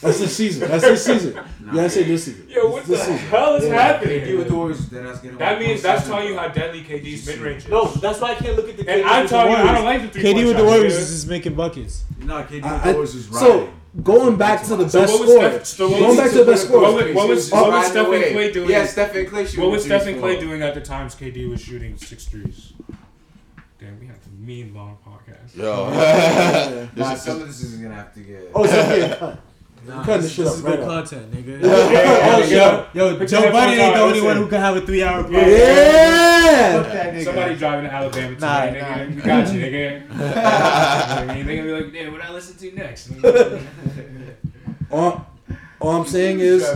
That's 0.00 0.20
this 0.20 0.36
season. 0.36 0.68
That's 0.68 0.84
this 0.84 1.04
season. 1.04 1.34
Nah, 1.34 1.74
yeah, 1.74 1.82
I 1.82 1.88
say 1.88 2.04
this 2.04 2.24
season. 2.24 2.48
Yo, 2.48 2.70
what 2.70 2.84
this 2.84 3.00
the 3.00 3.04
season. 3.04 3.28
hell 3.28 3.56
is 3.56 3.66
yeah. 3.66 3.74
happening? 3.74 4.38
Yeah. 4.38 4.44
Doors, 4.44 4.88
that 4.90 5.58
means 5.58 5.82
that's 5.82 6.06
telling 6.06 6.28
you 6.28 6.38
how 6.38 6.48
deadly 6.48 6.82
KD's 6.82 7.26
mid 7.26 7.38
range 7.38 7.64
is. 7.64 7.68
No, 7.68 7.86
that's 7.86 8.20
why 8.20 8.30
I 8.30 8.34
can't 8.36 8.56
look 8.56 8.68
at 8.68 8.76
the. 8.76 8.84
KD 8.84 9.00
and 9.00 9.04
I'm 9.04 9.26
telling 9.26 9.52
you, 9.52 9.58
I 9.58 9.74
don't 9.74 9.84
like 9.84 10.02
the 10.02 10.08
three. 10.08 10.22
KD 10.22 10.46
with 10.46 10.56
the 10.56 10.64
Warriors 10.64 10.96
is 10.96 11.10
just 11.10 11.28
making 11.28 11.54
buckets. 11.54 12.04
Nah, 12.20 12.44
KD 12.44 12.62
with 12.62 12.84
the 12.84 12.92
Warriors 12.92 13.14
is 13.16 13.28
right. 13.28 13.40
So 13.40 13.72
going 14.02 14.36
back 14.36 14.62
to 14.64 14.76
the 14.76 14.84
best 14.84 15.14
score. 15.14 15.64
So 15.64 15.88
going 15.88 16.16
back 16.16 16.30
to 16.30 16.38
the 16.38 16.44
best 16.44 16.64
score. 16.66 16.80
What, 16.80 17.14
what 17.14 17.28
was, 17.28 17.50
what 17.50 17.72
was 17.72 17.86
Stephen 17.88 18.22
Klay 18.22 18.52
doing? 18.52 18.70
Yeah, 18.70 18.86
Stephen 18.86 19.26
Klay. 19.26 19.58
What 19.58 19.70
was 19.72 19.84
Stephen 19.84 20.14
Klay 20.14 20.38
doing 20.38 20.62
at 20.62 20.74
the 20.74 20.80
times 20.80 21.16
KD 21.16 21.50
was 21.50 21.60
shooting 21.60 21.96
six 21.96 22.26
threes? 22.26 22.72
Damn, 23.80 23.98
we 24.00 24.06
have 24.06 24.22
to 24.22 24.30
mean 24.30 24.74
long 24.74 24.98
podcast. 25.28 25.56
Yo, 25.56 26.88
nah, 26.96 27.14
some 27.14 27.40
of 27.40 27.46
this 27.46 27.62
is 27.62 27.76
gonna 27.76 27.94
have 27.94 28.14
to 28.14 28.20
get. 28.20 28.50
Oh, 28.54 28.66
so 28.66 29.38
Nah, 29.86 30.02
this, 30.02 30.36
this, 30.36 30.36
this 30.36 30.54
is 30.56 30.60
right 30.62 30.72
good 30.72 30.80
up. 30.80 30.88
content, 30.88 31.32
nigga. 31.32 31.62
Yeah, 31.62 31.90
yeah, 31.90 32.46
yeah, 32.46 32.86
oh, 32.92 32.98
yo, 32.98 33.10
yo, 33.16 33.26
Joe 33.26 33.50
Budden 33.50 33.78
ain't 33.78 33.94
the 33.94 34.00
only 34.00 34.20
one 34.20 34.36
who 34.36 34.46
can 34.48 34.60
have 34.60 34.76
a 34.76 34.80
three-hour 34.84 35.24
podcast. 35.24 35.56
Yeah, 35.56 37.24
somebody 37.24 37.56
driving 37.56 37.84
to 37.88 37.94
Alabama 37.94 38.34
tonight, 38.34 38.70
nah, 38.72 38.86
nigga. 38.86 39.08
Nah. 39.08 39.14
We 39.14 39.22
got 39.22 39.54
you, 39.54 39.60
nigga. 39.60 40.08
Gonna 41.26 41.62
be 41.62 41.72
like, 41.72 41.92
"Damn, 41.92 42.12
what 42.12 42.20
I 42.20 42.32
listen 42.32 42.56
to 42.58 42.76
next?" 42.76 43.12
all, 44.90 45.26
all 45.80 46.00
I'm 46.00 46.06
saying 46.06 46.40
is, 46.40 46.68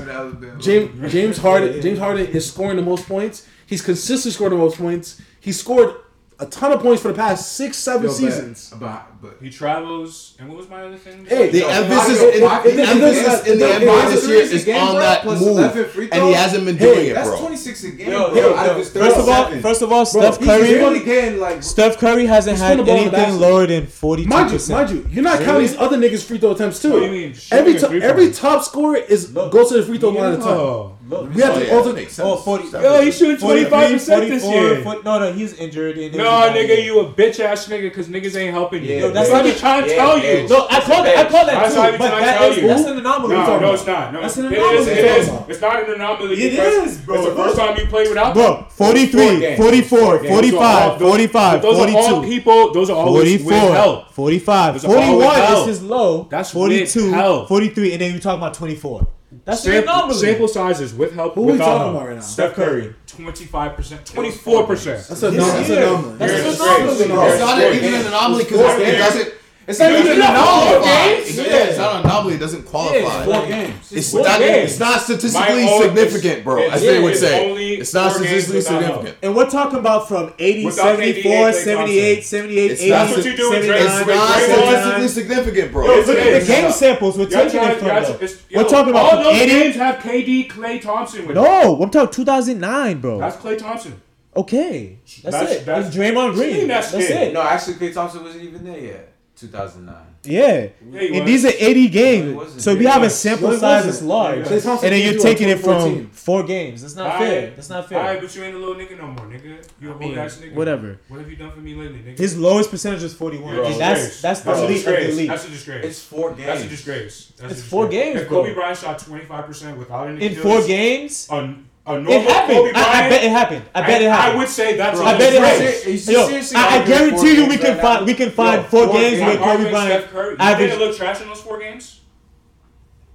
James, 0.65 1.12
James 1.12 1.39
Harden, 1.39 1.83
James 1.83 1.99
Harden 1.99 2.27
is 2.29 2.51
scoring 2.51 2.77
the 2.77 2.83
most 2.83 3.07
points. 3.07 3.47
He's 3.66 3.83
consistently 3.83 4.31
scored 4.31 4.53
the 4.53 4.57
most 4.57 4.79
points. 4.79 5.20
He 5.41 5.53
scored 5.53 5.97
a 6.39 6.47
ton 6.47 6.73
of 6.73 6.81
points 6.81 7.03
for 7.03 7.09
the 7.09 7.15
past 7.15 7.53
six, 7.53 7.77
seven 7.77 8.03
Yo, 8.05 8.09
but- 8.09 8.17
seasons. 8.17 8.73
But 8.79 9.07
but 9.23 9.39
he 9.40 9.51
travels. 9.51 10.35
And 10.40 10.49
what 10.49 10.59
was 10.59 10.69
my 10.69 10.82
other 10.82 10.97
thing? 10.97 11.24
Hey, 11.24 11.49
the 11.49 11.65
emphasis, 11.65 12.20
in, 12.20 12.40
the 12.40 12.82
emphasis 12.82 13.47
in 13.47 13.59
the 13.61 13.65
NBA 13.65 14.11
this 14.11 14.28
year 14.28 14.43
is 14.43 14.69
on 14.69 14.97
that 14.97 15.24
move, 15.24 16.11
and 16.12 16.24
he 16.24 16.32
hasn't 16.32 16.65
been 16.65 16.77
doing 16.77 17.07
it, 17.07 17.15
bro. 17.15 17.24
That's 17.24 17.40
twenty 17.40 17.57
six 17.57 17.85
a 17.85 17.93
game, 17.93 18.11
bro. 18.11 18.82
First 18.82 19.16
of 19.16 19.28
all, 19.28 19.51
first 19.61 19.82
of 19.82 19.93
all, 19.93 20.05
Steph 20.05 20.40
Curry, 20.40 21.62
Steph 21.62 21.99
Curry 21.99 22.27
hasn't 22.27 22.59
had 22.59 22.81
anything 22.81 23.39
lower 23.39 23.66
than 23.66 23.86
40. 23.86 24.27
Mind 24.27 24.51
you, 24.51 24.74
Mind 24.74 24.90
you, 24.90 25.07
you're 25.09 25.23
not 25.23 25.40
counting 25.40 25.62
these 25.62 25.77
other 25.77 25.97
niggas' 25.97 26.24
free 26.24 26.39
throw 26.39 26.51
attempts 26.51 26.82
too. 26.82 27.32
Every 27.53 28.03
every 28.03 28.32
top 28.32 28.65
scorer 28.65 28.97
is 28.97 29.27
goes 29.28 29.69
to 29.69 29.77
the 29.77 29.85
free 29.85 29.99
throw 29.99 30.11
line 30.11 30.32
at 30.32 30.40
a 30.40 30.43
time. 30.43 30.99
We 31.12 31.43
have 31.43 31.57
oh, 31.57 31.61
to 31.61 31.77
alternate. 31.77 32.19
Oh, 32.20 32.36
40. 32.36 32.69
Yo, 32.69 33.03
he's 33.03 33.19
shooting 33.19 33.36
25 33.36 33.93
percent 33.93 34.28
this 34.28 34.44
year. 34.44 34.82
no, 34.82 35.19
no, 35.19 35.32
he's 35.32 35.53
injured. 35.55 35.97
no, 35.97 36.51
nigga, 36.51 36.82
you 36.82 37.01
a 37.01 37.12
bitch 37.12 37.39
ass 37.40 37.69
nigga 37.69 37.82
because 37.82 38.09
niggas 38.09 38.36
ain't 38.36 38.53
helping 38.53 38.85
you. 38.85 39.11
That's, 39.12 39.28
that's 39.28 39.44
what 39.44 39.52
I'm 39.52 39.59
trying 39.59 39.84
to 39.84 39.90
yeah, 39.90 39.97
tell 39.97 40.18
you. 40.18 40.48
No, 40.48 40.66
I 40.68 40.80
call 40.80 41.02
that. 41.05 41.16
I 41.18 41.30
call 41.30 41.47
that 41.47 41.55
that's 41.55 41.74
too. 41.74 41.98
But 41.98 42.10
that 42.20 42.52
is, 42.52 42.66
that's 42.66 42.84
an 42.84 42.98
anomaly. 42.98 43.34
No, 43.34 43.59
no, 43.60 43.74
it's 43.74 43.86
not. 43.86 44.12
No, 44.12 44.20
that's 44.20 44.36
an 44.36 44.47
anomaly. 44.47 44.76
It 44.76 44.80
is, 44.80 44.89
it 44.89 45.51
is. 45.51 45.60
Not 45.60 45.82
an 45.84 45.94
anomaly. 45.94 46.43
It 46.43 46.52
is, 46.55 46.98
bro. 47.01 47.16
It's 47.16 47.28
the 47.28 47.34
first 47.36 47.56
time 47.56 47.76
you 47.78 47.86
played 47.86 48.09
without. 48.09 48.34
Bro, 48.34 48.66
43, 48.70 49.56
44, 49.56 50.24
45, 50.24 50.98
45, 50.98 51.60
42. 51.60 51.62
Those 51.62 51.78
are 51.78 52.14
all 52.14 52.22
people. 52.22 52.72
Those 52.72 52.90
are 52.90 52.97
all 52.97 53.12
with 53.12 53.47
health. 53.48 54.14
45, 54.14 54.82
41 54.82 55.68
is 55.68 55.82
low. 55.82 56.24
That's 56.30 56.51
42, 56.51 57.47
43, 57.47 57.93
and 57.93 58.01
then 58.01 58.14
you 58.14 58.20
talk 58.20 58.36
about 58.36 58.55
24. 58.55 59.06
That's 59.44 59.62
Sample, 59.62 59.90
an 59.90 59.98
anomaly. 59.98 60.19
Sample 60.19 60.48
sizes 60.48 60.94
with 60.94 61.14
help. 61.14 61.35
Who 61.35 61.48
are 61.48 61.52
we 61.52 61.59
talking 61.59 61.89
uh, 61.89 61.90
about 61.90 62.06
right 62.06 62.14
now? 62.16 62.23
Steph 62.23 62.55
Curry, 62.55 62.94
twenty 63.06 63.44
five 63.44 63.74
percent, 63.74 64.06
twenty 64.06 64.31
four 64.31 64.64
percent. 64.66 65.06
That's 65.09 65.23
an 65.23 65.35
anomaly. 65.35 66.16
That's 66.19 66.32
an 66.32 66.66
anomaly. 66.66 67.09
That's 67.09 67.40
not 67.40 67.59
even 67.60 67.94
an 67.94 68.06
anomaly 68.06 68.44
because 68.44 68.81
it 68.81 68.98
doesn't 68.98 69.35
it's 69.66 69.78
not 69.78 69.93
even 69.93 70.12
enough. 70.12 70.84
games. 70.84 71.36
Yeah. 71.36 71.44
It's 71.44 71.78
not 71.78 72.05
a 72.05 72.09
novel. 72.09 72.32
It 72.32 72.39
doesn't 72.39 72.64
qualify. 72.64 72.98
Yeah, 72.98 73.18
it's 73.18 73.24
four 73.24 73.47
games. 73.47 73.93
It's, 73.93 74.10
four 74.12 74.22
not, 74.22 74.39
games. 74.39 74.70
it's 74.70 74.80
not 74.80 75.01
statistically 75.01 75.66
significant, 75.80 76.44
bro. 76.44 76.59
It's, 76.62 76.74
as 76.74 76.82
they 76.82 77.01
would 77.01 77.16
say. 77.16 77.52
It's 77.74 77.94
not 77.94 78.12
statistically 78.12 78.60
significant. 78.60 79.18
And 79.22 79.36
we're 79.36 79.51
talking 79.51 79.78
about 79.78 80.09
from 80.09 80.32
80, 80.39 80.70
74, 80.70 81.52
78, 81.52 82.24
78, 82.24 82.70
it's 82.70 82.82
not, 82.82 82.89
That's 82.89 83.16
what 83.16 83.24
you 83.24 83.36
do 83.36 83.52
in 83.52 83.62
It's 83.62 84.06
not 84.06 84.40
statistically 84.40 85.09
significant, 85.09 85.72
bro. 85.72 85.86
Yo, 85.86 85.97
look 86.01 86.09
at 86.18 86.40
the 86.40 86.47
game 86.47 86.72
samples. 86.72 87.18
We're 87.18 87.26
taking 87.26 87.60
it 87.62 87.78
from. 87.78 88.28
We're 88.55 88.68
talking 88.68 88.90
about 88.90 89.14
all 89.14 89.22
those 89.22 89.47
games 89.47 89.76
have 89.76 89.97
KD, 89.97 90.51
Klay 90.51 90.80
Thompson 90.80 91.32
No, 91.32 91.82
I'm 91.82 91.90
talking 91.90 92.12
2009, 92.12 93.01
bro. 93.01 93.18
That's 93.18 93.36
Klay 93.36 93.59
Thompson. 93.59 94.01
Okay, 94.34 94.98
that's, 95.22 95.52
it. 95.52 95.66
That's, 95.66 95.94
Draymond 95.94 96.34
Green. 96.34 96.66
That's, 96.66 96.94
it. 96.94 97.34
No, 97.34 97.43
actually, 97.43 97.74
Klay 97.74 97.93
Thompson 97.93 98.22
wasn't 98.24 98.44
even 98.44 98.64
there 98.64 98.78
yet. 98.78 99.11
2009. 99.43 100.06
Yeah. 100.24 100.69
yeah 100.90 101.19
and 101.19 101.28
these 101.28 101.44
are 101.44 101.52
80 101.56 101.89
games. 101.89 102.62
so 102.62 102.77
we 102.77 102.85
have 102.85 103.02
a 103.02 103.10
sample 103.10 103.52
size 103.59 103.85
that's 103.85 104.02
large. 104.02 104.47
Yeah, 104.48 104.56
yeah. 104.56 104.70
And 104.70 104.81
then 104.81 105.12
you're 105.12 105.20
taking 105.20 105.48
it 105.48 105.59
from 105.59 106.10
four 106.10 106.44
games. 106.44 106.82
That's 106.82 106.94
not 106.94 107.12
all 107.12 107.19
fair. 107.19 107.44
Right. 107.44 107.56
That's 107.56 107.69
not 107.69 107.89
fair. 107.89 107.98
All 107.98 108.05
right, 108.05 108.20
but 108.20 108.35
you 108.35 108.44
ain't 108.44 108.55
a 108.55 108.59
little 108.59 108.74
nigga 108.74 108.98
no 108.98 109.09
more, 109.09 109.27
nigga. 109.27 109.69
You're 109.81 109.93
a 109.93 109.98
whole 109.98 110.19
ass 110.19 110.36
nigga. 110.39 110.55
Whatever. 110.55 110.98
What 111.09 111.20
have 111.20 111.28
you 111.28 111.36
done 111.36 111.51
for 111.51 111.60
me 111.60 111.74
lately, 111.74 111.98
nigga? 111.98 112.19
His 112.19 112.39
lowest 112.39 112.70
percentage 112.70 113.02
is 113.02 113.14
41. 113.14 113.55
Bro, 113.55 113.64
that's, 113.78 114.23
that's, 114.23 114.40
that's 114.40 114.60
the 114.60 114.64
elite 114.64 114.86
of 114.86 114.93
the 114.93 115.10
elite. 115.10 115.28
That's 115.28 115.47
a 115.47 115.51
disgrace. 115.51 115.85
It's 115.85 116.02
four 116.02 116.31
games. 116.35 116.47
That's 116.47 116.64
a 116.64 116.69
disgrace. 116.69 117.32
That's 117.36 117.40
it's 117.40 117.40
a 117.40 117.47
disgrace. 117.48 117.70
four 117.70 117.89
games, 117.89 118.20
If 118.20 118.28
Kobe 118.28 118.55
Bryant 118.55 118.78
shot 118.78 118.98
25% 118.98 119.77
without 119.77 120.09
any 120.09 120.27
In 120.27 120.35
four 120.36 120.62
games? 120.64 121.28
On 121.31 121.69
a 121.85 121.95
normal 121.95 122.13
it 122.13 122.23
happened. 122.23 122.59
Kobe 122.59 122.73
Bryant, 122.73 122.89
I, 122.89 123.07
I, 123.07 123.09
bet 123.09 123.25
it 123.25 123.31
happened. 123.31 123.65
I 123.75 123.81
bet 123.81 123.91
I, 123.91 124.05
it 124.05 124.11
happened. 124.11 124.35
I 124.35 124.37
would 124.37 124.49
say 124.49 124.77
that's. 124.77 125.01
I 125.01 125.19
bet 125.19 125.33
it 125.33 125.43
happened. 125.43 126.55
Yo, 126.55 126.61
I, 126.61 126.79
I 126.79 126.87
guarantee 126.87 127.35
you, 127.35 127.49
we 127.49 127.57
can 127.57 127.73
right 127.73 127.83
find 127.83 128.07
we 128.07 128.15
can 128.15 128.31
find 128.31 128.63
Yo, 128.63 128.69
four, 128.69 128.87
four, 128.87 128.95
games, 128.95 129.21
where 129.21 129.37
Kobe 129.37 129.71
Bryant. 129.71 130.07
Curry, 130.07 130.37
average. 130.39 130.71
Did 130.71 130.81
it 130.81 130.85
look 130.87 130.97
trash 130.97 131.21
in 131.21 131.27
those 131.27 131.41
four 131.41 131.59
games? 131.59 132.01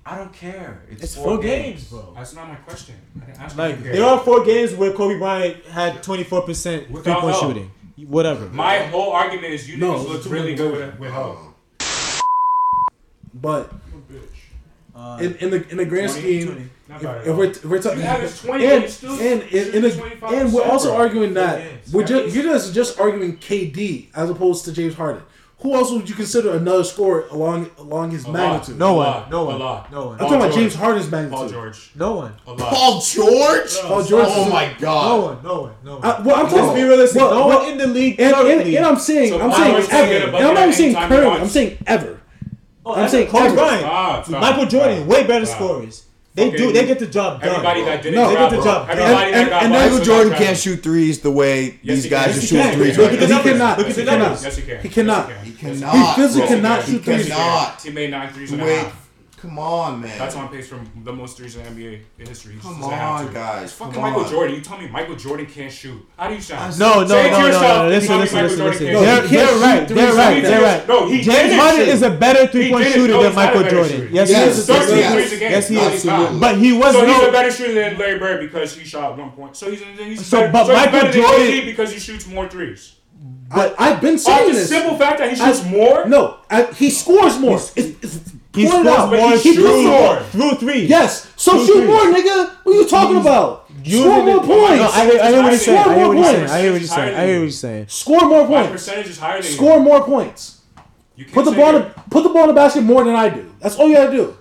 I 0.05 0.17
don't 0.17 0.33
care. 0.33 0.83
It's, 0.89 1.03
it's 1.03 1.15
four, 1.15 1.25
four 1.25 1.37
games. 1.39 1.89
games. 1.89 1.89
bro. 1.89 2.13
That's 2.15 2.35
not 2.35 2.49
my 2.49 2.55
question. 2.55 2.95
like 3.55 3.81
there 3.83 4.03
are 4.03 4.19
four 4.19 4.43
games 4.43 4.73
where 4.73 4.91
Kobe 4.91 5.17
Bryant 5.17 5.63
had 5.65 6.03
twenty 6.03 6.25
four 6.25 6.41
percent 6.41 6.87
three 6.87 7.13
point 7.13 7.37
shooting. 7.37 7.71
Whatever. 8.05 8.49
My 8.49 8.79
whole 8.79 9.13
argument 9.13 9.53
is 9.53 9.69
you 9.69 9.77
no, 9.77 9.97
looked 9.97 10.25
really 10.25 10.55
good 10.55 10.99
with 10.99 11.11
help. 11.11 11.39
But 13.33 13.71
in 15.21 15.49
the 15.51 15.65
in 15.69 15.77
the 15.77 15.85
grand 15.85 16.11
scheme 16.11 16.69
if, 16.89 17.03
if, 17.03 17.35
we're, 17.35 17.45
if 17.45 17.65
we're 17.65 17.81
talking, 17.81 18.01
and, 18.01 18.89
still, 18.89 19.13
and, 19.19 19.41
and, 19.43 19.85
and, 19.85 19.85
and 19.85 20.53
we're 20.53 20.63
also 20.63 20.89
bro. 20.89 20.97
arguing 20.97 21.33
that 21.33 21.61
we're 21.91 22.05
just, 22.05 22.33
you're 22.33 22.45
just, 22.45 22.73
just 22.73 22.99
arguing 22.99 23.37
KD 23.37 24.07
as 24.15 24.29
opposed 24.29 24.63
to 24.65 24.71
James 24.71 24.95
Harden. 24.95 25.21
Who 25.61 25.73
else 25.73 25.91
would 25.91 26.07
you 26.07 26.13
consider 26.13 26.55
another 26.55 26.83
scorer 26.83 27.27
along 27.31 27.71
along 27.79 28.11
his 28.11 28.25
a 28.25 28.31
magnitude? 28.31 28.77
No 28.77 28.93
one. 28.93 29.27
No 29.29 29.45
one. 29.45 29.57
No 29.57 30.05
one. 30.05 30.11
I'm 30.13 30.17
talking 30.19 30.35
about 30.35 30.53
James 30.53 30.75
Harden's 30.75 31.09
magnitude. 31.09 31.35
Paul 31.35 31.49
George. 31.49 31.91
No 31.95 32.15
one. 32.15 32.35
Paul 32.45 33.01
George. 33.01 33.75
Paul 33.79 34.03
George. 34.03 34.27
Oh 34.29 34.49
my 34.51 34.75
God. 34.79 35.09
No 35.09 35.25
one. 35.25 35.43
No 35.43 35.61
one. 35.61 35.73
No 35.83 35.95
one. 35.97 36.05
I, 36.05 36.21
well, 36.21 36.35
I'm 36.35 36.51
no 36.51 36.57
talking. 36.57 36.75
Be 36.75 36.87
realistic. 36.87 37.19
No 37.19 37.47
one 37.47 37.69
in 37.71 37.77
the 37.79 37.87
league 37.87 38.19
and, 38.19 38.35
and, 38.35 38.61
and, 38.61 38.85
I'm 38.85 38.99
saying, 38.99 39.29
so 39.29 39.41
I'm 39.41 39.51
saying 39.51 39.87
ever. 39.89 40.37
And 40.37 40.45
I'm 40.45 40.53
not 40.53 40.63
even 40.63 40.73
saying 40.73 40.95
currently. 40.95 41.41
I'm 41.41 41.47
saying 41.47 41.77
ever. 41.87 42.21
Oh, 42.85 42.93
I'm 42.93 43.09
saying 43.09 43.27
Kobe 43.27 43.53
Bryant, 43.53 44.29
Michael 44.29 44.65
Jordan, 44.67 45.07
way 45.07 45.25
better 45.25 45.45
scorers. 45.45 46.06
They 46.37 46.51
do. 46.51 46.71
They 46.71 46.85
get 46.85 46.99
the 46.99 47.07
job 47.07 47.41
done. 47.41 47.49
Everybody 47.49 47.83
that 47.83 48.03
did 48.03 48.13
no, 48.13 48.29
they 48.29 48.35
get 48.35 48.51
the 48.51 48.61
job 48.61 48.87
done. 48.87 48.99
And, 48.99 49.35
and, 49.35 49.49
and 49.49 49.73
Michael 49.73 50.05
Jordan 50.05 50.33
can't 50.33 50.55
shoot 50.55 50.83
threes 50.83 51.19
the 51.21 51.31
way 51.31 51.79
yes, 51.81 52.03
these 52.03 52.09
guys 52.11 52.27
yes, 52.27 52.37
are 52.37 52.47
shooting 52.47 52.73
threes. 52.73 52.97
Look 52.97 53.13
at 53.13 53.19
the 53.19 53.27
numbers. 53.27 53.59
Look 53.59 53.89
at 53.89 53.95
the 53.95 54.03
numbers. 54.03 54.43
Yes, 54.43 54.55
he 54.57 54.61
can. 54.61 54.81
He 54.81 54.89
cannot. 54.89 55.31
He 55.43 55.53
cannot. 55.53 55.95
He 55.95 56.21
physically 56.21 56.47
cannot 56.47 56.85
shoot 56.85 57.03
threes. 57.03 57.83
He 57.83 57.89
made 57.89 58.11
nine 58.11 58.31
threes 58.31 58.53
in 58.53 58.59
a 58.59 58.65
half. 58.65 59.06
Come 59.37 59.59
on, 59.59 60.01
man. 60.01 60.17
That's 60.17 60.35
on 60.35 60.49
pace 60.49 60.67
from 60.67 60.89
the 61.03 61.13
most 61.13 61.39
recent 61.39 61.63
NBA 61.67 62.01
in 62.17 62.25
history. 62.25 62.55
He's 62.55 62.63
Come 62.63 62.83
on, 62.83 63.31
guys. 63.31 63.71
Fucking 63.71 63.93
Come 63.93 64.01
Michael 64.01 64.23
on. 64.23 64.31
Jordan. 64.31 64.55
You 64.55 64.61
tell 64.61 64.79
me 64.79 64.87
Michael 64.87 65.15
Jordan 65.15 65.45
can't 65.45 65.71
shoot. 65.71 66.03
How 66.17 66.27
do 66.27 66.33
you 66.33 66.41
shine? 66.41 66.73
No, 66.79 67.03
no, 67.03 67.05
no, 67.05 67.29
no, 67.29 67.51
no, 67.51 67.83
no. 67.83 67.87
Listen, 67.87 68.19
listen, 68.19 68.41
listen, 68.41 68.65
listen. 68.65 68.93
No, 68.93 69.01
they're, 69.01 69.27
they're 69.27 69.59
right. 69.59 69.87
They're 69.87 70.13
right. 70.15 70.41
They're 70.41 70.61
right. 70.61 70.87
No, 70.87 71.07
he 71.07 71.21
James 71.21 71.53
Harden 71.53 71.87
is 71.87 72.01
a 72.01 72.09
better 72.09 72.47
three-point 72.47 72.87
shooter 72.87 73.13
no, 73.13 73.23
than 73.23 73.35
Michael 73.35 73.69
Jordan. 73.69 74.09
Yes, 74.11 74.31
yes, 74.31 74.67
he 74.67 74.73
is. 74.73 75.39
Yes, 75.39 75.69
yes, 75.69 76.03
he 76.03 76.09
is. 76.09 76.39
But 76.39 76.57
he 76.57 76.73
was. 76.73 76.95
So 76.95 77.05
he's 77.05 77.27
a 77.27 77.31
better 77.31 77.51
shooter 77.51 77.73
than 77.75 77.97
Larry 77.99 78.17
Bird 78.17 78.39
because 78.39 78.75
he 78.75 78.85
shot 78.85 79.19
one 79.19 79.31
point. 79.33 79.55
So 79.55 79.69
he's 79.69 79.83
he's 79.99 80.25
so, 80.25 80.51
but 80.51 80.67
Michael 80.67 81.11
Jordan 81.11 81.65
because 81.65 81.93
he 81.93 81.99
shoots 81.99 82.25
more 82.25 82.49
threes. 82.49 82.95
But 83.53 83.79
I, 83.79 83.89
have 83.89 84.01
been 84.01 84.17
saying 84.17 84.51
this. 84.53 84.67
simple 84.67 84.97
fact 84.97 85.19
that 85.19 85.29
he 85.29 85.35
shoots 85.35 85.63
more. 85.63 86.07
No, 86.07 86.39
he 86.75 86.89
scores 86.89 87.39
more. 87.39 87.59
He's 88.57 88.71
pointed 88.71 88.87
out. 88.87 89.11
One, 89.11 89.37
he 89.37 89.55
threw 89.55 89.83
more. 89.83 90.19
Threw 90.21 90.55
three. 90.55 90.85
Yes. 90.85 91.31
So 91.35 91.51
threw 91.53 91.65
shoot 91.65 91.73
three. 91.79 91.87
more, 91.87 92.01
nigga. 92.05 92.49
What 92.63 92.75
are 92.75 92.79
you 92.81 92.87
talking 92.87 93.17
about? 93.17 93.69
You 93.83 94.01
Score 94.01 94.23
more 94.23 94.39
points. 94.39 94.83
No, 94.83 94.89
I 94.89 95.05
hear, 95.05 95.21
I 95.21 95.29
hear 95.31 95.43
what 95.43 95.51
you're 95.51 95.59
saying. 95.59 95.83
Score 95.83 95.95
more 95.95 96.13
points. 96.13 96.51
I 96.51 96.61
hear 96.61 96.71
what 96.71 96.81
you're 96.81 96.87
saying. 96.87 97.15
I 97.15 97.25
hear 97.25 97.35
what 97.35 97.41
you're 97.41 97.51
saying. 97.51 97.87
Score 97.87 98.27
more 98.27 98.47
points. 98.47 98.67
My 98.67 98.71
percentage 98.71 99.07
is 99.07 99.19
higher 99.19 99.41
than 99.41 99.51
Score 99.51 99.79
more 99.79 100.03
points. 100.03 100.61
You 101.15 101.25
put 101.25 101.45
the 101.45 101.51
ball. 101.51 101.71
To, 101.73 101.93
put 102.09 102.23
the 102.23 102.29
ball 102.29 102.43
in 102.43 102.47
the 102.49 102.53
basket 102.53 102.81
more 102.81 103.03
than 103.03 103.15
I 103.15 103.29
do. 103.29 103.53
That's 103.59 103.77
all 103.77 103.87
you 103.87 103.95
gotta 103.95 104.11
do. 104.11 104.37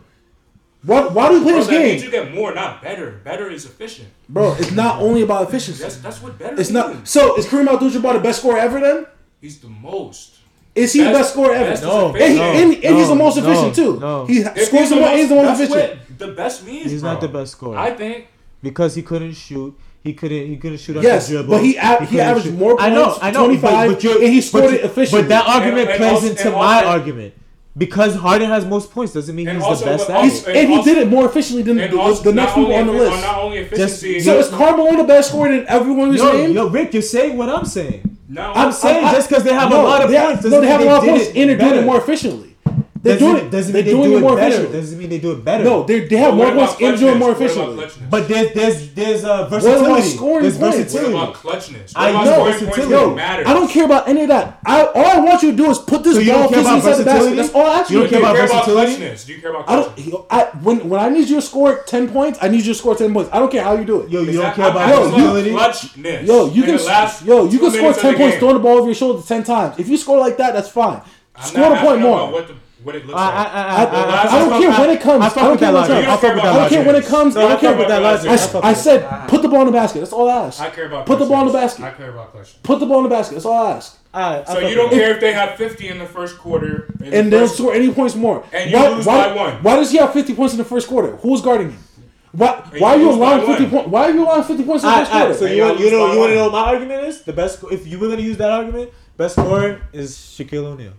Why, 0.83 1.07
why 1.09 1.29
do 1.29 1.37
you 1.37 1.43
play 1.43 1.53
bro, 1.53 1.61
this 1.61 1.69
game? 1.69 1.83
Means 1.83 2.05
you 2.05 2.11
get 2.11 2.33
more, 2.33 2.55
not 2.55 2.81
better. 2.81 3.21
Better 3.25 3.51
is 3.51 3.65
efficient. 3.65 4.09
Bro, 4.29 4.55
it's 4.59 4.71
not 4.71 5.03
only 5.03 5.23
about 5.23 5.49
efficiency. 5.49 5.83
That's, 5.83 5.97
that's 5.97 6.23
what 6.23 6.39
better. 6.39 6.61
is. 6.61 6.69
So 7.05 7.37
is 7.37 7.47
Kareem 7.47 7.69
Abdul-Jabbar 7.69 8.15
the 8.15 8.21
best 8.21 8.41
scorer 8.41 8.59
ever? 8.59 8.79
Then 8.79 9.07
he's 9.41 9.59
the 9.59 9.69
most. 9.69 10.36
Is 10.77 10.93
he 10.93 11.03
the 11.03 11.11
best 11.11 11.33
scorer 11.33 11.55
ever? 11.55 11.81
No, 11.87 12.15
and, 12.15 12.33
he, 12.33 12.39
no, 12.39 12.45
and, 12.45 12.75
and 12.75 12.83
no, 12.83 12.97
he's 12.99 13.09
the 13.09 13.15
most 13.15 13.39
efficient 13.39 13.69
no, 13.69 13.73
too. 13.73 14.01
No. 14.01 14.27
He 14.27 14.39
if 14.41 14.67
scores 14.67 14.91
the 14.91 14.97
most. 14.97 15.17
He's 15.17 15.29
the 15.29 15.35
most 15.35 15.61
efficient. 15.61 16.19
the 16.19 16.29
best 16.29 16.67
means. 16.67 16.91
He's 16.91 17.01
bro. 17.01 17.13
not 17.13 17.21
the 17.21 17.29
best 17.29 17.53
scorer. 17.53 17.79
I 17.79 17.93
think 17.93 18.27
because 18.63 18.95
he 18.95 19.03
couldn't 19.03 19.33
shoot. 19.33 19.77
He 20.05 20.13
couldn't. 20.13 20.47
He 20.47 20.57
couldn't 20.59 20.79
shoot. 20.79 21.03
Yes, 21.03 21.29
dribble. 21.29 21.49
but 21.49 21.63
he 21.63 21.73
he, 21.73 22.07
he 22.07 22.21
averaged 22.21 22.47
shoot. 22.47 22.59
more 22.59 22.77
points. 22.77 22.85
I 22.85 22.91
know. 22.91 23.19
I 23.23 23.31
know. 23.31 23.47
Twenty 23.47 23.61
five, 23.61 23.91
and 23.91 24.23
he 24.23 24.41
scored 24.41 24.65
but, 24.65 24.81
efficiently. 24.81 25.23
But 25.23 25.29
that 25.31 25.47
argument 25.47 25.89
and, 25.89 25.97
plays 25.97 26.13
also, 26.13 26.29
into 26.29 26.51
my 26.51 26.77
also, 26.77 26.89
argument 26.89 27.35
because 27.77 28.15
Harden 28.15 28.49
has 28.49 28.65
most 28.65 28.91
points 28.91 29.13
doesn't 29.13 29.35
mean 29.35 29.49
he's 29.49 29.63
also, 29.63 29.85
the 29.85 29.91
best. 29.91 30.11
At 30.11 30.25
and, 30.25 30.57
and 30.57 30.69
he 30.69 30.77
also, 30.77 30.95
did 30.95 30.99
it 30.99 31.09
more 31.09 31.27
efficiently 31.27 31.63
than 31.63 31.77
the, 31.77 32.21
the, 32.23 32.33
next 32.33 32.55
people 32.55 32.75
on 32.75 32.87
the 32.87 32.93
list. 32.93 33.23
Not 33.23 33.39
only 33.39 33.59
efficiency. 33.59 34.15
Just, 34.15 34.27
so 34.27 34.39
is 34.39 34.49
Carmelo 34.49 34.97
the 34.97 35.05
best 35.05 35.31
scorer 35.31 35.55
than 35.55 35.67
everyone 35.69 36.11
who's 36.11 36.21
saying? 36.21 36.55
Yo, 36.55 36.69
Rick, 36.69 36.95
you're 36.95 37.03
saying 37.03 37.37
what 37.37 37.49
I'm 37.49 37.67
saying. 37.67 38.16
No, 38.29 38.53
I'm 38.53 38.73
saying 38.73 39.05
I, 39.05 39.13
just 39.13 39.29
because 39.29 39.45
they 39.45 39.53
have 39.55 39.71
no, 39.71 39.83
a 39.83 39.85
lot 39.85 40.03
of 40.03 40.11
they 40.11 40.19
points, 40.19 40.43
have, 40.43 40.51
no, 40.53 40.61
they 40.61 40.67
have 40.67 40.81
a 40.81 40.85
lot 40.85 40.99
of 40.99 41.09
points, 41.09 41.29
and 41.29 41.51
they're 41.51 41.57
doing 41.57 41.75
it 41.77 41.85
more 41.85 41.99
efficiently. 41.99 42.46
They're 43.07 43.19
doing 43.19 43.37
it. 43.37 43.51
Doesn't 43.51 43.73
mean 43.73 43.85
they're 43.85 43.95
doing 43.95 44.11
do 44.11 44.17
it 44.17 44.21
more 44.21 44.37
better. 44.37 44.55
efficiently. 44.55 44.81
Doesn't 44.81 44.99
mean 44.99 45.09
they 45.11 45.19
do 45.19 45.33
it 45.33 45.45
better. 45.45 45.65
No, 45.65 45.83
they 45.85 46.07
they 46.07 46.17
have 46.17 46.35
more 46.35 46.53
points 46.53 46.81
and 46.81 46.99
do 46.99 47.15
more 47.15 47.33
efficiently. 47.33 47.89
But 48.11 48.29
there's 48.29 48.53
there's 48.53 48.95
there's 48.95 49.25
uh, 49.25 49.49
versatility. 49.49 49.91
What 49.91 50.05
scoring 50.05 50.53
points? 50.53 50.95
What 50.95 51.05
about 51.07 51.35
clutchness? 51.35 51.95
What 51.95 51.97
I 51.97 52.11
about 52.11 52.25
know. 52.25 52.45
Versatility. 52.45 52.91
Yo, 52.91 53.17
I 53.17 53.53
don't 53.55 53.71
care 53.71 53.85
about 53.85 54.09
any 54.09 54.23
of 54.23 54.29
that. 54.29 54.59
I 54.65 54.85
all 54.85 55.07
I 55.07 55.21
want 55.21 55.43
you 55.43 55.51
to 55.53 55.57
do 55.57 55.71
is 55.71 55.79
put 55.79 56.03
this 56.05 56.17
ball 56.29 56.49
physically 56.49 56.77
inside 56.77 56.97
the 56.97 57.05
basket. 57.05 57.37
That's 57.37 57.55
all 57.55 57.67
I 57.67 57.81
actually 57.81 57.97
you 57.97 58.01
don't 58.03 58.11
care 58.11 58.21
about. 58.21 58.37
Versatility. 58.37 59.27
Do 59.27 59.33
you 59.33 59.41
care 59.41 59.51
about? 59.51 59.69
I 59.69 59.77
don't. 59.77 60.63
When 60.63 60.89
when 60.89 61.01
I 61.01 61.09
need 61.09 61.29
you 61.29 61.37
to 61.37 61.43
score 61.43 61.83
ten 61.87 62.09
points, 62.09 62.39
I 62.43 62.49
need 62.49 62.65
you 62.65 62.73
to 62.73 62.79
score 62.79 62.97
ten 62.97 63.13
points. 63.13 63.31
I 63.33 63.39
don't 63.39 63.51
care 63.51 63.63
how 63.63 63.75
you 63.77 63.85
do 63.85 64.03
it. 64.03 64.11
Yo, 64.11 64.23
you 64.23 64.33
don't 64.41 64.55
care 64.55 64.71
about 64.71 64.89
versatility. 64.89 65.51
Clutchness. 65.51 66.27
Yo, 66.27 66.51
you 66.51 66.63
can. 66.63 66.79
Yo, 67.27 67.49
you 67.49 67.59
can 67.59 67.71
score 67.71 67.93
ten 67.93 68.17
points 68.17 68.39
throwing 68.39 68.55
the 68.55 68.61
ball 68.61 68.79
over 68.79 68.87
your 68.87 68.95
shoulder 68.95 69.23
ten 69.27 69.45
times. 69.45 69.79
If 69.79 69.89
you 69.89 69.97
score 69.97 70.19
like 70.19 70.37
that, 70.39 70.53
that's 70.55 70.69
fine. 70.69 71.03
Score 71.41 71.75
a 71.75 71.81
point 71.81 72.01
more 72.01 72.45
what 72.83 72.95
it 72.95 73.07
looks 73.07 73.19
I, 73.19 73.27
like. 73.27 73.35
I, 73.35 73.61
I, 73.63 74.37
I, 74.37 74.39
don't 74.39 74.63
care 74.63 74.81
when 74.81 74.91
it 74.91 75.01
comes. 75.01 75.25
I, 75.25 75.35
don't 75.35 75.59
care 75.59 75.73
that. 75.73 75.85
I 75.85 75.89
that 75.89 76.05
logic. 76.07 76.45
I 76.45 76.59
don't 76.59 76.69
care 76.69 76.85
when 76.85 76.97
it 76.97 77.05
comes. 77.07 77.37
I 77.37 77.49
don't 77.49 77.61
care 77.61 77.77
with 77.77 77.89
that 77.89 78.03
logic. 78.03 78.31
I, 78.65 78.75
said, 78.75 79.29
put 79.29 79.43
the 79.43 79.49
ball 79.49 79.61
in 79.61 79.67
the 79.67 79.73
basket. 79.73 80.01
That's 80.01 80.13
all 80.13 80.29
I 80.29 80.47
ask. 80.47 80.61
I 80.61 80.71
care 80.71 80.87
about. 80.87 81.07
Put 81.07 81.19
the 81.19 81.27
ball 81.27 81.41
in 81.41 81.47
the 81.47 81.53
basket. 81.53 81.85
I 81.85 81.91
care 81.93 82.11
about 82.11 82.33
questions. 82.33 82.61
Put 82.63 82.81
the 82.81 82.87
ball 82.87 82.99
in 82.99 83.05
the 83.05 83.11
basket. 83.11 83.35
That's 83.35 83.47
all 83.47 83.67
I 83.67 83.73
ask. 83.73 83.99
Right, 84.15 84.47
so 84.47 84.59
you 84.61 84.75
don't 84.75 84.91
care 84.91 85.15
if 85.15 85.21
they 85.21 85.35
have 85.35 85.57
50 85.57 85.89
in 85.89 85.99
the 85.99 86.07
first 86.07 86.39
quarter, 86.39 86.91
and, 87.01 87.13
and 87.13 87.33
the 87.33 87.37
they'll 87.37 87.49
score 87.49 87.75
any 87.75 87.93
points 87.93 88.15
more. 88.15 88.47
And 88.51 88.71
you 88.71 88.77
why, 88.79 88.89
lose 88.89 89.05
why, 89.05 89.29
by 89.29 89.35
one. 89.35 89.63
Why 89.63 89.77
does 89.77 89.91
he 89.91 89.99
have 89.99 90.15
50 90.15 90.35
points 90.35 90.55
in 90.55 90.59
the 90.59 90.65
first 90.65 90.89
quarter? 90.89 91.17
Who's 91.17 91.43
guarding 91.43 91.73
him? 91.73 91.79
Why, 92.33 92.63
why 92.79 92.95
are 92.95 92.99
you 92.99 93.11
allowing 93.11 93.47
fifty 93.47 93.67
points? 93.67 93.89
Why 93.89 94.03
are 94.03 94.11
you 94.11 94.25
allowing 94.25 94.43
fifty 94.43 94.63
points 94.63 94.85
in 94.85 94.91
the 94.91 94.97
first 94.97 95.11
quarter? 95.11 95.35
So 95.35 95.47
you, 95.47 95.55
you 95.55 95.91
know 95.91 96.13
you 96.13 96.19
want 96.19 96.31
to 96.31 96.35
know 96.35 96.51
my 96.51 96.61
argument 96.61 97.05
is 97.05 97.23
the 97.23 97.33
best. 97.33 97.65
If 97.71 97.87
you 97.87 97.99
were 97.99 98.09
going 98.09 98.19
to 98.19 98.25
use 98.25 98.37
that 98.37 98.51
argument, 98.51 98.91
best 99.17 99.37
scorer 99.37 99.81
is 99.95 100.15
Shaquille 100.15 100.65
O'Neal. 100.65 100.93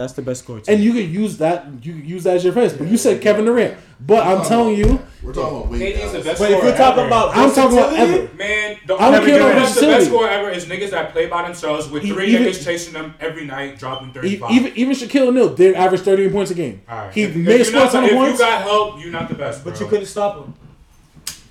That's 0.00 0.14
the 0.14 0.22
best 0.22 0.44
score. 0.44 0.60
Too. 0.60 0.72
And 0.72 0.82
you 0.82 0.94
could 0.94 1.10
use 1.10 1.36
that. 1.38 1.66
You 1.82 1.92
could 1.92 2.06
use 2.06 2.24
that 2.24 2.36
as 2.36 2.42
your 2.42 2.54
first. 2.54 2.78
But 2.78 2.88
you 2.88 2.96
said 2.96 3.20
Kevin 3.20 3.44
Durant. 3.44 3.76
But 4.00 4.26
I'm 4.26 4.42
telling 4.46 4.74
you, 4.74 4.98
we're 5.22 5.34
talking 5.34 5.58
about 5.58 5.68
Wade. 5.68 5.94
KD's 5.94 6.12
the 6.12 6.20
best 6.20 6.40
but 6.40 6.50
if 6.50 6.62
we're 6.64 6.74
talking 6.74 7.00
ever. 7.00 7.06
about, 7.06 7.36
I'm 7.36 7.52
talking 7.52 7.76
about 7.76 7.92
ever. 7.92 8.34
Man, 8.34 8.78
the, 8.86 8.94
I 8.94 9.10
don't 9.10 9.26
care 9.26 9.38
about 9.38 9.74
the 9.74 9.80
best 9.82 10.06
score 10.06 10.26
ever 10.26 10.48
is 10.48 10.64
niggas 10.64 10.92
that 10.92 11.12
play 11.12 11.26
by 11.26 11.42
themselves 11.42 11.90
with 11.90 12.04
three 12.04 12.28
even, 12.28 12.46
niggas 12.46 12.64
chasing 12.64 12.94
them 12.94 13.14
every 13.20 13.44
night, 13.44 13.78
dropping 13.78 14.14
thirty 14.14 14.36
five. 14.36 14.52
Even 14.52 14.74
even 14.74 14.96
Shaquille 14.96 15.28
O'Neal 15.28 15.50
they 15.50 15.74
average 15.74 16.00
thirty 16.00 16.30
points 16.30 16.50
a 16.50 16.54
game. 16.54 16.80
All 16.88 16.96
right. 16.96 17.12
He 17.12 17.26
made 17.26 17.62
scores 17.64 17.92
ton 17.92 18.04
of 18.04 18.10
points. 18.10 18.40
If 18.40 18.46
you 18.46 18.52
got 18.52 18.62
help, 18.62 19.02
you're 19.02 19.12
not 19.12 19.28
the 19.28 19.34
best. 19.34 19.62
Bro. 19.62 19.72
But 19.72 19.80
you 19.82 19.86
couldn't 19.86 20.06
stop 20.06 20.46
him. 20.46 20.54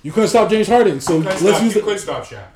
You 0.02 0.10
couldn't 0.10 0.28
stop 0.28 0.50
James 0.50 0.66
Harden. 0.66 1.00
So 1.00 1.18
let's 1.18 1.38
stop, 1.38 1.62
use. 1.62 1.72
You 1.76 1.82
the, 1.82 1.86
could 1.86 2.00
stop 2.00 2.24
Shaq. 2.24 2.48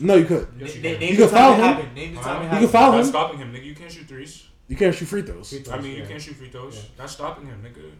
No, 0.00 0.14
you 0.14 0.24
could. 0.24 0.48
Yes, 0.58 0.74
you, 0.74 0.80
they, 0.80 0.96
could. 0.96 1.10
you 1.10 1.16
could 1.18 1.28
foul 1.28 1.54
him. 1.54 1.86
You 1.94 2.12
could 2.60 2.70
foul 2.70 2.98
him. 2.98 3.04
Stopping 3.04 3.40
him, 3.40 3.52
nigga. 3.52 3.64
You 3.66 3.74
can't 3.74 3.92
shoot 3.92 4.08
threes. 4.08 4.47
You 4.68 4.76
can't 4.76 4.94
shoot 4.94 5.06
free 5.06 5.22
throws. 5.22 5.48
Free 5.48 5.60
throws 5.60 5.78
I 5.78 5.82
mean, 5.82 5.92
yeah. 5.92 6.02
you 6.02 6.06
can't 6.06 6.20
shoot 6.20 6.36
free 6.36 6.50
throws. 6.50 6.76
Yeah. 6.76 6.82
That's 6.98 7.12
stopping 7.14 7.46
him, 7.46 7.62
nigga. 7.62 7.90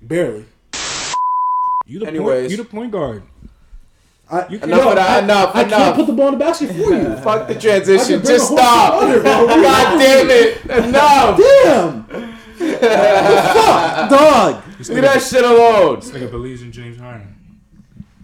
Barely. 0.00 0.46
You 1.86 2.00
the 2.00 2.06
Anyways. 2.06 2.40
point. 2.40 2.50
You 2.50 2.56
the 2.56 2.64
point 2.64 2.90
guard. 2.90 3.22
I, 4.28 4.48
you 4.48 4.58
can, 4.58 4.70
enough 4.70 4.84
no, 4.84 4.94
that. 4.94 5.10
I, 5.10 5.24
enough. 5.24 5.54
I 5.54 5.62
enough. 5.62 5.78
can't 5.78 5.96
put 5.96 6.06
the 6.08 6.12
ball 6.12 6.28
in 6.28 6.34
the 6.34 6.40
basket 6.40 6.68
for 6.70 6.74
you. 6.74 7.16
Fuck 7.22 7.46
the 7.46 7.54
transition. 7.54 8.24
Just 8.24 8.48
stop. 8.48 9.02
Under, 9.02 9.22
God 9.22 9.98
damn 9.98 10.30
it. 10.30 10.64
Enough. 10.64 11.38
Damn. 11.38 12.36
fuck, 12.56 14.10
dog. 14.10 14.64
Leave 14.88 15.02
that 15.02 15.22
shit 15.22 15.44
alone. 15.44 16.00
This 16.00 16.10
nigga 16.10 16.30
believes 16.30 16.62
in 16.62 16.72
James 16.72 16.98
Harden. 16.98 17.35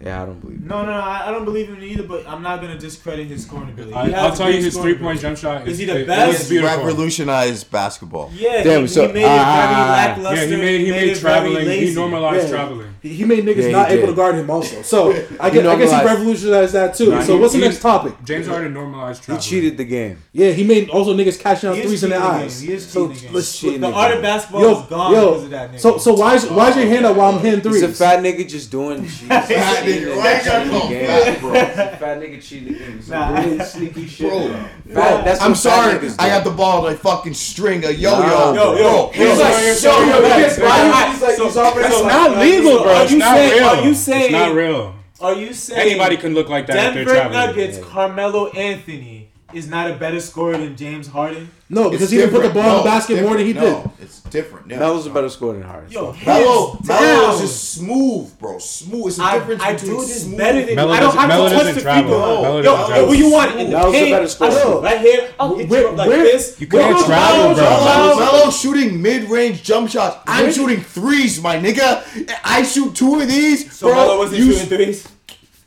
Yeah, 0.03 0.21
I 0.21 0.25
don't 0.25 0.39
believe. 0.41 0.61
No, 0.61 0.81
him. 0.81 0.87
no, 0.87 0.91
no, 0.91 0.99
I, 0.99 1.31
don't 1.31 1.45
believe 1.45 1.69
him 1.69 1.81
either. 1.81 2.03
But 2.03 2.27
I'm 2.27 2.41
not 2.41 2.59
gonna 2.59 2.77
discredit 2.77 3.27
his 3.27 3.45
scoring 3.45 3.69
ability. 3.69 3.93
I, 3.93 4.27
will 4.27 4.35
tell 4.35 4.51
you, 4.51 4.61
his 4.61 4.75
three 4.75 4.95
point 4.95 5.21
jump 5.21 5.37
shot 5.37 5.65
is, 5.65 5.73
is 5.73 5.79
he 5.79 5.85
the 5.85 6.03
best? 6.05 6.49
He 6.49 6.59
revolutionized 6.59 7.71
basketball. 7.71 8.29
Yeah, 8.33 8.63
Damn, 8.63 8.81
he, 8.81 8.87
so, 8.87 9.07
he 9.07 9.13
made 9.13 9.23
uh, 9.23 9.27
it 9.27 9.29
very 9.29 9.89
lackluster. 9.89 10.35
Yeah, 10.35 10.45
he 10.45 10.61
made 10.61 10.79
he, 10.79 10.85
he 10.85 10.91
made, 10.91 11.07
made 11.07 11.17
traveling. 11.17 11.69
He 11.69 11.95
normalized 11.95 12.43
yeah. 12.43 12.51
traveling. 12.51 12.95
He, 13.01 13.23
made 13.25 13.43
niggas 13.43 13.63
yeah, 13.63 13.71
not 13.71 13.89
did. 13.89 13.99
able 13.99 14.07
to 14.07 14.15
guard 14.15 14.35
him 14.35 14.49
also. 14.49 14.81
So 14.81 15.11
I 15.39 15.49
guess, 15.49 15.65
I 15.65 15.75
guess 15.77 15.91
he 15.91 16.05
revolutionized 16.05 16.73
that 16.73 16.95
too. 16.95 17.11
Nah, 17.11 17.23
so 17.23 17.37
what's 17.37 17.53
the 17.53 17.59
next 17.59 17.81
topic? 17.81 18.15
James 18.23 18.47
Harden 18.47 18.73
normalized 18.73 19.23
traveling. 19.23 19.41
He 19.41 19.49
cheated 19.49 19.77
the 19.77 19.83
game. 19.85 20.21
Yeah, 20.31 20.51
he 20.51 20.65
made 20.65 20.89
also 20.89 21.13
niggas 21.13 21.39
cashing 21.39 21.69
out 21.69 21.77
threes 21.77 22.03
in 22.03 22.09
their 22.09 22.21
eyes. 22.21 22.59
He 22.59 22.73
is 22.73 22.91
cheating 22.91 23.09
the 23.09 23.61
game. 23.61 23.81
The 23.81 23.91
art 23.91 24.15
of 24.15 24.21
basketball 24.21 24.81
is 24.81 24.87
gone 24.87 25.11
because 25.11 25.43
of 25.43 25.49
that. 25.51 25.79
So 25.79 25.97
so 25.97 26.13
why 26.13 26.35
is 26.35 26.49
why 26.49 26.69
is 26.69 26.75
your 26.75 26.87
hand 26.87 27.05
up 27.05 27.15
while 27.15 27.33
I'm 27.33 27.41
hitting 27.41 27.61
threes? 27.61 27.83
It's 27.83 27.99
a 27.99 28.03
fat 28.03 28.21
nigga 28.21 28.47
just 28.47 28.69
doing. 28.69 29.03
nigga. 29.99 30.17
Why 30.17 30.37
you 30.37 30.43
trying 30.43 30.63
to 30.65 30.79
call 30.79 30.89
fat, 30.89 31.39
bro? 31.39 31.53
Fat 31.53 32.19
nigga 32.19 32.41
cheating 32.41 32.73
the 32.73 32.79
game. 32.79 33.01
Nah. 33.07 33.39
really 33.39 33.59
sneaky 33.63 34.07
shit, 34.07 34.29
bro. 34.29 34.47
bro. 34.93 35.03
Fat, 35.23 35.41
I'm 35.41 35.55
sorry. 35.55 36.09
Fat 36.09 36.21
I 36.21 36.29
got 36.29 36.43
the 36.43 36.51
ball 36.51 36.83
like 36.83 36.97
fucking 36.97 37.33
string 37.33 37.83
a 37.85 37.91
yo 37.91 38.19
yo. 38.19 38.53
Yo 38.53 38.75
yo. 38.77 39.11
He's 39.13 39.39
like 39.39 39.83
yo 39.83 39.99
yo. 40.05 40.21
That's 40.21 42.03
not 42.03 42.37
legal, 42.37 42.83
bro. 42.83 43.01
You 43.03 43.19
saying? 43.19 43.63
Are 43.63 43.83
you 43.83 43.93
saying? 43.93 44.23
It's 44.23 44.31
not 44.31 44.53
real. 44.53 44.95
Are 45.21 45.35
you 45.35 45.53
saying 45.53 45.79
anybody 45.79 46.17
can 46.17 46.33
look 46.33 46.49
like 46.49 46.67
that? 46.67 46.93
Denver 46.93 47.29
Nuggets, 47.29 47.77
Carmelo 47.77 48.49
Anthony 48.49 49.29
is 49.53 49.69
not 49.69 49.89
a 49.89 49.95
better 49.95 50.19
scorer 50.19 50.57
than 50.57 50.75
James 50.75 51.07
Harden. 51.07 51.49
No, 51.73 51.89
because 51.89 52.09
he 52.11 52.17
didn't 52.17 52.31
put 52.33 52.43
the 52.43 52.49
ball 52.49 52.69
in 52.71 52.77
the 52.77 52.83
basket 52.83 53.21
more 53.23 53.35
than 53.35 53.45
he 53.45 53.53
did. 53.53 53.89
It's 53.99 54.21
different. 54.21 54.69
Yeah. 54.69 54.79
Melo's 54.79 55.05
a 55.07 55.09
better 55.09 55.29
scorer 55.29 55.53
than 55.53 55.63
Harden. 55.63 55.91
Yo, 55.91 56.13
Melo, 56.25 56.71
hands 56.73 56.87
Melo 56.87 57.33
is 57.33 57.39
just 57.41 57.73
smooth, 57.73 58.39
bro. 58.39 58.57
Smooth. 58.59 59.07
It's 59.07 59.17
the 59.17 59.23
difference 59.31 59.61
I 59.63 59.73
between 59.73 59.91
do 59.91 59.97
this 60.05 60.23
smooth. 60.23 60.37
better 60.37 60.65
than 60.65 60.75
Melo 60.75 60.87
you. 60.91 60.97
I 60.97 60.99
don't 60.99 61.15
have 61.15 61.27
Melo 61.29 61.49
to 61.49 61.55
touch 61.55 61.75
the 61.75 61.81
travel. 61.81 62.03
people. 62.03 62.19
Melo 62.19 62.57
Yo, 62.57 62.61
doesn't 62.63 62.79
yo, 62.81 62.87
travel. 62.87 63.07
what 63.07 63.17
you 63.17 63.31
want 63.31 63.51
in 63.51 63.57
the 63.71 63.77
Melo's 63.77 63.95
a 63.95 63.97
paint? 63.97 64.39
better 64.39 64.43
I 64.43 64.49
know, 64.63 64.81
right 64.81 65.01
here. 65.01 65.29
Oh, 65.39 65.49
I'll 65.49 65.55
hit 65.57 65.69
Where- 65.69 65.81
you 65.81 65.87
up 65.89 65.97
like 65.97 66.07
where- 66.09 66.23
this. 66.23 66.61
You 66.61 66.67
can't 66.67 66.95
Where- 66.95 67.05
travel, 67.05 67.53
bro. 67.55 67.63
Melo, 67.63 67.85
Melo, 67.85 68.19
Melo 68.19 68.51
shooting 68.51 69.01
mid-range 69.01 69.63
jump 69.63 69.89
shots. 69.89 70.17
I'm 70.27 70.51
shooting 70.53 70.81
threes, 70.81 71.41
my 71.41 71.57
nigga. 71.57 72.03
I 72.43 72.63
shoot 72.63 72.93
two 72.95 73.19
of 73.19 73.27
these, 73.27 73.73
So 73.75 73.87
bro. 73.87 73.95
Melo 73.95 74.17
wasn't 74.19 74.39
you 74.39 74.53
shooting 74.53 74.67
threes. 74.67 75.07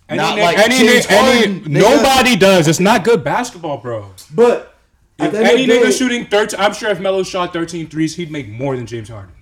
Not 0.09 0.39
like 0.39 0.57
any- 0.59 0.87
any- 1.09 1.63
Nobody 1.67 2.37
does. 2.37 2.69
It's 2.69 2.79
not 2.79 3.03
good 3.03 3.25
basketball, 3.25 3.79
bro. 3.79 4.07
But 4.33 4.59
At 4.59 4.76
If 5.19 5.33
the 5.33 5.39
end 5.39 5.47
of 5.47 5.53
any 5.53 5.67
the 5.67 5.73
day- 5.73 5.81
nigga 5.83 5.99
shooting 5.99 6.27
13, 6.27 6.61
I'm 6.61 6.75
sure 6.75 6.91
if 6.91 7.01
Melo 7.01 7.23
shot 7.23 7.53
13 7.53 7.89
threes, 7.89 8.17
he'd 8.17 8.31
make 8.31 8.49
more 8.49 8.77
than 8.77 8.87
James 8.87 9.09
Harden. 9.09 9.33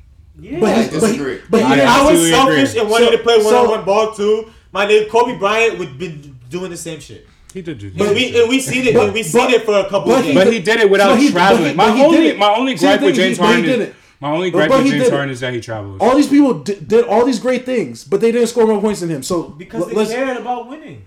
Yeah. 0.41 0.59
But 0.61 0.69
I 0.71 0.83
he's- 0.85 0.93
but 0.93 1.41
but 1.51 1.61
he 1.61 1.81
I 1.81 2.01
I 2.01 2.11
was 2.13 2.29
selfish 2.29 2.71
agree. 2.71 2.81
and 2.81 2.91
wanted 2.91 3.07
So- 3.07 3.13
to 3.13 3.19
play 3.19 3.41
so- 3.41 3.45
one-on-one 3.47 3.85
ball 3.85 4.13
too. 4.13 4.47
My 4.73 4.87
nigga 4.87 5.09
Kobe 5.09 5.37
Bryant 5.39 5.79
would 5.79 5.99
been 5.99 6.37
doing 6.51 6.71
the 6.71 6.77
same 6.77 7.01
shit. 7.01 7.27
He 7.53 7.63
did 7.63 7.79
do 7.79 7.87
And 7.99 8.15
we 8.17 8.41
and 8.41 8.49
we 8.49 8.61
seen 8.61 8.87
it. 8.87 8.95
But- 8.95 9.05
and 9.07 9.15
we 9.15 9.23
seen 9.23 9.43
but- 9.47 9.53
it 9.53 9.65
for 9.65 9.79
a 9.79 9.85
couple 9.85 10.09
but 10.11 10.19
of 10.21 10.25
he 10.25 10.33
games. 10.33 10.45
But 10.45 10.53
he 10.53 10.59
did 10.61 10.81
it 10.81 10.91
without 10.91 11.19
he- 11.19 11.31
traveling. 11.31 11.71
he- 11.71 11.75
my 11.75 11.93
he 11.97 12.03
only 12.03 12.17
did 12.19 12.27
it. 12.27 12.39
my 12.39 12.55
only 12.55 12.75
gripe 12.75 13.01
with 13.01 13.15
James 13.15 13.37
he 13.39 13.43
Harden 13.45 13.63
did 13.65 13.81
is 13.81 13.89
it. 13.89 13.95
my 14.21 14.31
only 14.33 14.51
gripe 14.51 14.69
but 14.71 14.83
with 14.83 14.93
James. 14.93 15.09
Harden 15.09 15.31
is 15.31 15.41
that 15.41 15.55
he 15.55 15.61
travels. 15.61 15.99
All 16.01 16.17
these 16.17 16.27
people 16.29 16.55
did, 16.55 16.89
did 16.89 17.05
all 17.05 17.25
these 17.25 17.39
great 17.39 17.65
things, 17.65 18.03
but 18.03 18.21
they 18.21 18.33
didn't 18.33 18.49
score 18.49 18.67
more 18.67 18.81
points 18.81 19.01
than 19.01 19.09
him. 19.11 19.23
So 19.23 19.43
because 19.43 19.87
they 19.87 19.95
let's- 19.95 20.11
cared 20.13 20.37
about 20.37 20.69
winning. 20.69 21.03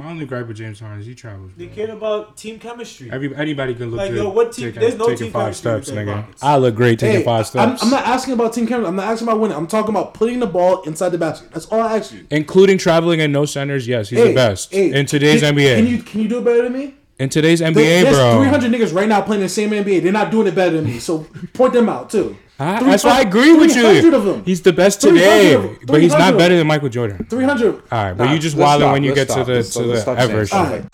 My 0.00 0.10
only 0.12 0.24
gripe 0.24 0.48
with 0.48 0.56
James 0.56 0.80
Harden 0.80 1.00
is 1.00 1.06
he 1.06 1.14
travels. 1.14 1.50
They 1.58 1.66
bro. 1.66 1.74
cared 1.74 1.90
about 1.90 2.34
team 2.38 2.58
chemistry. 2.58 3.10
Every, 3.12 3.36
anybody 3.36 3.74
can 3.74 3.90
look 3.90 3.98
Like, 3.98 4.12
good. 4.12 4.16
yo, 4.22 4.30
what 4.30 4.50
team- 4.52 4.68
Taking, 4.68 4.80
there's 4.80 4.96
no 4.96 5.04
taking 5.08 5.24
team 5.24 5.32
five 5.32 5.54
steps, 5.54 5.90
nigga. 5.90 6.14
Rockets. 6.14 6.42
I 6.42 6.56
look 6.56 6.74
great 6.74 6.98
taking 6.98 7.18
Hey, 7.18 7.24
five 7.24 7.40
I'm, 7.40 7.44
steps, 7.44 7.82
I'm 7.82 7.90
not 7.90 8.06
asking 8.06 8.32
about 8.32 8.54
team 8.54 8.66
chemistry. 8.66 8.88
I'm 8.88 8.96
not 8.96 9.04
asking 9.12 9.28
about 9.28 9.40
winning. 9.40 9.58
I'm 9.58 9.66
talking 9.66 9.90
about 9.90 10.14
putting 10.14 10.40
the 10.40 10.46
ball 10.46 10.80
inside 10.84 11.10
the 11.10 11.18
basket. 11.18 11.50
That's 11.52 11.66
all 11.66 11.80
I 11.80 11.98
ask 11.98 12.14
you. 12.14 12.26
including 12.30 12.78
traveling 12.78 13.20
and 13.20 13.30
no 13.30 13.44
centers. 13.44 13.86
Yes, 13.86 14.08
he's 14.08 14.18
Hey, 14.20 14.28
the 14.28 14.34
best 14.34 14.72
hey, 14.72 14.90
in 14.98 15.04
today's 15.04 15.42
can, 15.42 15.54
NBA. 15.54 15.76
Can 15.76 15.86
you 15.86 16.02
can 16.02 16.20
you 16.22 16.28
do 16.28 16.38
it 16.38 16.44
better 16.46 16.62
than 16.62 16.72
me? 16.72 16.94
in 17.18 17.28
today's 17.28 17.60
NBA, 17.60 17.74
There- 17.74 18.04
There's 18.04 18.16
bro. 18.16 18.38
300 18.40 18.72
niggas 18.72 18.94
right 18.94 19.06
now 19.06 19.20
playing 19.20 19.42
in 19.42 19.44
the 19.44 19.48
same 19.50 19.68
NBA. 19.74 20.02
They're 20.02 20.10
not 20.12 20.30
doing 20.30 20.46
it 20.46 20.54
better 20.54 20.76
than 20.76 20.86
me. 20.86 20.98
So 21.00 21.26
point 21.52 21.74
them 21.74 21.90
out 21.90 22.08
too. 22.08 22.34
I- 22.60 22.82
that's 22.84 23.04
why 23.04 23.18
I 23.18 23.20
agree 23.22 23.54
with 23.54 23.74
you. 23.74 24.14
of 24.14 24.24
them. 24.24 24.42
He's 24.44 24.60
the 24.60 24.72
best 24.72 25.00
today, 25.00 25.78
but 25.86 26.02
he's 26.02 26.12
not 26.12 26.36
better 26.36 26.56
than 26.58 26.66
Michael 26.66 26.90
Jordan. 26.90 27.26
300. 27.30 27.74
All 27.74 27.80
right, 27.90 28.12
but 28.12 28.24
Nah, 28.26 28.32
you 28.32 28.38
just 28.38 28.54
let's 28.56 28.66
wilding 28.66 28.84
stop, 28.86 28.92
when 28.92 29.04
you 29.04 29.14
get 29.14 29.30
stop, 29.30 29.46
to 29.46 29.52
the 29.52 29.56
let's- 29.58 29.70
to 29.70 29.78
let's 29.80 29.92
the 29.92 30.00
stop 30.02 30.18
saying 30.18 30.30
ever. 30.30 30.46
shit 30.46 30.54
All 30.54 30.64
right. 30.66 30.84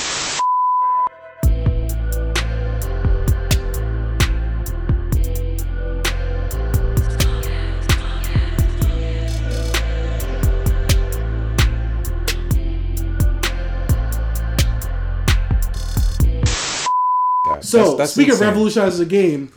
So 17.61 17.79
That's- 17.79 17.95
that's 17.97 18.13
speaking 18.13 18.33
insane. 18.33 18.49
of 18.49 18.55
revolutionizing 18.55 18.99
the 18.99 19.11
game, 19.11 19.53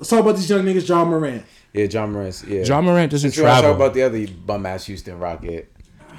let's 0.00 0.08
talk 0.10 0.20
about 0.20 0.36
these 0.36 0.50
young 0.50 0.64
niggas. 0.64 0.88
Ja 0.88 1.04
Morant. 1.04 1.44
Yeah, 1.72 1.84
Ja 1.84 2.06
Morant. 2.06 2.42
Yeah. 2.48 2.64
Ja 2.64 2.80
Morant 2.80 3.10
doesn't 3.12 3.30
Since 3.30 3.36
we 3.36 3.44
wanna 3.44 3.60
travel. 3.60 3.70
Talk 3.70 3.76
about 3.76 3.94
the 3.94 4.02
other 4.02 4.26
bum 4.26 4.66
ass 4.66 4.86
Houston 4.86 5.18
Rocket. 5.18 5.70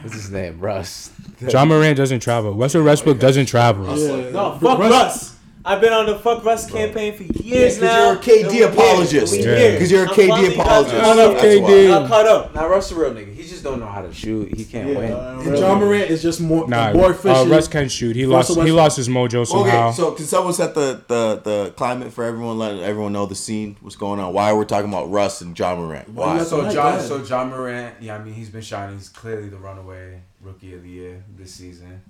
What's 0.01 0.15
his 0.15 0.31
name? 0.31 0.59
Russ. 0.59 1.11
Ja 1.41 1.65
Morant 1.65 1.97
doesn't 1.97 2.21
travel. 2.21 2.53
Russell 2.53 2.83
Westbrook 2.83 3.17
oh 3.17 3.19
doesn't 3.19 3.47
travel. 3.47 3.97
Yeah. 3.97 4.29
No, 4.29 4.57
fuck 4.59 4.79
Russ. 4.79 5.35
I've 5.63 5.79
been 5.81 5.93
on 5.93 6.05
the 6.07 6.15
fuck 6.17 6.43
Russ 6.43 6.69
campaign 6.69 7.13
for 7.15 7.23
years 7.23 7.43
Yeah, 7.45 7.67
'cause 7.67 7.81
now. 7.81 8.03
you're 8.05 8.13
a 8.13 8.17
KD 8.17 8.61
apologist. 8.63 9.33
Because 9.33 9.91
Yeah. 9.91 9.97
you're 9.97 10.05
a 10.05 10.09
I'm 10.09 10.15
KD 10.15 10.27
finally 10.29 10.55
got 10.55 10.65
apologist. 10.65 10.95
caught 11.01 11.19
up. 11.19 11.33
That's 11.41 11.59
why. 11.61 11.87
Got 11.87 12.07
caught 12.09 12.27
up. 12.27 12.55
Now 12.55 12.67
Russ 12.67 12.91
a 12.91 12.95
real 12.95 13.11
nigga. 13.11 13.33
He 13.35 13.43
just 13.43 13.63
don't 13.63 13.79
know 13.79 13.85
how 13.85 14.01
to 14.01 14.13
shoot. 14.13 14.55
He 14.57 14.65
can't 14.65 14.89
win. 14.89 15.11
And 15.13 15.57
Ja 15.57 15.75
Morant 15.77 16.09
is 16.09 16.21
just 16.23 16.41
more 16.41 16.67
Nah, 16.67 16.93
more 16.93 17.13
uh. 17.25 17.45
Russ 17.45 17.67
can 17.67 17.89
shoot. 17.89 18.15
He 18.15 18.25
Russell 18.25 18.55
lost. 18.55 18.65
He 18.67 18.71
lost 18.71 18.97
his 18.97 19.09
mojo 19.09 19.45
somehow. 19.45 19.87
Okay, 19.89 19.97
so 19.97 20.11
can 20.11 20.25
someone 20.25 20.53
set 20.53 20.73
the, 20.73 21.01
the, 21.07 21.41
the 21.43 21.73
climate 21.75 22.11
for 22.11 22.23
everyone, 22.23 22.57
let 22.57 22.77
everyone 22.79 23.13
know 23.13 23.25
the 23.25 23.35
scene, 23.35 23.77
what's 23.81 23.95
going 23.95 24.19
on? 24.19 24.33
Why 24.33 24.51
we're 24.53 24.65
talking 24.65 24.89
about 24.89 25.11
Russ 25.11 25.41
and 25.41 25.57
Ja 25.57 25.75
Morant? 25.75 26.09
Why? 26.09 26.37
Why? 26.37 26.43
So 26.43 26.63
Right, 26.63 26.73
John, 26.73 26.97
go 26.97 27.23
so. 27.23 27.23
Ja 27.23 27.45
Morant, 27.45 27.95
yeah, 28.01 28.15
I 28.15 28.23
mean 28.23 28.33
he's 28.33 28.49
been 28.49 28.61
shining. 28.61 28.97
He's 28.97 29.09
clearly 29.09 29.49
the 29.49 29.57
runaway 29.57 30.21
rookie 30.41 30.73
of 30.73 30.81
the 30.83 30.89
year 30.89 31.23
this 31.37 31.51
season. 31.51 32.01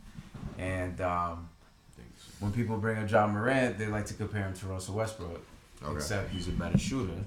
And 0.58 1.00
um, 1.02 1.50
when 2.42 2.52
people 2.52 2.78
bring 2.78 2.98
up 2.98 3.10
Ja 3.10 3.28
Morant, 3.28 3.78
they 3.78 3.88
like 3.88 4.06
to 4.08 4.14
compare 4.14 4.44
him 4.44 4.54
to 4.56 4.66
Russell 4.66 4.96
Westbrook. 4.96 5.46
Okay. 5.84 5.96
Except 5.96 6.30
he's 6.32 6.48
a 6.48 6.52
better 6.52 6.78
shooter 6.78 7.24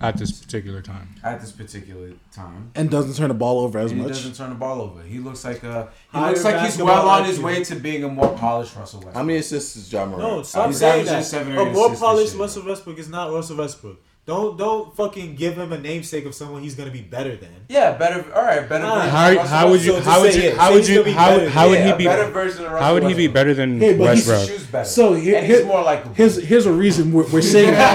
at 0.00 0.16
this 0.16 0.32
particular 0.32 0.80
time. 0.80 1.08
at 1.22 1.42
this 1.42 1.52
particular 1.52 2.12
time. 2.32 2.70
and 2.74 2.90
doesn't 2.90 3.14
turn 3.14 3.28
the 3.28 3.34
ball 3.34 3.60
over 3.60 3.78
as 3.78 3.92
And 3.92 4.00
he 4.00 4.08
doesn't 4.08 4.34
turn 4.34 4.48
the 4.48 4.54
ball 4.54 4.80
over. 4.80 5.02
He 5.02 5.18
looks 5.18 5.44
like 5.44 5.62
a 5.62 5.90
he 6.10 6.18
Higher 6.18 6.30
looks 6.30 6.44
like 6.44 6.60
he's 6.64 6.78
well 6.78 7.06
on 7.06 7.26
his 7.26 7.38
way 7.38 7.62
to 7.64 7.74
being 7.76 8.04
a 8.04 8.08
more 8.08 8.34
polished 8.38 8.74
Russell 8.76 9.00
Westbrook. 9.00 9.14
How 9.14 9.22
many 9.22 9.40
assists 9.40 9.76
is 9.76 9.92
Ja 9.92 10.06
Morant? 10.06 10.22
No, 10.22 10.42
stop 10.42 10.68
He's 10.68 10.78
saying 10.78 11.04
that. 11.04 11.24
seven 11.24 11.52
a 11.52 11.64
more 11.66 11.94
polished. 11.94 12.34
Russell 12.34 12.64
Westbrook 12.64 12.98
is 12.98 13.10
not 13.10 13.30
Russell 13.30 13.58
Westbrook. 13.58 14.00
Don't 14.28 14.58
don't 14.58 14.94
fucking 14.94 15.36
give 15.36 15.56
him 15.56 15.72
a 15.72 15.78
namesake 15.78 16.26
of 16.26 16.34
someone 16.34 16.60
he's 16.62 16.74
gonna 16.74 16.90
be 16.90 17.00
better 17.00 17.34
than. 17.34 17.48
yeah, 17.70 17.96
better. 17.96 18.30
All 18.34 18.42
right, 18.44 18.68
better. 18.68 18.84
Nah. 18.84 19.00
How, 19.08 19.38
how 19.38 19.70
would 19.70 19.82
you? 19.82 19.92
So 19.92 20.00
How 20.02 20.20
would 20.20 20.34
you? 20.34 20.42
it. 20.42 20.56
How 20.58 20.70
would 20.70 20.86
you? 20.86 21.02
gonna 21.02 21.12
How 21.16 21.30
better 21.38 21.48
how 21.48 21.68
would 21.70 21.78
Yeah, 21.78 21.92
he 21.92 21.96
be? 21.96 22.04
better 22.04 22.30
version 22.30 22.66
of 22.66 22.72
Russell 22.72 22.84
How 22.86 22.92
would 22.92 23.04
he 23.04 23.14
be 23.14 23.26
better 23.26 23.54
than 23.54 23.80
Hey, 23.80 23.94
but 23.96 24.04
Westbrook? 24.04 24.46
shoots 24.46 24.64
better. 24.66 24.84
So 24.86 25.14
here, 25.14 25.38
and 25.38 25.46
here- 25.46 25.56
he's 25.60 25.64
more 25.66 25.82
likable. 25.82 26.12
here's 26.14 26.36
here's 26.46 26.66
a 26.66 26.72
reason 26.72 27.10
we're, 27.10 27.26
we're 27.32 27.40
saying 27.40 27.70
that. 27.72 27.94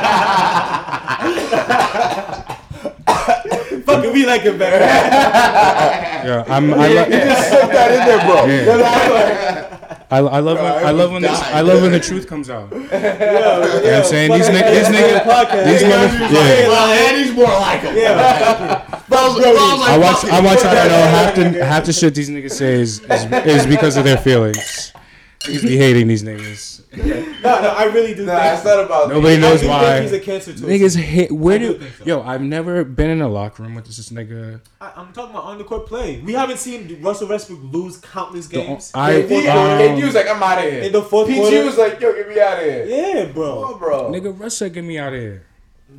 Fucking 3.85 4.11
be 4.13 4.25
like 4.25 4.41
him 4.41 4.57
better. 4.57 4.79
Yeah, 4.83 6.45
I'm. 6.47 6.73
I, 6.73 6.87
lo- 6.87 7.03
Slip 7.03 7.69
that 7.77 7.91
in 7.93 8.01
there, 8.07 8.21
bro. 8.25 8.45
Yeah. 8.47 9.69
I, 10.11 10.17
I 10.19 10.39
love 10.39 10.57
when, 10.57 10.65
I 10.65 10.81
I 10.89 10.91
love 10.91 11.11
when 11.11 11.21
the, 11.21 11.29
I 11.29 11.61
love 11.61 11.81
when 11.81 11.91
the 11.91 11.99
truth 11.99 12.27
comes 12.27 12.49
out. 12.49 12.69
Yo, 12.71 12.77
You 12.77 12.89
know 12.89 12.89
what 12.89 13.85
I'm 13.85 14.03
saying? 14.05 14.31
These 14.31 14.47
niggas, 14.47 14.71
these 14.71 14.87
niggas, 14.87 15.65
these 15.65 15.81
Yeah, 15.81 15.89
yeah. 15.89 16.31
Yeah. 16.31 16.67
Well, 16.67 17.07
Andy's 17.09 17.33
more 17.35 17.45
like 17.45 17.81
him. 17.81 17.95
Yeah, 17.97 19.01
Bro, 19.09 19.35
bro, 19.35 19.51
like, 19.51 19.89
I 19.91 19.97
watch 19.97 20.25
I 20.25 20.39
it. 20.39 20.43
want 20.43 20.61
y'all 20.63 20.71
to 20.71 20.89
know 20.89 21.03
half 21.17 21.35
the 21.35 21.65
half 21.65 21.85
the 21.85 21.93
shit 21.93 22.15
these 22.15 22.29
niggas 22.29 22.51
say 22.51 22.73
is, 22.81 22.99
is, 23.01 23.25
is 23.45 23.65
because 23.67 23.97
of 23.97 24.03
their 24.03 24.17
feelings. 24.17 24.93
He's 25.45 25.61
be 25.61 25.77
hating 25.77 26.07
these 26.07 26.23
niggas. 26.23 26.81
no, 27.43 27.61
no, 27.61 27.67
I 27.69 27.83
really 27.85 28.13
do. 28.13 28.25
Nah, 28.25 28.39
think 28.39 28.53
it's 28.55 28.65
not 28.65 28.79
about 28.85 29.09
Nobody 29.09 29.35
I 29.35 29.39
knows 29.39 29.59
do 29.61 29.67
think 29.67 29.71
why. 29.81 30.01
he's 30.01 30.11
a 30.13 30.19
cancer 30.19 30.53
to 30.53 30.59
Niggas 30.59 30.95
hate. 30.95 31.31
Where 31.31 31.55
I 31.55 31.57
do 31.57 31.77
do? 31.77 31.89
so. 31.89 32.05
Yo, 32.05 32.21
I've 32.21 32.41
never 32.41 32.83
been 32.83 33.09
in 33.09 33.21
a 33.21 33.27
locker 33.27 33.63
room 33.63 33.75
with 33.75 33.85
this, 33.85 33.97
this 33.97 34.09
nigga. 34.09 34.61
I, 34.79 34.93
I'm 34.95 35.11
talking 35.11 35.31
about 35.31 35.43
on 35.45 35.57
the 35.57 35.63
court 35.65 35.85
play. 35.87 36.21
We 36.21 36.33
haven't 36.33 36.59
seen 36.59 37.01
Russell 37.01 37.27
Westbrook 37.27 37.59
lose 37.73 37.97
countless 37.97 38.47
games. 38.47 38.91
I- 38.93 39.23
KD, 39.23 39.47
um, 39.49 39.79
KD 39.99 40.05
was 40.05 40.15
like, 40.15 40.29
I'm 40.29 40.41
out 40.41 40.59
of 40.59 40.71
here. 40.71 40.83
in 40.83 40.91
the 40.91 41.01
fourth 41.01 41.27
PG 41.27 41.39
quarter. 41.39 41.65
was 41.65 41.77
like, 41.77 41.99
yo, 41.99 42.13
get 42.13 42.29
me 42.29 42.39
out 42.39 42.57
of 42.59 42.63
here. 42.63 42.85
yeah, 42.85 43.25
bro. 43.25 43.63
Oh, 43.73 43.77
bro. 43.77 44.11
Nigga, 44.11 44.39
Russ 44.39 44.57
said, 44.57 44.73
"Get 44.73 44.83
me 44.83 44.97
out 44.97 45.13
of 45.13 45.19
here." 45.19 45.45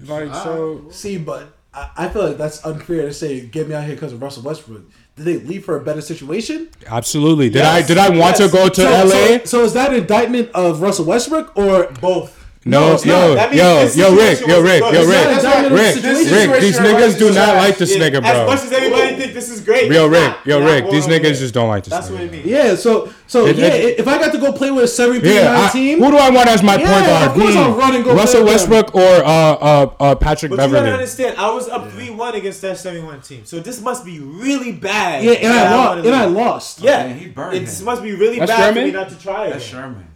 Like 0.06 0.34
so. 0.34 0.86
See, 0.90 1.18
but 1.18 1.54
I, 1.72 1.90
I 1.96 2.08
feel 2.08 2.26
like 2.28 2.36
that's 2.38 2.64
unfair 2.64 3.02
to 3.02 3.12
say 3.12 3.46
get 3.46 3.68
me 3.68 3.74
out 3.74 3.84
here 3.84 3.94
because 3.94 4.12
of 4.12 4.22
Russell 4.22 4.42
Westbrook. 4.42 4.84
Did 5.16 5.24
they 5.26 5.38
leave 5.38 5.64
for 5.64 5.76
a 5.76 5.80
better 5.80 6.00
situation? 6.00 6.68
Absolutely. 6.86 7.48
Did 7.48 7.58
Yes, 7.60 7.84
I 7.84 7.86
did 7.86 7.98
I 7.98 8.08
want 8.08 8.38
yes. 8.38 8.38
to 8.38 8.48
go 8.48 8.68
to 8.68 8.80
so, 8.80 8.90
LA? 8.90 9.08
So, 9.08 9.44
so 9.44 9.64
is 9.64 9.72
that 9.74 9.94
indictment 9.94 10.50
of 10.54 10.80
Russell 10.82 11.04
Westbrook 11.04 11.56
or 11.56 11.92
Both. 12.00 12.43
No, 12.64 12.94
it's 12.94 13.04
yo, 13.04 13.12
not. 13.12 13.34
That 13.36 13.50
means 13.50 13.96
yo, 13.96 14.08
yo, 14.10 14.16
Rick, 14.16 14.40
yo, 14.46 14.60
Rick, 14.62 14.80
yo, 14.80 15.06
Rick, 15.06 15.08
not 15.08 15.26
a 15.26 15.36
indictment 15.36 15.66
of 15.66 15.70
the 15.70 15.76
Rick. 15.76 16.50
Rick. 16.52 16.60
These 16.62 16.78
niggas 16.78 17.18
do 17.18 17.32
not 17.34 17.56
like 17.56 17.76
this 17.78 17.96
Yeah, 17.96 18.08
nigga, 18.08 18.16
As 18.16 18.22
much 18.22 18.32
bro. 18.46 18.52
as 18.52 18.72
everybody 18.72 19.16
think 19.16 19.34
this 19.34 19.48
is 19.50 19.60
great. 19.60 19.90
Yo, 19.92 20.06
Rick, 20.06 20.34
yo, 20.46 20.64
Rick. 20.64 20.90
These 20.90 21.06
niggas 21.06 21.38
just 21.38 21.52
don't 21.54 21.68
like 21.68 21.84
this. 21.84 21.92
That's 21.92 22.08
nigga. 22.08 22.12
what 22.12 22.20
it 22.22 22.32
means. 22.32 22.46
yeah? 22.46 22.74
So 22.74 23.12
so 23.26 23.46
It- 23.46 23.56
yeah, 23.56 23.66
it- 23.66 23.98
if 24.00 24.08
I 24.08 24.18
got 24.18 24.32
to 24.32 24.38
go 24.38 24.52
play 24.52 24.70
with 24.70 24.84
a 24.84 24.88
seven 24.88 25.20
three 25.20 25.34
Yeah, 25.34 25.52
nine 25.52 25.70
team, 25.70 26.02
who 26.02 26.10
do 26.10 26.16
I 26.16 26.30
want 26.30 26.48
as 26.48 26.62
my 26.62 26.76
Yeah, 26.76 26.92
point 26.92 27.06
guard? 27.06 27.28
of 27.30 27.34
course 27.34 27.56
I'll 27.56 27.72
run 27.72 27.94
and 27.96 28.04
go 28.04 28.14
Russell 28.14 28.42
play 28.44 28.56
them. 28.56 28.70
Westbrook 28.70 28.94
or 28.94 29.24
uh, 29.24 29.28
uh, 29.28 29.90
uh, 30.00 30.14
Patrick 30.14 30.50
But 30.50 30.66
you 30.66 30.74
gotta 30.74 30.92
understand, 30.92 31.36
I 31.38 31.50
was 31.50 31.68
up 31.68 31.90
three 31.92 32.10
one 32.10 32.34
against 32.34 32.62
that 32.62 32.78
seventy 32.78 33.04
one 33.04 33.20
team, 33.20 33.42
so 33.44 33.60
this 33.60 33.80
must 33.80 34.04
be 34.04 34.20
really 34.20 34.72
bad. 34.72 35.22
yeah, 35.24 35.32
and 35.32 35.52
that 35.54 35.66
I 35.72 35.76
wanna 35.76 36.02
lost. 36.02 36.06
And 36.06 36.14
I 36.16 36.24
lost. 36.26 36.80
Yeah, 36.80 37.06
Man, 37.06 37.18
he 37.18 37.26
burned 37.26 37.56
it 37.56 37.68
him. 37.68 37.84
must 37.84 38.02
be 38.02 38.12
really 38.14 38.38
That's 38.38 38.50
bad 38.50 38.74
for 38.74 38.80
me 38.80 38.90
not 38.90 39.08
to 39.10 39.18
try 39.18 39.46
it. 39.46 39.50
That's 39.50 39.64
Sherman. 39.64 40.06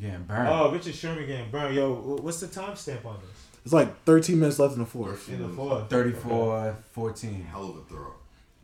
Getting 0.00 0.24
burned. 0.24 0.48
Oh, 0.48 0.70
Richard 0.72 0.94
Sherman 0.94 1.26
getting 1.26 1.50
burned. 1.50 1.74
Yo, 1.74 1.94
what's 1.94 2.40
the 2.40 2.46
timestamp 2.48 3.04
on 3.04 3.16
this? 3.20 3.30
It's 3.64 3.72
like 3.72 4.02
13 4.04 4.38
minutes 4.38 4.58
left 4.58 4.74
in 4.74 4.80
the 4.80 4.86
fourth. 4.86 5.28
In 5.28 5.40
the 5.42 5.48
fourth. 5.48 5.88
34 5.88 6.76
14. 6.92 7.44
Hell 7.50 7.70
of 7.70 7.76
a 7.78 7.80
throw. 7.82 8.12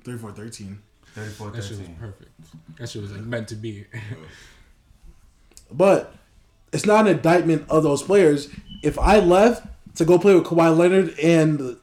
34 0.05 0.32
13. 0.32 0.78
34 1.15 1.51
That 1.51 1.62
shit 1.62 1.70
was 1.70 1.78
13. 1.81 1.97
perfect. 1.97 2.31
That 2.78 2.89
shit 2.89 3.02
was 3.02 3.12
like 3.12 3.23
meant 3.23 3.48
to 3.48 3.55
be. 3.57 3.86
But 5.73 6.15
it's 6.73 6.86
not 6.86 7.07
an 7.07 7.16
indictment 7.16 7.69
of 7.70 7.82
those 7.82 8.02
players. 8.02 8.48
If 8.82 8.98
I 8.98 9.19
left 9.20 9.66
to 9.97 10.05
go 10.05 10.19
play 10.19 10.35
with 10.35 10.44
Kawhi 10.44 10.77
Leonard 10.77 11.19
and 11.19 11.59
the, 11.59 11.78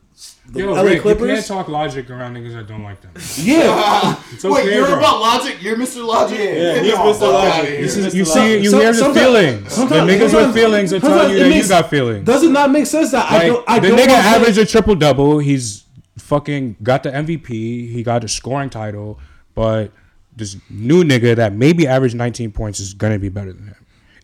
the 0.49 0.59
Yo, 0.61 0.73
LA 0.73 0.81
Rick, 0.81 1.03
you 1.05 1.15
can't 1.15 1.45
talk 1.45 1.67
logic 1.67 2.09
around 2.09 2.35
niggas 2.35 2.53
that 2.53 2.67
don't 2.67 2.81
like 2.83 3.01
them. 3.01 3.11
yeah, 3.37 4.15
It's 4.33 4.43
Wait, 4.43 4.73
you're 4.73 4.85
bro. 4.87 4.97
about 4.97 5.19
logic? 5.19 5.61
You're 5.61 5.75
Mr. 5.77 6.03
Logic? 6.05 6.39
Yeah, 6.39 6.45
Get 6.75 6.85
he's 6.85 6.93
Mr. 6.93 7.21
Logic. 7.33 7.79
This 7.81 7.95
is- 7.97 8.15
you 8.15 8.25
see, 8.25 8.57
you 8.59 8.69
Some- 8.71 8.79
hear 8.79 8.91
the 8.93 8.97
sometimes- 8.97 9.19
feelings. 9.19 9.75
The 9.75 9.83
niggas 9.95 10.33
with 10.33 10.53
feelings 10.55 10.93
are 10.93 10.99
telling 10.99 11.29
you 11.31 11.35
it 11.35 11.39
that 11.39 11.45
you 11.45 11.51
makes- 11.55 11.67
got 11.69 11.89
feelings. 11.89 12.25
does 12.25 12.43
it 12.43 12.49
not 12.51 12.71
make 12.71 12.85
sense 12.87 13.11
that 13.11 13.29
I 13.31 13.47
don't? 13.47 13.63
I 13.67 13.79
the 13.79 13.89
don't 13.89 13.97
nigga 13.99 14.07
wanna 14.09 14.21
averaged 14.35 14.57
a 14.57 14.65
triple 14.65 14.95
double. 14.95 15.39
He's 15.39 15.83
fucking 16.17 16.77
got 16.81 17.03
the 17.03 17.11
MVP. 17.11 17.91
He 17.91 18.01
got 18.03 18.23
a 18.23 18.27
scoring 18.27 18.69
title, 18.69 19.19
but 19.53 19.91
this 20.35 20.55
new 20.69 21.03
nigga 21.03 21.35
that 21.35 21.53
maybe 21.53 21.85
averaged 21.87 22.15
19 22.15 22.51
points 22.51 22.79
is 22.79 22.93
gonna 22.93 23.19
be 23.19 23.29
better 23.29 23.53
than 23.53 23.67
him. 23.67 23.75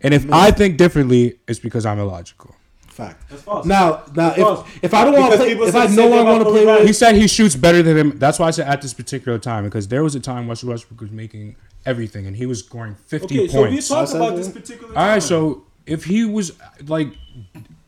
And 0.02 0.14
if 0.14 0.32
I 0.32 0.52
think 0.52 0.78
differently, 0.78 1.36
it's 1.48 1.60
because 1.60 1.86
I'm 1.86 2.00
illogical. 2.00 2.56
Fact. 2.94 3.30
That's 3.30 3.42
false. 3.42 3.66
Now, 3.66 4.04
now, 4.16 4.30
That's 4.30 4.38
if, 4.38 4.44
false. 4.44 4.70
if 4.84 4.94
I 4.94 5.04
don't 5.04 5.20
want 5.20 5.32
to 5.32 5.38
play, 5.38 5.52
if 5.52 5.76
I 5.76 5.88
no 5.88 6.08
longer 6.08 6.32
want 6.32 6.44
to 6.44 6.50
play 6.50 6.86
he 6.86 6.94
said 6.94 7.16
he 7.16 7.28
shoots 7.28 7.56
better 7.56 7.82
than 7.82 7.98
him. 7.98 8.20
That's 8.20 8.38
why 8.40 8.48
I 8.48 8.52
said 8.52 8.68
at 8.68 8.82
this 8.82 8.94
particular 8.94 9.40
time 9.40 9.64
because 9.64 9.88
there 9.88 10.04
was 10.04 10.16
a 10.16 10.20
time 10.20 10.48
Russell 10.48 10.70
Westbrook 10.70 11.02
was 11.02 11.12
making 11.12 11.56
everything 11.86 12.28
and 12.28 12.36
he 12.36 12.46
was 12.46 12.60
scoring 12.60 12.96
fifty 12.96 13.42
okay, 13.42 13.52
points. 13.52 13.88
So 13.88 14.00
we 14.00 14.06
talk 14.06 14.16
about 14.16 14.36
this 14.36 14.50
particular. 14.50 14.98
All 14.98 15.08
right, 15.08 15.24
so 15.24 15.66
if 15.86 16.06
he 16.06 16.26
was 16.26 16.54
like 16.86 17.10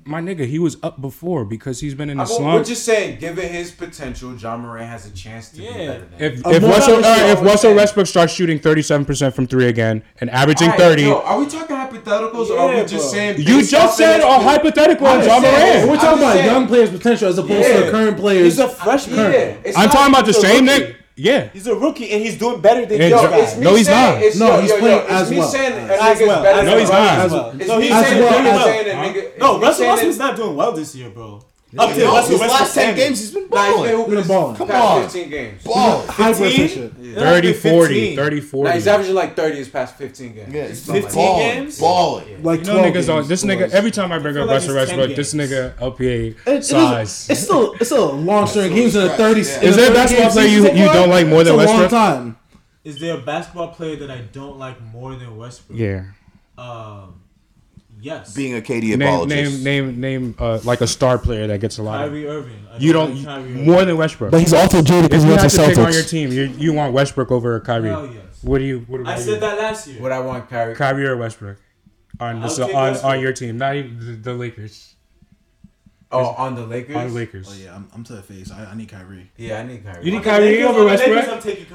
my 0.07 0.21
nigga, 0.21 0.45
he 0.45 0.59
was 0.59 0.77
up 0.83 1.01
before 1.01 1.45
because 1.45 1.79
he's 1.79 1.95
been 1.95 2.11
in 2.11 2.17
the 2.17 2.25
slump. 2.25 2.53
We're 2.53 2.63
just 2.63 2.85
saying, 2.85 3.19
given 3.19 3.51
his 3.51 3.71
potential, 3.71 4.35
Ja 4.35 4.55
Morant 4.55 4.87
has 4.87 5.07
a 5.07 5.11
chance 5.11 5.49
to 5.49 5.61
yeah. 5.63 5.71
be 5.71 5.77
better 5.87 6.05
than 6.05 6.21
If, 6.21 6.45
if, 6.45 6.63
Russell, 6.63 7.03
uh, 7.03 7.17
if 7.31 7.41
Russell 7.41 7.73
Westbrook 7.73 8.05
starts 8.05 8.31
shooting 8.31 8.59
37% 8.59 9.33
from 9.33 9.47
three 9.47 9.67
again 9.67 10.03
and 10.21 10.29
averaging 10.29 10.69
right, 10.69 10.79
30. 10.79 11.01
Yo, 11.01 11.21
are 11.21 11.39
we 11.39 11.47
talking 11.47 11.75
hypotheticals 11.75 12.49
yeah, 12.49 12.55
or 12.55 12.59
are 12.59 12.81
we 12.81 12.85
just 12.85 13.09
saying. 13.09 13.41
You 13.41 13.65
just 13.65 13.97
said 13.97 14.21
a 14.21 14.39
hypothetical 14.39 15.07
on 15.07 15.23
Ja 15.23 15.39
Morant. 15.39 15.89
We're 15.89 15.95
talking 15.95 16.19
about 16.19 16.33
saying, 16.33 16.45
young 16.45 16.67
players' 16.67 16.91
potential 16.91 17.27
as 17.27 17.37
opposed 17.39 17.67
yeah. 17.67 17.85
to 17.85 17.91
current 17.91 18.17
players. 18.17 18.43
He's 18.43 18.59
a 18.59 18.69
freshman. 18.69 19.17
Yeah, 19.17 19.57
I'm 19.75 19.89
talking 19.89 20.13
about 20.13 20.27
the 20.27 20.33
same 20.33 20.67
nigga. 20.67 20.94
Yeah, 21.17 21.47
he's 21.53 21.65
a 21.65 21.75
rookie 21.75 22.11
and 22.11 22.21
he's 22.21 22.37
doing 22.37 22.59
better 22.59 22.85
than 22.85 22.99
and 22.99 23.09
yo. 23.09 23.23
It's 23.31 23.55
me 23.55 23.63
no, 23.63 23.75
he's 23.75 23.85
saying, 23.85 24.15
not. 24.15 24.23
It's, 24.23 24.37
no, 24.37 24.47
yo, 24.47 24.61
he's 24.61 24.69
yo, 24.69 24.79
playing 24.79 24.97
yo, 24.97 25.15
as, 25.15 25.31
me 25.31 25.37
well. 25.37 25.47
Saying 25.47 25.89
as, 25.89 26.21
well. 26.21 26.43
No, 26.65 26.77
he's 26.77 26.89
not. 26.89 27.21
No, 27.55 27.79
he's 27.79 27.91
saying 27.91 28.47
as 28.47 28.51
well. 28.51 29.37
No, 29.37 29.61
Russell 29.61 29.87
Wilson's 29.87 30.17
not 30.17 30.35
doing 30.35 30.55
well 30.57 30.73
this 30.73 30.93
year, 30.93 31.09
bro. 31.09 31.41
Up 31.77 31.93
to 31.93 32.05
last, 32.05 32.31
last 32.31 32.73
ten 32.73 32.95
games, 32.95 33.19
he's 33.19 33.31
been 33.31 33.47
balling. 33.47 33.91
Nah, 33.91 34.05
he's 34.05 34.15
been 34.15 34.27
balling. 34.27 34.55
Come 34.55 34.71
on, 34.71 35.03
fifteen 35.03 35.29
games. 35.29 35.63
Ball, 35.63 36.05
high 36.07 36.33
pressure. 36.33 36.91
Yeah. 36.99 37.15
30, 37.15 37.53
40, 37.53 38.15
30, 38.15 38.41
40. 38.41 38.69
Nah, 38.69 38.75
he's 38.75 38.87
averaging 38.87 39.15
like 39.15 39.35
thirty 39.35 39.57
his 39.57 39.69
past 39.69 39.95
fifteen 39.95 40.35
games. 40.35 40.53
Yeah, 40.53 40.67
fifteen 40.67 41.09
balling. 41.13 41.39
games, 41.39 41.79
balling. 41.79 42.29
Yeah. 42.29 42.37
Like 42.41 42.59
you 42.61 42.65
know, 42.67 42.83
niggas 42.83 43.13
on 43.13 43.27
this 43.27 43.43
nigga. 43.43 43.69
Every 43.71 43.91
time 43.91 44.11
I 44.11 44.19
bring 44.19 44.37
up 44.37 44.47
like 44.47 44.55
Russell 44.55 44.75
Westbrook, 44.75 45.15
this 45.15 45.33
nigga 45.33 45.75
LPA 45.75 46.35
it, 46.47 46.63
size. 46.63 47.29
It's 47.29 47.41
still 47.41 47.73
it's 47.73 47.87
still 47.87 48.11
a 48.11 48.13
long 48.13 48.47
string 48.47 48.73
games 48.73 48.95
in 48.95 49.03
the 49.03 49.09
thirties. 49.09 49.57
Is 49.57 49.75
there 49.75 49.91
a 49.91 49.93
basketball 49.93 50.31
player 50.31 50.47
you 50.47 50.63
you 50.71 50.85
don't 50.85 51.09
like 51.09 51.27
more 51.27 51.43
than 51.43 51.57
Westbrook? 51.57 51.89
Time. 51.89 52.37
Is 52.85 52.99
there 52.99 53.17
a 53.17 53.21
basketball 53.21 53.69
player 53.69 53.95
that 53.97 54.11
I 54.11 54.21
don't 54.21 54.57
like 54.57 54.79
more 54.81 55.15
than 55.15 55.35
Westbrook? 55.35 55.77
Yeah. 55.77 56.05
Um. 56.57 57.21
Yes. 58.05 58.35
Being 58.35 58.53
a 58.53 58.57
Acadian 58.57 58.99
name, 58.99 59.27
name 59.27 59.63
name 59.63 59.99
name 59.99 60.35
uh, 60.37 60.59
like 60.63 60.81
a 60.81 60.85
star 60.87 61.17
player 61.17 61.47
that 61.47 61.59
gets 61.59 61.79
a 61.79 61.81
lot. 61.81 61.97
Kyrie 61.97 62.25
of, 62.27 62.35
Irving. 62.35 62.67
I 62.71 62.77
you 62.77 62.93
don't 62.93 63.15
like 63.23 63.39
Irving. 63.39 63.65
more 63.65 63.83
than 63.83 63.97
Westbrook. 63.97 64.29
But 64.29 64.41
he's 64.41 64.53
also 64.53 64.83
jaded 64.83 65.09
because 65.09 65.23
he 65.23 65.29
wants 65.31 65.55
to 65.55 65.65
pick 65.65 65.77
on 65.79 65.91
your 65.91 66.03
team. 66.03 66.31
You 66.31 66.43
you 66.43 66.71
want 66.71 66.93
Westbrook 66.93 67.31
over 67.31 67.59
Kyrie. 67.61 67.89
Hell 67.89 68.05
yes. 68.05 68.43
What 68.43 68.59
do 68.59 68.63
you? 68.63 68.81
What 68.81 69.03
do 69.03 69.09
I 69.09 69.15
you? 69.17 69.23
said 69.23 69.41
that 69.41 69.57
last 69.57 69.87
year. 69.87 69.99
What 69.99 70.11
I 70.11 70.19
want 70.19 70.47
Kyrie. 70.47 70.75
Kyrie 70.75 71.07
or 71.07 71.17
Westbrook 71.17 71.57
on 72.19 72.41
this, 72.41 72.59
on, 72.59 72.95
on 72.97 73.19
your 73.19 73.33
team, 73.33 73.57
not 73.57 73.75
even 73.75 73.97
the, 73.97 74.13
the 74.13 74.33
Lakers. 74.35 74.94
Oh, 76.11 76.27
on 76.37 76.55
the 76.55 76.65
Lakers. 76.65 76.95
On 76.95 77.07
the 77.07 77.13
Lakers. 77.13 77.47
Oh 77.49 77.55
yeah, 77.55 77.75
I'm, 77.75 77.87
I'm 77.93 78.03
to 78.05 78.13
the 78.13 78.21
face. 78.21 78.51
I, 78.51 78.65
I 78.65 78.75
need 78.75 78.89
Kyrie. 78.89 79.31
Yeah, 79.37 79.59
I 79.59 79.63
need 79.63 79.83
Kyrie. 79.83 80.05
You 80.05 80.11
need 80.11 80.23
Kyrie 80.23 80.45
Lakers, 80.45 80.69
over 80.69 80.85
Westbrook. 80.85 81.27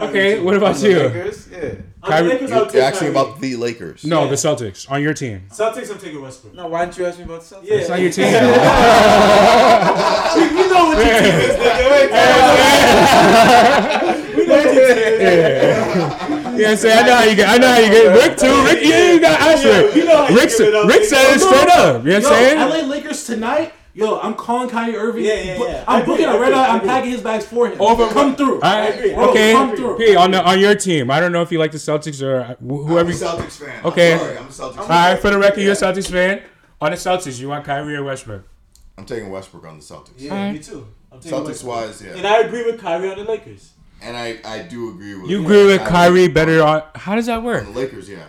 Okay, 0.08 0.36
too. 0.36 0.44
what 0.44 0.54
about 0.56 0.76
on 0.76 0.82
you? 0.82 0.98
Lakers, 0.98 1.48
yeah. 1.50 1.74
Kyrie, 2.02 2.28
Lakers, 2.28 2.50
you're, 2.50 2.70
you're 2.72 2.82
asking 2.82 3.08
about 3.08 3.40
the 3.40 3.56
Lakers. 3.56 4.04
No, 4.04 4.22
yeah. 4.24 4.30
the 4.30 4.36
Celtics 4.36 4.90
on 4.90 5.02
your 5.02 5.14
team. 5.14 5.42
Celtics, 5.50 5.90
I'm 5.90 5.98
taking 5.98 6.22
Westbrook. 6.22 6.54
No, 6.54 6.68
why 6.68 6.84
didn't 6.84 6.98
you 6.98 7.06
ask 7.06 7.18
me 7.18 7.24
about 7.24 7.42
the 7.42 7.56
Celtics? 7.56 7.64
Yeah, 7.64 7.74
it's 7.74 7.88
not 7.88 8.00
your 8.00 8.12
team. 8.12 8.26
we, 10.54 10.68
know 10.68 10.84
what 10.86 10.98
your 10.98 11.18
team 11.20 11.34
is. 11.40 11.56
Nigga. 11.56 12.10
we 14.36 14.46
know 14.46 14.56
what 14.56 14.64
your 14.64 14.88
team 14.88 14.98
is. 14.98 15.20
Yeah. 15.20 16.56
Yeah, 16.60 16.74
say 16.74 16.92
I 16.92 17.06
know 17.06 17.14
how 17.16 17.24
you 17.24 17.36
get. 17.36 17.48
I 17.48 17.56
know 17.56 17.68
how 17.68 17.78
you 17.78 17.88
get. 17.88 18.06
Rick 18.14 18.36
too. 18.36 18.64
Rick, 18.64 18.84
yeah, 18.84 19.12
you 19.12 19.20
got 19.20 19.40
answer. 19.40 19.88
Yeah, 19.88 19.94
you 19.94 20.04
know 20.04 20.28
Rick, 20.28 20.50
Rick 20.86 21.04
said 21.04 21.34
it 21.34 21.40
straight 21.40 21.68
up. 21.68 22.04
You 22.04 22.10
know 22.10 22.20
what 22.20 22.26
I'm 22.26 22.68
saying? 22.68 22.86
LA 22.86 22.94
Lakers 22.94 23.24
tonight. 23.24 23.72
Yo, 23.92 24.20
I'm 24.20 24.34
calling 24.34 24.68
Kyrie 24.68 24.96
Irving. 24.96 25.24
Yeah, 25.24 25.34
yeah, 25.34 25.58
yeah. 25.58 25.84
I'm 25.88 26.06
booking 26.06 26.26
a 26.26 26.38
red 26.38 26.52
eye. 26.52 26.74
I'm 26.74 26.80
packing 26.80 27.10
his 27.10 27.20
bags 27.20 27.44
for 27.44 27.68
him. 27.68 27.80
Over, 27.80 28.06
come 28.08 28.36
through. 28.36 28.60
I, 28.62 28.82
I 28.82 28.86
agree. 28.86 29.14
Bro, 29.14 29.30
okay, 29.30 29.52
come 29.52 29.74
through. 29.74 29.98
P 29.98 30.14
on 30.14 30.30
the, 30.30 30.42
on 30.42 30.60
your 30.60 30.76
team. 30.76 31.10
I 31.10 31.18
don't 31.18 31.32
know 31.32 31.42
if 31.42 31.50
you 31.50 31.58
like 31.58 31.72
the 31.72 31.78
Celtics 31.78 32.22
or 32.22 32.40
uh, 32.40 32.54
whoever. 32.56 33.10
I'm 33.10 33.16
a 33.16 33.18
Celtics 33.18 33.58
fan. 33.58 33.84
Okay, 33.84 34.12
I'm, 34.12 34.18
sorry, 34.18 34.38
I'm 34.38 34.44
a 34.44 34.48
Celtics. 34.48 34.78
All 34.78 34.88
right, 34.88 35.18
for 35.18 35.30
the 35.30 35.38
record, 35.38 35.60
you're 35.60 35.72
a 35.72 35.76
Celtics 35.76 36.10
fan. 36.10 36.42
On 36.80 36.90
the 36.90 36.96
Celtics, 36.96 37.40
you 37.40 37.48
want 37.48 37.64
Kyrie 37.64 37.96
or 37.96 38.04
Westbrook? 38.04 38.44
I'm 38.96 39.06
taking 39.06 39.30
Westbrook 39.30 39.64
on 39.66 39.78
the 39.78 39.84
Celtics. 39.84 40.12
Yeah, 40.18 40.52
me 40.52 40.60
too. 40.60 40.86
Celtics 41.14 41.46
Westbrook. 41.46 41.74
wise, 41.74 42.02
yeah. 42.02 42.16
And 42.16 42.26
I 42.26 42.40
agree 42.40 42.64
with 42.64 42.80
Kyrie 42.80 43.10
on 43.10 43.18
the 43.18 43.24
Lakers. 43.24 43.72
And 44.02 44.16
I, 44.16 44.38
I 44.44 44.62
do 44.62 44.90
agree 44.90 45.14
with 45.14 45.30
you. 45.30 45.42
Agree 45.42 45.66
with 45.66 45.80
Kyrie, 45.80 45.90
Kyrie 45.90 46.28
better 46.28 46.62
on 46.62 46.82
how 46.94 47.16
does 47.16 47.26
that 47.26 47.42
work? 47.42 47.66
On 47.66 47.72
the 47.74 47.80
Lakers, 47.80 48.08
yeah. 48.08 48.24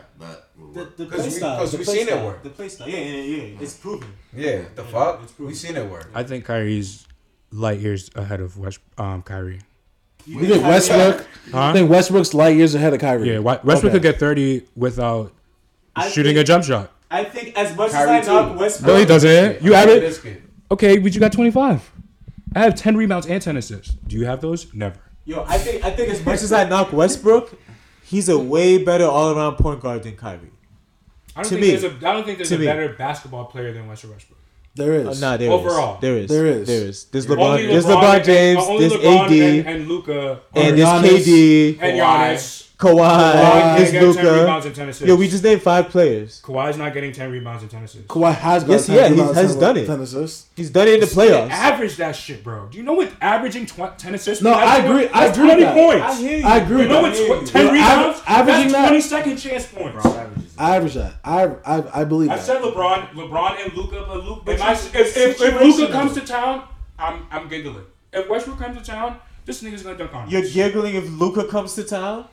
The, 0.74 1.06
play 1.06 1.30
style. 1.30 1.58
Because 1.58 1.78
we've 1.78 1.88
seen 1.88 2.08
it 2.08 2.24
work. 2.24 2.44
The 2.44 2.50
play 2.50 2.70
style. 2.70 2.90
Yeah, 2.90 2.98
yeah, 2.98 3.44
yeah. 3.44 3.58
It's 3.60 3.76
proven. 3.76 4.14
Yeah, 4.36 4.62
the 4.76 4.84
yeah, 4.84 4.88
fuck? 4.90 5.22
We've 5.40 5.56
seen 5.56 5.76
it 5.76 5.90
work. 5.90 6.10
I 6.14 6.24
think 6.24 6.46
Kyrie's 6.46 7.08
light 7.52 7.80
years 7.80 8.10
ahead 8.16 8.40
of 8.42 8.58
West, 8.58 8.80
um, 8.98 9.22
Kyrie. 9.22 9.62
You 10.26 10.40
think, 10.40 10.54
think 10.54 10.64
Westbrook? 10.64 11.28
Huh? 11.52 11.60
I 11.60 11.74
think 11.74 11.90
Westbrook's 11.90 12.34
light 12.34 12.56
years 12.56 12.76
ahead 12.76 12.94
of 12.94 13.00
Kyrie. 13.00 13.32
Yeah, 13.32 13.40
Westbrook 13.40 13.78
okay. 13.78 13.92
could 13.92 14.02
get 14.02 14.20
30 14.20 14.64
without 14.76 15.32
I 15.96 16.10
shooting 16.10 16.36
think, 16.36 16.44
a 16.44 16.48
jump 16.48 16.64
shot. 16.64 16.92
I 17.10 17.24
think 17.24 17.58
as 17.58 17.76
much 17.76 17.92
Kyrie 17.92 18.18
as 18.18 18.30
I 18.30 18.34
knock 18.34 18.60
Westbrook. 18.60 18.88
No, 18.88 19.00
he 19.00 19.06
doesn't. 19.06 19.62
You 19.62 19.74
have 19.74 19.90
it. 19.90 20.42
Okay, 20.70 20.98
but 21.00 21.14
you 21.14 21.20
got 21.20 21.34
25. 21.34 21.92
I 22.56 22.60
have 22.60 22.76
10 22.76 22.96
rebounds 22.96 23.28
and 23.28 23.42
10 23.42 23.58
assists. 23.58 23.94
Do 24.08 24.16
you 24.16 24.26
have 24.26 24.42
those? 24.42 24.74
Never. 24.74 25.00
Yo, 25.26 25.44
I 25.48 25.58
think 25.58 25.86
I 25.86 25.92
think 25.92 26.10
as 26.10 26.26
much 26.26 26.42
as 26.42 26.52
I 26.52 26.68
knock 26.68 26.92
Westbrook, 26.92 27.58
he's 28.04 28.28
a 28.28 28.38
way 28.38 28.84
better 28.84 29.06
all 29.06 29.36
around 29.36 29.56
point 29.58 29.80
guard 29.80 30.04
than 30.04 30.16
Kyrie. 30.16 30.51
Don't 31.36 31.44
to 31.44 31.50
think 31.50 31.62
me, 31.62 31.70
there's 31.72 31.84
a, 31.84 31.96
I 31.96 32.14
don't 32.14 32.26
think 32.26 32.38
there's 32.38 32.52
a 32.52 32.58
me. 32.58 32.66
better 32.66 32.90
basketball 32.90 33.46
player 33.46 33.72
than 33.74 33.88
Russell 33.88 34.12
Westbrook. 34.12 34.40
There 34.76 34.94
is. 34.94 35.22
Uh, 35.22 35.32
no, 35.32 35.38
there 35.38 35.52
Overall. 35.52 35.96
Is. 35.96 36.02
There 36.02 36.18
is. 36.18 36.30
There 36.30 36.46
is. 36.46 36.68
There 36.68 36.88
is. 36.88 37.06
There's 37.06 37.28
LeBron, 37.28 37.38
LeBron, 37.38 37.68
there's 37.68 37.86
LeBron 37.86 38.24
James, 38.24 38.68
and, 38.68 38.80
there's 38.80 38.94
LeBron 38.94 39.26
AD, 39.26 39.32
and, 39.32 39.68
and 39.68 39.88
Luka, 39.88 40.42
and, 40.54 40.78
there's 40.78 40.88
KD, 40.88 41.78
and 41.82 42.00
Giannis. 42.00 42.71
Kawhi, 42.82 43.34
Kawhi 43.34 43.80
is 43.80 45.02
Luka. 45.02 45.16
We 45.16 45.28
just 45.28 45.44
named 45.44 45.62
five 45.62 45.90
players. 45.90 46.42
Kawhi's 46.42 46.78
not 46.78 46.96
getting 46.96 47.12
ten 47.12 47.32
rebounds 47.32 47.62
and 47.62 47.70
ten 47.70 47.84
assists. 47.84 48.08
Kawhi 48.08 48.34
has 48.34 48.64
got 48.64 48.72
yes, 48.72 48.88
10 48.88 48.96
yeah, 48.96 49.08
he 49.10 49.34
has 49.34 49.52
10, 49.52 49.60
done 49.60 49.78
it. 49.78 49.86
Ten 49.86 50.02
assists. 50.02 50.48
He's 50.56 50.72
done 50.72 50.88
it 50.88 50.96
in 50.96 51.00
the 51.02 51.06
playoffs. 51.06 51.52
Average 51.52 51.98
that 51.98 52.16
shit, 52.16 52.44
bro. 52.44 52.68
Do 52.70 52.78
you 52.80 52.84
know 52.84 52.94
what 52.94 53.12
averaging 53.22 53.68
tw- 53.68 53.96
ten 54.00 54.16
assists? 54.16 54.44
No, 54.44 54.54
I 54.54 54.78
agree. 54.78 55.08
I 55.10 55.26
agree. 55.28 55.46
Twenty 55.46 55.64
that. 55.64 55.76
points. 55.76 56.06
I 56.06 56.16
hear 56.16 56.38
you. 56.40 56.46
I 56.46 56.58
agree. 56.58 56.82
You 56.82 56.88
know 56.88 57.02
what? 57.04 57.14
Tw- 57.14 57.48
ten 57.48 57.72
rebounds. 57.72 58.22
I, 58.26 58.40
averaging 58.40 58.72
that's 58.72 58.88
twenty 58.88 59.02
second 59.02 59.38
chance 59.38 59.68
points. 59.68 60.02
Bro, 60.02 60.32
I 60.58 60.76
average 60.78 60.96
that. 60.96 61.14
I 61.24 61.44
I, 61.64 62.02
I 62.02 62.04
believe. 62.04 62.32
I 62.32 62.38
that. 62.38 62.44
said 62.44 62.64
LeBron, 62.64 63.10
LeBron 63.12 63.64
and 63.64 63.74
Luka, 63.76 64.06
but 64.08 64.24
Luka. 64.26 64.54
If, 64.54 64.96
if, 64.96 65.18
if, 65.18 65.40
if 65.40 65.62
Luka 65.62 65.92
comes 65.92 66.16
to 66.16 66.22
town, 66.22 66.68
I'm 66.98 67.28
I'm 67.30 67.48
giggling. 67.48 67.86
If 68.12 68.28
Westbrook 68.28 68.58
comes 68.58 68.76
to 68.80 68.84
town, 68.84 69.20
this 69.46 69.62
nigga's 69.62 69.84
gonna 69.84 70.00
dunk 70.00 70.16
on. 70.16 70.30
You're 70.32 70.50
giggling 70.50 70.96
if 70.96 71.08
Luka 71.12 71.48
comes 71.48 71.76
to 71.76 71.84
town. 71.84 72.26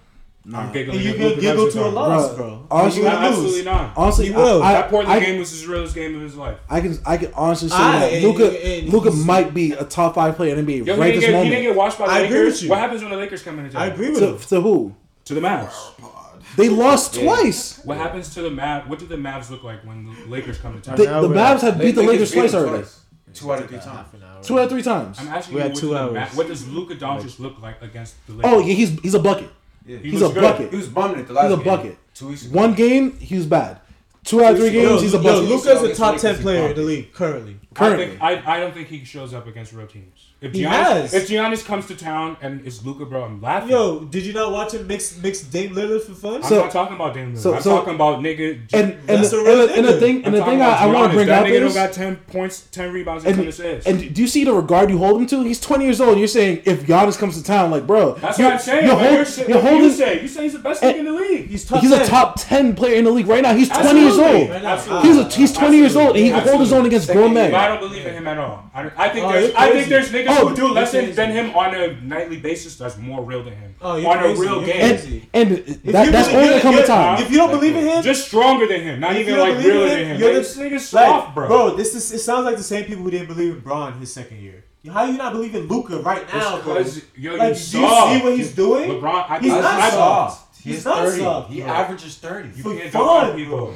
Nah. 0.48 0.60
I'm 0.60 0.72
giggling. 0.72 1.00
You 1.00 1.18
will 1.18 1.36
giggle 1.36 1.70
to 1.70 1.86
a 1.86 1.88
loss, 1.88 2.34
bro. 2.34 2.36
bro. 2.36 2.66
Honestly, 2.70 3.02
you 3.02 3.08
absolutely 3.08 3.64
not. 3.64 3.92
Honestly, 3.94 4.26
he 4.28 4.32
will. 4.32 4.62
I, 4.62 4.68
I, 4.68 4.72
that 4.72 4.88
Portland 4.88 5.20
I, 5.20 5.22
game 5.22 5.38
was 5.38 5.50
his 5.50 5.66
realest 5.66 5.94
game 5.94 6.16
of 6.16 6.22
his 6.22 6.36
life. 6.36 6.58
I 6.70 6.80
can, 6.80 6.98
I 7.04 7.18
can 7.18 7.34
honestly 7.34 7.68
say 7.68 7.76
that 7.76 8.22
Luka, 8.22 8.90
Luka 8.90 9.10
might 9.10 9.52
be 9.52 9.72
a 9.72 9.84
top 9.84 10.14
five 10.14 10.36
player 10.36 10.56
in 10.56 10.64
NBA 10.64 10.86
Yo, 10.86 10.96
right 10.96 11.14
this 11.14 11.20
get, 11.20 11.32
moment. 11.32 11.50
He 11.50 11.50
didn't 11.50 11.64
get 11.64 11.76
washed 11.76 11.98
by 11.98 12.06
the 12.06 12.12
I 12.12 12.20
Lakers. 12.22 12.30
Agree 12.30 12.44
with 12.46 12.62
you. 12.62 12.70
What 12.70 12.78
happens 12.78 13.02
when 13.02 13.10
the 13.10 13.16
Lakers 13.18 13.42
come 13.42 13.58
into? 13.58 13.78
I 13.78 13.86
agree 13.88 14.08
with 14.08 14.20
to. 14.20 14.48
To 14.48 14.60
who? 14.62 14.94
To 15.26 15.34
the 15.34 15.42
Mavs. 15.42 15.68
Oh, 16.02 16.40
they 16.56 16.70
lost 16.70 17.14
yeah. 17.14 17.24
twice. 17.24 17.84
What 17.84 17.98
happens 17.98 18.32
to 18.32 18.40
the 18.40 18.48
Mavs? 18.48 18.88
What 18.88 19.00
do 19.00 19.06
the 19.06 19.16
Mavs 19.16 19.50
look 19.50 19.64
like 19.64 19.84
when 19.84 20.06
the 20.06 20.12
Lakers 20.28 20.56
come 20.56 20.72
to 20.72 20.80
town? 20.80 20.96
The, 20.96 21.04
the 21.04 21.28
Mavs 21.28 21.60
have 21.60 21.78
beat 21.78 21.94
the 21.94 22.02
Lakers, 22.02 22.32
twice 22.32 22.54
already. 22.54 22.86
Two 23.34 23.52
out 23.52 23.60
of 23.60 23.68
three 23.68 23.78
times. 23.78 24.08
Two 24.46 24.58
out 24.58 24.64
of 24.64 24.70
three 24.70 24.82
times. 24.82 25.18
I'm 25.20 25.28
asking 25.28 25.56
we 25.56 25.60
you, 25.60 25.68
had 25.68 25.76
two 25.76 25.94
hours. 25.94 26.34
what 26.34 26.46
does 26.46 26.66
Luka 26.66 26.94
Doncic 26.94 27.38
look 27.38 27.60
like 27.60 27.82
against 27.82 28.14
the 28.26 28.32
oh, 28.32 28.36
Lakers? 28.36 28.52
Oh 28.52 28.58
yeah, 28.60 28.74
he's 28.74 28.98
he's 29.00 29.14
a 29.14 29.18
bucket. 29.18 29.50
He 29.88 30.10
he's 30.10 30.22
a 30.22 30.28
good. 30.28 30.42
bucket. 30.42 30.70
He 30.70 30.76
was 30.76 30.88
bumming 30.88 31.20
it. 31.20 31.28
the 31.28 31.32
last. 31.32 31.50
He's 31.50 31.58
a 31.58 31.62
bucket. 31.64 31.98
Two 32.14 32.28
weeks 32.28 32.44
ago. 32.44 32.54
One 32.56 32.74
game, 32.74 33.18
he 33.18 33.36
was 33.36 33.46
bad. 33.46 33.80
Two 34.24 34.44
out 34.44 34.52
of 34.52 34.58
three 34.58 34.70
games, 34.70 34.90
yo, 34.90 35.00
he's 35.00 35.14
a 35.14 35.18
bucket. 35.18 35.48
Yo, 35.48 35.56
Luka's 35.56 35.82
a 35.82 35.94
top 35.94 36.18
ten 36.18 36.36
player 36.36 36.68
in 36.68 36.76
the 36.76 36.82
league 36.82 37.12
currently. 37.12 37.58
Currently. 37.78 38.18
I, 38.20 38.34
think, 38.34 38.48
I, 38.48 38.56
I 38.56 38.60
don't 38.60 38.74
think 38.74 38.88
he 38.88 39.04
shows 39.04 39.32
up 39.32 39.46
against 39.46 39.72
real 39.72 39.86
teams. 39.86 40.28
If 40.40 40.52
Giannis, 40.52 40.54
he 40.54 40.62
has. 40.62 41.14
If 41.14 41.28
Giannis 41.28 41.64
comes 41.64 41.86
to 41.86 41.96
town 41.96 42.36
and 42.40 42.64
it's 42.64 42.84
Luka, 42.84 43.06
bro, 43.06 43.24
I'm 43.24 43.40
laughing. 43.40 43.70
Yo, 43.70 44.00
did 44.04 44.24
you 44.24 44.32
not 44.32 44.52
watch 44.52 44.72
him 44.72 44.86
mix 44.86 45.16
mix 45.20 45.42
Dame 45.42 45.74
Lillard 45.74 46.02
for 46.02 46.14
fun? 46.14 46.36
I'm 46.36 46.42
so, 46.42 46.60
not 46.60 46.70
talking 46.70 46.94
about 46.94 47.14
Dame 47.14 47.34
Lillard. 47.34 47.38
So, 47.38 47.54
I'm 47.54 47.62
so, 47.62 47.76
talking 47.76 47.94
about 47.96 48.20
nigga. 48.20 48.60
And, 48.72 48.92
and, 48.92 49.10
and, 49.10 49.24
the, 49.24 49.72
and 49.74 49.84
the 49.84 49.98
thing, 49.98 50.24
and 50.24 50.34
the 50.34 50.44
thing 50.44 50.60
I, 50.60 50.84
I 50.84 50.86
want 50.86 51.10
to 51.10 51.16
bring 51.16 51.26
that 51.26 51.42
up 51.42 51.48
nigga 51.48 51.62
is, 51.62 51.74
don't 51.74 51.86
got 51.86 51.92
ten 51.92 52.16
points, 52.16 52.68
ten 52.70 52.92
rebounds, 52.92 53.24
and, 53.24 53.36
and, 53.36 53.48
assists. 53.48 53.88
And 53.88 54.14
do 54.14 54.22
you 54.22 54.28
see 54.28 54.44
the 54.44 54.52
regard 54.52 54.90
you 54.90 54.98
hold 54.98 55.20
him 55.20 55.26
to? 55.26 55.42
He's 55.42 55.60
20 55.60 55.84
years 55.84 56.00
old. 56.00 56.18
You're 56.18 56.28
saying 56.28 56.62
if 56.64 56.86
Giannis 56.86 57.18
comes 57.18 57.36
to 57.36 57.42
town, 57.42 57.72
like 57.72 57.84
bro, 57.84 58.14
that's 58.14 58.38
what 58.38 58.52
I'm 58.52 58.58
saying. 58.60 58.86
You're, 58.86 58.96
hold, 58.96 59.12
you're, 59.12 59.48
you're 59.48 59.60
holding, 59.60 59.82
you 59.82 59.90
say 59.90 60.22
you 60.22 60.28
say 60.28 60.44
he's 60.44 60.52
the 60.52 60.60
best 60.60 60.82
nigga 60.82 60.98
in 60.98 61.04
the 61.04 61.12
league. 61.12 61.48
He's 61.48 61.64
top 61.64 61.80
he's 61.80 61.90
10. 61.90 62.02
a 62.02 62.06
top 62.06 62.34
10 62.38 62.76
player 62.76 62.94
in 62.94 63.04
the 63.04 63.10
league 63.10 63.26
right 63.26 63.42
now. 63.42 63.54
He's 63.54 63.68
20 63.68 64.00
years 64.00 64.18
old. 64.18 65.04
He's 65.04 65.34
he's 65.34 65.52
20 65.52 65.76
years 65.76 65.96
old 65.96 66.16
and 66.16 66.24
he 66.24 66.30
can 66.30 66.46
hold 66.46 66.60
his 66.60 66.72
own 66.72 66.86
against 66.86 67.10
grown 67.10 67.34
men. 67.34 67.50
I 67.68 67.76
don't 67.76 67.88
believe 67.88 68.02
yeah. 68.02 68.10
in 68.10 68.14
him 68.16 68.26
at 68.26 68.38
all. 68.38 68.70
I, 68.72 68.90
I 68.96 69.08
think 69.10 69.26
oh, 69.26 69.32
there's, 69.32 69.54
I 69.54 69.70
think 69.72 69.88
there's 69.88 70.10
niggas 70.10 70.26
oh, 70.30 70.48
who 70.48 70.56
do 70.56 70.68
less 70.72 70.92
than 70.92 71.30
him 71.30 71.54
on 71.54 71.74
a 71.74 72.00
nightly 72.00 72.38
basis 72.38 72.76
that's 72.76 72.96
more 72.96 73.22
real 73.22 73.42
than 73.42 73.54
him. 73.54 73.74
Oh, 73.80 74.04
on 74.06 74.18
crazy. 74.18 74.40
a 74.40 74.40
real 74.40 74.60
game. 74.64 75.28
And, 75.34 75.50
and 75.52 75.94
that, 75.94 76.12
that's 76.12 76.28
only 76.28 76.48
gonna 76.48 76.60
come 76.60 76.78
a 76.78 76.86
time. 76.86 77.22
If 77.22 77.30
you 77.30 77.36
don't 77.36 77.50
believe 77.50 77.76
in 77.76 77.86
him, 77.86 78.02
just 78.02 78.26
stronger 78.26 78.66
than 78.66 78.80
him. 78.80 79.00
Not 79.00 79.16
even 79.16 79.38
like 79.38 79.58
realer 79.58 79.88
than 79.88 80.06
him. 80.06 80.20
You're 80.20 80.34
this 80.34 80.56
nigga 80.56 80.80
soft, 80.80 81.34
bro. 81.34 81.46
Bro, 81.46 81.76
this 81.76 81.94
is. 81.94 82.10
It 82.12 82.20
sounds 82.20 82.46
like 82.46 82.56
the 82.56 82.62
same 82.62 82.84
people 82.84 83.04
who 83.04 83.10
didn't 83.10 83.28
believe 83.28 83.54
in 83.54 83.60
Bron 83.60 83.92
his 83.98 84.12
second 84.12 84.38
year. 84.38 84.64
How 84.90 85.04
you 85.04 85.18
not 85.18 85.32
believe 85.32 85.54
in 85.54 85.66
Luka 85.66 85.98
right 85.98 86.26
now, 86.32 86.62
bro? 86.62 86.78
Yo, 87.14 87.34
like, 87.34 87.52
do 87.52 87.58
you 87.58 87.64
see 87.64 87.80
what 88.22 88.36
he's 88.36 88.54
doing? 88.54 88.90
LeBron, 88.90 89.28
I, 89.28 89.38
he's 89.38 89.52
I, 89.52 89.60
not 89.60 89.92
soft. 89.92 90.56
He's, 90.56 90.74
he's 90.76 90.84
not 90.86 90.98
30. 91.04 91.22
soft. 91.22 91.50
He 91.50 91.60
bro. 91.60 91.70
averages 91.70 92.16
30. 92.16 92.48
You 92.48 92.62
For 92.62 92.74
can't 92.74 92.90
fun, 92.90 93.36
people 93.36 93.74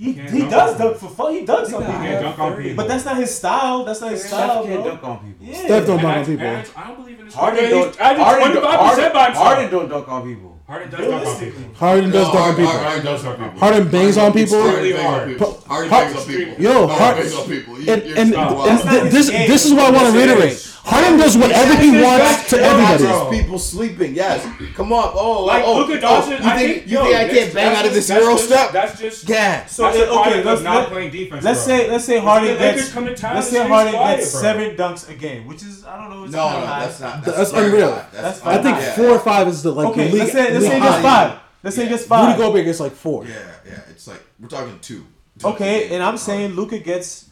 bro. 0.00 0.12
He, 0.12 0.42
he 0.42 0.48
does 0.48 0.78
dunk 0.78 0.96
for 0.96 1.08
fun. 1.08 1.32
He 1.34 1.44
dunks 1.44 1.72
on 1.74 1.82
He 1.82 1.88
can't 1.92 2.02
people. 2.02 2.22
dunk 2.22 2.38
on 2.38 2.56
people. 2.56 2.76
But 2.76 2.88
that's 2.88 3.04
not 3.04 3.16
his 3.16 3.34
style. 3.34 3.84
That's 3.84 4.00
not 4.00 4.10
his 4.12 4.24
style, 4.24 4.64
can't 4.64 4.82
bro. 4.82 4.90
dunk 4.90 5.04
on 5.04 5.18
people. 5.18 5.46
Yeah. 5.46 5.54
Steph 5.64 5.86
don't 5.86 6.02
dunk 6.02 6.16
on 6.16 6.24
people. 6.26 6.46
and 6.46 6.70
I 6.76 6.86
don't 6.86 6.96
believe 6.96 7.18
in 7.20 7.24
this. 7.26 7.34
Harden 7.34 7.70
don't. 7.70 7.96
Harden, 7.96 8.54
don't, 8.54 8.62
by 8.62 8.76
Harden, 8.76 9.04
himself. 9.04 9.36
Harden 9.36 9.70
don't 9.70 9.88
dunk 9.88 10.08
on 10.08 10.22
people. 10.22 10.50
Harden 10.66 10.90
does 10.90 11.00
dunk 11.00 11.26
on 11.26 11.40
people. 11.40 11.74
Harden 11.74 12.10
does 12.10 12.32
dunk 12.32 12.36
on 12.46 12.54
people. 12.56 12.72
Harden 12.72 13.04
does 13.04 13.22
dunk 13.22 13.38
on 13.40 13.50
people. 13.50 13.60
Harden 13.60 13.88
bangs 13.90 14.16
on 14.18 14.32
people. 14.32 14.60
Harden 14.62 14.92
bangs 14.92 15.04
on 15.04 15.28
people. 15.28 15.46
Pro- 15.46 15.60
Harden 15.74 15.90
Har- 15.90 16.04
bangs 16.04 16.16
on 16.16 16.26
people. 16.26 16.54
Yo, 16.62 16.86
Harden 16.86 17.22
bangs 17.22 17.34
on 17.34 17.48
people. 17.48 17.74
And 17.74 17.86
you're 17.86 17.96
and, 18.18 18.28
stupid. 18.28 18.68
and 18.70 18.90
th- 18.90 19.12
this 19.12 19.26
this 19.30 19.64
is 19.66 19.72
what 19.74 19.84
I 19.86 19.90
want 19.90 20.12
to 20.12 20.18
reiterate. 20.18 20.66
Is. 20.84 20.90
Harden 20.90 21.18
does 21.18 21.36
whatever 21.36 21.76
he 21.80 21.90
wants 22.02 22.50
to 22.50 22.56
everybody. 22.58 23.38
People 23.42 23.58
sleeping. 23.58 24.14
Yes. 24.14 24.42
Come 24.74 24.92
on. 24.92 25.10
Oh, 25.14 25.38
oh 25.38 25.44
Like, 25.44 25.62
oh, 25.64 25.76
look 25.78 25.90
at 25.90 25.98
oh, 25.98 26.00
Dawson. 26.00 26.32
You 26.32 26.38
I 26.48 26.56
think, 26.56 26.72
think- 26.78 26.86
you 26.90 26.98
yo, 26.98 27.04
think 27.04 27.16
I 27.16 27.28
can't 27.28 27.54
bang 27.54 27.64
that's 27.66 27.78
out 27.80 27.86
of 27.86 27.94
this 27.94 28.08
that's 28.08 28.24
Euro 28.24 28.36
step? 28.36 28.72
That's 28.72 29.00
just. 29.00 29.28
Yeah. 29.28 29.66
So 29.66 29.82
That's 29.84 29.96
it- 29.98 30.08
okay, 30.08 30.42
let's 30.44 30.62
not 30.62 30.74
let, 30.80 30.88
playing 30.88 31.10
defense. 31.10 31.44
let's 31.44 31.66
bro. 31.66 31.76
say 31.76 31.90
let's 31.90 32.04
say 32.04 32.16
If 32.18 32.24
Harden 32.24 32.58
gets 32.58 32.92
come 32.92 33.04
to 33.06 33.14
town, 33.14 33.34
let's 33.34 33.46
say 33.48 33.56
city's 33.56 33.68
Harden 33.68 33.92
gets 33.92 34.30
seven 34.30 34.76
dunks 34.76 35.08
a 35.08 35.14
game, 35.14 35.46
which 35.46 35.62
is 35.62 35.84
I 35.84 35.96
don't 36.00 36.10
know. 36.10 36.24
It's 36.24 36.32
No, 36.32 36.50
no, 36.60 36.66
that's 36.66 37.00
not. 37.00 37.24
That's 37.24 37.52
very 37.52 37.66
unreal. 37.66 37.92
high. 37.92 38.06
That's 38.12 38.42
I 38.46 38.62
think 38.62 38.76
yeah. 38.78 38.92
four 38.96 39.08
or 39.10 39.18
five 39.20 39.48
is 39.48 39.62
the 39.62 39.72
like 39.72 39.88
Okay, 39.88 40.06
the 40.08 40.12
league. 40.12 40.20
let's 40.22 40.32
say 40.32 40.52
let's 40.52 40.66
say 40.66 40.78
just 40.80 41.02
five. 41.02 41.38
Let's 41.62 41.76
say 41.76 41.82
Yeah. 41.84 41.88
just 41.90 42.10
Rudy. 42.10 42.36
Gobert 42.38 42.64
gets 42.64 42.80
like 42.80 42.92
four. 42.92 43.26
Yeah, 43.26 43.34
yeah. 43.66 43.80
It's 43.90 44.06
like 44.08 44.22
we're 44.40 44.48
talking 44.48 44.78
two. 44.80 45.04
Two 45.38 45.48
Okay, 45.48 45.94
and 45.94 46.02
I'm 46.02 46.16
saying 46.16 46.52
Luka 46.52 46.78
gets 46.78 47.26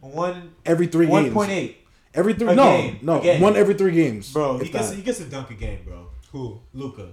one 0.00 0.52
Every 0.64 0.86
three 0.86 1.06
one 1.06 1.24
games. 1.24 1.34
point 1.34 1.50
eight. 1.50 1.80
Every 2.14 2.34
three. 2.34 2.48
A 2.48 2.54
no, 2.54 2.64
game. 2.76 2.98
no, 3.02 3.18
A 3.18 3.22
game. 3.22 3.40
one 3.40 3.56
every 3.56 3.74
three 3.74 3.92
games. 3.92 4.32
Bro, 4.32 4.58
he 4.58 4.68
gets 4.68 4.90
that. 4.90 4.96
he 4.96 5.02
gets 5.02 5.20
a 5.20 5.24
dunk 5.24 5.50
a 5.50 5.54
game, 5.54 5.80
bro. 5.84 6.06
Who? 6.32 6.60
Luka. 6.72 7.08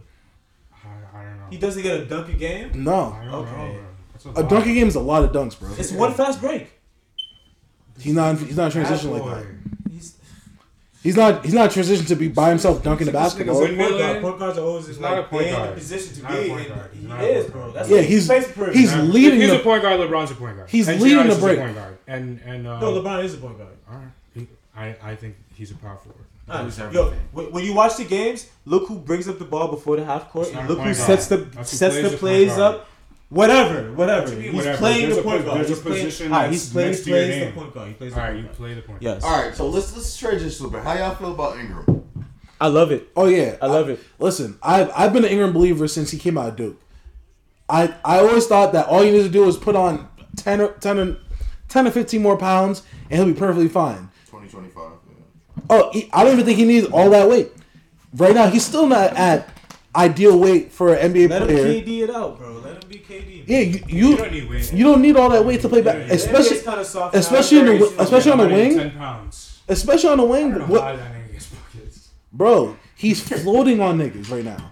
I, 0.73 0.88
I 1.19 1.23
don't 1.23 1.38
know. 1.40 1.45
He 1.49 1.57
doesn't 1.57 1.82
get 1.82 1.99
a 2.02 2.06
dunk 2.06 2.30
a 2.30 2.34
game. 2.34 2.72
no, 2.84 3.15
I 3.19 3.26
don't 3.26 3.34
Okay. 3.34 3.52
know. 3.52 3.73
bro. 3.73 3.84
That's 4.14 4.26
a 4.26 4.30
lot. 4.41 4.49
dunking 4.49 4.73
game 4.76 4.88
is 4.88 4.95
a 4.95 4.99
lot 4.99 5.23
of 5.23 5.32
dunks, 5.32 5.60
bro. 5.60 5.69
It's 5.78 5.91
one 5.91 6.14
fast 6.14 6.40
break. 6.41 6.72
He's 7.99 8.14
not. 8.14 8.38
He's 8.40 8.56
not 8.57 8.76
in 8.76 8.82
Bad 8.84 8.88
transition 8.88 9.11
like 9.11 9.23
that. 9.23 9.45
He's 9.91 10.15
He's 11.03 11.15
not. 11.18 11.44
He's 11.44 11.53
not 11.53 11.65
in 11.65 11.69
transition 11.72 12.06
to 12.06 12.15
be 12.15 12.28
by 12.28 12.49
himself 12.49 12.84
dunking 12.84 13.06
the 13.07 13.11
This 13.11 13.22
nigga's 13.34 13.34
basketball. 13.34 13.65
point 13.68 13.78
guard. 13.98 14.22
Point 14.22 14.40
guards 14.40 14.57
are 14.60 14.65
always 14.65 14.88
He's 14.88 14.95
in 14.98 15.02
not 15.02 15.18
a 15.18 15.23
point 15.23 15.44
they 15.45 15.49
in 15.49 15.56
the 15.56 15.61
guard. 15.65 15.78
position 15.78 16.14
to 16.14 16.19
be 16.22 16.23
not 16.23 16.34
a 16.34 16.41
in. 16.44 16.49
point 16.49 16.68
guard. 16.69 16.91
He's 16.94 17.02
He 17.02 17.26
is, 17.26 17.45
bro. 17.49 17.61
guard. 17.61 17.73
That's 17.73 17.90
Yeah, 17.90 17.95
what 17.98 18.06
he's- 18.06 18.28
plays 18.28 18.48
the 18.48 18.72
he's 18.73 18.95
leading 18.95 19.41
He's 19.41 19.49
the- 19.49 19.60
a 19.60 19.64
point 19.64 19.82
guard. 19.82 19.99
LeBron's 19.99 20.32
a 20.32 20.36
point 20.36 20.57
guard. 20.57 20.69
He's 20.69 20.88
and 20.88 21.02
leading 21.02 21.18
Giannis 21.19 21.26
the 21.26 21.32
is 21.32 21.38
a 21.38 21.41
break. 21.41 21.60
point 21.60 21.76
guard. 21.76 21.98
And 22.07 22.40
and 22.45 22.68
uh, 22.68 22.80
no. 22.80 23.02
LeBron 23.02 23.23
is 23.23 23.34
a 23.34 23.38
point 23.38 23.57
guard. 23.57 23.69
all 23.90 23.98
right. 23.98 24.07
He, 24.76 24.80
I 24.80 24.95
I 25.03 25.15
think 25.15 25.35
he's 25.53 25.72
a 25.72 25.76
power 25.76 25.98
forward. 25.98 26.26
Alright, 26.49 26.93
Yo, 26.93 27.14
when 27.31 27.52
when 27.52 27.64
you 27.64 27.73
watch 27.73 27.98
the 27.98 28.03
games, 28.03 28.49
look 28.65 28.88
who 28.88 28.98
brings 28.99 29.27
up 29.30 29.39
the 29.39 29.45
ball 29.45 29.69
before 29.69 29.95
the 29.95 30.03
half 30.03 30.30
court, 30.30 30.49
and 30.53 30.68
look 30.68 30.80
who 30.80 30.85
guard. 30.85 30.95
sets 30.98 31.27
the 31.27 31.38
That's 31.38 31.69
sets 31.69 31.93
plays 31.95 32.03
the 32.03 32.10
the 32.10 32.18
plays 32.18 32.57
up. 32.57 32.88
Whatever, 33.30 33.93
whatever. 33.93 34.23
What 34.23 34.31
you 34.31 34.35
mean, 34.38 34.45
He's 34.48 34.53
whatever? 34.56 34.77
playing 34.77 35.02
There's 35.03 35.15
the 35.15 35.22
a 35.22 35.23
point 35.23 35.45
guard. 35.45 35.57
there's 35.60 35.69
a 35.69 35.73
He's 35.76 35.80
playing- 35.84 36.06
position 36.06 36.31
alright, 36.34 36.49
that's 36.52 36.64
he's 36.64 36.73
playing, 36.73 36.89
next 36.91 36.99
he 36.99 37.03
to 37.06 37.10
your 37.18 37.26
plays 37.27 37.45
the 37.45 37.60
point 37.61 37.73
guard. 37.73 37.88
He 37.88 37.93
plays 37.93 38.11
All 38.11 38.15
the 38.15 38.22
right, 38.22 38.27
point 38.31 38.38
you 38.38 38.43
guard. 38.43 38.57
play 38.57 38.73
the 38.73 38.81
point. 38.81 39.02
Yes. 39.02 39.23
All 39.23 39.41
right, 39.41 39.56
so 39.56 39.69
let's 39.69 39.95
let's 39.95 40.18
transition 40.18 40.65
a 40.65 40.68
little 40.68 40.80
bit. 40.81 40.84
How 40.85 40.93
y'all 40.95 41.15
feel 41.15 41.31
about 41.31 41.57
Ingram? 41.57 42.03
I 42.60 42.68
love 42.68 42.91
it. 42.91 43.07
Oh 43.15 43.27
yeah, 43.27 43.56
I 43.61 43.68
love 43.68 43.88
it. 43.89 43.99
Listen, 44.19 44.57
I've 44.61 44.91
I've 44.95 45.14
been 45.14 45.23
an 45.23 45.31
Ingram 45.31 45.53
believer 45.53 45.88
since 45.88 46.11
he 46.11 46.18
came 46.19 46.38
out 46.38 46.49
of 46.49 46.56
Duke. 46.57 46.81
I 47.69 47.93
I 48.03 48.19
always 48.19 48.45
thought 48.48 48.73
that 48.73 48.88
all 48.88 49.03
you 49.03 49.14
need 49.14 49.23
to 49.23 49.30
do 49.30 49.48
is 49.48 49.56
put 49.56 49.76
on 49.77 50.10
10 50.35 50.60
or 50.60 50.73
10 50.73 50.99
or, 50.99 51.18
10 51.69 51.88
or 51.88 51.91
15 51.91 52.22
more 52.22 52.38
pounds 52.38 52.84
and 53.10 53.18
he'll 53.18 53.34
be 53.34 53.39
perfectly 53.39 53.69
fine. 53.69 54.10
Twenty 55.68 55.82
twenty 55.84 55.90
five. 55.90 55.90
Oh, 55.90 55.92
he, 55.92 56.10
I 56.14 56.24
don't 56.24 56.34
even 56.34 56.46
think 56.46 56.58
he 56.58 56.66
needs 56.66 56.88
all 56.88 57.10
that 57.12 57.28
weight. 57.30 57.52
Right 58.16 58.34
now, 58.36 58.48
he's 58.48 58.66
still 58.66 58.88
not 58.88 59.14
at 59.16 59.50
ideal 59.96 60.38
weight 60.40 60.72
for 60.72 60.94
an 60.94 61.14
NBA 61.14 61.28
player. 61.28 61.30
Let 61.30 61.42
him 61.42 61.48
player. 61.48 61.66
KD 61.82 62.04
it 62.04 62.10
out, 62.10 62.38
bro. 62.38 62.52
Let 62.54 62.84
him 62.84 62.90
be 62.90 62.98
KD. 63.00 63.44
Yeah, 63.48 63.60
you, 63.60 63.80
You 63.88 64.10
you 64.12 64.18
don't 64.18 64.32
need 64.32 64.50
weight. 64.50 64.74
you 64.74 64.84
don't 64.84 65.02
need 65.02 65.16
all 65.18 65.30
that 65.30 65.44
weight 65.46 65.62
to 65.62 65.70
play 65.70 65.82
back, 65.82 65.96
Yeah, 65.98 66.06
yeah. 66.08 66.14
especially 66.14 66.60
kinda 66.62 66.86
soft 66.86 67.16
especially 67.16 67.60
in 67.60 67.66
the 67.66 67.96
especially 68.00 68.32
on 68.32 68.38
the 68.38 68.48
wing, 68.48 68.78
10 68.78 68.92
pounds. 68.92 69.60
especially 69.68 70.10
on 70.10 70.18
the 70.18 70.26
I 70.26 70.28
wing. 70.30 70.50
don't 70.52 70.60
know 70.60 70.66
What, 70.68 70.82
how 70.82 70.96
that 70.96 71.12
nigga 71.14 71.32
gets 71.34 71.48
buckets. 71.48 72.10
bro, 72.32 72.78
he's 72.96 73.22
floating 73.22 73.82
on 73.82 73.98
niggas 73.98 74.30
right 74.32 74.46
now. 74.46 74.72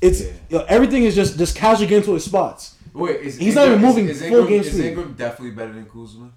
It's 0.00 0.22
yo, 0.48 0.60
everything 0.68 1.04
is 1.04 1.14
just 1.14 1.38
just 1.38 1.54
casually 1.54 1.86
getting 1.86 2.04
to 2.06 2.14
his 2.14 2.24
spots. 2.24 2.74
Wait, 2.92 3.20
is 3.20 3.36
He's 3.38 3.54
not 3.54 3.68
even 3.68 3.80
moving 3.80 4.06
is, 4.08 4.20
is 4.20 4.28
full 4.28 4.40
Ingram, 4.40 4.48
game 4.48 4.60
Is 4.62 4.72
speed. 4.72 4.84
Ingram 4.86 5.14
definitely 5.14 5.52
better 5.52 5.72
than 5.72 5.86
Kuzma? 5.86 6.30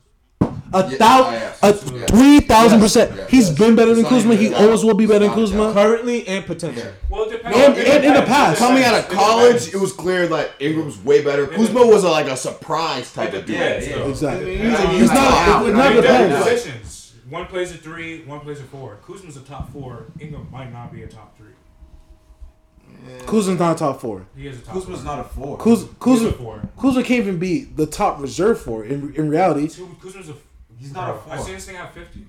A 0.75 0.91
Yeah, 0.91 0.97
thousand, 0.97 1.33
yes, 1.33 1.59
a 1.63 1.67
yes. 1.95 2.09
three 2.11 2.39
thousand 2.41 2.79
percent. 2.81 3.15
Yes, 3.15 3.29
He's 3.29 3.49
yes. 3.49 3.57
been 3.57 3.75
better 3.75 3.93
than 3.95 4.03
Kuzma. 4.05 4.35
He 4.35 4.53
always 4.53 4.83
will 4.83 4.93
be 4.93 5.05
better 5.05 5.27
than 5.29 5.39
It's 5.39 5.51
not 5.53 5.69
a 5.69 5.73
Kuzma. 5.73 5.81
Currently 5.81 6.27
and 6.27 6.45
potential. 6.45 6.91
Well, 7.09 7.23
it 7.23 7.31
depends. 7.37 7.57
And- 7.57 7.77
It 7.77 7.87
and 7.87 8.05
in 8.05 8.13
the 8.13 8.21
past. 8.23 8.59
Coming 8.59 8.83
out 8.83 8.93
of 8.95 9.07
college, 9.07 9.53
depends. 9.65 9.73
it 9.73 9.77
was 9.79 9.93
clear 9.93 10.27
that 10.27 10.51
Ingram's 10.59 10.97
way 11.03 11.23
better. 11.23 11.47
Kuzma 11.47 11.85
was 11.87 12.03
a, 12.03 12.09
like 12.09 12.27
a 12.27 12.35
surprise 12.35 13.13
type 13.13 13.33
of 13.33 13.45
dude. 13.45 13.55
Yeah, 13.55 13.79
Yeah, 13.79 13.89
so- 13.95 14.09
Exactly. 14.09 14.57
He's, 14.57 14.73
a, 14.79 14.87
he's 14.89 15.07
not- 15.11 15.15
not. 15.15 15.65
it's 15.65 15.75
not 15.77 15.93
They're 15.93 16.01
depends. 16.01 16.37
positions. 16.43 17.13
One 17.29 17.45
plays 17.47 17.71
a 17.73 17.77
three, 17.77 18.23
one 18.25 18.41
plays 18.41 18.59
a 18.59 18.63
four. 18.63 18.97
Kuzma's 19.07 19.37
a 19.37 19.41
top 19.41 19.71
four. 19.71 20.05
Ingram 20.19 20.47
might 20.51 20.71
not 20.73 20.91
be 20.93 21.03
a 21.03 21.07
top 21.07 21.35
three. 21.37 21.53
Kuzma's 23.25 23.59
not 23.59 23.75
a 23.75 23.79
top 23.79 23.99
four. 24.01 24.25
He 24.35 24.47
is 24.47 24.59
a 24.59 24.61
top 24.61 24.73
Kuzma's 24.75 25.01
four. 25.01 25.05
not 25.15 25.19
a 25.19 25.23
four. 25.29 25.57
Kuz, 25.57 25.77
He's 25.79 25.83
a 25.83 25.87
Kuzma, 25.99 26.31
four. 26.33 26.69
Kuzma 26.79 27.03
can't 27.03 27.21
even 27.21 27.39
be 27.39 27.63
the 27.63 27.85
top 27.85 28.19
reserve 28.21 28.61
four 28.61 28.83
in 28.85 29.13
in 29.15 29.29
reality. 29.29 29.67
Kuzma's 30.01 30.29
a. 30.29 30.35
He's 30.79 30.93
not 30.93 31.09
a 31.09 31.13
bro, 31.13 31.31
I 31.31 31.37
seen 31.41 31.55
this 31.55 31.65
thing 31.65 31.75
have 31.75 31.91
50. 31.91 32.25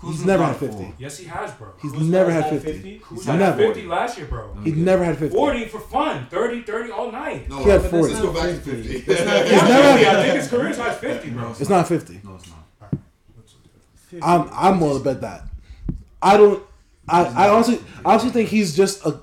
Kuzma's 0.00 0.24
never 0.26 0.44
had 0.44 0.56
a 0.56 0.58
50. 0.58 0.76
four. 0.76 0.94
Yes, 0.98 1.18
he 1.18 1.26
has, 1.26 1.50
bro. 1.52 1.68
He's 1.80 1.90
Kuzma's 1.90 2.08
never 2.08 2.30
had 2.30 2.44
had 2.44 2.62
50. 2.62 2.72
50? 2.72 2.98
Kuzma 2.98 3.32
had 3.32 3.38
never. 3.40 3.58
50 3.74 3.86
last 3.86 4.18
year, 4.18 4.26
bro. 4.26 4.54
He's 4.62 4.76
never 4.76 5.04
had 5.04 5.18
50. 5.18 5.34
40 5.36 5.64
for 5.66 5.80
fun. 5.80 6.26
30, 6.30 6.62
30 6.62 6.90
all 6.92 7.10
night. 7.10 7.48
No, 7.48 7.58
He 7.64 7.70
had 7.70 7.82
40. 7.82 8.12
let's 8.12 8.20
go 8.20 8.32
back 8.32 8.42
to 8.42 8.56
50. 8.60 9.04
Yeah, 9.12 9.24
never- 9.24 9.98
50. 9.98 10.06
I 10.06 10.22
think 10.22 10.34
his 10.36 10.48
career's 10.48 10.76
high 10.76 10.94
50, 10.94 11.30
bro. 11.30 11.50
It's 11.58 11.68
not 11.70 11.88
50. 11.88 12.20
No, 12.24 12.34
it's 12.36 12.48
not. 12.48 12.56
I'm 14.22 14.48
I'm 14.52 14.80
willing 14.80 14.98
to 14.98 15.04
bet 15.04 15.20
that. 15.22 15.44
I 16.22 16.36
don't. 16.36 16.62
I, 17.08 17.24
I 17.24 17.48
honestly 17.50 17.80
I 18.04 18.12
honestly 18.12 18.30
think 18.30 18.48
he's 18.48 18.74
just 18.76 19.04
a 19.04 19.20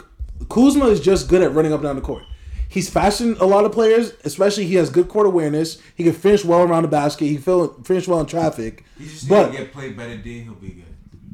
Kuzma 0.50 0.88
is 0.88 1.00
just 1.00 1.30
good 1.30 1.42
at 1.42 1.54
running 1.54 1.72
up 1.74 1.80
and 1.80 1.88
down 1.88 1.96
the 1.96 2.02
court. 2.02 2.24
He's 2.74 2.90
faster 2.90 3.26
than 3.26 3.38
a 3.38 3.46
lot 3.46 3.66
of 3.66 3.72
players, 3.72 4.14
especially 4.24 4.66
he 4.66 4.76
has 4.76 4.90
good 4.90 5.08
court 5.08 5.28
awareness. 5.28 5.78
He 5.96 6.04
can 6.04 6.14
finish 6.14 6.44
well 6.44 6.64
around 6.64 6.82
the 6.82 6.88
basket. 6.90 7.26
He 7.26 7.38
can 7.38 7.84
finish 7.84 8.08
well 8.08 8.20
in 8.20 8.26
traffic. 8.26 8.84
He 8.98 9.06
just 9.06 9.30
But- 9.30 9.52
need 9.52 9.58
to 9.58 9.64
get 9.66 9.74
played 9.74 9.96
better 9.96 10.18
D. 10.18 10.42
He'll 10.42 10.54
be 10.56 10.70
good. 10.70 10.84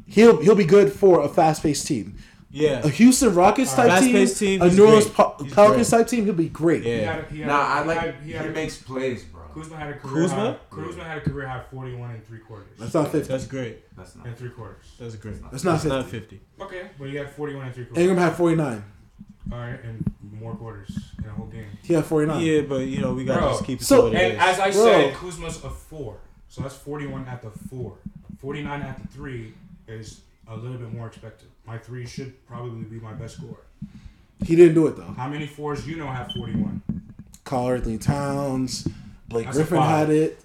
He'll 0.06 0.40
he'll 0.42 0.54
be 0.54 0.64
good 0.66 0.92
for 0.92 1.20
a 1.22 1.28
fast 1.28 1.62
paced 1.62 1.86
team. 1.86 2.16
Yeah. 2.50 2.80
A 2.84 2.88
Houston 2.88 3.32
Rockets 3.34 3.72
type 3.74 3.86
team, 4.02 4.12
Fast-paced 4.12 4.38
team, 4.40 4.60
a 4.60 4.64
he's 4.68 4.76
New 4.76 4.84
Orleans 4.84 5.04
great. 5.04 5.14
Pel- 5.14 5.36
He's 5.40 5.54
Pelicans 5.54 5.88
great. 5.90 5.98
type 6.00 6.08
team, 6.08 6.24
he'll 6.24 6.34
be 6.34 6.48
great. 6.48 6.82
He 6.82 6.90
Yeah. 6.96 7.12
had, 7.14 7.24
he 7.30 7.38
had, 7.38 7.46
Nah, 7.48 7.54
I 7.60 7.82
he 7.82 7.88
like. 7.88 7.98
had, 7.98 8.14
He, 8.24 8.26
he 8.26 8.32
had 8.36 8.46
a, 8.46 8.50
makes 8.50 8.76
plays, 8.76 9.22
bro. 9.22 9.42
Kuzma 9.54 9.76
had 9.76 9.90
a 9.90 9.98
career 9.98 10.22
Kuzma? 10.24 10.36
high. 10.36 10.56
Kuzma 10.84 11.04
had 11.04 11.18
a 11.18 11.20
career 11.20 11.46
high 11.46 11.62
41 11.70 12.10
and 12.10 12.26
three 12.26 12.40
quarters. 12.40 12.66
That's 12.76 12.92
not 12.92 13.12
50. 13.12 13.28
That's 13.28 13.46
great. 13.46 13.96
That's 13.96 14.16
not. 14.16 14.26
and 14.26 14.36
three 14.36 14.50
quarters. 14.50 14.84
That's 14.98 15.14
great. 15.14 15.40
That's 15.52 15.62
not 15.62 15.72
That's 15.80 15.84
50. 15.84 15.96
not 15.96 16.08
50. 16.10 16.40
Okay, 16.60 16.82
but 16.98 17.08
he 17.08 17.14
had 17.14 17.30
41 17.30 17.66
and 17.66 17.74
three 17.74 17.84
quarters. 17.84 18.02
Ingram 18.02 18.18
had 18.18 18.34
49. 18.36 18.84
All 19.52 19.58
right, 19.58 19.82
and 19.82 20.04
more 20.40 20.54
quarters 20.54 20.96
in 21.18 21.24
a 21.28 21.32
whole 21.32 21.46
game. 21.46 21.66
He 21.82 21.94
had 21.94 22.04
49. 22.04 22.40
Yeah, 22.40 22.60
but 22.62 22.86
you 22.86 23.00
know 23.00 23.14
we 23.14 23.24
gotta 23.24 23.40
Bro, 23.40 23.50
just 23.52 23.64
keep 23.64 23.80
it 23.80 23.84
so- 23.84 23.96
to 23.96 24.02
what 24.04 24.14
it 24.14 24.18
And 24.22 24.32
is. 24.34 24.38
as 24.40 24.58
I 24.60 24.70
Bro. 24.70 24.84
said, 24.84 25.14
Kuzma's 25.14 25.64
a 25.64 25.70
four. 25.70 26.18
So 26.48 26.62
that's 26.62 26.76
41 26.76 27.26
at 27.26 27.42
the 27.42 27.50
four. 27.50 27.96
49 28.40 28.82
at 28.82 29.00
the 29.02 29.08
three 29.08 29.54
is 29.88 30.20
a 30.48 30.56
little 30.56 30.78
bit 30.78 30.92
more 30.92 31.06
expected. 31.08 31.48
My 31.66 31.78
three 31.78 32.06
should 32.06 32.44
probably 32.46 32.82
be 32.84 32.98
my 33.00 33.12
best 33.12 33.36
score. 33.36 33.58
He 34.44 34.56
didn't 34.56 34.74
do 34.74 34.86
it 34.86 34.96
though. 34.96 35.12
How 35.16 35.28
many 35.28 35.46
fours 35.46 35.86
you 35.86 35.96
know 35.96 36.06
have 36.06 36.30
41? 36.32 36.82
Karl-Anthony 37.44 37.98
Towns, 37.98 38.86
Blake 39.28 39.46
That's 39.46 39.56
a 39.56 39.60
Griffin 39.60 39.78
five. 39.78 40.08
had 40.08 40.10
it. 40.16 40.44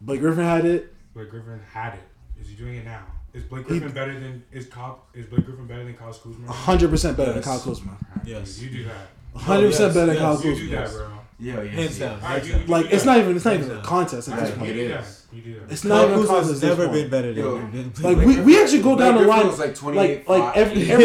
Blake 0.00 0.20
Griffin 0.20 0.44
had 0.44 0.64
it. 0.64 0.94
Blake 1.14 1.30
Griffin 1.30 1.60
had 1.72 1.94
it. 1.94 2.02
Is 2.40 2.48
he 2.48 2.54
doing 2.54 2.76
it 2.76 2.84
now? 2.84 3.02
Is 3.34 3.42
Blake 3.44 3.64
He- 3.66 3.78
Griffin 3.80 3.92
better 3.92 4.12
than 4.18 4.44
is 4.52 4.66
Kyle, 4.66 5.02
is 5.12 5.26
Blake 5.26 5.44
Griffin 5.44 5.66
better 5.66 5.84
than 5.84 5.94
Kyle 5.94 6.12
Kuzma? 6.14 6.46
100% 6.46 7.16
better 7.16 7.32
than 7.32 7.36
Yes. 7.42 7.44
Kyle 7.44 7.58
Kuzma. 7.60 7.96
Yes. 8.24 8.60
You 8.60 8.70
do 8.70 8.84
that. 8.84 9.08
100% 9.36 9.70
yes, 9.70 9.94
better 9.94 10.06
than 10.06 10.14
yes, 10.14 10.18
Kyle 10.22 10.36
You 10.44 10.54
do 10.54 10.60
Kuzma. 10.70 10.76
that, 10.76 10.90
bro. 10.92 11.06
Yeah, 11.40 11.62
yeah. 11.62 11.70
Hands 11.72 11.98
yeah. 11.98 12.06
down. 12.06 12.14
All 12.14 12.20
right, 12.22 12.30
Hands 12.30 12.48
you- 12.48 12.54
you 12.58 12.66
Like 12.68 12.86
it's 12.92 13.04
not 13.04 13.18
even 13.18 13.34
it's 13.36 13.44
not 13.44 13.54
even 13.54 13.70
a 13.76 13.82
contest 13.82 14.28
at 14.28 14.38
this 14.38 14.50
point. 14.56 14.66
you 14.68 14.72
It 14.74 14.76
do 14.86 14.88
that. 14.94 15.00
is. 15.02 15.26
You 15.32 15.42
do 15.42 15.54
that. 15.60 15.72
It's 15.72 15.84
not 15.84 15.94
Kyle 15.94 16.04
even 16.04 16.14
a 16.14 16.22
Kuzma's 16.22 16.40
contest. 16.46 16.62
at 16.62 16.68
never 16.78 16.88
been 16.92 17.10
better 17.10 17.32
than 17.34 17.44
Yo, 17.44 18.08
Like 18.08 18.16
we, 18.18 18.40
we 18.40 18.62
actually 18.62 18.82
go 18.82 18.96
down 18.96 19.14
the 19.16 19.24
Griffin 19.24 19.28
line 19.36 19.46
was 19.48 19.58
like 19.58 19.82
like 19.82 20.28
like 20.28 20.42
five. 20.42 20.56
every 20.56 20.90
every 20.92 21.04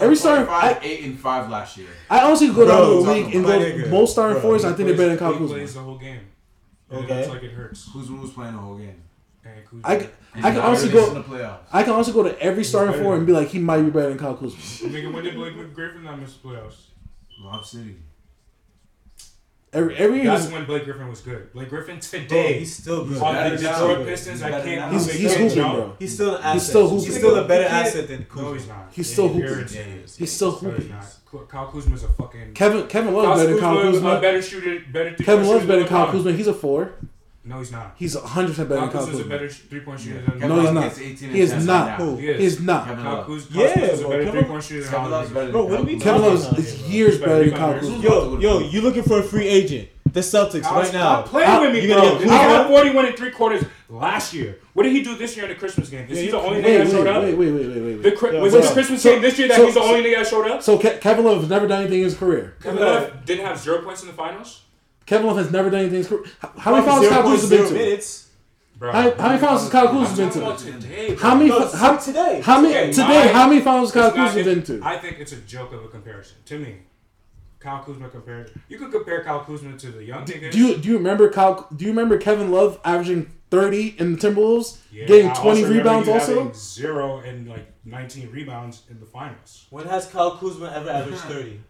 every 0.00 0.16
starting. 0.16 0.46
25, 0.46 0.48
I, 0.48 0.78
eight 0.82 1.04
and 1.04 1.20
five 1.20 1.50
last 1.50 1.76
year. 1.76 1.88
I 2.08 2.20
honestly 2.22 2.48
go 2.48 2.66
down 2.66 3.04
the 3.04 3.10
league 3.12 3.34
and 3.34 3.44
go 3.44 3.90
most 3.90 4.12
starting 4.12 4.40
Bro, 4.40 4.42
fours. 4.50 4.64
I 4.64 4.72
think 4.72 4.88
they're 4.88 4.96
better 4.96 5.10
than 5.10 5.18
Kyle 5.18 5.32
He 5.34 5.38
Kuzma. 5.40 5.54
plays 5.56 5.74
the 5.74 5.80
whole 5.80 5.98
game. 5.98 6.20
And 6.88 7.04
Okay. 7.04 7.12
It 7.12 7.16
looks 7.18 7.28
like 7.34 7.42
it 7.42 7.52
hurts. 7.52 7.88
Kuzma 7.92 8.20
was 8.22 8.30
playing 8.30 8.54
the 8.54 8.60
whole 8.60 8.76
game. 8.78 9.02
I, 9.84 9.96
can, 9.96 10.10
I 10.36 10.50
can 10.50 10.60
also 10.60 10.90
go. 10.90 11.60
I 11.72 11.82
can 11.82 11.92
also 11.92 12.12
go 12.12 12.22
to 12.22 12.38
every 12.40 12.64
starting 12.64 13.00
four 13.02 13.16
and 13.16 13.26
be 13.26 13.32
like, 13.32 13.48
he 13.48 13.58
might 13.58 13.82
be 13.82 13.90
better 13.90 14.08
than 14.08 14.18
Kyle 14.18 14.36
Kuzma. 14.36 14.58
Nigga, 14.88 15.12
when 15.12 15.24
did 15.24 15.34
Blake 15.34 15.74
Griffin 15.74 16.04
not 16.04 16.18
miss 16.18 16.36
the 16.36 16.48
playoffs? 16.48 16.86
Lob 17.40 17.64
City. 17.64 17.96
Every 19.72 19.96
every 19.96 20.22
year. 20.22 20.26
That's 20.26 20.50
when 20.50 20.64
Blake 20.64 20.84
Griffin 20.84 21.08
was 21.08 21.20
good. 21.20 21.52
Blake 21.52 21.68
Griffin 21.68 22.00
today. 22.00 22.52
Bro, 22.52 22.58
he's 22.60 22.76
still 22.76 23.04
good. 23.04 23.20
On 23.20 23.34
the 23.34 23.56
Detroit 23.56 24.06
Pistons, 24.06 24.42
I 24.42 24.62
can't. 24.62 24.92
He's, 24.92 25.12
he's 25.12 25.34
hooping, 25.36 25.54
bro. 25.58 25.96
He's 25.98 26.14
still 26.14 26.36
an 26.36 26.42
asset. 26.42 26.54
He's 26.54 26.66
still. 26.66 26.90
He's 27.00 27.16
still 27.16 27.36
a 27.36 27.46
better 27.46 27.64
asset 27.64 28.08
than 28.08 28.24
Kuzma. 28.24 28.42
No, 28.42 28.54
he's 28.54 28.68
not. 28.68 28.88
He's 28.92 29.12
still 29.12 29.28
hooping. 29.28 30.04
He's 30.16 30.32
still 30.32 30.52
hooping. 30.52 30.94
Kyle 31.48 31.66
Kuzma's 31.66 32.04
a 32.04 32.08
fucking. 32.08 32.54
Kevin 32.54 32.86
Kevin 32.86 33.12
Love 33.12 33.36
better 33.36 33.50
than 33.50 33.60
Kyle 33.60 33.82
Kuzma. 33.82 34.20
Better 34.20 34.40
shooter. 34.40 34.82
Better. 34.90 35.14
Kevin 35.16 35.46
Love's 35.46 35.66
better 35.66 35.80
than 35.80 35.88
Kyle 35.88 36.10
Kuzma. 36.10 36.32
He's 36.32 36.46
a 36.46 36.54
four. 36.54 36.92
No, 37.46 37.58
he's 37.60 37.70
not. 37.70 37.94
He's 37.96 38.16
100 38.16 38.48
percent 38.48 38.68
better 38.68 38.80
Kyle 38.80 38.90
than 38.90 38.98
Kyle 38.98 39.06
Kuzma. 39.06 39.20
is 39.20 39.26
a 39.26 39.28
better 39.28 39.48
three 39.48 39.80
point 39.80 40.00
shooter 40.00 40.16
yeah. 40.16 40.30
than 40.30 40.48
No, 40.48 40.60
he's 40.60 40.72
not. 40.72 40.96
He 40.96 41.40
is 41.40 41.64
not. 41.64 42.18
He 42.18 42.26
is 42.26 42.60
not. 42.60 42.86
Kevin 42.88 43.04
Kyle 43.04 43.24
Kuz, 43.24 43.36
is 43.38 44.00
a 44.00 44.08
better 44.08 44.30
three 44.32 44.42
point 44.42 44.64
shooter 44.64 44.82
than 44.82 44.90
Kevin 44.90 45.34
better. 45.34 45.52
Bro, 45.52 45.64
what 45.66 45.80
are 45.80 45.82
we 45.84 45.98
Kevin 46.00 46.22
Love 46.22 46.58
is 46.58 46.88
years 46.88 47.20
better 47.20 47.48
than 47.48 47.56
Kyle 47.56 47.78
Kuzma. 47.78 47.98
Yo, 47.98 48.38
yo, 48.40 48.58
you 48.58 48.80
looking 48.80 49.04
for 49.04 49.20
a 49.20 49.22
free 49.22 49.46
agent? 49.46 49.88
The 50.12 50.20
Celtics 50.20 50.62
right 50.62 50.92
now. 50.92 51.24
Stop 51.24 51.26
playing 51.26 51.60
with 51.60 51.72
me, 51.74 51.92
bro. 51.92 52.18
I 52.30 52.36
had 52.36 52.66
41 52.68 53.06
and 53.06 53.16
three 53.16 53.30
quarters 53.30 53.64
last 53.88 54.32
year. 54.32 54.58
What 54.72 54.84
did 54.84 54.92
he 54.92 55.02
do 55.02 55.14
this 55.16 55.36
year 55.36 55.44
in 55.44 55.50
the 55.50 55.58
Christmas 55.58 55.88
game? 55.90 56.08
Is 56.08 56.18
he 56.18 56.30
the 56.30 56.38
only 56.38 56.62
thing 56.62 56.78
that 56.78 56.90
showed 56.90 57.06
up? 57.06 57.22
Wait, 57.22 57.34
wait, 57.34 57.52
wait, 57.52 57.68
wait, 57.68 58.02
wait. 58.02 58.40
was 58.40 58.54
it 58.54 58.62
the 58.62 58.72
Christmas 58.72 59.02
game 59.02 59.20
this 59.20 59.38
year 59.38 59.48
that 59.48 59.60
he's 59.60 59.74
the 59.74 59.80
only 59.80 60.02
so, 60.02 60.08
nigga 60.08 60.16
that 60.16 60.26
showed 60.26 60.50
up? 60.50 60.62
So 60.62 60.78
Ke- 60.78 61.00
Kevin 61.00 61.24
Love 61.24 61.40
has 61.40 61.50
never 61.50 61.68
done 61.68 61.82
anything 61.82 61.98
in 61.98 62.04
his 62.04 62.16
career. 62.16 62.56
Kevin 62.62 62.80
Love 62.80 63.24
didn't 63.24 63.44
have 63.44 63.58
zero 63.58 63.82
points 63.82 64.02
in 64.02 64.08
the 64.08 64.14
finals. 64.14 64.62
Kevin 65.06 65.26
Love 65.28 65.36
has 65.38 65.50
never 65.50 65.70
done 65.70 65.86
anything. 65.86 66.24
How, 66.40 66.52
how 66.58 66.72
many 66.74 66.86
fouls 66.86 67.02
has 67.02 67.10
Kyle 67.10 67.22
Kuzma 67.22 67.56
been 67.56 67.68
to? 67.68 68.26
How, 68.80 68.92
how 68.92 69.28
many 69.28 69.40
fouls 69.40 69.62
has 69.62 69.70
Kyle 69.70 69.88
Kuzma 69.88 70.16
been 70.16 70.30
to? 70.32 70.80
Today, 70.80 71.14
how 71.14 71.34
many? 71.36 71.50
How, 71.50 71.96
today. 71.96 72.40
How 72.44 72.60
many? 72.60 72.74
Today. 72.74 72.90
today 72.92 73.32
how 73.32 73.48
many 73.48 73.60
fouls 73.60 73.92
has 73.92 74.02
Kyle 74.02 74.12
Kuzma 74.12 74.44
been 74.44 74.62
to? 74.64 74.80
I 74.82 74.98
think 74.98 75.18
it's 75.20 75.32
a 75.32 75.36
joke 75.36 75.72
of 75.72 75.84
a 75.84 75.88
comparison 75.88 76.36
to 76.46 76.58
me. 76.58 76.78
Kyle 77.60 77.82
Kuzma 77.82 78.08
compared. 78.08 78.52
You 78.68 78.78
could 78.78 78.92
compare 78.92 79.22
Kyle 79.24 79.44
Kuzma 79.44 79.78
to 79.78 79.90
the 79.90 80.04
young. 80.04 80.24
Do 80.24 80.58
you 80.58 80.76
do 80.76 80.88
you 80.88 80.98
remember 80.98 81.30
Kyle? 81.30 81.66
Do 81.74 81.84
you 81.84 81.90
remember 81.90 82.18
Kevin 82.18 82.50
Love 82.50 82.80
averaging 82.84 83.32
thirty 83.50 83.94
in 83.98 84.16
the 84.16 84.18
Timberwolves, 84.18 84.78
yeah, 84.92 85.06
getting 85.06 85.32
twenty 85.34 85.62
also 85.62 85.74
rebounds 85.74 86.08
also? 86.08 86.52
Zero 86.52 87.18
and 87.20 87.48
like 87.48 87.66
nineteen 87.84 88.30
rebounds 88.30 88.82
in 88.90 89.00
the 89.00 89.06
finals. 89.06 89.66
When 89.70 89.86
has 89.86 90.06
Kyle 90.06 90.36
Kuzma 90.36 90.72
ever 90.74 90.90
averaged 90.90 91.22
thirty? 91.22 91.60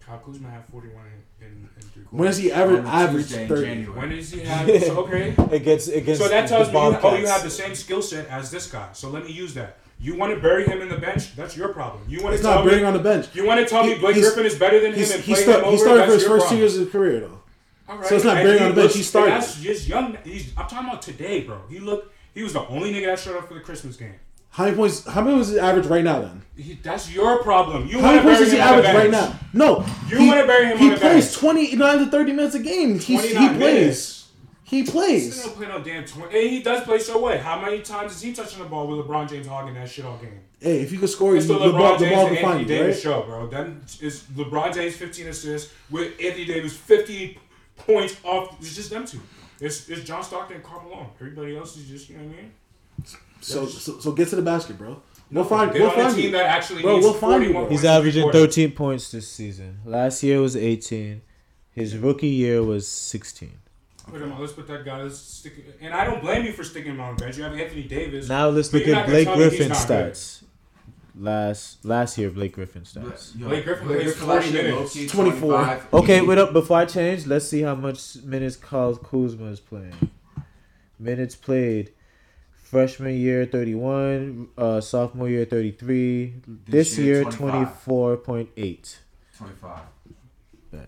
Kyle 0.00 0.18
Kuzma 0.18 0.50
had 0.50 0.64
forty-one 0.66 1.06
in, 1.44 2.06
When 2.10 2.26
does 2.26 2.38
he 2.38 2.52
ever 2.52 2.78
average 2.78 3.28
Tuesday, 3.28 3.48
30? 3.48 3.84
When 3.84 4.08
does 4.10 4.30
he 4.30 4.40
have, 4.44 4.82
so, 4.82 5.04
okay. 5.04 5.34
It 5.52 5.64
gets. 5.64 5.86
So 5.86 6.28
that 6.28 6.48
tells 6.48 6.68
me, 6.68 6.74
you, 6.74 6.98
oh, 7.02 7.16
you 7.16 7.26
have 7.26 7.42
the 7.42 7.50
same 7.50 7.74
skill 7.74 8.02
set 8.02 8.28
as 8.28 8.50
this 8.50 8.70
guy. 8.70 8.88
So 8.92 9.10
let 9.10 9.24
me 9.24 9.32
use 9.32 9.54
that. 9.54 9.78
You 10.00 10.16
want 10.16 10.34
to 10.34 10.40
bury 10.40 10.66
him 10.66 10.82
in 10.82 10.88
the 10.88 10.98
bench? 10.98 11.34
That's 11.36 11.56
your 11.56 11.68
problem. 11.68 12.02
You 12.08 12.22
want 12.22 12.32
to 12.32 12.34
it's 12.34 12.42
tell 12.42 12.56
not 12.56 12.64
burying 12.64 12.82
me, 12.82 12.88
on 12.88 12.92
the 12.92 12.98
bench. 12.98 13.28
You 13.34 13.46
want 13.46 13.60
to 13.60 13.66
tell 13.66 13.84
he, 13.84 13.94
me 13.94 13.98
Blake 13.98 14.16
Griffin 14.16 14.44
is 14.44 14.58
better 14.58 14.80
than 14.80 14.92
him 14.92 15.10
and 15.10 15.22
play 15.22 15.34
start, 15.34 15.58
him 15.60 15.64
over? 15.64 15.72
He 15.72 15.78
started 15.78 16.06
for 16.06 16.12
his 16.12 16.24
first 16.24 16.46
problem. 16.46 16.50
two 16.50 16.56
years 16.56 16.76
of 16.76 16.84
his 16.84 16.92
career, 16.92 17.20
though. 17.20 17.40
All 17.88 17.98
right. 17.98 18.06
So 18.06 18.16
it's 18.16 18.24
not 18.24 18.36
burying 18.36 18.62
on 18.62 18.74
the 18.74 18.80
bench. 18.82 18.94
He 18.94 19.02
started. 19.02 19.32
That's 19.32 19.60
just 19.60 19.88
young. 19.88 20.16
He's, 20.24 20.52
I'm 20.56 20.68
talking 20.68 20.88
about 20.88 21.02
today, 21.02 21.42
bro. 21.42 21.60
He 21.68 21.78
looked. 21.78 22.12
He 22.34 22.42
was 22.42 22.52
the 22.52 22.66
only 22.66 22.92
nigga 22.92 23.06
that 23.06 23.18
showed 23.18 23.36
up 23.36 23.46
for 23.46 23.54
the 23.54 23.60
Christmas 23.60 23.96
game. 23.96 24.14
How 24.54 24.66
many 24.66 24.76
points? 24.76 25.04
How 25.04 25.20
many 25.20 25.34
points 25.34 25.48
is 25.48 25.56
average 25.56 25.86
right 25.86 26.04
now? 26.04 26.20
Then 26.20 26.42
he, 26.56 26.74
that's 26.74 27.10
your 27.10 27.42
problem. 27.42 27.88
You 27.88 28.00
many 28.00 28.22
points 28.22 28.38
bury 28.38 28.50
he 28.52 28.58
average 28.60 28.94
right 28.94 29.10
now? 29.10 29.36
No, 29.52 29.84
you 30.08 30.28
want 30.28 30.40
to 30.42 30.46
bury 30.46 30.66
him. 30.66 30.78
He 30.78 30.94
plays 30.94 31.32
twenty 31.34 31.74
nine 31.74 31.98
to 31.98 32.06
thirty 32.06 32.32
minutes 32.32 32.54
a 32.54 32.60
game. 32.60 33.00
He, 33.00 33.16
he 33.16 33.48
plays. 33.48 34.28
He 34.62 34.84
plays. 34.84 35.44
He 35.44 35.50
play 35.50 35.66
no 35.66 35.82
damn 35.82 36.04
twenty. 36.04 36.38
And 36.38 36.50
he 36.50 36.62
does 36.62 36.84
play 36.84 37.00
so 37.00 37.20
well. 37.20 37.36
How 37.36 37.60
many 37.60 37.82
times 37.82 38.12
is 38.12 38.22
he 38.22 38.32
touching 38.32 38.62
the 38.62 38.68
ball 38.68 38.86
with 38.86 39.04
LeBron 39.04 39.28
James 39.28 39.48
hogging 39.48 39.74
that 39.74 39.90
shit 39.90 40.04
all 40.04 40.18
game? 40.18 40.38
Hey, 40.60 40.82
if 40.82 40.92
you 40.92 41.00
could 41.00 41.10
score, 41.10 41.34
it's 41.36 41.48
the, 41.48 41.54
LeBron 41.54 41.64
the 41.64 41.72
ball, 41.72 41.98
James 41.98 42.00
the 42.00 42.42
ball 42.42 42.52
Anthony 42.52 42.64
Davis 42.64 42.96
right? 42.96 43.02
show, 43.02 43.22
bro. 43.22 43.48
Then 43.48 43.82
is 44.00 44.22
LeBron 44.36 44.72
James 44.72 44.96
fifteen 44.96 45.26
assists 45.26 45.72
with 45.90 46.12
Anthony 46.20 46.44
Davis 46.44 46.76
fifty 46.76 47.40
points 47.76 48.16
off. 48.22 48.56
It's 48.60 48.76
just 48.76 48.90
them 48.90 49.04
two. 49.04 49.20
It's 49.60 49.88
it's 49.88 50.04
John 50.04 50.22
Stockton 50.22 50.58
and 50.58 50.64
Karl 50.64 50.82
Malone. 50.84 51.08
Everybody 51.20 51.56
else 51.56 51.76
is 51.76 51.88
just 51.88 52.08
you 52.08 52.18
know 52.18 52.24
what 52.24 52.34
I 52.34 52.36
mean. 52.36 52.52
So, 53.44 53.66
so 53.66 54.12
get 54.12 54.28
to 54.28 54.36
the 54.36 54.42
basket, 54.42 54.78
bro. 54.78 55.02
We'll 55.30 55.44
find. 55.44 55.72
We'll 55.72 55.90
find 55.90 56.16
you. 56.16 56.30
that 56.30 56.46
actually 56.46 56.82
bro, 56.82 56.94
needs 56.94 57.04
we'll 57.04 57.14
find 57.14 57.44
you. 57.44 57.66
He's 57.66 57.84
averaging 57.84 58.30
13 58.30 58.72
points 58.72 59.10
this 59.10 59.30
season. 59.30 59.80
Last 59.84 60.22
year 60.22 60.40
was 60.40 60.56
18. 60.56 61.22
His 61.72 61.96
rookie 61.96 62.28
year 62.28 62.62
was 62.62 62.86
16. 62.86 63.52
Put 64.06 64.20
him 64.20 64.32
on. 64.32 64.40
Let's 64.40 64.52
put 64.52 64.66
that 64.68 64.84
guy. 64.84 65.02
Let's 65.02 65.18
stick. 65.18 65.54
And 65.80 65.92
I 65.92 66.04
don't 66.04 66.20
blame 66.20 66.44
you 66.44 66.52
for 66.52 66.62
sticking 66.62 66.92
him 66.92 67.00
on 67.00 67.16
the 67.16 67.24
bench. 67.24 67.36
You 67.36 67.42
have 67.44 67.54
Anthony 67.54 67.82
Davis. 67.82 68.28
Now 68.28 68.48
let's 68.48 68.72
look 68.72 68.86
at 68.86 69.06
Blake 69.06 69.28
Griffin 69.28 69.70
stats. 69.70 70.42
Last 71.16 71.84
last 71.84 72.18
year, 72.18 72.30
Blake 72.30 72.52
Griffin 72.52 72.82
stats. 72.82 73.34
Blake 73.34 73.64
Griffin 73.64 73.86
plays 73.86 74.16
40 74.16 74.52
minutes. 74.52 75.12
24. 75.12 75.82
Okay, 75.92 76.20
wait 76.20 76.38
up. 76.38 76.52
Before 76.52 76.78
I 76.78 76.84
change, 76.84 77.26
let's 77.26 77.46
see 77.46 77.62
how 77.62 77.74
much 77.74 78.16
minutes 78.22 78.56
Kyle 78.56 78.96
Kuzma 78.96 79.46
is 79.46 79.60
playing. 79.60 80.10
Minutes 80.98 81.34
played 81.34 81.92
freshman 82.64 83.14
year 83.14 83.44
31 83.44 84.48
uh 84.56 84.80
sophomore 84.80 85.28
year 85.28 85.44
33 85.44 86.34
this, 86.46 86.96
this 86.96 86.98
year, 86.98 87.22
year 87.22 87.24
24.8 87.24 88.96
25 89.36 89.80
yeah. 90.72 90.80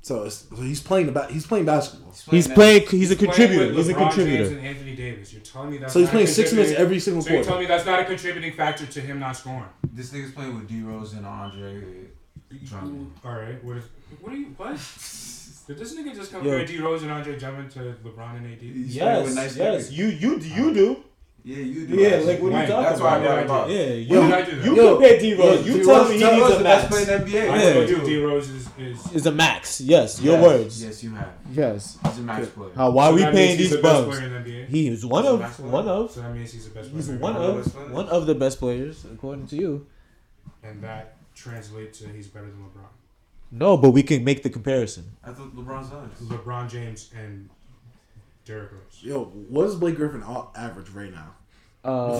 so, 0.00 0.28
so, 0.28 0.56
he's 0.56 0.80
playing 0.80 1.08
about 1.08 1.30
he's 1.30 1.46
playing 1.46 1.66
basketball. 1.66 2.12
He's 2.12 2.22
playing. 2.22 2.36
He's, 2.36 2.54
playing, 2.54 2.80
he's, 2.82 2.90
he's 2.90 3.10
a 3.10 3.16
contributor. 3.16 3.72
He's 3.72 3.88
a 3.88 3.94
contributor. 3.94 4.44
James 4.44 4.56
and 4.56 4.66
Anthony 4.66 4.96
Davis. 4.96 5.32
You're 5.32 5.42
telling 5.42 5.70
me 5.70 5.78
that's 5.78 5.92
so 5.92 6.00
he's 6.00 6.08
playing 6.08 6.26
six 6.28 6.52
minutes 6.52 6.72
every 6.72 6.98
single 6.98 7.22
so 7.22 7.28
quarter. 7.28 7.44
So 7.44 7.48
you 7.48 7.52
telling 7.52 7.60
me 7.62 7.66
that's 7.66 7.84
not 7.84 8.00
a 8.00 8.04
contributing 8.04 8.52
factor 8.52 8.86
to 8.86 9.00
him 9.00 9.18
not 9.18 9.36
scoring? 9.36 9.68
This 9.92 10.10
nigga's 10.10 10.32
playing 10.32 10.54
with 10.54 10.68
D 10.68 10.80
Rose 10.82 11.12
and 11.12 11.26
Andre. 11.26 11.82
Drummond. 12.64 13.12
All 13.24 13.32
right. 13.32 13.62
What 13.62 13.76
is? 13.76 13.84
What 14.20 14.32
are 14.32 14.36
you? 14.36 14.46
What? 14.56 14.78
Did 15.68 15.76
this 15.76 15.94
nigga 15.94 16.14
just 16.14 16.32
compare 16.32 16.60
yeah. 16.60 16.66
D 16.66 16.78
Rose 16.78 17.02
and 17.02 17.12
Andre 17.12 17.38
Drummond 17.38 17.70
to 17.72 17.94
LeBron 18.02 18.38
and 18.38 18.46
AD? 18.54 18.62
He's 18.62 18.96
yes, 18.96 19.34
nice 19.34 19.54
yes. 19.54 19.90
Niggas. 19.90 19.92
You 19.92 20.06
you 20.06 20.38
you 20.38 20.72
do. 20.72 21.04
Yeah, 21.44 21.58
you 21.58 21.86
do. 21.86 21.94
Yeah, 21.94 22.16
like 22.16 22.40
what 22.40 22.54
are 22.54 22.62
you 22.62 22.68
talking 22.68 22.72
about? 22.72 22.88
That's 22.88 23.00
why 23.02 23.16
I 23.16 23.44
brought 23.44 23.70
it 23.70 23.74
Yeah, 23.74 24.14
yo, 24.14 24.20
what 24.22 24.28
did 24.28 24.34
I 24.34 24.50
do 24.50 24.56
that? 24.56 24.64
you 24.64 24.74
compare 24.74 25.18
D 25.20 25.34
Rose. 25.34 25.66
You 25.66 25.84
tell 25.84 26.08
me 26.08 26.14
he's 26.14 26.56
the 26.56 26.64
best 26.64 26.88
player 26.90 27.16
in 27.16 27.22
NBA. 27.22 27.50
I 27.50 27.62
yeah. 27.82 28.04
D 28.04 28.24
Rose 28.24 28.48
is, 28.48 28.68
is 28.78 29.12
is 29.12 29.26
a 29.26 29.32
max. 29.32 29.80
Yes, 29.82 30.22
your 30.22 30.38
yes. 30.38 30.42
words. 30.42 30.84
Yes, 30.84 31.04
you 31.04 31.14
have. 31.14 31.34
Yes, 31.52 31.98
he's 32.02 32.18
a 32.18 32.22
max 32.22 32.48
player. 32.48 32.70
How, 32.74 32.90
why 32.90 33.04
so 33.04 33.12
are 33.12 33.14
we 33.16 33.24
paying 33.24 33.58
these 33.58 33.70
the 33.70 33.82
bugs? 33.82 34.18
The 34.18 34.66
he 34.70 34.88
is 34.88 35.04
one 35.04 35.24
he's 35.24 35.32
of 35.32 35.60
one 35.60 35.86
of. 35.86 36.10
So 36.10 36.22
that 36.22 36.34
means 36.34 36.50
he's 36.50 36.64
the 36.64 36.70
best. 36.70 36.90
Player 36.90 37.02
he's 37.02 37.20
one 37.20 37.36
of 37.36 37.92
one 37.92 38.08
of 38.08 38.26
the 38.26 38.34
best 38.34 38.58
players 38.58 39.04
according 39.04 39.48
to 39.48 39.56
you. 39.56 39.86
And 40.62 40.82
that 40.82 41.18
translates 41.34 41.98
to 41.98 42.08
he's 42.08 42.26
better 42.26 42.46
than 42.46 42.56
LeBron. 42.56 42.88
No, 43.50 43.76
but 43.76 43.90
we 43.90 44.02
can 44.02 44.24
make 44.24 44.42
the 44.42 44.50
comparison. 44.50 45.16
I 45.24 45.32
thought 45.32 45.54
LeBron's 45.56 45.90
nice. 45.90 46.28
LeBron 46.28 46.68
James 46.68 47.10
and 47.16 47.48
Derrick 48.44 48.72
Rose. 48.72 49.00
Yo, 49.00 49.24
what 49.24 49.66
is 49.66 49.74
Blake 49.74 49.96
Griffin 49.96 50.22
average 50.54 50.90
right 50.90 51.12
now? 51.12 51.34
Uh, 51.84 52.18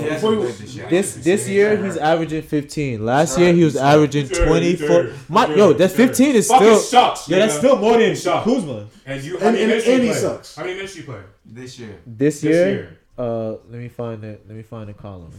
this 0.89 1.15
this 1.17 1.49
year 1.49 1.83
he's 1.83 1.97
averaging 1.97 2.43
15. 2.43 3.05
Last 3.05 3.39
year 3.39 3.53
he 3.53 3.65
was 3.65 3.77
averaging 3.77 4.29
24. 4.29 5.11
My, 5.29 5.53
yo, 5.55 5.73
that's 5.73 5.95
15 5.95 6.37
is 6.37 6.47
still. 6.47 6.79
Sucks, 6.79 7.29
yo, 7.29 7.39
that's 7.39 7.57
still 7.59 7.77
more 7.77 7.99
than 7.99 8.15
Kuzma. 8.15 8.87
And 9.05 9.23
you, 9.23 9.37
and, 9.39 9.57
and, 9.57 9.73
and 9.73 10.03
he 10.03 10.15
sucks. 10.15 10.55
How 10.55 10.63
many 10.63 10.77
minutes 10.77 10.97
you 10.97 11.03
play 11.03 11.21
this 11.45 11.79
year? 11.79 11.99
This 12.07 12.45
year, 12.45 12.99
uh, 13.19 13.57
let 13.69 13.81
me 13.81 13.89
find 13.89 14.23
it. 14.23 14.45
Let 14.47 14.57
me 14.57 14.63
find 14.63 14.89
a 14.89 14.95
column. 14.95 15.33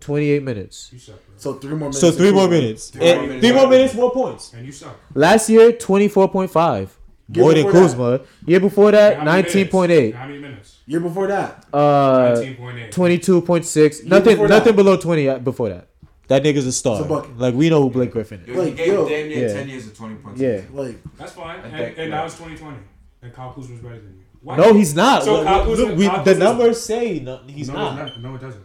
Twenty-eight 0.00 0.42
minutes. 0.42 0.92
So 1.36 1.54
three 1.54 1.70
more 1.70 1.78
minutes. 1.78 2.00
So 2.00 2.10
three 2.10 2.32
more 2.32 2.48
minutes. 2.48 2.90
Three, 2.90 3.00
more 3.00 3.08
eh, 3.08 3.20
minutes. 3.26 3.46
three 3.46 3.54
more 3.54 3.68
minutes. 3.68 3.94
Points. 3.94 4.52
And 4.52 4.66
you 4.66 4.72
suck. 4.72 4.98
Last 5.14 5.48
year, 5.48 5.70
twenty-four 5.72 6.28
point 6.30 6.50
five. 6.50 6.98
More 7.28 7.54
than 7.54 7.70
Kuzma. 7.70 8.10
That? 8.10 8.26
Year 8.44 8.60
before 8.60 8.90
that, 8.90 9.24
nineteen 9.24 9.68
point 9.68 9.92
eight. 9.92 10.16
How 10.16 10.26
many 10.26 10.40
minutes? 10.40 10.78
Year 10.86 10.98
before 10.98 11.28
that, 11.28 11.64
uh, 11.72 12.34
nineteen 12.34 12.56
point 12.56 12.78
eight. 12.78 12.92
Twenty-two 12.92 13.42
point 13.42 13.64
six. 13.64 14.02
Nothing. 14.02 14.38
Nothing 14.48 14.72
that. 14.72 14.76
below 14.76 14.96
twenty 14.96 15.38
before 15.38 15.68
that. 15.68 15.88
That 16.26 16.42
nigga's 16.42 16.66
a 16.66 16.72
star. 16.72 17.02
A 17.02 17.22
like 17.36 17.54
we 17.54 17.70
know 17.70 17.82
who 17.82 17.90
Blake 17.90 18.10
Griffin 18.10 18.42
is. 18.46 18.56
Like, 18.56 18.78
yo, 18.78 19.08
damn 19.08 19.28
near 19.28 19.48
yeah. 19.48 19.54
ten 19.54 19.68
years 19.68 19.86
of 19.86 19.96
twenty 19.96 20.16
points. 20.16 20.40
Yeah, 20.40 20.62
like 20.72 20.96
that's 21.16 21.32
fine. 21.32 21.60
And, 21.60 21.74
and, 21.74 21.98
and 21.98 22.12
that 22.12 22.24
was 22.24 22.36
twenty 22.36 22.56
twenty. 22.56 22.78
And 23.22 23.32
Kyle 23.32 23.52
Kuzma's 23.52 23.80
better 23.80 24.00
than 24.00 24.16
you. 24.16 24.21
Why? 24.42 24.56
No, 24.56 24.74
he's 24.74 24.94
not. 24.94 25.22
So 25.22 25.42
look, 25.42 25.78
look, 25.78 25.96
we, 25.96 26.08
the 26.24 26.36
numbers 26.38 26.82
say 26.82 27.20
no, 27.20 27.40
he's 27.46 27.68
no, 27.68 27.74
not. 27.74 27.96
not. 27.96 28.20
No, 28.20 28.34
it 28.34 28.40
doesn't. 28.40 28.64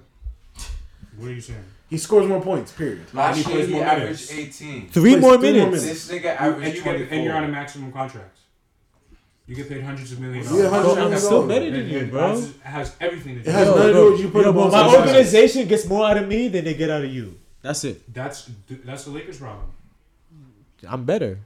What 1.18 1.30
are 1.30 1.34
you 1.34 1.42
saying? 1.42 1.64
He 1.90 1.98
scores 1.98 2.28
more 2.28 2.42
points. 2.42 2.72
Period. 2.72 3.06
Last 3.14 3.48
year 3.48 3.66
he, 3.66 3.74
he 3.74 3.82
averaged 3.82 4.30
minutes. 4.30 4.60
eighteen. 4.62 4.90
Three 4.90 5.16
more, 5.16 5.38
minutes. 5.38 5.84
minutes. 5.84 6.08
This 6.08 6.12
nigga 6.12 6.36
averaged 6.36 6.68
and 6.68 6.76
you. 6.76 6.84
Get, 6.84 7.12
and 7.12 7.24
you're 7.24 7.36
on 7.36 7.44
a 7.44 7.48
maximum 7.48 7.92
contract. 7.92 8.38
You 9.46 9.56
get 9.56 9.70
paid 9.70 9.84
hundreds 9.84 10.12
of 10.12 10.20
millions. 10.20 10.52
Yeah, 10.52 10.68
hundreds 10.68 10.92
of 10.92 10.98
millions. 10.98 11.24
still 11.24 11.48
better 11.48 11.72
than 11.72 11.88
you, 11.88 12.06
bro. 12.08 12.38
It 12.38 12.54
has 12.64 12.96
everything 13.00 13.36
to 13.36 13.44
do. 13.44 13.50
It 13.50 13.54
has 13.54 13.68
nothing 13.68 13.84
to 13.84 13.94
do 13.94 14.12
with 14.12 14.20
you. 14.20 14.30
Put 14.30 14.46
yo, 14.46 14.52
bro, 14.52 14.70
my 14.70 14.96
organization 14.96 15.68
gets 15.68 15.86
more 15.86 16.06
out 16.06 16.18
of 16.18 16.28
me 16.28 16.50
than 16.50 16.66
they 16.66 16.74
get 16.74 16.90
out 16.90 17.06
of 17.06 17.12
you. 17.12 17.40
That's 17.62 17.84
it. 17.84 18.14
That's 18.14 18.50
that's 18.84 19.06
the 19.06 19.12
Lakers' 19.12 19.38
problem. 19.38 19.72
I'm 20.88 21.06
better. 21.06 21.40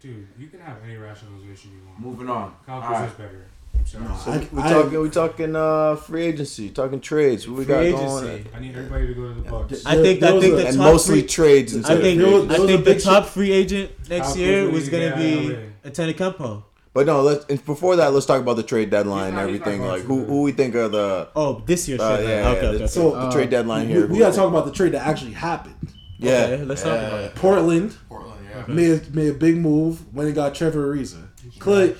Dude, 0.00 0.26
you 0.38 0.46
can 0.48 0.60
have 0.60 0.76
any 0.84 0.96
rationalization 0.96 1.72
you 1.72 1.78
want. 1.86 2.00
Moving 2.00 2.30
on. 2.30 2.54
Kyle 2.66 2.76
All 2.76 2.88
Kuzma's 2.88 3.00
right. 3.10 3.18
better. 3.18 3.46
I'm 3.74 4.16
Sorry. 4.16 4.38
I, 4.38 4.48
We 4.52 4.62
I- 4.62 4.70
talking, 4.72 5.00
we 5.00 5.10
talking 5.10 5.56
uh, 5.56 5.96
free 5.96 6.22
agency, 6.26 6.70
talking 6.70 7.00
trades. 7.00 7.46
What 7.48 7.58
we 7.58 7.64
got 7.64 7.80
Free 7.80 7.92
going? 7.92 8.46
I 8.54 8.60
need 8.60 8.76
everybody 8.76 9.06
to 9.08 9.14
go 9.14 9.28
to 9.28 9.34
the 9.34 9.50
Bucks. 9.50 9.84
I 9.86 9.96
think 9.96 10.20
There 10.20 10.30
I 10.30 10.32
was 10.34 10.42
think 10.44 10.54
a- 10.54 10.56
the 10.56 10.66
And 10.68 10.76
top 10.76 10.84
mostly 10.92 11.20
free, 11.20 11.28
trades 11.28 11.76
I 11.76 11.82
think 11.82 12.00
free 12.00 12.14
There 12.16 12.26
was- 12.26 12.44
agents. 12.44 12.60
I 12.60 12.66
think 12.66 12.84
the 12.84 13.00
top 13.00 13.26
free 13.26 13.52
agent 13.52 13.90
next 14.08 14.36
year 14.36 14.70
was 14.70 14.88
gonna 14.88 15.16
be 15.16 15.54
out 15.54 15.62
of 15.84 15.92
Antetokounmpo. 15.92 16.62
But 16.92 17.06
no, 17.06 17.22
let's 17.22 17.44
and 17.46 17.64
before 17.64 17.96
that, 17.96 18.12
let's 18.12 18.26
talk 18.26 18.40
about 18.40 18.56
the 18.56 18.62
trade 18.64 18.90
deadline 18.90 19.34
not- 19.34 19.44
and 19.44 19.54
everything. 19.54 19.82
Like 19.86 20.02
who 20.02 20.24
who 20.24 20.42
we 20.42 20.52
think 20.52 20.74
are 20.74 20.88
the 20.88 21.28
Oh, 21.36 21.62
this 21.64 21.88
year's 21.88 22.00
uh, 22.00 22.16
trade. 22.16 22.28
yeah, 22.28 22.30
okay, 22.30 22.42
yeah, 22.42 22.48
okay, 22.68 22.78
the, 22.78 22.84
okay. 22.84 22.86
So, 22.88 23.10
the 23.12 23.16
uh, 23.16 23.30
trade 23.32 23.50
deadline 23.50 23.86
we, 23.86 23.92
here. 23.94 24.06
we 24.08 24.18
gotta 24.18 24.34
talk 24.36 24.48
about 24.48 24.64
the 24.66 24.72
trade 24.72 24.92
that 24.92 25.06
actually 25.06 25.32
happened. 25.32 25.76
yeah. 26.18 26.32
Okay, 26.48 26.64
let's 26.64 26.82
talk 26.82 26.98
about 26.98 27.20
it. 27.20 27.34
Portland 27.36 27.96
Portland, 28.08 28.29
yeah. 28.68 28.74
made 28.74 29.14
made 29.14 29.28
a 29.30 29.34
big 29.34 29.56
move 29.56 30.14
when 30.14 30.26
they 30.26 30.32
got 30.32 30.54
Trevor 30.54 30.94
Ariza. 30.94 31.26
Could 31.58 31.98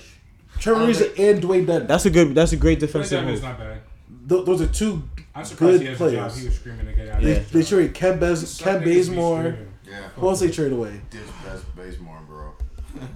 Trevor 0.58 0.80
Ariza 0.86 1.06
and 1.18 1.42
Dewayne 1.42 1.66
Dedmon. 1.66 1.86
That's 1.88 2.06
a 2.06 2.10
good. 2.10 2.34
That's 2.34 2.52
a 2.52 2.56
great 2.56 2.80
But 2.80 2.86
defensive 2.86 3.24
that 3.24 3.32
is 3.32 3.40
move. 3.40 3.50
not 3.50 3.58
bad. 3.58 3.80
Th- 4.28 4.44
those 4.44 4.60
are 4.60 4.66
two 4.66 5.02
I'm 5.34 5.44
surprised 5.44 5.78
good 5.78 5.80
he 5.82 5.86
has 5.88 5.96
a 5.96 5.98
job. 5.98 5.98
players. 6.30 6.36
He 6.38 6.46
was 6.46 6.56
screaming 6.56 6.86
to 6.86 6.92
get 6.92 7.08
out. 7.08 7.22
They, 7.22 7.36
of 7.36 7.50
they 7.52 7.58
his 7.58 7.68
job. 7.68 7.76
traded 7.78 7.94
Ken, 7.94 8.18
Bez, 8.18 8.60
Kent 8.60 8.84
Bazemore. 8.84 9.56
Yeah. 9.88 10.08
Who 10.16 10.28
else 10.28 10.40
they 10.40 10.50
trade 10.50 10.72
away? 10.72 11.00
Ditch 11.10 11.20
Best 11.44 11.64
Bazemore, 11.76 12.20
bro. 12.26 12.52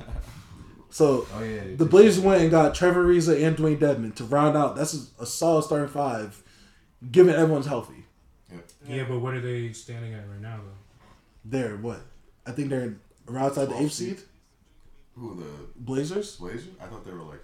So 0.91 1.27
Oh 1.35 1.43
yeah. 1.43 1.61
the 1.77 1.85
Blazers 1.87 2.21
went 2.23 2.43
and 2.43 2.51
got 2.53 2.75
Trevor 2.75 3.05
Ariza 3.07 3.45
and 3.45 3.57
Dewayne 3.57 3.79
Dedmon 3.79 4.15
to 4.15 4.25
round 4.25 4.57
out. 4.57 4.77
That's 4.77 5.11
a, 5.19 5.23
a 5.25 5.27
solid 5.27 5.65
starting 5.65 5.89
five, 5.89 6.41
given 7.11 7.35
everyone's 7.35 7.67
healthy. 7.67 8.05
Yeah, 8.87 9.05
but 9.09 9.19
what 9.19 9.35
are 9.35 9.41
they 9.41 9.73
standing 9.73 10.15
at 10.15 10.29
right 10.29 10.41
now 10.41 10.59
though? 10.59 11.07
They're 11.45 11.77
what? 11.77 12.01
I 12.47 12.53
think 12.53 12.69
they're 12.71 12.95
in- 13.29 13.35
around 13.35 13.47
outside 13.47 13.67
the 13.69 13.75
12th 13.75 13.83
eighth 13.83 13.93
seed. 13.93 14.19
Who 15.17 15.35
the 15.37 15.47
Blazers. 15.77 16.37
Blazers? 16.37 16.69
I 16.81 16.87
thought 16.87 17.05
they 17.05 17.13
were 17.13 17.23
like. 17.23 17.41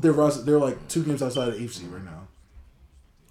They're 0.00 0.12
around- 0.12 0.44
they're 0.44 0.58
like 0.58 0.88
two 0.88 1.04
games 1.04 1.22
outside 1.22 1.46
the 1.52 1.60
eighth 1.62 1.74
seed 1.74 1.88
right 1.88 2.04
now, 2.04 2.28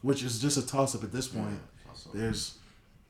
which 0.02 0.24
is 0.24 0.40
just 0.42 0.58
a 0.58 0.66
toss 0.66 0.96
up 0.96 1.04
at 1.04 1.12
this 1.12 1.28
point. 1.28 1.60
also- 1.90 2.10
There's 2.14 2.58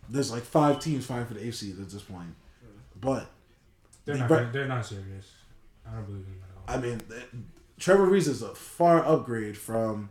there's 0.09 0.31
like 0.31 0.43
five 0.43 0.79
teams 0.79 1.05
fighting 1.05 1.25
for 1.27 1.33
the 1.33 1.45
eighth 1.45 1.55
seed 1.55 1.79
at 1.79 1.89
this 1.89 2.01
point, 2.03 2.35
but 2.99 3.29
They're 4.05 4.15
The 4.15 4.19
not. 4.21 4.27
Bra- 4.27 4.51
they're 4.51 4.67
not 4.67 4.85
serious. 4.85 5.31
I 5.87 5.93
don't 5.95 6.05
believe 6.05 6.25
in 6.27 6.33
them 6.33 6.41
at 6.67 6.75
all. 6.75 6.77
I 6.77 6.81
mean, 6.81 7.01
Trevor 7.79 8.05
Reese 8.05 8.27
is 8.27 8.41
a 8.41 8.53
far 8.53 9.03
upgrade 9.05 9.57
from 9.57 10.09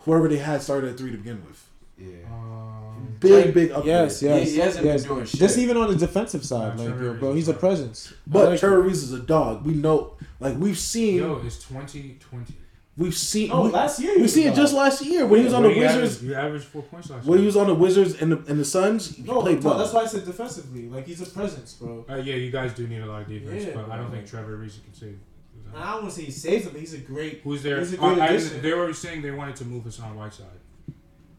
whoever 0.00 0.28
they 0.28 0.36
had 0.38 0.62
started 0.62 0.90
at 0.92 0.96
three 0.98 1.10
to 1.10 1.16
begin 1.18 1.44
with. 1.44 1.68
Yeah. 1.98 2.26
Um, 2.32 2.83
Big, 3.20 3.54
big 3.54 3.70
upgrade. 3.70 3.86
Yes, 3.86 4.22
yes, 4.22 4.50
he 4.50 4.58
hasn't 4.58 4.82
been 4.84 4.92
yes. 4.92 5.04
doing 5.04 5.24
shit. 5.26 5.40
Just 5.40 5.58
even 5.58 5.76
on 5.76 5.88
the 5.90 5.96
defensive 5.96 6.44
side, 6.44 6.78
like 6.78 6.88
Trevor 6.88 7.04
yo, 7.04 7.14
bro, 7.14 7.34
he's 7.34 7.48
a 7.48 7.54
presence. 7.54 8.12
But 8.26 8.46
I 8.46 8.50
like 8.50 8.60
Trevor 8.60 8.80
it. 8.80 8.88
Reese 8.88 9.02
is 9.02 9.12
a 9.12 9.20
dog. 9.20 9.64
We 9.66 9.74
know, 9.74 10.16
like 10.40 10.56
we've 10.58 10.78
seen, 10.78 11.16
Yo, 11.18 11.40
it's 11.44 11.56
2020. 11.66 12.54
we've 12.96 13.16
seen. 13.16 13.50
Oh, 13.52 13.64
we, 13.64 13.70
last 13.70 14.00
year 14.00 14.14
we 14.16 14.22
was 14.22 14.34
seen 14.34 14.48
it 14.48 14.54
just 14.54 14.74
last 14.74 15.02
year 15.04 15.26
when 15.26 15.40
he 15.40 15.44
was 15.44 15.54
on 15.54 15.62
the 15.62 15.68
What, 15.68 15.76
you 15.76 15.82
Wizards. 15.82 16.16
Averaged, 16.16 16.22
you 16.22 16.34
averaged 16.34 16.64
four 16.66 16.82
points 16.82 17.10
last 17.10 17.24
year. 17.24 17.30
When 17.30 17.38
he 17.40 17.46
was 17.46 17.56
on 17.56 17.66
the 17.66 17.74
Wizards 17.74 18.20
and 18.20 18.32
the 18.32 18.36
and 18.50 18.58
the 18.60 18.64
Suns, 18.64 19.16
he 19.16 19.22
No, 19.22 19.40
played 19.40 19.62
no, 19.62 19.70
well. 19.70 19.78
that's 19.78 19.92
why 19.92 20.02
I 20.02 20.06
said 20.06 20.24
defensively. 20.24 20.88
Like 20.88 21.06
he's 21.06 21.20
a 21.20 21.26
presence, 21.26 21.74
bro. 21.74 22.04
Uh, 22.08 22.16
yeah, 22.16 22.34
you 22.34 22.50
guys 22.50 22.72
do 22.74 22.86
need 22.86 23.00
a 23.02 23.06
lot 23.06 23.22
of 23.22 23.28
defense, 23.28 23.64
Yeah, 23.64 23.74
but 23.74 23.90
I 23.90 23.96
don't 23.96 24.10
think 24.10 24.26
Trevor 24.26 24.56
Reese 24.56 24.78
can 24.84 24.94
save. 24.94 25.18
I 25.76 25.92
don't 25.94 26.02
want 26.02 26.14
to 26.14 26.20
say 26.20 26.26
he 26.26 26.30
saves 26.30 26.66
him, 26.66 26.70
but 26.72 26.80
he's 26.80 26.94
a 26.94 26.98
great. 26.98 27.40
Who's 27.42 27.62
there? 27.64 27.78
He's 27.80 27.94
a 27.94 28.00
Uh, 28.00 28.14
great 28.14 28.22
I- 28.22 28.26
addition. 28.28 28.62
they 28.62 28.72
were 28.74 28.92
saying 28.94 29.22
they 29.22 29.32
wanted 29.32 29.56
to 29.56 29.64
move 29.64 29.82
Hassan 29.82 30.14
Whiteside. 30.16 30.46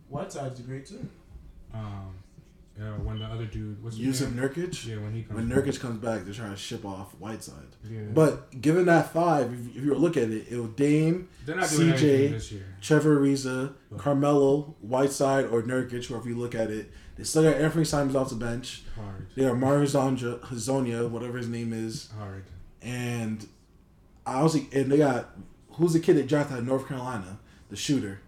Whiteside's 0.10 0.60
a 0.60 0.64
great 0.64 0.86
too. 0.86 1.08
Um, 1.74 2.16
yeah, 2.78 2.92
when 2.98 3.20
the 3.20 3.26
other 3.26 3.46
dude, 3.46 3.78
his 3.86 3.98
Jusuf? 3.98 4.34
Nurkic. 4.34 4.86
Yeah, 4.86 4.98
when 4.98 5.14
he 5.14 5.24
comes. 5.24 5.36
When 5.38 5.48
back. 5.50 5.58
Nurkic 5.60 5.80
comes 5.80 6.00
back, 6.04 6.24
they're 6.26 6.34
trying 6.34 6.52
to 6.52 6.58
ship 6.58 6.84
off 6.86 7.14
Whiteside. 7.20 7.68
Yeah. 7.90 8.02
But 8.14 8.60
given 8.62 8.86
that 8.88 9.14
five, 9.14 9.54
if, 9.54 9.78
if 9.78 9.84
you 9.86 9.96
look 9.96 10.18
at 10.18 10.30
it, 10.30 10.76
Dame, 10.76 11.30
not 11.48 11.70
doing 11.70 11.92
anything 11.92 12.34
CJ. 12.34 12.64
Trevor 12.82 13.20
Ariza, 13.22 13.74
Carmelo, 13.98 14.76
Whiteside, 14.82 15.46
or 15.46 15.64
Nurkic, 15.64 16.06
whoever 16.08 16.28
you 16.28 16.36
look 16.36 16.54
at 16.54 16.70
it. 16.70 16.92
They 17.16 17.24
still 17.24 17.44
got 17.44 17.56
Anthony 17.56 17.86
Simons 17.86 18.14
off 18.14 18.28
the 18.30 18.36
bench. 18.36 18.84
Hard, 18.96 19.28
They 19.36 19.46
are 19.46 19.56
Mario 19.56 19.86
Hezonja, 19.86 20.42
Hezonja, 20.42 21.10
whatever 21.10 21.38
his 21.38 21.48
name 21.48 21.72
is, 21.72 22.10
hard. 22.18 22.44
and 22.82 23.48
I 24.26 24.44
was 24.44 24.56
and 24.56 24.92
they 24.92 24.98
got 24.98 25.30
who's 25.72 25.94
the 25.94 26.02
kid 26.02 26.18
that 26.18 26.28
drafted 26.28 26.56
out 26.56 26.60
of 26.60 26.68
North 26.68 26.90
Carolina, 26.90 27.40
the 27.70 27.78
shooter. 27.78 28.20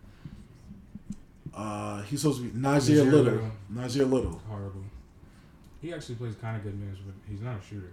Uh, 1.58 2.02
he's 2.04 2.22
supposed 2.22 2.40
to 2.42 2.48
be 2.48 2.52
Nassir 2.60 2.98
Nassir 3.04 3.12
Little. 3.12 3.34
Little. 3.34 3.52
Nassir 3.74 4.10
Little. 4.12 4.42
Horrible. 4.48 4.84
He 5.82 5.94
actually 5.94 6.16
plays 6.16 6.36
kind 6.36 6.56
of 6.58 6.64
good 6.64 6.80
minutes, 6.80 7.00
but 7.06 7.16
he's 7.30 7.42
not 7.42 7.60
a 7.60 7.64
shooter. 7.68 7.92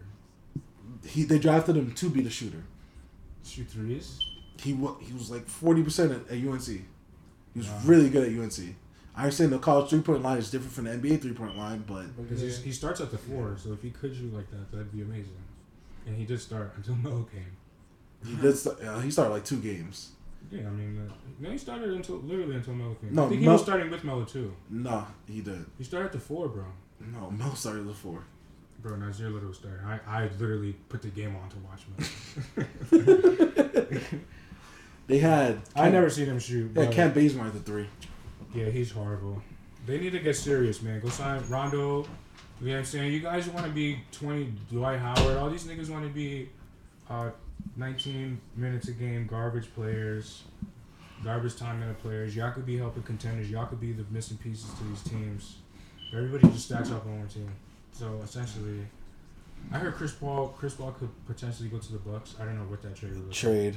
He 1.06 1.24
they 1.24 1.38
drafted 1.38 1.76
him 1.76 1.92
to 1.92 2.10
be 2.10 2.20
the 2.20 2.30
shooter. 2.30 2.62
Shoot 3.44 3.68
threes. 3.70 4.18
He 4.60 4.72
wa- 4.74 4.96
he 5.00 5.12
was 5.12 5.30
like 5.30 5.46
forty 5.48 5.82
percent 5.82 6.12
at, 6.12 6.20
at 6.30 6.44
UNC. 6.46 6.66
He 6.66 6.84
was 7.54 7.68
Wow. 7.68 7.80
really 7.84 8.10
good 8.10 8.24
at 8.30 8.38
UNC. 8.38 8.76
I 9.16 9.22
understand 9.24 9.52
the 9.52 9.58
college 9.58 9.90
three 9.90 10.00
point 10.00 10.22
line 10.22 10.38
is 10.38 10.50
different 10.50 10.72
from 10.72 10.84
the 10.84 10.90
NBA 10.90 11.20
three 11.22 11.32
point 11.32 11.56
line, 11.56 11.84
but 11.86 12.14
Because 12.16 12.40
he's 12.42 12.58
he 12.62 12.72
starts 12.72 13.00
at 13.00 13.10
the 13.10 13.18
four, 13.18 13.56
so 13.62 13.72
if 13.72 13.82
he 13.82 13.90
could 13.90 14.14
shoot 14.14 14.32
like 14.34 14.50
that, 14.50 14.70
that'd 14.72 14.92
be 14.92 15.02
amazing. 15.02 15.36
And 16.06 16.16
he 16.16 16.24
did 16.24 16.40
start 16.40 16.72
until 16.76 16.96
Melo 16.96 17.26
came. 17.32 17.56
he 18.26 18.36
did. 18.36 18.56
st- 18.56 18.80
Uh, 18.82 18.98
he 19.00 19.10
started 19.10 19.32
like 19.32 19.44
two 19.44 19.58
games. 19.58 20.10
Yeah, 20.50 20.66
I 20.68 20.70
mean, 20.70 21.08
uh, 21.08 21.12
no, 21.40 21.50
he 21.50 21.58
started 21.58 21.90
until 21.90 22.16
literally 22.16 22.56
until 22.56 22.74
Melo 22.74 22.94
came. 22.94 23.14
No, 23.14 23.26
I 23.26 23.28
think 23.28 23.40
he 23.40 23.46
Mel- 23.46 23.54
was 23.54 23.62
starting 23.62 23.90
with 23.90 24.04
Melo 24.04 24.24
too. 24.24 24.54
Nah, 24.70 25.04
he 25.26 25.40
did. 25.40 25.64
He 25.78 25.84
started 25.84 26.06
at 26.06 26.12
the 26.12 26.20
four, 26.20 26.48
bro. 26.48 26.64
No, 27.00 27.30
Mel 27.30 27.54
started 27.54 27.86
the 27.88 27.94
four. 27.94 28.24
Bro, 28.80 28.96
Nassir 28.98 29.32
Little 29.32 29.48
was 29.48 29.56
starting. 29.56 29.80
I, 29.86 29.98
I 30.06 30.28
literally 30.38 30.74
put 30.90 31.00
the 31.00 31.08
game 31.08 31.34
on 31.36 31.48
to 31.48 31.56
watch 31.64 31.86
Melo. 32.92 33.98
They 35.06 35.18
had. 35.18 35.60
I 35.76 35.90
never 35.90 36.08
seen 36.08 36.26
him 36.26 36.38
shoot. 36.38 36.70
Yeah, 36.74 36.86
Kent 36.86 37.14
Bazemore 37.14 37.46
at 37.46 37.52
the 37.52 37.60
three. 37.60 37.86
Yeah, 38.54 38.66
he's 38.66 38.90
horrible. 38.90 39.42
They 39.86 39.98
need 39.98 40.12
to 40.12 40.20
get 40.20 40.34
serious, 40.36 40.80
man. 40.80 41.00
Go 41.00 41.08
sign 41.08 41.42
Rondo. 41.48 42.06
You 42.60 42.68
know 42.68 42.72
what 42.72 42.78
I'm 42.78 42.84
saying? 42.84 43.12
You 43.12 43.20
guys 43.20 43.48
want 43.48 43.66
to 43.66 43.72
be 43.72 43.98
20, 44.12 44.54
Dwight 44.70 44.98
Howard. 44.98 45.36
All 45.36 45.50
these 45.50 45.64
niggas 45.64 45.90
want 45.90 46.06
to 46.06 46.10
be 46.10 46.48
uh, 47.10 47.30
19 47.76 48.40
minutes 48.56 48.88
a 48.88 48.92
game 48.92 49.26
garbage 49.26 49.72
players, 49.74 50.42
garbage 51.24 51.56
time 51.56 51.80
minute 51.80 51.98
players. 52.00 52.36
Y'all 52.36 52.52
could 52.52 52.66
be 52.66 52.76
helping 52.76 53.02
contenders. 53.02 53.50
Y'all 53.50 53.66
could 53.66 53.80
be 53.80 53.92
the 53.92 54.04
missing 54.10 54.36
pieces 54.36 54.72
to 54.74 54.84
these 54.84 55.02
teams. 55.02 55.56
Everybody 56.12 56.48
just 56.48 56.66
stacks 56.66 56.90
up 56.90 57.04
on 57.06 57.18
one 57.18 57.28
team. 57.28 57.50
So 57.92 58.20
essentially, 58.22 58.86
I 59.72 59.78
heard 59.78 59.94
Chris 59.94 60.12
Paul. 60.12 60.48
Chris 60.56 60.74
Paul 60.74 60.92
could 60.92 61.10
potentially 61.26 61.68
go 61.68 61.78
to 61.78 61.92
the 61.92 61.98
Bucks. 61.98 62.34
I 62.40 62.44
don't 62.44 62.56
know 62.56 62.64
what 62.64 62.82
that 62.82 62.94
trade 62.94 63.12
would 63.12 63.24
look 63.24 63.32
Trade. 63.32 63.76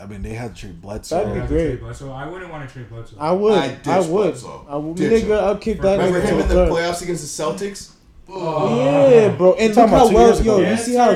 I 0.00 0.06
mean, 0.06 0.22
they 0.22 0.34
had 0.34 0.54
to 0.54 0.60
trade 0.60 0.80
Bledsoe. 0.80 1.16
That'd 1.16 1.34
be 1.34 1.40
like. 1.40 1.48
great. 1.48 1.80
Bledsoe. 1.80 2.12
I 2.12 2.26
wouldn't 2.26 2.50
want 2.50 2.66
to 2.66 2.72
trade 2.72 2.88
Bledsoe. 2.88 3.16
I 3.18 3.32
would. 3.32 3.52
I 3.52 3.78
I, 3.86 3.98
would. 3.98 4.08
Bledsoe. 4.08 4.66
I 4.68 4.76
would. 4.76 4.96
Nigga. 4.96 5.38
I'll 5.38 5.58
kick 5.58 5.80
that 5.80 5.98
Remember 5.98 6.20
nigga 6.20 6.28
him 6.28 6.40
in 6.40 6.48
the 6.48 6.54
the 6.54 6.70
playoffs 6.70 7.02
against 7.02 7.36
the 7.36 7.42
Celtics? 7.42 7.92
Oh. 8.32 9.10
Yeah, 9.10 9.28
bro. 9.36 9.54
And 9.54 9.74
look 9.74 9.88
how 9.88 9.96
about 9.96 10.08
two 10.10 10.14
well, 10.14 10.42
yo, 10.44 10.58
ago. 10.58 10.70
you 10.70 10.76
see 10.76 10.94
how, 10.94 11.10
I 11.10 11.14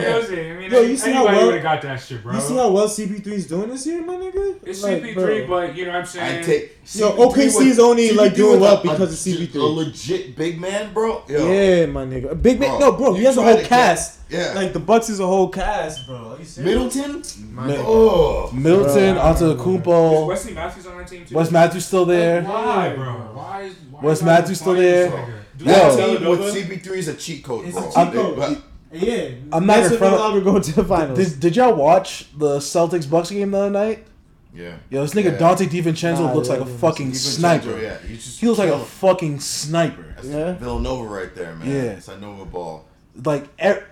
mean, 0.58 0.70
yo, 0.72 0.80
you 0.80 0.96
see 0.96 1.12
how 1.12 1.24
well, 1.26 1.46
would 1.46 1.62
got 1.62 1.80
that 1.82 2.00
shit, 2.00 2.22
bro. 2.22 2.34
you 2.34 2.40
see 2.40 2.56
how 2.56 2.70
well 2.70 2.88
CP3 2.88 3.26
is 3.28 3.46
doing 3.46 3.68
this 3.70 3.86
year, 3.86 4.02
my 4.04 4.14
nigga. 4.16 4.58
It's 4.64 4.82
Like, 4.82 5.00
CP3, 5.02 5.14
bro. 5.14 5.46
but 5.46 5.76
you 5.76 5.84
know 5.84 5.92
what 5.92 6.00
I'm 6.00 6.06
saying. 6.06 6.38
I 6.40 6.42
take 6.42 6.78
Yo, 6.92 7.12
CP3 7.12 7.16
OKC 7.32 7.66
is 7.66 7.78
only, 7.78 8.10
like, 8.12 8.32
CP3 8.32 8.36
doing 8.36 8.60
well 8.60 8.78
a- 8.78 8.82
because 8.82 9.00
a- 9.26 9.32
of 9.32 9.38
CP3. 9.38 9.54
A 9.54 9.62
legit 9.62 10.36
big 10.36 10.60
man, 10.60 10.92
bro. 10.92 11.22
Yo. 11.28 11.46
Yeah, 11.52 11.86
my 11.86 12.04
nigga. 12.04 12.32
A 12.32 12.34
Big 12.34 12.58
man. 12.58 12.70
Bro, 12.70 12.78
No, 12.80 12.92
bro. 12.96 13.14
He 13.14 13.24
has 13.24 13.36
a 13.36 13.42
whole 13.42 13.54
to 13.54 13.60
get- 13.60 13.68
cast. 13.68 14.18
yeah. 14.28 14.52
Like 14.56 14.72
the 14.72 14.80
Bucks 14.80 15.08
is 15.08 15.20
a 15.20 15.26
whole 15.26 15.48
cast, 15.48 16.06
bro. 16.08 16.16
Are 16.16 16.38
you 16.38 16.44
serious? 16.44 16.94
Middleton. 16.94 17.22
My 17.54 17.66
nigga. 17.68 17.84
Oh, 17.86 18.50
Middleton, 18.52 19.14
Bro. 19.14 19.22
onto 19.22 19.44
Is 19.50 19.60
Kumpo. 19.60 20.26
Wesley 20.26 20.54
Matthews 20.54 20.86
on 20.86 20.98
that 20.98 21.06
team 21.06 21.24
too? 21.24 21.34
Wes 21.36 21.50
Matthews 21.52 21.86
still 21.86 22.04
there. 22.06 22.42
Why, 22.42 22.92
bro? 22.96 23.04
Why 23.34 23.62
is 23.62 23.74
why 23.90 24.00
Wes 24.02 24.22
Matthews 24.22 24.60
still 24.60 24.74
there? 24.74 25.43
This 25.58 25.66
nigga? 25.66 25.68
Do 25.68 25.70
Yo. 25.70 25.76
y'all 25.76 25.88
that 25.90 25.96
tell 25.98 26.16
team 26.18 26.28
with 26.28 26.40
Nova? 26.40 26.52
CP3 26.52 26.96
is 26.96 27.08
a 27.08 27.14
cheat 27.14 27.44
code, 27.44 27.66
It's 27.66 27.74
bro. 27.78 27.82
a 27.88 27.92
cheat 27.92 28.12
They- 28.12 28.18
code. 28.22 28.36
but- 28.36 28.62
Yeah. 28.92 29.28
I'm 29.52 29.66
not 29.66 29.76
Nets 29.78 29.88
in 29.88 29.94
are 29.94 29.98
front 29.98 30.14
no 30.16 30.36
of- 30.38 30.44
going 30.44 30.62
to 30.62 30.72
the 30.72 30.84
finals. 30.84 31.18
Did, 31.18 31.40
did 31.40 31.56
y'all 31.56 31.74
watch 31.74 32.28
the 32.38 32.58
Celtics 32.58 33.08
Bucks 33.10 33.30
game 33.30 33.50
the 33.50 33.58
other 33.58 33.70
night? 33.70 34.06
Yeah. 34.54 34.74
Yo, 34.88 35.02
this 35.02 35.14
nigga 35.14 35.32
Yeah. 35.32 35.38
Donte 35.38 35.66
DiVincenzo 35.68 36.20
Nah, 36.20 36.32
looks 36.32 36.46
yeah, 36.48 36.54
like 36.58 36.66
a 36.66 36.70
yeah. 36.70 36.76
fucking 36.76 37.14
sniper. 37.14 37.76
Yeah, 37.80 37.96
he's 38.06 38.24
just 38.24 38.40
He 38.40 38.46
looks 38.46 38.60
like 38.60 38.68
a 38.70 38.78
fucking 38.78 39.40
sniper. 39.40 40.14
That's 40.14 40.28
Yeah. 40.28 40.52
Villanova 40.52 41.04
right 41.08 41.34
there, 41.34 41.56
man. 41.56 41.68
Yeah. 41.68 41.82
It's 41.98 42.06
a 42.06 42.16
Nova 42.18 42.44
ball. 42.44 42.84
Like 43.24 43.46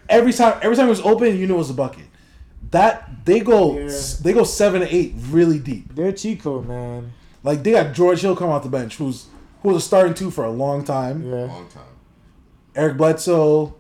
every 0.09 0.32
time, 0.32 0.59
every 0.62 0.76
time 0.76 0.86
it 0.86 0.90
was 0.90 1.01
open, 1.01 1.36
you 1.36 1.48
knew 1.48 1.55
it 1.55 1.59
was 1.59 1.70
a 1.70 1.74
bucket. 1.74 2.05
That 2.70 3.10
they 3.24 3.40
go, 3.40 3.76
Yeah. 3.76 3.90
they 4.22 4.32
go 4.32 4.44
seven 4.44 4.82
to 4.82 4.94
eight 4.94 5.14
really 5.30 5.59
deep. 5.59 5.94
They're 5.97 6.12
cheat 6.12 6.43
code, 6.43 6.68
man. 6.68 7.12
Like 7.43 7.64
they 7.64 7.72
got 7.72 7.93
George 7.93 8.20
Hill 8.20 8.36
come 8.36 8.51
off 8.51 8.62
the 8.62 8.68
bench, 8.68 8.97
who's 8.98 9.26
who 9.62 9.68
was 9.70 9.82
a 9.82 9.86
starting 9.86 10.14
two 10.14 10.30
for 10.30 10.44
a 10.44 10.51
long 10.51 10.84
time. 10.84 11.24
Yeah. 11.24 11.44
Long 11.47 11.68
time. 11.68 11.82
Eric 12.74 12.97
Bledsoe. 12.97 13.74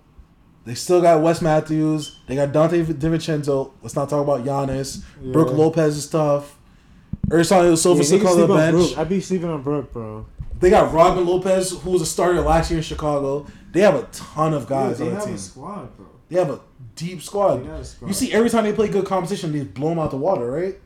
They 0.64 0.74
still 0.74 1.02
got 1.02 1.20
Wes 1.22 1.42
Matthews. 1.42 2.20
They 2.28 2.36
got 2.36 2.52
Donte 2.52 2.84
DiVincenzo. 2.84 3.72
Let's 3.82 3.96
not 3.96 4.08
talk 4.08 4.22
about 4.22 4.44
Giannis. 4.44 5.02
Yeah. 5.20 5.32
Brook 5.32 5.52
Lopez 5.52 5.96
is 5.96 6.08
tough. 6.08 6.56
Ersan 7.28 7.70
Yeah, 7.70 7.74
Silva 7.74 8.04
still 8.04 8.26
on 8.28 8.38
the 8.40 8.46
bench. 8.46 8.72
Brook. 8.76 8.98
I 8.98 9.04
be 9.04 9.20
sleeping 9.20 9.48
on 9.48 9.62
Brook, 9.62 9.92
bro. 9.92 10.26
They 10.60 10.70
got 10.70 10.92
Robin 10.92 11.26
Lopez, 11.26 11.72
who 11.72 11.90
was 11.90 12.02
a 12.02 12.06
starter 12.06 12.40
last 12.42 12.70
year 12.70 12.78
in 12.78 12.84
Chicago. 12.84 13.46
They 13.72 13.80
have 13.80 13.96
a 13.96 14.04
ton 14.12 14.54
of 14.54 14.68
guys 14.68 15.00
Yo, 15.00 15.06
on 15.06 15.10
they 15.10 15.14
the 15.14 15.14
have 15.16 15.24
team. 15.24 15.34
a 15.34 15.38
squad, 15.38 15.96
bro. 15.96 16.06
They 16.28 16.38
have 16.38 16.50
a 16.50 16.60
deep 16.94 17.22
squad. 17.22 17.56
They 17.56 17.66
got 17.66 17.80
a 17.80 17.84
squad. 17.84 18.08
You 18.08 18.14
see, 18.14 18.32
every 18.32 18.48
time 18.50 18.62
they 18.64 18.72
play 18.72 18.86
good 18.86 19.04
competition, 19.06 19.50
they 19.50 19.64
blow 19.64 19.88
them 19.88 19.98
out 19.98 20.12
the 20.12 20.16
water, 20.18 20.48
right? 20.48 20.78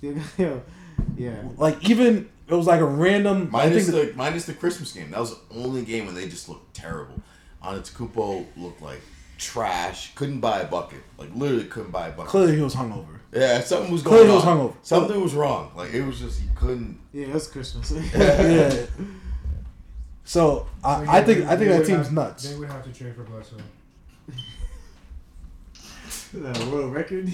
They 0.00 0.12
got, 0.12 0.62
Yeah. 1.18 1.42
Like 1.58 1.88
even 1.90 2.30
it 2.50 2.54
was 2.54 2.66
like 2.66 2.80
a 2.80 2.84
random. 2.84 3.48
I 3.54 3.66
Minus 3.66 3.90
think 3.90 4.10
the 4.10 4.16
minus 4.16 4.44
the 4.46 4.54
Christmas 4.54 4.92
game. 4.92 5.10
That 5.10 5.20
was 5.20 5.30
the 5.30 5.54
only 5.54 5.84
game 5.84 6.06
when 6.06 6.14
they 6.14 6.28
just 6.28 6.48
looked 6.48 6.74
terrible. 6.74 7.20
Antetokounmpo 7.62 8.46
looked 8.56 8.82
like 8.82 9.00
trash. 9.38 10.14
Couldn't 10.14 10.40
buy 10.40 10.60
a 10.60 10.66
bucket. 10.66 11.00
Like 11.18 11.30
literally 11.34 11.64
couldn't 11.64 11.92
buy 11.92 12.08
a 12.08 12.12
bucket. 12.12 12.30
clearly 12.30 12.56
he 12.56 12.62
was 12.62 12.74
hungover. 12.74 13.20
Yeah, 13.32 13.60
something 13.60 13.92
was 13.92 14.02
going 14.02 14.16
Clearly 14.16 14.30
he 14.30 14.34
was 14.34 14.44
hungover. 14.44 14.74
Something 14.82 15.20
was 15.20 15.34
wrong. 15.34 15.70
Like 15.76 15.92
it 15.92 16.02
was 16.02 16.18
just 16.18 16.40
he 16.40 16.48
couldn't. 16.56 16.98
Yeah, 17.12 17.36
it's 17.36 17.46
Christmas. 17.46 17.92
yeah. 18.14 18.86
So 20.24 20.66
I, 20.82 21.18
I 21.18 21.22
think 21.22 21.44
I 21.46 21.56
think 21.56 21.70
that 21.70 21.86
team's 21.86 22.10
nuts. 22.10 22.48
They 22.48 22.58
would 22.58 22.68
have 22.68 22.84
to 22.84 22.92
trade 22.92 23.14
for 23.14 23.22
Bledsoe. 23.22 23.56
that 26.34 26.66
world 26.68 26.92
record. 26.92 27.32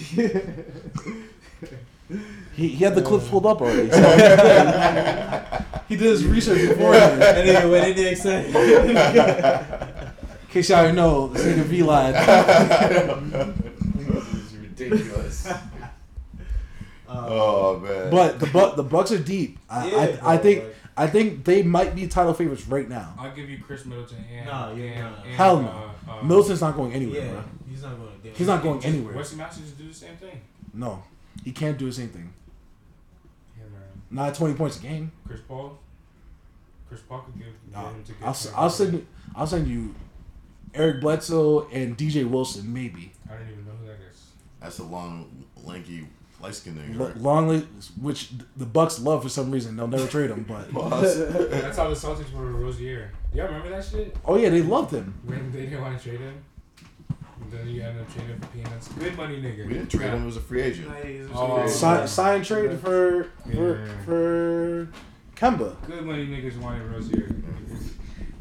He, 2.09 2.69
he 2.69 2.85
had 2.85 2.95
the 2.95 3.03
clips 3.03 3.29
pulled 3.29 3.47
up 3.47 3.61
already. 3.61 3.91
So 3.91 3.99
he 5.89 5.97
did 5.97 6.07
his 6.07 6.25
research 6.25 6.69
beforehand. 6.69 7.21
and 7.39 7.49
then 7.49 7.71
when 7.71 7.85
did 7.85 7.97
they 7.97 8.11
excited? 8.13 8.55
In 8.55 8.97
case 10.51 10.71
y'all 10.71 10.83
didn't 10.83 10.97
know, 10.97 11.27
this 11.29 11.45
nigga 11.45 11.65
V 11.65 11.83
This 14.15 14.35
is 14.35 14.57
ridiculous. 14.57 15.49
oh 17.09 17.79
man. 17.81 18.11
But 18.11 18.39
the 18.41 18.47
Bu- 18.47 18.77
the 18.77 18.83
Bucks 18.85 19.13
are 19.13 19.19
deep. 19.19 19.59
I, 19.69 19.89
Yeah, 19.89 20.17
I, 20.23 20.35
I 20.35 20.39
think 20.39 20.65
like- 20.65 20.73
I 20.99 21.07
think 21.07 21.45
they 21.45 21.63
might 21.63 21.95
be 21.95 22.07
title 22.07 22.33
favorites 22.33 22.67
right 22.69 22.89
now. 22.89 23.13
I'll 23.19 23.31
give 23.35 23.51
you 23.51 23.59
Khris 23.59 23.85
Middleton 23.85 24.25
and 24.33 24.47
Nah, 24.47 24.73
yeah, 24.73 24.85
and, 24.85 25.01
nah. 25.05 25.23
and, 25.25 25.35
Hell 25.35 25.61
no. 25.61 25.69
uh, 25.69 25.91
uh, 26.11 26.23
Middleton's 26.23 26.63
not 26.63 26.75
going 26.75 26.95
anywhere, 26.95 27.21
yeah, 27.23 27.33
bro. 27.33 27.43
he's 27.69 27.83
not 27.83 27.99
going 27.99 28.21
to. 28.23 28.31
He's 28.31 28.47
not 28.47 28.63
going 28.63 28.83
anywhere. 28.83 29.13
Wesley 29.15 29.37
Matthews 29.37 29.73
do 29.73 29.89
the 29.89 29.93
same 29.95 30.17
thing. 30.17 30.41
No, 30.73 31.03
he 31.45 31.53
can't 31.53 31.79
do 31.79 31.87
the 31.87 31.93
same 31.93 32.09
thing. 32.09 32.33
Yeah, 33.57 33.65
man. 33.65 33.83
Not 34.11 34.35
twenty 34.35 34.55
points 34.55 34.79
a 34.79 34.83
game. 34.83 35.13
Chris 35.27 35.41
Paul. 35.47 35.79
Chris 36.89 37.01
Paul 37.01 37.21
could 37.21 37.37
give 37.39 37.47
get 37.47 37.73
Nah, 37.73 37.91
him 37.91 38.05
to 38.05 38.13
get 38.13 38.23
I'll, 38.23 38.37
I'll 38.57 38.71
send 38.71 38.93
you. 38.95 39.07
I'll 39.35 39.47
send 39.47 39.67
you 39.69 39.95
Eric 40.75 41.01
Bledsoe 41.01 41.69
and 41.73 41.97
DJ 41.97 42.29
Wilson 42.29 42.73
maybe. 42.73 43.13
I 43.29 43.35
don't 43.35 43.49
even 43.51 43.65
know 43.67 43.73
who 43.81 43.87
that 43.89 43.99
is. 44.11 44.27
That's 44.61 44.79
a 44.79 44.85
long, 44.85 45.45
lanky, 45.65 46.07
light 46.41 46.55
skinned 46.55 46.79
nigga, 46.79 47.01
L- 47.01 47.07
right? 47.09 47.17
Longley, 47.17 47.61
which 48.01 48.31
the 48.57 48.67
Bucks 48.67 49.01
love 49.01 49.23
for 49.23 49.29
some 49.29 49.51
reason. 49.51 49.77
They'll 49.77 49.89
never 49.89 50.07
trade 50.07 50.31
him, 50.31 50.45
but 50.49 50.73
That's 51.01 51.77
how 51.77 51.89
the 51.89 51.95
Celtics 51.95 52.33
were 52.33 52.53
with 52.53 52.63
Rozier. 52.63 53.11
Y'all 53.35 53.47
remember 53.47 53.71
that 53.71 53.85
shit? 53.85 54.17
oh 54.25 54.37
yeah, 54.37 54.49
they 54.49 54.63
loved 54.63 54.93
him. 54.95 55.13
When 55.25 55.51
they 55.53 55.63
didn't 55.63 55.83
want 55.83 55.99
to 56.01 56.09
trade 56.09 56.21
him. 56.21 56.43
And 57.59 57.69
then 57.69 57.75
you 57.75 57.83
end 57.83 58.01
up 58.01 58.13
trading 58.15 58.39
for 58.39 58.47
peanuts. 58.49 58.89
Good 58.89 59.17
money, 59.17 59.41
nigga. 59.41 59.67
We 59.67 59.75
didn't 59.75 59.89
trade 59.91 60.11
him. 60.11 60.21
He 60.21 60.27
was 60.27 60.37
a 60.37 60.41
free 60.41 60.63
agent. 60.63 60.89
Oh, 61.35 61.67
Sign, 61.67 62.07
sign 62.07 62.43
trade 62.45 62.79
for 62.81 63.31
for, 63.55 63.79
Yeah. 63.87 64.03
for 64.05 64.89
Kemba. 65.35 65.75
Good 65.87 66.05
money 66.05 66.27
niggas 66.27 66.59
wanted 66.59 66.91
Rozier. 66.91 67.35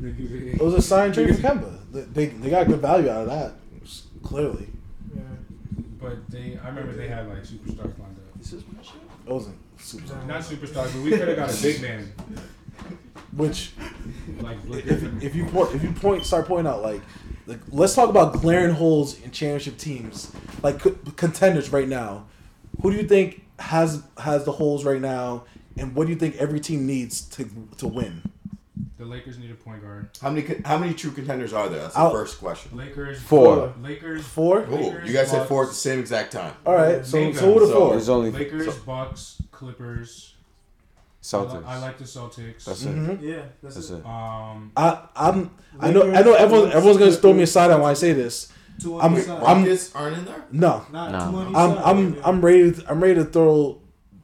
It 0.02 0.62
was 0.62 0.74
a 0.74 0.82
sign 0.82 1.12
trade 1.14 1.34
for 1.36 1.42
Kemba. 1.42 1.80
They, 1.92 2.02
they 2.02 2.26
they 2.28 2.50
got 2.50 2.68
good 2.68 2.82
value 2.82 3.10
out 3.10 3.22
of 3.24 3.28
that. 3.30 3.54
Clearly, 4.24 4.68
Yeah. 5.16 5.22
But 6.02 6.30
they, 6.30 6.58
I 6.62 6.68
remember 6.70 6.94
they 6.94 7.08
had 7.08 7.28
like 7.30 7.44
superstars 7.44 7.98
lined 8.00 8.18
up. 8.18 8.38
This 8.40 8.54
is 8.54 8.64
my 8.68 8.82
shit. 8.82 8.96
it 9.28 9.32
wasn't 9.32 9.56
super. 9.78 10.16
Not 10.26 10.42
superstars, 10.42 10.92
but 10.94 11.02
we 11.04 11.12
could 11.12 11.28
have 11.28 11.38
got 11.38 11.58
a 11.58 11.62
big 11.62 11.82
man. 11.84 12.12
Which 13.34 13.74
Like, 14.40 14.58
if, 14.68 15.24
if 15.24 15.36
you 15.36 15.46
point 15.46 15.76
if 15.76 15.84
you 15.84 15.92
point 15.92 16.26
start 16.26 16.48
pointing 16.48 16.72
out 16.72 16.82
like 16.82 17.02
like 17.48 17.60
let's 17.70 17.96
talk 17.96 18.10
about 18.10 18.34
glaring 18.42 18.74
holes 18.76 19.20
in 19.22 19.32
championship 19.32 19.78
teams 19.78 20.32
like 20.64 20.80
co- 20.80 20.98
contenders 21.16 21.70
right 21.72 21.88
now. 21.88 22.26
Who 22.82 22.92
do 22.92 22.98
you 22.98 23.08
think 23.08 23.44
has 23.60 24.04
has 24.18 24.44
the 24.46 24.52
holes 24.52 24.84
right 24.84 25.02
now, 25.02 25.44
and 25.78 25.96
what 25.96 26.08
do 26.08 26.14
you 26.14 26.20
think 26.20 26.36
every 26.38 26.60
team 26.60 26.86
needs 26.86 27.22
to 27.22 27.50
to 27.78 27.88
win? 27.88 28.22
the 28.98 29.04
Lakers 29.06 29.38
need 29.38 29.52
a 29.52 29.56
point 29.56 29.82
guard. 29.82 30.10
How 30.22 30.30
many? 30.30 30.62
How 30.64 30.78
many 30.78 30.94
true 30.94 31.12
contenders 31.12 31.52
are 31.54 31.68
there? 31.70 31.82
That's 31.82 31.94
the 31.96 32.00
I'll- 32.00 32.12
first 32.12 32.40
question. 32.40 32.78
Lakers. 32.78 33.22
Four. 33.22 33.74
Lakers. 33.82 34.26
Four. 34.26 34.66
Oh, 34.70 34.76
Lakers, 34.76 35.08
you 35.08 35.14
guys 35.14 35.30
said 35.30 35.48
four 35.48 35.64
at 35.64 35.70
the 35.70 35.76
same 35.76 36.00
exact 36.00 36.32
time. 36.32 36.54
All 36.66 36.74
right, 36.76 37.06
so 37.06 37.18
Name 37.20 37.34
so 37.34 37.54
who 37.54 37.60
the 37.60 37.66
them. 37.68 37.76
four? 37.76 37.90
There's 37.92 38.10
only 38.10 38.32
Lakers, 38.32 38.74
So- 38.74 38.82
Bucks, 38.86 39.42
Clippers. 39.52 40.35
I, 41.34 41.38
Celtics. 41.38 41.54
li- 41.54 41.64
I 41.68 41.80
like 41.80 41.98
the 41.98 42.04
Celtics. 42.04 42.64
That's 42.66 42.84
it. 42.84 42.96
Mhm. 42.96 43.22
Yeah, 43.22 43.36
that's, 43.64 43.76
That's 43.76 43.90
it. 43.90 43.94
it. 44.00 44.06
Um, 44.06 44.72
I 44.78 45.00
I'm 45.16 45.52
I 45.80 45.92
know 45.92 46.04
I 46.14 46.22
know 46.22 46.34
everyone 46.34 46.72
everyone's 46.72 46.98
gonna 46.98 47.12
throw 47.14 47.34
me 47.34 47.44
a 47.44 47.48
side 47.48 47.72
on 47.72 47.82
when 47.82 47.90
I 47.92 47.94
say 47.96 48.14
this. 48.14 48.52
Two 48.82 48.96
on 48.96 49.02
I'm- 49.02 49.18
each 49.20 49.26
side. 49.26 49.44
I'm- 49.44 49.78
aren't 49.96 50.18
in 50.18 50.26
there. 50.26 50.44
No, 50.52 50.86
Not 50.92 51.12
No. 51.12 51.20
two 51.20 51.38
on 51.38 51.50
each 51.50 51.56
I'm 51.56 51.76
side, 51.76 51.84
I'm 51.86 52.14
yeah. 52.16 52.22
I'm 52.26 52.42
ready 52.46 52.72
to, 52.74 52.84
I'm 52.92 53.02
ready 53.02 53.16
to 53.16 53.26
throw 53.26 53.78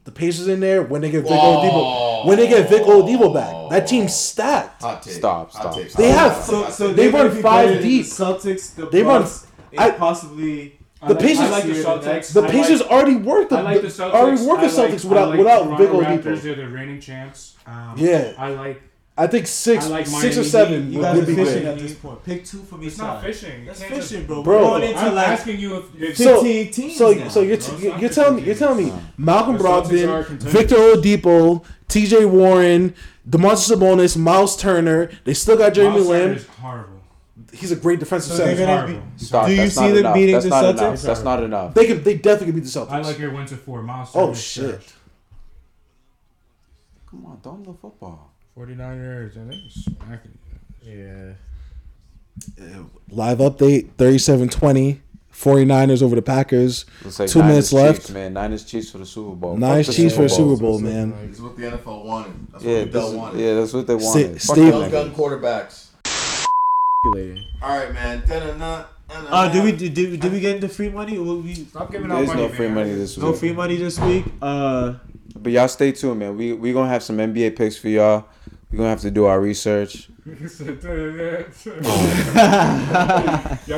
the 0.04 0.10
Pacers 0.12 0.48
in 0.48 0.60
there 0.60 0.82
when 0.82 1.00
they 1.00 1.10
get 1.10 1.22
Vic 1.22 1.30
Oladipo. 1.32 2.26
When 2.26 2.36
they 2.36 2.48
get 2.48 2.68
Vic 2.68 2.82
Oladipo 2.82 3.32
back, 3.32 3.70
that 3.70 3.86
team's 3.88 4.14
stacked. 4.14 4.82
Hot 4.82 5.02
take. 5.02 5.14
Stop, 5.14 5.52
Hot 5.52 5.74
take. 5.74 5.92
They 5.92 6.08
have 6.10 6.36
So, 6.44 6.68
so 6.70 6.88
They 6.88 7.06
they 7.06 7.08
run 7.08 7.26
run 7.28 7.36
five 7.42 7.42
five 7.70 7.82
deep. 7.82 8.04
deep. 8.04 8.06
Celtics, 8.06 8.74
the 8.74 8.86
They 8.86 9.02
run- 9.02 9.22
Bucks, 9.22 9.46
and 9.72 9.80
I- 9.80 9.90
possibly. 9.92 10.78
The 11.08 11.14
Pacers- 11.16 11.40
I 11.40 11.48
like 11.50 11.64
the 11.64 11.70
Celtics. 11.72 12.04
next- 12.04 12.30
The 12.32 12.42
I 12.44 12.50
Pacers 12.50 12.80
like, 12.80 12.90
already 12.90 13.16
worked 13.16 13.50
the, 13.50 13.58
I 13.58 13.62
like 13.62 13.82
the 13.82 13.88
Celtics. 13.88 14.12
already 14.12 14.42
worked 14.46 14.60
the 14.62 14.66
I 14.68 14.70
like- 14.84 14.92
Celtics 14.92 15.04
without 15.04 15.28
like 15.30 15.38
without 15.38 15.62
Toronto 15.64 15.76
Vic 15.76 15.90
Raptors. 15.90 16.22
Oladipo. 16.38 16.42
They're 16.42 16.54
the 16.54 16.68
reigning 16.68 17.00
champs. 17.00 17.54
Um, 17.66 17.94
Yeah. 17.96 18.32
I 18.38 18.50
like. 18.50 18.82
I 19.18 19.26
think 19.26 19.46
six 19.46 19.84
I 19.84 19.88
like 19.88 20.06
six 20.06 20.38
or 20.38 20.42
seven 20.44 20.90
You 20.90 20.98
would, 21.00 21.04
guys 21.04 21.16
would 21.16 21.26
be 21.26 21.34
fishing 21.34 21.62
great. 21.64 21.72
at 21.72 21.78
this 21.78 21.92
point. 21.94 22.24
Pick 22.24 22.46
two 22.46 22.58
from 22.62 22.80
each 22.82 22.88
It's 22.88 22.98
not 22.98 23.22
fishing. 23.22 23.60
You 23.60 23.66
That's 23.66 23.80
can't 23.80 23.94
fishing, 23.94 24.16
just- 24.20 24.26
bro. 24.26 24.42
Bro, 24.42 24.56
We're 24.62 24.68
going 24.70 24.82
into 24.84 24.98
I'm 25.00 25.14
like 25.14 25.28
asking 25.28 25.60
you 25.60 25.76
if, 25.76 25.84
if 26.02 26.16
So 26.16 26.42
15 26.42 26.70
teams 26.72 26.96
so 26.96 27.12
now. 27.12 27.28
so 27.28 27.40
you're, 27.42 27.56
Bro, 27.58 27.66
it's 27.74 27.82
you're, 27.82 27.92
not 27.92 28.00
you're 28.00 28.10
telling 28.10 28.36
me 28.36 28.42
you're 28.42 28.54
telling 28.54 28.78
me 28.84 28.90
teams. 28.90 29.02
Malcolm 29.18 29.58
The 29.58 29.64
Celtics 29.64 29.84
are 29.84 29.90
Brogdon, 30.22 30.26
contenders. 30.26 30.52
Victor 30.52 30.74
Oladipo, 30.76 31.64
T.J. 31.88 32.24
Warren, 32.24 32.94
Domantas 33.28 33.70
Sabonis, 33.70 34.16
Myles 34.16 34.56
Turner. 34.56 35.10
They 35.24 35.34
still 35.34 35.58
got 35.58 35.74
Jeremy 35.74 35.96
Myles 36.00 36.08
Turner 36.08 36.28
Lamb. 36.28 36.86
Is 37.52 37.58
horrible. 37.58 37.60
He's 37.60 37.72
a 37.72 37.76
great 37.76 38.00
defensive 38.00 38.32
So 38.36 38.44
they're 38.44 38.56
center. 38.56 38.86
gonna 38.86 39.00
be. 39.18 39.24
Stop. 39.24 39.46
Do 39.46 39.52
you 39.52 39.56
That's 39.58 39.74
see 39.74 39.80
not 39.82 39.88
them 39.88 39.96
enough. 39.98 40.14
beating 40.14 40.32
That's 40.32 40.44
the 40.44 40.50
not 40.50 40.64
Celtics? 40.64 40.78
Enough. 40.78 41.02
That's 41.02 41.22
not 41.22 41.42
enough. 41.42 41.74
They 41.74 41.86
could 41.86 42.04
they 42.04 42.14
definitely 42.14 42.46
could 42.46 42.54
beat 42.56 42.64
the 42.72 42.80
Celtics. 42.80 42.90
I 42.90 43.00
like 43.00 43.18
your 43.18 43.30
one 43.32 43.46
to 43.46 43.56
four. 43.56 43.82
Myles 43.82 44.10
oh 44.14 44.34
shit! 44.34 44.80
trash. 44.80 44.94
Come 47.10 47.26
on, 47.26 47.40
throw 47.42 47.54
him 47.54 47.64
the 47.64 47.74
football. 47.74 48.30
49ers, 48.56 49.36
and 49.36 49.50
they 49.50 49.62
smacking. 49.68 50.38
Yeah. 50.84 51.32
Live 53.10 53.38
update 53.38 53.90
37-20. 53.98 55.00
49ers 55.34 56.02
over 56.02 56.14
the 56.14 56.22
Packers. 56.22 56.84
Like 57.04 57.28
Two 57.28 57.38
Niners 57.40 57.48
minutes 57.48 57.72
left. 57.72 58.00
Chiefs, 58.02 58.10
man. 58.10 58.32
Niners 58.34 58.64
Chiefs 58.64 58.90
for 58.90 58.98
the 58.98 59.06
Super 59.06 59.34
Bowl. 59.34 59.56
Nice 59.56 59.86
Fuck 59.86 59.96
the 59.96 60.02
Chiefs 60.02 60.16
for 60.16 60.22
the 60.22 60.28
Super 60.28 60.56
Bowl. 60.56 60.58
Bowl, 60.58 60.80
man. 60.80 61.10
This 61.28 61.36
is 61.36 61.42
what 61.42 61.56
the 61.56 61.62
NFL 61.64 62.04
wanted. 62.04 62.32
That's 62.52 62.64
Yeah, 62.64 62.78
what 62.80 62.84
this 62.84 62.92
Bell 62.92 63.14
wanted. 63.16 63.40
yeah, 63.40 63.54
that's 63.54 63.72
what 63.72 63.86
they 63.86 63.94
wanted. 63.94 64.42
Fuck 64.42 64.56
stay- 64.56 64.68
Young 64.68 64.90
gun 64.90 65.10
quarterbacks. 65.14 65.81
All 67.04 67.10
right, 67.62 67.92
man. 67.92 68.22
Da-na-na, 68.28 68.84
da-na-na. 69.08 69.28
Uh, 69.28 69.52
did 69.52 69.64
we 69.64 69.72
did, 69.72 69.92
did, 69.92 70.20
did 70.20 70.30
we 70.32 70.38
get 70.38 70.54
into 70.54 70.68
free 70.68 70.88
money? 70.88 71.18
Will 71.18 71.40
we, 71.40 71.54
Stop 71.54 71.90
giving 71.90 72.08
out 72.12 72.18
There's 72.18 72.28
money. 72.28 72.42
no 72.42 72.48
free 72.48 72.66
man. 72.66 72.74
money 72.76 72.94
this 72.94 73.16
week. 73.16 73.26
no 73.26 73.32
free 73.32 73.52
money 73.52 73.76
this 73.76 73.98
week. 73.98 74.24
Uh, 74.40 74.94
But 75.34 75.50
y'all 75.50 75.66
stay 75.66 75.90
tuned, 75.90 76.20
man. 76.20 76.36
We 76.36 76.52
we 76.52 76.72
gonna 76.72 76.88
have 76.88 77.02
some 77.02 77.16
NBA 77.16 77.56
picks 77.56 77.76
for 77.76 77.88
y'all. 77.88 78.26
We 78.70 78.76
gonna 78.78 78.90
have 78.90 79.00
to 79.00 79.10
do 79.10 79.24
our 79.24 79.40
research. 79.40 80.10
Y'all 80.26 80.38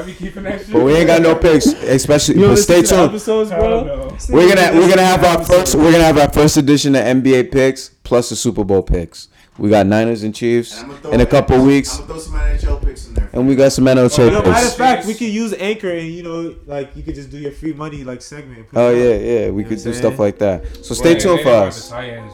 be 0.04 0.12
keeping 0.12 0.42
that 0.42 0.60
shit. 0.60 0.72
But 0.74 0.84
we 0.84 0.92
ain't 0.94 1.06
got 1.06 1.22
no 1.22 1.34
picks, 1.34 1.64
especially. 1.64 2.34
you 2.38 2.48
but 2.48 2.56
stay 2.56 2.82
to 2.82 2.86
tuned. 2.88 3.00
episodes, 3.08 3.48
bro. 3.48 4.14
We're 4.28 4.54
gonna 4.54 4.78
we're 4.78 4.90
gonna 4.90 5.02
have 5.02 5.24
our 5.24 5.42
first 5.42 5.74
we're 5.76 5.92
gonna 5.92 6.04
have 6.04 6.18
our 6.18 6.30
first 6.30 6.58
edition 6.58 6.94
of 6.94 7.02
NBA 7.02 7.50
picks 7.50 7.88
plus 8.02 8.28
the 8.28 8.36
Super 8.36 8.64
Bowl 8.64 8.82
picks. 8.82 9.28
We 9.56 9.70
got 9.70 9.86
Niners 9.86 10.24
and 10.24 10.34
Chiefs 10.34 10.80
And 10.80 10.92
throw- 10.98 11.12
in 11.12 11.20
a 11.20 11.26
couple 11.26 11.56
I'm 11.60 11.66
weeks, 11.66 11.96
gonna 11.96 12.06
throw 12.08 12.18
some 12.18 12.34
NHL 12.34 12.76
picks 12.84 13.06
in 13.06 13.14
there. 13.14 13.30
and 13.32 13.46
we 13.46 13.54
got 13.54 13.72
some 13.72 13.86
Oh, 13.86 13.94
NHL 13.94 14.18
yo, 14.18 14.32
Yo, 14.42 14.42
matter 14.50 14.66
of 14.66 14.74
fact, 14.74 15.06
we 15.06 15.14
could 15.14 15.28
use 15.28 15.54
Anchor 15.54 15.90
and 15.90 16.08
you 16.08 16.22
know, 16.24 16.54
like 16.66 16.90
you 16.96 17.02
could 17.04 17.14
just 17.14 17.30
do 17.30 17.38
your 17.38 17.52
free 17.52 17.72
money 17.72 18.02
like 18.02 18.20
segment. 18.20 18.66
Oh 18.74 18.90
yeah, 18.90 19.14
out. 19.14 19.20
yeah, 19.20 19.50
we 19.50 19.62
know 19.62 19.68
could 19.68 19.78
do 19.78 19.90
I'm 19.90 19.94
stuff 19.94 20.18
like 20.18 20.38
that. 20.40 20.84
So 20.84 20.94
stay 20.94 21.14
Wait, 21.14 21.20
tuned 21.20 21.40
for 21.42 21.50
us. 21.50 21.88
the 21.88 21.94
tie-ins. 21.94 22.32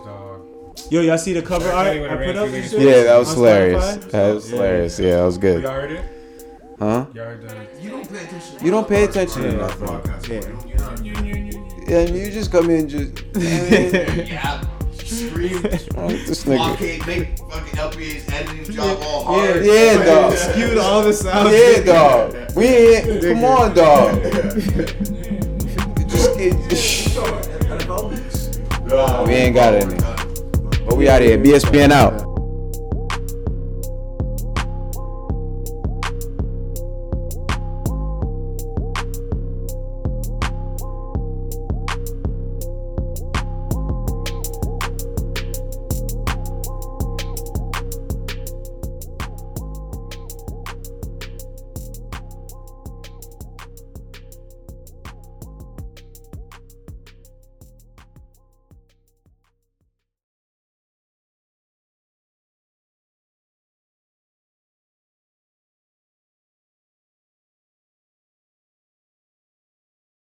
Yo, 0.91 1.03
y'all 1.03 1.19
see 1.19 1.35
the 1.35 1.43
cover 1.43 1.69
art 1.71 1.89
I 1.89 1.99
put 1.99 2.07
up? 2.11 2.45
and 2.45 2.53
Randy, 2.55 2.69
shit? 2.69 2.81
Yeah, 2.81 3.03
that 3.05 3.19
was 3.19 3.35
hilarious. 3.35 3.97
That 4.07 4.35
was 4.35 4.51
Yeah. 4.51 4.57
hilarious. 4.57 4.99
Yeah, 4.99 5.17
that 5.17 5.23
was 5.25 5.35
Y'all 5.37 5.41
good. 5.43 5.63
heard 5.65 5.91
it? 5.93 6.01
Huh? 6.79 7.05
Y'all 7.15 7.25
heard 7.27 7.43
the. 7.49 7.83
You 7.85 7.91
don't 7.91 8.09
pay 8.09 8.25
attention. 8.25 8.65
You 8.65 8.71
don't 8.71 8.89
pay 8.89 9.05
attention 9.05 9.43
Yeah, 9.43 9.49
enough, 9.51 9.79
Yeah. 10.27 10.35
You 10.35 10.41
don't- 10.41 11.05
you 11.05 11.53
don't- 11.53 11.89
Yeah, 11.89 12.01
you 12.03 12.31
just 12.31 12.51
come 12.51 12.71
in 12.71 12.79
and 12.81 12.89
just. 12.89 14.71
Yeah. 15.11 15.29
Scream. 15.29 15.63
Oh, 15.97 16.09
this 16.09 16.45
nigga. 16.45 16.57
Blockade, 16.57 17.07
make 17.07 17.39
fucking 17.39 17.79
LPA's 17.79 18.29
editing 18.33 18.75
job 18.75 18.99
all 19.03 19.25
hard. 19.25 19.65
Yeah, 19.65 19.73
yeah, 19.73 20.05
dog. 20.05 20.33
Skewed 20.37 20.79
all 20.79 21.03
the 21.03 21.13
sounds. 21.13 21.53
Yeah, 21.53 21.83
dog. 21.83 22.57
We 22.57 22.67
ain't. 22.67 23.23
Come 23.23 23.45
on, 23.45 23.75
dog. 23.75 24.23
Just 26.09 26.39
get. 26.39 26.55
We 29.27 29.35
ain't 29.35 29.55
got 29.55 29.75
any. 29.75 29.97
But 30.87 30.97
we 30.97 31.09
out 31.09 31.23
here. 31.23 31.39
BSPN 31.39 31.91
out. 31.91 32.30